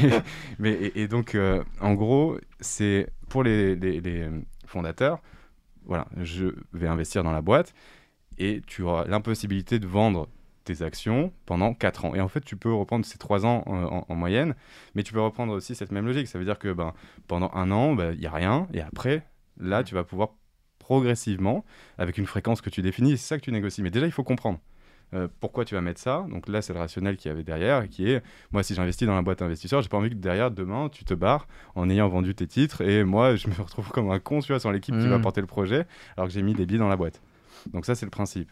mais, 0.59 0.71
et, 0.71 1.01
et 1.01 1.07
donc, 1.09 1.35
euh, 1.35 1.61
en 1.81 1.93
gros, 1.93 2.37
c'est 2.61 3.07
pour 3.27 3.43
les, 3.43 3.75
les- 3.75 3.99
les, 3.99 4.21
euh, 4.21 4.29
fondateurs, 4.65 5.19
voilà, 5.85 6.07
je 6.21 6.45
vais 6.71 6.87
investir 6.87 7.23
dans 7.23 7.33
la 7.33 7.41
boîte 7.41 7.73
et 8.37 8.61
tu 8.65 8.81
auras 8.83 9.05
l'impossibilité 9.05 9.77
de 9.79 9.87
vendre 9.87 10.27
tes 10.63 10.81
actions 10.81 11.33
pendant 11.45 11.73
4 11.73 12.05
ans. 12.05 12.15
Et 12.15 12.21
en 12.21 12.29
fait, 12.29 12.39
tu 12.45 12.55
peux 12.55 12.73
reprendre 12.73 13.05
ces 13.05 13.17
3 13.17 13.45
ans 13.45 13.65
euh, 13.67 13.71
en, 13.87 14.05
en 14.07 14.15
moyenne, 14.15 14.55
mais 14.95 15.03
tu 15.03 15.11
peux 15.11 15.19
reprendre 15.19 15.51
aussi 15.53 15.75
cette 15.75 15.91
même 15.91 16.05
logique. 16.05 16.27
Ça 16.29 16.39
veut 16.39 16.45
dire 16.45 16.57
que 16.59 16.71
ben, 16.71 16.93
pendant 17.27 17.51
un 17.53 17.69
an, 17.71 17.93
ben, 17.93 18.13
il 18.13 18.19
n'y 18.21 18.25
a 18.27 18.31
rien, 18.31 18.67
et 18.73 18.79
après, 18.81 19.23
là, 19.57 19.83
tu 19.83 19.95
vas 19.95 20.03
pouvoir 20.03 20.29
progressivement, 20.79 21.63
avec 21.97 22.17
une 22.17 22.25
fréquence 22.25 22.61
que 22.61 22.69
tu 22.69 22.81
définis, 22.81 23.11
c'est 23.17 23.27
ça 23.27 23.37
que 23.37 23.43
tu 23.43 23.51
négocies. 23.51 23.81
Mais 23.81 23.89
déjà, 23.91 24.05
il 24.05 24.11
faut 24.11 24.23
comprendre. 24.23 24.59
euh, 25.13 25.27
pourquoi 25.39 25.63
tu 25.63 25.75
vas 25.75 25.81
mettre 25.81 25.99
ça 26.01 26.25
Donc 26.29 26.47
là, 26.49 26.61
c'est 26.63 26.73
le 26.73 26.79
rationnel 26.79 27.17
qu'il 27.17 27.29
y 27.29 27.31
avait 27.31 27.43
derrière, 27.43 27.87
qui 27.87 28.09
est, 28.09 28.23
moi, 28.51 28.63
si 28.63 28.73
j'investis 28.73 29.05
dans 29.07 29.13
la 29.15 29.21
boîte 29.21 29.41
investisseur, 29.43 29.81
j'ai 29.81 29.87
pas 29.89 29.97
envie 29.97 30.09
que 30.09 30.15
derrière, 30.15 30.49
demain, 30.49 30.89
tu 30.89 31.05
te 31.05 31.13
barres 31.13 31.47
en 31.75 31.87
ayant 31.89 32.09
vendu 32.09 32.33
tes 32.33 32.47
titres, 32.47 32.81
et 32.81 33.03
moi, 33.03 33.35
je 33.35 33.47
me 33.47 33.53
retrouve 33.53 33.89
comme 33.91 34.09
un 34.09 34.19
con, 34.19 34.39
tu 34.39 34.47
vois, 34.53 34.59
sans 34.59 34.71
l'équipe 34.71 34.97
qui 34.97 35.07
va 35.07 35.17
Mhm. 35.17 35.21
porter 35.21 35.41
le 35.41 35.47
projet, 35.47 35.85
alors 36.17 36.27
que 36.27 36.33
j'ai 36.33 36.41
mis 36.41 36.53
des 36.55 36.65
billes 36.65 36.79
dans 36.79 36.87
la 36.89 36.97
boîte. 36.97 37.21
Donc 37.73 37.85
ça, 37.85 37.93
c'est 37.95 38.05
le 38.07 38.11
principe. 38.11 38.51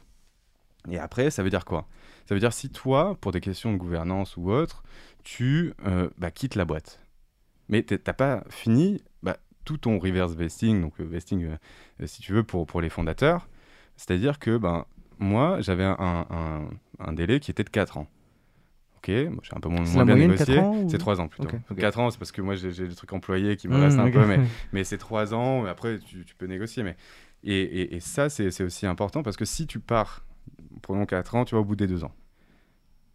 Et 0.90 1.00
après, 1.00 1.32
ça 1.32 1.42
veut 1.44 1.50
dire 1.50 1.66
quoi? 1.66 1.88
Ça 2.28 2.36
veut 2.36 2.40
dire 2.40 2.54
si 2.54 2.70
toi, 2.70 3.18
pour 3.20 3.32
des 3.32 3.42
questions 3.42 3.74
de 3.74 3.78
gouvernance 3.78 4.38
ou 4.38 4.52
autre, 4.52 4.84
tu 5.24 5.74
euh, 5.88 6.10
bah, 6.20 6.30
quittes 6.32 6.56
la 6.56 6.66
boîte, 6.66 7.00
mais 7.70 7.82
t'as 7.84 8.14
pas 8.14 8.44
fini 8.50 9.02
tout 9.66 9.78
ton 9.78 10.00
reverse 10.00 10.34
vesting, 10.34 10.82
donc 10.82 11.00
euh, 11.00 11.04
vesting, 11.06 11.46
euh, 11.46 11.58
euh, 12.02 12.08
si 12.08 12.22
tu 12.22 12.34
veux, 12.34 12.44
pour, 12.44 12.66
pour 12.68 12.82
les 12.82 12.90
fondateurs, 12.90 13.50
c'est-à-dire 13.98 14.40
que 14.40 14.58
ben, 14.58 14.86
moi, 15.20 15.62
j'avais 15.62 15.84
un, 15.86 15.98
un- 16.00 16.70
un 17.00 17.14
délai 17.14 17.40
qui 17.40 17.52
était 17.52 17.64
de 17.64 17.70
4 17.70 17.98
ans. 17.98 18.08
Ok, 18.98 19.08
j'ai 19.10 19.30
un 19.56 19.60
peu 19.60 19.70
moins, 19.70 19.84
moins 19.86 20.06
bien 20.06 20.16
négocié. 20.18 20.36
4 20.36 20.58
ans, 20.58 20.78
ou- 20.82 20.88
C'est 20.88 20.98
3 21.00 21.20
ans 21.22 21.28
plutôt. 21.28 21.50
Ok, 21.50 21.56
ok. 21.72 21.80
4 21.80 22.00
ans, 22.00 22.12
c'est 22.12 22.20
parce 22.20 22.32
que 22.32 22.42
moi, 22.42 22.56
j'ai 22.56 22.72
des 22.72 22.96
trucs 22.96 23.14
employés 23.14 23.58
qui 23.58 23.68
me 23.68 23.76
Mmh, 23.76 23.78
restent 23.78 24.00
un 24.00 24.10
peu, 24.10 24.26
mais, 24.28 24.42
mais 24.74 24.84
c'est 24.84 25.00
3 25.00 25.34
ans, 25.34 25.64
mais 25.64 25.70
après, 25.70 26.00
tu, 26.00 26.26
tu 26.26 26.36
peux 26.36 26.46
négocier. 26.46 26.84
Mais... 26.84 26.98
Et, 27.44 27.60
et- 27.62 27.96
et 27.96 28.00
ça, 28.00 28.30
c'est 28.30 28.52
c'est 28.52 28.64
aussi 28.64 28.86
important 28.86 29.24
parce 29.24 29.38
que 29.38 29.46
si 29.46 29.66
tu 29.68 29.80
pars, 29.80 30.24
prenons 30.84 31.06
4 31.08 31.36
ans, 31.36 31.46
tu 31.46 31.56
vas 31.56 31.62
au 31.62 31.66
bout 31.66 31.76
des 31.76 31.88
2 31.88 32.04
ans. 32.04 32.14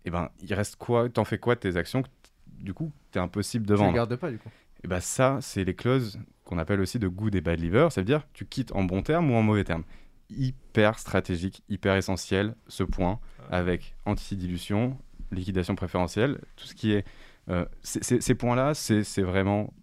Et 0.04 0.10
ben, 0.10 0.30
il 0.40 0.52
reste 0.54 0.76
quoi 0.76 1.08
T'en 1.08 1.24
fais 1.24 1.38
quoi 1.38 1.54
de 1.54 1.60
tes 1.60 1.76
actions 1.76 2.02
Du 2.46 2.74
coup, 2.74 2.92
t'es 3.10 3.18
impossible 3.18 3.66
de 3.66 3.74
Tu 3.74 3.84
les 3.84 3.92
vendre? 3.92 3.92
gardes 3.92 4.16
pas 4.16 4.30
du 4.32 4.38
coup. 4.38 4.50
Et 4.84 4.88
ben 4.88 5.00
ça, 5.00 5.38
c'est 5.42 5.64
les 5.64 5.74
clauses 5.74 6.20
qu'on 6.46 6.56
appelle 6.56 6.80
aussi 6.80 6.98
de 6.98 7.08
good 7.08 7.34
et 7.34 7.42
bad 7.42 7.60
liver. 7.60 7.88
Ça 7.90 8.00
veut 8.00 8.06
dire 8.06 8.22
tu 8.32 8.46
quittes 8.46 8.72
en 8.72 8.84
bon 8.84 9.02
terme 9.02 9.30
ou 9.30 9.34
en 9.34 9.42
mauvais 9.42 9.64
terme. 9.64 9.84
Hyper 10.30 10.98
stratégique, 10.98 11.62
hyper 11.68 11.94
essentiel, 11.96 12.54
ce 12.66 12.82
point, 12.82 13.20
avec 13.50 13.94
anti-dilution, 14.06 14.96
liquidation 15.30 15.74
préférentielle, 15.74 16.40
tout 16.56 16.66
ce 16.66 16.74
qui 16.74 16.92
est... 16.92 17.04
euh, 17.48 17.66
ces 17.82 18.34
points-là, 18.34 18.74
c'est 18.74 19.04
c'est 19.04 19.22
vraiment 19.22 19.74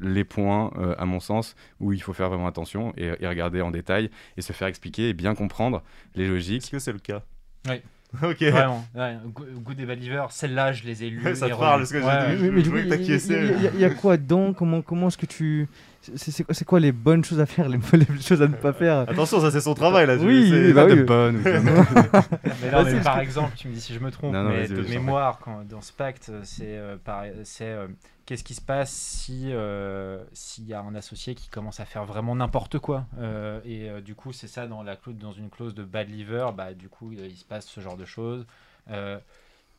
les 0.00 0.24
points, 0.24 0.72
euh, 0.78 0.96
à 0.98 1.04
mon 1.04 1.20
sens, 1.20 1.54
où 1.78 1.92
il 1.92 2.02
faut 2.02 2.12
faire 2.12 2.28
vraiment 2.28 2.48
attention 2.48 2.92
et, 2.96 3.12
et 3.20 3.28
regarder 3.28 3.60
en 3.60 3.70
détail 3.70 4.10
et 4.36 4.42
se 4.42 4.52
faire 4.52 4.66
expliquer 4.66 5.10
et 5.10 5.14
bien 5.14 5.36
comprendre 5.36 5.84
les 6.16 6.26
logiques. 6.26 6.64
Est-ce 6.64 6.70
que 6.72 6.78
c'est 6.80 6.92
le 6.92 6.98
cas? 6.98 7.22
Oui. 7.68 7.80
ok. 8.22 8.42
Vraiment. 8.42 8.84
Ouais, 8.94 9.16
Go- 9.34 9.44
Good 9.64 9.80
et 9.80 9.86
Bad 9.86 9.98
Liver, 10.00 10.24
celles-là, 10.30 10.72
je 10.72 10.84
les 10.84 11.04
ai 11.04 11.10
lues. 11.10 11.34
Ça 11.34 11.48
te 11.48 11.54
parle, 11.54 11.80
parce 11.80 11.92
que 11.92 12.00
j'ai 12.00 12.06
Ouais. 12.06 12.36
Je- 12.38 12.46
mais 12.46 12.62
du 12.62 12.70
coup, 12.70 12.76
il 12.78 12.88
que 12.88 12.94
y, 12.96 13.76
y 13.76 13.80
y 13.80 13.84
a- 13.84 13.90
quoi 13.90 14.16
dedans? 14.16 14.52
Comment, 14.52 14.82
comment 14.82 15.08
est-ce 15.08 15.18
que 15.18 15.26
tu. 15.26 15.68
C'est 16.16 16.64
quoi, 16.64 16.80
les 16.80 16.90
bonnes 16.90 17.24
choses 17.24 17.38
à 17.40 17.46
faire, 17.46 17.68
les, 17.68 17.78
les 17.92 18.20
choses 18.20 18.42
à 18.42 18.48
ne 18.48 18.54
pas 18.54 18.72
faire? 18.72 18.98
Attention, 19.08 19.40
ça 19.40 19.50
c'est 19.52 19.60
son 19.60 19.74
travail 19.74 20.06
là. 20.06 20.16
Oui, 20.16 20.50
c'est- 20.50 20.72
bah 20.72 20.84
oui. 20.86 20.96
de 20.96 21.02
bonnes 21.04 21.40
Mais 21.44 22.70
non, 22.70 22.84
mais 22.84 23.00
par 23.02 23.20
exemple, 23.20 23.52
tu 23.56 23.68
me 23.68 23.72
dis 23.74 23.80
si 23.80 23.94
je 23.94 24.00
me 24.00 24.10
trompe, 24.10 24.32
Non, 24.32 24.42
non, 24.42 24.50
mais 24.50 24.66
de 24.68 24.82
mémoire, 24.82 25.38
quand, 25.42 25.62
dans 25.68 25.80
ce 25.80 25.92
pacte, 25.92 26.30
c'est 26.42 26.64
euh, 26.66 26.96
par- 27.02 27.24
c'est, 27.44 27.64
euh, 27.70 27.86
qu'est-ce 28.26 28.44
qui 28.44 28.54
se 28.54 28.60
passe 28.60 28.92
si 28.92 29.52
euh, 29.52 30.24
s'il 30.32 30.66
y 30.66 30.74
a 30.74 30.80
un 30.80 30.94
associé 30.94 31.34
qui 31.34 31.48
commence 31.48 31.80
à 31.80 31.84
faire 31.84 32.04
vraiment 32.04 32.34
n'importe 32.34 32.78
quoi 32.78 33.06
Euh, 33.18 33.60
Et 33.64 33.88
euh, 33.88 34.00
du 34.00 34.14
coup, 34.14 34.32
c'est 34.32 34.48
ça 34.48 34.66
dans, 34.66 34.82
la, 34.82 34.96
dans 35.06 35.32
une 35.32 35.50
clause 35.50 35.74
de 35.74 35.84
bad 35.84 36.08
liver, 36.08 36.48
bah, 36.54 36.74
du 36.74 36.88
coup, 36.88 37.12
il 37.12 37.36
se 37.36 37.44
passe 37.44 37.66
ce 37.66 37.80
genre 37.80 37.96
de 37.96 38.04
choses. 38.04 38.46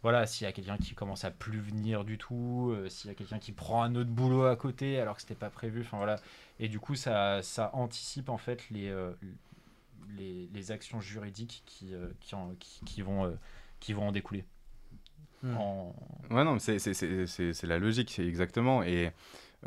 Voilà, 0.02 0.26
s'il 0.26 0.44
y 0.44 0.49
a 0.49 0.52
quelqu'un 0.52 0.78
qui 0.78 0.95
commence 0.95 1.24
à 1.24 1.32
plus 1.32 1.61
venir 1.61 2.03
du 2.03 2.18
tout, 2.18 2.76
s'il 2.90 3.10
y 3.10 3.11
a 3.11 3.15
quelqu'un 3.15 3.40
qui 3.40 3.53
prend 3.53 3.84
un 3.84 3.95
autre 3.95 4.10
boulot 4.10 4.44
à 4.44 4.57
côté 4.57 4.99
alors 4.99 5.15
que 5.15 5.22
c'était 5.22 5.34
pas 5.34 5.49
prévu, 5.49 5.80
enfin 5.80 5.95
voilà. 5.95 6.18
Et 6.60 6.68
du 6.68 6.78
coup, 6.78 6.95
ça, 6.95 7.41
ça 7.41 7.72
anticipe 7.74 8.28
en 8.28 8.38
fait 8.38 8.70
les, 8.70 8.94
les, 10.18 10.72
actions 10.72 10.99
juridiques 10.99 11.64
qui, 11.65 11.94
qui, 12.86 13.02
vont, 13.02 13.38
qui 13.80 13.94
vont 13.94 14.10
en 14.10 14.11
découler. 14.11 14.44
Hmm. 15.44 15.56
En... 15.57 15.95
Ouais, 16.32 16.44
non, 16.44 16.57
c'est- 16.60 16.80
c'est- 16.80 16.94
c'est 16.94 17.28
c'est- 17.28 17.53
c'est 17.53 17.68
la 17.68 17.78
logique, 17.80 18.11
c'est 18.15 18.26
exactement. 18.26 18.82
Et 18.84 19.11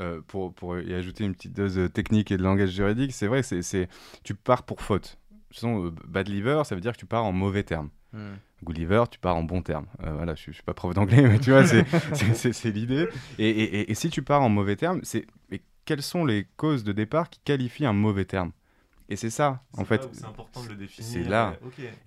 euh, 0.01 0.20
pour, 0.27 0.53
pour 0.55 0.78
y 0.78 0.94
ajouter 0.94 1.24
une 1.24 1.35
petite 1.35 1.53
dose 1.55 1.74
de 1.77 1.86
technique 1.86 2.31
et 2.32 2.36
de 2.36 2.43
langage 2.43 2.70
juridique, 2.70 3.12
c'est 3.12 3.27
vrai, 3.27 3.43
c'est 3.43 3.62
c'est- 3.62 3.89
tu 4.24 4.35
pars 4.35 4.62
pour 4.62 4.81
faute. 4.82 5.19
De 5.31 5.36
toute 5.48 5.55
façon, 5.57 5.86
euh, 5.86 5.90
bad 6.07 6.28
liver, 6.28 6.62
ça 6.65 6.74
veut 6.74 6.81
dire 6.81 6.93
que 6.93 6.98
tu 6.98 7.07
pars 7.07 7.24
en 7.24 7.32
mauvais 7.32 7.62
terme. 7.62 7.90
Hmm. 8.12 8.35
Good 8.65 8.78
liver, 8.78 9.05
tu 9.11 9.19
pars 9.19 9.36
en 9.36 9.43
bon 9.43 9.61
terme. 9.62 9.86
Euh, 10.03 10.12
voilà, 10.12 10.35
je, 10.35 10.40
suis- 10.40 10.53
je 10.53 10.57
suis 10.57 10.65
pas 10.65 10.73
prof 10.74 10.94
d'anglais, 10.94 11.23
mais 11.28 11.39
tu 11.39 11.51
vois, 11.51 11.65
c'est- 11.66 12.65
l'idée. 12.70 13.07
Et, 13.39 13.48
et- 13.48 13.81
et- 13.81 13.90
et 13.90 13.94
si 13.94 14.09
tu 14.11 14.23
pars 14.23 14.43
en 14.43 14.48
mauvais 14.48 14.77
terme, 14.77 15.01
c'est 15.03 15.27
mais 15.51 15.61
quelles 15.85 16.03
sont 16.03 16.24
les 16.24 16.47
causes 16.57 16.85
de 16.85 16.93
départ 16.93 17.28
qui 17.31 17.40
qualifient 17.44 17.86
un 17.86 17.93
mauvais 17.93 18.24
terme? 18.24 18.53
Et 19.09 19.15
c'est 19.16 19.31
ça, 19.31 19.62
en 19.77 19.85
fait. 19.85 20.09
C'est 20.12 20.24
important 20.24 20.62
de 20.65 20.69
le 20.70 20.74
définir. 20.74 21.09
c'est 21.09 21.23
là. 21.23 21.57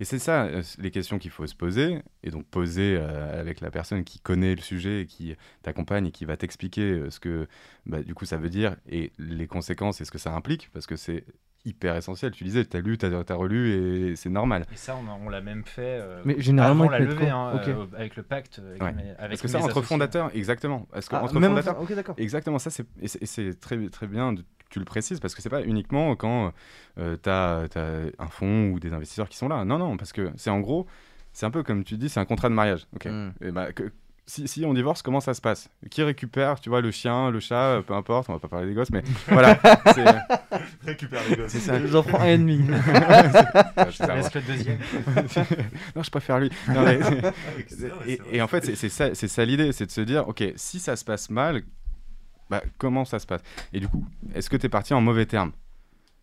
Et 0.00 0.04
c'est 0.04 0.18
ça, 0.18 0.44
euh, 0.44 0.62
les 0.78 0.90
questions 0.90 1.18
qu'il 1.18 1.30
faut 1.30 1.46
se 1.46 1.54
poser, 1.54 2.02
et 2.22 2.30
donc 2.30 2.44
poser 2.46 2.96
euh, 2.98 3.40
avec 3.40 3.60
la 3.62 3.70
personne 3.70 4.04
qui 4.04 4.20
connaît 4.20 4.54
le 4.54 4.60
sujet, 4.60 5.02
et 5.02 5.06
qui 5.06 5.34
t'accompagne 5.62 6.06
et 6.06 6.10
qui 6.10 6.26
va 6.26 6.36
t'expliquer 6.36 6.82
euh, 6.82 7.10
ce 7.10 7.18
que 7.18 7.46
bah, 7.86 8.02
du 8.02 8.14
coup 8.14 8.26
ça 8.26 8.36
veut 8.36 8.50
dire 8.50 8.76
et 8.88 9.12
les 9.18 9.46
conséquences 9.46 10.00
et 10.00 10.04
ce 10.04 10.10
que 10.10 10.18
ça 10.18 10.34
implique, 10.34 10.68
parce 10.74 10.86
que 10.86 10.96
c'est 10.96 11.24
hyper 11.64 11.94
essentiel. 11.96 12.32
Tu 12.32 12.44
disais, 12.44 12.64
tu 12.64 12.76
as 12.76 12.80
lu, 12.80 12.96
tu 12.96 13.04
as, 13.06 13.34
relu, 13.34 14.10
et 14.12 14.16
c'est 14.16 14.30
normal. 14.30 14.64
Et 14.72 14.76
ça, 14.76 14.96
on, 14.96 15.26
on 15.26 15.28
l'a 15.28 15.40
même 15.42 15.64
fait 15.64 15.98
euh, 16.00 16.22
Mais 16.24 16.40
généralement, 16.40 16.84
avant 16.84 16.94
ils 16.98 17.06
la 17.06 17.14
quoi 17.14 17.26
hein, 17.30 17.62
euh, 17.66 17.86
avec 17.96 18.16
le 18.16 18.22
pacte. 18.22 18.60
Avec 18.66 18.82
Ouais. 18.82 18.92
mes- 18.92 19.10
avec 19.10 19.28
Parce 19.30 19.42
que 19.42 19.48
ça, 19.48 19.58
entre 19.60 19.82
fondateurs, 19.82 20.30
exactement. 20.34 20.86
Parce 20.90 21.08
que 21.08 21.16
Ah, 21.16 21.24
entre 21.24 21.32
fondateurs, 21.34 21.74
enfin, 21.76 21.82
Ok, 21.84 21.94
d'accord. 21.94 22.14
Exactement, 22.18 22.58
ça 22.58 22.70
c'est 22.70 23.60
très 23.60 23.88
très 23.90 24.06
bien 24.06 24.32
de 24.32 24.42
tu 24.70 24.78
le 24.78 24.84
précises 24.84 25.20
parce 25.20 25.34
que 25.34 25.42
c'est 25.42 25.48
pas 25.50 25.62
uniquement 25.62 26.14
quand 26.16 26.52
euh, 26.98 27.16
tu 27.22 27.28
as, 27.28 27.66
un 28.18 28.28
fonds 28.28 28.70
ou 28.70 28.80
des 28.80 28.92
investisseurs 28.92 29.28
qui 29.28 29.36
sont 29.36 29.48
là. 29.48 29.64
Non, 29.64 29.78
non, 29.78 29.96
parce 29.96 30.12
que 30.12 30.30
c'est 30.36 30.50
en 30.50 30.60
gros, 30.60 30.86
c'est 31.32 31.44
un 31.46 31.50
peu 31.50 31.62
comme 31.62 31.84
tu 31.84 31.96
dis, 31.96 32.08
c'est 32.08 32.20
un 32.20 32.24
contrat 32.24 32.48
de 32.48 32.54
mariage. 32.54 32.86
Ok. 32.94 33.06
Mm. 33.06 33.30
Et 33.42 33.50
bah, 33.50 33.72
que- 33.72 33.92
si, 34.26 34.46
si 34.46 34.64
on 34.64 34.72
divorce, 34.74 35.02
comment 35.02 35.18
ça 35.18 35.34
se 35.34 35.40
passe? 35.40 35.68
Qui 35.90 36.04
récupère, 36.04 36.60
tu 36.60 36.68
vois, 36.68 36.80
le 36.80 36.92
chien, 36.92 37.32
le 37.32 37.40
chat, 37.40 37.78
euh, 37.78 37.82
peu 37.82 37.94
importe, 37.94 38.28
on 38.30 38.34
va 38.34 38.38
pas 38.38 38.46
parler 38.46 38.68
des 38.68 38.74
gosses, 38.74 38.90
mais 38.92 39.02
voilà. 39.28 39.58
c'est 39.92 40.04
Récupère 40.86 41.20
les 41.28 41.34
gosses. 41.36 41.56
J'en 41.86 42.02
prends 42.04 42.20
un 42.20 42.26
et 42.26 42.38
demi. 42.38 42.60
C'est 43.90 43.92
ça, 44.06 44.14
Laisse 44.14 44.32
le 44.34 44.40
deuxième. 44.42 44.78
non, 45.96 46.02
je 46.04 46.10
préfère 46.10 46.38
lui. 46.38 46.50
Non, 46.68 46.84
mais- 46.84 47.00
Excellent, 47.58 47.94
et, 48.30 48.40
en 48.40 48.46
fait, 48.46 48.64
c'est 48.64 48.76
c'est 48.76 48.88
ça, 48.88 49.14
c'est 49.16 49.26
ça 49.26 49.44
l'idée, 49.44 49.72
c'est 49.72 49.86
de 49.86 49.90
se 49.90 50.00
dire, 50.00 50.28
ok, 50.28 50.44
si 50.54 50.78
ça 50.78 50.94
se 50.94 51.04
passe 51.04 51.28
mal, 51.30 51.62
bah, 52.50 52.62
comment 52.78 53.04
ça 53.04 53.18
se 53.18 53.26
passe? 53.26 53.42
Et 53.72 53.80
du 53.80 53.88
coup, 53.88 54.04
est-ce 54.34 54.50
que 54.50 54.56
tu 54.56 54.66
es 54.66 54.68
parti 54.68 54.92
en 54.92 55.00
mauvais 55.00 55.26
termes? 55.26 55.52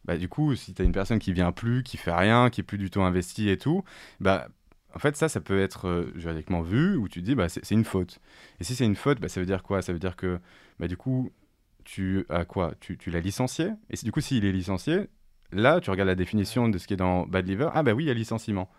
Bah, 0.05 0.17
Du 0.17 0.29
coup, 0.29 0.55
si 0.55 0.73
tu 0.73 0.81
as 0.81 0.85
une 0.85 0.91
personne 0.91 1.19
qui 1.19 1.33
vient 1.33 1.51
plus, 1.51 1.83
qui 1.83 1.97
fait 1.97 2.13
rien, 2.13 2.49
qui 2.49 2.61
est 2.61 2.63
plus 2.63 2.77
du 2.77 2.89
tout 2.89 3.01
investie 3.01 3.49
et 3.49 3.57
tout, 3.57 3.83
bah, 4.19 4.47
en 4.93 4.99
fait, 4.99 5.15
ça, 5.15 5.29
ça 5.29 5.41
peut 5.41 5.59
être 5.59 5.87
euh, 5.87 6.11
juridiquement 6.15 6.61
vu, 6.61 6.95
où 6.95 7.07
tu 7.07 7.21
dis, 7.21 7.35
bah, 7.35 7.49
c'est 7.49 7.71
une 7.71 7.83
faute. 7.85 8.19
Et 8.59 8.63
si 8.63 8.75
c'est 8.75 8.85
une 8.85 8.95
faute, 8.95 9.19
bah, 9.19 9.29
ça 9.29 9.39
veut 9.39 9.45
dire 9.45 9.63
quoi? 9.63 9.81
Ça 9.81 9.93
veut 9.93 9.99
dire 9.99 10.15
que, 10.15 10.39
bah, 10.79 10.87
du 10.87 10.97
coup, 10.97 11.31
tu 11.83 12.25
as 12.29 12.45
quoi? 12.45 12.73
Tu, 12.79 12.97
tu 12.97 13.09
l'as 13.11 13.19
licencié? 13.21 13.71
Et 13.89 13.95
du 14.03 14.11
coup, 14.11 14.21
s'il 14.21 14.45
est 14.45 14.51
licencié, 14.51 15.07
là, 15.51 15.79
tu 15.81 15.89
regardes 15.91 16.09
la 16.09 16.15
définition 16.15 16.67
de 16.69 16.77
ce 16.77 16.87
qui 16.87 16.93
est 16.93 16.97
dans 16.97 17.25
Bad 17.25 17.47
Liver. 17.47 17.69
Ah, 17.73 17.83
bah 17.83 17.93
oui, 17.93 18.05
il 18.05 18.07
y 18.07 18.11
a 18.11 18.13
licenciement. 18.13 18.69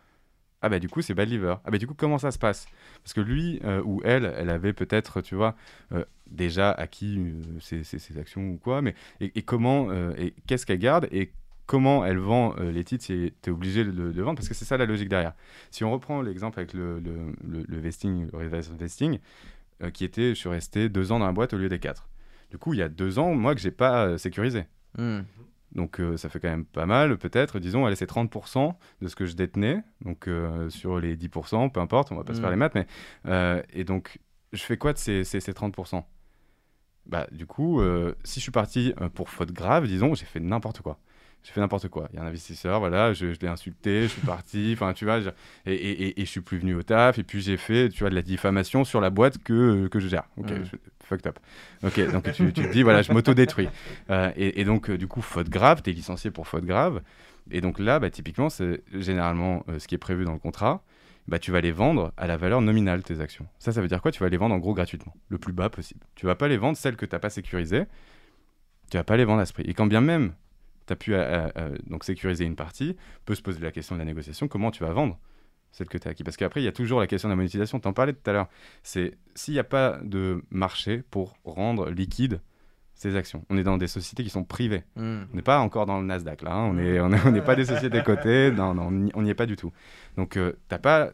Ah, 0.60 0.68
bah 0.68 0.80
du 0.80 0.88
coup, 0.88 1.02
c'est 1.02 1.14
Bad 1.14 1.28
Liver. 1.28 1.54
Ah, 1.64 1.70
bah 1.70 1.78
du 1.78 1.86
coup, 1.86 1.94
comment 1.94 2.18
ça 2.18 2.32
se 2.32 2.38
passe? 2.38 2.66
Parce 3.02 3.12
que 3.12 3.20
lui 3.20 3.60
euh, 3.64 3.80
ou 3.84 4.00
elle, 4.04 4.34
elle 4.36 4.50
avait 4.50 4.72
peut-être, 4.72 5.20
tu 5.20 5.36
vois, 5.36 5.54
euh, 5.92 6.04
déjà 6.26 6.72
acquis 6.72 7.16
euh, 7.18 7.60
ses, 7.60 8.18
actions 8.18 8.50
ou 8.50 8.56
quoi, 8.56 8.82
mais 8.82 8.94
et, 9.20 9.42
comment, 9.42 9.90
euh, 9.90 10.12
et 10.18 10.34
qu'est-ce 10.46 10.66
qu'elle 10.66 10.80
garde 10.80 11.06
et 11.12 11.30
comment 11.66 12.04
elle 12.04 12.18
vend 12.18 12.56
les 12.56 12.82
titres 12.82 13.04
si 13.04 13.32
tu 13.42 13.50
es 13.50 13.52
obligé 13.52 13.84
de 13.84 14.22
vendre? 14.22 14.36
Parce 14.36 14.48
que 14.48 14.54
c'est 14.54 14.64
ça 14.64 14.76
la 14.78 14.86
logique 14.86 15.08
derrière. 15.08 15.34
Si 15.70 15.84
on 15.84 15.92
reprend 15.92 16.22
l'exemple 16.22 16.58
avec 16.58 16.72
le, 16.72 16.98
le, 16.98 17.64
le- 17.68 17.78
vesting, 17.78 18.28
le 18.32 18.38
reverse 18.38 18.70
vesting, 18.70 19.18
qui 19.92 20.04
était, 20.04 20.30
je 20.30 20.34
suis 20.34 20.48
resté 20.48 20.88
deux 20.88 21.12
ans 21.12 21.18
dans 21.18 21.26
la 21.26 21.32
boîte 21.32 21.52
au 21.52 21.58
lieu 21.58 21.68
des 21.68 21.78
quatre. 21.78 22.08
Du 22.50 22.56
coup, 22.56 22.72
il 22.72 22.78
y 22.78 22.82
a 22.82 22.88
deux 22.88 23.18
ans, 23.18 23.34
moi, 23.34 23.54
que 23.54 23.60
j'ai 23.60 23.70
pas 23.70 24.16
sécurisé. 24.16 24.64
Mm. 24.96 25.18
Donc 25.72 26.00
euh, 26.00 26.16
ça 26.16 26.28
fait 26.28 26.40
quand 26.40 26.48
même 26.48 26.64
pas 26.64 26.86
mal, 26.86 27.18
peut-être, 27.18 27.58
disons, 27.58 27.84
allez, 27.84 27.94
c'est 27.96 28.08
30% 28.10 28.74
de 29.02 29.08
ce 29.08 29.14
que 29.16 29.26
je 29.26 29.34
détenais, 29.34 29.82
donc 30.04 30.26
euh, 30.26 30.70
sur 30.70 30.98
les 30.98 31.14
10%, 31.16 31.68
peu 31.70 31.80
importe, 31.80 32.10
on 32.10 32.16
va 32.16 32.24
pas 32.24 32.32
se 32.32 32.38
Mm. 32.38 32.42
faire 32.42 32.50
les 32.50 32.56
maths, 32.56 32.74
mais... 32.74 32.86
euh, 33.26 33.62
et 33.72 33.84
donc, 33.84 34.18
je 34.52 34.62
fais 34.62 34.78
quoi 34.78 34.92
de 34.94 34.98
ces, 34.98 35.24
ces, 35.24 35.40
ces 35.40 35.52
30% 35.52 36.04
Bah, 37.06 37.26
du 37.32 37.46
coup, 37.46 37.80
si 38.24 38.40
je 38.40 38.42
suis 38.42 38.50
parti 38.52 38.94
pour 39.14 39.28
faute 39.28 39.52
grave, 39.52 39.86
disons, 39.86 40.14
j'ai 40.14 40.24
fait 40.26 40.40
n'importe 40.40 40.80
quoi. 40.80 40.98
J'ai 41.44 41.52
fait 41.52 41.60
n'importe 41.60 41.88
quoi. 41.88 42.08
Il 42.12 42.16
y 42.16 42.18
a 42.18 42.22
un 42.22 42.26
investisseur, 42.26 42.78
voilà, 42.80 43.12
je, 43.14 43.32
je 43.32 43.38
l'ai 43.40 43.48
insulté, 43.48 44.02
je 44.02 44.06
suis 44.08 44.20
parti, 44.20 44.70
enfin, 44.76 44.92
tu 44.92 45.04
vois, 45.06 45.20
je- 45.20 45.30
et, 45.66 45.72
et, 45.74 46.02
et, 46.08 46.20
et 46.20 46.24
je 46.24 46.30
suis 46.30 46.40
plus 46.42 46.58
venu 46.58 46.74
au 46.74 46.82
taf, 46.82 47.18
et 47.18 47.22
puis 47.22 47.40
j'ai 47.40 47.56
fait, 47.56 47.88
tu 47.88 48.00
vois, 48.00 48.10
de 48.10 48.14
la 48.14 48.22
diffamation 48.22 48.84
sur 48.84 49.00
la 49.00 49.08
boîte 49.10 49.38
que, 49.38 49.86
que 49.88 49.98
je 50.00 50.08
gère. 50.08 50.24
Ok, 50.36 50.50
Mm. 50.50 50.64
je- 50.64 50.76
fucked 51.04 51.26
up. 51.26 51.38
Ok, 51.82 52.00
donc 52.10 52.30
tu, 52.32 52.52
tu 52.52 52.64
te 52.66 52.70
dis, 52.70 52.82
voilà, 52.82 53.00
je 53.02 53.12
m'auto-détruis. 53.12 53.68
Euh, 54.10 54.30
et, 54.36 54.60
et 54.60 54.64
donc, 54.64 54.90
euh, 54.90 54.98
du 54.98 55.06
coup, 55.06 55.22
faute 55.22 55.48
grave, 55.48 55.80
tu 55.82 55.88
es 55.88 55.92
licencié 55.94 56.30
pour 56.30 56.46
faute 56.46 56.64
grave. 56.66 57.00
Et 57.50 57.62
donc 57.62 57.78
là, 57.78 57.98
bah, 57.98 58.10
typiquement, 58.10 58.50
c'est 58.50 58.82
généralement 58.92 59.64
euh, 59.70 59.78
ce 59.78 59.88
qui 59.88 59.94
est 59.94 59.98
prévu 59.98 60.26
dans 60.26 60.34
le 60.34 60.38
contrat. 60.38 60.82
Bah, 61.28 61.38
tu 61.38 61.50
vas 61.50 61.60
les 61.62 61.72
vendre 61.72 62.12
à 62.18 62.26
la 62.26 62.36
valeur 62.36 62.60
nominale, 62.60 63.02
tes 63.02 63.20
actions. 63.20 63.46
Ça, 63.58 63.72
ça 63.72 63.80
veut 63.80 63.88
dire 63.88 64.02
quoi? 64.02 64.10
Tu 64.12 64.20
vas 64.22 64.28
les 64.28 64.36
vendre 64.36 64.54
en 64.54 64.58
gros 64.58 64.74
gratuitement, 64.74 65.14
le 65.28 65.38
plus 65.38 65.52
bas 65.54 65.70
possible. 65.70 66.00
Tu 66.14 66.26
vas 66.26 66.34
pas 66.34 66.48
les 66.48 66.56
vendre 66.58 66.76
celles 66.76 66.96
que 66.96 67.06
tu 67.06 67.14
n'as 67.14 67.18
pas 67.20 67.30
sécurisées. 67.30 67.84
Tu 68.90 68.96
vas 68.96 69.04
pas 69.04 69.16
les 69.16 69.24
vendre 69.24 69.40
à 69.40 69.46
ce 69.46 69.52
prix. 69.52 69.64
Et 69.66 69.74
quand 69.74 69.86
bien 69.86 70.00
même 70.00 70.32
tu 70.88 70.92
as 70.92 70.96
pu 70.96 71.14
euh, 71.14 71.18
euh, 71.18 71.48
euh, 71.56 71.76
donc 71.86 72.02
sécuriser 72.04 72.44
une 72.44 72.56
partie, 72.56 72.96
peut 73.24 73.34
se 73.36 73.42
poser 73.42 73.60
la 73.60 73.70
question 73.70 73.94
de 73.94 74.00
la 74.00 74.04
négociation 74.04 74.48
comment 74.48 74.70
tu 74.72 74.82
vas 74.82 74.92
vendre 74.92 75.18
celle 75.70 75.86
que 75.88 75.98
tu 75.98 76.08
as 76.08 76.10
acquis? 76.10 76.24
Parce 76.24 76.36
qu'après, 76.36 76.60
il 76.60 76.64
y 76.64 76.68
a 76.68 76.72
toujours 76.72 76.98
la 76.98 77.06
question 77.06 77.28
de 77.28 77.32
la 77.32 77.36
monétisation. 77.36 77.78
Tu 77.78 77.86
en 77.86 77.92
parlais 77.92 78.14
tout 78.14 78.28
à 78.30 78.32
l'heure. 78.32 78.48
C'est 78.82 79.18
s'il 79.34 79.54
n'y 79.54 79.60
a 79.60 79.64
pas 79.64 79.98
de 80.02 80.42
marché 80.50 81.02
pour 81.10 81.36
rendre 81.44 81.90
liquide 81.90 82.40
ces 82.94 83.14
actions. 83.16 83.44
On 83.48 83.56
est 83.56 83.62
dans 83.62 83.76
des 83.78 83.86
sociétés 83.86 84.24
qui 84.24 84.30
sont 84.30 84.44
privées. 84.44 84.82
Mm. 84.96 85.20
On 85.32 85.36
n'est 85.36 85.42
pas 85.42 85.60
encore 85.60 85.86
dans 85.86 86.00
le 86.00 86.06
Nasdaq 86.06 86.42
là, 86.42 86.52
hein. 86.54 86.64
on 86.64 86.72
n'est 86.74 86.98
on 87.00 87.12
est, 87.12 87.26
on 87.26 87.30
n'est 87.30 87.42
pas 87.42 87.54
des 87.54 87.64
sociétés 87.72 88.02
cotées, 88.02 88.50
non, 88.50 88.74
non, 88.74 88.88
on 89.14 89.22
n'y- 89.22 89.30
est 89.30 89.34
pas 89.34 89.46
du 89.46 89.54
tout. 89.56 89.70
Donc 90.16 90.30
tu 90.30 90.40
t'as 90.68 90.78
pas 90.78 91.12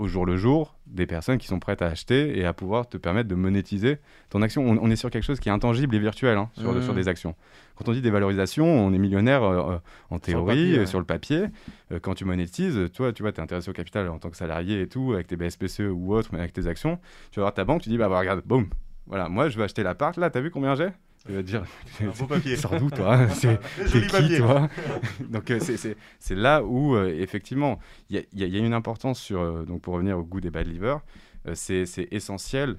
au 0.00 0.08
jour 0.08 0.24
le 0.24 0.38
jour 0.38 0.74
des 0.86 1.04
personnes 1.04 1.36
qui 1.36 1.46
sont 1.46 1.58
prêtes 1.58 1.82
à 1.82 1.86
acheter 1.86 2.38
et 2.38 2.46
à 2.46 2.54
pouvoir 2.54 2.88
te 2.88 2.96
permettre 2.96 3.28
de 3.28 3.34
monétiser 3.34 3.98
ton 4.30 4.40
action. 4.40 4.62
On, 4.66 4.78
on 4.80 4.90
est 4.90 4.96
sur 4.96 5.10
quelque 5.10 5.24
chose 5.24 5.40
qui 5.40 5.50
est 5.50 5.52
intangible 5.52 5.94
et 5.94 5.98
virtuel 5.98 6.38
hein, 6.38 6.48
sur, 6.54 6.82
sur 6.82 6.94
des 6.94 7.06
actions. 7.06 7.34
Quand 7.76 7.86
on 7.86 7.92
dit 7.92 8.00
des 8.00 8.10
valorisations, 8.10 8.64
on 8.64 8.94
est 8.94 8.98
millionnaire 8.98 9.42
euh, 9.42 9.74
euh, 9.74 9.78
en 10.08 10.18
théorie, 10.18 10.46
papier, 10.46 10.78
euh, 10.78 10.86
sur 10.86 10.98
le 11.00 11.04
papier. 11.04 11.44
Euh, 11.92 12.00
quand 12.00 12.14
tu 12.14 12.24
monétises, 12.24 12.88
toi, 12.94 13.12
tu 13.12 13.22
vois, 13.22 13.30
es 13.30 13.40
intéressé 13.40 13.68
au 13.68 13.74
capital 13.74 14.08
en 14.08 14.18
tant 14.18 14.30
que 14.30 14.38
salarié 14.38 14.80
et 14.80 14.88
tout, 14.88 15.12
avec 15.12 15.26
tes 15.26 15.36
BSPCE 15.36 15.90
ou 15.92 16.14
autre, 16.14 16.30
mais 16.32 16.38
avec 16.38 16.54
tes 16.54 16.66
actions, 16.66 16.98
tu 17.30 17.40
vas 17.40 17.44
voir 17.44 17.54
ta 17.54 17.64
banque, 17.64 17.82
tu 17.82 17.90
dis, 17.90 17.98
bah, 17.98 18.08
bah, 18.08 18.18
regarde, 18.18 18.42
boum, 18.46 18.70
voilà, 19.06 19.28
moi 19.28 19.50
je 19.50 19.58
veux 19.58 19.64
acheter 19.64 19.82
l'appart, 19.82 20.16
là, 20.16 20.30
t'as 20.30 20.40
vu 20.40 20.50
combien 20.50 20.74
j'ai? 20.76 20.88
Tu 21.26 21.32
vas 21.32 21.42
dire, 21.42 21.64
Un 22.00 22.06
beau 22.10 22.26
papier. 22.28 22.56
sors 22.56 22.76
d'où 22.78 22.88
toi 22.96 23.28
C'est- 23.28 23.58
T'es 23.76 24.08
jolis 24.08 24.28
qui, 24.28 24.36
toi 24.38 24.68
Donc, 25.28 25.50
euh, 25.50 25.60
c'est- 25.60 25.76
c'est 25.76 25.96
c'est 26.18 26.34
là 26.34 26.64
où, 26.64 26.94
euh, 26.96 27.08
effectivement, 27.08 27.78
il 28.08 28.16
y, 28.16 28.18
a- 28.44 28.46
y 28.48 28.50
y 28.50 28.58
une 28.58 28.72
importance 28.74 29.20
sur, 29.20 29.40
euh, 29.40 29.64
donc 29.64 29.82
pour 29.82 29.94
revenir 29.94 30.18
au 30.18 30.22
goût 30.24 30.40
des 30.40 30.50
bad 30.50 30.66
liver, 30.66 30.96
euh, 31.46 31.54
c'est 31.54 31.84
c'est 31.86 32.08
essentiel 32.10 32.78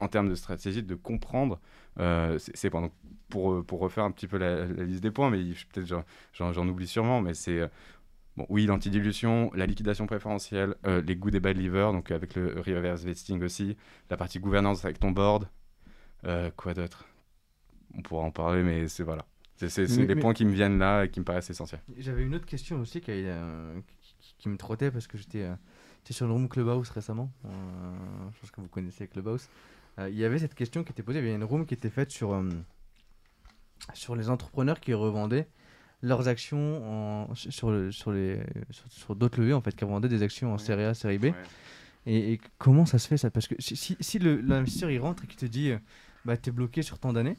en 0.00 0.08
termes 0.08 0.28
de 0.28 0.34
stratégie 0.34 0.82
de 0.82 0.94
comprendre. 0.94 1.60
euh, 2.00 2.38
c'est 2.38 2.56
c'est 2.56 2.70
pendant 2.70 2.90
pour, 3.28 3.52
euh, 3.54 3.62
pour 3.62 3.80
refaire 3.80 4.04
un 4.04 4.10
petit 4.12 4.26
peu 4.28 4.38
la, 4.38 4.64
la 4.66 4.84
liste 4.84 5.02
des 5.02 5.10
points, 5.10 5.30
mais 5.30 5.38
peut-être 5.72 5.86
j'en- 5.86 6.04
oublie 6.68 6.86
sûrement, 6.86 7.20
mais 7.20 7.34
c'est 7.34 7.58
euh, 7.60 7.68
bon, 8.36 8.46
oui 8.48 8.66
l'antidilution, 8.66 9.50
la 9.54 9.66
liquidation 9.66 10.06
préférentielle, 10.06 10.74
euh, 10.86 11.02
les 11.02 11.16
goûts 11.16 11.30
des 11.30 11.40
bad 11.40 11.56
liver, 11.58 11.90
donc 11.92 12.10
avec 12.12 12.34
le 12.36 12.60
reverse 12.60 13.02
vesting 13.04 13.42
aussi, 13.42 13.76
la 14.10 14.16
partie 14.16 14.38
gouvernance 14.40 14.84
avec 14.84 14.98
ton 15.00 15.10
board, 15.12 15.48
euh, 16.26 16.50
quoi 16.56 16.74
d'autre? 16.74 17.06
On 17.96 18.02
pourra 18.02 18.22
en 18.24 18.30
parler, 18.30 18.62
mais 18.62 18.88
c'est 18.88 19.02
voilà. 19.02 19.24
C'est 19.56 19.86
les 19.88 20.14
mais- 20.14 20.20
points 20.20 20.34
qui 20.34 20.44
me 20.44 20.52
viennent 20.52 20.78
là 20.78 21.04
et 21.04 21.10
qui 21.10 21.18
me 21.20 21.24
paraissent 21.24 21.50
essentiels. 21.50 21.80
J'avais 21.98 22.22
une 22.22 22.34
autre 22.34 22.46
question 22.46 22.80
aussi 22.80 23.00
qui, 23.00 23.10
a- 23.10 23.14
euh, 23.14 23.80
qui- 24.00 24.14
qui- 24.20 24.34
qui 24.38 24.48
me 24.48 24.56
trottait 24.56 24.90
parce 24.92 25.06
que 25.08 25.18
j'étais 25.18 25.42
euh, 25.42 25.54
j'étais 26.04 26.12
sur 26.14 26.26
le 26.26 26.32
room 26.32 26.48
Clubhouse 26.48 26.90
récemment. 26.90 27.32
Euh, 27.44 27.48
je 28.34 28.40
pense 28.40 28.50
que 28.52 28.60
vous 28.60 28.68
connaissez 28.68 29.08
Clubhouse. 29.08 29.48
Euh, 29.98 30.08
il 30.10 30.16
y 30.16 30.24
avait 30.24 30.38
cette 30.38 30.54
question 30.54 30.84
qui 30.84 30.92
était 30.92 31.02
posée. 31.02 31.18
Il 31.18 31.24
y 31.24 31.28
avait 31.28 31.34
une 31.34 31.42
room 31.44 31.66
qui 31.66 31.74
était 31.74 31.90
faite 31.90 32.12
sur, 32.12 32.32
euh, 32.34 32.48
sur 33.94 34.14
les 34.14 34.30
entrepreneurs 34.30 34.78
qui 34.80 34.94
revendaient 34.94 35.48
leurs 36.02 36.28
actions 36.28 37.26
en, 37.30 37.34
sur, 37.34 37.70
le- 37.72 37.90
sur, 37.90 38.12
les, 38.12 38.38
sur, 38.70 38.84
sur 38.92 39.16
d'autres 39.16 39.40
levées, 39.40 39.54
en 39.54 39.60
fait, 39.60 39.74
qui 39.74 39.84
revendaient 39.84 40.08
des 40.08 40.22
actions 40.22 40.52
en 40.52 40.58
série 40.58 40.84
A, 40.84 40.94
série 40.94 41.18
B. 41.18 41.26
Et, 42.06 42.34
et 42.34 42.40
comment 42.58 42.86
ça 42.86 42.98
se 42.98 43.08
fait 43.08 43.16
ça? 43.16 43.30
Parce 43.30 43.48
que 43.48 43.56
si, 43.58 43.96
si, 43.98 44.18
l'investisseur 44.20 44.90
il 44.90 45.00
rentre 45.00 45.24
et 45.24 45.26
qu'il 45.26 45.36
te 45.38 45.46
dit 45.46 45.70
euh, 45.72 45.78
bah 46.24 46.36
t'es 46.36 46.52
bloqué 46.52 46.82
sur 46.82 46.98
tant 47.00 47.12
d'années, 47.12 47.36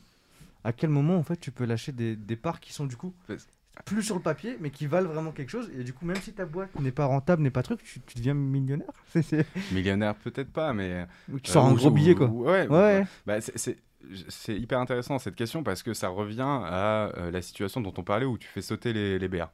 à 0.70 0.74
quel 0.74 0.90
moment 0.90 1.18
en 1.18 1.24
fait 1.24 1.38
tu 1.38 1.52
peux 1.52 1.66
lâcher 1.66 1.92
des, 1.92 2.16
des 2.16 2.36
parts 2.36 2.60
qui 2.60 2.72
sont 2.74 2.86
du 2.86 2.96
coup 2.96 3.14
plus 3.86 4.04
sur 4.04 4.16
le 4.16 4.22
papier 4.22 4.58
mais 4.60 4.70
qui 4.72 4.88
valent 4.88 5.10
vraiment 5.10 5.32
quelque 5.32 5.50
chose. 5.50 5.70
Et 5.78 5.84
du 5.84 5.94
coup 5.94 6.06
même 6.06 6.18
si 6.18 6.34
ta 6.34 6.46
boîte 6.46 6.78
n'est 6.80 6.92
pas 6.92 7.06
rentable 7.06 7.42
n'est 7.44 7.50
pas 7.52 7.64
truc 7.64 7.82
tu, 7.84 8.00
tu 8.02 8.18
deviens 8.18 8.34
millionnaire. 8.34 8.92
Millionnaire 9.72 10.16
peut-être 10.16 10.52
pas, 10.52 10.74
mais 10.74 11.06
ou 11.32 11.40
tu 11.40 11.52
sors 11.52 11.66
Euh, 11.66 11.70
un 11.70 11.74
ou- 11.74 11.76
gros 11.76 11.88
ou- 11.90 11.92
billet 11.92 12.16
quoi. 12.16 12.28
ou- 12.28 12.44
ouais, 12.46 12.68
ou- 12.68 12.74
ouais 12.74 13.06
Bah, 13.26 13.42
c'est- 13.42 13.78
hyper 14.48 14.80
intéressant 14.80 15.20
cette 15.20 15.36
question 15.36 15.62
parce 15.64 15.84
que 15.84 15.94
ça 15.94 16.08
revient 16.10 16.42
à 16.42 17.12
euh, 17.18 17.32
la 17.32 17.42
situation 17.42 17.82
dont 17.82 17.94
on 17.98 18.04
parlait 18.04 18.26
où 18.26 18.38
tu 18.38 18.48
fais 18.48 18.62
sauter 18.62 18.94
les, 18.94 19.20
les 19.20 19.28
BA. 19.28 19.52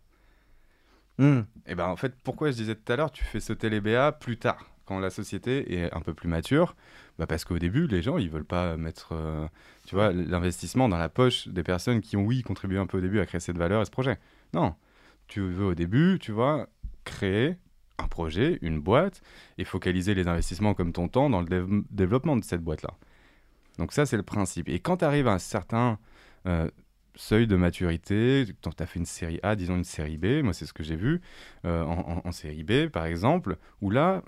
Hmm. 1.17 1.41
Et 1.65 1.75
ben 1.75 1.87
en 1.87 1.95
fait, 1.95 2.13
pourquoi 2.23 2.51
je 2.51 2.55
disais 2.57 2.75
tout 2.75 2.91
à 2.91 2.95
l'heure, 2.95 3.11
tu 3.11 3.23
fais 3.23 3.39
sauter 3.39 3.69
les 3.69 3.79
BA 3.81 4.11
plus 4.11 4.37
tard, 4.37 4.69
quand 4.85 4.99
la 4.99 5.09
société 5.09 5.75
est 5.75 5.93
un 5.93 6.01
peu 6.01 6.13
plus 6.13 6.29
mature 6.29 6.75
bah 7.17 7.27
Parce 7.27 7.45
qu'au 7.45 7.59
début, 7.59 7.87
les 7.87 8.01
gens, 8.01 8.17
ils 8.17 8.29
veulent 8.29 8.45
pas 8.45 8.77
mettre 8.77 9.13
euh, 9.13 9.47
l'investissement 9.91 10.89
dans 10.89 10.97
la 10.97 11.09
poche 11.09 11.47
des 11.47 11.63
personnes 11.63 12.01
qui 12.01 12.17
ont, 12.17 12.23
oui, 12.25 12.41
contribué 12.41 12.77
un 12.77 12.85
peu 12.87 12.97
au 12.97 13.01
début 13.01 13.19
à 13.19 13.25
créer 13.25 13.39
cette 13.39 13.57
valeur 13.57 13.81
et 13.81 13.85
ce 13.85 13.91
projet. 13.91 14.17
Non, 14.53 14.75
tu 15.27 15.41
veux 15.41 15.65
au 15.65 15.75
début, 15.75 16.19
tu 16.19 16.31
vois, 16.31 16.67
créer 17.03 17.55
un 17.97 18.07
projet, 18.07 18.59
une 18.61 18.79
boîte, 18.79 19.21
et 19.57 19.63
focaliser 19.63 20.13
les 20.13 20.27
investissements 20.27 20.73
comme 20.73 20.91
ton 20.91 21.07
temps 21.07 21.29
dans 21.29 21.41
le 21.41 21.47
dév- 21.47 21.83
développement 21.89 22.35
de 22.35 22.43
cette 22.43 22.61
boîte-là. 22.61 22.91
Donc 23.77 23.93
ça, 23.93 24.05
c'est 24.05 24.17
le 24.17 24.23
principe. 24.23 24.69
Et 24.69 24.79
quand 24.79 24.97
tu 24.97 25.05
arrives 25.05 25.27
à 25.27 25.33
un 25.33 25.39
certain 25.39 25.97
euh, 26.45 26.69
seuil 27.15 27.47
de 27.47 27.55
maturité, 27.55 28.45
tu 28.61 28.69
as 28.83 28.85
fait 28.85 28.99
une 28.99 29.05
série 29.05 29.39
A, 29.43 29.55
disons 29.55 29.75
une 29.77 29.83
série 29.83 30.17
B, 30.17 30.43
moi 30.43 30.53
c'est 30.53 30.65
ce 30.65 30.73
que 30.73 30.83
j'ai 30.83 30.95
vu, 30.95 31.21
euh, 31.65 31.83
en, 31.83 32.17
en- 32.17 32.21
en 32.27 32.31
série 32.31 32.63
B 32.63 32.87
par 32.87 33.05
exemple, 33.05 33.57
où 33.81 33.89
là, 33.89 34.23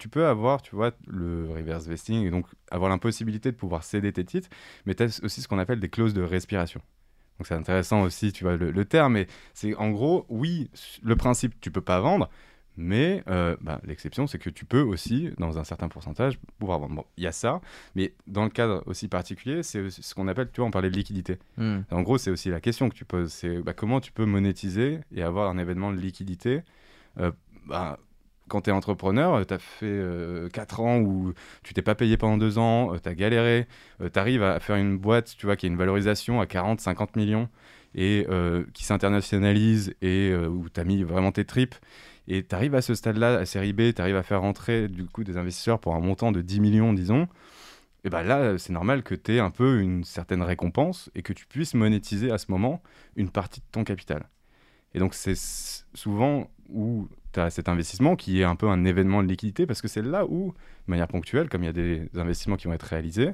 tu 0.00 0.08
peux 0.08 0.26
avoir, 0.26 0.62
tu 0.62 0.74
vois, 0.74 0.90
le 1.06 1.50
reverse 1.50 1.86
vesting, 1.86 2.26
et 2.26 2.30
donc 2.30 2.46
avoir 2.70 2.90
l'impossibilité 2.90 3.52
de 3.52 3.56
pouvoir 3.56 3.84
céder 3.84 4.12
tes 4.12 4.24
titres, 4.24 4.48
mais 4.86 4.94
tu 4.94 5.04
as 5.04 5.20
aussi 5.22 5.42
ce 5.42 5.46
qu'on 5.48 5.58
appelle 5.58 5.78
des 5.80 5.90
clauses 5.90 6.14
de 6.14 6.22
respiration. 6.22 6.80
Donc 7.38 7.46
c'est 7.46 7.54
intéressant 7.54 8.02
aussi, 8.02 8.32
tu 8.32 8.44
vois, 8.44 8.56
le, 8.56 8.70
le 8.70 8.84
terme, 8.84 9.12
mais 9.14 9.26
c'est 9.54 9.74
en 9.76 9.90
gros, 9.90 10.26
oui, 10.28 10.70
le 11.02 11.16
principe, 11.16 11.52
tu 11.60 11.70
peux 11.70 11.80
pas 11.80 12.00
vendre, 12.00 12.28
Mais 12.76 13.22
euh, 13.28 13.56
bah, 13.60 13.80
l'exception, 13.84 14.26
c'est 14.26 14.38
que 14.38 14.48
tu 14.48 14.64
peux 14.64 14.80
aussi, 14.80 15.30
dans 15.38 15.58
un 15.58 15.64
certain 15.64 15.88
pourcentage, 15.88 16.38
pouvoir 16.58 16.78
vendre. 16.78 16.94
Bon, 16.94 17.04
il 17.16 17.24
y 17.24 17.26
a 17.26 17.32
ça, 17.32 17.60
mais 17.94 18.14
dans 18.26 18.44
le 18.44 18.50
cadre 18.50 18.82
aussi 18.86 19.08
particulier, 19.08 19.62
c'est 19.62 19.90
ce 19.90 20.14
qu'on 20.14 20.28
appelle, 20.28 20.48
tu 20.52 20.60
vois, 20.60 20.68
on 20.68 20.70
parlait 20.70 20.90
de 20.90 20.96
liquidité. 20.96 21.38
Hmm. 21.56 21.80
En 21.90 22.02
gros, 22.02 22.16
c'est 22.16 22.30
aussi 22.30 22.48
la 22.48 22.60
question 22.60 22.88
que 22.88 22.94
tu 22.94 23.04
poses, 23.04 23.32
c'est 23.32 23.60
bah, 23.60 23.74
comment 23.74 24.00
tu 24.00 24.12
peux 24.12 24.24
monétiser 24.24 25.00
et 25.14 25.22
avoir 25.22 25.50
un 25.50 25.58
événement 25.58 25.92
de 25.92 25.98
liquidité. 25.98 26.62
Euh, 27.18 27.32
bah, 27.66 27.98
quand 28.50 28.62
tu 28.62 28.70
es 28.70 28.72
entrepreneur, 28.72 29.46
tu 29.46 29.54
as 29.54 29.58
fait 29.58 30.02
4 30.52 30.80
ans 30.80 30.98
où 30.98 31.32
tu 31.62 31.72
t'es 31.72 31.82
pas 31.82 31.94
payé 31.94 32.16
pendant 32.16 32.36
2 32.36 32.58
ans, 32.58 32.96
tu 33.02 33.08
as 33.08 33.14
galéré, 33.14 33.66
tu 34.00 34.18
arrives 34.18 34.42
à 34.42 34.60
faire 34.60 34.76
une 34.76 34.98
boîte 34.98 35.34
tu 35.38 35.46
vois, 35.46 35.56
qui 35.56 35.66
a 35.66 35.68
une 35.68 35.76
valorisation 35.76 36.40
à 36.40 36.46
40, 36.46 36.80
50 36.80 37.16
millions 37.16 37.48
et 37.94 38.26
euh, 38.28 38.64
qui 38.74 38.84
s'internationalise 38.84 39.94
et 40.02 40.30
euh, 40.30 40.48
où 40.48 40.68
tu 40.68 40.80
as 40.80 40.84
mis 40.84 41.02
vraiment 41.02 41.32
tes 41.32 41.44
tripes. 41.44 41.74
Et 42.28 42.44
tu 42.44 42.54
arrives 42.54 42.74
à 42.74 42.82
ce 42.82 42.94
stade-là, 42.94 43.38
à 43.38 43.46
série 43.46 43.72
B, 43.72 43.92
tu 43.94 44.00
arrives 44.00 44.16
à 44.16 44.22
faire 44.22 44.40
rentrer 44.40 44.88
du 44.88 45.06
coup 45.06 45.24
des 45.24 45.36
investisseurs 45.36 45.80
pour 45.80 45.94
un 45.94 46.00
montant 46.00 46.32
de 46.32 46.42
10 46.42 46.60
millions, 46.60 46.92
disons. 46.92 47.26
Et 48.04 48.10
bien 48.10 48.22
là, 48.22 48.56
c'est 48.56 48.72
normal 48.72 49.02
que 49.02 49.14
tu 49.14 49.34
aies 49.34 49.40
un 49.40 49.50
peu 49.50 49.80
une 49.80 50.04
certaine 50.04 50.42
récompense 50.42 51.10
et 51.14 51.22
que 51.22 51.32
tu 51.32 51.46
puisses 51.46 51.74
monétiser 51.74 52.30
à 52.30 52.38
ce 52.38 52.46
moment 52.50 52.82
une 53.16 53.30
partie 53.30 53.60
de 53.60 53.66
ton 53.72 53.84
capital. 53.84 54.28
Et 54.94 54.98
donc, 54.98 55.14
c'est 55.14 55.36
souvent 55.94 56.50
où 56.68 57.08
tu 57.32 57.40
as 57.40 57.50
cet 57.50 57.68
investissement 57.68 58.16
qui 58.16 58.40
est 58.40 58.44
un 58.44 58.56
peu 58.56 58.68
un 58.68 58.84
événement 58.84 59.22
de 59.22 59.28
liquidité 59.28 59.66
parce 59.66 59.82
que 59.82 59.88
c'est 59.88 60.02
là 60.02 60.26
où, 60.26 60.52
de 60.86 60.90
manière 60.90 61.08
ponctuelle, 61.08 61.48
comme 61.48 61.62
il 61.62 61.66
y 61.66 61.68
a 61.68 61.72
des 61.72 62.08
investissements 62.16 62.56
qui 62.56 62.66
vont 62.66 62.72
être 62.72 62.82
réalisés, 62.84 63.32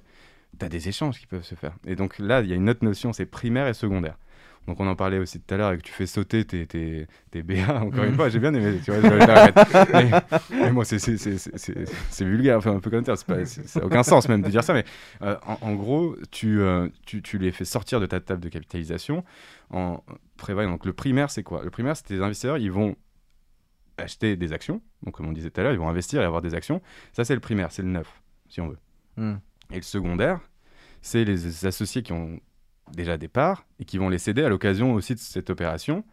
tu 0.58 0.64
as 0.64 0.68
des 0.68 0.88
échanges 0.88 1.18
qui 1.18 1.26
peuvent 1.26 1.44
se 1.44 1.54
faire. 1.54 1.74
Et 1.86 1.96
donc 1.96 2.18
là, 2.18 2.40
il 2.40 2.48
y 2.48 2.52
a 2.52 2.56
une 2.56 2.68
autre 2.68 2.84
notion, 2.84 3.12
c'est 3.12 3.26
primaire 3.26 3.66
et 3.66 3.74
secondaire. 3.74 4.16
Donc 4.66 4.80
on 4.80 4.86
en 4.88 4.96
parlait 4.96 5.18
aussi 5.18 5.40
tout 5.40 5.54
à 5.54 5.58
l'heure 5.58 5.72
et 5.72 5.76
que 5.78 5.82
tu 5.82 5.92
fais 5.92 6.06
sauter 6.06 6.44
tes, 6.44 6.66
tes, 6.66 7.06
tes 7.30 7.42
BA, 7.42 7.80
encore 7.82 8.04
une 8.04 8.14
fois, 8.14 8.28
j'ai 8.28 8.40
bien 8.40 8.52
aimé, 8.52 8.80
tu 8.84 8.90
vois, 8.90 9.00
mais, 9.92 10.10
mais, 10.50 10.72
moi 10.72 10.84
c'est 10.84 12.24
vulgaire, 12.24 12.58
enfin 12.58 12.74
un 12.74 12.80
peu 12.80 12.90
comme 12.90 13.04
ça, 13.04 13.14
ça 13.16 13.34
n'a 13.34 13.86
aucun 13.86 14.02
sens 14.02 14.28
même 14.28 14.42
de 14.42 14.48
dire 14.48 14.64
ça, 14.64 14.74
mais 14.74 14.84
euh, 15.22 15.36
en, 15.60 15.74
gros, 15.74 16.16
tu, 16.32 16.60
euh, 16.60 16.88
tu, 17.06 17.22
tu, 17.22 17.38
les 17.38 17.52
fais 17.52 17.64
sortir 17.64 18.00
de 18.00 18.06
ta 18.06 18.18
table 18.18 18.42
de 18.42 18.48
capitalisation 18.48 19.24
en 19.70 20.02
prévoyant, 20.36 20.70
donc 20.70 20.84
le 20.84 20.92
primaire 20.92 21.30
c'est 21.30 21.44
quoi? 21.44 21.62
Le 21.62 21.70
primaire 21.70 21.96
c'est 21.96 22.04
tes 22.04 22.20
investisseurs, 22.20 22.58
ils 22.58 22.72
vont 22.72 22.96
acheter 23.98 24.36
des 24.36 24.52
actions. 24.52 24.80
Donc, 25.02 25.14
comme 25.14 25.26
on 25.26 25.32
disait 25.32 25.50
tout 25.50 25.60
à 25.60 25.64
l'heure, 25.64 25.72
ils 25.72 25.78
vont 25.78 25.88
investir 25.88 26.20
et 26.20 26.24
avoir 26.24 26.42
des 26.42 26.54
actions. 26.54 26.80
Ça, 27.12 27.24
c'est 27.24 27.34
le 27.34 27.40
primaire, 27.40 27.72
c'est 27.72 27.82
le 27.82 27.88
neuf, 27.88 28.22
si 28.48 28.60
on 28.60 28.68
veut. 28.68 28.78
Hmm. 29.16 29.36
Et 29.70 29.76
le 29.76 29.82
secondaire, 29.82 30.40
c'est 31.02 31.24
les 31.24 31.66
associés 31.66 32.02
qui 32.02 32.12
ont 32.12 32.40
déjà 32.92 33.16
des 33.16 33.28
parts 33.28 33.66
et 33.80 33.84
qui 33.84 33.98
vont 33.98 34.08
les 34.08 34.18
céder 34.18 34.44
à 34.44 34.48
l'occasion 34.48 34.94
aussi 34.94 35.14
de 35.14 35.18
cette 35.18 35.50
opération. 35.50 36.04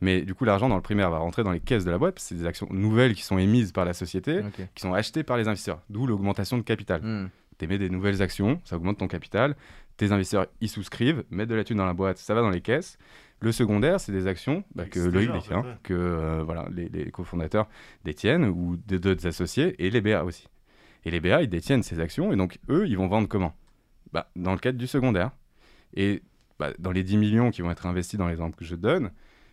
Mais 0.00 0.22
du 0.22 0.34
coup, 0.34 0.44
l'argent 0.44 0.68
dans 0.68 0.76
le 0.76 0.82
primaire 0.82 1.10
va 1.10 1.18
rentrer 1.18 1.44
dans 1.44 1.52
les 1.52 1.60
caisses 1.60 1.84
de 1.84 1.90
la 1.90 1.98
boîte. 1.98 2.18
C'est 2.18 2.34
des 2.34 2.46
actions 2.46 2.66
nouvelles 2.70 3.14
qui 3.14 3.22
sont 3.22 3.38
émises 3.38 3.72
par 3.72 3.84
la 3.84 3.92
société, 3.92 4.40
qui 4.74 4.82
sont 4.82 4.94
achetées 4.94 5.22
par 5.22 5.36
les 5.36 5.46
investisseurs. 5.46 5.80
D'où 5.90 6.06
l'augmentation 6.06 6.58
de 6.58 6.62
capital. 6.62 7.02
Hmm. 7.02 7.28
Tu 7.58 7.66
émets 7.66 7.78
des 7.78 7.90
nouvelles 7.90 8.22
actions, 8.22 8.60
ça 8.64 8.76
augmente 8.76 8.98
ton 8.98 9.08
capital. 9.08 9.54
Tes 9.96 10.12
investisseurs 10.12 10.46
y 10.60 10.68
souscrivent, 10.68 11.24
mettent 11.30 11.48
de 11.48 11.54
la 11.54 11.64
thune 11.64 11.76
dans 11.76 11.86
la 11.86 11.94
boîte, 11.94 12.18
ça 12.18 12.34
va 12.34 12.40
dans 12.40 12.50
les 12.50 12.60
caisses. 12.60 12.98
Le 13.40 13.52
secondaire, 13.52 14.00
c'est 14.00 14.12
des 14.12 14.26
actions 14.26 14.64
bah, 14.74 14.86
que 14.86 15.00
Loïc 15.00 15.32
détient, 15.32 15.64
que 15.82 15.94
euh, 15.94 16.42
voilà, 16.44 16.68
les, 16.70 17.10
cofondateurs 17.10 17.68
détiennent, 18.04 18.44
ou 18.44 18.76
d'autres 18.76 19.26
associés, 19.26 19.74
et 19.84 19.90
les 19.90 20.00
BA 20.00 20.24
aussi. 20.24 20.48
Et 21.04 21.10
les 21.10 21.20
BA, 21.20 21.42
ils 21.42 21.48
détiennent 21.48 21.82
ces 21.82 21.98
actions, 21.98 22.32
et 22.32 22.36
donc 22.36 22.58
eux, 22.68 22.86
ils 22.86 22.96
vont 22.96 23.08
vendre 23.08 23.28
comment? 23.28 23.54
Bah, 24.12 24.30
Dans 24.36 24.52
le 24.52 24.58
cadre 24.58 24.78
du 24.78 24.86
secondaire. 24.86 25.32
Et 25.94 26.22
bah, 26.58 26.70
dans 26.78 26.92
les 26.92 27.02
10 27.02 27.16
millions 27.16 27.50
qui 27.50 27.62
vont 27.62 27.70
être 27.70 27.86
investis 27.86 28.18
dans 28.18 28.28
l'exemple 28.28 28.56
que 28.56 28.64
je 28.64 28.76
donne, 28.76 29.10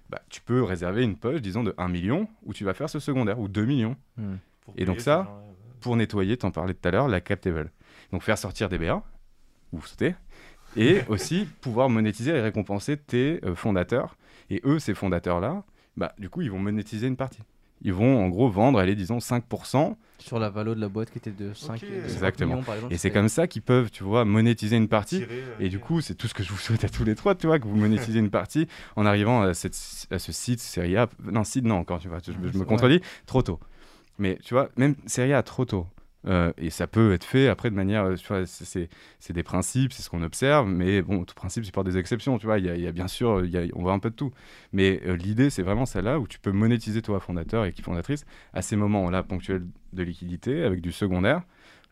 bah, 0.09 0.21
tu 0.29 0.41
peux 0.41 0.61
réserver 0.61 1.03
une 1.03 1.15
poche, 1.15 1.41
disons, 1.41 1.63
de 1.63 1.73
1 1.77 1.87
million, 1.87 2.27
où 2.43 2.53
tu 2.53 2.63
vas 2.63 2.75
faire 2.75 2.89
ce 2.89 2.99
secondaire, 2.99 3.39
ou 3.39 3.47
2 3.47 3.65
millions. 3.65 3.95
Hmm. 4.17 4.35
Et 4.77 4.85
donc 4.85 5.01
ça, 5.01 5.41
pour 5.79 5.95
nettoyer, 5.95 6.37
t'en 6.37 6.51
parlais 6.51 6.75
tout 6.75 6.87
à 6.87 6.91
l'heure, 6.91 7.07
la 7.07 7.21
cap 7.21 7.41
table. 7.41 7.71
Donc 8.11 8.21
faire 8.21 8.37
sortir 8.37 8.69
des 8.69 8.77
BA, 8.77 9.03
ou 9.71 9.81
sauter, 9.81 10.15
et 10.75 11.01
aussi 11.07 11.47
pouvoir 11.61 11.89
monétiser 11.89 12.31
et 12.31 12.41
récompenser 12.41 12.97
tes 12.97 13.39
euh, 13.43 13.55
fondateurs. 13.55 14.17
Et 14.49 14.61
eux, 14.65 14.79
ces 14.79 14.93
fondateurs-là, 14.93 15.63
bah, 15.97 16.13
du 16.17 16.29
coup, 16.29 16.41
ils 16.41 16.51
vont 16.51 16.59
monétiser 16.59 17.07
une 17.07 17.17
partie. 17.17 17.39
Ils 17.81 17.93
vont 17.93 18.23
en 18.23 18.27
gros 18.27 18.49
vendre, 18.49 18.77
allez, 18.79 18.95
disons 18.95 19.19
5%. 19.19 19.95
Sur 20.17 20.37
la 20.37 20.49
valeur 20.49 20.75
de 20.75 20.81
la 20.81 20.89
boîte 20.89 21.11
qui 21.11 21.17
était 21.17 21.31
de 21.31 21.53
5, 21.53 21.81
Exactement. 21.83 22.55
millions 22.55 22.63
par 22.63 22.75
exemple. 22.75 22.93
Et 22.93 22.97
c'est 22.97 23.09
comme 23.09 23.29
ça 23.29 23.47
qu'ils 23.47 23.61
peuvent, 23.61 23.89
tu 23.89 24.03
vois, 24.03 24.25
monétiser 24.25 24.75
une 24.75 24.89
partie. 24.89 25.19
Tirer, 25.19 25.43
euh, 25.43 25.55
et 25.61 25.69
du 25.69 25.79
coup, 25.79 26.01
c'est 26.01 26.15
tout 26.15 26.27
ce 26.27 26.33
que 26.33 26.43
je 26.43 26.49
vous 26.51 26.57
souhaite 26.57 26.83
à 26.83 26.89
tous 26.89 27.05
les 27.05 27.15
trois, 27.15 27.35
tu 27.35 27.47
vois, 27.47 27.57
que 27.57 27.65
vous 27.65 27.77
monétisez 27.77 28.19
une 28.19 28.29
partie 28.29 28.67
en 28.97 29.05
arrivant 29.05 29.43
à, 29.43 29.53
cette, 29.53 29.77
à 30.11 30.19
ce 30.19 30.31
site 30.33 30.59
Serie 30.59 30.97
A. 30.97 31.07
Non, 31.23 31.45
site, 31.45 31.63
non, 31.63 31.75
encore, 31.75 31.99
tu 31.99 32.09
vois, 32.09 32.17
je, 32.25 32.33
je 32.33 32.57
me 32.57 32.65
contredis, 32.65 32.99
trop 33.25 33.41
tôt. 33.43 33.59
Mais 34.17 34.37
tu 34.43 34.53
vois, 34.53 34.69
même 34.75 34.95
Serie 35.05 35.31
A 35.33 35.41
trop 35.41 35.63
tôt. 35.63 35.87
Euh, 36.27 36.51
et 36.57 36.69
ça 36.69 36.85
peut 36.87 37.13
être 37.13 37.23
fait 37.23 37.47
après 37.47 37.69
de 37.69 37.75
manière, 37.75 38.03
euh, 38.03 38.45
c'est 38.45 39.33
des 39.33 39.43
principes, 39.43 39.93
c'est 39.93 40.01
ce 40.01 40.09
qu'on 40.09 40.21
observe, 40.21 40.67
mais 40.67 41.01
bon, 41.01 41.23
tout 41.23 41.33
principe 41.33 41.63
c'est 41.63 41.73
par 41.73 41.85
des 41.85 41.97
exceptions, 41.97 42.37
tu 42.37 42.45
vois, 42.45 42.59
il 42.59 42.65
y, 42.65 42.87
a 42.87 42.91
bien 42.91 43.07
sûr, 43.07 43.45
y 43.45 43.71
on 43.73 43.81
voit 43.81 43.93
un 43.93 43.99
peu 43.99 44.09
de 44.09 44.15
tout. 44.15 44.31
Mais 44.73 45.01
euh, 45.05 45.15
l'idée, 45.15 45.49
c'est 45.49 45.63
vraiment 45.63 45.85
celle-là 45.85 46.19
où 46.19 46.27
tu 46.27 46.39
peux 46.39 46.51
monétiser 46.51 47.01
toi, 47.01 47.19
fondateur 47.19 47.65
et 47.65 47.71
qui 47.71 47.81
fondatrice, 47.81 48.25
à 48.53 48.61
ces 48.61 48.75
moments-là 48.75 49.23
ponctuels 49.23 49.65
de 49.93 50.03
liquidité 50.03 50.63
avec 50.63 50.81
du 50.81 50.91
secondaire, 50.91 51.43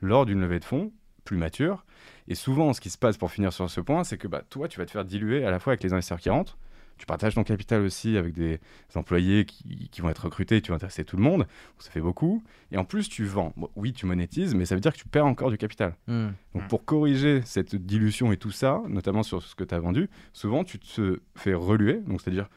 lors 0.02 0.26
d'une 0.26 0.42
levée 0.42 0.60
de 0.60 0.66
fonds 0.66 0.92
plus 1.24 1.38
mature. 1.38 1.86
Et 2.28 2.36
souvent, 2.36 2.74
ce 2.74 2.82
qui 2.82 2.90
se 2.90 2.98
passe 2.98 3.18
pour 3.18 3.32
finir 3.32 3.54
sur 3.54 3.70
ce 3.70 3.82
point, 3.82 4.04
c'est 4.04 4.18
que 4.18 4.28
bah, 4.28 4.44
toi, 4.50 4.68
tu 4.68 4.80
vas 4.80 4.86
te 4.86 4.92
faire 4.92 5.06
diluer 5.06 5.46
à 5.46 5.52
la 5.52 5.60
fois 5.60 5.72
avec 5.72 5.84
les 5.84 5.94
investisseurs 5.94 6.20
qui 6.20 6.30
rentrent, 6.30 6.58
tu 6.98 7.06
partages 7.06 7.36
ton 7.36 7.44
capital 7.44 7.82
aussi 7.82 8.18
avec 8.18 8.34
des 8.34 8.60
employés 8.96 9.46
qui, 9.46 10.02
vont 10.02 10.10
être 10.10 10.26
recrutés, 10.26 10.62
tu 10.62 10.70
vas 10.72 10.76
intéresser 10.76 11.04
tout 11.06 11.18
le 11.18 11.24
monde, 11.24 11.48
ça 11.80 11.92
fait 11.92 12.02
beaucoup. 12.02 12.44
Et 12.72 12.78
en 12.78 12.86
plus, 12.86 13.10
tu 13.10 13.26
vends. 13.26 13.54
oui, 13.76 13.94
tu 13.94 14.06
monétises, 14.06 14.56
mais 14.56 14.66
ça 14.66 14.76
veut 14.76 14.82
dire 14.82 14.94
que 14.94 14.98
tu 14.98 15.08
perds 15.08 15.26
encore 15.26 15.52
du 15.52 15.58
capital. 15.58 15.96
Hmm. 16.08 16.30
Donc 16.54 16.64
Hmm. 16.64 16.68
pour 16.68 16.86
corriger 16.86 17.42
cette 17.46 17.76
dilution 17.76 18.32
et 18.32 18.38
tout 18.38 18.52
ça, 18.52 18.82
notamment 18.88 19.24
sur 19.24 19.44
ce 19.44 19.56
que 19.56 19.64
tu 19.64 19.76
as 19.76 19.80
vendu, 19.80 20.10
souvent 20.34 20.64
tu 20.64 20.80
te 20.80 21.22
fais 21.36 21.54
reluer, 21.54 22.02
donc 22.08 22.22
c'est-à-dire 22.22 22.50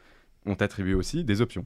on 0.45 0.55
t'attribue 0.55 0.95
aussi 0.95 1.23
des 1.23 1.41
options 1.41 1.65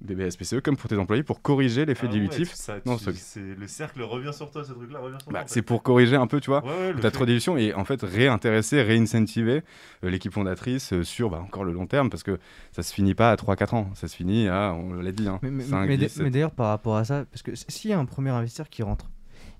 des 0.00 0.14
BSPCE 0.14 0.60
comme 0.62 0.76
pour 0.76 0.88
tes 0.88 0.96
employés 0.96 1.24
pour 1.24 1.42
corriger 1.42 1.84
l'effet 1.84 2.06
Ah 2.08 2.12
ouais, 2.12 2.20
dilutif. 2.20 2.54
ça, 2.54 2.76
Non, 2.86 2.96
tu- 2.96 3.12
ce- 3.14 3.40
le 3.40 3.66
cercle 3.66 4.00
revient 4.02 4.32
sur 4.32 4.50
toi, 4.50 4.62
ce 4.62 4.72
truc-là 4.72 5.00
revient 5.00 5.16
sur 5.20 5.32
Bah, 5.32 5.42
c'est 5.46 5.62
pour 5.62 5.82
corriger 5.82 6.14
un 6.14 6.26
peu, 6.28 6.40
tu 6.40 6.50
vois, 6.50 6.64
Ouais, 6.64 6.92
ouais, 6.94 7.00
ta 7.00 7.10
trop 7.10 7.26
dilution 7.26 7.56
et 7.56 7.74
en 7.74 7.84
fait 7.84 8.00
réintéresser, 8.02 8.80
réincentiver 8.82 9.62
euh, 10.04 10.10
l'équipe 10.10 10.32
fondatrice 10.32 10.92
euh, 10.92 11.02
sur 11.02 11.30
bah, 11.30 11.40
encore 11.40 11.64
le 11.64 11.72
long 11.72 11.86
terme 11.86 12.10
parce 12.10 12.22
que 12.22 12.38
ça 12.72 12.82
se 12.84 12.94
finit 12.94 13.14
pas 13.14 13.32
à 13.32 13.36
3-4 13.36 13.74
ans, 13.74 13.90
ça 13.94 14.06
se 14.06 14.14
finit 14.14 14.46
à, 14.46 14.72
on 14.72 14.92
l'a 14.94 15.10
dit, 15.12 15.26
hein, 15.26 15.40
Mais, 15.42 15.50
mais- 15.50 15.64
5, 15.64 15.86
mais 15.88 15.96
10, 15.96 16.02
d'a- 16.04 16.08
7. 16.10 16.22
mais 16.22 16.30
d'ailleurs, 16.30 16.52
par 16.52 16.68
rapport 16.68 16.96
à 16.96 17.04
ça, 17.04 17.24
parce 17.24 17.42
que 17.42 17.50
s'il 17.54 17.90
y 17.90 17.92
a 17.92 17.98
un 17.98 18.04
premier 18.04 18.30
investisseur 18.30 18.68
qui 18.68 18.82
rentre 18.84 19.10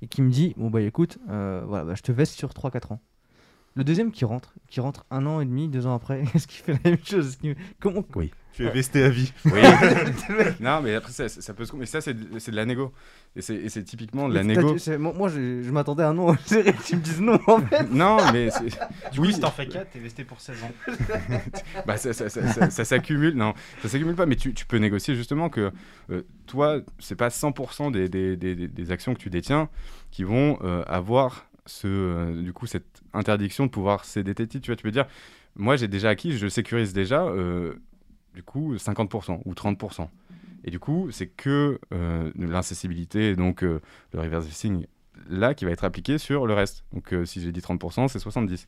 et 0.02 0.06
qui 0.06 0.22
me 0.22 0.30
dit 0.30 0.54
Bon, 0.56 0.70
bah 0.70 0.80
écoute, 0.82 1.18
euh, 1.30 1.64
voilà, 1.66 1.84
bah, 1.84 1.94
je 1.96 2.02
te 2.02 2.12
veste 2.12 2.34
sur 2.34 2.50
3-4 2.54 2.92
ans. 2.92 3.00
Le 3.74 3.84
deuxième 3.84 4.10
qui 4.12 4.24
rentre, 4.24 4.54
qui 4.68 4.80
rentre 4.80 5.04
un 5.10 5.24
an 5.26 5.40
et 5.40 5.44
demi, 5.44 5.68
deux 5.68 5.86
ans 5.86 5.94
après, 5.94 6.22
est-ce 6.34 6.46
qu'il 6.46 6.62
fait 6.64 6.72
la 6.84 6.90
même 6.90 6.98
chose? 7.04 7.38
Comment 7.80 8.02
Tu 8.54 8.66
es 8.66 8.70
vesté 8.70 9.04
à 9.04 9.08
vie. 9.08 9.32
Oui. 9.44 9.60
non, 10.60 10.80
mais 10.82 10.94
après, 10.94 11.12
ça, 11.12 11.28
ça 11.28 11.54
peut 11.54 11.64
se. 11.64 11.76
Mais 11.76 11.86
ça, 11.86 12.00
c'est 12.00 12.14
de, 12.14 12.38
c'est 12.38 12.50
de 12.50 12.56
la 12.56 12.64
négo. 12.66 12.92
Et 13.36 13.42
c'est, 13.42 13.54
et 13.54 13.68
c'est 13.68 13.84
typiquement 13.84 14.28
de 14.28 14.34
la 14.34 14.42
négo. 14.42 14.76
Moi, 14.98 15.12
moi, 15.16 15.28
je, 15.28 15.62
je 15.62 15.70
m'attendais 15.70 16.02
à 16.02 16.08
un 16.08 16.14
que 16.34 16.84
tu 16.86 16.96
me 16.96 17.00
dises 17.00 17.20
non 17.20 17.38
en 17.46 17.60
fait. 17.60 17.88
non, 17.90 18.16
mais. 18.32 18.50
c'est- 18.50 18.64
Du 19.12 19.20
Oui. 19.20 19.28
coup, 19.28 19.32
si 19.34 19.40
t'en 19.40 19.50
fais 19.50 19.66
4, 19.68 19.90
t'es 19.90 19.98
vesté 20.00 20.24
pour 20.24 20.40
16 20.40 20.56
ans. 20.64 20.70
bah, 21.86 21.96
ça, 21.96 22.12
ça- 22.12 22.28
ça- 22.28 22.46
ça- 22.52 22.70
ça 22.70 22.84
s'accumule. 22.84 23.34
Non, 23.34 23.54
ça 23.82 23.88
s'accumule 23.88 24.16
pas. 24.16 24.26
Mais 24.26 24.36
tu, 24.36 24.52
tu 24.54 24.66
peux 24.66 24.78
négocier 24.78 25.14
justement 25.14 25.48
que 25.50 25.70
euh, 26.10 26.22
toi, 26.46 26.80
c'est 26.98 27.16
pas 27.16 27.28
100% 27.28 27.90
des, 27.92 28.08
des, 28.08 28.36
des, 28.36 28.54
des- 28.56 28.68
des 28.68 28.90
actions 28.90 29.14
que 29.14 29.20
tu 29.20 29.30
détiens 29.30 29.68
qui 30.10 30.24
vont 30.24 30.58
euh, 30.64 30.82
avoir 30.86 31.46
ce, 31.66 31.86
euh, 31.86 32.42
du 32.42 32.52
coup, 32.52 32.66
cette 32.66 33.02
interdiction 33.12 33.66
de 33.66 33.70
pouvoir 33.70 34.04
céder 34.04 34.34
tes 34.34 34.46
titres. 34.46 34.64
Tu 34.64 34.70
vois, 34.70 34.76
tu 34.76 34.82
peux 34.82 34.90
dire, 34.90 35.06
moi, 35.54 35.76
j'ai 35.76 35.86
déjà 35.88 36.08
acquis, 36.10 36.36
je 36.36 36.48
sécurise 36.48 36.92
déjà, 36.92 37.22
euh, 37.24 37.74
du 38.38 38.44
coup, 38.44 38.76
50% 38.76 39.40
ou 39.46 39.52
30%. 39.52 40.08
Et 40.62 40.70
du 40.70 40.78
coup, 40.78 41.08
c'est 41.10 41.26
que 41.26 41.80
euh, 41.92 42.30
l'incessibilité, 42.36 43.34
donc 43.34 43.64
euh, 43.64 43.80
le 44.12 44.20
reverse 44.20 44.46
vesting, 44.46 44.86
là, 45.28 45.54
qui 45.54 45.64
va 45.64 45.72
être 45.72 45.82
appliqué 45.82 46.18
sur 46.18 46.46
le 46.46 46.54
reste. 46.54 46.84
Donc, 46.92 47.12
euh, 47.12 47.24
si 47.24 47.40
j'ai 47.40 47.50
dit 47.50 47.58
30%, 47.60 48.06
c'est 48.06 48.20
70%. 48.20 48.66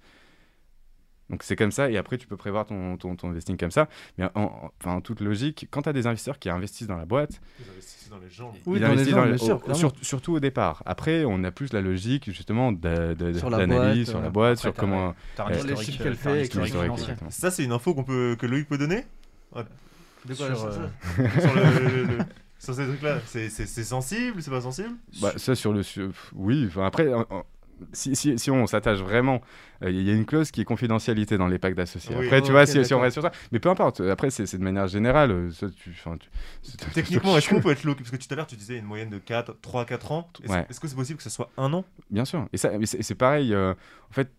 Donc 1.29 1.45
c'est 1.45 1.55
comme 1.55 1.71
ça, 1.71 1.89
et 1.89 1.97
après 1.97 2.19
tu 2.19 2.27
peux 2.27 2.37
prévoir 2.37 2.67
ton, 2.67 2.97
ton, 2.97 3.15
ton 3.15 3.29
investing 3.31 3.57
comme 3.57 3.71
ça. 3.71 3.89
Mais 4.19 4.25
en, 4.25 4.31
en- 4.35 4.73
enfin, 4.81 4.95
en 4.97 5.01
toute 5.01 5.21
logique, 5.21 5.69
quand 5.71 5.83
tu 5.83 5.89
as 5.89 5.93
des 5.93 6.09
investisseurs 6.09 6.41
qui 6.41 6.51
investissent 6.51 6.89
dans 6.89 6.97
la 6.97 7.05
boîte, 7.05 7.41
Ils 7.61 7.71
investissent 7.71 8.09
dans 8.11 8.19
les 8.19 8.29
gens. 8.29 8.53
Oui, 8.67 8.79
ils 8.79 8.81
dans 8.81 8.87
les 8.89 8.93
investissent 8.95 9.15
gens, 9.15 9.23
les- 9.25 9.29
bien 9.31 9.39
sûr, 9.39 9.55
au- 9.55 9.59
clairement. 9.61 9.79
sur- 9.79 9.93
surtout 10.05 10.33
au 10.35 10.41
départ. 10.41 10.83
Après, 10.87 11.25
on 11.25 11.45
a 11.45 11.53
plus 11.53 11.73
la 11.73 11.83
logique 11.83 12.29
justement 12.33 12.73
de- 12.73 13.15
de- 13.15 13.33
Sur 13.39 13.49
la 13.49 13.59
d'analyse 13.59 14.07
boîte, 14.07 14.07
sur 14.09 14.19
euh, 14.19 14.23
la 14.23 14.31
boîte, 14.31 14.59
après, 14.59 14.71
sur 14.71 14.75
comment. 14.75 15.15
Un 15.39 15.51
Euh, 15.53 15.63
les 15.63 15.77
chiffres 15.77 16.01
euh, 16.01 16.03
qu'elle 16.03 16.17
fait. 16.17 16.49
Ça, 17.31 17.53
c'est 17.53 17.63
une 17.63 17.71
info 17.71 17.95
qu'on 17.95 18.03
peut, 18.03 18.35
que 18.37 18.47
Loïc 18.47 18.67
peut 18.69 18.79
donner? 18.79 19.05
De 20.27 20.35
Sur, 20.35 20.47
sur, 20.57 20.67
euh, 20.67 20.71
ça 20.71 21.41
sur, 21.41 21.55
le- 21.55 21.89
le- 21.89 22.05
le- 22.05 22.19
sur 22.59 22.75
ces 22.75 22.87
trucs-là. 22.87 23.19
C'est 23.27 23.49
c'est- 23.49 23.67
c'est 23.67 23.85
sensible, 23.85 24.43
c'est 24.43 24.51
pas 24.51 24.61
sensible 24.61 24.91
Bah, 25.23 25.33
ça 25.37 25.55
sur 25.55 25.73
le. 25.73 25.83
sur- 25.83 26.11
Oui, 26.35 26.67
enfin, 26.69 26.85
après, 26.85 27.09
si, 27.95 28.15
si, 28.15 28.39
si 28.39 28.51
on 28.51 28.67
s'attache 28.67 28.99
vraiment, 28.99 29.41
euh, 29.83 29.91
il 29.91 30.03
y 30.03 30.11
a 30.11 30.13
une 30.15 30.27
clause 30.27 30.51
qui 30.51 30.61
est 30.61 30.65
confidentialité 30.67 31.39
dans 31.39 31.49
les 31.49 31.59
packs 31.59 31.75
d'associés. 31.75 32.15
Oui. 32.15 32.27
Après, 32.27 32.43
tu 32.43 32.51
vois, 32.53 32.67
si, 32.67 32.85
si 32.85 32.93
on 32.93 33.01
reste 33.01 33.15
sur 33.15 33.23
ça. 33.23 33.33
Mais 33.51 33.59
peu 33.61 33.71
importe. 33.71 34.03
Après, 34.03 34.29
c'est 34.29 34.45
c'est 34.45 34.59
de 34.59 34.63
manière 34.63 34.87
générale. 34.89 35.31
euh, 35.31 35.51
ça, 35.53 35.69
tu, 35.71 35.91
enfin, 35.99 36.19
tu- 36.19 36.29
c'est- 36.63 36.77
Techniquement, 36.93 37.39
est-ce 37.39 37.49
qu'on 37.49 37.63
peut 37.63 37.71
être 37.71 37.85
loqué 37.85 38.03
Parce 38.05 38.11
que 38.11 38.17
tout 38.23 38.29
à 38.31 38.37
l'heure, 38.37 38.47
tu 38.47 38.57
disais 38.57 38.77
une 38.77 38.85
moyenne 38.85 39.09
de 39.09 39.19
4, 39.19 39.57
3, 39.63 39.87
4 39.87 40.13
ans. 40.13 40.29
Est-ce 40.45 40.53
Ouais. 40.53 40.67
que 40.69 40.87
c'est 40.89 40.95
possible 40.95 41.17
que 41.17 41.23
ce 41.23 41.31
soit 41.31 41.51
un 41.57 41.73
an? 41.73 41.87
Bien 42.11 42.27
sûr. 42.27 42.47
Et 42.53 42.59
ça, 42.59 42.73
c'est 42.85 43.03
c'est 43.03 43.15
pareil. 43.15 43.55
euh, 43.55 43.73
en 43.73 44.13
fait, 44.13 44.31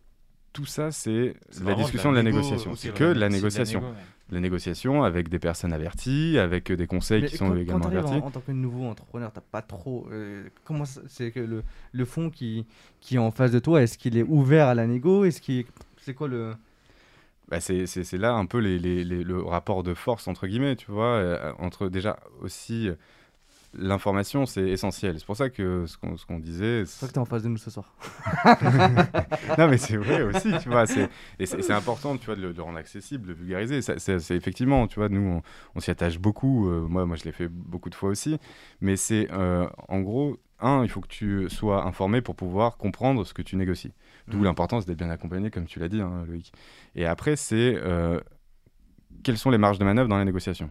tout 0.53 0.65
ça, 0.67 0.91
c'est 0.91 1.33
la 1.63 1.73
discussion 1.73 2.11
de 2.11 2.17
la 2.17 2.21
la, 2.21 2.29
négo 2.29 2.37
négociation. 2.43 2.75
C'est 2.75 2.93
que 2.93 3.05
de 3.05 3.19
la 3.19 3.25
C'est 3.25 3.29
de 3.29 3.33
négociation. 3.35 3.83
Négo, 4.39 4.55
ouais. 4.55 4.67
La 4.91 4.99
négociation 4.99 5.03
avec 5.03 5.29
des 5.29 5.39
personnes 5.39 5.73
averties, 5.73 6.37
avec 6.39 6.71
euh, 6.71 6.75
des 6.77 6.87
conseils 6.87 7.21
Mais 7.21 7.29
qui 7.29 7.37
sont 7.37 7.49
quand, 7.49 7.55
également 7.55 7.85
quand 7.85 7.89
avertis. 7.89 8.21
en, 8.21 8.25
en 8.25 8.31
tant 8.31 8.41
que 8.41 8.51
nouveau 8.51 8.85
entrepreneur, 8.85 9.31
t'as 9.31 9.41
pas 9.41 9.61
trop. 9.61 10.07
euh, 10.11 10.49
comment 10.63 10.85
c'est 10.85 11.31
que 11.31 11.39
le, 11.39 11.63
le 11.91 12.05
fond 12.05 12.29
qui, 12.29 12.65
qui 13.01 13.15
est 13.15 13.19
en 13.19 13.31
face 13.31 13.51
de 13.51 13.59
toi, 13.59 13.81
est-ce 13.81 13.97
qu'il 13.97 14.17
est 14.17 14.23
ouvert 14.23 14.67
à 14.67 14.75
la 14.75 14.87
négo? 14.87 15.25
Est-ce 15.25 15.41
qu'il 15.41 15.65
c'est 15.97 16.13
quoi 16.13 16.27
le 16.27 16.55
Bah, 17.49 17.59
c'est 17.59 18.13
là 18.17 18.33
un 18.33 18.45
peu 18.45 18.59
les, 18.59 18.79
les- 18.79 19.03
les- 19.03 19.23
le 19.23 19.41
rapport 19.43 19.83
de 19.83 19.93
force, 19.93 20.27
entre 20.27 20.47
guillemets, 20.47 20.75
tu 20.77 20.89
vois, 20.91 21.15
euh, 21.17 21.51
entre 21.59 21.89
déjà 21.89 22.17
aussi 22.41 22.89
l'information, 23.73 24.45
c'est 24.45 24.67
essentiel. 24.69 25.19
C'est 25.19 25.25
pour 25.25 25.35
ça 25.37 25.49
que 25.49 25.85
ce 25.85 25.97
qu'on 25.97 26.17
ce 26.17 26.25
qu'on 26.25 26.39
disait. 26.39 26.85
C'est 26.85 26.99
toi 26.99 27.07
que 27.07 27.13
t'es 27.13 27.19
en 27.19 27.25
face 27.25 27.43
de 27.43 27.47
nous 27.49 27.57
ce 27.57 27.69
soir. 27.69 27.93
non, 29.57 29.67
mais 29.67 29.77
c'est 29.77 29.97
vrai 29.97 30.21
aussi, 30.23 30.51
tu 30.61 30.69
vois. 30.69 30.85
c'est- 30.85 31.09
Et 31.39 31.45
c'est 31.45 31.61
c'est 31.61 31.73
important, 31.73 32.17
tu 32.17 32.25
vois, 32.27 32.35
de 32.35 32.41
le, 32.41 32.53
de 32.53 32.61
rendre 32.61 32.77
accessible, 32.77 33.23
de 33.23 33.29
le 33.29 33.33
vulgariser. 33.35 33.81
Ça- 33.81 33.97
C'est 33.99 34.19
c'est 34.19 34.35
effectivement, 34.35 34.87
tu 34.87 34.95
vois, 34.99 35.09
nous, 35.09 35.21
on, 35.21 35.41
on 35.75 35.79
s'y 35.79 35.91
attache 35.91 36.19
beaucoup. 36.19 36.69
euh, 36.69 36.87
moi, 36.87 37.05
moi, 37.05 37.15
je 37.15 37.23
l'ai 37.23 37.31
fait 37.31 37.47
beaucoup 37.47 37.89
de 37.89 37.95
fois 37.95 38.09
aussi. 38.09 38.37
Mais 38.81 38.95
c'est, 38.95 39.29
euh, 39.31 39.67
en 39.87 40.01
gros, 40.01 40.37
un, 40.59 40.83
il 40.83 40.89
faut 40.89 41.01
que 41.01 41.07
tu 41.07 41.49
sois 41.49 41.83
informé 41.85 42.21
pour 42.21 42.35
pouvoir 42.35 42.77
comprendre 42.77 43.25
ce 43.25 43.33
que 43.33 43.41
tu 43.41 43.55
négocies. 43.55 43.93
D'où 44.27 44.37
Mhm. 44.39 44.43
l'importance 44.45 44.85
d'être 44.85 44.97
bien 44.99 45.09
accompagné, 45.09 45.49
comme 45.49 45.65
tu 45.65 45.79
l'as 45.79 45.89
dit, 45.89 46.01
hein, 46.01 46.23
Loïc. 46.27 46.51
Et 46.95 47.05
après, 47.05 47.35
c'est 47.35 47.75
euh, 47.77 48.19
quelles 49.23 49.37
sont 49.37 49.49
les 49.49 49.57
marges 49.57 49.79
de 49.79 49.83
manœuvre 49.85 50.09
dans 50.09 50.17
la 50.17 50.25
négociation? 50.25 50.69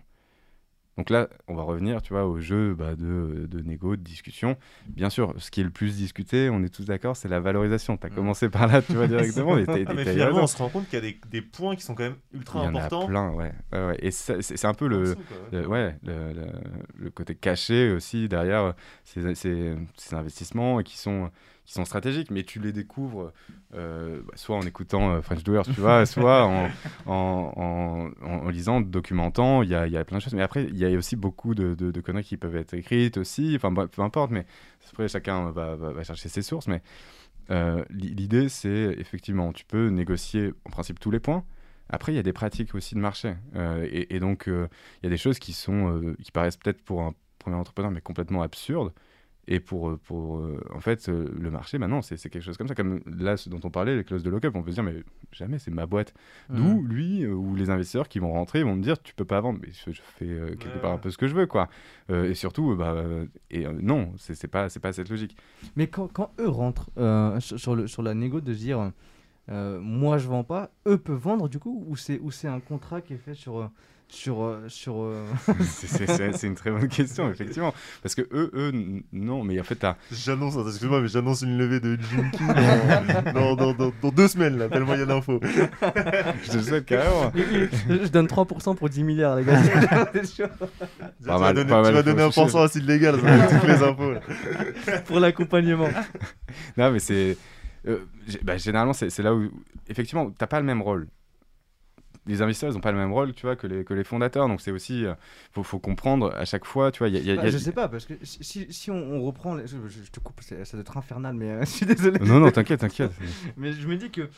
Donc 0.97 1.09
là, 1.09 1.29
on 1.49 1.55
va 1.55 1.62
revenir, 1.62 2.03
tu 2.03 2.12
vois, 2.12 2.27
au 2.27 2.41
jeu 2.41 2.75
bah, 2.75 2.95
de, 2.95 3.47
de 3.49 3.61
négo, 3.62 3.97
de 3.97 4.03
discussion. 4.03 4.57
Bien 4.89 5.09
sûr, 5.09 5.33
ce 5.39 5.51
qui 5.51 5.61
est 5.61 5.65
le 5.65 5.71
plus 5.71 5.97
discuté, 5.97 6.51
on 6.51 6.62
est 6.62 6.69
tous 6.69 6.85
d'accord, 6.85 7.17
c'est 7.17 7.29
la 7.29 7.41
valorisation. 7.41 7.97
Tu 7.97 8.07
as 8.07 8.11
Mm. 8.11 8.15
commencé 8.15 8.49
par 8.51 8.67
là, 8.67 8.83
tu 8.83 8.93
vois, 8.95 9.07
directement. 9.07 9.57
et 9.57 9.65
Ah, 9.87 9.95
mais 9.95 10.05
finalement, 10.05 10.43
on 10.43 10.47
se 10.47 10.57
rend 10.59 10.69
compte 10.69 10.85
qu'il 10.89 10.95
y 10.95 10.99
a 10.99 11.01
des, 11.01 11.19
des 11.31 11.41
points 11.43 11.75
qui 11.77 11.83
sont 11.83 11.95
quand 11.95 12.03
même 12.03 12.17
ultra 12.35 12.59
Il 12.61 12.65
y 12.65 12.67
en 12.67 12.75
importants. 12.75 13.05
a 13.05 13.07
plein, 13.07 13.31
ouais. 13.33 13.53
ouais, 13.73 13.87
ouais. 13.87 13.97
Et 14.03 14.11
c'est 14.11 14.65
un 14.67 14.75
peu 14.75 14.89
le, 14.89 15.01
dessous, 15.01 15.23
quoi, 15.27 15.37
le- 15.53 15.67
ouais, 15.67 15.97
le, 16.05 16.33
le- 16.35 16.53
le 16.99 17.11
côté 17.11 17.35
caché 17.35 17.93
aussi 17.93 18.29
derrière 18.29 18.62
euh, 18.65 18.73
ces, 19.05 19.35
ces- 19.35 19.77
ces 19.97 20.15
investissements 20.17 20.83
qui 20.83 20.99
sont, 20.99 21.31
qui 21.70 21.74
sont 21.74 21.84
stratégiques, 21.84 22.32
mais 22.32 22.42
tu 22.42 22.59
les 22.59 22.72
découvres 22.72 23.32
euh, 23.76 24.20
bah, 24.26 24.32
soit 24.34 24.56
en 24.56 24.62
écoutant 24.62 25.12
euh, 25.12 25.22
French 25.22 25.44
Doers, 25.44 25.62
tu 25.72 25.80
vois, 25.80 26.05
soit 26.05 26.44
en, 26.44 26.68
en, 27.06 27.52
en- 27.56 28.10
en 28.24 28.48
lisant, 28.48 28.80
documentant, 28.80 29.62
il 29.62 29.68
y 29.70 29.76
a, 29.76 29.86
il 29.86 29.92
y 29.92 29.97
a 29.97 30.05
plein 30.05 30.18
de 30.18 30.22
choses. 30.22 30.34
Mais 30.34 30.42
après, 30.42 30.64
il 30.64 30.76
y 30.76 30.84
a 30.84 30.90
aussi 30.98 31.14
beaucoup 31.14 31.55
de, 31.55 31.74
de- 31.76 31.92
de 31.92 32.01
conneries 32.01 32.24
qui 32.24 32.36
peuvent 32.36 32.56
être 32.56 32.74
écrites 32.74 33.18
aussi, 33.18 33.52
enfin 33.55 33.70
bah, 33.70 33.86
peu 33.86 34.02
importe, 34.02 34.32
mais 34.32 34.47
après 34.90 35.06
chacun 35.06 35.52
va, 35.52 35.76
va- 35.76 35.92
va 35.92 36.02
chercher 36.02 36.28
ses 36.28 36.42
sources, 36.42 36.66
mais 36.66 36.82
euh, 37.51 37.84
l'i- 37.90 38.14
l'idée 38.14 38.48
c'est 38.48 38.97
effectivement, 38.98 39.52
tu 39.52 39.64
peux 39.64 39.88
négocier 39.90 40.52
en 40.64 40.70
principe 40.70 40.98
tous 40.98 41.10
les 41.12 41.20
points. 41.20 41.44
Après, 41.88 42.12
il 42.12 42.16
y 42.16 42.18
a 42.18 42.22
des 42.24 42.32
pratiques 42.32 42.74
aussi 42.74 42.94
de 42.97 43.01
marché. 43.01 43.34
Euh, 43.56 43.86
et, 43.90 44.14
et 44.16 44.20
donc, 44.20 44.48
euh, 44.48 44.68
il 45.02 45.06
y 45.06 45.09
a 45.09 45.10
des 45.10 45.16
choses 45.18 45.38
qui, 45.38 45.52
sont, 45.52 45.88
euh, 46.02 46.16
qui 46.22 46.32
paraissent 46.32 46.56
peut-être 46.56 46.82
pour 46.82 47.02
un 47.02 47.14
premier 47.38 47.56
entrepreneur, 47.56 47.90
mais 47.92 48.01
complètement 48.01 48.42
absurdes. 48.42 48.92
Et 49.49 49.59
pour, 49.59 49.91
euh, 49.91 49.97
pour 50.05 50.39
euh, 50.39 50.61
en 50.73 50.81
fait, 50.81 51.09
euh, 51.09 51.29
le 51.37 51.51
marché, 51.51 51.79
maintenant, 51.79 52.03
c'est 52.03 52.17
quelque 52.17 52.41
chose 52.41 52.57
comme 52.57 52.69
ça. 52.69 52.75
Comme 52.75 53.01
là, 53.07 53.37
ce 53.37 53.49
dont 53.49 53.59
on 53.65 53.71
parlait, 53.71 53.97
les 53.97 54.05
clauses 54.05 54.23
de 54.23 54.31
lock-up, 54.31 54.55
on 54.55 54.62
peut 54.62 54.71
se 54.71 54.77
dire, 54.77 54.85
mais 54.85 55.03
jamais, 55.33 55.59
c'est 55.59 55.71
ma 55.71 55.87
boîte. 55.87 56.15
D'où, 56.51 56.83
lui, 56.83 57.27
ou 57.27 57.55
les 57.57 57.71
investisseurs 57.71 58.09
qui 58.09 58.19
vont 58.19 58.33
rentrer, 58.33 58.62
vont 58.62 58.77
me 58.77 58.83
dire, 58.83 59.03
tu 59.03 59.15
peux 59.15 59.25
pas 59.25 59.41
vendre. 59.41 59.59
Mais 59.62 59.73
je, 59.73 59.93
je 59.93 60.03
fais 60.03 60.27
euh, 60.27 60.51
quelque 60.51 60.75
Ouais, 60.75 60.81
part 60.81 60.93
un 60.93 60.99
peu 60.99 61.11
ce 61.11 61.19
que 61.19 61.27
je 61.27 61.35
veux, 61.35 61.47
quoi. 61.47 61.69
Euh, 62.11 62.31
et 62.31 62.35
surtout, 62.35 62.77
bah, 62.77 63.03
et, 63.51 63.67
euh, 63.67 63.73
non, 63.81 64.12
c'est 64.19 64.47
pas, 64.47 64.69
pas 64.69 64.93
cette 64.93 65.09
logique. 65.09 65.37
Mais 65.75 65.89
quand, 65.89 66.07
quand 66.12 66.33
eux 66.39 66.49
rentrent 66.49 66.91
sur, 67.41 67.75
le, 67.75 67.87
sur 67.87 68.03
la 68.03 68.15
négo 68.15 68.41
de 68.41 68.53
se 68.55 68.59
dire 68.59 68.93
moi 69.49 70.19
je 70.19 70.29
vends 70.29 70.45
pas, 70.45 70.71
eux 70.87 70.99
peuvent 70.99 71.19
vendre 71.19 71.49
du 71.49 71.59
coup 71.59 71.85
Ou 71.89 71.97
c'est 71.97 72.21
ou 72.21 72.31
c'est 72.31 72.47
un 72.47 72.61
contrat 72.61 73.01
qui 73.01 73.15
est 73.15 73.19
fait 73.19 73.35
sur. 73.35 73.69
Sur, 74.11 74.43
euh, 74.43 74.65
sur 74.69 75.03
euh, 75.03 75.24
C'est- 75.65 76.47
une 76.47 76.55
très 76.55 76.70
bonne 76.70 76.89
question, 76.89 77.31
effectivement. 77.31 77.73
Parce 78.03 78.15
que 78.15 78.23
eux, 78.32 78.51
eux, 78.55 78.73
non, 79.12 79.45
mais 79.45 79.59
en 79.61 79.65
fait, 79.65 79.77
t'as. 79.77 79.97
J'annonce, 80.12 80.55
excuse-moi, 80.69 81.01
mais 81.01 81.09
j'annonce 81.09 81.43
une 81.43 81.57
levée 81.57 81.81
de 81.81 81.97
King 81.97 82.47
dans, 83.35 83.55
dans, 83.55 83.57
dans- 83.57 83.73
dans- 83.74 83.93
dans 84.03 84.09
deux 84.11 84.28
semaines, 84.28 84.59
là, 84.59 84.69
tellement 84.69 84.95
il 84.95 85.01
y 85.01 85.03
a 85.03 85.07
d'infos. 85.07 85.41
Je 86.43 86.51
te 86.51 86.57
le 86.57 86.62
souhaite 86.62 86.87
carrément. 86.87 87.32
je 87.35 88.09
donne 88.09 88.27
3% 88.27 88.77
pour 88.77 88.89
10 88.89 89.03
milliards, 89.05 89.37
les 89.37 89.45
gars. 89.45 89.61
Pas 91.27 91.39
vas 91.39 91.39
mal, 91.39 91.55
tu 91.89 91.93
vas 91.93 92.03
donner 92.03 92.23
un 92.23 92.31
pourcent 92.31 92.62
à 92.62 92.69
va 93.23 93.37
être 93.45 93.61
toutes 93.61 93.69
les 93.69 93.82
infos. 93.82 94.15
pour 95.07 95.20
l'accompagnement. 95.20 95.89
Non, 96.77 96.91
mais 96.91 96.99
c'est. 96.99 97.37
euh, 97.87 97.99
bah, 98.43 98.57
généralement, 98.57 98.93
c'est 98.93 99.11
c'est 99.11 99.23
là 99.23 99.35
où. 99.35 99.49
Effectivement, 99.89 100.31
t'as 100.31 100.47
pas 100.47 100.61
le 100.61 100.66
même 100.66 100.82
rôle. 100.82 101.09
Les 102.26 102.42
investisseurs, 102.42 102.70
ils 102.70 102.74
n'ont 102.74 102.80
pas 102.80 102.92
le 102.92 102.98
même 102.98 103.12
rôle, 103.12 103.32
tu 103.32 103.47
vois, 103.47 103.56
que 103.56 103.66
les, 103.66 103.82
que 103.84 103.94
les 103.94 104.05
fondateurs. 104.05 104.47
Donc, 104.47 104.60
c'est 104.60 104.70
aussi. 104.70 105.06
euh, 105.06 105.14
faut, 105.52 105.62
faut 105.62 105.78
comprendre 105.78 106.32
à 106.36 106.44
chaque 106.44 106.66
fois, 106.66 106.92
tu 106.92 106.98
vois. 106.98 107.09
Y 107.09 107.16
a, 107.16 107.20
y 107.20 107.30
a- 107.30 107.36
Bah, 107.36 107.42
il 107.42 107.44
y 107.47 107.48
a- 107.48 107.51
je 107.51 107.59
sais 107.59 107.72
pas, 107.72 107.88
parce 107.88 108.05
que 108.05 108.14
si, 108.22 108.66
si- 108.70 108.90
on, 108.90 108.94
on 108.97 109.22
reprend. 109.22 109.55
les- 109.55 109.66
Je, 109.66 109.76
te 110.12 110.20
coupe, 110.20 110.40
ça 110.42 110.55
doit 110.56 110.80
être 110.80 110.97
infernal, 110.98 111.34
mais 111.34 111.51
euh, 111.51 111.60
je 111.64 111.66
suis 111.70 111.86
désolé. 111.86 112.18
Non, 112.20 112.38
non, 112.40 112.51
t'inquiète, 112.51 112.80
t'inquiète. 112.80 113.12
Mais 113.56 113.72
je 113.72 113.88
me 113.88 113.97
dis 113.97 114.10
que. 114.10 114.28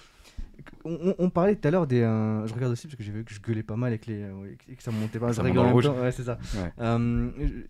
On, 0.85 1.29
parlait 1.29 1.57
tout 1.57 1.67
à 1.67 1.71
l'heure 1.73 1.89
des. 1.89 2.03
euh, 2.03 2.47
je 2.47 2.55
regarde 2.55 2.73
aussi 2.73 2.87
parce 2.87 2.97
que 2.97 3.03
j'ai 3.03 3.11
vu 3.11 3.25
que 3.25 3.35
je 3.35 3.41
gueulais 3.41 3.65
pas 3.65 3.75
mal 3.75 3.89
avec 3.89 4.07
les. 4.07 4.23
euh, 4.23 4.55
et 4.71 4.77
que 4.77 4.83
ça 4.83 4.93
montait 4.93 5.19
pas. 5.19 5.33
Ça 5.33 5.43
je 5.43 5.47
rigole 5.49 5.67
en 5.67 5.81
temps. 5.81 5.99
Ouais, 6.01 6.13
c'est 6.13 6.23
ça. 6.23 6.39
Ouais. 6.55 6.73
Je- 6.79 7.67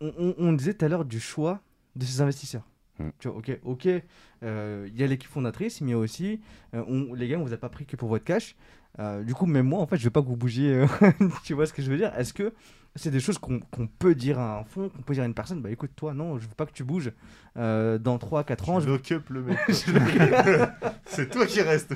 on, 0.00 0.52
disait 0.52 0.74
tout 0.74 0.84
à 0.84 0.88
l'heure 0.88 1.04
du 1.04 1.18
choix 1.18 1.60
de 1.96 2.04
ces 2.04 2.20
investisseurs. 2.20 2.62
Mm. 3.00 3.08
Tu 3.18 3.26
vois, 3.28 3.38
ok, 3.38 3.58
ok. 3.64 3.84
Il 3.86 4.92
y 4.96 5.02
a 5.02 5.06
l'équipe 5.08 5.28
fondatrice, 5.30 5.80
mais 5.80 5.88
il 5.88 5.90
y 5.90 5.94
a 5.94 5.98
aussi. 5.98 6.40
on- 6.72 7.12
les 7.14 7.26
gars, 7.26 7.38
on 7.38 7.44
vous 7.44 7.52
a 7.52 7.56
pas 7.56 7.68
pris 7.68 7.86
que 7.86 7.96
pour 7.96 8.08
votre 8.08 8.24
cash. 8.24 8.54
Euh, 9.00 9.22
du 9.22 9.34
coup, 9.34 9.46
même 9.46 9.66
moi, 9.66 9.80
en 9.80 9.86
fait, 9.86 9.96
je 9.96 10.04
veux 10.04 10.10
pas 10.10 10.22
que 10.22 10.26
vous 10.26 10.36
bougiez. 10.36 10.72
euh, 10.74 10.86
tu 11.44 11.54
vois 11.54 11.66
ce 11.66 11.72
que 11.72 11.82
je 11.82 11.90
veux 11.90 11.96
dire 11.96 12.12
Est-ce 12.18 12.32
que 12.32 12.52
c'est 12.96 13.10
des 13.12 13.20
choses 13.20 13.38
qu'on 13.38 13.60
qu'on 13.60 13.86
peut 13.86 14.14
dire 14.16 14.40
à 14.40 14.58
un 14.58 14.64
fond, 14.64 14.88
qu'on 14.88 15.02
peut 15.02 15.14
dire 15.14 15.22
à 15.22 15.26
une 15.26 15.34
personne 15.34 15.60
Bah 15.62 15.70
écoute, 15.70 15.90
toi, 15.94 16.14
non, 16.14 16.36
je 16.38 16.48
veux 16.48 16.54
pas 16.56 16.66
que 16.66 16.72
tu 16.72 16.82
bouges. 16.82 17.12
Euh, 17.56 17.98
dans 17.98 18.16
3-4 18.18 18.70
ans, 18.70 18.80
je 18.80 18.88
veux. 18.88 19.00
Up 19.12 19.28
le 19.30 19.42
mec. 19.42 19.58
C'est 21.06 21.30
toi 21.30 21.46
qui 21.46 21.60
reste. 21.60 21.94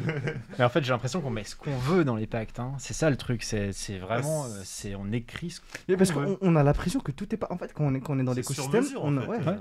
Mais 0.59 0.65
en 0.65 0.69
fait, 0.69 0.85
j'ai 0.85 0.91
l'impression 0.93 1.21
qu'on 1.21 1.31
met 1.31 1.45
ce 1.45 1.57
qu'on 1.57 1.77
veut 1.77 2.05
dans 2.05 2.17
les 2.17 2.27
pactes. 2.27 2.61
hein. 2.61 2.73
C'est 2.79 2.95
ça 2.95 3.11
le 3.11 3.17
truc. 3.17 3.43
C'est 3.43 3.73
vraiment. 3.99 4.45
euh, 4.45 4.49
c'est 4.65 4.95
on 4.95 5.11
écrit 5.13 5.51
ce 5.51 5.61
Mais 5.89 5.97
parce 5.97 6.11
Ouais. 6.15 6.25
qu'on 6.25 6.39
on 6.41 6.57
a 6.57 6.63
l'impression 6.63 7.01
que 7.01 7.11
tout 7.13 7.33
est 7.35 7.39
pas. 7.39 7.49
En 7.51 7.57
fait, 7.59 7.73
quand 7.75 7.85
on 7.85 7.95
est, 7.95 8.01
quand 8.01 8.15
on 8.15 8.19
est 8.21 8.25
dans 8.25 8.35
l'écosystème, 8.35 8.85
on, 9.01 9.17
a- 9.17 9.23
fait. 9.23 9.29
ouais, 9.29 9.39
Ouais. 9.39 9.59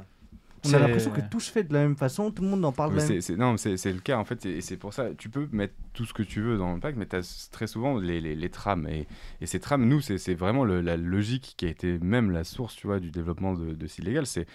On 0.65 0.73
a 0.73 0.79
l'impression 0.79 1.11
que 1.11 1.21
tout 1.21 1.39
se 1.39 1.51
fait 1.51 1.63
de 1.63 1.73
la 1.73 1.81
même 1.81 1.95
façon, 1.95 2.31
tout 2.31 2.43
le 2.43 2.49
monde 2.49 2.63
en 2.65 2.71
parle 2.71 2.91
de 2.91 2.95
Mais 2.95 3.07
la 3.07 3.35
même 3.35 3.39
non, 3.39 3.57
c'est 3.57 3.77
c'est 3.77 3.91
le 3.93 3.99
cas 3.99 4.17
en 4.17 4.25
fait, 4.25 4.45
et 4.45 4.61
c'est 4.61 4.77
pour 4.77 4.93
ça, 4.93 5.13
tu 5.15 5.29
peux 5.29 5.47
mettre 5.51 5.73
tout 5.93 6.05
ce 6.05 6.13
que 6.13 6.23
tu 6.23 6.41
veux 6.41 6.57
dans 6.57 6.73
le 6.73 6.79
pack, 6.79 6.95
mais 6.95 7.05
tu 7.05 7.15
as 7.15 7.49
très 7.51 7.67
souvent 7.67 7.97
les, 7.97 8.21
les, 8.21 8.35
les 8.35 8.49
trames. 8.49 8.87
Et, 8.87 9.07
et 9.41 9.45
ces 9.45 9.59
trames, 9.59 9.87
nous, 9.87 10.01
c'est 10.01 10.35
vraiment 10.35 10.63
le- 10.63 10.81
la 10.81 10.97
logique 10.97 11.53
qui 11.57 11.65
a 11.65 11.69
été 11.69 11.99
même 11.99 12.31
la 12.31 12.43
source 12.43 12.75
tu 12.75 12.87
vois, 12.87 12.99
du 12.99 13.11
développement 13.11 13.53
de, 13.53 13.73
de 13.73 13.87
Legal. 14.03 14.25
C'est 14.25 14.45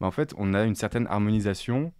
bah, 0.00 0.06
en 0.06 0.10
fait, 0.10 0.34
on 0.38 0.54
a 0.54 0.64
une 0.64 0.74
certaine 0.74 1.06
harmonisation 1.08 1.92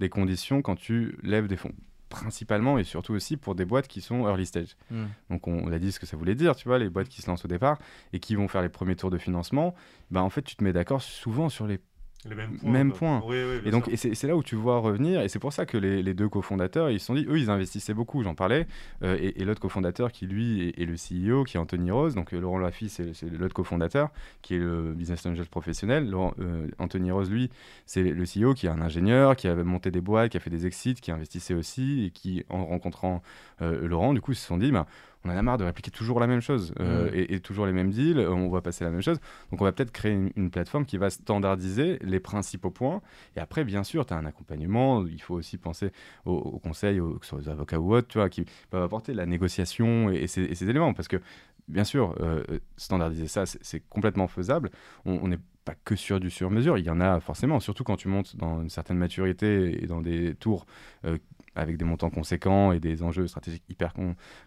des 0.00 0.08
conditions 0.08 0.62
quand 0.62 0.76
tu 0.76 1.16
lèves 1.22 1.46
des 1.46 1.56
fonds. 1.56 1.74
Principalement 2.08 2.78
et 2.78 2.84
surtout 2.84 3.14
aussi 3.14 3.38
pour 3.38 3.54
des 3.54 3.64
boîtes 3.64 3.88
qui 3.88 4.02
sont 4.02 4.28
early 4.28 4.44
stage. 4.44 4.76
Hmm. 4.90 5.06
Donc 5.30 5.48
on, 5.48 5.66
on 5.66 5.72
a 5.72 5.78
dit 5.78 5.92
ce 5.92 5.98
que 5.98 6.04
ça 6.04 6.14
voulait 6.16 6.34
dire, 6.34 6.54
tu 6.54 6.68
vois, 6.68 6.78
les 6.78 6.90
boîtes 6.90 7.08
qui 7.08 7.22
se 7.22 7.26
lancent 7.30 7.46
au 7.46 7.48
départ 7.48 7.78
et 8.12 8.20
qui 8.20 8.34
vont 8.34 8.48
faire 8.48 8.60
les 8.60 8.68
premiers 8.68 8.96
tours 8.96 9.10
de 9.10 9.16
financement, 9.16 9.74
bah 10.10 10.22
en 10.22 10.28
fait 10.28 10.42
tu 10.42 10.54
te 10.54 10.62
mets 10.62 10.74
d'accord 10.74 11.00
souvent 11.00 11.48
sur 11.48 11.66
les 11.66 11.80
Les 12.28 12.36
mêmes 12.36 12.56
points. 12.56 12.70
Même 12.70 12.92
point. 12.92 13.22
Oui, 13.26 13.36
oui, 13.36 13.58
bien 13.58 13.66
et 13.66 13.70
donc, 13.72 13.88
et 13.88 13.96
c'est 13.96 14.26
là 14.28 14.36
où 14.36 14.44
tu 14.44 14.54
vois 14.54 14.78
revenir, 14.78 15.20
et 15.22 15.28
c'est 15.28 15.40
pour 15.40 15.52
ça 15.52 15.66
que 15.66 15.76
les, 15.76 16.04
les 16.04 16.14
deux 16.14 16.28
cofondateurs, 16.28 16.88
ils 16.88 17.00
se 17.00 17.06
sont 17.06 17.14
dit, 17.14 17.26
eux, 17.28 17.36
ils 17.36 17.50
investissaient 17.50 17.94
beaucoup, 17.94 18.22
j'en 18.22 18.36
parlais, 18.36 18.68
euh, 19.02 19.16
et, 19.20 19.40
et 19.40 19.44
l'autre 19.44 19.60
cofondateur 19.60 20.12
qui, 20.12 20.26
lui, 20.28 20.68
est, 20.68 20.80
est 20.80 20.86
le 20.86 20.94
CEO, 20.94 21.42
qui 21.42 21.56
est 21.56 21.60
Anthony 21.60 21.90
Rose, 21.90 22.14
donc 22.14 22.32
euh, 22.32 22.38
Laurent 22.40 22.58
Laffy, 22.58 22.88
c'est 22.88 23.12
l'autre 23.24 23.54
cofondateur, 23.54 24.10
qui 24.40 24.54
est 24.54 24.58
le 24.58 24.92
business 24.92 25.26
angel 25.26 25.46
professionnel. 25.46 26.08
Laurent- 26.08 26.34
euh, 26.38 26.68
Anthony 26.78 27.10
Rose, 27.10 27.28
lui, 27.28 27.50
c'est 27.86 28.04
le 28.04 28.22
CEO 28.24 28.54
qui 28.54 28.66
est 28.66 28.70
un 28.70 28.80
ingénieur, 28.82 29.34
qui 29.34 29.48
avait 29.48 29.64
monté 29.64 29.90
des 29.90 30.00
boîtes, 30.00 30.30
qui 30.30 30.36
a 30.36 30.40
fait 30.40 30.50
des 30.50 30.64
exits, 30.64 30.94
qui 30.94 31.10
investissait 31.10 31.54
aussi, 31.54 32.04
et 32.06 32.10
qui, 32.10 32.44
en 32.48 32.64
rencontrant 32.64 33.20
Laurent, 33.60 34.12
du 34.14 34.20
coup, 34.20 34.32
ils 34.32 34.36
se 34.36 34.46
sont 34.46 34.58
dit, 34.58 34.70
bah, 34.72 34.86
on 35.24 35.30
en 35.30 35.36
a 35.36 35.42
marre 35.42 35.58
de 35.58 35.64
répliquer 35.64 35.90
toujours 35.90 36.18
la 36.20 36.26
même 36.26 36.40
chose 36.40 36.74
euh, 36.80 37.10
et, 37.12 37.34
et 37.34 37.40
toujours 37.40 37.66
les 37.66 37.72
mêmes 37.72 37.90
deals, 37.90 38.18
on 38.18 38.48
va 38.48 38.60
passer 38.60 38.84
la 38.84 38.90
même 38.90 39.02
chose. 39.02 39.20
Donc 39.50 39.60
on 39.60 39.64
va 39.64 39.72
peut-être 39.72 39.92
créer 39.92 40.12
une, 40.12 40.30
une 40.36 40.50
plateforme 40.50 40.84
qui 40.84 40.98
va 40.98 41.10
standardiser 41.10 41.98
les 42.02 42.20
principaux 42.20 42.70
points. 42.70 43.00
Et 43.36 43.40
après, 43.40 43.64
bien 43.64 43.84
sûr, 43.84 44.04
tu 44.04 44.14
as 44.14 44.16
un 44.16 44.26
accompagnement. 44.26 45.06
Il 45.06 45.22
faut 45.22 45.34
aussi 45.34 45.58
penser 45.58 45.92
aux, 46.24 46.32
aux 46.34 46.58
conseils, 46.58 47.00
aux, 47.00 47.18
que 47.18 47.26
ce 47.26 47.30
soit 47.30 47.38
aux 47.38 47.48
avocats 47.48 47.78
ou 47.78 47.94
autres, 47.94 48.08
tu 48.08 48.18
vois, 48.18 48.28
qui 48.28 48.44
peuvent 48.70 48.82
apporter 48.82 49.14
la 49.14 49.26
négociation 49.26 50.10
et, 50.10 50.16
et 50.16 50.26
ces, 50.26 50.42
et 50.42 50.54
ces 50.54 50.68
éléments. 50.68 50.92
Parce 50.94 51.08
que, 51.08 51.20
bien 51.68 51.84
sûr, 51.84 52.16
euh, 52.20 52.42
standardiser 52.76 53.28
ça, 53.28 53.44
c'est 53.46 53.80
complètement 53.88 54.26
faisable. 54.28 54.70
On, 55.04 55.20
on 55.22 55.30
est 55.30 55.38
pas 55.64 55.76
que 55.84 55.94
sur 55.94 56.18
du 56.18 56.28
sur-mesure. 56.28 56.76
Il 56.76 56.84
y 56.84 56.90
en 56.90 57.00
a 57.00 57.20
forcément, 57.20 57.60
surtout 57.60 57.84
quand 57.84 57.96
tu 57.96 58.08
montes 58.08 58.34
dans 58.36 58.62
une 58.62 58.68
certaine 58.68 58.98
maturité 58.98 59.80
et 59.80 59.86
dans 59.86 60.00
des 60.02 60.34
tours 60.34 60.66
euh, 61.04 61.18
avec 61.54 61.76
des 61.76 61.84
montants 61.84 62.10
conséquents 62.10 62.72
et 62.72 62.80
des 62.80 63.02
enjeux 63.02 63.26
stratégiques 63.26 63.64
hyper 63.68 63.94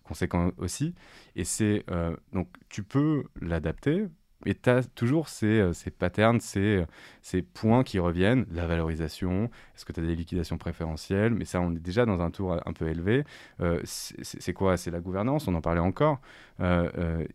conséquents 0.03 0.51
aussi. 0.57 0.93
Et 1.35 1.43
c'est 1.43 1.83
euh, 1.91 2.15
donc 2.33 2.49
tu 2.69 2.83
peux 2.83 3.25
l'adapter. 3.41 4.07
Et 4.47 4.53
tu 4.53 4.69
as 4.69 4.83
toujours 4.83 5.27
ces, 5.29 5.59
euh, 5.59 5.73
ces 5.73 5.89
patterns, 5.89 6.39
ces, 6.39 6.85
ces 7.21 7.41
points 7.41 7.83
qui 7.83 7.97
reviennent. 7.97 8.45
La 8.51 8.67
valorisation, 8.67 9.49
est-ce 9.75 9.85
que 9.85 9.93
tu 9.93 10.01
as 10.01 10.03
des 10.03 10.15
liquidations 10.15 10.57
préférentielles? 10.57 11.33
Mais 11.33 11.45
ça, 11.45 11.61
on 11.61 11.71
est 11.71 11.79
déjà 11.79 12.05
dans 12.05 12.21
un 12.21 12.29
tour 12.29 12.53
un 12.53 12.73
peu 12.73 12.87
élevé. 12.87 13.23
c'est 13.83 14.53
quoi? 14.53 14.77
C'est 14.77 14.91
la 14.91 14.99
gouvernance, 14.99 15.47
on 15.47 15.55
en 15.55 15.61
parlait 15.61 15.79
encore. 15.79 16.19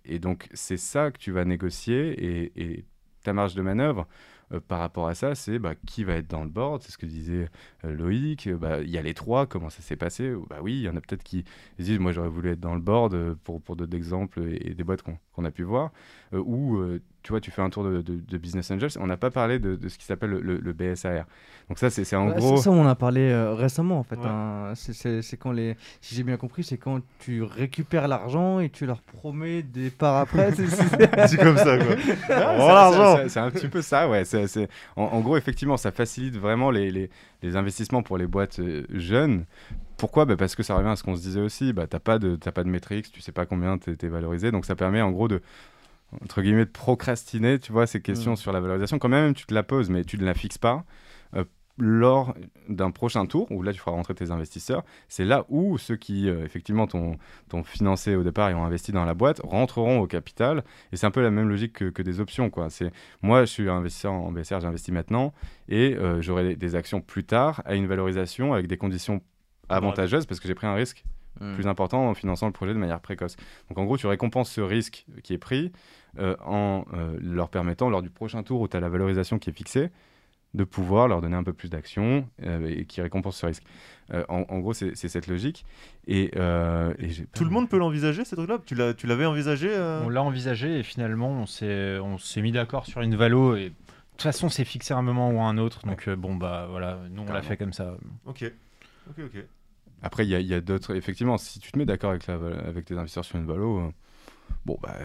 et 0.05 0.19
donc, 0.21 0.49
c'est 0.53 0.77
ça 0.77 1.11
que 1.11 1.19
tu 1.19 1.33
vas 1.33 1.45
négocier. 1.45 2.53
Et 2.55 2.85
ta 3.23 3.33
marge 3.33 3.55
de 3.55 3.63
manœuvre, 3.63 4.07
euh, 4.53 4.61
par 4.61 4.81
rapport 4.81 5.09
à 5.09 5.15
ça, 5.15 5.35
c'est 5.35 5.59
bah, 5.59 5.75
qui 5.87 6.05
va 6.05 6.15
être 6.15 6.29
dans 6.29 6.43
le 6.43 6.51
board, 6.51 6.83
c'est 6.83 6.93
ce 6.93 6.99
que 6.99 7.07
disait 7.07 7.49
euh, 7.85 7.93
Loïc. 7.93 8.47
Euh, 8.47 8.57
bah, 8.57 8.81
il 8.83 8.91
y 8.91 8.99
a 8.99 9.03
les 9.03 9.15
trois, 9.15 9.47
comment 9.47 9.71
ça 9.71 9.83
s'est 9.83 9.97
passé? 9.97 10.33
Bah 10.49 10.59
oui, 10.63 10.75
il 10.75 10.83
y 10.83 10.89
en 10.89 10.97
a 10.97 11.01
peut-être 11.01 11.23
qui 11.23 11.45
disent 11.79 11.99
moi 11.99 12.13
j'aurais 12.13 12.29
voulu 12.29 12.51
être 12.51 12.61
dans 12.61 12.75
le 12.75 12.81
board 12.81 13.35
pour, 13.45 13.61
pour 13.63 13.77
d'autres 13.77 13.97
exemples 13.97 14.43
et, 14.43 14.75
des 14.75 14.85
boîtes 14.85 15.03
qu'on 15.03 15.45
a 15.45 15.51
pu 15.51 15.63
voir. 15.63 15.93
ou 16.33 16.79
tu 17.23 17.33
vois, 17.33 17.41
tu 17.41 17.51
fais 17.51 17.63
un 17.63 17.71
tour 17.71 17.85
de, 17.85 18.01
de, 18.03 18.39
Business 18.39 18.71
Angels. 18.71 18.91
On 18.99 19.07
n'a 19.07 19.17
pas 19.17 19.31
parlé 19.31 19.59
de, 19.59 19.77
de 19.77 19.89
ce 19.89 19.99
qui 19.99 20.05
s'appelle 20.05 20.31
le, 20.31 20.57
le, 20.59 20.73
BSAR. 20.73 21.27
Donc 21.69 21.79
ça, 21.79 21.91
c'est 21.91 22.17
en 22.17 22.29
gros. 22.31 22.57
Ça, 22.57 22.71
on 22.71 22.83
en 22.83 22.87
a 22.87 22.95
parlé 22.95 23.33
récemment 23.53 23.99
en 23.99 24.03
fait. 24.03 24.19
Hein. 24.25 24.73
C'est 24.75 25.37
quand 25.37 25.53
les, 25.53 25.77
si 26.01 26.15
j'ai 26.15 26.23
bien 26.23 26.37
compris, 26.37 26.65
c'est 26.65 26.79
quand 26.79 27.01
tu 27.19 27.43
récupères 27.43 28.09
l'argent 28.09 28.61
et 28.61 28.71
tu 28.71 28.87
leur 28.87 29.03
promets 29.03 29.63
des 29.63 29.91
parts 29.91 30.17
après. 30.17 30.53
c'est 30.53 31.37
comme 31.37 31.59
ça 31.59 31.79
quoi. 31.79 31.97
l'argent. 32.29 33.29
C'est 33.29 33.41
un 33.41 33.51
petit 33.51 33.69
peu 33.69 33.83
ça, 33.83 34.09
ouais. 34.09 34.23
En, 34.97 35.03
en, 35.03 35.21
gros, 35.21 35.37
effectivement, 35.37 35.77
ça 35.77 35.93
facilite 35.93 36.37
vraiment 36.37 36.71
les, 36.71 36.91
les, 36.91 37.11
les 37.43 37.57
investissements 37.57 38.03
pour 38.03 38.19
les 38.19 38.27
boîtes 38.27 38.61
jeunes. 38.91 39.45
Pourquoi? 40.01 40.25
Bah 40.25 40.37
Parce 40.37 40.57
que 40.57 40.63
ça 40.63 40.75
revient 40.77 40.89
à 40.89 40.97
ce 40.97 41.03
qu'on 41.03 41.15
se 41.15 41.21
disait 41.21 41.41
aussi. 41.41 41.75
Bah, 41.75 41.87
tu 41.87 41.95
n'as 41.95 42.01
pas 42.01 42.19
de, 42.19 42.37
pas 42.37 42.65
de 42.65 42.71
métriques, 42.71 43.13
tu 43.13 43.21
sais 43.21 43.33
pas 43.33 43.45
combien 43.45 43.77
tu 43.77 43.91
es, 44.01 44.09
valorisé. 44.09 44.51
Donc 44.51 44.65
ça 44.65 44.75
permet 44.75 45.03
en 45.03 45.11
gros 45.11 45.29
de, 45.29 45.43
entre 46.23 46.43
guillemets, 46.43 46.65
de 46.65 46.71
procrastiner, 46.71 47.59
tu 47.59 47.73
vois, 47.73 47.87
ces 47.87 48.01
questions 48.01 48.33
mm. 48.33 48.37
sur 48.37 48.53
la 48.53 48.61
valorisation. 48.61 48.99
Quand 48.99 49.09
même, 49.09 49.35
tu 49.35 49.47
te 49.47 49.55
la 49.55 49.63
poses, 49.63 49.91
mais 49.91 50.05
tu 50.05 50.19
ne 50.19 50.25
la 50.25 50.35
fixes 50.35 50.59
pas. 50.59 50.85
Euh, 51.35 51.45
lors 51.81 52.35
d'un 52.69 52.91
prochain 52.91 53.27
tour, 53.27 53.51
où 53.51 53.63
là 53.63 53.73
tu 53.73 53.79
feras 53.79 53.93
rentrer 53.93 54.15
tes 54.15 54.31
investisseurs, 54.31 54.85
c'est 55.09 55.25
là 55.25 55.45
où 55.49 55.79
ceux 55.79 55.97
qui 55.97 56.29
euh, 56.29 56.45
effectivement 56.45 56.87
t'ont 56.87 57.17
financé 57.65 58.15
au 58.15 58.23
départ 58.23 58.51
et 58.51 58.55
ont 58.55 58.65
investi 58.65 58.93
dans 58.93 59.05
la 59.05 59.15
boîte 59.15 59.41
rentreront 59.43 60.01
au 60.01 60.07
capital. 60.07 60.65
Et 60.93 60.97
c'est 60.97 61.07
un 61.07 61.11
peu 61.11 61.23
la 61.23 61.31
même 61.31 61.49
logique 61.49 61.73
que, 61.73 62.03
des 62.03 62.21
options. 62.21 62.51
Quoi. 62.51 62.69
Moi, 63.23 63.45
je 63.45 63.51
suis 63.51 63.69
investisseur 63.69 64.13
en 64.13 64.33
BSR, 64.33 64.61
j'investis 64.61 64.93
maintenant, 64.93 65.33
et 65.69 65.97
euh, 65.97 66.21
j'aurai 66.21 66.57
des 66.57 66.75
actions 66.75 67.01
plus 67.01 67.25
tard 67.25 67.63
à 67.65 67.75
une 67.75 67.87
valorisation 67.87 68.53
avec 68.53 68.67
des 68.67 68.77
conditions 68.77 69.23
avantageuses 69.69 70.27
parce 70.27 70.41
que 70.41 70.49
j'ai 70.49 70.55
pris 70.55 70.67
un 70.67 70.75
risque 70.75 71.05
mm. 71.41 71.55
plus 71.55 71.67
important 71.67 72.09
en 72.09 72.15
finançant 72.15 72.47
le 72.47 72.53
projet 72.53 72.75
de 72.75 72.79
manière 72.79 73.01
précoce. 73.01 73.37
Donc 73.69 73.79
en 73.79 73.85
gros, 73.85 73.97
tu 73.97 74.07
récompenses 74.07 74.51
ce 74.51 74.61
risque 74.61 75.07
qui 75.23 75.35
est 75.35 75.39
pris 75.39 75.73
euh, 76.19 76.37
en 76.45 76.85
leur 77.21 77.49
permettant, 77.49 77.91
lors 77.91 78.03
du 78.03 78.11
prochain 78.11 78.43
tour 78.43 78.61
où 78.61 78.69
tu 78.69 78.77
as 78.77 78.81
la 78.81 78.89
valorisation 78.89 79.39
qui 79.39 79.51
est 79.51 79.53
fixée, 79.53 79.91
de 80.55 80.65
pouvoir 80.65 81.09
leur 81.09 81.21
donner 81.21 81.37
un 81.37 81.45
peu 81.45 81.53
plus 81.53 81.71
d'action 81.71 82.29
euh, 82.43 82.67
et 82.67 82.85
qui 82.85 83.01
récompense 83.01 83.37
ce 83.37 83.47
risque. 83.47 83.63
Euh, 84.13 84.25
en, 84.29 84.59
gros, 84.59 84.73
c'est 84.73 84.95
cette 84.97 85.29
logique. 85.29 85.65
Et, 86.09 86.33
euh, 86.37 86.93
Tout 87.35 87.45
le 87.45 87.51
monde 87.51 87.69
peut 87.69 87.79
l'envisager, 87.79 88.25
ces 88.25 88.35
trucs-là? 88.35 88.59
Tu 88.65 89.07
l'avais 89.07 89.27
envisagé 89.27 89.71
On 90.05 90.09
l'a 90.09 90.23
envisagé 90.23 90.81
et 90.81 90.83
finalement, 90.83 91.31
on 91.31 91.47
s'est 91.47 92.43
mis 92.43 92.53
d'accord 92.53 92.87
sur 92.87 93.01
une 93.01 93.15
valo 93.15 93.57
et 93.57 93.71
de 93.71 94.23
toute 94.23 94.33
façon, 94.33 94.51
c'est 94.51 94.67
fixé 94.67 94.93
à 94.93 94.99
un 94.99 95.03
moment 95.03 95.31
ou 95.31 95.41
à 95.41 95.45
un 95.45 95.57
autre. 95.57 95.87
Donc, 95.87 96.09
bon, 96.11 96.35
bah 96.35 96.67
voilà, 96.69 96.99
nous, 97.11 97.23
on 97.23 97.33
l'a 97.33 97.43
fait 97.43 97.57
comme 97.57 97.73
ça. 97.73 97.97
Ok. 98.27 98.45
Ok, 99.09 99.25
ok. 99.25 99.45
Après, 100.03 100.27
il 100.27 100.31
y 100.31 100.55
a, 100.55 100.61
d'autres. 100.61 100.95
Effectivement, 100.95 101.39
si 101.39 101.61
tu 101.61 101.73
te 101.73 101.79
mets 101.79 101.87
d'accord 101.87 102.11
avec, 102.11 102.29
avec 102.29 102.85
tes 102.87 102.95
investisseurs 102.95 103.25
sur 103.25 103.39
une 103.39 103.47
valo 103.47 103.93
bon, 104.65 104.79
bah, 104.83 104.97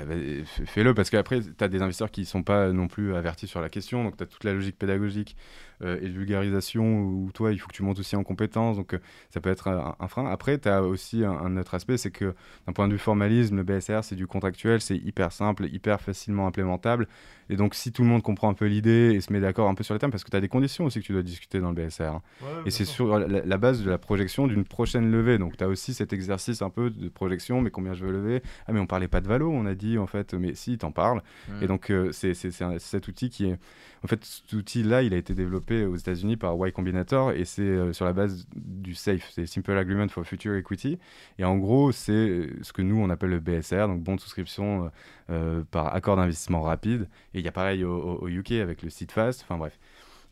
fais-le 0.66 0.94
parce 0.94 1.10
qu'après, 1.10 1.42
tu 1.42 1.64
as 1.64 1.68
des 1.68 1.82
investisseurs 1.82 2.12
qui 2.12 2.22
ne 2.22 2.26
sont 2.26 2.44
pas 2.44 2.72
non 2.72 2.88
plus 2.88 3.16
avertis 3.16 3.48
sur 3.48 3.62
la 3.62 3.70
question, 3.70 4.04
donc 4.04 4.18
tu 4.18 4.24
as 4.24 4.26
toute 4.26 4.44
la 4.44 4.54
logique 4.54 4.78
pédagogique 4.78 5.36
euh, 5.82 5.98
et 6.02 6.08
de 6.08 6.14
vulgarisation 6.14 7.02
où 7.02 7.30
toi, 7.34 7.52
il 7.52 7.60
faut 7.60 7.68
que 7.68 7.74
tu 7.74 7.84
montes 7.84 8.00
aussi 8.00 8.16
en 8.16 8.24
compétences, 8.24 8.78
donc 8.78 8.94
euh, 8.94 9.00
ça 9.30 9.42
peut 9.42 9.50
être 9.50 9.68
un, 9.68 10.08
frein. 10.08 10.30
Après, 10.30 10.58
tu 10.58 10.70
as 10.70 10.84
aussi 10.84 11.24
un, 11.26 11.58
autre 11.58 11.74
aspect, 11.74 11.98
c'est 11.98 12.12
que 12.12 12.34
d'un 12.68 12.74
point 12.74 12.88
de 12.88 12.94
vue 12.94 13.00
formalisme, 13.00 13.58
le 13.58 13.64
BSR, 13.64 14.04
c'est 14.04 14.16
du 14.16 14.28
contractuel, 14.28 14.82
c'est 14.82 14.98
hyper 14.98 15.32
simple, 15.32 15.66
hyper 15.66 16.02
facilement 16.02 16.48
implémentable. 16.48 17.08
Et 17.50 17.58
donc, 17.58 17.76
si 17.76 17.92
tout 17.92 18.02
le 18.02 18.08
monde 18.08 18.24
comprend 18.24 18.50
un 18.50 18.54
peu 18.54 18.66
l'idée 18.66 19.14
et 19.14 19.22
se 19.22 19.32
met 19.32 19.40
d'accord 19.40 19.70
un 19.70 19.76
peu 19.76 19.84
sur 19.84 19.94
les 19.94 20.00
termes, 20.00 20.12
parce 20.12 20.24
que 20.24 20.32
tu 20.32 20.38
as 20.38 20.42
des 20.42 20.48
conditions 20.48 20.86
aussi 20.86 21.00
que 21.00 21.06
tu 21.06 21.14
dois 21.14 21.22
discuter 21.22 21.60
dans 21.60 21.72
le 21.72 21.76
BSR. 21.76 22.04
Hein. 22.06 22.22
et 22.66 22.72
c'est 22.72 22.86
sur 22.86 23.20
la, 23.20 23.58
base 23.58 23.84
de 23.84 23.90
la 23.90 23.98
projection 23.98 24.48
d'une 24.48 24.64
prochaine 24.64 25.12
levée. 25.12 25.38
Donc, 25.38 25.58
tu 25.58 25.64
as 25.64 25.68
aussi 25.68 25.94
cet 25.94 26.14
exercice 26.14 26.62
un 26.62 26.70
peu 26.70 26.90
de 26.90 27.10
projection, 27.10 27.62
mais 27.62 27.70
combien 27.70 27.94
je 27.94 28.06
veux 28.06 28.12
lever? 28.12 28.42
Ah, 28.68 28.74
mais 28.74 28.80
on 28.80 28.88
parlait 28.88 29.08
pas 29.08 29.22
de 29.22 29.28
valo, 29.28 29.52
on 29.52 29.66
a 29.66 29.76
dit 29.76 29.98
en 29.98 30.08
fait, 30.08 30.34
mais 30.34 30.56
si, 30.56 30.78
t'en 30.78 30.92
parles. 30.92 31.22
Mmh. 31.50 31.64
Et 31.64 31.68
donc, 31.68 31.92
euh, 31.92 32.12
c'est 32.12 32.34
cet 32.34 33.08
outil 33.08 33.30
qui 33.30 33.46
est. 33.46 33.58
En 34.04 34.08
fait, 34.08 34.24
cet 34.24 34.54
outil-là, 34.54 35.02
il 35.02 35.14
a 35.14 35.18
été 35.18 35.34
développé 35.34 35.65
aux 35.72 35.96
États-Unis 35.96 36.38
par 36.38 36.56
Y 36.56 36.72
Combinator 36.72 37.32
et 37.32 37.46
c'est 37.46 37.62
euh, 37.62 37.94
sur 37.94 38.06
la 38.06 38.14
base 38.14 38.46
du 38.56 38.94
SAFE, 38.94 39.30
c'est 39.32 39.46
Simple 39.46 39.72
Agreement 39.72 40.08
for 40.08 40.26
Future 40.26 40.56
Equity. 40.56 41.00
Et 41.40 41.46
en 41.46 41.58
gros, 41.58 41.92
c'est 41.92 42.50
ce 42.62 42.74
que 42.74 42.82
nous, 42.82 42.98
on 42.98 43.10
appelle 43.10 43.32
le 43.32 43.40
BSR, 43.40 43.88
donc 43.88 44.02
bon 44.02 44.16
de 44.16 44.20
souscription 44.20 44.92
euh, 45.30 45.64
par 45.72 45.94
accord 45.94 46.16
d'investissement 46.16 46.62
rapide. 46.62 47.08
Et 47.34 47.40
il 47.40 47.46
y 47.46 47.48
a 47.48 47.52
pareil 47.52 47.84
au, 47.84 48.28
UK 48.28 48.54
avec 48.54 48.84
le 48.84 48.90
site 48.90 49.12
fast, 49.12 49.42
enfin 49.44 49.58
bref. 49.58 49.80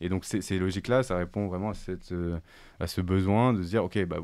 Et 0.00 0.08
donc 0.08 0.24
ces, 0.24 0.58
logiques-là, 0.58 1.02
ça 1.02 1.16
répond 1.16 1.46
vraiment 1.46 1.70
à, 1.70 1.74
cette, 1.74 2.12
à 2.80 2.86
ce 2.86 3.00
besoin 3.00 3.52
de 3.52 3.62
se 3.62 3.68
dire, 3.68 3.84
OK, 3.84 4.02
bah, 4.06 4.18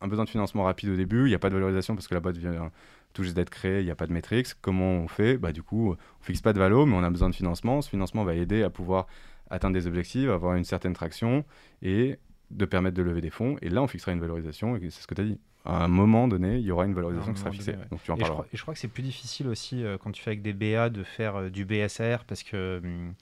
un 0.00 0.08
besoin 0.08 0.24
de 0.24 0.30
financement 0.30 0.64
rapide 0.64 0.90
au 0.90 0.96
début, 0.96 1.26
il 1.26 1.28
n'y 1.28 1.34
a 1.34 1.38
pas 1.38 1.48
de 1.48 1.54
valorisation 1.54 1.94
parce 1.94 2.08
que 2.08 2.14
la 2.14 2.20
boîte 2.20 2.36
vient 2.36 2.70
tout 3.12 3.22
juste 3.22 3.36
d'être 3.36 3.50
créé, 3.50 3.80
il 3.80 3.84
n'y 3.84 3.90
a 3.90 3.94
pas 3.94 4.06
de 4.06 4.12
métriques. 4.12 4.48
Comment 4.60 4.92
on 4.92 5.08
fait? 5.08 5.38
Bah, 5.38 5.52
Du 5.52 5.62
coup, 5.62 5.92
on 5.92 6.24
fixe 6.24 6.40
pas 6.40 6.52
de 6.52 6.58
valo, 6.58 6.86
mais 6.86 6.96
on 6.96 7.02
a 7.02 7.10
besoin 7.10 7.30
de 7.30 7.34
financement. 7.34 7.82
Ce 7.82 7.90
financement 7.90 8.24
va 8.24 8.34
aider 8.34 8.62
à 8.62 8.70
pouvoir 8.70 9.06
atteindre 9.50 9.74
des 9.74 9.86
objectifs, 9.86 10.28
avoir 10.28 10.54
une 10.54 10.64
certaine 10.64 10.92
traction 10.92 11.44
et 11.82 12.18
de 12.50 12.64
permettre 12.64 12.96
de 12.96 13.02
lever 13.02 13.20
des 13.20 13.30
fonds. 13.30 13.56
Et 13.62 13.68
là, 13.68 13.82
on 13.82 13.86
fixera 13.86 14.12
une 14.12 14.20
valorisation, 14.20 14.76
et 14.76 14.90
c'est 14.90 15.02
ce 15.02 15.06
que 15.06 15.14
tu 15.14 15.20
as 15.20 15.24
dit. 15.24 15.38
À 15.64 15.84
un 15.84 15.88
moment 15.88 16.26
donné, 16.26 16.58
il 16.58 16.64
y 16.64 16.72
aura 16.72 16.86
une 16.86 16.94
valorisation 16.94 17.32
qui 17.32 17.40
sera 17.40 17.52
fixée. 17.52 17.74
Donc, 17.90 18.02
tu 18.02 18.10
en 18.10 18.16
et, 18.16 18.24
je 18.24 18.30
crois, 18.30 18.46
et, 18.52 18.56
je 18.56 18.62
crois, 18.62 18.74
que 18.74 18.80
c'est 18.80 18.88
plus 18.88 19.02
difficile 19.02 19.46
aussi 19.48 19.84
euh, 19.84 19.96
quand 19.96 20.10
tu 20.10 20.20
fais 20.20 20.30
avec 20.30 20.42
des 20.42 20.52
BA 20.52 20.90
de 20.90 21.04
faire 21.04 21.36
euh, 21.36 21.50
du 21.50 21.64
BSR 21.64 22.24
parce 22.26 22.42
que 22.42 22.80
hum, 22.82 23.14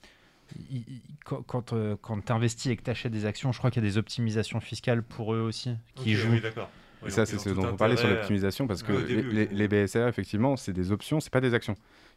quand, 1.23 1.73
euh, 1.73 1.95
quand 2.01 2.25
tu 2.25 2.31
investis 2.31 2.71
et 2.71 2.75
que 2.75 2.83
tu 2.83 2.89
achètes 2.89 3.11
des 3.11 3.25
actions, 3.25 3.51
je 3.51 3.59
crois 3.59 3.69
qu'il 3.69 3.83
y 3.83 3.85
a 3.85 3.89
des 3.89 3.97
optimisations 3.97 4.59
fiscales 4.59 5.03
pour 5.03 5.33
eux 5.35 5.41
aussi 5.41 5.77
qui 5.95 6.13
jouent. 6.13 6.31
Oui, 6.31 6.41
d'accord 6.41 6.69
et 7.05 7.09
ça, 7.09 7.25
c'est 7.25 7.39
ce 7.39 7.49
dont 7.49 7.65
on 7.65 7.75
parlait 7.75 7.97
sur 7.97 8.07
l'optimisation, 8.07 8.67
parce 8.67 8.83
que 8.83 8.91
les, 8.93 9.67
BSR, 9.67 10.07
effectivement, 10.07 10.55
c'est 10.55 10.73
des 10.73 10.91
options, 10.91 11.19
c'est 11.19 11.31
pas 11.31 11.41
des 11.41 11.53
actions. 11.53 11.75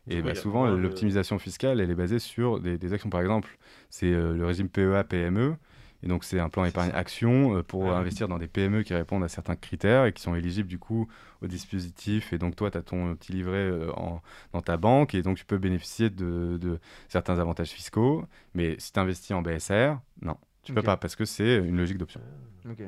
Et 0.08 0.22
bah, 0.22 0.34
souvent, 0.34 0.66
l'optimisation 0.66 1.38
fiscale, 1.38 1.80
elle 1.80 1.90
est 1.90 1.94
basée 1.94 2.18
sur 2.18 2.60
des, 2.60 2.92
actions. 2.92 3.10
Par 3.10 3.20
exemple, 3.20 3.56
c'est 3.90 4.12
euh, 4.12 4.34
le 4.34 4.44
régime 4.44 4.68
PEA-PME. 4.68 5.56
Et 6.02 6.06
donc, 6.06 6.24
c'est 6.24 6.38
un 6.38 6.50
plan 6.50 6.66
épargne 6.66 6.90
action 6.92 7.56
euh, 7.56 7.62
pour 7.62 7.90
investir 7.90 8.28
dans 8.28 8.36
des 8.36 8.46
PME 8.46 8.82
qui 8.82 8.92
répondent 8.92 9.24
à 9.24 9.28
certains 9.28 9.56
critères 9.56 10.04
et 10.04 10.12
qui 10.12 10.20
sont 10.20 10.34
éligibles 10.34 10.68
du 10.68 10.78
coup 10.78 11.08
au 11.40 11.46
dispositif. 11.46 12.34
Et 12.34 12.38
donc, 12.38 12.56
toi, 12.56 12.70
tu 12.70 12.76
as 12.76 12.82
ton 12.82 13.14
petit 13.16 13.32
livret 13.32 13.56
euh, 13.56 13.90
en, 13.92 14.20
dans 14.52 14.60
ta 14.60 14.76
banque 14.76 15.14
et 15.14 15.22
donc 15.22 15.38
tu 15.38 15.46
peux 15.46 15.56
bénéficier 15.56 16.10
de, 16.10 16.58
de 16.60 16.78
certains 17.08 17.38
avantages 17.38 17.70
fiscaux. 17.70 18.26
Mais 18.54 18.76
si 18.78 18.92
tu 18.92 19.00
investis 19.00 19.30
en 19.30 19.40
BSR, 19.40 19.96
non, 20.20 20.36
tu 20.62 20.74
peux 20.74 20.82
pas 20.82 20.98
parce 20.98 21.16
que 21.16 21.24
c'est 21.24 21.56
une 21.56 21.78
logique 21.78 21.96
d'option. 21.96 22.20
Ok. 22.68 22.82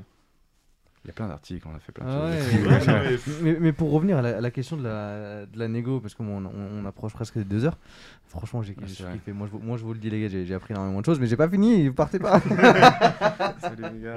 Il 1.07 1.11
y 1.11 1.11
a 1.11 1.13
plein 1.13 1.29
d'articles, 1.29 1.65
on 1.73 1.77
a 1.77 1.79
fait 1.79 1.93
plein 1.93 2.05
de 2.05 2.11
ah 2.11 3.09
choses. 3.09 3.21
mais, 3.61 3.73
pour 3.73 3.93
revenir 3.93 4.19
à 4.19 4.23
la, 4.23 4.51
question 4.51 4.77
de 4.77 4.83
la, 4.83 5.47
de 5.47 5.57
la 5.57 5.69
négo, 5.69 6.01
parce 6.01 6.17
qu'on 6.17 6.45
on, 6.45 6.85
approche 6.85 7.13
presque 7.13 7.39
des 7.39 7.45
deux 7.45 7.65
heures, 7.65 7.79
franchement, 8.27 8.61
j'ai 8.61 8.75
kiffé. 8.75 9.05
Moi 9.33 9.47
je, 9.47 9.57
moi, 9.57 9.77
je 9.77 9.85
vous 9.85 9.93
le 9.93 10.01
dis, 10.01 10.11
les 10.11 10.23
gars, 10.23 10.29
j'ai 10.29 10.53
appris 10.53 10.75
énormément 10.75 10.99
de 10.99 11.05
choses, 11.05 11.21
mais 11.21 11.29
j'ai 11.29 11.37
pas 11.37 11.49
fini, 11.49 11.87
vous 11.87 11.95
partez 11.95 12.19
pas. 12.19 12.41
Salut 13.61 13.85
les 13.95 14.01
gars. 14.01 14.17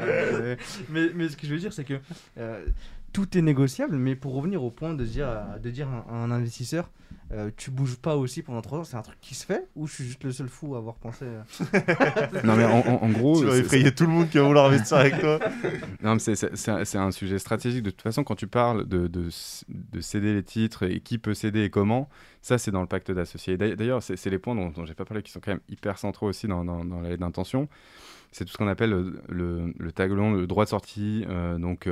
mais, 0.89 1.09
mais, 1.13 1.29
ce 1.29 1.37
que 1.37 1.45
je 1.45 1.53
veux 1.53 1.59
dire, 1.59 1.73
c'est 1.73 1.83
que 1.83 1.99
euh, 2.39 2.65
tout 3.11 3.37
est 3.37 3.41
négociable, 3.41 3.97
mais 3.97 4.15
pour 4.15 4.33
revenir 4.33 4.63
au 4.63 4.71
point 4.71 4.93
de 4.93 5.05
dire, 5.05 5.27
de 5.61 5.69
dire 5.69 5.87
à 5.89 6.13
un 6.13 6.31
investisseur, 6.31 6.89
euh, 7.31 7.51
tu 7.55 7.69
bouges 7.69 7.97
pas 7.97 8.17
aussi 8.17 8.41
pendant 8.41 8.61
3 8.61 8.79
ans, 8.79 8.83
c'est 8.83 8.97
un 8.97 9.03
truc 9.03 9.19
qui 9.21 9.35
se 9.35 9.45
fait 9.45 9.67
ou 9.75 9.85
je 9.85 9.93
suis 9.93 10.03
juste 10.03 10.23
le 10.23 10.31
seul 10.31 10.47
fou 10.47 10.73
à 10.73 10.79
avoir 10.79 10.95
pensé 10.95 11.25
euh 11.25 11.43
Non 12.43 12.55
mais 12.55 12.65
en, 12.65 13.09
gros... 13.09 13.39
Tu 13.39 13.45
vas 13.45 13.57
effrayer 13.57 13.93
tout 13.93 14.05
le 14.05 14.09
monde 14.09 14.29
qui 14.29 14.39
va 14.39 14.45
vouloir 14.45 14.65
investir 14.65 14.97
avec 14.97 15.19
toi. 15.19 15.39
non 16.01 16.15
mais 16.15 16.19
c'est 16.35 16.97
un 16.97 17.11
sujet 17.11 17.37
stratégique. 17.37 17.83
De 17.83 17.91
toute 17.91 18.01
façon, 18.01 18.23
quand 18.23 18.35
tu 18.35 18.47
parles 18.47 18.87
de, 18.87 19.05
de, 19.05 19.29
de, 19.69 20.01
céder 20.01 20.33
les 20.33 20.43
titres 20.43 20.83
et 20.89 21.01
qui 21.01 21.19
peut 21.19 21.35
céder 21.35 21.63
et 21.63 21.69
comment, 21.69 22.09
ça 22.41 22.57
c'est 22.57 22.71
dans 22.71 22.81
le 22.81 22.87
pacte 22.87 23.11
d'associés. 23.11 23.57
D'ailleurs, 23.57 24.01
c'est 24.01 24.25
les 24.25 24.39
points 24.39 24.55
dont, 24.55 24.73
j'ai 24.85 24.95
pas 24.95 25.05
parlé 25.05 25.21
qui 25.21 25.31
sont 25.31 25.39
quand 25.39 25.51
même 25.51 25.61
hyper 25.69 25.99
centraux 25.99 26.27
aussi 26.27 26.47
dans, 26.47 26.65
dans, 26.65 26.83
dans 26.83 27.01
d'intention 27.01 27.69
c'est 28.31 28.45
tout 28.45 28.51
ce 28.51 28.57
qu'on 28.57 28.67
appelle 28.67 28.91
le, 28.91 29.21
le, 29.27 29.73
le, 29.75 29.91
tag 29.91 30.11
le 30.11 30.45
droit 30.45 30.63
de 30.63 30.69
sortie. 30.69 31.25
Euh, 31.27 31.57
donc, 31.57 31.89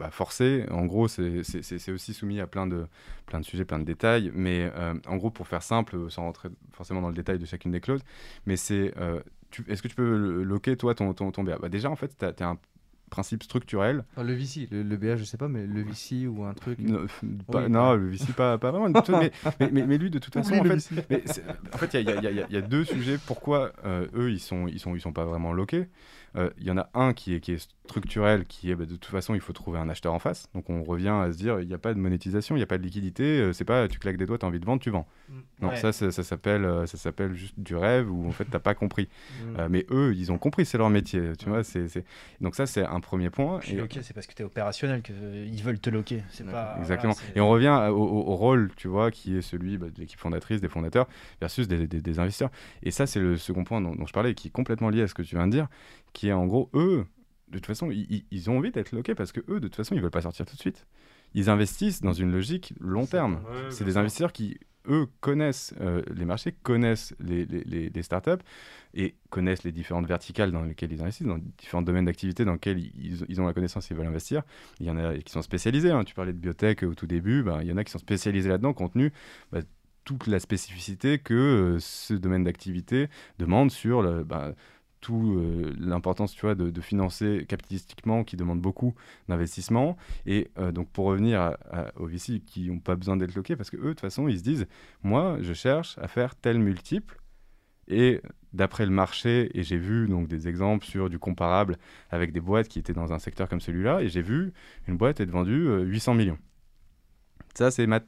bah, 0.00 0.10
forcé. 0.10 0.64
En 0.70 0.86
gros, 0.86 1.08
c'est 1.08 1.92
aussi 1.92 2.14
soumis 2.14 2.40
à 2.40 2.46
plein 2.46 2.66
de, 2.66 2.86
plein 3.26 3.38
de 3.38 3.44
sujets, 3.44 3.66
plein 3.66 3.78
de 3.78 3.84
détails. 3.84 4.32
Mais 4.34 4.70
euh, 4.74 4.94
en 5.06 5.16
gros, 5.16 5.30
pour 5.30 5.46
faire 5.46 5.62
simple, 5.62 6.10
sans 6.10 6.22
rentrer 6.22 6.48
forcément 6.72 7.02
dans 7.02 7.08
le 7.08 7.14
détail 7.14 7.38
de 7.38 7.44
chacune 7.44 7.70
des 7.70 7.80
clauses, 7.80 8.02
mais 8.46 8.56
c'est. 8.56 8.94
euh, 8.98 9.20
Est-ce 9.68 9.82
que 9.82 9.88
tu 9.88 9.94
peux 9.94 10.42
loquer, 10.42 10.76
toi, 10.76 10.94
ton, 10.94 11.12
ton, 11.12 11.30
ton 11.30 11.44
BA 11.44 11.58
bah, 11.58 11.68
Déjà, 11.68 11.90
en 11.90 11.96
fait, 11.96 12.16
tu 12.18 12.24
as, 12.24 12.48
un 12.48 12.58
principe 13.10 13.42
structurel. 13.42 14.04
Enfin, 14.12 14.22
le 14.22 14.32
VC, 14.32 14.68
le, 14.70 14.82
le 14.84 14.96
BA, 14.96 15.16
je 15.16 15.24
sais 15.24 15.36
pas, 15.36 15.48
mais 15.48 15.66
le 15.66 15.82
VC 15.82 16.26
ou 16.28 16.44
un 16.44 16.54
truc. 16.54 16.78
Non, 16.78 17.06
pas- 17.50 17.64
Oui, 17.64 17.70
non, 17.70 17.90
ouais. 17.90 17.96
le 17.98 18.08
VC, 18.08 18.32
pas, 18.32 18.56
pas 18.56 18.70
vraiment. 18.70 18.88
mais, 19.08 19.32
mais, 19.60 19.70
mais, 19.72 19.86
mais 19.86 19.98
lui, 19.98 20.10
de 20.10 20.18
toute 20.18 20.32
façon, 20.32 20.54
en 20.54 20.64
fait, 20.64 20.76
VC. 20.76 20.94
mais 21.10 21.22
c'est- 21.26 21.44
en 21.74 21.76
fait, 21.76 21.92
il 22.00 22.08
y 22.08 22.10
a, 22.10 22.30
y 22.30 22.46
y 22.52 22.56
y 22.56 22.62
deux 22.62 22.84
sujets. 22.84 23.18
Pourquoi 23.26 23.72
euh, 23.84 24.06
eux, 24.14 24.30
ils 24.30 24.40
sont, 24.40 24.66
ils 24.66 24.78
sont, 24.80 24.94
ils 24.94 25.00
sont 25.00 25.12
pas 25.12 25.24
vraiment 25.24 25.52
loqués? 25.52 25.88
Euh, 26.36 26.50
Il 26.58 26.64
y 26.66 26.70
en 26.70 26.78
a 26.78 26.88
un 26.94 27.12
qui 27.12 27.34
est, 27.34 27.40
qui 27.40 27.52
est 27.52 27.68
structurel, 27.86 28.44
qui 28.46 28.70
est 28.70 28.74
bah, 28.76 28.84
de 28.86 28.92
toute 28.94 29.06
façon, 29.06 29.34
il 29.34 29.40
faut 29.40 29.52
trouver 29.52 29.78
un 29.78 29.88
acheteur 29.88 30.14
en 30.14 30.18
face. 30.18 30.46
Donc 30.54 30.70
on 30.70 30.82
revient 30.84 31.08
à 31.08 31.32
se 31.32 31.36
dire, 31.38 31.60
il 31.60 31.66
n'y 31.66 31.74
a 31.74 31.78
pas 31.78 31.92
de 31.92 31.98
monétisation, 31.98 32.54
il 32.54 32.58
n'y 32.60 32.62
a 32.62 32.66
pas 32.66 32.78
de 32.78 32.82
liquidité. 32.84 33.24
euh, 33.40 33.52
c'est 33.52 33.64
pas, 33.64 33.88
tu 33.88 33.98
claques 33.98 34.16
des 34.16 34.26
doigts, 34.26 34.38
tu 34.38 34.44
as 34.44 34.48
envie 34.48 34.60
de 34.60 34.64
vendre, 34.64 34.80
tu 34.80 34.90
vends. 34.90 35.06
Non, 35.60 35.68
Ouais. 35.70 35.76
ça, 35.76 35.92
ça, 35.92 36.10
ça 36.12 36.22
s'appelle, 36.22 36.64
euh, 36.64 36.86
ça 36.86 36.96
s'appelle 36.98 37.34
juste 37.34 37.54
du 37.58 37.74
rêve 37.76 38.10
ou 38.10 38.26
en 38.28 38.30
fait, 38.30 38.44
t'as 38.44 38.58
pas 38.60 38.74
compris. 38.74 39.08
Mm. 39.44 39.56
Euh, 39.58 39.68
mais 39.70 39.86
eux, 39.90 40.14
ils 40.16 40.30
ont 40.32 40.38
compris, 40.38 40.64
c'est 40.64 40.78
leur 40.78 40.88
métier. 40.90 41.32
Tu 41.38 41.48
vois, 41.48 41.64
c'est, 41.64 41.86
donc 42.40 42.54
ça, 42.54 42.66
c'est 42.66 42.84
un 42.84 43.00
premier 43.00 43.30
point. 43.30 43.60
Et- 43.68 43.74
loqué, 43.74 44.02
c'est 44.02 44.14
parce 44.14 44.26
que 44.26 44.34
tu 44.34 44.42
es 44.42 44.44
opérationnel 44.44 45.02
qu'ils 45.02 45.62
veulent 45.64 45.80
te 45.80 45.90
loquer. 45.90 46.22
C'est 46.30 46.46
pas. 46.46 46.76
Exactement. 46.78 47.12
voilà, 47.14 47.32
et 47.36 47.40
on 47.40 47.48
revient 47.50 47.88
au, 47.90 47.96
au- 47.96 48.28
au 48.32 48.36
rôle, 48.36 48.70
tu 48.76 48.86
vois, 48.88 49.10
qui 49.10 49.36
est 49.36 49.42
celui 49.42 49.78
bah, 49.78 49.88
de 49.92 50.00
l'équipe 50.00 50.18
fondatrice, 50.20 50.60
des 50.60 50.68
fondateurs, 50.68 51.08
versus 51.40 51.66
des, 51.68 51.86
des- 51.88 52.00
des 52.00 52.18
investisseurs. 52.20 52.50
Et 52.82 52.90
ça, 52.92 53.06
c'est 53.06 53.20
le 53.20 53.36
second 53.36 53.64
point 53.64 53.80
dont, 53.80 53.94
dont 53.94 54.06
je 54.06 54.12
parlais, 54.12 54.34
qui 54.34 54.48
est 54.48 54.52
complètement 54.52 54.90
lié 54.90 55.02
à 55.02 55.08
ce 55.08 55.14
que 55.14 55.22
tu 55.22 55.34
viens 55.36 55.46
de 55.46 55.52
dire, 55.52 55.66
qui 56.12 56.28
est 56.28 56.32
en 56.32 56.46
gros, 56.46 56.70
eux, 56.74 57.04
de 57.48 57.58
toute 57.58 57.66
façon, 57.66 57.90
ils, 57.90 58.50
ont 58.50 58.58
envie 58.58 58.70
d'être 58.70 58.92
loqués 58.92 59.14
parce 59.14 59.32
que 59.32 59.40
eux, 59.48 59.60
de 59.60 59.66
toute 59.68 59.76
façon, 59.76 59.94
ils 59.94 60.00
veulent 60.00 60.10
pas 60.10 60.20
sortir 60.22 60.46
tout 60.46 60.54
de 60.54 60.60
suite. 60.60 60.86
Ils 61.34 61.50
investissent 61.50 62.00
dans 62.00 62.12
une 62.12 62.30
logique 62.32 62.74
long 62.80 63.06
terme. 63.06 63.34
Ouais, 63.34 63.70
c'est 63.70 63.84
des 63.84 63.96
investisseurs 63.96 64.32
qui, 64.32 64.58
eux, 64.88 65.06
connaissent 65.20 65.74
euh, 65.80 66.02
les 66.14 66.24
marchés, 66.24 66.52
connaissent 66.62 67.14
les, 67.20 67.44
les, 67.46 67.62
les- 67.64 67.90
les 67.90 68.02
startups 68.02 68.42
et 68.94 69.14
connaissent 69.30 69.62
les 69.64 69.72
différentes 69.72 70.06
verticales 70.06 70.50
dans 70.52 70.62
lesquelles 70.62 70.92
ils 70.92 71.02
investissent, 71.02 71.26
dans 71.26 71.36
les 71.36 71.42
différents 71.58 71.82
domaines 71.82 72.04
d'activité 72.06 72.44
dans 72.44 72.54
lesquels 72.54 72.78
ils, 72.78 73.24
ils- 73.28 73.40
ont 73.40 73.46
la 73.46 73.52
connaissance 73.52 73.90
et 73.90 73.94
ils 73.94 73.96
veulent 73.96 74.06
investir. 74.06 74.42
Il 74.80 74.86
y 74.86 74.90
en 74.90 74.96
a 74.98 75.16
qui 75.18 75.32
sont 75.32 75.42
spécialisés. 75.42 75.90
hein. 75.90 76.04
Tu 76.04 76.14
parlais 76.14 76.32
de 76.32 76.38
biotech 76.38 76.82
au 76.84 76.94
tout 76.94 77.06
début. 77.06 77.42
ben, 77.42 77.60
il 77.62 77.68
y 77.68 77.72
en 77.72 77.76
a 77.76 77.84
qui 77.84 77.92
sont 77.92 77.98
spécialisés 77.98 78.48
là-dedans, 78.48 78.72
contenu. 78.72 79.12
ben, 79.52 79.62
toute 80.04 80.26
la 80.26 80.40
spécificité 80.40 81.18
que 81.18 81.34
euh, 81.34 81.78
ce 81.78 82.14
domaine 82.14 82.42
d'activité 82.42 83.08
demande 83.38 83.70
sur 83.70 84.02
le, 84.02 84.24
ben, 84.24 84.54
tout 85.00 85.36
euh, 85.36 85.74
l'importance 85.78 86.32
tu 86.32 86.42
vois 86.42 86.54
de, 86.54 86.80
financer 86.80 87.44
capitalistiquement 87.48 88.24
qui 88.24 88.36
demande 88.36 88.60
beaucoup 88.60 88.94
d'investissement. 89.28 89.96
Et 90.26 90.50
euh, 90.58 90.72
donc 90.72 90.88
pour 90.90 91.06
revenir 91.06 91.56
aux 91.96 92.06
VC 92.06 92.40
qui 92.44 92.68
n'ont 92.70 92.80
pas 92.80 92.96
besoin 92.96 93.16
d'être 93.16 93.34
loqués 93.34 93.56
parce 93.56 93.70
que 93.70 93.76
eux 93.76 93.80
de 93.80 93.88
toute 93.90 94.00
façon 94.00 94.28
ils 94.28 94.38
se 94.38 94.42
disent 94.42 94.66
moi 95.02 95.38
je 95.40 95.52
cherche 95.52 95.98
à 95.98 96.08
faire 96.08 96.34
tel 96.36 96.58
multiple 96.58 97.20
et 97.88 98.20
d'après 98.52 98.86
le 98.86 98.92
marché 98.92 99.50
et 99.58 99.62
j'ai 99.62 99.76
vu 99.76 100.08
donc 100.08 100.28
des 100.28 100.48
exemples 100.48 100.86
sur 100.86 101.10
du 101.10 101.18
comparable 101.18 101.76
avec 102.10 102.32
des 102.32 102.40
boîtes 102.40 102.68
qui 102.68 102.78
étaient 102.78 102.92
dans 102.92 103.12
un 103.12 103.18
secteur 103.18 103.48
comme 103.48 103.60
celui-là 103.60 104.00
et 104.02 104.08
j'ai 104.08 104.22
vu 104.22 104.52
une 104.86 104.96
boîte 104.96 105.20
être 105.20 105.30
vendue 105.30 105.66
euh, 105.68 105.82
800 105.82 106.14
millions. 106.14 106.38
Ça 107.54 107.70
c'est 107.70 107.86
ma 107.86 108.00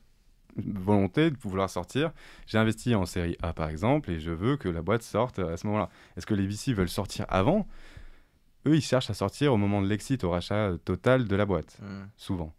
volonté 0.57 1.31
de 1.31 1.37
vouloir 1.39 1.69
sortir. 1.71 2.13
J'ai 2.47 2.59
investi 2.59 2.95
en 2.95 3.07
série 3.07 3.37
A 3.43 3.53
par 3.53 3.69
exemple 3.69 4.11
et 4.11 4.21
je 4.21 4.31
veux 4.31 4.57
que 4.57 4.69
la 4.69 4.83
boîte 4.83 5.03
sorte 5.03 5.39
à 5.39 5.57
ce 5.57 5.67
moment-là. 5.67 5.89
Est-ce 6.17 6.27
que 6.27 6.35
les 6.35 6.47
VC 6.47 6.73
veulent 6.75 6.89
sortir 6.89 7.27
avant? 7.29 7.67
Eux, 8.67 8.77
ils 8.77 8.83
cherchent 8.83 9.11
à 9.11 9.15
sortir 9.15 9.53
au 9.53 9.57
moment 9.57 9.83
de 9.83 9.89
l'exit, 9.89 10.23
au 10.25 10.31
rachat 10.31 10.73
total 10.85 11.27
de 11.27 11.37
la 11.37 11.47
boîte, 11.47 11.79
Mm. 11.83 12.05
souvent. 12.17 12.55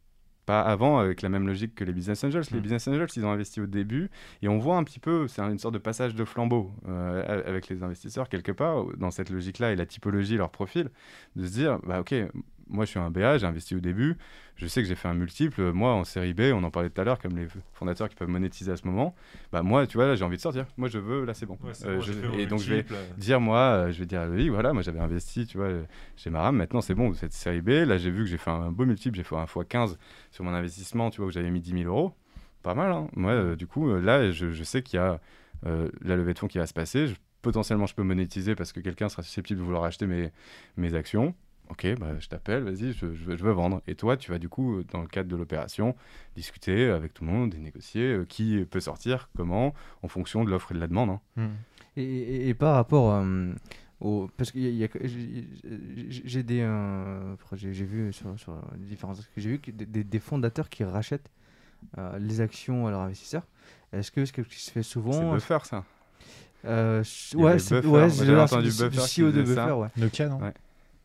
Pas 0.45 0.61
avant 0.61 0.99
avec 0.99 1.21
la 1.21 1.29
même 1.29 1.47
logique 1.47 1.73
que 1.73 1.85
les 1.85 1.93
business 1.93 2.21
angels. 2.25 2.43
Les 2.51 2.57
Mm. 2.57 2.61
business 2.61 2.87
angels, 2.89 3.07
ils 3.15 3.23
ont 3.25 3.31
investi 3.31 3.61
au 3.61 3.65
début 3.67 4.09
et 4.41 4.49
on 4.49 4.57
voit 4.59 4.75
un 4.75 4.83
petit 4.83 4.99
peu, 4.99 5.29
c'est 5.29 5.41
une 5.41 5.57
sorte 5.57 5.73
de 5.73 5.79
passage 5.79 6.15
de 6.15 6.25
flambeau 6.25 6.73
euh, 6.89 7.43
avec 7.47 7.69
les 7.69 7.81
investisseurs 7.83 8.27
quelque 8.27 8.51
part, 8.51 8.83
dans 8.97 9.11
cette 9.11 9.29
logique-là 9.29 9.71
et 9.71 9.77
la 9.77 9.85
typologie, 9.85 10.35
leur 10.35 10.49
profil, 10.51 10.89
de 11.37 11.45
se 11.45 11.51
dire, 11.53 11.79
bah 11.87 12.01
ok, 12.01 12.13
moi 12.73 12.83
je 12.85 12.89
suis 12.89 12.99
un 12.99 13.09
BA, 13.09 13.37
j'ai 13.37 13.45
investi 13.45 13.75
au 13.75 13.79
début, 13.79 14.17
je 14.57 14.67
sais 14.67 14.81
que 14.81 14.87
j'ai 14.87 14.95
fait 14.95 15.07
un 15.07 15.13
multiple, 15.13 15.71
moi 15.71 15.93
en 15.93 16.03
série 16.03 16.33
B, 16.33 16.41
on 16.53 16.63
en 16.63 16.71
parlait 16.71 16.89
tout 16.89 16.99
à 16.99 17.03
l'heure, 17.05 17.19
comme 17.19 17.37
les 17.37 17.47
fondateurs 17.73 18.09
qui 18.09 18.15
peuvent 18.15 18.27
monétiser 18.27 18.71
à 18.71 18.75
ce 18.75 18.85
moment, 18.85 19.15
bah 19.51 19.61
moi 19.63 19.87
tu 19.87 19.97
vois 19.97 20.07
là 20.07 20.15
j'ai 20.15 20.25
envie 20.25 20.35
de 20.37 20.41
sortir, 20.41 20.65
moi 20.77 20.89
je 20.89 20.97
veux, 20.99 21.23
là 21.25 21.33
c'est 21.33 21.45
bon. 21.45 21.57
Ouais, 21.63 21.71
Euh, 21.85 21.95
bon, 21.95 22.01
je- 22.01 22.11
j'ai 22.13 22.41
et 22.43 22.45
donc 22.47 22.59
je 22.59 22.73
vais 22.73 22.85
euh, 22.91 23.03
dire 23.17 23.39
moi, 23.39 23.59
euh, 23.59 23.91
je 23.91 23.99
vais 23.99 24.05
dire 24.05 24.21
à 24.21 24.25
Loïc, 24.25 24.49
voilà, 24.49 24.73
moi 24.73 24.81
j'avais 24.81 24.99
investi, 24.99 25.45
tu 25.47 25.57
vois, 25.57 25.67
euh, 25.67 25.83
chez 26.17 26.29
Maram, 26.29 26.55
maintenant 26.57 26.81
c'est 26.81 26.95
bon, 26.95 27.13
cette 27.13 27.33
série 27.33 27.61
B, 27.61 27.69
là 27.69 27.97
j'ai 27.97 28.11
vu 28.11 28.23
que 28.23 28.29
j'ai 28.29 28.37
fait 28.37 28.51
un 28.51 28.71
beau 28.71 28.85
multiple, 28.85 29.15
j'ai 29.15 29.23
fait 29.23 29.35
un 29.37 29.47
fois 29.47 29.63
15 29.65 29.97
sur 30.31 30.43
mon 30.43 30.53
investissement, 30.53 31.09
tu 31.09 31.17
vois, 31.21 31.27
où 31.27 31.31
j'avais 31.31 31.51
mis 31.51 31.61
10 31.61 31.71
000 31.71 31.83
euros, 31.85 32.13
pas 32.63 32.73
mal, 32.75 32.91
hein. 32.91 33.07
Moi, 33.15 33.31
euh, 33.31 33.55
du 33.55 33.67
coup, 33.67 33.93
là, 33.95 34.31
je, 34.31 34.51
je 34.51 34.63
sais 34.63 34.81
qu'il 34.81 34.97
y 34.97 34.99
a 34.99 35.19
euh, 35.65 35.89
la 36.01 36.15
levée 36.15 36.33
de 36.33 36.39
fonds 36.39 36.47
qui 36.47 36.57
va 36.57 36.65
se 36.67 36.73
passer, 36.73 37.07
je- 37.07 37.15
potentiellement 37.41 37.85
je 37.85 37.93
peux 37.95 38.03
monétiser 38.03 38.55
parce 38.55 38.71
que 38.71 38.79
quelqu'un 38.79 39.09
sera 39.09 39.21
susceptible 39.21 39.59
de 39.59 39.65
vouloir 39.65 39.83
acheter 39.83 40.07
mes, 40.07 40.31
mes 40.77 40.93
actions. 40.95 41.35
Ok, 41.69 41.87
bah, 41.99 42.19
je 42.19 42.27
t'appelle, 42.27 42.63
vas-y, 42.63 42.91
je, 42.93 43.13
je 43.13 43.23
veux, 43.25 43.37
je 43.37 43.43
veux 43.43 43.51
vendre. 43.51 43.81
Et 43.87 43.95
toi, 43.95 44.15
tu 44.17 44.29
vas 44.31 44.37
du 44.37 44.49
coup, 44.49 44.77
euh, 44.79 44.85
dans 44.91 45.01
le 45.01 45.07
cadre 45.07 45.29
de 45.29 45.35
l'opération, 45.35 45.95
discuter 46.35 46.85
avec 46.89 47.13
tout 47.13 47.23
le 47.25 47.31
monde 47.31 47.55
et 47.55 47.57
négocier 47.57 48.13
euh, 48.13 48.25
qui 48.25 48.63
peut 48.69 48.79
sortir, 48.81 49.29
comment, 49.35 49.73
en 50.03 50.07
fonction 50.07 50.43
de 50.43 50.49
l'offre 50.51 50.71
et 50.71 50.75
de 50.75 50.79
la 50.79 50.87
demande. 50.87 51.09
hein. 51.11 51.19
Hmm. 51.37 51.47
Et, 51.95 52.03
et- 52.03 52.49
et 52.49 52.53
par 52.53 52.75
rapport 52.75 53.13
euh, 53.13 53.53
au. 54.01 54.29
Parce 54.37 54.51
que 54.51 54.59
y 54.59 54.67
a- 54.67 54.69
y 54.69 54.83
a- 54.83 54.89
j'ai- 55.03 56.43
des. 56.43 56.61
euh, 56.61 57.35
j'ai 57.53 57.73
j'ai 57.73 57.85
vu 57.85 58.11
sur, 58.13 58.37
sur 58.39 58.55
les 58.79 58.85
différents. 58.85 59.13
J'ai 59.37 59.49
vu 59.49 59.59
que 59.59 59.71
des, 59.71 59.85
des- 59.85 60.03
des 60.03 60.19
fondateurs 60.19 60.69
qui 60.69 60.83
rachètent 60.83 61.29
euh, 61.97 62.17
les 62.19 62.41
actions 62.41 62.87
à 62.87 62.91
leurs 62.91 63.01
investisseurs. 63.01 63.43
Est-ce 63.93 64.11
que 64.11 64.25
c'est 64.25 64.33
quelque 64.33 64.45
chose 64.49 64.57
qui 64.57 64.63
se 64.65 64.71
fait 64.71 64.83
C'est 64.83 64.89
souvent 64.89 65.33
Buffer, 65.33 65.57
ça. 65.63 65.83
euh, 66.65 67.03
Ouais, 67.35 67.59
c'est 67.59 67.75
Buffer, 67.75 67.89
ouais, 67.97 68.09
entendu 68.41 68.69
du- 68.69 68.73
du 68.73 68.83
Buffer 68.89 69.07
ça. 69.45 69.65
Buffer, 69.65 69.71
ouais. 69.81 69.87
Nokia, 69.97 70.29
non 70.29 70.39
Ouais. 70.39 70.53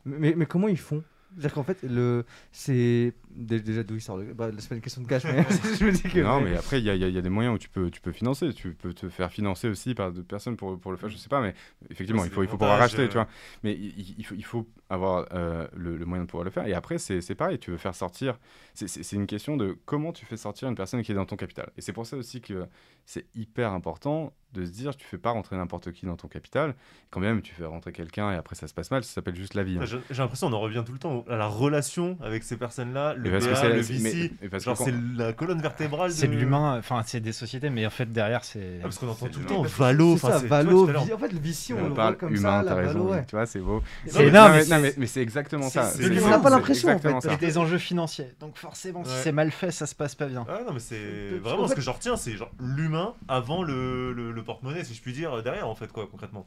Mais, 0.09 0.35
mais 0.37 0.47
comment 0.47 0.69
ils 0.69 0.79
font? 0.79 1.03
C'est-à-dire 1.33 1.55
qu'en 1.55 1.63
fait, 1.63 1.83
le, 1.83 2.25
c'est 2.53 3.13
déjà 3.39 3.83
d'où 3.83 3.95
il 3.95 4.01
sort 4.01 4.17
le. 4.19 4.35
Bah, 4.35 4.51
c'est 4.59 4.69
pas 4.69 4.75
une 4.75 4.81
question 4.81 5.03
de 5.03 5.07
cash, 5.07 5.25
mais 5.25 5.45
je 5.79 5.85
me 5.85 5.93
dis 5.93 6.03
que. 6.03 6.21
Non, 6.21 6.41
mais 6.41 6.57
après, 6.57 6.79
il 6.81 6.85
y, 6.85 6.91
a- 6.91 6.95
il 6.95 7.01
y 7.01 7.05
a- 7.05 7.09
y 7.09 7.19
a 7.19 7.23
des 7.23 7.29
moyens 7.29 7.55
où 7.55 7.59
tu 7.59 7.69
peux, 7.69 7.91
tu 7.91 8.01
peux 8.01 8.13
financer. 8.13 8.53
Tu 8.53 8.75
peux 8.75 8.93
te 8.95 9.09
faire 9.09 9.31
financer 9.33 9.69
aussi 9.69 9.95
par 9.95 10.13
d'autres 10.13 10.27
personnes 10.29 10.57
pour, 10.57 10.79
pour 10.79 10.91
le 10.91 10.97
faire, 10.97 11.09
je 11.09 11.17
sais 11.17 11.29
pas, 11.29 11.41
mais 11.41 11.55
effectivement, 11.91 12.23
Ouais, 12.23 12.29
il 12.29 12.33
faut, 12.35 12.43
il 12.43 12.49
faut 12.49 12.59
pouvoir 12.59 12.79
racheter, 12.79 13.03
euh. 13.03 13.07
tu 13.09 13.15
vois. 13.15 13.29
Mais 13.63 13.73
il, 13.75 14.25
faut, 14.25 14.35
il 14.35 14.45
faut 14.45 14.67
avoir 14.91 15.27
euh, 15.33 15.67
le, 15.77 15.97
le 15.97 16.05
moyen 16.07 16.25
de 16.25 16.29
pouvoir 16.29 16.45
le 16.45 16.51
faire. 16.51 16.67
Et 16.67 16.75
après, 16.75 16.99
c'est 16.99 17.21
c'est 17.21 17.35
pareil, 17.35 17.59
tu 17.59 17.71
veux 17.71 17.77
faire 17.79 17.95
sortir. 17.95 18.39
c'est- 18.75 19.13
une 19.13 19.27
question 19.27 19.57
de 19.57 19.77
comment 19.87 20.13
tu 20.13 20.25
fais 20.27 20.37
sortir 20.37 20.69
une 20.69 20.75
personne 20.75 21.03
qui 21.03 21.13
est 21.13 21.15
dans 21.15 21.27
ton 21.27 21.37
capital. 21.37 21.71
Et 21.77 21.81
c'est 21.81 21.93
pour 21.93 22.07
ça 22.07 22.17
aussi 22.17 22.41
que 22.41 22.67
c'est 23.07 23.27
hyper 23.35 23.73
important 23.73 24.33
de 24.55 24.65
se 24.65 24.71
dire 24.71 24.97
tu 24.97 25.07
fais 25.07 25.19
pas 25.19 25.31
rentrer 25.31 25.57
n'importe 25.57 25.93
qui 25.93 26.07
dans 26.07 26.17
ton 26.17 26.29
capital. 26.29 26.75
Quand 27.11 27.21
même, 27.21 27.43
tu 27.43 27.53
fais 27.55 27.65
rentrer 27.67 27.93
quelqu'un 27.93 28.33
et 28.33 28.37
après 28.37 28.55
ça 28.55 28.67
se 28.67 28.73
passe 28.75 28.91
mal, 28.91 29.05
ça 29.05 29.13
s'appelle 29.13 29.35
juste 29.37 29.55
la 29.55 29.63
vie. 29.65 29.79
hein. 29.79 29.85
J'ai 29.85 29.99
l'impression 30.23 30.49
qu'on 30.49 30.57
en 30.57 30.61
revient 30.61 30.83
tout 30.87 30.93
le 30.93 30.99
temps 30.99 31.25
à 31.29 31.37
la 31.37 31.47
relation 31.47 32.17
avec 32.23 32.43
ces 32.45 32.57
personnes-là, 32.57 33.15
le 33.15 33.28
Parce 33.31 33.45
que 33.47 33.51
BA, 33.51 33.57
c'est- 33.61 33.69
le 33.75 33.83
c'est- 33.83 33.93
VC. 33.95 34.03
mais- 34.03 34.31
mais 34.43 34.49
parce 34.49 34.65
que 34.65 34.71
Genre, 34.71 34.79
quand- 34.79 34.85
c'est 34.85 34.95
la 35.17 35.33
colonne 35.33 35.61
vertébrale. 35.61 36.11
C'est 36.13 36.27
de 36.29 36.33
l'humain, 36.35 36.77
enfin, 36.79 37.03
c'est 37.07 37.21
des 37.21 37.33
sociétés, 37.33 37.71
mais 37.71 37.87
en 37.87 37.91
fait, 37.91 38.11
derrière, 38.13 38.45
c'est. 38.45 38.79
Ah, 38.81 38.83
parce 38.85 38.99
qu'on 38.99 39.09
entend 39.09 39.27
tout 39.29 39.41
le 39.41 39.47
temps. 39.47 39.63
Valo. 39.63 40.15
enfin, 40.15 40.39
Valo. 40.39 40.85
En 40.89 41.19
fait, 41.19 41.33
le 41.33 41.39
VC, 41.39 41.73
on, 41.73 41.77
on 41.77 41.81
le 41.83 41.87
voit 41.89 41.97
parle 41.97 42.17
comme 42.17 42.35
humain, 42.35 42.63
ça, 42.63 42.69
t'as 42.69 42.75
la 42.75 42.81
raison, 42.87 42.99
Valo, 43.05 43.11
ouais. 43.13 43.25
tu 43.27 43.37
vois, 43.37 43.47
c'est 43.47 43.61
beau. 43.61 43.83
C'est- 44.07 44.31
non, 44.31 44.49
mais 44.51 44.93
mais, 44.97 45.07
c'est- 45.07 45.21
exactement 45.23 45.69
ça. 45.69 45.91
on 45.99 46.29
n'a 46.29 46.39
pas 46.39 46.51
l'impression, 46.51 46.89
en 46.91 46.99
fait. 46.99 47.15
C'est 47.21 47.41
des 47.41 47.59
enjeux 47.59 47.79
financiers. 47.79 48.29
Donc 48.41 48.57
forcément, 48.57 49.05
si 49.05 49.13
c'est 49.23 49.33
mal 49.33 49.51
fait, 49.51 49.71
ça 49.71 49.87
se 49.87 49.95
passe 49.95 50.15
pas 50.15 50.27
bien. 50.27 50.47
Ah 50.49 50.61
non 50.67 50.73
mais 50.73 50.81
c'est 50.81 51.39
vraiment 51.43 51.69
ce 51.69 51.75
que 51.75 51.81
je 51.81 51.91
retiens 51.91 52.17
c'est 52.17 52.37
genre 52.37 52.51
l'humain 52.61 53.15
avant 53.29 53.63
le 53.63 54.43
porte-monnaie 54.45 54.85
si 54.85 54.95
je 54.95 55.03
puis 55.03 55.13
dire 55.13 55.43
derrière 55.43 55.69
en 55.69 55.75
fait 55.75 55.93
quoi 55.93 56.07
concrètement. 56.11 56.47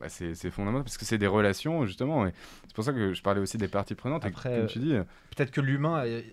Bah, 0.00 0.08
c'est 0.08 0.34
c'est 0.34 0.50
fondamental 0.50 0.84
parce 0.84 0.96
que 0.96 1.04
c'est 1.04 1.18
des 1.18 1.26
relations 1.26 1.84
justement 1.86 2.26
et 2.26 2.32
c'est 2.66 2.74
pour 2.74 2.84
ça 2.84 2.92
que 2.94 3.12
je 3.12 3.20
parlais 3.22 3.40
aussi 3.40 3.58
des 3.58 3.68
parties 3.68 3.94
prenantes 3.94 4.24
et 4.24 4.28
Après, 4.28 4.56
comme 4.60 4.66
tu 4.66 4.78
dis 4.78 4.94
euh, 4.94 5.04
Peut-être 5.36 5.50
que 5.50 5.60
l'humain 5.60 6.04
est 6.04 6.24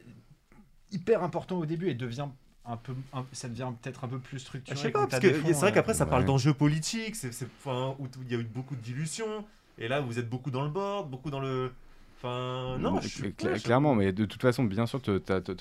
hyper 0.91 1.21
important 1.23 1.57
au 1.57 1.65
début 1.65 1.89
et 1.89 1.93
devient 1.93 2.27
un 2.65 2.77
peu, 2.77 2.93
un- 3.13 3.25
ça 3.33 3.47
devient 3.49 3.69
peut-être 3.81 4.03
un 4.05 4.07
peu 4.07 4.19
plus 4.19 4.39
structuré. 4.39 4.75
je 4.77 4.81
sais 4.81 4.89
pas 4.91 5.05
parce 5.07 5.21
que 5.21 5.33
c'est 5.43 5.51
vrai 5.53 5.71
qu'après 5.73 5.93
ça 5.93 6.05
parle 6.05 6.25
d'enjeux 6.25 6.53
politiques 6.53 7.15
c'est 7.15 7.31
c'est 7.33 7.45
enfin 7.59 7.95
où 7.99 8.07
il 8.23 8.31
y 8.31 8.35
a 8.35 8.39
eu 8.39 8.43
beaucoup 8.43 8.75
de 8.75 8.81
dilutions 8.81 9.45
et 9.77 9.87
là 9.87 9.99
vous 10.01 10.17
êtes 10.19 10.29
beaucoup 10.29 10.49
dans 10.51 10.63
le 10.63 10.69
board 10.69 11.09
beaucoup 11.09 11.29
dans 11.29 11.39
le 11.41 11.71
enfin 12.19 12.77
non 12.79 12.93
mais 12.95 13.01
je 13.01 13.07
suis 13.07 13.33
je- 13.39 13.63
clairement 13.63 13.93
mais 13.93 14.11
de 14.11 14.25
toute 14.25 14.41
façon 14.41 14.63
bien 14.63 14.85
sûr 14.87 15.01
tu 15.01 15.11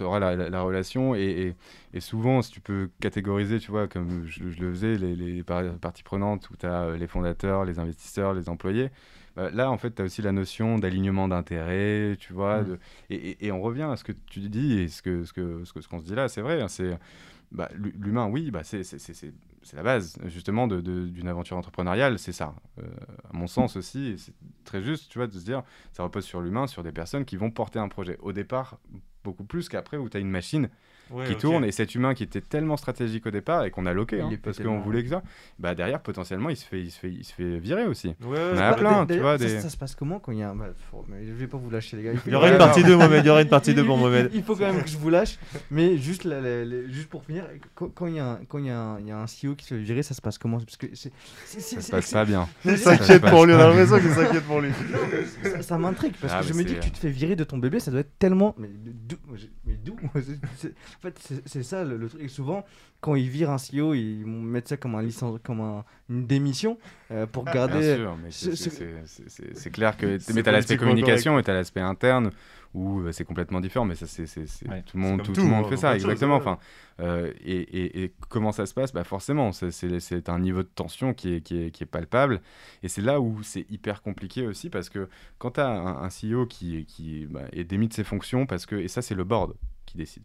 auras 0.02 0.18
la, 0.18 0.34
la- 0.36 0.48
la 0.48 0.62
relation 0.62 1.14
et, 1.14 1.20
et- 1.22 1.54
et 1.94 2.00
souvent 2.00 2.40
si 2.40 2.50
tu 2.50 2.60
peux 2.60 2.88
catégoriser 3.00 3.58
tu 3.58 3.70
vois 3.70 3.88
comme 3.88 4.24
je, 4.26 4.48
je 4.50 4.60
le 4.60 4.72
faisais 4.72 4.96
les, 4.96 5.14
les 5.14 5.42
par- 5.42 5.74
parties 5.78 6.02
prenantes 6.02 6.48
où 6.50 6.56
tu 6.56 6.64
as 6.66 6.96
les 6.96 7.06
fondateurs 7.06 7.64
les 7.66 7.78
investisseurs 7.78 8.32
les 8.32 8.48
employés 8.48 8.90
bah, 9.36 9.50
là 9.50 9.70
en 9.70 9.76
fait 9.76 9.94
tu 9.94 10.00
as 10.00 10.06
aussi 10.06 10.22
la 10.22 10.32
notion 10.32 10.78
d'alignement 10.78 11.28
d'intérêts 11.28 12.16
tu 12.18 12.32
vois 12.32 12.62
Mm. 12.62 12.66
de- 12.68 12.78
et, 13.10 13.52
on 13.52 13.60
revient 13.60 13.82
à 13.92 13.96
ce 13.96 14.04
que 14.04 14.12
tu 14.12 14.40
dis 14.40 14.78
et 14.78 14.88
ce 14.88 15.24
ce 15.24 15.32
que 15.34 15.64
ce 15.64 15.72
que- 15.74 15.80
ce 15.82 15.88
qu'on 15.88 16.00
se 16.00 16.04
dit 16.06 16.14
là 16.14 16.28
c'est 16.28 16.40
vrai 16.40 16.62
hein, 16.62 16.68
c'est 16.68 16.98
bah, 17.52 17.68
l'hu- 17.74 17.94
l'humain 18.00 18.26
oui 18.28 18.50
bah, 18.50 18.62
c'est 18.64 18.82
c'est- 19.66 19.76
la 19.76 19.82
base 19.82 20.16
justement 20.26 20.66
d'une 20.66 21.28
aventure 21.28 21.56
entrepreneuriale 21.56 22.18
c'est 22.18 22.32
ça 22.32 22.54
Euh, 22.78 22.82
à 23.30 23.36
mon 23.36 23.46
sens 23.46 23.76
aussi 23.76 24.16
c'est 24.18 24.32
très 24.64 24.82
juste, 24.82 25.10
tu 25.10 25.18
vois, 25.18 25.26
de 25.26 25.32
se 25.38 25.44
dire, 25.44 25.62
ça 25.92 26.02
repose 26.02 26.24
sur 26.24 26.40
l'humain, 26.40 26.66
sur 26.66 26.82
des 26.82 26.92
personnes 26.92 27.24
qui 27.24 27.36
vont 27.36 27.50
porter 27.50 27.78
un 27.78 27.88
projet. 27.88 28.16
Au 28.20 28.32
départ, 28.32 28.78
beaucoup 29.24 29.44
plus 29.44 29.68
qu'après 29.68 29.96
où 29.96 30.08
tu 30.08 30.16
as 30.16 30.20
une 30.20 30.30
machine 30.30 30.68
Ouais, 31.10 31.24
qui 31.26 31.36
tourne 31.36 31.64
et 31.64 31.70
cet 31.70 31.94
humain 31.94 32.14
qui 32.14 32.24
était 32.24 32.40
tellement 32.40 32.76
stratégique 32.76 33.26
au 33.26 33.30
départ 33.30 33.64
et 33.64 33.70
qu'on 33.70 33.86
a 33.86 33.92
loqué 33.92 34.20
hein, 34.20 34.30
parce 34.42 34.58
qu'on 34.58 34.80
voulait 34.80 35.04
que 35.04 35.08
ça 35.10 35.22
bah 35.58 35.74
derrière 35.76 36.00
potentiellement 36.00 36.50
il 36.50 36.56
se 36.56 36.64
fait 36.64 36.80
il 36.80 36.90
se 36.90 36.98
fait 36.98 37.10
il 37.10 37.22
se 37.24 37.32
fait 37.32 37.58
virer 37.58 37.86
aussi 37.86 38.08
Ouais, 38.22 38.36
ouais, 38.36 38.50
On 38.54 38.58
a 38.58 38.74
plein, 38.74 39.00
tu 39.02 39.06
D'ailleurs, 39.08 39.22
vois, 39.22 39.38
ça, 39.38 39.44
des- 39.44 39.60
ça 39.60 39.68
se 39.70 39.76
passe 39.76 39.94
comment 39.94 40.18
quand 40.18 40.32
il 40.32 40.38
y 40.38 40.42
a 40.42 40.50
un. 40.50 40.56
bah, 40.56 40.66
faut- 40.90 41.04
mais 41.08 41.24
je 41.24 41.32
vais 41.32 41.46
pas 41.46 41.58
vous 41.58 41.70
lâcher, 41.70 41.96
les 41.96 42.02
gars. 42.02 42.12
Il 42.26 42.32
y 42.32 42.34
aura 42.34 42.50
une 42.50 42.58
partie 42.58 42.82
2, 42.82 42.96
Mohamed. 42.96 43.24
Il 43.24 43.26
y 43.28 43.30
aura 43.30 43.42
une 43.42 43.48
partie 43.48 43.72
2 43.74 43.84
pour 43.84 43.98
Mohamed. 43.98 44.30
Il 44.34 44.42
faut 44.42 44.56
quand 44.56 44.72
même 44.72 44.82
que 44.82 44.88
je 44.88 44.96
vous 44.98 45.10
lâche. 45.10 45.38
Mais 45.70 45.96
juste, 45.96 46.24
la- 46.24 46.40
la- 46.40 46.64
la- 46.64 46.88
juste 46.88 47.08
pour 47.08 47.22
finir, 47.24 47.44
quand 47.74 48.06
il 48.06 48.14
y, 48.14 48.18
a 48.18 48.32
un- 48.32 48.40
quand 48.48 48.58
il 48.58 48.66
y, 48.66 48.70
a 48.70 48.78
un- 48.80 48.98
il 49.00 49.06
y 49.06 49.10
a 49.12 49.18
un 49.18 49.26
CEO 49.26 49.54
qui 49.54 49.64
se 49.64 49.74
fait 49.74 49.80
virer, 49.80 50.02
ça 50.02 50.14
se 50.14 50.20
passe 50.20 50.38
comment? 50.38 50.58
Parce 50.58 50.76
que 50.76 50.86
c'est. 50.94 51.12
ça 51.44 51.80
se 51.80 51.90
passe 51.90 52.10
pas 52.10 52.24
bien 52.24 52.48
Il 52.64 52.76
s'inquiète 52.78 53.22
pour 53.26 53.46
lui, 53.46 53.54
on 53.54 53.58
a 53.60 53.68
l'impression 53.68 54.00
qu'il 54.00 54.10
s'inquiète 54.10 54.44
pour 54.44 54.60
lui. 54.60 54.70
ça, 55.60 55.78
m'intrigue 55.78 56.14
parce 56.20 56.32
Ah, 56.36 56.40
que 56.40 56.46
je 56.48 56.54
me 56.54 56.64
dis 56.64 56.74
que 56.74 56.80
tu 56.80 56.90
te 56.90 56.98
fais 56.98 57.10
virer 57.10 57.36
de 57.36 57.44
ton 57.44 57.58
bébé, 57.58 57.78
ça 57.80 57.90
doit 57.92 58.00
être 58.00 58.18
tellement. 58.18 58.54
Mais 58.58 58.68
d'où? 59.84 59.96
En 60.96 61.00
fait, 61.00 61.18
c'est- 61.46 61.62
ça 61.62 61.84
le, 61.84 61.96
le 61.96 62.08
truc. 62.08 62.22
Et 62.22 62.28
souvent, 62.28 62.64
quand 63.00 63.14
ils 63.14 63.28
virent 63.28 63.50
un 63.50 63.58
CEO, 63.58 63.94
ils 63.94 64.22
vont 64.24 64.40
mettre 64.40 64.68
ça 64.68 64.76
comme, 64.76 64.94
un 64.94 65.02
licence, 65.02 65.38
comme 65.44 65.60
un- 65.60 65.84
une 66.08 66.26
démission 66.26 66.78
euh, 67.10 67.26
pour 67.26 67.44
Bien 67.44 67.52
garder. 67.54 67.96
sûr, 67.96 68.16
mais 68.16 68.30
c'est- 68.30 68.56
ce- 68.56 68.56
c'est- 68.56 68.70
c'est- 68.70 68.94
c'est 69.06 69.30
c'est- 69.30 69.56
c'est 69.56 69.70
clair 69.70 69.96
que 69.96 70.18
mais 70.34 70.42
t'as 70.42 70.52
l'aspect 70.52 70.76
communication 70.76 71.38
et 71.38 71.42
t'as 71.42 71.52
l'aspect 71.54 71.80
interne 71.80 72.30
où 72.74 73.00
euh, 73.00 73.12
c'est 73.12 73.24
complètement 73.24 73.60
différent 73.60 73.84
mais 73.86 73.94
ça 73.94 74.06
c'est 74.06 74.22
Ouais. 74.68 74.82
tout 74.82 74.96
le 74.98 75.02
monde 75.02 75.20
tout, 75.20 75.26
tout, 75.26 75.32
tout 75.34 75.40
le 75.42 75.46
monde 75.46 75.64
hein, 75.64 75.68
fait 75.68 75.76
dans 75.76 75.80
ça 75.82 75.94
exactement 75.94 76.34
enfin 76.36 76.58
euh, 77.00 77.32
et, 77.44 77.56
et- 77.60 78.04
et 78.04 78.12
comment 78.28 78.52
ça 78.52 78.66
se 78.66 78.74
passe? 78.74 78.92
Bah 78.92 79.04
forcément 79.04 79.52
c'est- 79.52 80.28
un 80.28 80.38
niveau 80.38 80.62
de 80.62 80.68
tension 80.68 81.14
qui 81.14 81.34
est, 81.34 81.40
qui 81.40 81.58
est, 81.58 81.70
qui 81.70 81.84
est 81.84 81.86
palpable 81.86 82.40
et 82.82 82.88
c'est 82.88 83.00
là 83.02 83.20
où 83.20 83.42
c'est 83.42 83.64
hyper 83.70 84.02
compliqué 84.02 84.46
aussi 84.46 84.68
parce 84.68 84.88
que 84.90 85.08
quand 85.38 85.52
tu 85.52 85.60
as 85.60 85.68
un, 85.68 86.02
un 86.04 86.10
CEO 86.10 86.46
qui, 86.46 86.84
qui 86.86 87.26
bah, 87.26 87.42
est 87.52 87.64
démis 87.64 87.88
de 87.88 87.94
ses 87.94 88.04
fonctions 88.04 88.44
parce 88.46 88.66
que 88.66 88.76
et 88.76 88.88
ça 88.88 89.00
c'est 89.00 89.14
le 89.14 89.24
board 89.24 89.54
qui 89.86 89.96
décide 89.96 90.24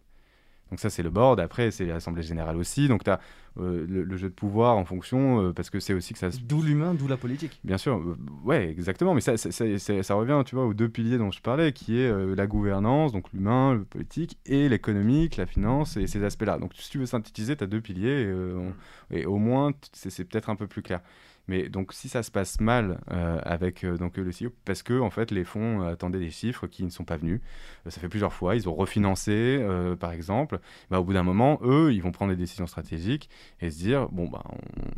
donc 0.72 0.80
ça 0.80 0.90
c'est 0.90 1.04
le 1.04 1.10
board 1.10 1.40
après 1.40 1.70
c'est 1.70 1.86
l'assemblée 1.86 2.24
générale 2.24 2.58
aussi 2.58 2.88
donc 2.88 3.04
tu 3.04 3.10
as 3.12 3.20
le, 3.58 3.86
le 3.86 4.16
jeu 4.18 4.30
de 4.30 4.34
pouvoir 4.34 4.78
en 4.78 4.86
fonction 4.86 5.42
euh, 5.42 5.52
parce 5.54 5.70
que 5.70 5.82
c'est 5.82 5.94
aussi 5.94 6.14
que 6.14 6.20
ça 6.20 6.32
se 6.32 6.40
D'où 6.40 6.62
l'humain, 6.62 6.94
d'où 6.94 7.08
la 7.08 7.18
politique. 7.18 7.60
Bien 7.66 7.78
sûr, 7.78 7.98
euh, 7.98 8.18
ouais, 8.46 8.70
exactement. 8.70 9.14
Mais 9.14 9.20
ça, 9.22 9.36
ça, 9.36 9.52
ça- 9.52 10.04
ça- 10.04 10.14
revient, 10.16 10.42
tu 10.46 10.56
vois, 10.56 10.66
aux 10.66 10.74
deux 10.74 10.88
piliers 10.88 11.18
dont 11.18 11.32
je 11.32 11.42
parlais, 11.42 11.74
qui 11.74 12.00
est 12.00 12.08
euh, 12.08 12.34
la 12.36 12.48
gouvernance, 12.48 13.12
donc 13.12 13.26
l'humain, 13.34 13.74
le 13.74 13.84
politique, 13.84 14.38
et 14.46 14.70
l'économique, 14.70 15.36
la 15.38 15.46
finance 15.46 15.98
et 15.98 16.08
ces 16.08 16.24
aspects-là. 16.24 16.58
Donc, 16.60 16.72
si 16.76 16.90
tu 16.90 16.98
veux 16.98 17.06
synthétiser, 17.06 17.58
tu 17.58 17.64
as 17.64 17.68
deux 17.68 17.82
piliers, 17.82 18.22
et, 18.22 18.26
euh, 18.26 18.56
on- 18.58 19.16
et 19.16 19.26
au 19.26 19.38
moins, 19.38 19.74
c'est 19.92 20.24
peut-être 20.24 20.50
un 20.50 20.56
peu 20.56 20.68
plus 20.68 20.82
clair. 20.82 21.02
Mais 21.48 21.70
donc, 21.70 21.94
si 21.94 22.10
ça 22.10 22.24
se 22.24 22.32
passe 22.32 22.62
mal 22.62 23.00
euh, 23.12 23.40
avec 23.44 23.84
euh, 23.84 23.98
donc, 23.98 24.18
le 24.18 24.30
CEO, 24.30 24.52
parce 24.66 24.84
que 24.84 25.00
en 25.00 25.10
fait, 25.10 25.32
les 25.32 25.44
fonds 25.44 25.82
euh, 25.82 25.94
attendaient 25.94 26.20
des 26.20 26.30
chiffres 26.30 26.68
qui 26.68 26.84
ne 26.84 26.90
sont 26.90 27.04
pas 27.04 27.18
venus, 27.18 27.42
euh, 27.86 27.90
ça 27.90 28.00
fait 28.00 28.10
plusieurs 28.10 28.34
fois, 28.34 28.56
ils 28.56 28.70
ont 28.70 28.74
refinancé, 28.74 29.58
euh, 29.60 29.96
par 29.96 30.12
exemple, 30.12 30.60
bah, 30.90 31.00
au 31.00 31.04
bout 31.04 31.14
d'un 31.14 31.24
moment, 31.24 31.60
eux, 31.64 31.94
ils 31.94 32.02
vont 32.02 32.12
prendre 32.12 32.32
des 32.32 32.38
décisions 32.38 32.68
stratégiques 32.68 33.30
et 33.60 33.70
se 33.70 33.78
dire, 33.80 34.10
bon, 34.10 34.28
bah, 34.28 34.44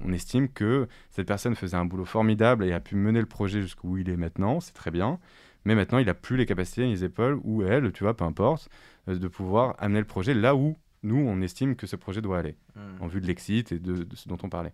on, 0.03 0.13
estime 0.13 0.47
que 0.47 0.87
cette 1.09 1.27
personne 1.27 1.55
faisait 1.55 1.77
un 1.77 1.85
boulot 1.85 2.05
formidable 2.05 2.65
et 2.65 2.71
a 2.71 2.79
pu 2.79 2.95
mener 2.95 3.19
le 3.19 3.25
projet 3.25 3.61
jusqu'où 3.61 3.97
il 3.97 4.09
est 4.09 4.17
maintenant, 4.17 4.59
c'est 4.59 4.73
très 4.73 4.91
bien. 4.91 5.19
Mais 5.65 5.75
maintenant, 5.75 5.97
il 5.97 6.05
n'a 6.05 6.13
plus 6.13 6.37
les 6.37 6.45
capacités, 6.45 6.83
ni 6.83 6.91
les 6.91 7.03
épaules, 7.05 7.39
ou 7.43 7.63
elle, 7.63 7.91
tu 7.93 8.03
vois, 8.03 8.15
peu 8.15 8.25
importe, 8.25 8.69
euh, 9.07 9.17
de 9.17 9.27
pouvoir 9.27 9.75
amener 9.79 9.99
le 9.99 10.05
projet 10.05 10.33
là 10.33 10.55
où 10.55 10.77
nous, 11.03 11.17
on 11.17 11.41
estime 11.41 11.75
que 11.75 11.88
ce 11.88 11.95
projet 11.95 12.21
doit 12.21 12.38
aller, 12.39 12.55
en 12.99 13.07
vue 13.07 13.21
de 13.21 13.27
l'exit 13.27 13.71
et 13.71 13.80
de, 13.80 14.03
de 14.03 14.15
ce 14.15 14.27
dont 14.30 14.38
on 14.43 14.49
parlait. 14.49 14.73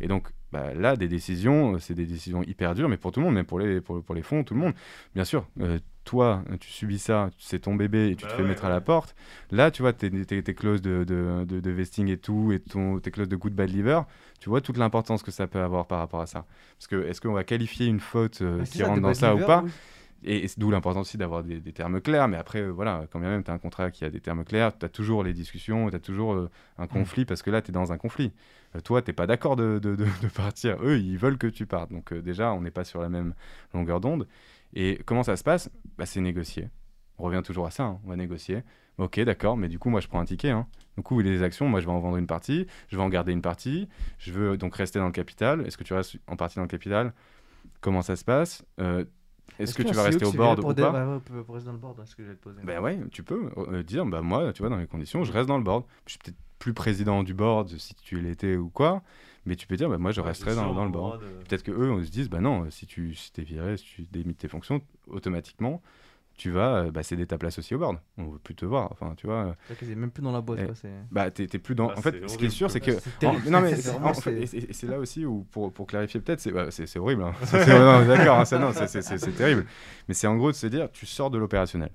Et 0.00 0.08
donc, 0.08 0.28
bah, 0.52 0.72
là, 0.74 0.96
des 0.96 1.08
décisions, 1.08 1.74
euh, 1.74 1.78
c'est 1.78 1.94
des 1.94 2.06
décisions 2.06 2.42
hyper 2.42 2.74
dures, 2.74 2.88
mais 2.88 2.96
pour 2.96 3.12
tout 3.12 3.20
le 3.20 3.26
monde, 3.26 3.34
même 3.34 3.46
pour 3.46 3.58
les, 3.58 3.80
pour, 3.80 4.02
pour 4.02 4.14
les 4.14 4.22
fonds, 4.22 4.44
tout 4.44 4.54
le 4.54 4.60
monde. 4.60 4.74
Bien 5.14 5.24
sûr, 5.24 5.48
euh, 5.60 5.78
toi, 6.04 6.44
tu 6.60 6.70
subis 6.70 6.98
ça, 6.98 7.30
c'est 7.38 7.60
ton 7.60 7.74
bébé 7.74 8.10
et 8.10 8.16
tu 8.16 8.22
Bah 8.22 8.28
te 8.28 8.32
fais 8.32 8.42
ouais, 8.42 8.48
mettre 8.48 8.64
à 8.64 8.68
la 8.68 8.80
porte. 8.80 9.14
Là, 9.50 9.70
tu 9.70 9.82
vois, 9.82 9.92
tes, 9.92 10.10
tes, 10.24 10.42
tes 10.42 10.54
clauses 10.54 10.82
de, 10.82 11.04
de, 11.04 11.44
de, 11.44 11.60
de 11.60 11.70
vesting 11.70 12.08
et 12.08 12.16
tout, 12.18 12.52
et 12.52 12.60
ton, 12.60 12.98
tes 13.00 13.10
clauses 13.10 13.28
de 13.28 13.36
good 13.36 13.54
bad 13.54 13.70
liver, 13.70 14.00
tu 14.40 14.48
vois 14.48 14.60
toute 14.60 14.76
l'importance 14.76 15.22
que 15.22 15.30
ça 15.30 15.46
peut 15.46 15.60
avoir 15.60 15.86
par 15.86 15.98
rapport 15.98 16.20
à 16.20 16.26
ça. 16.26 16.46
Parce 16.78 16.86
que 16.88 17.04
est-ce 17.06 17.20
qu'on 17.20 17.32
va 17.32 17.44
qualifier 17.44 17.86
une 17.86 18.00
faute 18.00 18.42
euh, 18.42 18.62
Ah, 18.62 18.66
qui 18.66 18.82
ça, 18.82 18.84
rentre 18.84 19.02
dans 19.02 19.14
ça 19.14 19.34
ou 19.36 19.42
pas? 19.42 19.64
oui. 19.64 19.72
Et, 20.24 20.44
et 20.44 20.48
c'est 20.48 20.58
d'où 20.58 20.70
l'importance 20.70 21.08
aussi 21.08 21.16
d'avoir 21.18 21.42
des, 21.42 21.60
des 21.60 21.72
termes 21.72 22.00
clairs. 22.00 22.28
Mais 22.28 22.36
après, 22.36 22.60
euh, 22.60 22.70
voilà, 22.70 23.06
quand 23.10 23.20
bien 23.20 23.30
même 23.30 23.44
tu 23.44 23.50
as 23.50 23.54
un 23.54 23.58
contrat 23.58 23.90
qui 23.90 24.04
a 24.04 24.10
des 24.10 24.20
termes 24.20 24.44
clairs, 24.44 24.76
tu 24.76 24.84
as 24.86 24.88
toujours 24.88 25.24
les 25.24 25.32
discussions, 25.32 25.90
tu 25.90 25.96
as 25.96 26.00
toujours 26.00 26.34
euh, 26.34 26.50
un 26.78 26.86
conflit 26.86 27.24
parce 27.24 27.42
que 27.42 27.50
là, 27.50 27.62
tu 27.62 27.70
es 27.70 27.72
dans 27.72 27.92
un 27.92 27.98
conflit. 27.98 28.32
Euh, 28.76 28.80
toi, 28.80 29.02
tu 29.02 29.12
pas 29.12 29.26
d'accord 29.26 29.56
de, 29.56 29.78
de, 29.78 29.96
de- 29.96 30.04
de 30.04 30.28
partir. 30.28 30.76
Eux, 30.82 30.98
ils 30.98 31.18
veulent 31.18 31.38
que 31.38 31.46
tu 31.46 31.66
partes. 31.66 31.90
Donc, 31.90 32.12
déjà, 32.14 32.52
on 32.52 32.60
n'est 32.60 32.70
pas 32.70 32.84
sur 32.84 33.00
la 33.00 33.08
même 33.08 33.34
longueur 33.74 34.00
d'onde. 34.00 34.26
Et 34.74 35.00
comment 35.06 35.22
ça 35.22 35.36
se 35.36 35.42
passe? 35.42 35.70
Bah, 35.98 36.06
C'est 36.06 36.20
négocier. 36.20 36.68
On 37.18 37.24
revient 37.24 37.42
toujours 37.44 37.66
à 37.66 37.70
ça, 37.70 37.84
hein, 37.84 38.00
on 38.04 38.08
va 38.08 38.16
négocier. 38.16 38.62
Ok, 38.96 39.20
d'accord, 39.20 39.56
mais 39.56 39.68
du 39.68 39.78
coup, 39.78 39.90
moi, 39.90 40.00
je 40.00 40.08
prends 40.08 40.20
un 40.20 40.24
ticket. 40.24 40.50
Hein. 40.50 40.66
Du 40.96 41.02
coup, 41.02 41.20
les 41.20 41.42
actions, 41.42 41.68
moi, 41.68 41.80
je 41.80 41.86
vais 41.86 41.92
en 41.92 42.00
vendre 42.00 42.16
une 42.16 42.26
partie, 42.26 42.66
je 42.88 42.96
vais 42.96 43.02
en 43.02 43.08
garder 43.08 43.32
une 43.32 43.42
partie, 43.42 43.88
je 44.18 44.32
veux 44.32 44.56
donc 44.56 44.74
rester 44.74 44.98
dans 44.98 45.06
le 45.06 45.12
capital. 45.12 45.66
Est-ce 45.66 45.76
que 45.76 45.84
tu 45.84 45.94
restes 45.94 46.16
en 46.26 46.36
partie 46.36 46.56
dans 46.56 46.62
le 46.62 46.68
capital? 46.68 47.12
Comment 47.80 48.02
ça 48.02 48.16
se 48.16 48.24
passe? 48.24 48.64
Est-ce 49.58 49.74
que 49.74 49.82
tu 49.82 49.94
vas 49.94 50.04
rester 50.04 50.24
au 50.24 50.32
board 50.32 50.58
ou 50.60 50.74
pas 50.74 50.92
ouais, 50.92 51.20
ouais, 51.34 51.44
rester 51.48 51.66
dans 51.66 51.72
le 51.72 51.78
board, 51.78 52.06
ce 52.06 52.14
que 52.14 52.22
j'allais 52.22 52.36
te 52.36 52.42
poser. 52.42 52.60
ben 52.62 52.80
ouais, 52.80 52.98
tu 53.10 53.22
peux 53.22 53.50
euh, 53.56 53.82
dire, 53.82 54.06
bah 54.06 54.22
moi, 54.22 54.52
tu 54.52 54.62
vois, 54.62 54.70
dans 54.70 54.76
les 54.76 54.86
conditions, 54.86 55.24
je 55.24 55.32
reste 55.32 55.48
dans 55.48 55.58
le 55.58 55.64
board. 55.64 55.84
Je 56.06 56.12
suis 56.12 56.18
peut-être 56.18 56.38
plus 56.58 56.74
président 56.74 57.22
du 57.22 57.34
board 57.34 57.68
si 57.68 57.94
tu 57.94 58.20
l'étais 58.20 58.56
ou 58.56 58.68
quoi, 58.68 59.02
mais 59.46 59.56
tu 59.56 59.66
peux 59.66 59.76
dire, 59.76 59.88
bah 59.88 59.98
moi, 59.98 60.12
je 60.12 60.20
resterai 60.20 60.54
dans, 60.54 60.72
dans 60.74 60.84
le 60.84 60.90
board. 60.90 61.20
Peut-être 61.48 61.62
que 61.62 61.72
eux, 61.72 61.90
on 61.90 62.02
se 62.02 62.10
dise, 62.10 62.28
bah 62.28 62.40
non, 62.40 62.70
si 62.70 62.86
tu 62.86 63.14
si 63.14 63.32
t'es 63.32 63.42
viré, 63.42 63.76
si 63.76 63.84
tu 63.84 64.02
démis 64.10 64.34
de 64.34 64.38
tes 64.38 64.48
fonctions, 64.48 64.80
automatiquement, 65.08 65.82
tu 66.40 66.50
vas 66.50 66.76
euh, 66.84 66.90
bah, 66.90 67.02
céder 67.02 67.26
ta 67.26 67.36
place 67.36 67.58
aussi 67.58 67.74
au 67.74 67.78
board. 67.78 67.98
On 68.16 68.28
veut 68.28 68.38
plus 68.38 68.54
te 68.54 68.64
voir. 68.64 68.88
Enfin, 68.92 69.12
tu 69.14 69.26
vois, 69.26 69.44
euh, 69.48 69.74
C'est 69.78 69.94
même 69.94 70.10
plus 70.10 70.22
dans 70.22 70.32
la 70.32 70.40
boîte. 70.40 70.64
Quoi, 70.64 70.74
bah 71.10 71.30
t'es 71.30 71.46
t'es 71.46 71.58
plus 71.58 71.74
dans. 71.74 71.90
Ah, 71.90 71.98
en 71.98 72.00
fait, 72.00 72.12
ce 72.12 72.16
qui 72.16 72.24
est 72.24 72.36
horrible, 72.36 72.50
sûr, 72.50 72.70
c'est 72.70 72.80
que. 72.80 72.92
En- 73.26 73.34
non 73.50 73.60
mais 73.60 73.76
C'est 73.80 73.90
en 73.90 74.14
fait, 74.14 74.86
là 74.86 74.98
aussi 74.98 75.26
où 75.26 75.44
pour, 75.50 75.70
pour 75.70 75.86
clarifier 75.86 76.18
peut-être 76.20 76.40
c'est 76.40 76.50
ouais, 76.52 76.70
c'est 76.70 76.86
c'est 76.86 76.98
horrible 76.98 77.24
hein. 77.24 77.34
Ça, 77.44 77.62
c'est- 77.62 77.78
non, 77.78 78.06
d'accord 78.06 78.38
hein, 78.38 78.44
ça 78.46 78.58
non 78.58 78.72
c'est- 78.72 78.86
c'est 78.86 79.02
c'est- 79.02 79.18
c'est 79.18 79.32
terrible 79.32 79.66
mais 80.08 80.14
c'est 80.14 80.26
en 80.26 80.36
gros 80.36 80.50
de 80.50 80.56
se 80.56 80.66
dire 80.66 80.90
tu 80.90 81.04
sors 81.04 81.30
de 81.30 81.36
l'opérationnel 81.36 81.90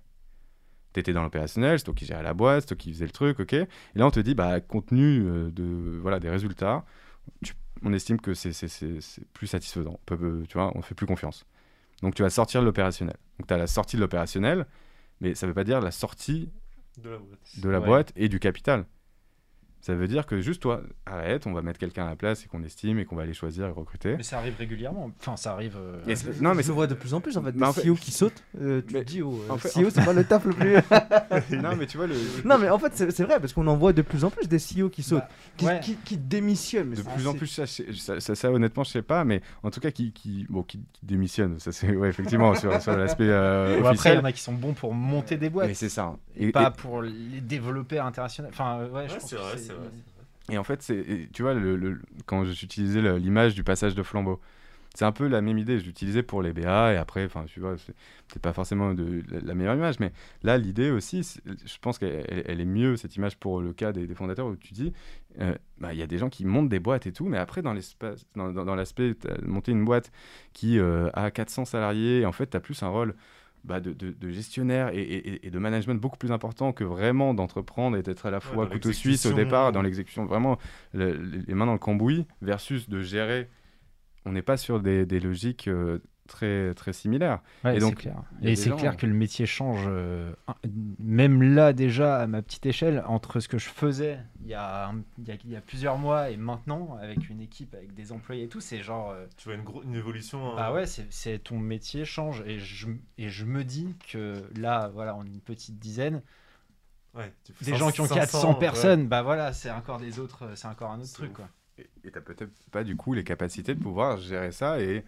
t'étais 0.93 1.11
dans 1.13 1.23
l'opérationnel 1.23 1.79
c'est 1.79 1.85
toi 1.85 1.93
qui 1.95 2.05
gérais 2.05 2.23
la 2.23 2.33
boîte 2.33 2.61
c'est 2.61 2.67
toi 2.67 2.77
qui 2.77 2.91
faisais 2.93 3.05
le 3.05 3.11
truc 3.11 3.39
ok 3.39 3.53
et 3.53 3.67
là 3.95 4.05
on 4.05 4.11
te 4.11 4.19
dit 4.19 4.35
bah 4.35 4.59
compte 4.61 4.87
tenu 4.87 5.21
euh, 5.25 5.49
de 5.51 5.97
voilà 6.01 6.19
des 6.19 6.29
résultats 6.29 6.85
tu- 7.43 7.53
on 7.83 7.91
estime 7.93 8.19
que 8.21 8.33
c'est 8.33 8.53
c'est- 8.53 8.67
c'est- 8.67 9.01
c'est 9.01 9.27
plus 9.33 9.47
satisfaisant 9.47 9.99
tu 10.07 10.53
vois 10.53 10.71
on 10.75 10.81
fait 10.81 10.95
plus 10.95 11.07
confiance 11.07 11.45
donc 12.05 12.13
tu 12.15 12.21
vas 12.21 12.29
sortir 12.29 12.61
de 12.61 12.65
l'opérationnel 12.65 13.15
donc 13.39 13.47
tu 13.47 13.53
as 13.53 13.57
la 13.57 13.67
sortie 13.67 13.95
de 13.95 14.01
l'opérationnel 14.01 14.65
mais 15.21 15.33
ça 15.33 15.47
veut 15.47 15.53
pas 15.55 15.63
dire 15.63 15.81
la 15.81 15.89
sortie 15.91 16.51
De 16.97 17.09
la 17.09 17.17
boîte. 17.17 17.39
de 17.61 17.69
la 17.69 17.79
Ouais. 17.79 17.85
boîte 17.85 18.13
et 18.15 18.29
du 18.29 18.39
capital. 18.39 18.85
Ça 19.85 19.93
veut 19.93 20.07
dire 20.07 20.25
que 20.25 20.41
juste 20.41 20.63
toi, 20.63 20.81
arrête, 21.05 21.45
on 21.45 21.53
va 21.53 21.61
mettre 21.61 21.77
quelqu'un 21.77 22.07
à 22.07 22.09
la 22.09 22.15
place 22.15 22.43
et 22.43 22.47
qu'on 22.47 22.63
estime 22.63 22.97
et 22.97 23.05
qu'on 23.05 23.15
va 23.15 23.21
aller 23.21 23.35
choisir 23.35 23.67
et 23.67 23.69
recruter. 23.69 24.15
Mais 24.17 24.23
ça 24.23 24.39
arrive 24.39 24.55
régulièrement. 24.57 25.11
Enfin, 25.19 25.37
ça 25.37 25.51
arrive. 25.51 25.77
euh, 25.77 25.99
non, 26.41 26.55
mais 26.55 26.63
je 26.63 26.69
le 26.69 26.73
vois 26.73 26.87
de 26.87 26.95
plus 26.95 27.13
en 27.13 27.21
plus 27.21 27.37
en 27.37 27.43
fait. 27.43 27.51
Des 27.51 27.63
en 27.63 27.71
fait- 27.71 27.83
CEO 27.83 27.93
qui 27.93 28.09
sautent. 28.11 28.41
euh, 28.59 28.81
tu 28.81 28.95
Mais- 28.95 29.01
te 29.01 29.05
dis, 29.11 29.21
oh, 29.21 29.39
euh, 29.47 29.53
en 29.53 29.59
fait- 29.59 29.69
CEO, 29.69 29.91
c'est 29.91 30.03
pas 30.03 30.13
le 30.13 30.23
taf 30.23 30.43
le 30.45 30.53
plus. 30.53 30.73
non, 31.61 31.75
mais 31.77 31.85
tu 31.85 31.97
vois, 31.97 32.07
le, 32.07 32.15
non, 32.45 32.57
mais 32.57 32.67
en 32.71 32.79
fait, 32.79 32.95
c'est 33.11 33.23
vrai 33.25 33.39
parce 33.39 33.53
qu'on 33.53 33.67
en 33.67 33.77
voit 33.77 33.93
de 33.93 34.01
plus 34.01 34.23
en 34.23 34.31
plus 34.31 34.47
des 34.47 34.57
CEO 34.57 34.89
qui 34.89 35.03
sautent, 35.03 35.19
Bah, 35.19 35.27
qui, 35.55 35.65
ouais. 35.67 35.79
qui, 35.81 35.95
qui 35.97 36.17
démissionnent. 36.17 36.89
mais 36.89 36.95
de 36.95 37.03
plus 37.03 37.27
en 37.27 37.35
plus, 37.35 37.45
ça, 37.45 37.65
je 37.65 37.71
sais- 37.71 37.93
ça, 37.93 38.19
ça, 38.19 38.33
ça, 38.33 38.51
honnêtement, 38.51 38.83
je 38.83 38.89
sais 38.89 39.03
pas, 39.03 39.23
mais 39.23 39.43
en 39.61 39.69
tout 39.69 39.81
cas, 39.81 39.91
qui, 39.91 40.11
qui, 40.13 40.47
bon, 40.49 40.63
qui, 40.63 40.79
qui 40.93 41.05
démissionne, 41.05 41.59
ça 41.59 41.71
c'est 41.71 41.95
ouais, 41.95 42.09
effectivement 42.09 42.55
sur, 42.55 42.81
sur 42.81 42.97
l'aspect 42.97 43.27
euh, 43.29 43.83
après, 43.85 44.13
il 44.13 44.15
y 44.15 44.19
en 44.19 44.25
a 44.25 44.31
qui 44.31 44.41
sont 44.41 44.53
bons 44.53 44.73
pour 44.73 44.95
monter 44.95 45.37
des 45.37 45.51
boîtes. 45.51 45.67
mais 45.67 45.75
c'est 45.75 45.89
ça. 45.89 46.15
Et, 46.35 46.47
Et, 46.47 46.51
pas 46.51 46.73
et- 46.75 46.81
pour 46.81 47.03
les 47.03 47.39
développer 47.41 47.99
international. 47.99 48.49
Enfin, 48.51 48.79
ouais, 48.91 49.07
je 49.09 49.13
pense 49.13 49.29
que. 49.31 49.74
Et 50.51 50.57
en 50.57 50.63
fait, 50.63 50.81
c'est, 50.81 51.29
tu 51.33 51.41
vois, 51.41 51.53
le, 51.55 51.75
le- 51.75 52.01
quand 52.25 52.43
j'utilisais 52.45 53.01
l'image 53.17 53.55
du 53.55 53.63
passage 53.63 53.95
de 53.95 54.03
flambeau, 54.03 54.39
c'est 54.93 55.05
un 55.05 55.11
peu 55.11 55.27
la 55.27 55.41
même 55.41 55.57
idée. 55.57 55.79
Je 55.79 55.85
l'utilisais 55.85 56.23
pour 56.23 56.41
les 56.41 56.53
BA 56.53 56.93
et 56.93 56.97
après, 56.97 57.25
enfin, 57.25 57.45
tu 57.47 57.59
vois, 57.59 57.75
c'est, 57.77 58.41
pas 58.41 58.53
forcément 58.53 58.93
de, 58.93 59.23
la, 59.29 59.39
la 59.41 59.55
meilleure 59.55 59.75
image, 59.75 59.99
mais 59.99 60.11
là, 60.43 60.57
l'idée 60.57 60.91
aussi, 60.91 61.21
je 61.45 61.77
pense 61.81 61.97
qu'elle 61.99 62.25
elle- 62.29 62.43
elle 62.47 62.61
est 62.61 62.65
mieux, 62.65 62.95
cette 62.95 63.15
image, 63.15 63.37
pour 63.37 63.59
le 63.61 63.73
cas 63.73 63.91
des, 63.91 64.07
des 64.07 64.15
fondateurs 64.15 64.47
où 64.47 64.55
tu 64.55 64.73
dis, 64.73 64.93
euh, 65.41 65.55
bah, 65.79 65.93
il 65.93 65.99
y 65.99 66.03
a 66.03 66.07
des 66.07 66.17
gens 66.19 66.29
qui 66.29 66.45
montent 66.45 66.69
des 66.69 66.79
boîtes 66.79 67.07
et 67.07 67.11
tout, 67.11 67.25
mais 67.27 67.37
après, 67.37 67.61
dans, 67.61 67.73
l'espace, 67.73 68.25
dans, 68.35 68.51
dans, 68.51 68.65
dans 68.65 68.75
l'aspect, 68.75 69.15
monté 69.45 69.71
une 69.71 69.83
boîte 69.83 70.11
qui 70.53 70.79
euh, 70.79 71.09
a 71.13 71.31
400 71.31 71.65
salariés, 71.65 72.25
en 72.25 72.31
fait, 72.31 72.51
tu 72.51 72.57
as 72.57 72.61
plus 72.61 72.81
un 72.83 72.87
rôle 72.89 73.15
bah, 73.65 73.79
de, 73.79 73.93
de- 73.93 74.11
de 74.11 74.29
gestionnaire 74.29 74.89
et, 74.93 75.01
et- 75.01 75.47
et 75.47 75.49
de 75.49 75.59
management 75.59 75.99
beaucoup 75.99 76.17
plus 76.17 76.31
important 76.31 76.71
que 76.71 76.83
vraiment 76.83 77.33
d'entreprendre 77.33 77.97
et 77.97 78.03
d'être 78.03 78.25
à 78.25 78.31
la 78.31 78.39
fois 78.39 78.65
dans 78.65 78.71
couteau 78.73 78.89
suisse 78.93 79.25
au 79.25 79.29
départ, 79.43 79.71
dans 79.71 79.81
l'exécution, 79.81 80.25
vraiment 80.25 80.57
le- 80.93 81.13
les 81.13 81.39
les 81.41 81.53
mains 81.55 81.65
dans 81.65 81.73
le 81.73 81.79
cambouis, 81.79 82.25
versus 82.41 82.87
de 82.89 83.01
gérer. 83.01 83.49
On 84.25 84.31
n'est 84.31 84.41
pas 84.41 84.57
sur 84.57 84.79
des, 84.79 85.05
des 85.05 85.19
logiques 85.19 85.67
euh, 85.67 85.99
très, 86.27 86.73
très 86.73 86.93
similaires. 86.93 87.41
Ouais, 87.63 87.71
Et 87.77 87.79
c'est 87.79 87.85
donc, 87.85 87.95
clair. 87.97 88.23
Et 88.41 88.55
c'est 88.55 88.69
gens- 88.69 88.77
clair 88.77 88.97
que 88.97 89.05
le 89.05 89.13
métier 89.13 89.45
change, 89.45 89.83
euh, 89.87 90.33
même 90.99 91.41
là 91.55 91.73
déjà 91.73 92.17
à 92.17 92.27
ma 92.27 92.41
petite 92.41 92.65
échelle, 92.65 93.03
entre 93.07 93.39
ce 93.39 93.47
que 93.47 93.57
je 93.57 93.69
faisais 93.69 94.19
il 94.41 94.47
y 94.47 94.53
a, 94.53 94.87
un- 94.89 95.03
il 95.17 95.27
y 95.27 95.31
a, 95.31 95.35
il 95.43 95.51
y 95.51 95.55
a 95.55 95.61
plusieurs 95.61 95.97
mois 95.97 96.29
et 96.29 96.37
maintenant, 96.37 96.97
avec 97.01 97.29
une 97.29 97.41
équipe, 97.41 97.73
avec 97.75 97.93
des 97.93 98.11
employés 98.11 98.43
et 98.43 98.47
tout, 98.49 98.61
c'est 98.61 98.81
genre... 98.81 99.11
euh, 99.11 99.25
Tu 99.37 99.49
vois 99.49 99.57
une, 99.57 99.65
une 99.89 99.95
évolution. 99.95 100.51
hein. 100.51 100.55
Bah 100.55 100.73
ouais, 100.73 100.85
c'est 100.87 101.05
c'est- 101.11 101.39
ton 101.39 101.59
métier 101.59 102.05
change 102.05 102.43
et 102.45 102.59
je, 102.59 102.87
et 103.17 103.29
je 103.29 103.45
me 103.45 103.63
dis 103.63 103.95
que 104.11 104.43
là, 104.55 104.89
voilà, 104.93 105.15
on 105.15 105.23
est 105.25 105.29
une 105.29 105.41
petite 105.41 105.77
dizaine, 105.79 106.21
Ouais, 107.13 107.31
des 107.61 107.71
500, 107.71 107.77
gens 107.77 107.91
qui 107.91 108.01
ont 108.01 108.07
400 108.07 108.53
ouais. 108.53 108.59
personnes, 108.59 109.07
bah 109.07 109.21
voilà, 109.21 109.53
c'est 109.53 109.71
encore 109.71 109.99
des 109.99 110.19
autres, 110.19 110.49
c'est 110.55 110.67
encore 110.67 110.91
un 110.91 110.97
autre 110.97 111.05
C'est 111.07 111.13
truc 111.13 111.31
ouf. 111.31 111.35
quoi. 111.37 111.49
Et 111.77 112.11
tu 112.11 112.21
peut-être 112.21 112.51
pas 112.71 112.83
du 112.83 112.95
coup 112.97 113.13
les 113.13 113.23
capacités 113.23 113.73
de 113.75 113.79
pouvoir 113.81 114.17
gérer 114.17 114.51
ça 114.51 114.79
et 114.81 115.03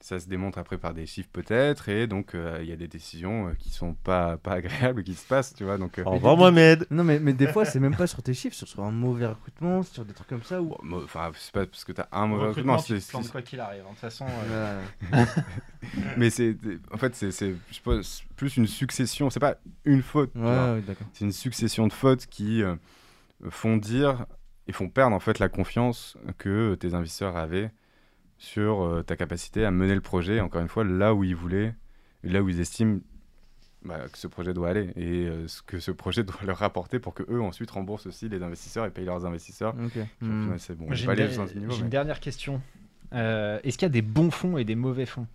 ça 0.00 0.20
se 0.20 0.28
démontre 0.28 0.58
après 0.58 0.78
par 0.78 0.94
des 0.94 1.06
chiffres 1.06 1.28
peut-être 1.32 1.88
et 1.88 2.06
donc 2.06 2.34
euh, 2.36 2.58
il 2.62 2.68
y 2.68 2.72
a 2.72 2.76
des 2.76 2.86
décisions 2.86 3.48
euh, 3.48 3.52
qui 3.58 3.70
sont 3.70 3.94
pas, 3.94 4.36
pas 4.42 4.52
agréables 4.52 5.02
qui 5.02 5.14
se 5.14 5.26
passent, 5.26 5.54
tu 5.54 5.64
vois. 5.64 5.76
Donc, 5.76 5.98
euh, 5.98 6.04
Au 6.04 6.10
revoir 6.12 6.36
Mohamed. 6.36 6.86
Non, 6.90 7.02
mais, 7.04 7.18
mais 7.18 7.32
des 7.32 7.48
fois, 7.48 7.64
c'est 7.64 7.80
même 7.80 7.96
pas 7.96 8.06
sur 8.06 8.22
tes 8.22 8.32
chiffres, 8.32 8.54
sur 8.54 8.84
un 8.84 8.92
mauvais 8.92 9.26
recrutement, 9.26 9.82
sur 9.82 10.04
des 10.04 10.14
trucs 10.14 10.28
comme 10.28 10.42
ça. 10.44 10.62
Ou... 10.62 10.66
bon, 10.68 10.78
mo- 10.82 11.02
enfin, 11.04 11.30
c'est 11.34 11.52
pas 11.52 11.66
parce 11.66 11.84
que 11.84 11.92
tu 11.92 12.00
as 12.00 12.08
un 12.12 12.26
mauvais 12.28 12.46
Recrutement, 12.48 12.76
recrutement, 12.76 13.00
c'est- 13.00 13.22
c'est- 13.22 13.32
quoi 13.32 13.42
qu'il 13.42 13.58
arrive. 13.60 13.80
hein. 13.82 13.86
De 13.86 13.90
toute 13.90 13.98
façon, 14.00 14.26
euh, 14.50 14.82
mais 16.16 16.30
c'est 16.30 16.56
en 16.92 16.96
fait 16.96 17.14
c'est 17.14 17.30
c'est- 17.30 17.54
je 17.70 17.80
pense, 17.80 18.22
plus 18.36 18.56
une 18.56 18.66
succession, 18.66 19.30
c'est 19.30 19.40
pas 19.40 19.56
une 19.84 20.02
faute, 20.02 20.32
tu 20.32 20.38
Ouais, 20.38 20.44
vois. 20.44 20.74
ouais, 20.74 20.80
d'accord. 20.82 21.06
c'est 21.12 21.24
une 21.24 21.32
succession 21.32 21.86
de 21.86 21.92
fautes 21.92 22.26
qui 22.26 22.62
euh, 22.62 22.76
font 23.50 23.76
dire 23.76 24.26
et 24.66 24.72
font 24.72 24.88
perdre 24.88 25.14
en 25.16 25.20
fait 25.20 25.38
la 25.38 25.48
confiance 25.48 26.16
que 26.38 26.74
tes 26.74 26.94
investisseurs 26.94 27.36
avaient 27.36 27.70
sur 28.38 28.82
euh, 28.84 29.02
ta 29.02 29.16
capacité 29.16 29.64
à 29.64 29.70
mener 29.70 29.94
le 29.94 30.00
projet, 30.00 30.40
encore 30.40 30.60
une 30.62 30.68
fois, 30.68 30.84
là 30.84 31.14
où 31.14 31.24
ils 31.24 31.34
voulaient, 31.36 31.74
là 32.24 32.40
où 32.42 32.48
ils 32.48 32.60
estiment 32.60 33.00
bah, 33.84 33.98
que 34.12 34.18
ce 34.18 34.26
projet 34.26 34.52
doit 34.54 34.68
aller, 34.70 34.90
et 34.96 35.26
euh, 35.26 35.46
ce 35.48 35.62
que 35.62 35.78
ce 35.80 35.90
projet 35.90 36.22
doit 36.24 36.36
leur 36.46 36.58
rapporter 36.58 36.98
pour 36.98 37.14
que 37.14 37.22
eux 37.30 37.40
ensuite 37.40 37.70
remboursent 37.70 38.06
aussi 38.06 38.28
les 38.28 38.42
investisseurs 38.42 38.86
et 38.86 38.90
payent 38.90 39.04
leurs 39.06 39.24
investisseurs. 39.26 39.74
Ok. 39.84 39.92
Puis, 39.92 40.02
au 40.22 40.24
final, 40.42 40.54
c'est 40.58 40.74
bon, 40.76 40.84
moi, 40.84 40.92
on 40.92 40.94
j'ai 40.96 41.06
va 41.06 41.12
une, 41.14 41.18
der- 41.18 41.30
j'ai 41.48 41.58
une 41.58 41.66
mais- 41.84 41.88
dernière 41.88 42.20
question. 42.20 42.60
Euh, 43.14 43.58
Est-ce 43.64 43.78
qu'il 43.78 43.86
y 43.86 43.90
a 43.90 43.92
des 43.92 44.02
bons 44.02 44.30
fonds 44.30 44.58
et 44.58 44.64
des 44.64 44.74
mauvais 44.74 45.06
fonds? 45.06 45.26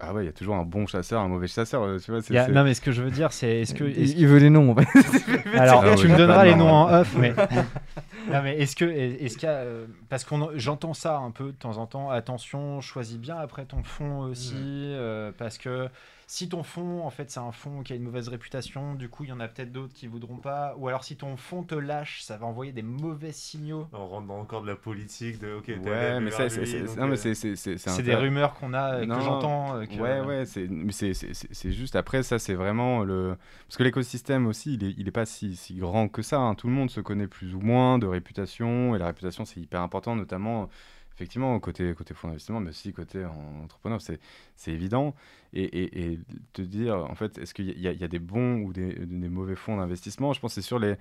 Ah 0.00 0.12
ouais, 0.12 0.24
il 0.24 0.26
y 0.26 0.28
a 0.28 0.32
toujours 0.32 0.56
un 0.56 0.64
bon 0.64 0.86
chasseur, 0.86 1.20
un 1.20 1.28
mauvais 1.28 1.46
chasseur, 1.46 1.98
tu 2.02 2.10
vois. 2.10 2.20
a- 2.40 2.48
Non, 2.48 2.64
mais 2.64 2.74
ce 2.74 2.80
que 2.80 2.90
je 2.90 3.02
veux 3.02 3.10
dire, 3.10 3.32
c'est 3.32 3.60
est-ce 3.60 3.74
que. 3.74 3.84
Il, 3.84 4.18
il 4.18 4.26
veut 4.26 4.38
les 4.38 4.50
noms, 4.50 4.70
en 4.70 4.74
fait. 4.74 4.88
Alors, 5.54 5.82
Ah 5.84 5.90
ouais, 5.90 5.94
tu 5.96 6.08
me 6.08 6.16
donneras 6.16 6.44
les 6.46 6.54
nom, 6.56 6.66
noms 6.66 6.72
en 6.72 7.00
off, 7.00 7.14
mais. 7.18 7.32
non, 8.30 8.42
mais 8.42 8.58
est-ce 8.58 8.76
que. 8.76 8.84
Est-ce 8.84 9.36
qu'il 9.36 9.48
y 9.48 9.52
a. 9.52 9.56
euh, 9.56 9.86
Parce 10.08 10.24
que 10.24 10.34
j'entends 10.56 10.94
ça 10.94 11.18
un 11.18 11.30
peu 11.30 11.46
de 11.46 11.56
temps 11.56 11.78
en 11.78 11.86
temps. 11.86 12.10
Attention, 12.10 12.80
choisis 12.80 13.18
bien 13.18 13.36
après 13.36 13.64
ton 13.64 13.82
fonds 13.82 14.20
aussi. 14.20 14.54
euh, 14.56 15.32
parce 15.36 15.58
que 15.58 15.88
si 16.26 16.48
ton 16.48 16.62
fonds, 16.62 17.04
en 17.04 17.10
fait, 17.10 17.30
c'est 17.30 17.40
un 17.40 17.52
fonds 17.52 17.82
qui 17.82 17.92
a 17.92 17.96
une 17.96 18.02
mauvaise 18.02 18.28
réputation, 18.28 18.94
du 18.94 19.08
coup, 19.08 19.24
il 19.24 19.30
y 19.30 19.32
en 19.32 19.40
a 19.40 19.48
peut-être 19.48 19.72
d'autres 19.72 19.92
qui 19.92 20.06
voudront 20.06 20.36
pas. 20.38 20.74
Ou 20.78 20.88
alors, 20.88 21.04
si 21.04 21.16
ton 21.16 21.36
fonds 21.36 21.62
te 21.62 21.74
lâche, 21.74 22.22
ça 22.22 22.36
va 22.36 22.46
envoyer 22.46 22.72
des 22.72 22.82
mauvais 22.82 23.32
signaux. 23.32 23.88
On 23.92 24.06
rentre 24.06 24.26
dans 24.28 24.38
encore 24.38 24.62
de 24.62 24.68
la 24.68 24.76
politique 24.76 25.38
de 25.40 25.54
ok. 25.54 25.68
Ouais, 25.84 26.20
mais 26.20 26.30
ça, 26.30 26.48
c'est- 26.48 26.60
euh, 27.98 28.02
des 28.02 28.14
rumeurs 28.14 28.54
qu'on 28.54 28.74
a, 28.74 28.94
euh, 28.94 29.06
Non, 29.06 29.16
que 29.16 29.20
j'entends. 29.22 29.76
euh, 29.76 29.84
que- 29.86 29.94
Ouais, 30.00 30.20
ouais, 30.20 30.44
c'est 30.46 30.66
mais 30.68 30.92
c'est- 30.92 31.14
c'est- 31.14 31.34
c'est- 31.34 31.52
c'est 31.52 31.72
juste 31.72 31.96
après, 31.96 32.22
ça, 32.22 32.38
c'est 32.38 32.54
vraiment 32.54 33.02
le. 33.04 33.36
Parce 33.68 33.76
que 33.76 33.82
l'écosystème 33.82 34.46
aussi, 34.46 34.74
il 34.74 34.84
est, 34.84 34.94
il 34.96 35.08
est 35.08 35.12
pas 35.12 35.26
si, 35.26 35.56
si 35.56 35.74
grand 35.76 36.08
que 36.08 36.22
ça. 36.22 36.38
hein. 36.38 36.54
Tout 36.54 36.66
le 36.68 36.72
monde 36.72 36.90
se 36.90 37.00
connaît 37.00 37.26
plus 37.28 37.54
ou 37.54 37.60
moins 37.60 37.98
de 37.98 38.06
réputation, 38.06 38.94
et 38.94 38.98
la 38.98 39.06
réputation, 39.06 39.44
c'est 39.44 39.60
hyper 39.60 39.80
important, 39.80 40.16
notamment, 40.16 40.68
effectivement, 41.14 41.58
côté, 41.60 41.94
côté 41.94 42.14
fonds 42.14 42.28
d'investissement, 42.28 42.60
mais 42.60 42.70
aussi 42.70 42.92
côté 42.92 43.24
en- 43.24 43.62
entrepreneur, 43.64 44.00
c'est 44.00 44.20
c'est 44.56 44.72
évident. 44.72 45.14
Et, 45.52 46.12
et, 46.12 46.18
te 46.52 46.62
dire, 46.62 46.96
en 46.96 47.14
fait, 47.14 47.38
est-ce 47.38 47.54
qu'il 47.54 47.66
y, 47.78 47.88
a- 47.88 47.92
il 47.92 48.00
y 48.00 48.04
a 48.04 48.08
des 48.08 48.18
bons 48.18 48.60
ou 48.62 48.72
des, 48.72 48.94
mauvais 49.28 49.54
fonds 49.56 49.76
d'investissement? 49.76 50.32
Je 50.32 50.40
pense 50.40 50.52
que 50.54 50.60
c'est 50.60 50.66
sur 50.66 50.78
les. 50.78 50.96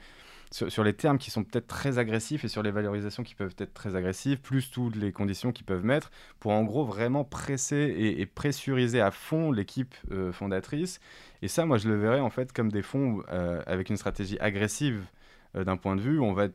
Sur, 0.51 0.71
sur 0.71 0.83
les 0.83 0.93
termes 0.93 1.17
qui 1.17 1.31
sont 1.31 1.43
peut-être 1.43 1.67
très 1.67 1.97
agressifs 1.97 2.45
et 2.45 2.47
sur 2.47 2.61
les 2.61 2.69
valorisations 2.71 3.23
qui 3.23 3.33
peuvent 3.33 3.55
être 3.57 3.73
très 3.73 3.95
agressives, 3.95 4.39
plus 4.39 4.69
toutes 4.69 4.95
les 4.95 5.11
conditions 5.11 5.51
qu'ils 5.51 5.65
peuvent 5.65 5.83
mettre, 5.83 6.11
pour 6.39 6.51
en 6.51 6.63
gros 6.63 6.85
vraiment 6.85 7.23
presser 7.23 7.75
et, 7.75 8.21
et 8.21 8.25
pressuriser 8.27 9.01
à 9.01 9.09
fond 9.11 9.51
l'équipe 9.51 9.95
euh, 10.11 10.31
fondatrice. 10.31 10.99
Et 11.41 11.47
ça, 11.47 11.65
moi, 11.65 11.77
je 11.77 11.87
le 11.89 11.95
verrais 11.95 12.19
en 12.19 12.29
fait 12.29 12.53
comme 12.53 12.71
des 12.71 12.83
fonds 12.83 13.23
euh, 13.31 13.61
avec 13.65 13.89
une 13.89 13.97
stratégie 13.97 14.37
agressive 14.39 15.05
euh, 15.55 15.63
d'un 15.63 15.77
point 15.77 15.95
de 15.95 16.01
vue 16.01 16.19
où 16.19 16.23
on 16.25 16.33
va 16.33 16.47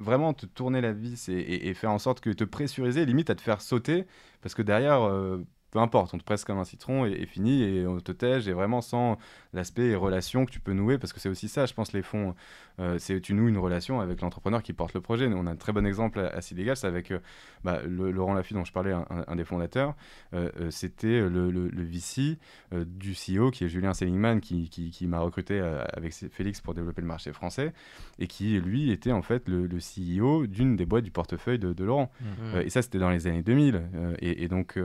vraiment 0.00 0.34
te 0.34 0.46
tourner 0.46 0.80
la 0.80 0.92
vis 0.92 1.28
et, 1.28 1.74
faire 1.74 1.90
en 1.90 1.98
sorte 1.98 2.20
que 2.20 2.30
te 2.30 2.44
pressuriser, 2.44 3.04
limite 3.06 3.30
à 3.30 3.34
te 3.34 3.40
faire 3.40 3.60
sauter, 3.60 4.06
parce 4.42 4.54
que 4.54 4.62
derrière, 4.62 5.02
euh, 5.02 5.44
peu 5.70 5.78
importe, 5.80 6.14
on 6.14 6.18
te 6.18 6.24
presse 6.24 6.44
comme 6.44 6.58
un 6.58 6.64
citron 6.64 7.04
et, 7.06 7.12
et 7.12 7.26
fini, 7.26 7.62
et 7.62 7.86
on 7.86 7.98
te 8.00 8.12
tège, 8.12 8.48
et 8.48 8.52
vraiment 8.52 8.80
sans 8.80 9.18
l'aspect 9.52 9.94
relation 9.94 10.46
que 10.46 10.50
tu 10.50 10.60
peux 10.60 10.72
nouer, 10.72 10.96
parce 10.98 11.12
que 11.12 11.20
c'est 11.20 11.28
aussi 11.28 11.48
ça, 11.48 11.66
je 11.66 11.74
pense, 11.74 11.92
les 11.92 12.02
fonds, 12.02 12.34
euh, 12.78 12.96
c'est 12.98 13.20
tu 13.20 13.34
noues 13.34 13.48
une 13.48 13.58
relation 13.58 14.00
avec 14.00 14.20
l'entrepreneur 14.20 14.62
qui 14.62 14.72
porte 14.72 14.94
le 14.94 15.00
projet. 15.00 15.28
Nous, 15.28 15.36
on 15.36 15.46
a 15.46 15.50
un 15.50 15.56
très 15.56 15.72
bon 15.72 15.84
exemple 15.86 16.20
à, 16.20 16.28
à 16.28 16.40
Silegal, 16.40 16.76
c'est 16.76 16.86
avec 16.86 17.10
euh, 17.10 17.18
bah, 17.64 17.80
le- 17.86 18.10
Laurent 18.10 18.34
Laffy 18.34 18.54
dont 18.54 18.64
je 18.64 18.72
parlais, 18.72 18.92
un, 18.92 19.36
des 19.36 19.44
fondateurs, 19.44 19.94
euh, 20.34 20.50
c'était 20.70 21.20
le, 21.20 21.50
le, 21.50 21.68
le 21.68 21.82
VC 21.84 22.38
du 22.86 23.14
CEO 23.14 23.50
qui 23.50 23.64
est 23.64 23.68
Julien 23.68 23.92
Seligman 23.94 24.40
qui, 24.40 24.68
qui, 24.68 24.90
qui 24.90 25.06
m'a 25.06 25.18
recruté 25.20 25.60
avec 25.92 26.12
Félix 26.14 26.60
pour 26.60 26.74
développer 26.74 27.00
le 27.02 27.06
marché 27.08 27.32
français 27.32 27.72
et 28.18 28.26
qui 28.26 28.58
lui 28.60 28.90
était 28.90 29.12
en 29.12 29.22
fait 29.22 29.48
le, 29.48 29.66
le 29.66 29.78
CEO 29.78 30.46
d'une 30.46 30.76
des 30.76 30.86
boîtes 30.86 31.04
du 31.04 31.10
portefeuille 31.10 31.58
de, 31.58 31.72
de 31.72 31.84
Laurent. 31.84 32.10
Euh, 32.56 32.62
et 32.62 32.70
ça 32.70 32.82
c'était 32.82 32.98
dans 32.98 33.10
les 33.10 33.26
années 33.26 33.42
2000 33.42 33.82
euh, 33.94 34.14
et, 34.20 34.44
et 34.44 34.48
donc 34.48 34.76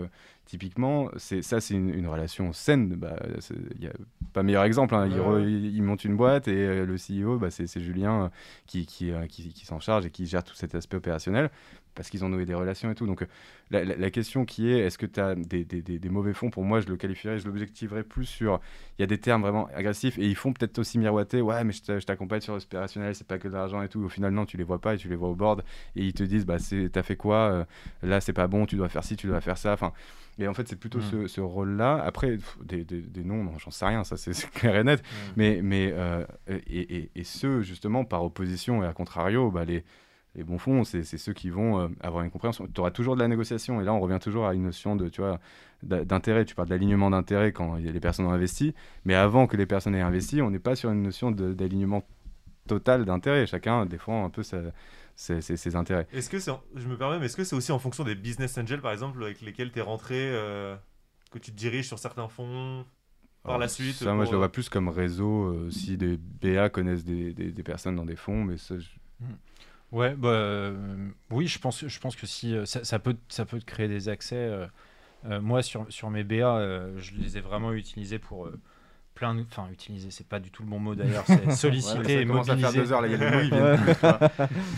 typiquement 0.45 1.09
c'est 1.17 1.41
ça 1.41 1.61
c'est 1.61 1.73
une, 1.75 1.93
une 1.93 2.07
relation 2.07 2.51
saine. 2.53 2.95
Bah, 2.95 3.15
Il 3.75 3.81
n'y 3.81 3.87
a 3.87 3.93
pas 4.33 4.43
meilleur 4.43 4.63
exemple. 4.63 4.95
hein. 4.95 5.07
Il, 5.07 5.17
re- 5.17 5.81
monte 5.81 6.03
une 6.05 6.15
boîte 6.17 6.47
et 6.47 6.55
euh, 6.55 6.85
le 6.85 6.95
CEO 6.95 7.37
bah, 7.37 7.51
c'est 7.51 7.67
c'est 7.67 7.79
Julien 7.81 8.23
euh, 8.25 8.29
qui, 8.67 8.85
qui, 8.85 9.11
euh, 9.11 9.25
qui, 9.27 9.49
qui 9.53 9.65
s'en 9.65 9.79
charge 9.79 10.05
et 10.05 10.09
qui 10.11 10.25
gère 10.25 10.43
tout 10.43 10.55
cet 10.55 10.75
aspect 10.75 10.97
opérationnel 10.97 11.49
parce 11.95 12.09
qu'ils 12.09 12.23
ont 12.25 12.29
noué 12.29 12.45
des 12.45 12.53
relations 12.53 12.89
et 12.91 12.95
tout. 12.95 13.05
Donc, 13.05 13.25
la, 13.69 13.83
la- 13.83 13.95
la 13.95 14.09
question 14.11 14.45
qui 14.45 14.69
est, 14.71 14.79
est-ce 14.79 14.97
que 14.97 15.05
tu 15.05 15.19
as 15.19 15.35
des, 15.35 15.63
des- 15.65 15.81
des- 15.81 15.99
des 15.99 16.09
mauvais 16.09 16.33
fonds? 16.33 16.49
Pour 16.49 16.63
moi, 16.63 16.79
je 16.81 16.87
le 16.87 16.95
qualifierais, 16.97 17.37
je 17.39 17.45
l'objectiverais 17.45 18.03
plus 18.03 18.25
sur. 18.25 18.59
Il 18.97 19.01
y 19.01 19.03
a 19.03 19.07
des 19.07 19.17
termes 19.17 19.41
vraiment 19.41 19.67
agressifs 19.75 20.17
et 20.17 20.27
ils 20.27 20.35
font 20.35 20.53
peut-être 20.53 20.79
aussi 20.79 20.97
miroiter. 20.99 21.41
Ouais, 21.41 21.63
mais 21.63 21.73
je 21.73 21.81
t'a- 21.83 21.99
je 21.99 22.05
t'accompagne 22.05 22.41
sur 22.41 22.53
l'opérationnel, 22.53 23.13
c'est 23.15 23.27
pas 23.27 23.37
que 23.37 23.47
de 23.47 23.53
l'argent 23.53 23.81
et 23.81 23.89
tout. 23.89 24.01
Au 24.03 24.09
final, 24.09 24.33
non, 24.33 24.45
tu 24.45 24.57
les 24.57 24.63
vois 24.63 24.79
pas 24.79 24.93
et 24.95 24.97
tu 24.97 25.07
les 25.09 25.15
vois 25.15 25.29
au 25.29 25.35
board 25.35 25.63
et 25.95 26.03
ils 26.05 26.13
te 26.13 26.23
disent, 26.23 26.45
bah, 26.45 26.57
t'as 26.91 27.03
fait 27.03 27.15
quoi? 27.15 27.35
Euh, 27.51 27.65
Là, 28.03 28.19
c'est 28.21 28.33
pas 28.33 28.47
bon, 28.47 28.65
tu 28.65 28.75
dois 28.75 28.89
faire 28.89 29.03
ci, 29.03 29.15
tu 29.15 29.27
dois 29.27 29.41
faire 29.41 29.57
ça. 29.57 29.73
Enfin. 29.73 29.91
Et 30.39 30.47
en 30.47 30.53
fait, 30.53 30.67
c'est 30.67 30.77
plutôt 30.79 30.99
Mm. 30.99 31.01
ce, 31.11 31.27
ce 31.27 31.41
rôle-là. 31.41 32.01
Après, 32.03 32.31
pff, 32.37 32.57
des, 32.63 32.83
des- 32.85 33.01
des 33.01 33.23
noms, 33.23 33.43
non, 33.43 33.57
j'en 33.59 33.69
sais 33.69 33.85
rien, 33.85 34.03
ça 34.03 34.15
c'est 34.17 34.31
clair 34.53 34.75
et 34.77 34.83
net. 34.83 35.03
Mais, 35.35 35.59
mais 35.61 35.91
euh, 35.93 36.25
et, 36.47 36.95
et, 36.95 37.11
et 37.15 37.23
ceux, 37.23 37.61
justement, 37.61 38.05
par 38.05 38.23
opposition 38.23 38.81
et 38.83 38.87
à 38.87 38.93
contrario, 38.93 39.51
bah, 39.51 39.65
les, 39.65 39.83
les 40.35 40.43
bons 40.43 40.57
fonds, 40.57 40.83
c'est 40.85 41.03
ceux 41.03 41.33
qui 41.33 41.49
vont 41.49 41.79
euh, 41.81 41.87
avoir 41.99 42.23
une 42.23 42.31
compréhension. 42.31 42.67
Tu 42.73 42.79
auras 42.79 42.91
toujours 42.91 43.15
de 43.15 43.21
la 43.21 43.27
négociation. 43.27 43.81
Et 43.81 43.83
là, 43.83 43.93
on 43.93 43.99
revient 43.99 44.19
toujours 44.21 44.47
à 44.47 44.53
une 44.53 44.63
notion 44.63 44.95
de, 44.95 45.09
tu 45.09 45.19
vois, 45.21 45.39
d'intérêt. 45.83 46.45
Tu 46.45 46.55
parles 46.55 46.69
de 46.69 46.73
l'alignement 46.73 47.09
d'intérêt 47.09 47.51
quand 47.51 47.75
les 47.75 47.99
personnes 47.99 48.25
ont 48.27 48.31
investi. 48.31 48.73
Mais 49.03 49.13
avant 49.13 49.45
que 49.47 49.57
les 49.57 49.65
personnes 49.65 49.93
aient 49.95 50.01
investi, 50.01 50.41
on 50.41 50.49
n'est 50.49 50.59
pas 50.59 50.75
sur 50.75 50.89
une 50.91 51.01
notion 51.03 51.31
d'alignement 51.31 52.03
total 52.67 53.03
d'intérêt. 53.05 53.45
Chacun 53.45 53.85
défend 53.85 54.23
un 54.23 54.29
peu 54.29 54.43
sa- 54.43 54.71
ses, 55.15 55.41
ses- 55.41 55.57
ses 55.57 55.75
intérêts. 55.75 56.07
Est-ce 56.13 56.29
que 56.29 56.39
c'est, 56.39 56.51
je 56.75 56.87
me 56.87 56.97
permets, 56.97 57.19
mais 57.19 57.25
est-ce 57.25 57.35
que 57.35 57.43
c'est 57.43 57.55
aussi 57.55 57.71
en 57.73 57.79
fonction 57.79 58.03
des 58.05 58.15
business 58.15 58.57
angels, 58.57 58.79
par 58.81 58.93
exemple, 58.93 59.21
avec 59.23 59.41
lesquels 59.41 59.71
tu 59.71 59.79
es 59.79 59.81
rentré, 59.81 60.15
euh, 60.17 60.75
que 61.31 61.39
tu 61.39 61.51
te 61.51 61.57
diriges 61.57 61.87
sur 61.87 61.99
certains 61.99 62.29
fonds 62.29 62.85
par 63.43 63.51
Alors, 63.55 63.59
la 63.59 63.67
suite 63.67 63.95
Ça, 63.95 64.13
moi, 64.13 64.23
je 64.25 64.29
le 64.31 64.35
euh, 64.35 64.39
vois 64.39 64.51
plus 64.51 64.69
comme 64.69 64.87
réseau. 64.87 65.45
euh, 65.47 65.69
si 65.71 65.97
des 65.97 66.17
BA 66.17 66.69
connaissent 66.69 67.03
des, 67.03 67.33
des- 67.33 67.51
des 67.51 67.63
personnes 67.63 67.95
dans 67.97 68.05
des 68.05 68.15
fonds, 68.15 68.45
mais 68.45 68.55
ça, 68.57 68.79
je- 68.79 68.87
Ouais, 69.91 70.15
bah, 70.15 70.29
euh, 70.29 71.09
oui, 71.31 71.47
je 71.47 71.59
pense, 71.59 71.85
je 71.85 71.99
pense 71.99 72.15
que 72.15 72.25
si 72.25 72.55
euh, 72.55 72.65
ça, 72.65 72.97
peut, 72.99 73.17
ça 73.27 73.45
peut 73.45 73.59
te 73.59 73.65
créer 73.65 73.89
des 73.89 74.07
accès. 74.07 74.35
euh, 75.25 75.41
moi, 75.41 75.63
sur, 75.63 75.85
sur 75.91 76.09
mes 76.11 76.23
BA, 76.23 76.59
je 76.97 77.13
les 77.15 77.37
ai 77.37 77.41
vraiment 77.41 77.73
utilisés 77.73 78.19
pour 78.19 78.49
plein 79.13 79.35
de. 79.35 79.41
Enfin, 79.41 79.67
utiliser, 79.71 80.09
c'est 80.11 80.27
pas 80.27 80.39
du 80.39 80.51
tout 80.51 80.63
le 80.63 80.69
bon 80.69 80.79
mot 80.79 80.95
d'ailleurs, 80.95 81.23
c'est 81.27 81.35
Ouais, 81.41 81.41
mais 81.47 81.55
solliciter 81.55 82.03
ça 82.03 82.11
et 82.11 82.15
à 82.15 82.25
faire 82.25 82.35
mobiliser 82.35 82.77
deux 82.79 82.91
heures, 82.93 83.01
là, 83.01 83.07
y 83.07 83.15
a 83.15 83.17
mots, 83.17 84.25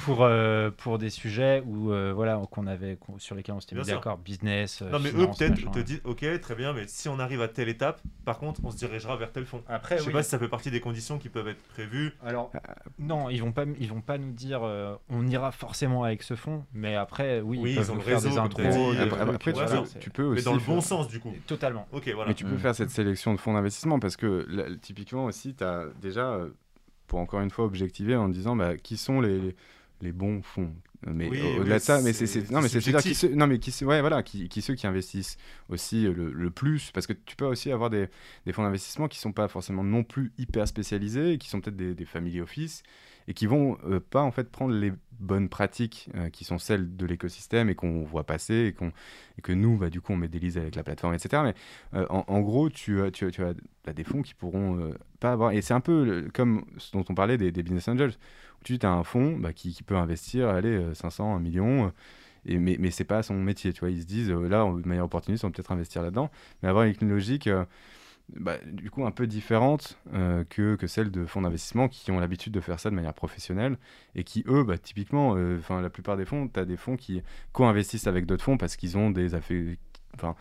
pour, 0.06 0.24
euh, 0.24 0.72
pour 0.72 0.98
des 0.98 1.10
sujets 1.10 1.64
où, 1.66 1.92
euh, 1.92 2.12
voilà, 2.14 2.42
qu'on 2.52 2.68
avait, 2.68 2.98
sur 3.18 3.36
lesquels 3.36 3.56
on 3.56 3.60
s'était 3.60 3.76
mis 3.76 3.84
d'accord, 3.84 4.18
business. 4.18 4.82
euh, 4.82 4.90
Non, 4.90 5.00
mais 5.00 5.10
eux, 5.10 5.28
peut-être, 5.38 5.72
te 5.72 5.80
disent 5.80 6.02
Ok, 6.04 6.26
très 6.42 6.56
bien, 6.56 6.74
mais 6.74 6.84
si 6.88 7.10
on 7.10 7.20
arrive 7.20 7.42
à 7.42 7.48
telle 7.48 7.70
étape, 7.70 8.02
par 8.26 8.38
contre, 8.40 8.62
on 8.64 8.72
se 8.72 8.78
dirigera 8.78 9.16
vers 9.18 9.32
tel 9.32 9.46
fond. 9.46 9.62
Après, 9.68 9.98
Je 9.98 10.02
sais 10.04 10.08
oui. 10.08 10.14
pas 10.14 10.24
si 10.24 10.30
ça 10.30 10.40
fait 10.40 10.48
partie 10.48 10.72
des 10.72 10.80
conditions 10.80 11.18
qui 11.18 11.30
peuvent 11.30 11.48
être 11.48 11.62
prévues. 11.70 12.12
Alors, 12.26 12.52
non, 13.00 13.30
ils 13.30 13.42
vont 13.42 13.52
pas, 13.52 13.66
ils 13.80 13.90
vont 13.90 14.02
pas 14.02 14.18
nous 14.18 14.32
dire 14.32 14.62
euh, 14.64 14.96
on 15.10 15.26
ira 15.28 15.52
forcément 15.52 16.04
avec 16.04 16.24
ce 16.24 16.36
fond, 16.36 16.66
mais 16.74 16.96
après, 16.96 17.42
oui, 17.42 17.60
Oui, 17.62 17.76
ils 17.78 17.92
ont 17.92 17.96
le 17.96 18.02
réseau, 18.02 18.30
des 18.30 18.38
intros. 18.38 18.66
dit, 18.68 18.98
des 18.98 19.04
Après, 19.04 19.22
après, 19.22 19.54
tu, 19.54 19.60
voilà. 19.60 19.82
peux, 19.82 20.00
tu 20.00 20.10
peux 20.10 20.24
Mais 20.24 20.30
aussi. 20.38 20.46
dans 20.46 20.54
le 20.54 20.60
faire- 20.60 20.76
bon 20.76 20.82
sens, 20.82 21.08
du 21.08 21.20
coup. 21.20 21.34
Totalement. 21.48 21.88
Ok, 21.92 22.10
voilà. 22.14 22.30
Mais 22.30 22.36
tu 22.36 22.46
peux 22.46 22.56
Mm. 22.56 22.60
faire 22.60 22.76
cette 22.76 22.90
sélection 22.90 23.34
de 23.34 23.40
fonds 23.40 23.54
d'investissement 23.54 24.00
parce 24.00 24.16
que 24.16 24.23
là, 24.50 24.64
typiquement 24.82 25.26
aussi, 25.26 25.54
tu 25.56 25.64
as 25.64 25.86
déjà, 26.02 26.34
euh, 26.36 26.50
pour 27.08 27.20
encore 27.20 27.42
une 27.42 27.50
fois 27.52 27.66
objectiver 27.66 28.16
en 28.16 28.30
disant 28.30 28.56
bah, 28.56 28.78
qui 28.78 28.98
sont 28.98 29.22
les, 29.22 29.56
les- 30.02 30.12
bons 30.12 30.42
fonds. 30.42 30.74
Mais 31.06 31.28
Oui, 31.30 31.42
au- 31.42 31.46
oui, 31.46 31.60
au-delà 31.60 31.80
de 31.80 31.84
ça, 31.84 32.02
mais 32.02 32.14
c'est- 32.14 32.50
non 32.50 32.62
mais 32.62 32.70
c'est 32.70 32.80
qui 33.02 33.14
ceux- 33.14 33.36
non 33.36 33.46
mais 33.46 33.60
qui 33.60 33.84
ouais 33.84 34.00
voilà 34.00 34.24
qui, 34.24 34.48
qui 34.48 34.62
ceux 34.62 34.74
qui 34.76 34.88
investissent 34.88 35.38
aussi 35.68 36.04
le, 36.04 36.32
le 36.32 36.50
plus 36.50 36.92
parce 36.92 37.08
que 37.08 37.14
tu 37.14 37.36
peux 37.36 37.44
aussi 37.46 37.72
avoir 37.74 37.90
des, 37.90 38.08
des 38.46 38.54
fonds 38.54 38.64
d'investissement 38.64 39.10
qui 39.10 39.20
sont 39.20 39.34
pas 39.34 39.50
forcément 39.50 39.84
non 39.84 40.04
plus 40.06 40.32
hyper 40.38 40.66
spécialisés, 40.66 41.38
qui 41.38 41.50
sont 41.50 41.60
peut-être 41.60 41.76
des, 41.76 41.94
des 41.94 42.06
family 42.06 42.40
office 42.40 42.84
et 43.28 43.34
qui 43.34 43.48
vont 43.48 43.78
euh, 43.86 44.00
pas 44.00 44.22
en 44.22 44.32
fait 44.32 44.50
prendre 44.50 44.74
les 44.74 44.94
bonnes 45.20 45.50
pratiques 45.50 46.10
euh, 46.16 46.30
qui 46.30 46.44
sont 46.44 46.58
celles 46.58 46.96
de 46.96 47.06
l'écosystème 47.06 47.70
et 47.70 47.76
qu'on 47.76 48.04
voit 48.04 48.26
passer 48.26 48.68
et, 48.68 48.74
qu'on 48.74 48.92
et 49.38 49.42
que 49.42 49.52
nous 49.52 49.78
bah, 49.78 49.90
du 49.90 50.02
coup 50.02 50.14
on 50.14 50.18
modélise 50.18 50.58
avec 50.58 50.76
la 50.76 50.84
plateforme 50.84 51.14
etc 51.14 51.44
mais 51.44 51.56
euh, 52.00 52.06
en, 52.10 52.42
gros 52.42 52.70
tu 52.70 53.02
as, 53.02 53.12
tu 53.12 53.30
tu 53.32 53.44
as 53.44 53.94
des 53.94 54.04
fonds 54.04 54.22
qui 54.22 54.34
pourront 54.34 54.80
euh, 54.80 54.94
pas 55.20 55.32
avoir 55.32 55.52
et 55.52 55.62
c'est 55.62 55.74
un 55.74 55.82
peu 55.82 56.28
comme 56.34 56.66
ce 56.78 56.92
dont 56.92 57.06
on 57.10 57.16
parlait 57.16 57.38
des, 57.38 57.52
des 57.52 57.64
business 57.64 57.88
angels. 57.88 58.14
Où 58.62 58.64
tu 58.64 58.78
as 58.82 58.92
un 58.92 59.04
fonds 59.04 59.38
bah, 59.38 59.54
qui, 59.54 59.82
peut 59.84 59.98
investir 59.98 60.50
allez 60.50 60.70
euh, 60.70 60.94
500 60.94 61.36
1 61.36 61.40
million 61.40 61.88
euh, 61.88 61.90
et, 62.46 62.58
mais, 62.58 62.78
mais 62.80 62.92
c'est 62.92 63.04
pas 63.04 63.24
son 63.24 63.36
métier, 63.36 63.74
tu 63.74 63.82
vois. 63.82 63.90
Ils 63.90 64.02
se 64.02 64.06
disent, 64.06 64.30
euh, 64.32 64.48
là, 64.48 64.66
de 64.66 64.88
manière 64.88 65.06
opportuniste, 65.06 65.44
on 65.44 65.48
peut 65.48 65.56
peut-être 65.56 65.72
investir 65.72 66.02
là-dedans, 66.02 66.30
mais 66.62 66.70
avoir 66.70 66.86
une 66.86 67.10
logique, 67.10 67.48
euh, 67.48 67.66
bah, 68.36 68.58
du 68.66 68.90
coup, 68.90 69.06
un 69.06 69.12
peu 69.12 69.28
différente 69.28 70.00
euh, 70.14 70.44
que, 70.50 70.76
que 70.76 70.88
celle 70.88 71.12
de 71.12 71.26
fonds 71.26 71.42
d'investissement 71.42 71.88
qui 71.88 72.10
ont 72.12 72.20
l'habitude 72.20 72.54
de 72.54 72.60
faire 72.62 72.80
ça 72.80 72.90
de 72.90 72.96
manière 72.96 73.14
professionnelle 73.14 73.78
et 74.16 74.24
qui, 74.24 74.44
eux, 74.48 74.64
bah, 74.64 74.78
typiquement, 74.78 75.36
euh, 75.36 75.58
enfin, 75.60 75.82
la 75.82 75.90
plupart 75.90 76.18
des 76.18 76.26
fonds, 76.26 76.48
tu 76.48 76.60
as 76.60 76.66
des 76.66 76.78
fonds 76.78 76.96
qui 76.98 77.22
co-investissent 77.52 78.08
avec 78.08 78.26
d'autres 78.26 78.44
fonds 78.44 78.58
parce 78.58 78.76
qu'ils 78.76 78.98
ont 78.98 79.12
des 79.12 79.36
affaires. 79.36 79.76
Enfin, 80.16 80.36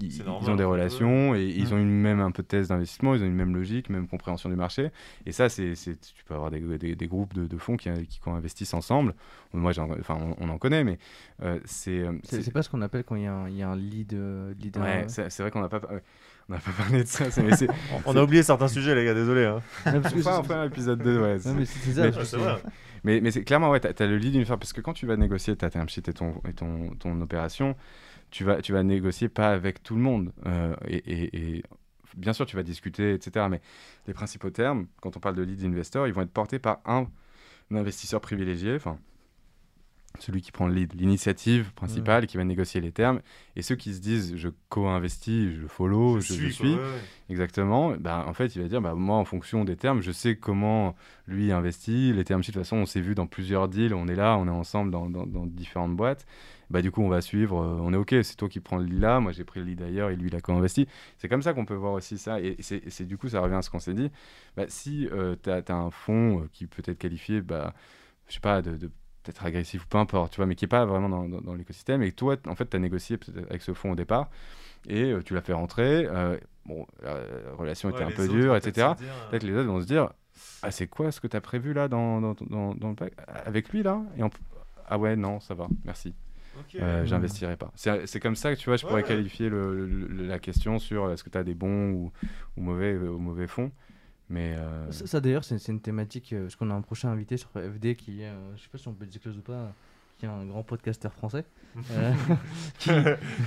ils, 0.00 0.22
ont 0.28 0.56
des 0.56 0.64
relations 0.64 1.34
et 1.34 1.44
ils 1.44 1.70
Mm. 1.70 1.72
ont 1.74 1.78
une 1.78 1.90
même 1.90 2.20
un 2.20 2.30
peu 2.30 2.42
de 2.42 2.48
thèse 2.48 2.68
d'investissement, 2.68 3.14
ils 3.14 3.22
ont 3.22 3.26
une 3.26 3.34
même 3.34 3.54
logique, 3.54 3.90
même 3.90 4.08
compréhension 4.08 4.48
du 4.48 4.56
marché. 4.56 4.90
Et 5.26 5.32
ça, 5.32 5.48
c'est, 5.50 5.74
tu 5.74 6.24
peux 6.24 6.34
avoir 6.34 6.50
des, 6.50 6.60
des, 6.78 6.96
des 6.96 7.06
groupes 7.06 7.34
de, 7.34 7.46
de 7.46 7.58
fonds 7.58 7.76
qui, 7.76 7.90
qui 8.06 8.20
co-investissent 8.20 8.74
ensemble. 8.74 9.14
Moi, 9.52 9.72
enfin, 9.78 10.16
on, 10.18 10.34
on 10.46 10.48
en 10.48 10.58
connaît, 10.58 10.82
mais 10.84 10.98
euh, 11.42 11.60
c'est, 11.66 12.04
C'est 12.24 12.50
pas 12.52 12.62
ce 12.62 12.70
qu'on 12.70 12.82
appelle 12.82 13.04
quand 13.04 13.16
il 13.16 13.24
y, 13.24 13.26
a 13.26 13.34
un- 13.34 13.48
il 13.48 13.56
y 13.56 13.62
a 13.62 13.68
un 13.68 13.76
lead. 13.76 14.14
euh, 14.14 14.54
lead 14.58 14.78
Ouais, 14.78 15.04
c'est 15.08 15.28
c'est 15.30 15.42
vrai 15.42 15.50
qu'on 15.50 15.60
n'a 15.60 15.68
pas, 15.68 15.80
ouais, 15.92 16.02
on 16.48 16.52
n'a 16.54 16.58
pas 16.60 16.70
parlé 16.72 17.02
de 17.02 17.08
ça. 17.08 17.30
c'est- 17.30 17.42
mais 17.42 17.56
c'est- 17.56 17.68
On 18.06 18.16
a 18.16 18.22
oublié 18.22 18.42
certains 18.42 18.68
sujets, 18.68 18.94
les 18.94 19.04
gars, 19.04 19.14
désolé. 19.14 19.44
hein. 19.44 19.62
Ouais, 19.86 20.00
parce 20.00 20.14
que 20.14 20.52
un 20.52 20.64
épisode 20.66 21.02
2, 21.02 21.20
ouais. 21.20 21.34
Non, 21.34 21.38
c'est- 21.40 21.54
mais 21.54 21.64
c'est 21.64 21.78
c'est 21.80 21.92
ça. 21.92 22.02
Mais- 22.02 22.10
parce 22.10 22.18
que 22.18 22.24
c'est 22.24 22.36
c'est- 22.36 22.42
vrai. 22.42 22.62
Mais, 23.04 23.20
mais 23.20 23.30
c'est 23.32 23.42
clairement, 23.44 23.70
ouais, 23.70 23.80
tu 23.80 23.88
as, 24.02 24.06
le 24.06 24.16
lead 24.16 24.32
d'une 24.32 24.44
firme. 24.44 24.58
Parce 24.58 24.72
que 24.72 24.80
quand 24.80 24.92
tu 24.92 25.06
vas 25.06 25.16
négocier 25.16 25.56
ta 25.56 25.70
term 25.70 25.88
sheet 25.88 26.08
et 26.08 26.12
ton, 26.12 26.40
et 26.48 26.52
ton, 26.52 26.90
ton 26.98 27.20
opération, 27.20 27.74
tu 28.30 28.44
vas, 28.44 28.62
tu 28.62 28.72
vas 28.72 28.82
négocier 28.84 29.28
pas 29.28 29.48
avec 29.50 29.82
tout 29.82 29.94
le 29.96 30.00
monde. 30.02 30.32
Euh, 30.46 30.74
et, 30.86 30.96
et- 30.98 31.56
et 31.58 31.62
bien 32.16 32.32
sûr, 32.32 32.46
tu 32.46 32.54
vas 32.56 32.62
discuter, 32.62 33.14
etc. 33.14 33.46
Mais 33.50 33.60
les 34.06 34.14
principaux 34.14 34.50
termes, 34.50 34.86
quand 35.00 35.16
on 35.16 35.20
parle 35.20 35.34
de 35.34 35.42
lead 35.42 35.64
investor, 35.64 36.06
ils 36.06 36.12
vont 36.14 36.22
être 36.22 36.30
portés 36.32 36.58
par 36.60 36.78
un, 36.86 37.06
un 37.72 37.76
investisseur 37.76 38.20
privilégié, 38.20 38.76
enfin, 38.76 38.98
celui 40.18 40.40
qui 40.42 40.52
prend 40.52 40.68
l'initiative 40.68 41.72
principale, 41.74 42.26
qui 42.26 42.36
va 42.36 42.44
négocier 42.44 42.80
les 42.80 42.92
termes. 42.92 43.20
Et 43.56 43.62
ceux 43.62 43.76
qui 43.76 43.94
se 43.94 44.00
disent, 44.00 44.36
je 44.36 44.48
co-investis, 44.68 45.52
je 45.60 45.66
follow, 45.66 46.20
je, 46.20 46.26
je 46.48 46.48
suis, 46.54 46.64
ouais. 46.74 47.00
Exactement. 47.30 47.94
Bah, 47.98 48.24
en 48.28 48.32
fait, 48.34 48.54
il 48.54 48.62
va 48.62 48.68
dire, 48.68 48.80
bah, 48.80 48.94
moi, 48.94 49.16
en 49.16 49.24
fonction 49.24 49.64
des 49.64 49.76
termes, 49.76 50.02
je 50.02 50.12
sais 50.12 50.36
comment 50.36 50.94
lui 51.26 51.50
investit. 51.52 52.12
Les 52.12 52.24
termes 52.24 52.40
de 52.42 52.46
toute 52.46 52.54
façon, 52.54 52.76
on 52.76 52.86
s'est 52.86 53.00
vu 53.00 53.14
dans 53.14 53.26
plusieurs 53.26 53.68
deals. 53.68 53.94
On 53.94 54.06
est 54.08 54.14
là, 54.14 54.36
on 54.38 54.46
est 54.46 54.50
ensemble 54.50 54.90
dans, 54.90 55.08
dans- 55.08 55.26
dans 55.26 55.46
différentes 55.46 55.96
boîtes. 55.96 56.26
Bah, 56.70 56.82
du 56.82 56.90
coup, 56.90 57.02
on 57.02 57.08
va 57.08 57.20
suivre. 57.20 57.60
euh, 57.60 57.78
on 57.80 57.92
est 57.92 57.96
OK. 57.96 58.14
C'est 58.22 58.36
toi 58.36 58.48
qui 58.48 58.60
prends 58.60 58.76
le 58.78 58.84
lead 58.84 59.00
là. 59.00 59.20
Moi, 59.20 59.32
j'ai 59.32 59.44
pris 59.44 59.60
le 59.60 59.66
lead 59.66 59.82
ailleurs 59.82 60.10
et 60.10 60.16
lui, 60.16 60.28
il 60.28 60.36
a 60.36 60.40
co-investi. 60.40 60.86
C'est 61.18 61.28
comme 61.28 61.42
ça 61.42 61.52
qu'on 61.54 61.64
peut 61.64 61.74
voir 61.74 61.92
aussi 61.94 62.18
ça. 62.18 62.40
Et 62.40 62.56
c'est 62.60 62.76
et 62.86 62.90
c'est- 62.90 63.04
du 63.04 63.16
coup, 63.18 63.28
ça 63.28 63.40
revient 63.40 63.56
à 63.56 63.62
ce 63.62 63.70
qu'on 63.70 63.78
s'est 63.80 63.94
dit. 63.94 64.10
Bah, 64.56 64.64
si 64.68 65.08
tu 65.42 65.50
as, 65.50 65.62
un 65.74 65.90
fonds 65.90 66.40
euh, 66.42 66.48
qui 66.52 66.66
peut 66.66 66.82
être 66.86 66.98
qualifié, 66.98 67.40
bah, 67.42 67.74
je 68.28 68.34
sais 68.34 68.40
pas, 68.40 68.62
de, 68.62 68.76
de 68.76 68.90
peut-être 69.22 69.44
agressif 69.44 69.84
ou 69.84 69.88
peu 69.88 69.98
importe, 69.98 70.32
tu 70.32 70.36
vois, 70.36 70.46
mais 70.46 70.54
qui 70.54 70.64
est 70.64 70.68
pas 70.68 70.84
vraiment 70.84 71.08
dans, 71.08 71.28
dans- 71.28 71.40
dans 71.40 71.54
l'écosystème 71.54 72.02
et 72.02 72.12
toi, 72.12 72.36
en 72.46 72.54
fait, 72.54 72.68
tu 72.68 72.76
as 72.76 72.80
négocié 72.80 73.18
avec 73.48 73.62
ce 73.62 73.72
fonds 73.74 73.92
au 73.92 73.94
départ 73.94 74.28
et 74.88 75.12
euh, 75.12 75.22
tu 75.22 75.34
l'as 75.34 75.42
fait 75.42 75.52
rentrer. 75.52 76.06
euh, 76.08 76.36
bon, 76.66 76.86
la 77.02 77.16
relation 77.56 77.88
était 77.90 78.02
un 78.02 78.10
peu 78.10 78.26
dure, 78.28 78.56
etc. 78.56 78.96
peut-être 79.30 79.42
dire, 79.42 79.50
euh, 79.50 79.54
les 79.54 79.60
autres 79.60 79.68
vont 79.72 79.80
se 79.80 79.86
dire 79.86 80.10
Ah, 80.62 80.70
c'est 80.70 80.86
quoi 80.86 81.12
ce 81.12 81.20
que 81.20 81.26
tu 81.26 81.36
as 81.36 81.40
prévu 81.40 81.72
là 81.72 81.88
dans, 81.88 82.20
le 82.20 82.94
pack? 82.94 83.12
Avec 83.46 83.68
lui 83.70 83.82
là? 83.82 84.02
Et 84.16 84.22
on 84.22 84.30
p- 84.30 84.38
Ah 84.86 84.98
ouais, 84.98 85.16
non, 85.16 85.40
ça 85.40 85.54
va, 85.54 85.68
merci. 85.84 86.14
ok. 86.58 86.76
Euh. 86.80 87.06
J'investirai 87.06 87.56
pas. 87.56 87.70
C'est 87.76 88.20
comme 88.20 88.36
ça 88.36 88.54
que 88.54 88.58
tu 88.60 88.66
vois, 88.68 88.76
je 88.76 88.84
pourrais 88.86 89.02
qualifier 89.04 89.48
le- 89.48 89.86
le- 89.86 90.26
la 90.26 90.38
question 90.38 90.78
sur 90.78 91.10
est-ce 91.12 91.22
que 91.24 91.30
tu 91.30 91.38
as 91.38 91.44
des 91.44 91.54
bons 91.54 91.90
ou, 91.92 92.12
ou 92.56 92.62
mauvais, 92.62 92.96
ou 92.96 93.18
mauvais 93.18 93.46
fonds. 93.46 93.70
Mais 94.32 94.54
euh, 94.56 94.90
Ça, 94.90 95.06
ça, 95.06 95.20
d'ailleurs, 95.20 95.44
c'est 95.44 95.68
une 95.68 95.80
thématique, 95.80 96.32
euh, 96.32 96.44
parce 96.44 96.56
qu'on 96.56 96.70
a 96.70 96.74
un 96.74 96.80
prochain 96.80 97.10
invité 97.10 97.36
sur 97.36 97.50
FD 97.50 97.94
qui 97.96 98.22
est, 98.22 98.28
euh, 98.28 98.56
je 98.56 98.62
sais 98.62 98.68
pas 98.72 98.78
si 98.78 98.88
on 98.88 98.94
peut 98.94 99.04
le 99.04 99.10
disclose 99.10 99.36
ou 99.36 99.42
pas, 99.42 99.70
qui 100.18 100.24
est 100.24 100.28
un 100.28 100.46
grand 100.46 100.62
podcasteur 100.62 101.12
français, 101.12 101.44
euh, 101.92 102.14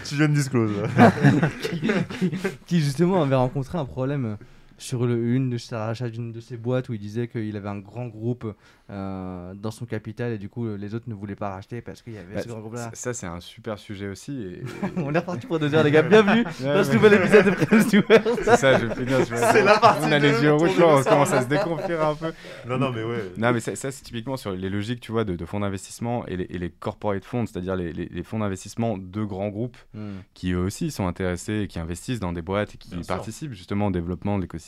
tu 0.03 0.16
viens 0.16 0.30
de 0.30 0.34
disclose. 0.36 0.72
qui 2.68 2.80
justement 2.82 3.24
avait 3.24 3.36
rencontré 3.36 3.80
un 3.80 3.86
problème 3.86 4.26
euh, 4.26 4.36
sur 4.77 5.06
le, 5.06 5.34
une 5.34 5.49
de 5.49 5.57
sa 5.57 5.85
rachat 5.85 6.10
d'une 6.10 6.31
de 6.31 6.39
ses 6.41 6.57
boîtes 6.57 6.89
où 6.89 6.93
il 6.93 6.99
disait 6.99 7.27
qu'il 7.27 7.56
avait 7.56 7.69
un 7.69 7.80
grand 7.80 8.07
groupe 8.07 8.53
euh, 8.89 9.53
dans 9.56 9.72
son 9.72 9.85
capital 9.85 10.31
et 10.34 10.38
du 10.38 10.49
coup 10.49 10.68
les 10.76 10.93
autres 10.93 11.06
ne 11.10 11.15
voulaient 11.15 11.35
pas 11.35 11.49
racheter 11.49 11.81
parce 11.81 12.02
qu'il 12.02 12.14
y 12.14 12.18
avait 12.18 12.35
bah, 12.35 12.41
ce 12.41 12.47
grand 12.49 12.60
groupe 12.60 12.76
là. 12.76 12.91
ça, 12.93 13.14
c'est 13.14 13.26
un 13.26 13.39
super 13.39 13.80
sujet 13.80 14.07
aussi. 14.07 14.41
Et, 14.43 14.64
On 14.97 15.14
est 15.14 15.19
reparti 15.19 15.47
pour 15.47 15.60
deux 15.60 15.73
heures 15.73 15.84
les 15.84 15.91
gars, 15.91 16.02
bienvenue 16.02 16.43
Ouais, 16.61 16.73
dans 16.73 16.84
ce 16.84 16.93
nouvel 16.93 17.14
épisode 17.14 17.45
de. 17.45 17.56
C'est 18.43 18.57
ça, 18.57 18.77
je 18.80 18.85
vais 18.85 18.95
finir. 18.95 19.19
je 19.26 19.34
vais- 19.34 19.52
C'est 19.52 19.64
la 19.64 19.80
partie 19.80 20.06
On 20.07 20.11
a 20.11 20.19
les 20.19 20.41
yeux 20.43 20.53
rouges, 20.53 20.80
on 20.80 21.03
commence 21.03 21.31
à 21.34 21.41
se 21.41 21.47
déconfier 21.47 21.95
un 21.95 22.14
peu. 22.15 22.34
non, 22.68 22.77
non, 22.77 22.91
mais 22.91 23.03
ouais. 23.03 23.31
Non, 23.38 23.52
mais 23.53 23.60
ça, 23.60 23.76
ça, 23.76 23.91
c'est 23.91 24.03
typiquement 24.03 24.38
sur 24.38 24.52
les 24.52 24.69
logiques, 24.69 24.99
tu 24.99 25.11
vois, 25.11 25.23
de, 25.23 25.35
de 25.35 25.45
fonds 25.45 25.61
d'investissement 25.61 26.26
et 26.27 26.38
les, 26.38 26.43
et 26.49 26.57
les 26.57 26.69
corporate 26.69 27.23
funds, 27.26 27.45
c'est-à-dire 27.45 27.76
les, 27.76 27.93
les- 27.93 28.10
les 28.11 28.23
fonds 28.23 28.39
d'investissement 28.39 28.97
de 28.97 29.23
grands 29.23 29.49
groupes 29.49 29.77
Hmm. 29.93 30.18
qui 30.34 30.52
eux 30.52 30.60
aussi 30.60 30.91
sont 30.91 31.07
intéressés 31.07 31.61
et 31.61 31.68
qui 31.68 31.80
investissent 31.80 32.19
dans 32.19 32.34
des 32.34 32.41
boîtes 32.41 32.76
et 32.76 32.77
qui 32.77 32.89
Bien 32.89 33.03
sûr. 33.03 33.07
participent 33.15 33.53
justement 33.53 33.88
au 33.88 33.91
développement 33.91 34.35
de 34.38 34.41
l'écosystème 34.41 34.65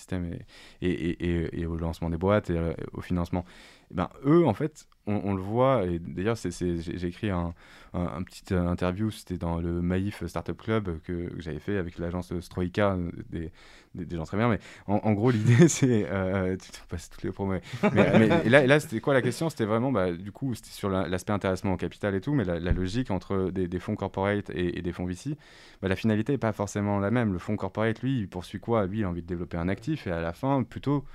et, 0.81 0.89
et- 0.91 1.25
et- 1.25 1.61
et 1.61 1.65
au 1.65 1.77
lancement 1.77 2.09
des 2.09 2.17
boîtes 2.17 2.49
et 2.49 2.57
euh, 2.57 2.73
au 2.93 3.01
financement. 3.01 3.45
Eh 3.91 3.93
ben, 3.95 4.09
eux, 4.25 4.45
en 4.45 4.53
fait, 4.53 4.87
on, 5.07 5.21
on 5.23 5.33
le 5.33 5.41
voit, 5.41 5.85
et 5.85 5.99
d'ailleurs, 5.99 6.35
j'ai, 6.37 7.07
écrit 7.07 7.29
un, 7.29 7.53
un, 7.93 8.01
un 8.17 8.23
petit 8.23 8.53
euh, 8.53 8.67
interview, 8.67 9.09
c'était 9.11 9.37
dans 9.37 9.59
le 9.59 9.81
Maïf 9.81 10.25
Startup 10.27 10.57
Club 10.57 10.99
que, 11.03 11.29
que 11.29 11.41
j'avais 11.41 11.59
fait 11.59 11.77
avec 11.77 11.97
l'agence 11.97 12.37
Stroika, 12.41 12.93
euh, 12.93 13.11
des, 13.29 13.51
des, 13.95 14.05
des 14.05 14.15
gens 14.15 14.25
très 14.25 14.37
bien, 14.37 14.49
mais 14.49 14.59
en, 14.87 14.95
en 14.95 15.13
gros, 15.13 15.31
l'idée, 15.31 15.67
c'est... 15.69 16.05
Euh, 16.09 16.55
tu 16.57 16.71
tu 16.71 16.81
passes 16.89 17.09
toutes 17.09 17.23
les 17.23 17.31
promos, 17.31 17.53
mais, 17.53 17.61
mais- 18.13 18.27
et 18.45 18.49
là, 18.49 18.63
et 18.63 18.67
là, 18.67 18.79
c'était 18.79 18.99
quoi 18.99 19.13
la 19.13 19.21
question? 19.21 19.49
C'était 19.49 19.65
vraiment, 19.65 19.91
bah, 19.91 20.11
du 20.11 20.31
coup, 20.31 20.53
c'était 20.53 20.69
sur 20.69 20.89
la- 20.89 21.07
l'aspect 21.07 21.33
intéressement 21.33 21.73
au 21.73 21.77
capital 21.77 22.13
et 22.15 22.21
tout, 22.21 22.33
mais 22.33 22.43
la, 22.43 22.59
la 22.59 22.71
logique 22.73 23.11
entre 23.11 23.49
des, 23.51 23.67
des 23.67 23.79
fonds 23.79 23.95
corporate 23.95 24.49
et, 24.51 24.77
et 24.77 24.81
des 24.81 24.91
fonds 24.91 25.05
VC, 25.05 25.35
bah, 25.81 25.87
la 25.87 25.95
finalité 25.95 26.33
n'est 26.33 26.37
pas 26.37 26.51
forcément 26.53 26.99
la 26.99 27.11
même. 27.11 27.33
Le 27.33 27.39
fonds 27.39 27.55
corporate, 27.55 28.01
lui, 28.01 28.19
il 28.19 28.27
poursuit 28.29 28.59
quoi? 28.59 28.85
Lui, 28.85 28.99
il 28.99 29.03
a 29.03 29.09
envie 29.09 29.21
de 29.21 29.27
développer 29.27 29.57
un 29.57 29.69
actif 29.69 30.07
et 30.07 30.11
à 30.11 30.21
la 30.21 30.33
fin, 30.33 30.63
plutôt 30.63 31.05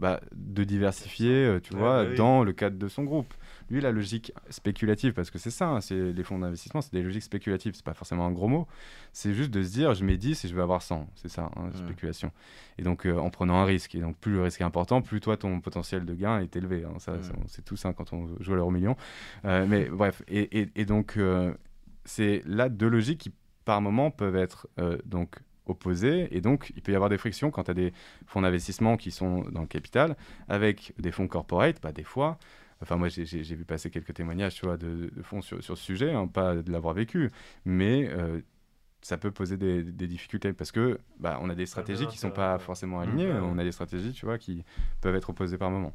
bah, 0.00 0.20
de 0.34 0.64
diversifier, 0.64 1.44
euh, 1.44 1.60
tu 1.60 1.74
Ouais, 1.74 1.78
vois, 1.80 2.04
bah 2.04 2.10
oui. 2.10 2.16
dans 2.16 2.42
le 2.42 2.52
cadre 2.52 2.78
de 2.78 2.88
son 2.88 3.04
groupe. 3.04 3.32
Lui, 3.70 3.80
la 3.80 3.92
logique 3.92 4.32
spéculative, 4.48 5.12
parce 5.12 5.30
que 5.30 5.38
c'est 5.38 5.50
ça, 5.50 5.68
hein, 5.68 5.80
c'est 5.80 6.12
les 6.12 6.22
fonds 6.24 6.38
d'investissement, 6.38 6.80
c'est 6.80 6.92
des 6.92 7.02
logiques 7.02 7.22
spéculatives, 7.22 7.74
c'est 7.74 7.84
pas 7.84 7.94
forcément 7.94 8.26
un 8.26 8.32
gros 8.32 8.48
mot, 8.48 8.66
c'est 9.12 9.32
juste 9.34 9.50
de 9.50 9.62
se 9.62 9.70
dire, 9.72 9.94
je 9.94 10.04
mets 10.04 10.16
10 10.16 10.44
et 10.44 10.48
je 10.48 10.54
vais 10.56 10.62
avoir 10.62 10.82
100, 10.82 11.06
c'est 11.14 11.28
ça, 11.28 11.50
hein, 11.54 11.70
spéculation. 11.74 12.32
Et 12.78 12.82
donc, 12.82 13.06
euh, 13.06 13.16
en 13.18 13.30
prenant 13.30 13.56
un 13.56 13.64
risque, 13.64 13.94
et 13.94 14.00
donc 14.00 14.16
plus 14.16 14.32
le 14.32 14.42
risque 14.42 14.60
est 14.60 14.64
important, 14.64 15.02
plus 15.02 15.20
toi, 15.20 15.36
ton 15.36 15.60
potentiel 15.60 16.04
de 16.04 16.14
gain 16.14 16.40
est 16.40 16.56
élevé. 16.56 16.84
hein. 16.84 16.94
ça, 16.98 17.12
sait 17.46 17.62
tout 17.62 17.76
ça 17.76 17.92
quand 17.92 18.12
on 18.12 18.26
joue 18.40 18.54
à 18.54 18.56
l'euro 18.56 18.70
million. 18.70 18.96
Euh, 19.44 19.66
mais 19.68 19.84
bref, 19.90 20.22
et, 20.26 20.60
et- 20.62 20.70
et 20.74 20.84
donc, 20.84 21.16
euh, 21.18 21.54
c'est 22.04 22.42
là 22.46 22.68
deux 22.70 22.88
logiques 22.88 23.20
qui, 23.20 23.32
par 23.66 23.80
moment, 23.82 24.10
peuvent 24.10 24.36
être 24.36 24.66
donc 25.04 25.36
opposées, 25.66 26.28
et 26.36 26.40
donc 26.40 26.72
il 26.76 26.82
peut 26.82 26.92
y 26.92 26.94
avoir 26.94 27.10
des 27.10 27.18
frictions 27.18 27.50
quand 27.50 27.64
tu 27.64 27.70
as 27.70 27.74
des 27.74 27.92
fonds 28.26 28.42
d'investissement 28.42 28.96
qui 28.96 29.10
sont 29.10 29.42
dans 29.50 29.60
le 29.62 29.66
capital, 29.66 30.16
avec 30.48 30.92
des 30.98 31.10
fonds 31.12 31.28
corporate, 31.28 31.80
bah, 31.82 31.92
des 31.92 32.04
fois, 32.04 32.38
enfin 32.82 32.96
moi 32.96 33.08
j'ai- 33.08 33.24
vu 33.24 33.64
passer 33.64 33.90
quelques 33.90 34.14
témoignages 34.14 34.54
tu 34.54 34.66
vois, 34.66 34.76
de, 34.76 35.10
de 35.14 35.22
fonds 35.22 35.42
sur, 35.42 35.62
sur 35.62 35.76
ce 35.78 35.84
sujet, 35.84 36.12
hein, 36.12 36.26
pas 36.26 36.56
de 36.56 36.72
l'avoir 36.72 36.94
vécu, 36.94 37.30
mais 37.64 38.08
euh, 38.08 38.40
ça 39.02 39.16
peut 39.16 39.30
poser 39.30 39.56
des, 39.56 39.82
des 39.82 40.06
difficultés, 40.06 40.52
parce 40.52 40.72
que 40.72 40.98
bah, 41.18 41.38
on 41.42 41.50
a 41.50 41.54
des 41.54 41.66
stratégies 41.66 42.06
qui 42.06 42.18
sont 42.18 42.30
pas 42.30 42.58
forcément 42.58 42.98
Mm, 42.98 43.02
alignées, 43.02 43.32
on 43.32 43.58
a 43.58 43.64
des 43.64 43.72
stratégies 43.72 44.12
tu 44.12 44.26
vois, 44.26 44.38
qui 44.38 44.64
peuvent 45.00 45.14
être 45.16 45.30
opposées 45.30 45.58
par 45.58 45.70
moment. 45.70 45.94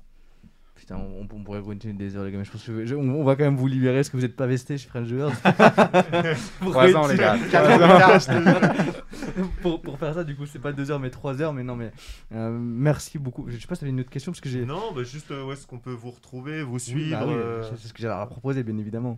Putain, 0.76 0.98
on, 0.98 1.26
on 1.34 1.44
pourrait 1.44 1.62
continuer 1.62 1.94
des 1.94 2.18
heures 2.18 2.26
les 2.26 2.32
gars, 2.34 2.38
mais 2.38 2.44
je 2.44 2.52
pense 2.52 2.64
que 2.64 2.86
je- 2.86 2.96
on, 2.96 3.10
on 3.10 3.24
va 3.24 3.36
quand 3.38 3.46
même 3.46 3.56
vous 3.56 3.68
libérer 3.68 3.96
parce 3.96 4.10
que 4.10 4.18
vous 4.18 4.24
n'êtes 4.24 4.36
pas 4.36 4.46
vesté 4.46 4.78
chez 4.78 4.90
French 4.90 5.08
Joueurs. 5.08 5.32
Trois 6.62 6.96
ans 6.96 7.08
les 7.08 7.16
gars, 7.18 7.38
pour, 9.62 9.82
pour 9.82 9.98
faire 9.98 10.14
ça, 10.14 10.24
du 10.26 10.36
coup, 10.36 10.46
c'est 10.46 10.60
pas 10.60 10.74
deux 10.74 10.92
heures 10.92 11.00
mais 11.00 11.10
trois 11.10 11.42
heures. 11.42 11.54
Mais 11.54 11.64
non, 11.64 11.76
mais 11.78 11.92
euh, 12.34 12.56
merci 12.60 13.18
beaucoup. 13.18 13.46
Je 13.48 13.58
sais 13.58 13.68
pas 13.68 13.76
si 13.76 13.80
t'avais 13.82 13.92
une 13.92 14.02
autre 14.02 14.10
question 14.10 14.32
parce 14.34 14.42
que 14.42 14.50
j'ai. 14.50 14.66
Non, 14.66 14.92
bah 14.94 15.04
juste 15.04 15.32
euh, 15.32 15.46
où 15.46 15.52
est-ce 15.54 15.66
qu'on 15.66 15.80
peut 15.80 15.94
vous 15.94 16.12
retrouver, 16.12 16.62
vous 16.62 16.74
Oui, 16.74 16.80
suivre 16.80 17.20
bah 17.20 17.26
oui, 17.28 17.34
euh, 17.36 17.64
c'est- 17.64 17.78
C'est 17.78 17.88
ce 17.88 17.94
que 17.94 18.02
j'allais 18.02 18.16
leur 18.16 18.28
proposer, 18.28 18.64
bien 18.64 18.78
évidemment. 18.78 19.18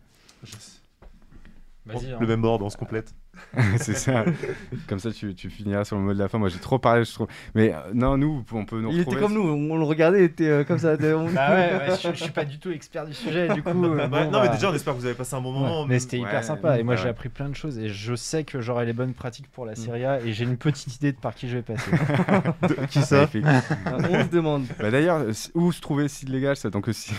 Vas-y, 1.86 2.12
hein. 2.12 2.18
Le 2.20 2.28
même 2.28 2.42
board, 2.42 2.62
on 2.62 2.70
se 2.70 2.78
complète. 2.78 3.14
c'est 3.78 3.96
ça. 3.98 4.26
Comme 4.88 5.00
ça, 5.00 5.12
tu, 5.12 5.34
tu 5.36 5.50
finiras 5.50 5.84
sur 5.86 5.96
le 5.98 6.02
mot 6.04 6.14
de 6.14 6.20
la 6.20 6.28
fin. 6.28 6.38
Moi, 6.38 6.50
j'ai 6.50 6.60
trop 6.60 6.80
parlé, 6.80 7.04
je 7.06 7.14
trouve. 7.14 7.28
Mais 7.56 7.74
euh, 7.74 7.78
non, 7.94 8.18
nous, 8.18 8.44
on 8.52 8.66
peut 8.66 8.80
nous 8.82 8.92
Il 8.92 9.00
était 9.02 9.16
comme 9.16 9.34
nous, 9.34 9.42
on 9.42 9.78
le 9.78 9.84
regardait, 9.84 10.20
il 10.20 10.26
était 10.26 10.48
euh, 10.50 10.64
comme 10.64 10.78
ça. 10.80 10.94
on- 11.02 11.30
Bah 11.32 11.50
ouais, 11.56 11.90
ouais, 11.90 11.96
je, 12.02 12.10
je 12.14 12.24
suis 12.24 12.32
pas 12.32 12.46
du 12.46 12.60
tout 12.60 12.72
expert 12.72 13.06
du 13.06 13.14
sujet, 13.14 13.48
du 13.54 13.62
coup. 13.64 13.70
euh, 13.70 13.96
Bah, 13.96 14.08
bon, 14.08 14.32
non, 14.32 14.42
mais 14.42 14.48
bah, 14.48 14.54
déjà, 14.56 14.70
on 14.72 14.74
espère 14.74 14.94
que 14.94 15.00
vous 15.00 15.06
avez 15.06 15.16
passé 15.16 15.36
un 15.36 15.42
bon 15.42 15.52
moment. 15.52 15.86
mais 15.86 16.00
c'était 16.00 16.18
hyper 16.18 16.34
Ouais, 16.36 16.44
sympa 16.44 16.78
et 16.80 16.84
moi 16.84 16.96
j'ai 16.96 17.10
appris 17.10 17.30
plein 17.30 17.50
de 17.50 17.56
choses 17.56 17.78
et 17.80 17.90
je 17.90 18.16
sais 18.16 18.44
que 18.44 18.62
j'aurai 18.62 18.86
les 18.86 18.94
bonnes 18.94 19.14
pratiques 19.14 19.48
pour 19.52 19.66
la 19.66 19.74
Mm. 19.74 19.76
Serie 19.76 20.06
A 20.06 20.20
et 20.22 20.34
j'ai 20.34 20.44
une 20.44 20.58
petite 20.58 20.96
idée 20.96 21.12
de 21.12 21.18
par 21.18 21.34
qui 21.36 21.48
je 21.50 21.58
vais 21.58 21.62
passer. 21.62 21.92
Qui 22.90 23.02
ça 23.02 23.28
on 23.86 24.24
se 24.24 24.30
demande. 24.30 24.66
Bah, 24.80 24.92
D'ailleurs, 24.92 25.22
où 25.54 25.72
se 25.72 25.82
trouver 25.82 26.08
site 26.08 26.30
légal 26.30 26.56
ça 26.56 26.70
donc 26.70 26.88
aussi. 26.88 27.14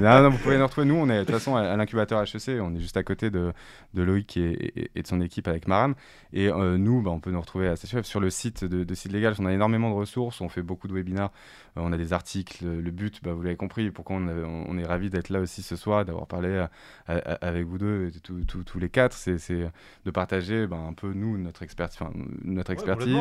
non, 0.00 0.22
non, 0.22 0.30
vous 0.30 0.38
pouvez 0.38 0.58
nous 0.58 0.64
retrouver. 0.66 0.86
Nous, 0.86 0.94
on 0.96 1.08
est 1.08 1.18
de 1.18 1.24
toute 1.24 1.34
façon 1.34 1.56
à, 1.56 1.62
à 1.62 1.76
l'incubateur 1.76 2.22
HEC. 2.22 2.60
On 2.60 2.74
est 2.74 2.80
juste 2.80 2.96
à 2.96 3.02
côté 3.02 3.30
de, 3.30 3.52
de 3.94 4.02
Loïc 4.02 4.36
et, 4.36 4.72
et- 4.80 4.90
et 4.98 5.02
de 5.02 5.06
son 5.06 5.20
équipe 5.20 5.48
avec 5.48 5.68
Maram. 5.68 5.94
Et 6.32 6.48
euh, 6.48 6.76
nous, 6.76 7.00
bah, 7.02 7.10
on 7.10 7.20
peut 7.20 7.30
nous 7.30 7.40
retrouver 7.40 7.68
à 7.68 7.76
SSUF 7.76 8.04
sur 8.04 8.20
le 8.20 8.30
site 8.30 8.64
de, 8.64 8.84
de 8.84 8.94
site 8.94 9.12
légal. 9.12 9.34
On 9.38 9.46
a 9.46 9.52
énormément 9.52 9.90
de 9.90 9.94
ressources. 9.94 10.40
On 10.40 10.48
fait 10.48 10.62
beaucoup 10.62 10.88
de 10.88 10.92
webinaires. 10.92 11.30
Euh, 11.76 11.80
on 11.82 11.92
a 11.92 11.96
des 11.96 12.12
articles. 12.12 12.64
Le 12.66 12.90
but, 12.90 13.22
bah, 13.22 13.32
vous 13.32 13.42
l'avez 13.42 13.56
compris, 13.56 13.90
pourquoi 13.90 14.16
on, 14.16 14.28
a- 14.28 14.34
on 14.44 14.76
est 14.76 14.84
ravis 14.84 15.08
d'être 15.10 15.28
là 15.30 15.40
aussi 15.40 15.62
ce 15.62 15.76
soir, 15.76 16.04
d'avoir 16.04 16.26
parlé 16.26 16.56
à- 16.56 16.70
à- 17.06 17.16
à- 17.16 17.46
avec 17.48 17.66
vous 17.66 17.78
deux, 17.78 18.08
et 18.14 18.20
tous- 18.20 18.78
les 18.78 18.88
quatre. 18.90 19.14
C'est 19.14 19.70
de 20.04 20.10
partager 20.10 20.66
bah, 20.66 20.76
un 20.78 20.92
peu 20.92 21.12
nous 21.12 21.38
notre 21.38 21.62
expertise, 21.62 22.00
notre 22.44 22.72
expertise. 22.72 23.14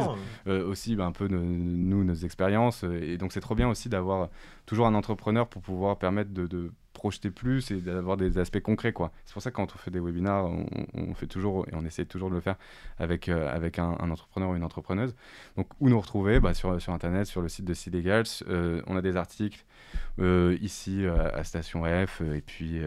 Euh, 0.48 0.68
aussi 0.68 0.98
un 0.99 1.12
peu 1.12 1.28
nos- 1.28 1.40
nous, 1.40 2.04
nos 2.04 2.16
expériences. 2.16 2.84
euh, 2.84 2.99
Et 3.02 3.18
donc, 3.18 3.32
c'est 3.32 3.40
trop 3.41 3.56
bien 3.56 3.70
aussi 3.70 3.88
d'avoir 3.90 4.30
toujours 4.66 4.88
un 4.88 4.95
entrepreneur 4.95 5.48
pour 5.48 5.62
pouvoir 5.62 5.98
permettre 5.98 6.32
de, 6.32 6.48
de 6.48 6.72
projeter 6.98 7.30
plus 7.30 7.69
et 7.69 7.76
d'avoir 7.80 8.18
des 8.18 8.40
aspects 8.40 8.60
concrets. 8.60 8.91
quoi. 8.91 9.11
C'est 9.26 9.34
pour 9.34 9.41
ça 9.41 9.52
que 9.52 9.56
quand 9.56 9.74
on 9.74 9.78
fait 9.78 9.91
des 9.91 9.99
webinars, 9.99 10.49
on, 10.94 11.14
fait 11.14 11.28
toujours, 11.28 11.68
et 11.69 11.76
on 11.76 11.86
essaie 11.86 12.06
toujours 12.06 12.30
de 12.30 12.36
le 12.36 12.41
faire 12.41 12.56
avec, 12.98 13.30
euh, 13.30 13.49
avec 13.53 13.78
un, 13.78 13.91
entrepreneur 13.91 14.49
ou 14.49 14.56
une 14.56 14.64
entrepreneuse. 14.64 15.15
Donc, 15.56 15.68
où 15.80 15.90
nous 15.90 15.99
retrouver? 15.99 16.40
Bah, 16.40 16.56
sur, 16.56 16.82
sur 16.82 16.94
Internet, 16.94 17.28
sur 17.28 17.41
le 17.41 17.49
site 17.49 17.65
de 17.65 17.74
Cilegal. 17.74 18.26
Euh, 18.48 18.82
on 18.88 18.98
a 18.98 19.02
des 19.02 19.15
articles 19.15 19.64
euh, 20.19 20.57
ici 20.60 21.06
à 21.06 21.44
Station 21.44 21.84
F 21.84 22.22
et 22.22 22.41
puis, 22.41 22.82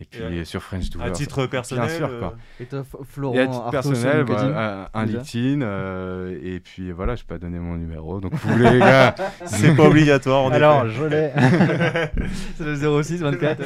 et 0.00 0.04
puis 0.04 0.20
Et 0.22 0.40
à- 0.40 0.44
sur 0.44 0.62
French 0.62 0.86
À 0.86 1.04
Doers. 1.04 1.12
titre 1.12 1.46
personnel. 1.46 1.88
sûr, 1.90 2.08
euh, 2.10 2.18
quoi. 2.18 2.34
Et 2.60 2.64
toi, 2.66 2.80
F- 2.80 3.04
Florent 3.04 3.34
Et 3.34 3.40
à 3.40 3.46
titre 3.46 3.70
personnel, 3.70 4.18
LinkedIn 4.26 4.50
bah, 4.50 4.90
un, 4.92 5.00
un 5.00 5.04
LinkedIn, 5.06 5.62
euh, 5.62 6.38
et 6.42 6.58
puis 6.60 6.90
voilà, 6.92 7.14
je 7.14 7.22
vais 7.22 7.26
pas 7.28 7.38
donner 7.38 7.58
mon 7.60 7.76
numéro, 7.76 8.20
donc 8.20 8.34
vous 8.34 8.58
les 8.58 8.78
gars, 8.80 9.14
C'est 9.46 9.74
pas 9.76 9.84
obligatoire. 9.84 10.52
Alors, 10.52 10.88
je 10.88 11.04
l'ai. 11.04 11.30
C'est 12.56 12.64
le 12.64 13.02
06 13.02 13.18
24. 13.22 13.62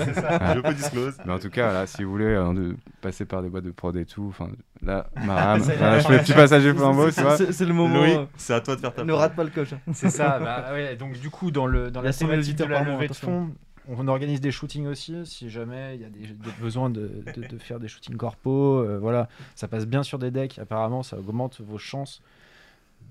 je 0.56 0.60
peux 0.60 0.74
disclose. 0.74 1.14
mais 1.24 1.32
en 1.32 1.38
tout 1.38 1.50
cas, 1.50 1.72
là, 1.72 1.86
si 1.86 2.04
vous 2.04 2.10
voulez 2.10 2.24
euh, 2.26 2.52
de 2.52 2.76
passer 3.00 3.24
par 3.24 3.42
des 3.42 3.48
boîtes 3.48 3.64
de 3.64 3.70
prod 3.70 3.96
et 3.96 4.04
tout, 4.04 4.26
enfin, 4.28 4.48
là, 4.82 5.06
Maram, 5.24 5.60
C'est- 5.62 5.76
voilà, 5.76 5.98
je 6.00 6.06
fais 6.06 6.12
le 6.14 6.18
petit 6.20 6.32
passager 6.32 6.74
flambeau, 6.74 7.10
tu 7.10 7.20
vois. 7.22 7.36
C'est 7.36 7.52
c'est 7.52 7.64
le 7.64 7.74
moment. 7.74 7.94
Loïc, 8.00 8.16
euh, 8.16 8.24
c'est 8.36 8.54
à 8.54 8.60
toi 8.60 8.76
de 8.76 8.80
faire 8.80 8.92
ta 8.94 9.04
Ne 9.04 9.12
rate 9.12 9.34
pas 9.34 9.44
le 9.44 9.50
coche. 9.50 9.70
C'est 9.92 10.10
ça, 10.10 10.38
bah 10.38 10.66
ouais, 10.72 10.96
donc 10.96 11.18
du 11.18 11.30
coup, 11.30 11.50
dans, 11.50 11.66
le, 11.66 11.90
dans 11.90 12.00
Il 12.00 12.04
y 12.04 12.06
a 12.06 12.08
la 12.08 12.12
100 12.12 12.18
000 12.26 12.30
thématique 12.32 12.56
de 12.58 12.64
la 12.64 12.82
levée 12.82 13.08
de 13.08 13.14
fonds, 13.14 13.48
on 13.88 14.06
organise 14.08 14.40
des 14.40 14.50
shootings 14.50 14.86
aussi, 14.86 15.14
si 15.24 15.48
jamais 15.50 15.94
il 15.96 16.02
y 16.02 16.04
a 16.04 16.08
des, 16.08 16.20
des 16.34 16.50
besoins 16.60 16.90
de, 16.90 17.10
de- 17.36 17.46
de 17.46 17.58
faire 17.58 17.80
des 17.80 17.88
shootings 17.88 18.16
corpo, 18.16 18.78
euh, 18.80 18.98
voilà, 19.00 19.28
ça 19.54 19.68
passe 19.68 19.86
bien 19.86 20.02
sur 20.02 20.18
des 20.18 20.30
decks, 20.30 20.58
apparemment 20.58 21.02
ça 21.02 21.18
augmente 21.18 21.60
vos 21.60 21.78
chances 21.78 22.20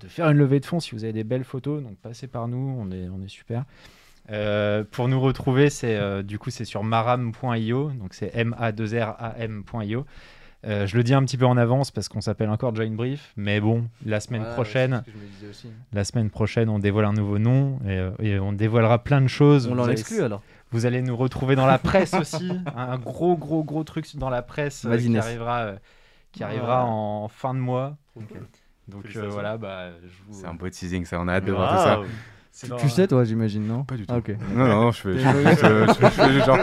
de 0.00 0.06
faire 0.06 0.28
une 0.30 0.38
levée 0.38 0.60
de 0.60 0.66
fonds 0.66 0.78
si 0.80 0.94
vous 0.94 1.02
avez 1.04 1.12
des 1.12 1.24
belles 1.24 1.44
photos, 1.44 1.82
donc 1.82 1.96
passez 1.98 2.28
par 2.28 2.46
nous, 2.48 2.76
on 2.78 2.90
est, 2.92 3.08
on 3.08 3.20
est 3.22 3.28
super. 3.28 3.64
Euh, 4.30 4.84
pour 4.90 5.08
nous 5.08 5.20
retrouver, 5.20 5.70
c'est 5.70 5.96
euh, 5.96 6.22
du 6.22 6.38
coup 6.38 6.50
c'est 6.50 6.66
sur 6.66 6.84
maram.io, 6.84 7.90
donc 7.92 8.14
c'est 8.14 8.30
m 8.34 8.54
a 8.58 8.72
2 8.72 8.84
r 9.00 9.16
a 9.18 9.34
m.io. 9.38 10.04
Euh, 10.66 10.86
je 10.88 10.96
le 10.96 11.04
dis 11.04 11.14
un 11.14 11.22
petit 11.24 11.36
peu 11.36 11.46
en 11.46 11.56
avance 11.56 11.92
parce 11.92 12.08
qu'on 12.08 12.20
s'appelle 12.20 12.50
encore 12.50 12.74
Join 12.74 12.90
Brief, 12.94 13.32
mais 13.36 13.60
bon, 13.60 13.86
la 14.04 14.18
semaine 14.20 14.40
Voilà, 14.42 14.54
prochaine, 14.54 15.04
la 15.92 16.04
semaine 16.04 16.30
prochaine, 16.30 16.68
on 16.68 16.80
dévoile 16.80 17.04
un 17.04 17.12
nouveau 17.12 17.38
nom 17.38 17.78
et, 17.88 18.08
et 18.18 18.38
on 18.40 18.52
dévoilera 18.52 19.02
plein 19.04 19.20
de 19.20 19.28
choses. 19.28 19.68
On 19.68 19.74
l'en 19.76 19.88
exclut 19.88 20.20
alors. 20.20 20.42
Vous 20.70 20.84
allez 20.86 21.00
nous 21.02 21.16
retrouver 21.16 21.56
dans 21.56 21.66
la 21.66 21.78
presse 21.78 22.14
aussi. 22.14 22.50
un, 22.76 22.98
gros, 22.98 23.36
gros, 23.36 23.64
gros 23.64 23.84
truc 23.84 24.16
dans 24.16 24.30
la 24.30 24.42
presse 24.42 24.84
euh, 24.84 24.96
qui 24.98 25.16
arrivera, 25.16 25.58
euh, 25.60 25.76
qui 26.32 26.44
arrivera 26.44 26.84
en 26.84 27.28
fin 27.28 27.54
de 27.54 27.58
mois. 27.58 27.96
Donc 28.88 29.04
euh, 29.16 29.28
voilà, 29.28 29.56
bah, 29.56 29.90
je 30.02 30.08
vous. 30.26 30.38
C'est 30.40 30.46
un 30.46 30.54
beau 30.54 30.68
teasing, 30.68 31.04
ça, 31.04 31.20
on 31.20 31.28
a 31.28 31.34
hâte 31.34 31.44
de 31.44 31.52
voir 31.52 31.70
tout 31.76 31.82
ça. 31.82 32.76
Tu, 32.78 32.88
sais, 32.88 33.06
toi, 33.06 33.22
j'imagine, 33.22 33.66
non 33.66 33.84
Pas 33.84 33.94
du 33.94 34.04
tout. 34.04 34.12
Ah. 34.12 34.32
Non, 34.52 34.66
non, 34.66 34.90
je 34.90 35.00
fais, 35.00 35.18
je 35.18 35.28
fais 35.54 35.64
euh, 35.66 35.86
je 35.86 35.92
fais- 35.92 36.06
je 36.06 36.10
fais 36.10 36.32
juste 36.32 36.46
genre. 36.46 36.58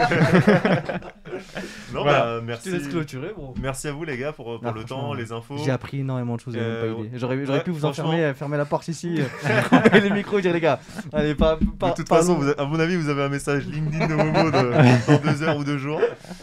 Non, 1.94 2.02
Voilà. 2.02 2.18
bah, 2.20 2.36
Je 2.40 2.44
merci. 2.44 2.70
te 2.70 2.74
laisse 2.76 2.88
clôturer, 2.88 3.32
bro. 3.36 3.54
Merci 3.60 3.88
à 3.88 3.92
vous, 3.92 4.04
les 4.04 4.16
gars, 4.16 4.32
pour, 4.32 4.60
pour 4.60 4.72
le 4.72 4.84
temps, 4.84 5.14
les 5.14 5.32
infos. 5.32 5.56
J'ai 5.64 5.70
appris 5.70 6.00
énormément 6.00 6.36
de 6.36 6.40
choses, 6.40 6.54
Euh. 6.56 6.94
J'aurais 7.14 7.44
j'aurais 7.44 7.58
ouais, 7.58 7.64
pu 7.64 7.70
vous 7.70 7.84
enfermer, 7.84 8.22
euh, 8.24 8.34
fermer 8.34 8.56
la 8.56 8.64
porte 8.64 8.88
ici, 8.88 9.20
euh, 9.46 9.62
couper 9.62 10.00
les 10.00 10.10
micros 10.10 10.38
et 10.38 10.42
dire 10.42 10.52
les 10.52 10.60
gars, 10.60 10.80
allez, 11.12 11.34
pas. 11.34 11.58
pas 11.78 11.90
De 11.90 11.94
toute 11.96 12.08
pas 12.08 12.16
façon, 12.18 12.32
long. 12.34 12.38
vous 12.40 12.48
avez- 12.48 12.58
à 12.60 12.64
mon 12.64 12.78
avis, 12.80 12.96
vous 12.96 13.08
avez 13.08 13.22
un 13.22 13.28
message 13.28 13.66
LinkedIn 13.66 14.06
de 14.06 14.14
Momo 14.14 14.50
de- 14.50 15.06
dans 15.10 15.18
deux 15.32 15.42
heures 15.44 15.56
ou 15.56 15.64
deux 15.64 15.78
jours. 15.78 16.00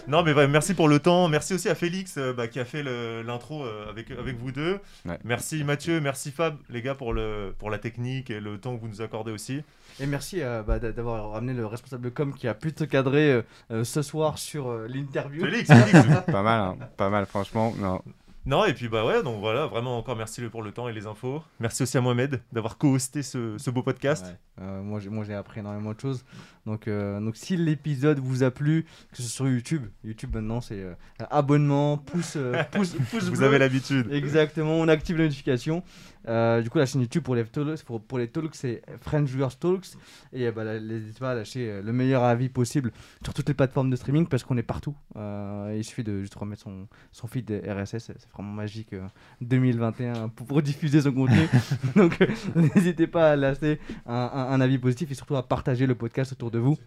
Non, 0.08 0.24
mais 0.24 0.34
ouais, 0.34 0.48
merci 0.48 0.74
pour 0.74 0.88
le 0.88 1.00
temps. 1.00 1.28
Merci 1.28 1.54
aussi 1.54 1.70
à 1.70 1.76
Félix 1.76 2.18
bah, 2.36 2.48
qui 2.48 2.60
a 2.60 2.66
fait 2.66 2.84
l'intro 2.84 3.64
euh, 3.64 3.90
avec, 3.90 4.12
avec 4.12 4.38
vous 4.38 4.52
deux. 4.52 4.80
Ouais. 5.06 5.18
Merci 5.24 5.64
Mathieu, 5.64 6.00
merci 6.02 6.32
Fab, 6.32 6.56
les 6.70 6.82
gars, 6.82 6.96
pour, 6.96 7.14
le, 7.14 7.54
pour 7.58 7.70
la 7.70 7.78
technique 7.78 8.30
et 8.30 8.40
le 8.40 8.58
temps 8.58 8.76
que 8.76 8.82
vous 8.82 8.88
nous 8.88 9.02
accordez 9.02 9.32
aussi. 9.32 9.62
Et 10.00 10.06
merci 10.06 10.42
euh, 10.42 10.64
bah, 10.64 10.80
d'a- 10.80 10.92
d'avoir 10.92 11.32
ramené 11.32 11.54
le 11.54 11.66
responsable 11.66 12.12
com 12.12 12.34
qui 12.34 12.48
a 12.48 12.54
pu 12.54 12.74
te 12.74 12.84
cadrer 12.84 13.32
euh, 13.32 13.42
euh, 13.72 13.84
ce 13.84 14.02
soir 14.02 14.38
sur 14.38 14.70
euh, 14.70 14.88
l'interview. 14.88 15.46
Félix, 15.46 15.68
Félix. 15.74 16.08
Pas 16.26 16.42
mal, 16.44 16.62
hein, 16.62 16.78
pas 16.98 17.10
mal, 17.10 17.26
franchement. 17.26 17.74
Non. 17.80 18.02
Non, 18.46 18.66
et 18.66 18.74
puis 18.74 18.90
bah 18.90 19.06
ouais, 19.06 19.24
donc 19.24 19.40
voilà, 19.40 19.68
vraiment 19.68 19.98
encore 19.98 20.18
merci 20.18 20.42
pour 20.50 20.64
le 20.64 20.74
temps 20.74 20.90
et 20.90 20.94
les 20.94 21.08
infos. 21.08 21.42
Merci 21.62 21.84
aussi 21.84 21.98
à 21.98 22.02
Mohamed 22.02 22.42
d'avoir 22.52 22.78
co-hosté 22.78 23.24
ce, 23.24 23.58
ce 23.58 23.70
beau 23.70 23.84
podcast. 23.84 24.26
Ouais. 24.26 24.66
Euh, 24.66 24.82
moi, 24.82 25.00
j'ai, 25.00 25.10
moi, 25.10 25.24
j'ai 25.24 25.34
appris 25.34 25.62
énormément 25.62 25.94
de 25.94 26.00
choses. 26.02 26.26
Donc, 26.66 26.90
euh, 26.90 27.22
donc 27.22 27.38
si 27.38 27.56
l'épisode 27.56 28.20
vous 28.20 28.44
a 28.44 28.52
plu, 28.52 28.84
que 29.12 29.18
ce 29.18 29.22
soit 29.24 29.32
sur 29.32 29.48
YouTube, 29.48 29.86
YouTube 30.04 30.36
maintenant, 30.36 30.60
c'est 30.60 30.76
euh, 30.78 30.94
abonnement, 31.30 31.98
pouce, 31.98 32.34
euh, 32.36 32.62
pouce, 32.72 32.96
pouce 33.12 33.24
Vous 33.30 33.38
bleu. 33.38 33.46
avez 33.48 33.60
l'habitude. 33.60 34.12
Exactement, 34.12 34.74
on 34.74 34.90
active 34.90 35.16
les 35.20 35.24
notifications. 35.24 35.82
Euh, 36.28 36.62
du 36.62 36.70
coup, 36.70 36.78
la 36.78 36.86
chaîne 36.86 37.02
YouTube 37.02 37.24
pour 37.24 37.36
les 37.36 37.44
talks, 37.46 37.84
pour, 37.84 38.02
pour 38.02 38.18
les 38.18 38.28
talks, 38.30 38.56
c'est 38.56 38.82
French 39.02 39.30
Viewers 39.30 39.56
Talks. 39.60 39.88
Et 40.32 40.48
euh, 40.48 40.52
bah, 40.52 40.80
n'hésitez 40.80 41.20
pas 41.20 41.32
à 41.32 41.36
lâcher 41.36 41.70
euh, 41.70 41.82
le 41.82 41.92
meilleur 41.94 42.24
avis 42.24 42.50
possible 42.50 42.92
sur 43.24 43.34
toutes 43.34 43.48
les 43.48 43.54
plateformes 43.54 43.90
de 43.90 43.96
streaming 43.96 44.28
parce 44.28 44.44
qu'on 44.44 44.58
est 44.58 44.64
partout. 44.64 44.96
Euh, 45.16 45.74
il 45.78 45.84
suffit 45.84 46.04
de 46.04 46.22
juste 46.22 46.36
remettre 46.36 46.62
son, 46.62 46.88
son 47.12 47.28
feed 47.28 47.52
RSS, 47.68 47.98
c'est 47.98 48.30
vraiment 48.34 48.52
magique. 48.54 48.94
euh, 48.94 49.06
2021 49.42 50.30
pour, 50.30 50.48
pour 50.48 50.62
diffuser 50.62 51.02
son 51.02 51.12
contenu. 51.14 51.48
Donc, 51.96 52.22
euh, 52.22 52.28
n'hésitez 52.56 53.08
pas 53.08 53.32
à 53.32 53.36
lâcher 53.36 53.80
un, 54.06 54.14
un- 54.16 54.52
un 54.54 54.62
avis 54.62 54.78
positif 54.78 55.12
et 55.12 55.16
surtout 55.16 55.36
à 55.36 55.48
partager 55.48 55.86
le 55.86 55.96
podcast 55.96 56.32
autour 56.32 56.52
de 56.52 56.60
vous. 56.60 56.78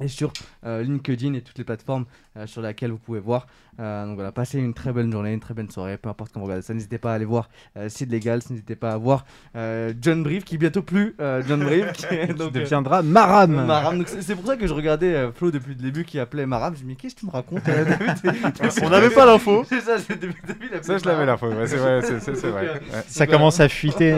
Et 0.00 0.08
sur 0.08 0.32
euh, 0.64 0.82
LinkedIn 0.82 1.34
et 1.34 1.42
toutes 1.42 1.58
les 1.58 1.64
plateformes 1.64 2.04
euh, 2.36 2.46
sur 2.46 2.62
lesquelles 2.62 2.90
vous 2.90 2.98
pouvez 2.98 3.20
voir. 3.20 3.46
Euh, 3.78 4.04
donc 4.06 4.16
voilà, 4.16 4.30
passez 4.32 4.58
une 4.58 4.74
très 4.74 4.92
bonne 4.92 5.10
journée, 5.10 5.32
une 5.32 5.40
très 5.40 5.54
bonne 5.54 5.70
soirée, 5.70 5.96
peu 5.96 6.08
importe 6.08 6.32
quand 6.32 6.40
vous 6.40 6.46
regardez 6.46 6.62
ça. 6.62 6.74
N'hésitez 6.74 6.98
pas 6.98 7.12
à 7.12 7.14
aller 7.14 7.24
voir 7.24 7.48
Sid 7.88 8.12
Legal, 8.12 8.40
n'hésitez 8.50 8.76
pas 8.76 8.92
à 8.92 8.96
voir 8.98 9.24
John 9.54 10.22
Brief, 10.22 10.44
qui 10.44 10.58
bientôt 10.58 10.82
plus 10.82 11.14
John 11.46 11.60
Brief. 11.64 11.92
qui 11.92 12.04
est- 12.06 12.26
Qui 12.28 12.34
donc, 12.34 12.52
deviendra 12.52 13.02
Maram. 13.02 14.04
C'est 14.06 14.34
pour 14.36 14.46
ça 14.46 14.56
que 14.56 14.66
je 14.66 14.74
regardais 14.74 15.30
Flo 15.32 15.50
depuis 15.50 15.70
le 15.74 15.80
début 15.80 16.04
qui 16.04 16.18
appelait 16.18 16.46
Maram. 16.46 16.74
Je 16.76 16.84
me 16.84 16.90
dis, 16.90 16.96
qu'est-ce 16.96 17.14
que 17.14 17.20
tu 17.20 17.26
me 17.26 17.30
racontes 17.30 17.64
David? 17.64 17.96
On 18.82 18.90
n'avait 18.90 19.10
pas 19.10 19.24
l'info. 19.26 19.64
C'est 19.68 19.80
ça, 19.80 19.96
c'est 19.98 20.82
Ça, 20.82 20.98
je 20.98 21.04
l'avais 21.04 21.24
l'info, 21.26 21.48
ouais, 21.48 21.66
c'est 21.66 21.76
vrai, 21.76 22.02
c'est 22.02 22.46
vrai. 22.46 22.70
Ouais. 22.70 22.80
Ça 23.06 23.26
commence 23.26 23.60
à 23.60 23.68
fuiter. 23.68 24.14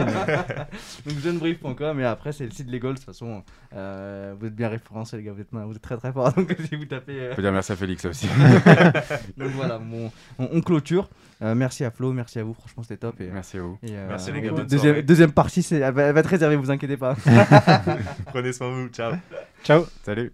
Donc 1.05 1.19
johnbrief.com 1.23 1.99
et 1.99 2.05
après 2.05 2.31
c'est 2.31 2.45
le 2.45 2.51
site 2.51 2.69
Legal 2.69 2.93
de 2.93 2.97
toute 2.97 3.05
façon 3.05 3.43
vous 3.71 4.47
êtes 4.47 4.55
bien 4.55 4.69
référencés 4.69 5.17
les 5.17 5.23
gars 5.23 5.31
vous 5.31 5.41
êtes, 5.41 5.49
vous 5.51 5.72
êtes 5.75 5.81
très 5.81 5.97
très 5.97 6.11
forts 6.13 6.31
donc 6.37 6.55
si 6.69 6.75
vous 6.75 6.85
tapez 6.85 7.19
euh, 7.19 7.29
On 7.31 7.35
peut 7.35 7.41
dire 7.41 7.51
merci 7.51 7.71
à 7.71 7.75
Félix 7.75 8.05
aussi. 8.05 8.27
donc 9.37 9.49
voilà 9.51 9.77
bon, 9.79 10.11
on, 10.39 10.49
on 10.51 10.61
clôture 10.61 11.09
Euh, 11.41 11.55
merci 11.55 11.83
à 11.83 11.91
Flo 11.91 12.13
merci 12.13 12.39
à 12.39 12.43
vous 12.43 12.53
franchement 12.53 12.83
c'était 12.83 12.97
top 12.97 13.19
et, 13.19 13.29
Merci 13.31 13.57
à 13.57 13.61
vous. 13.61 13.77
et, 13.83 13.91
euh, 13.91 14.07
Merci, 14.07 14.31
les 14.31 14.41
gars, 14.41 14.51
deuxième, 14.51 15.01
deuxième 15.01 15.31
partie 15.31 15.61
c'est 15.63 15.77
elle 15.79 15.93
va, 15.93 16.03
elle 16.03 16.13
va 16.13 16.19
être 16.21 16.27
réservée 16.27 16.55
vous 16.55 16.71
inquiétez 16.71 16.97
pas 16.97 17.15
Prenez 18.27 18.53
soin 18.53 18.69
de 18.69 18.75
vous. 18.83 18.87
Ciao. 18.89 19.13
Ciao. 19.63 19.85
Salut. 20.03 20.31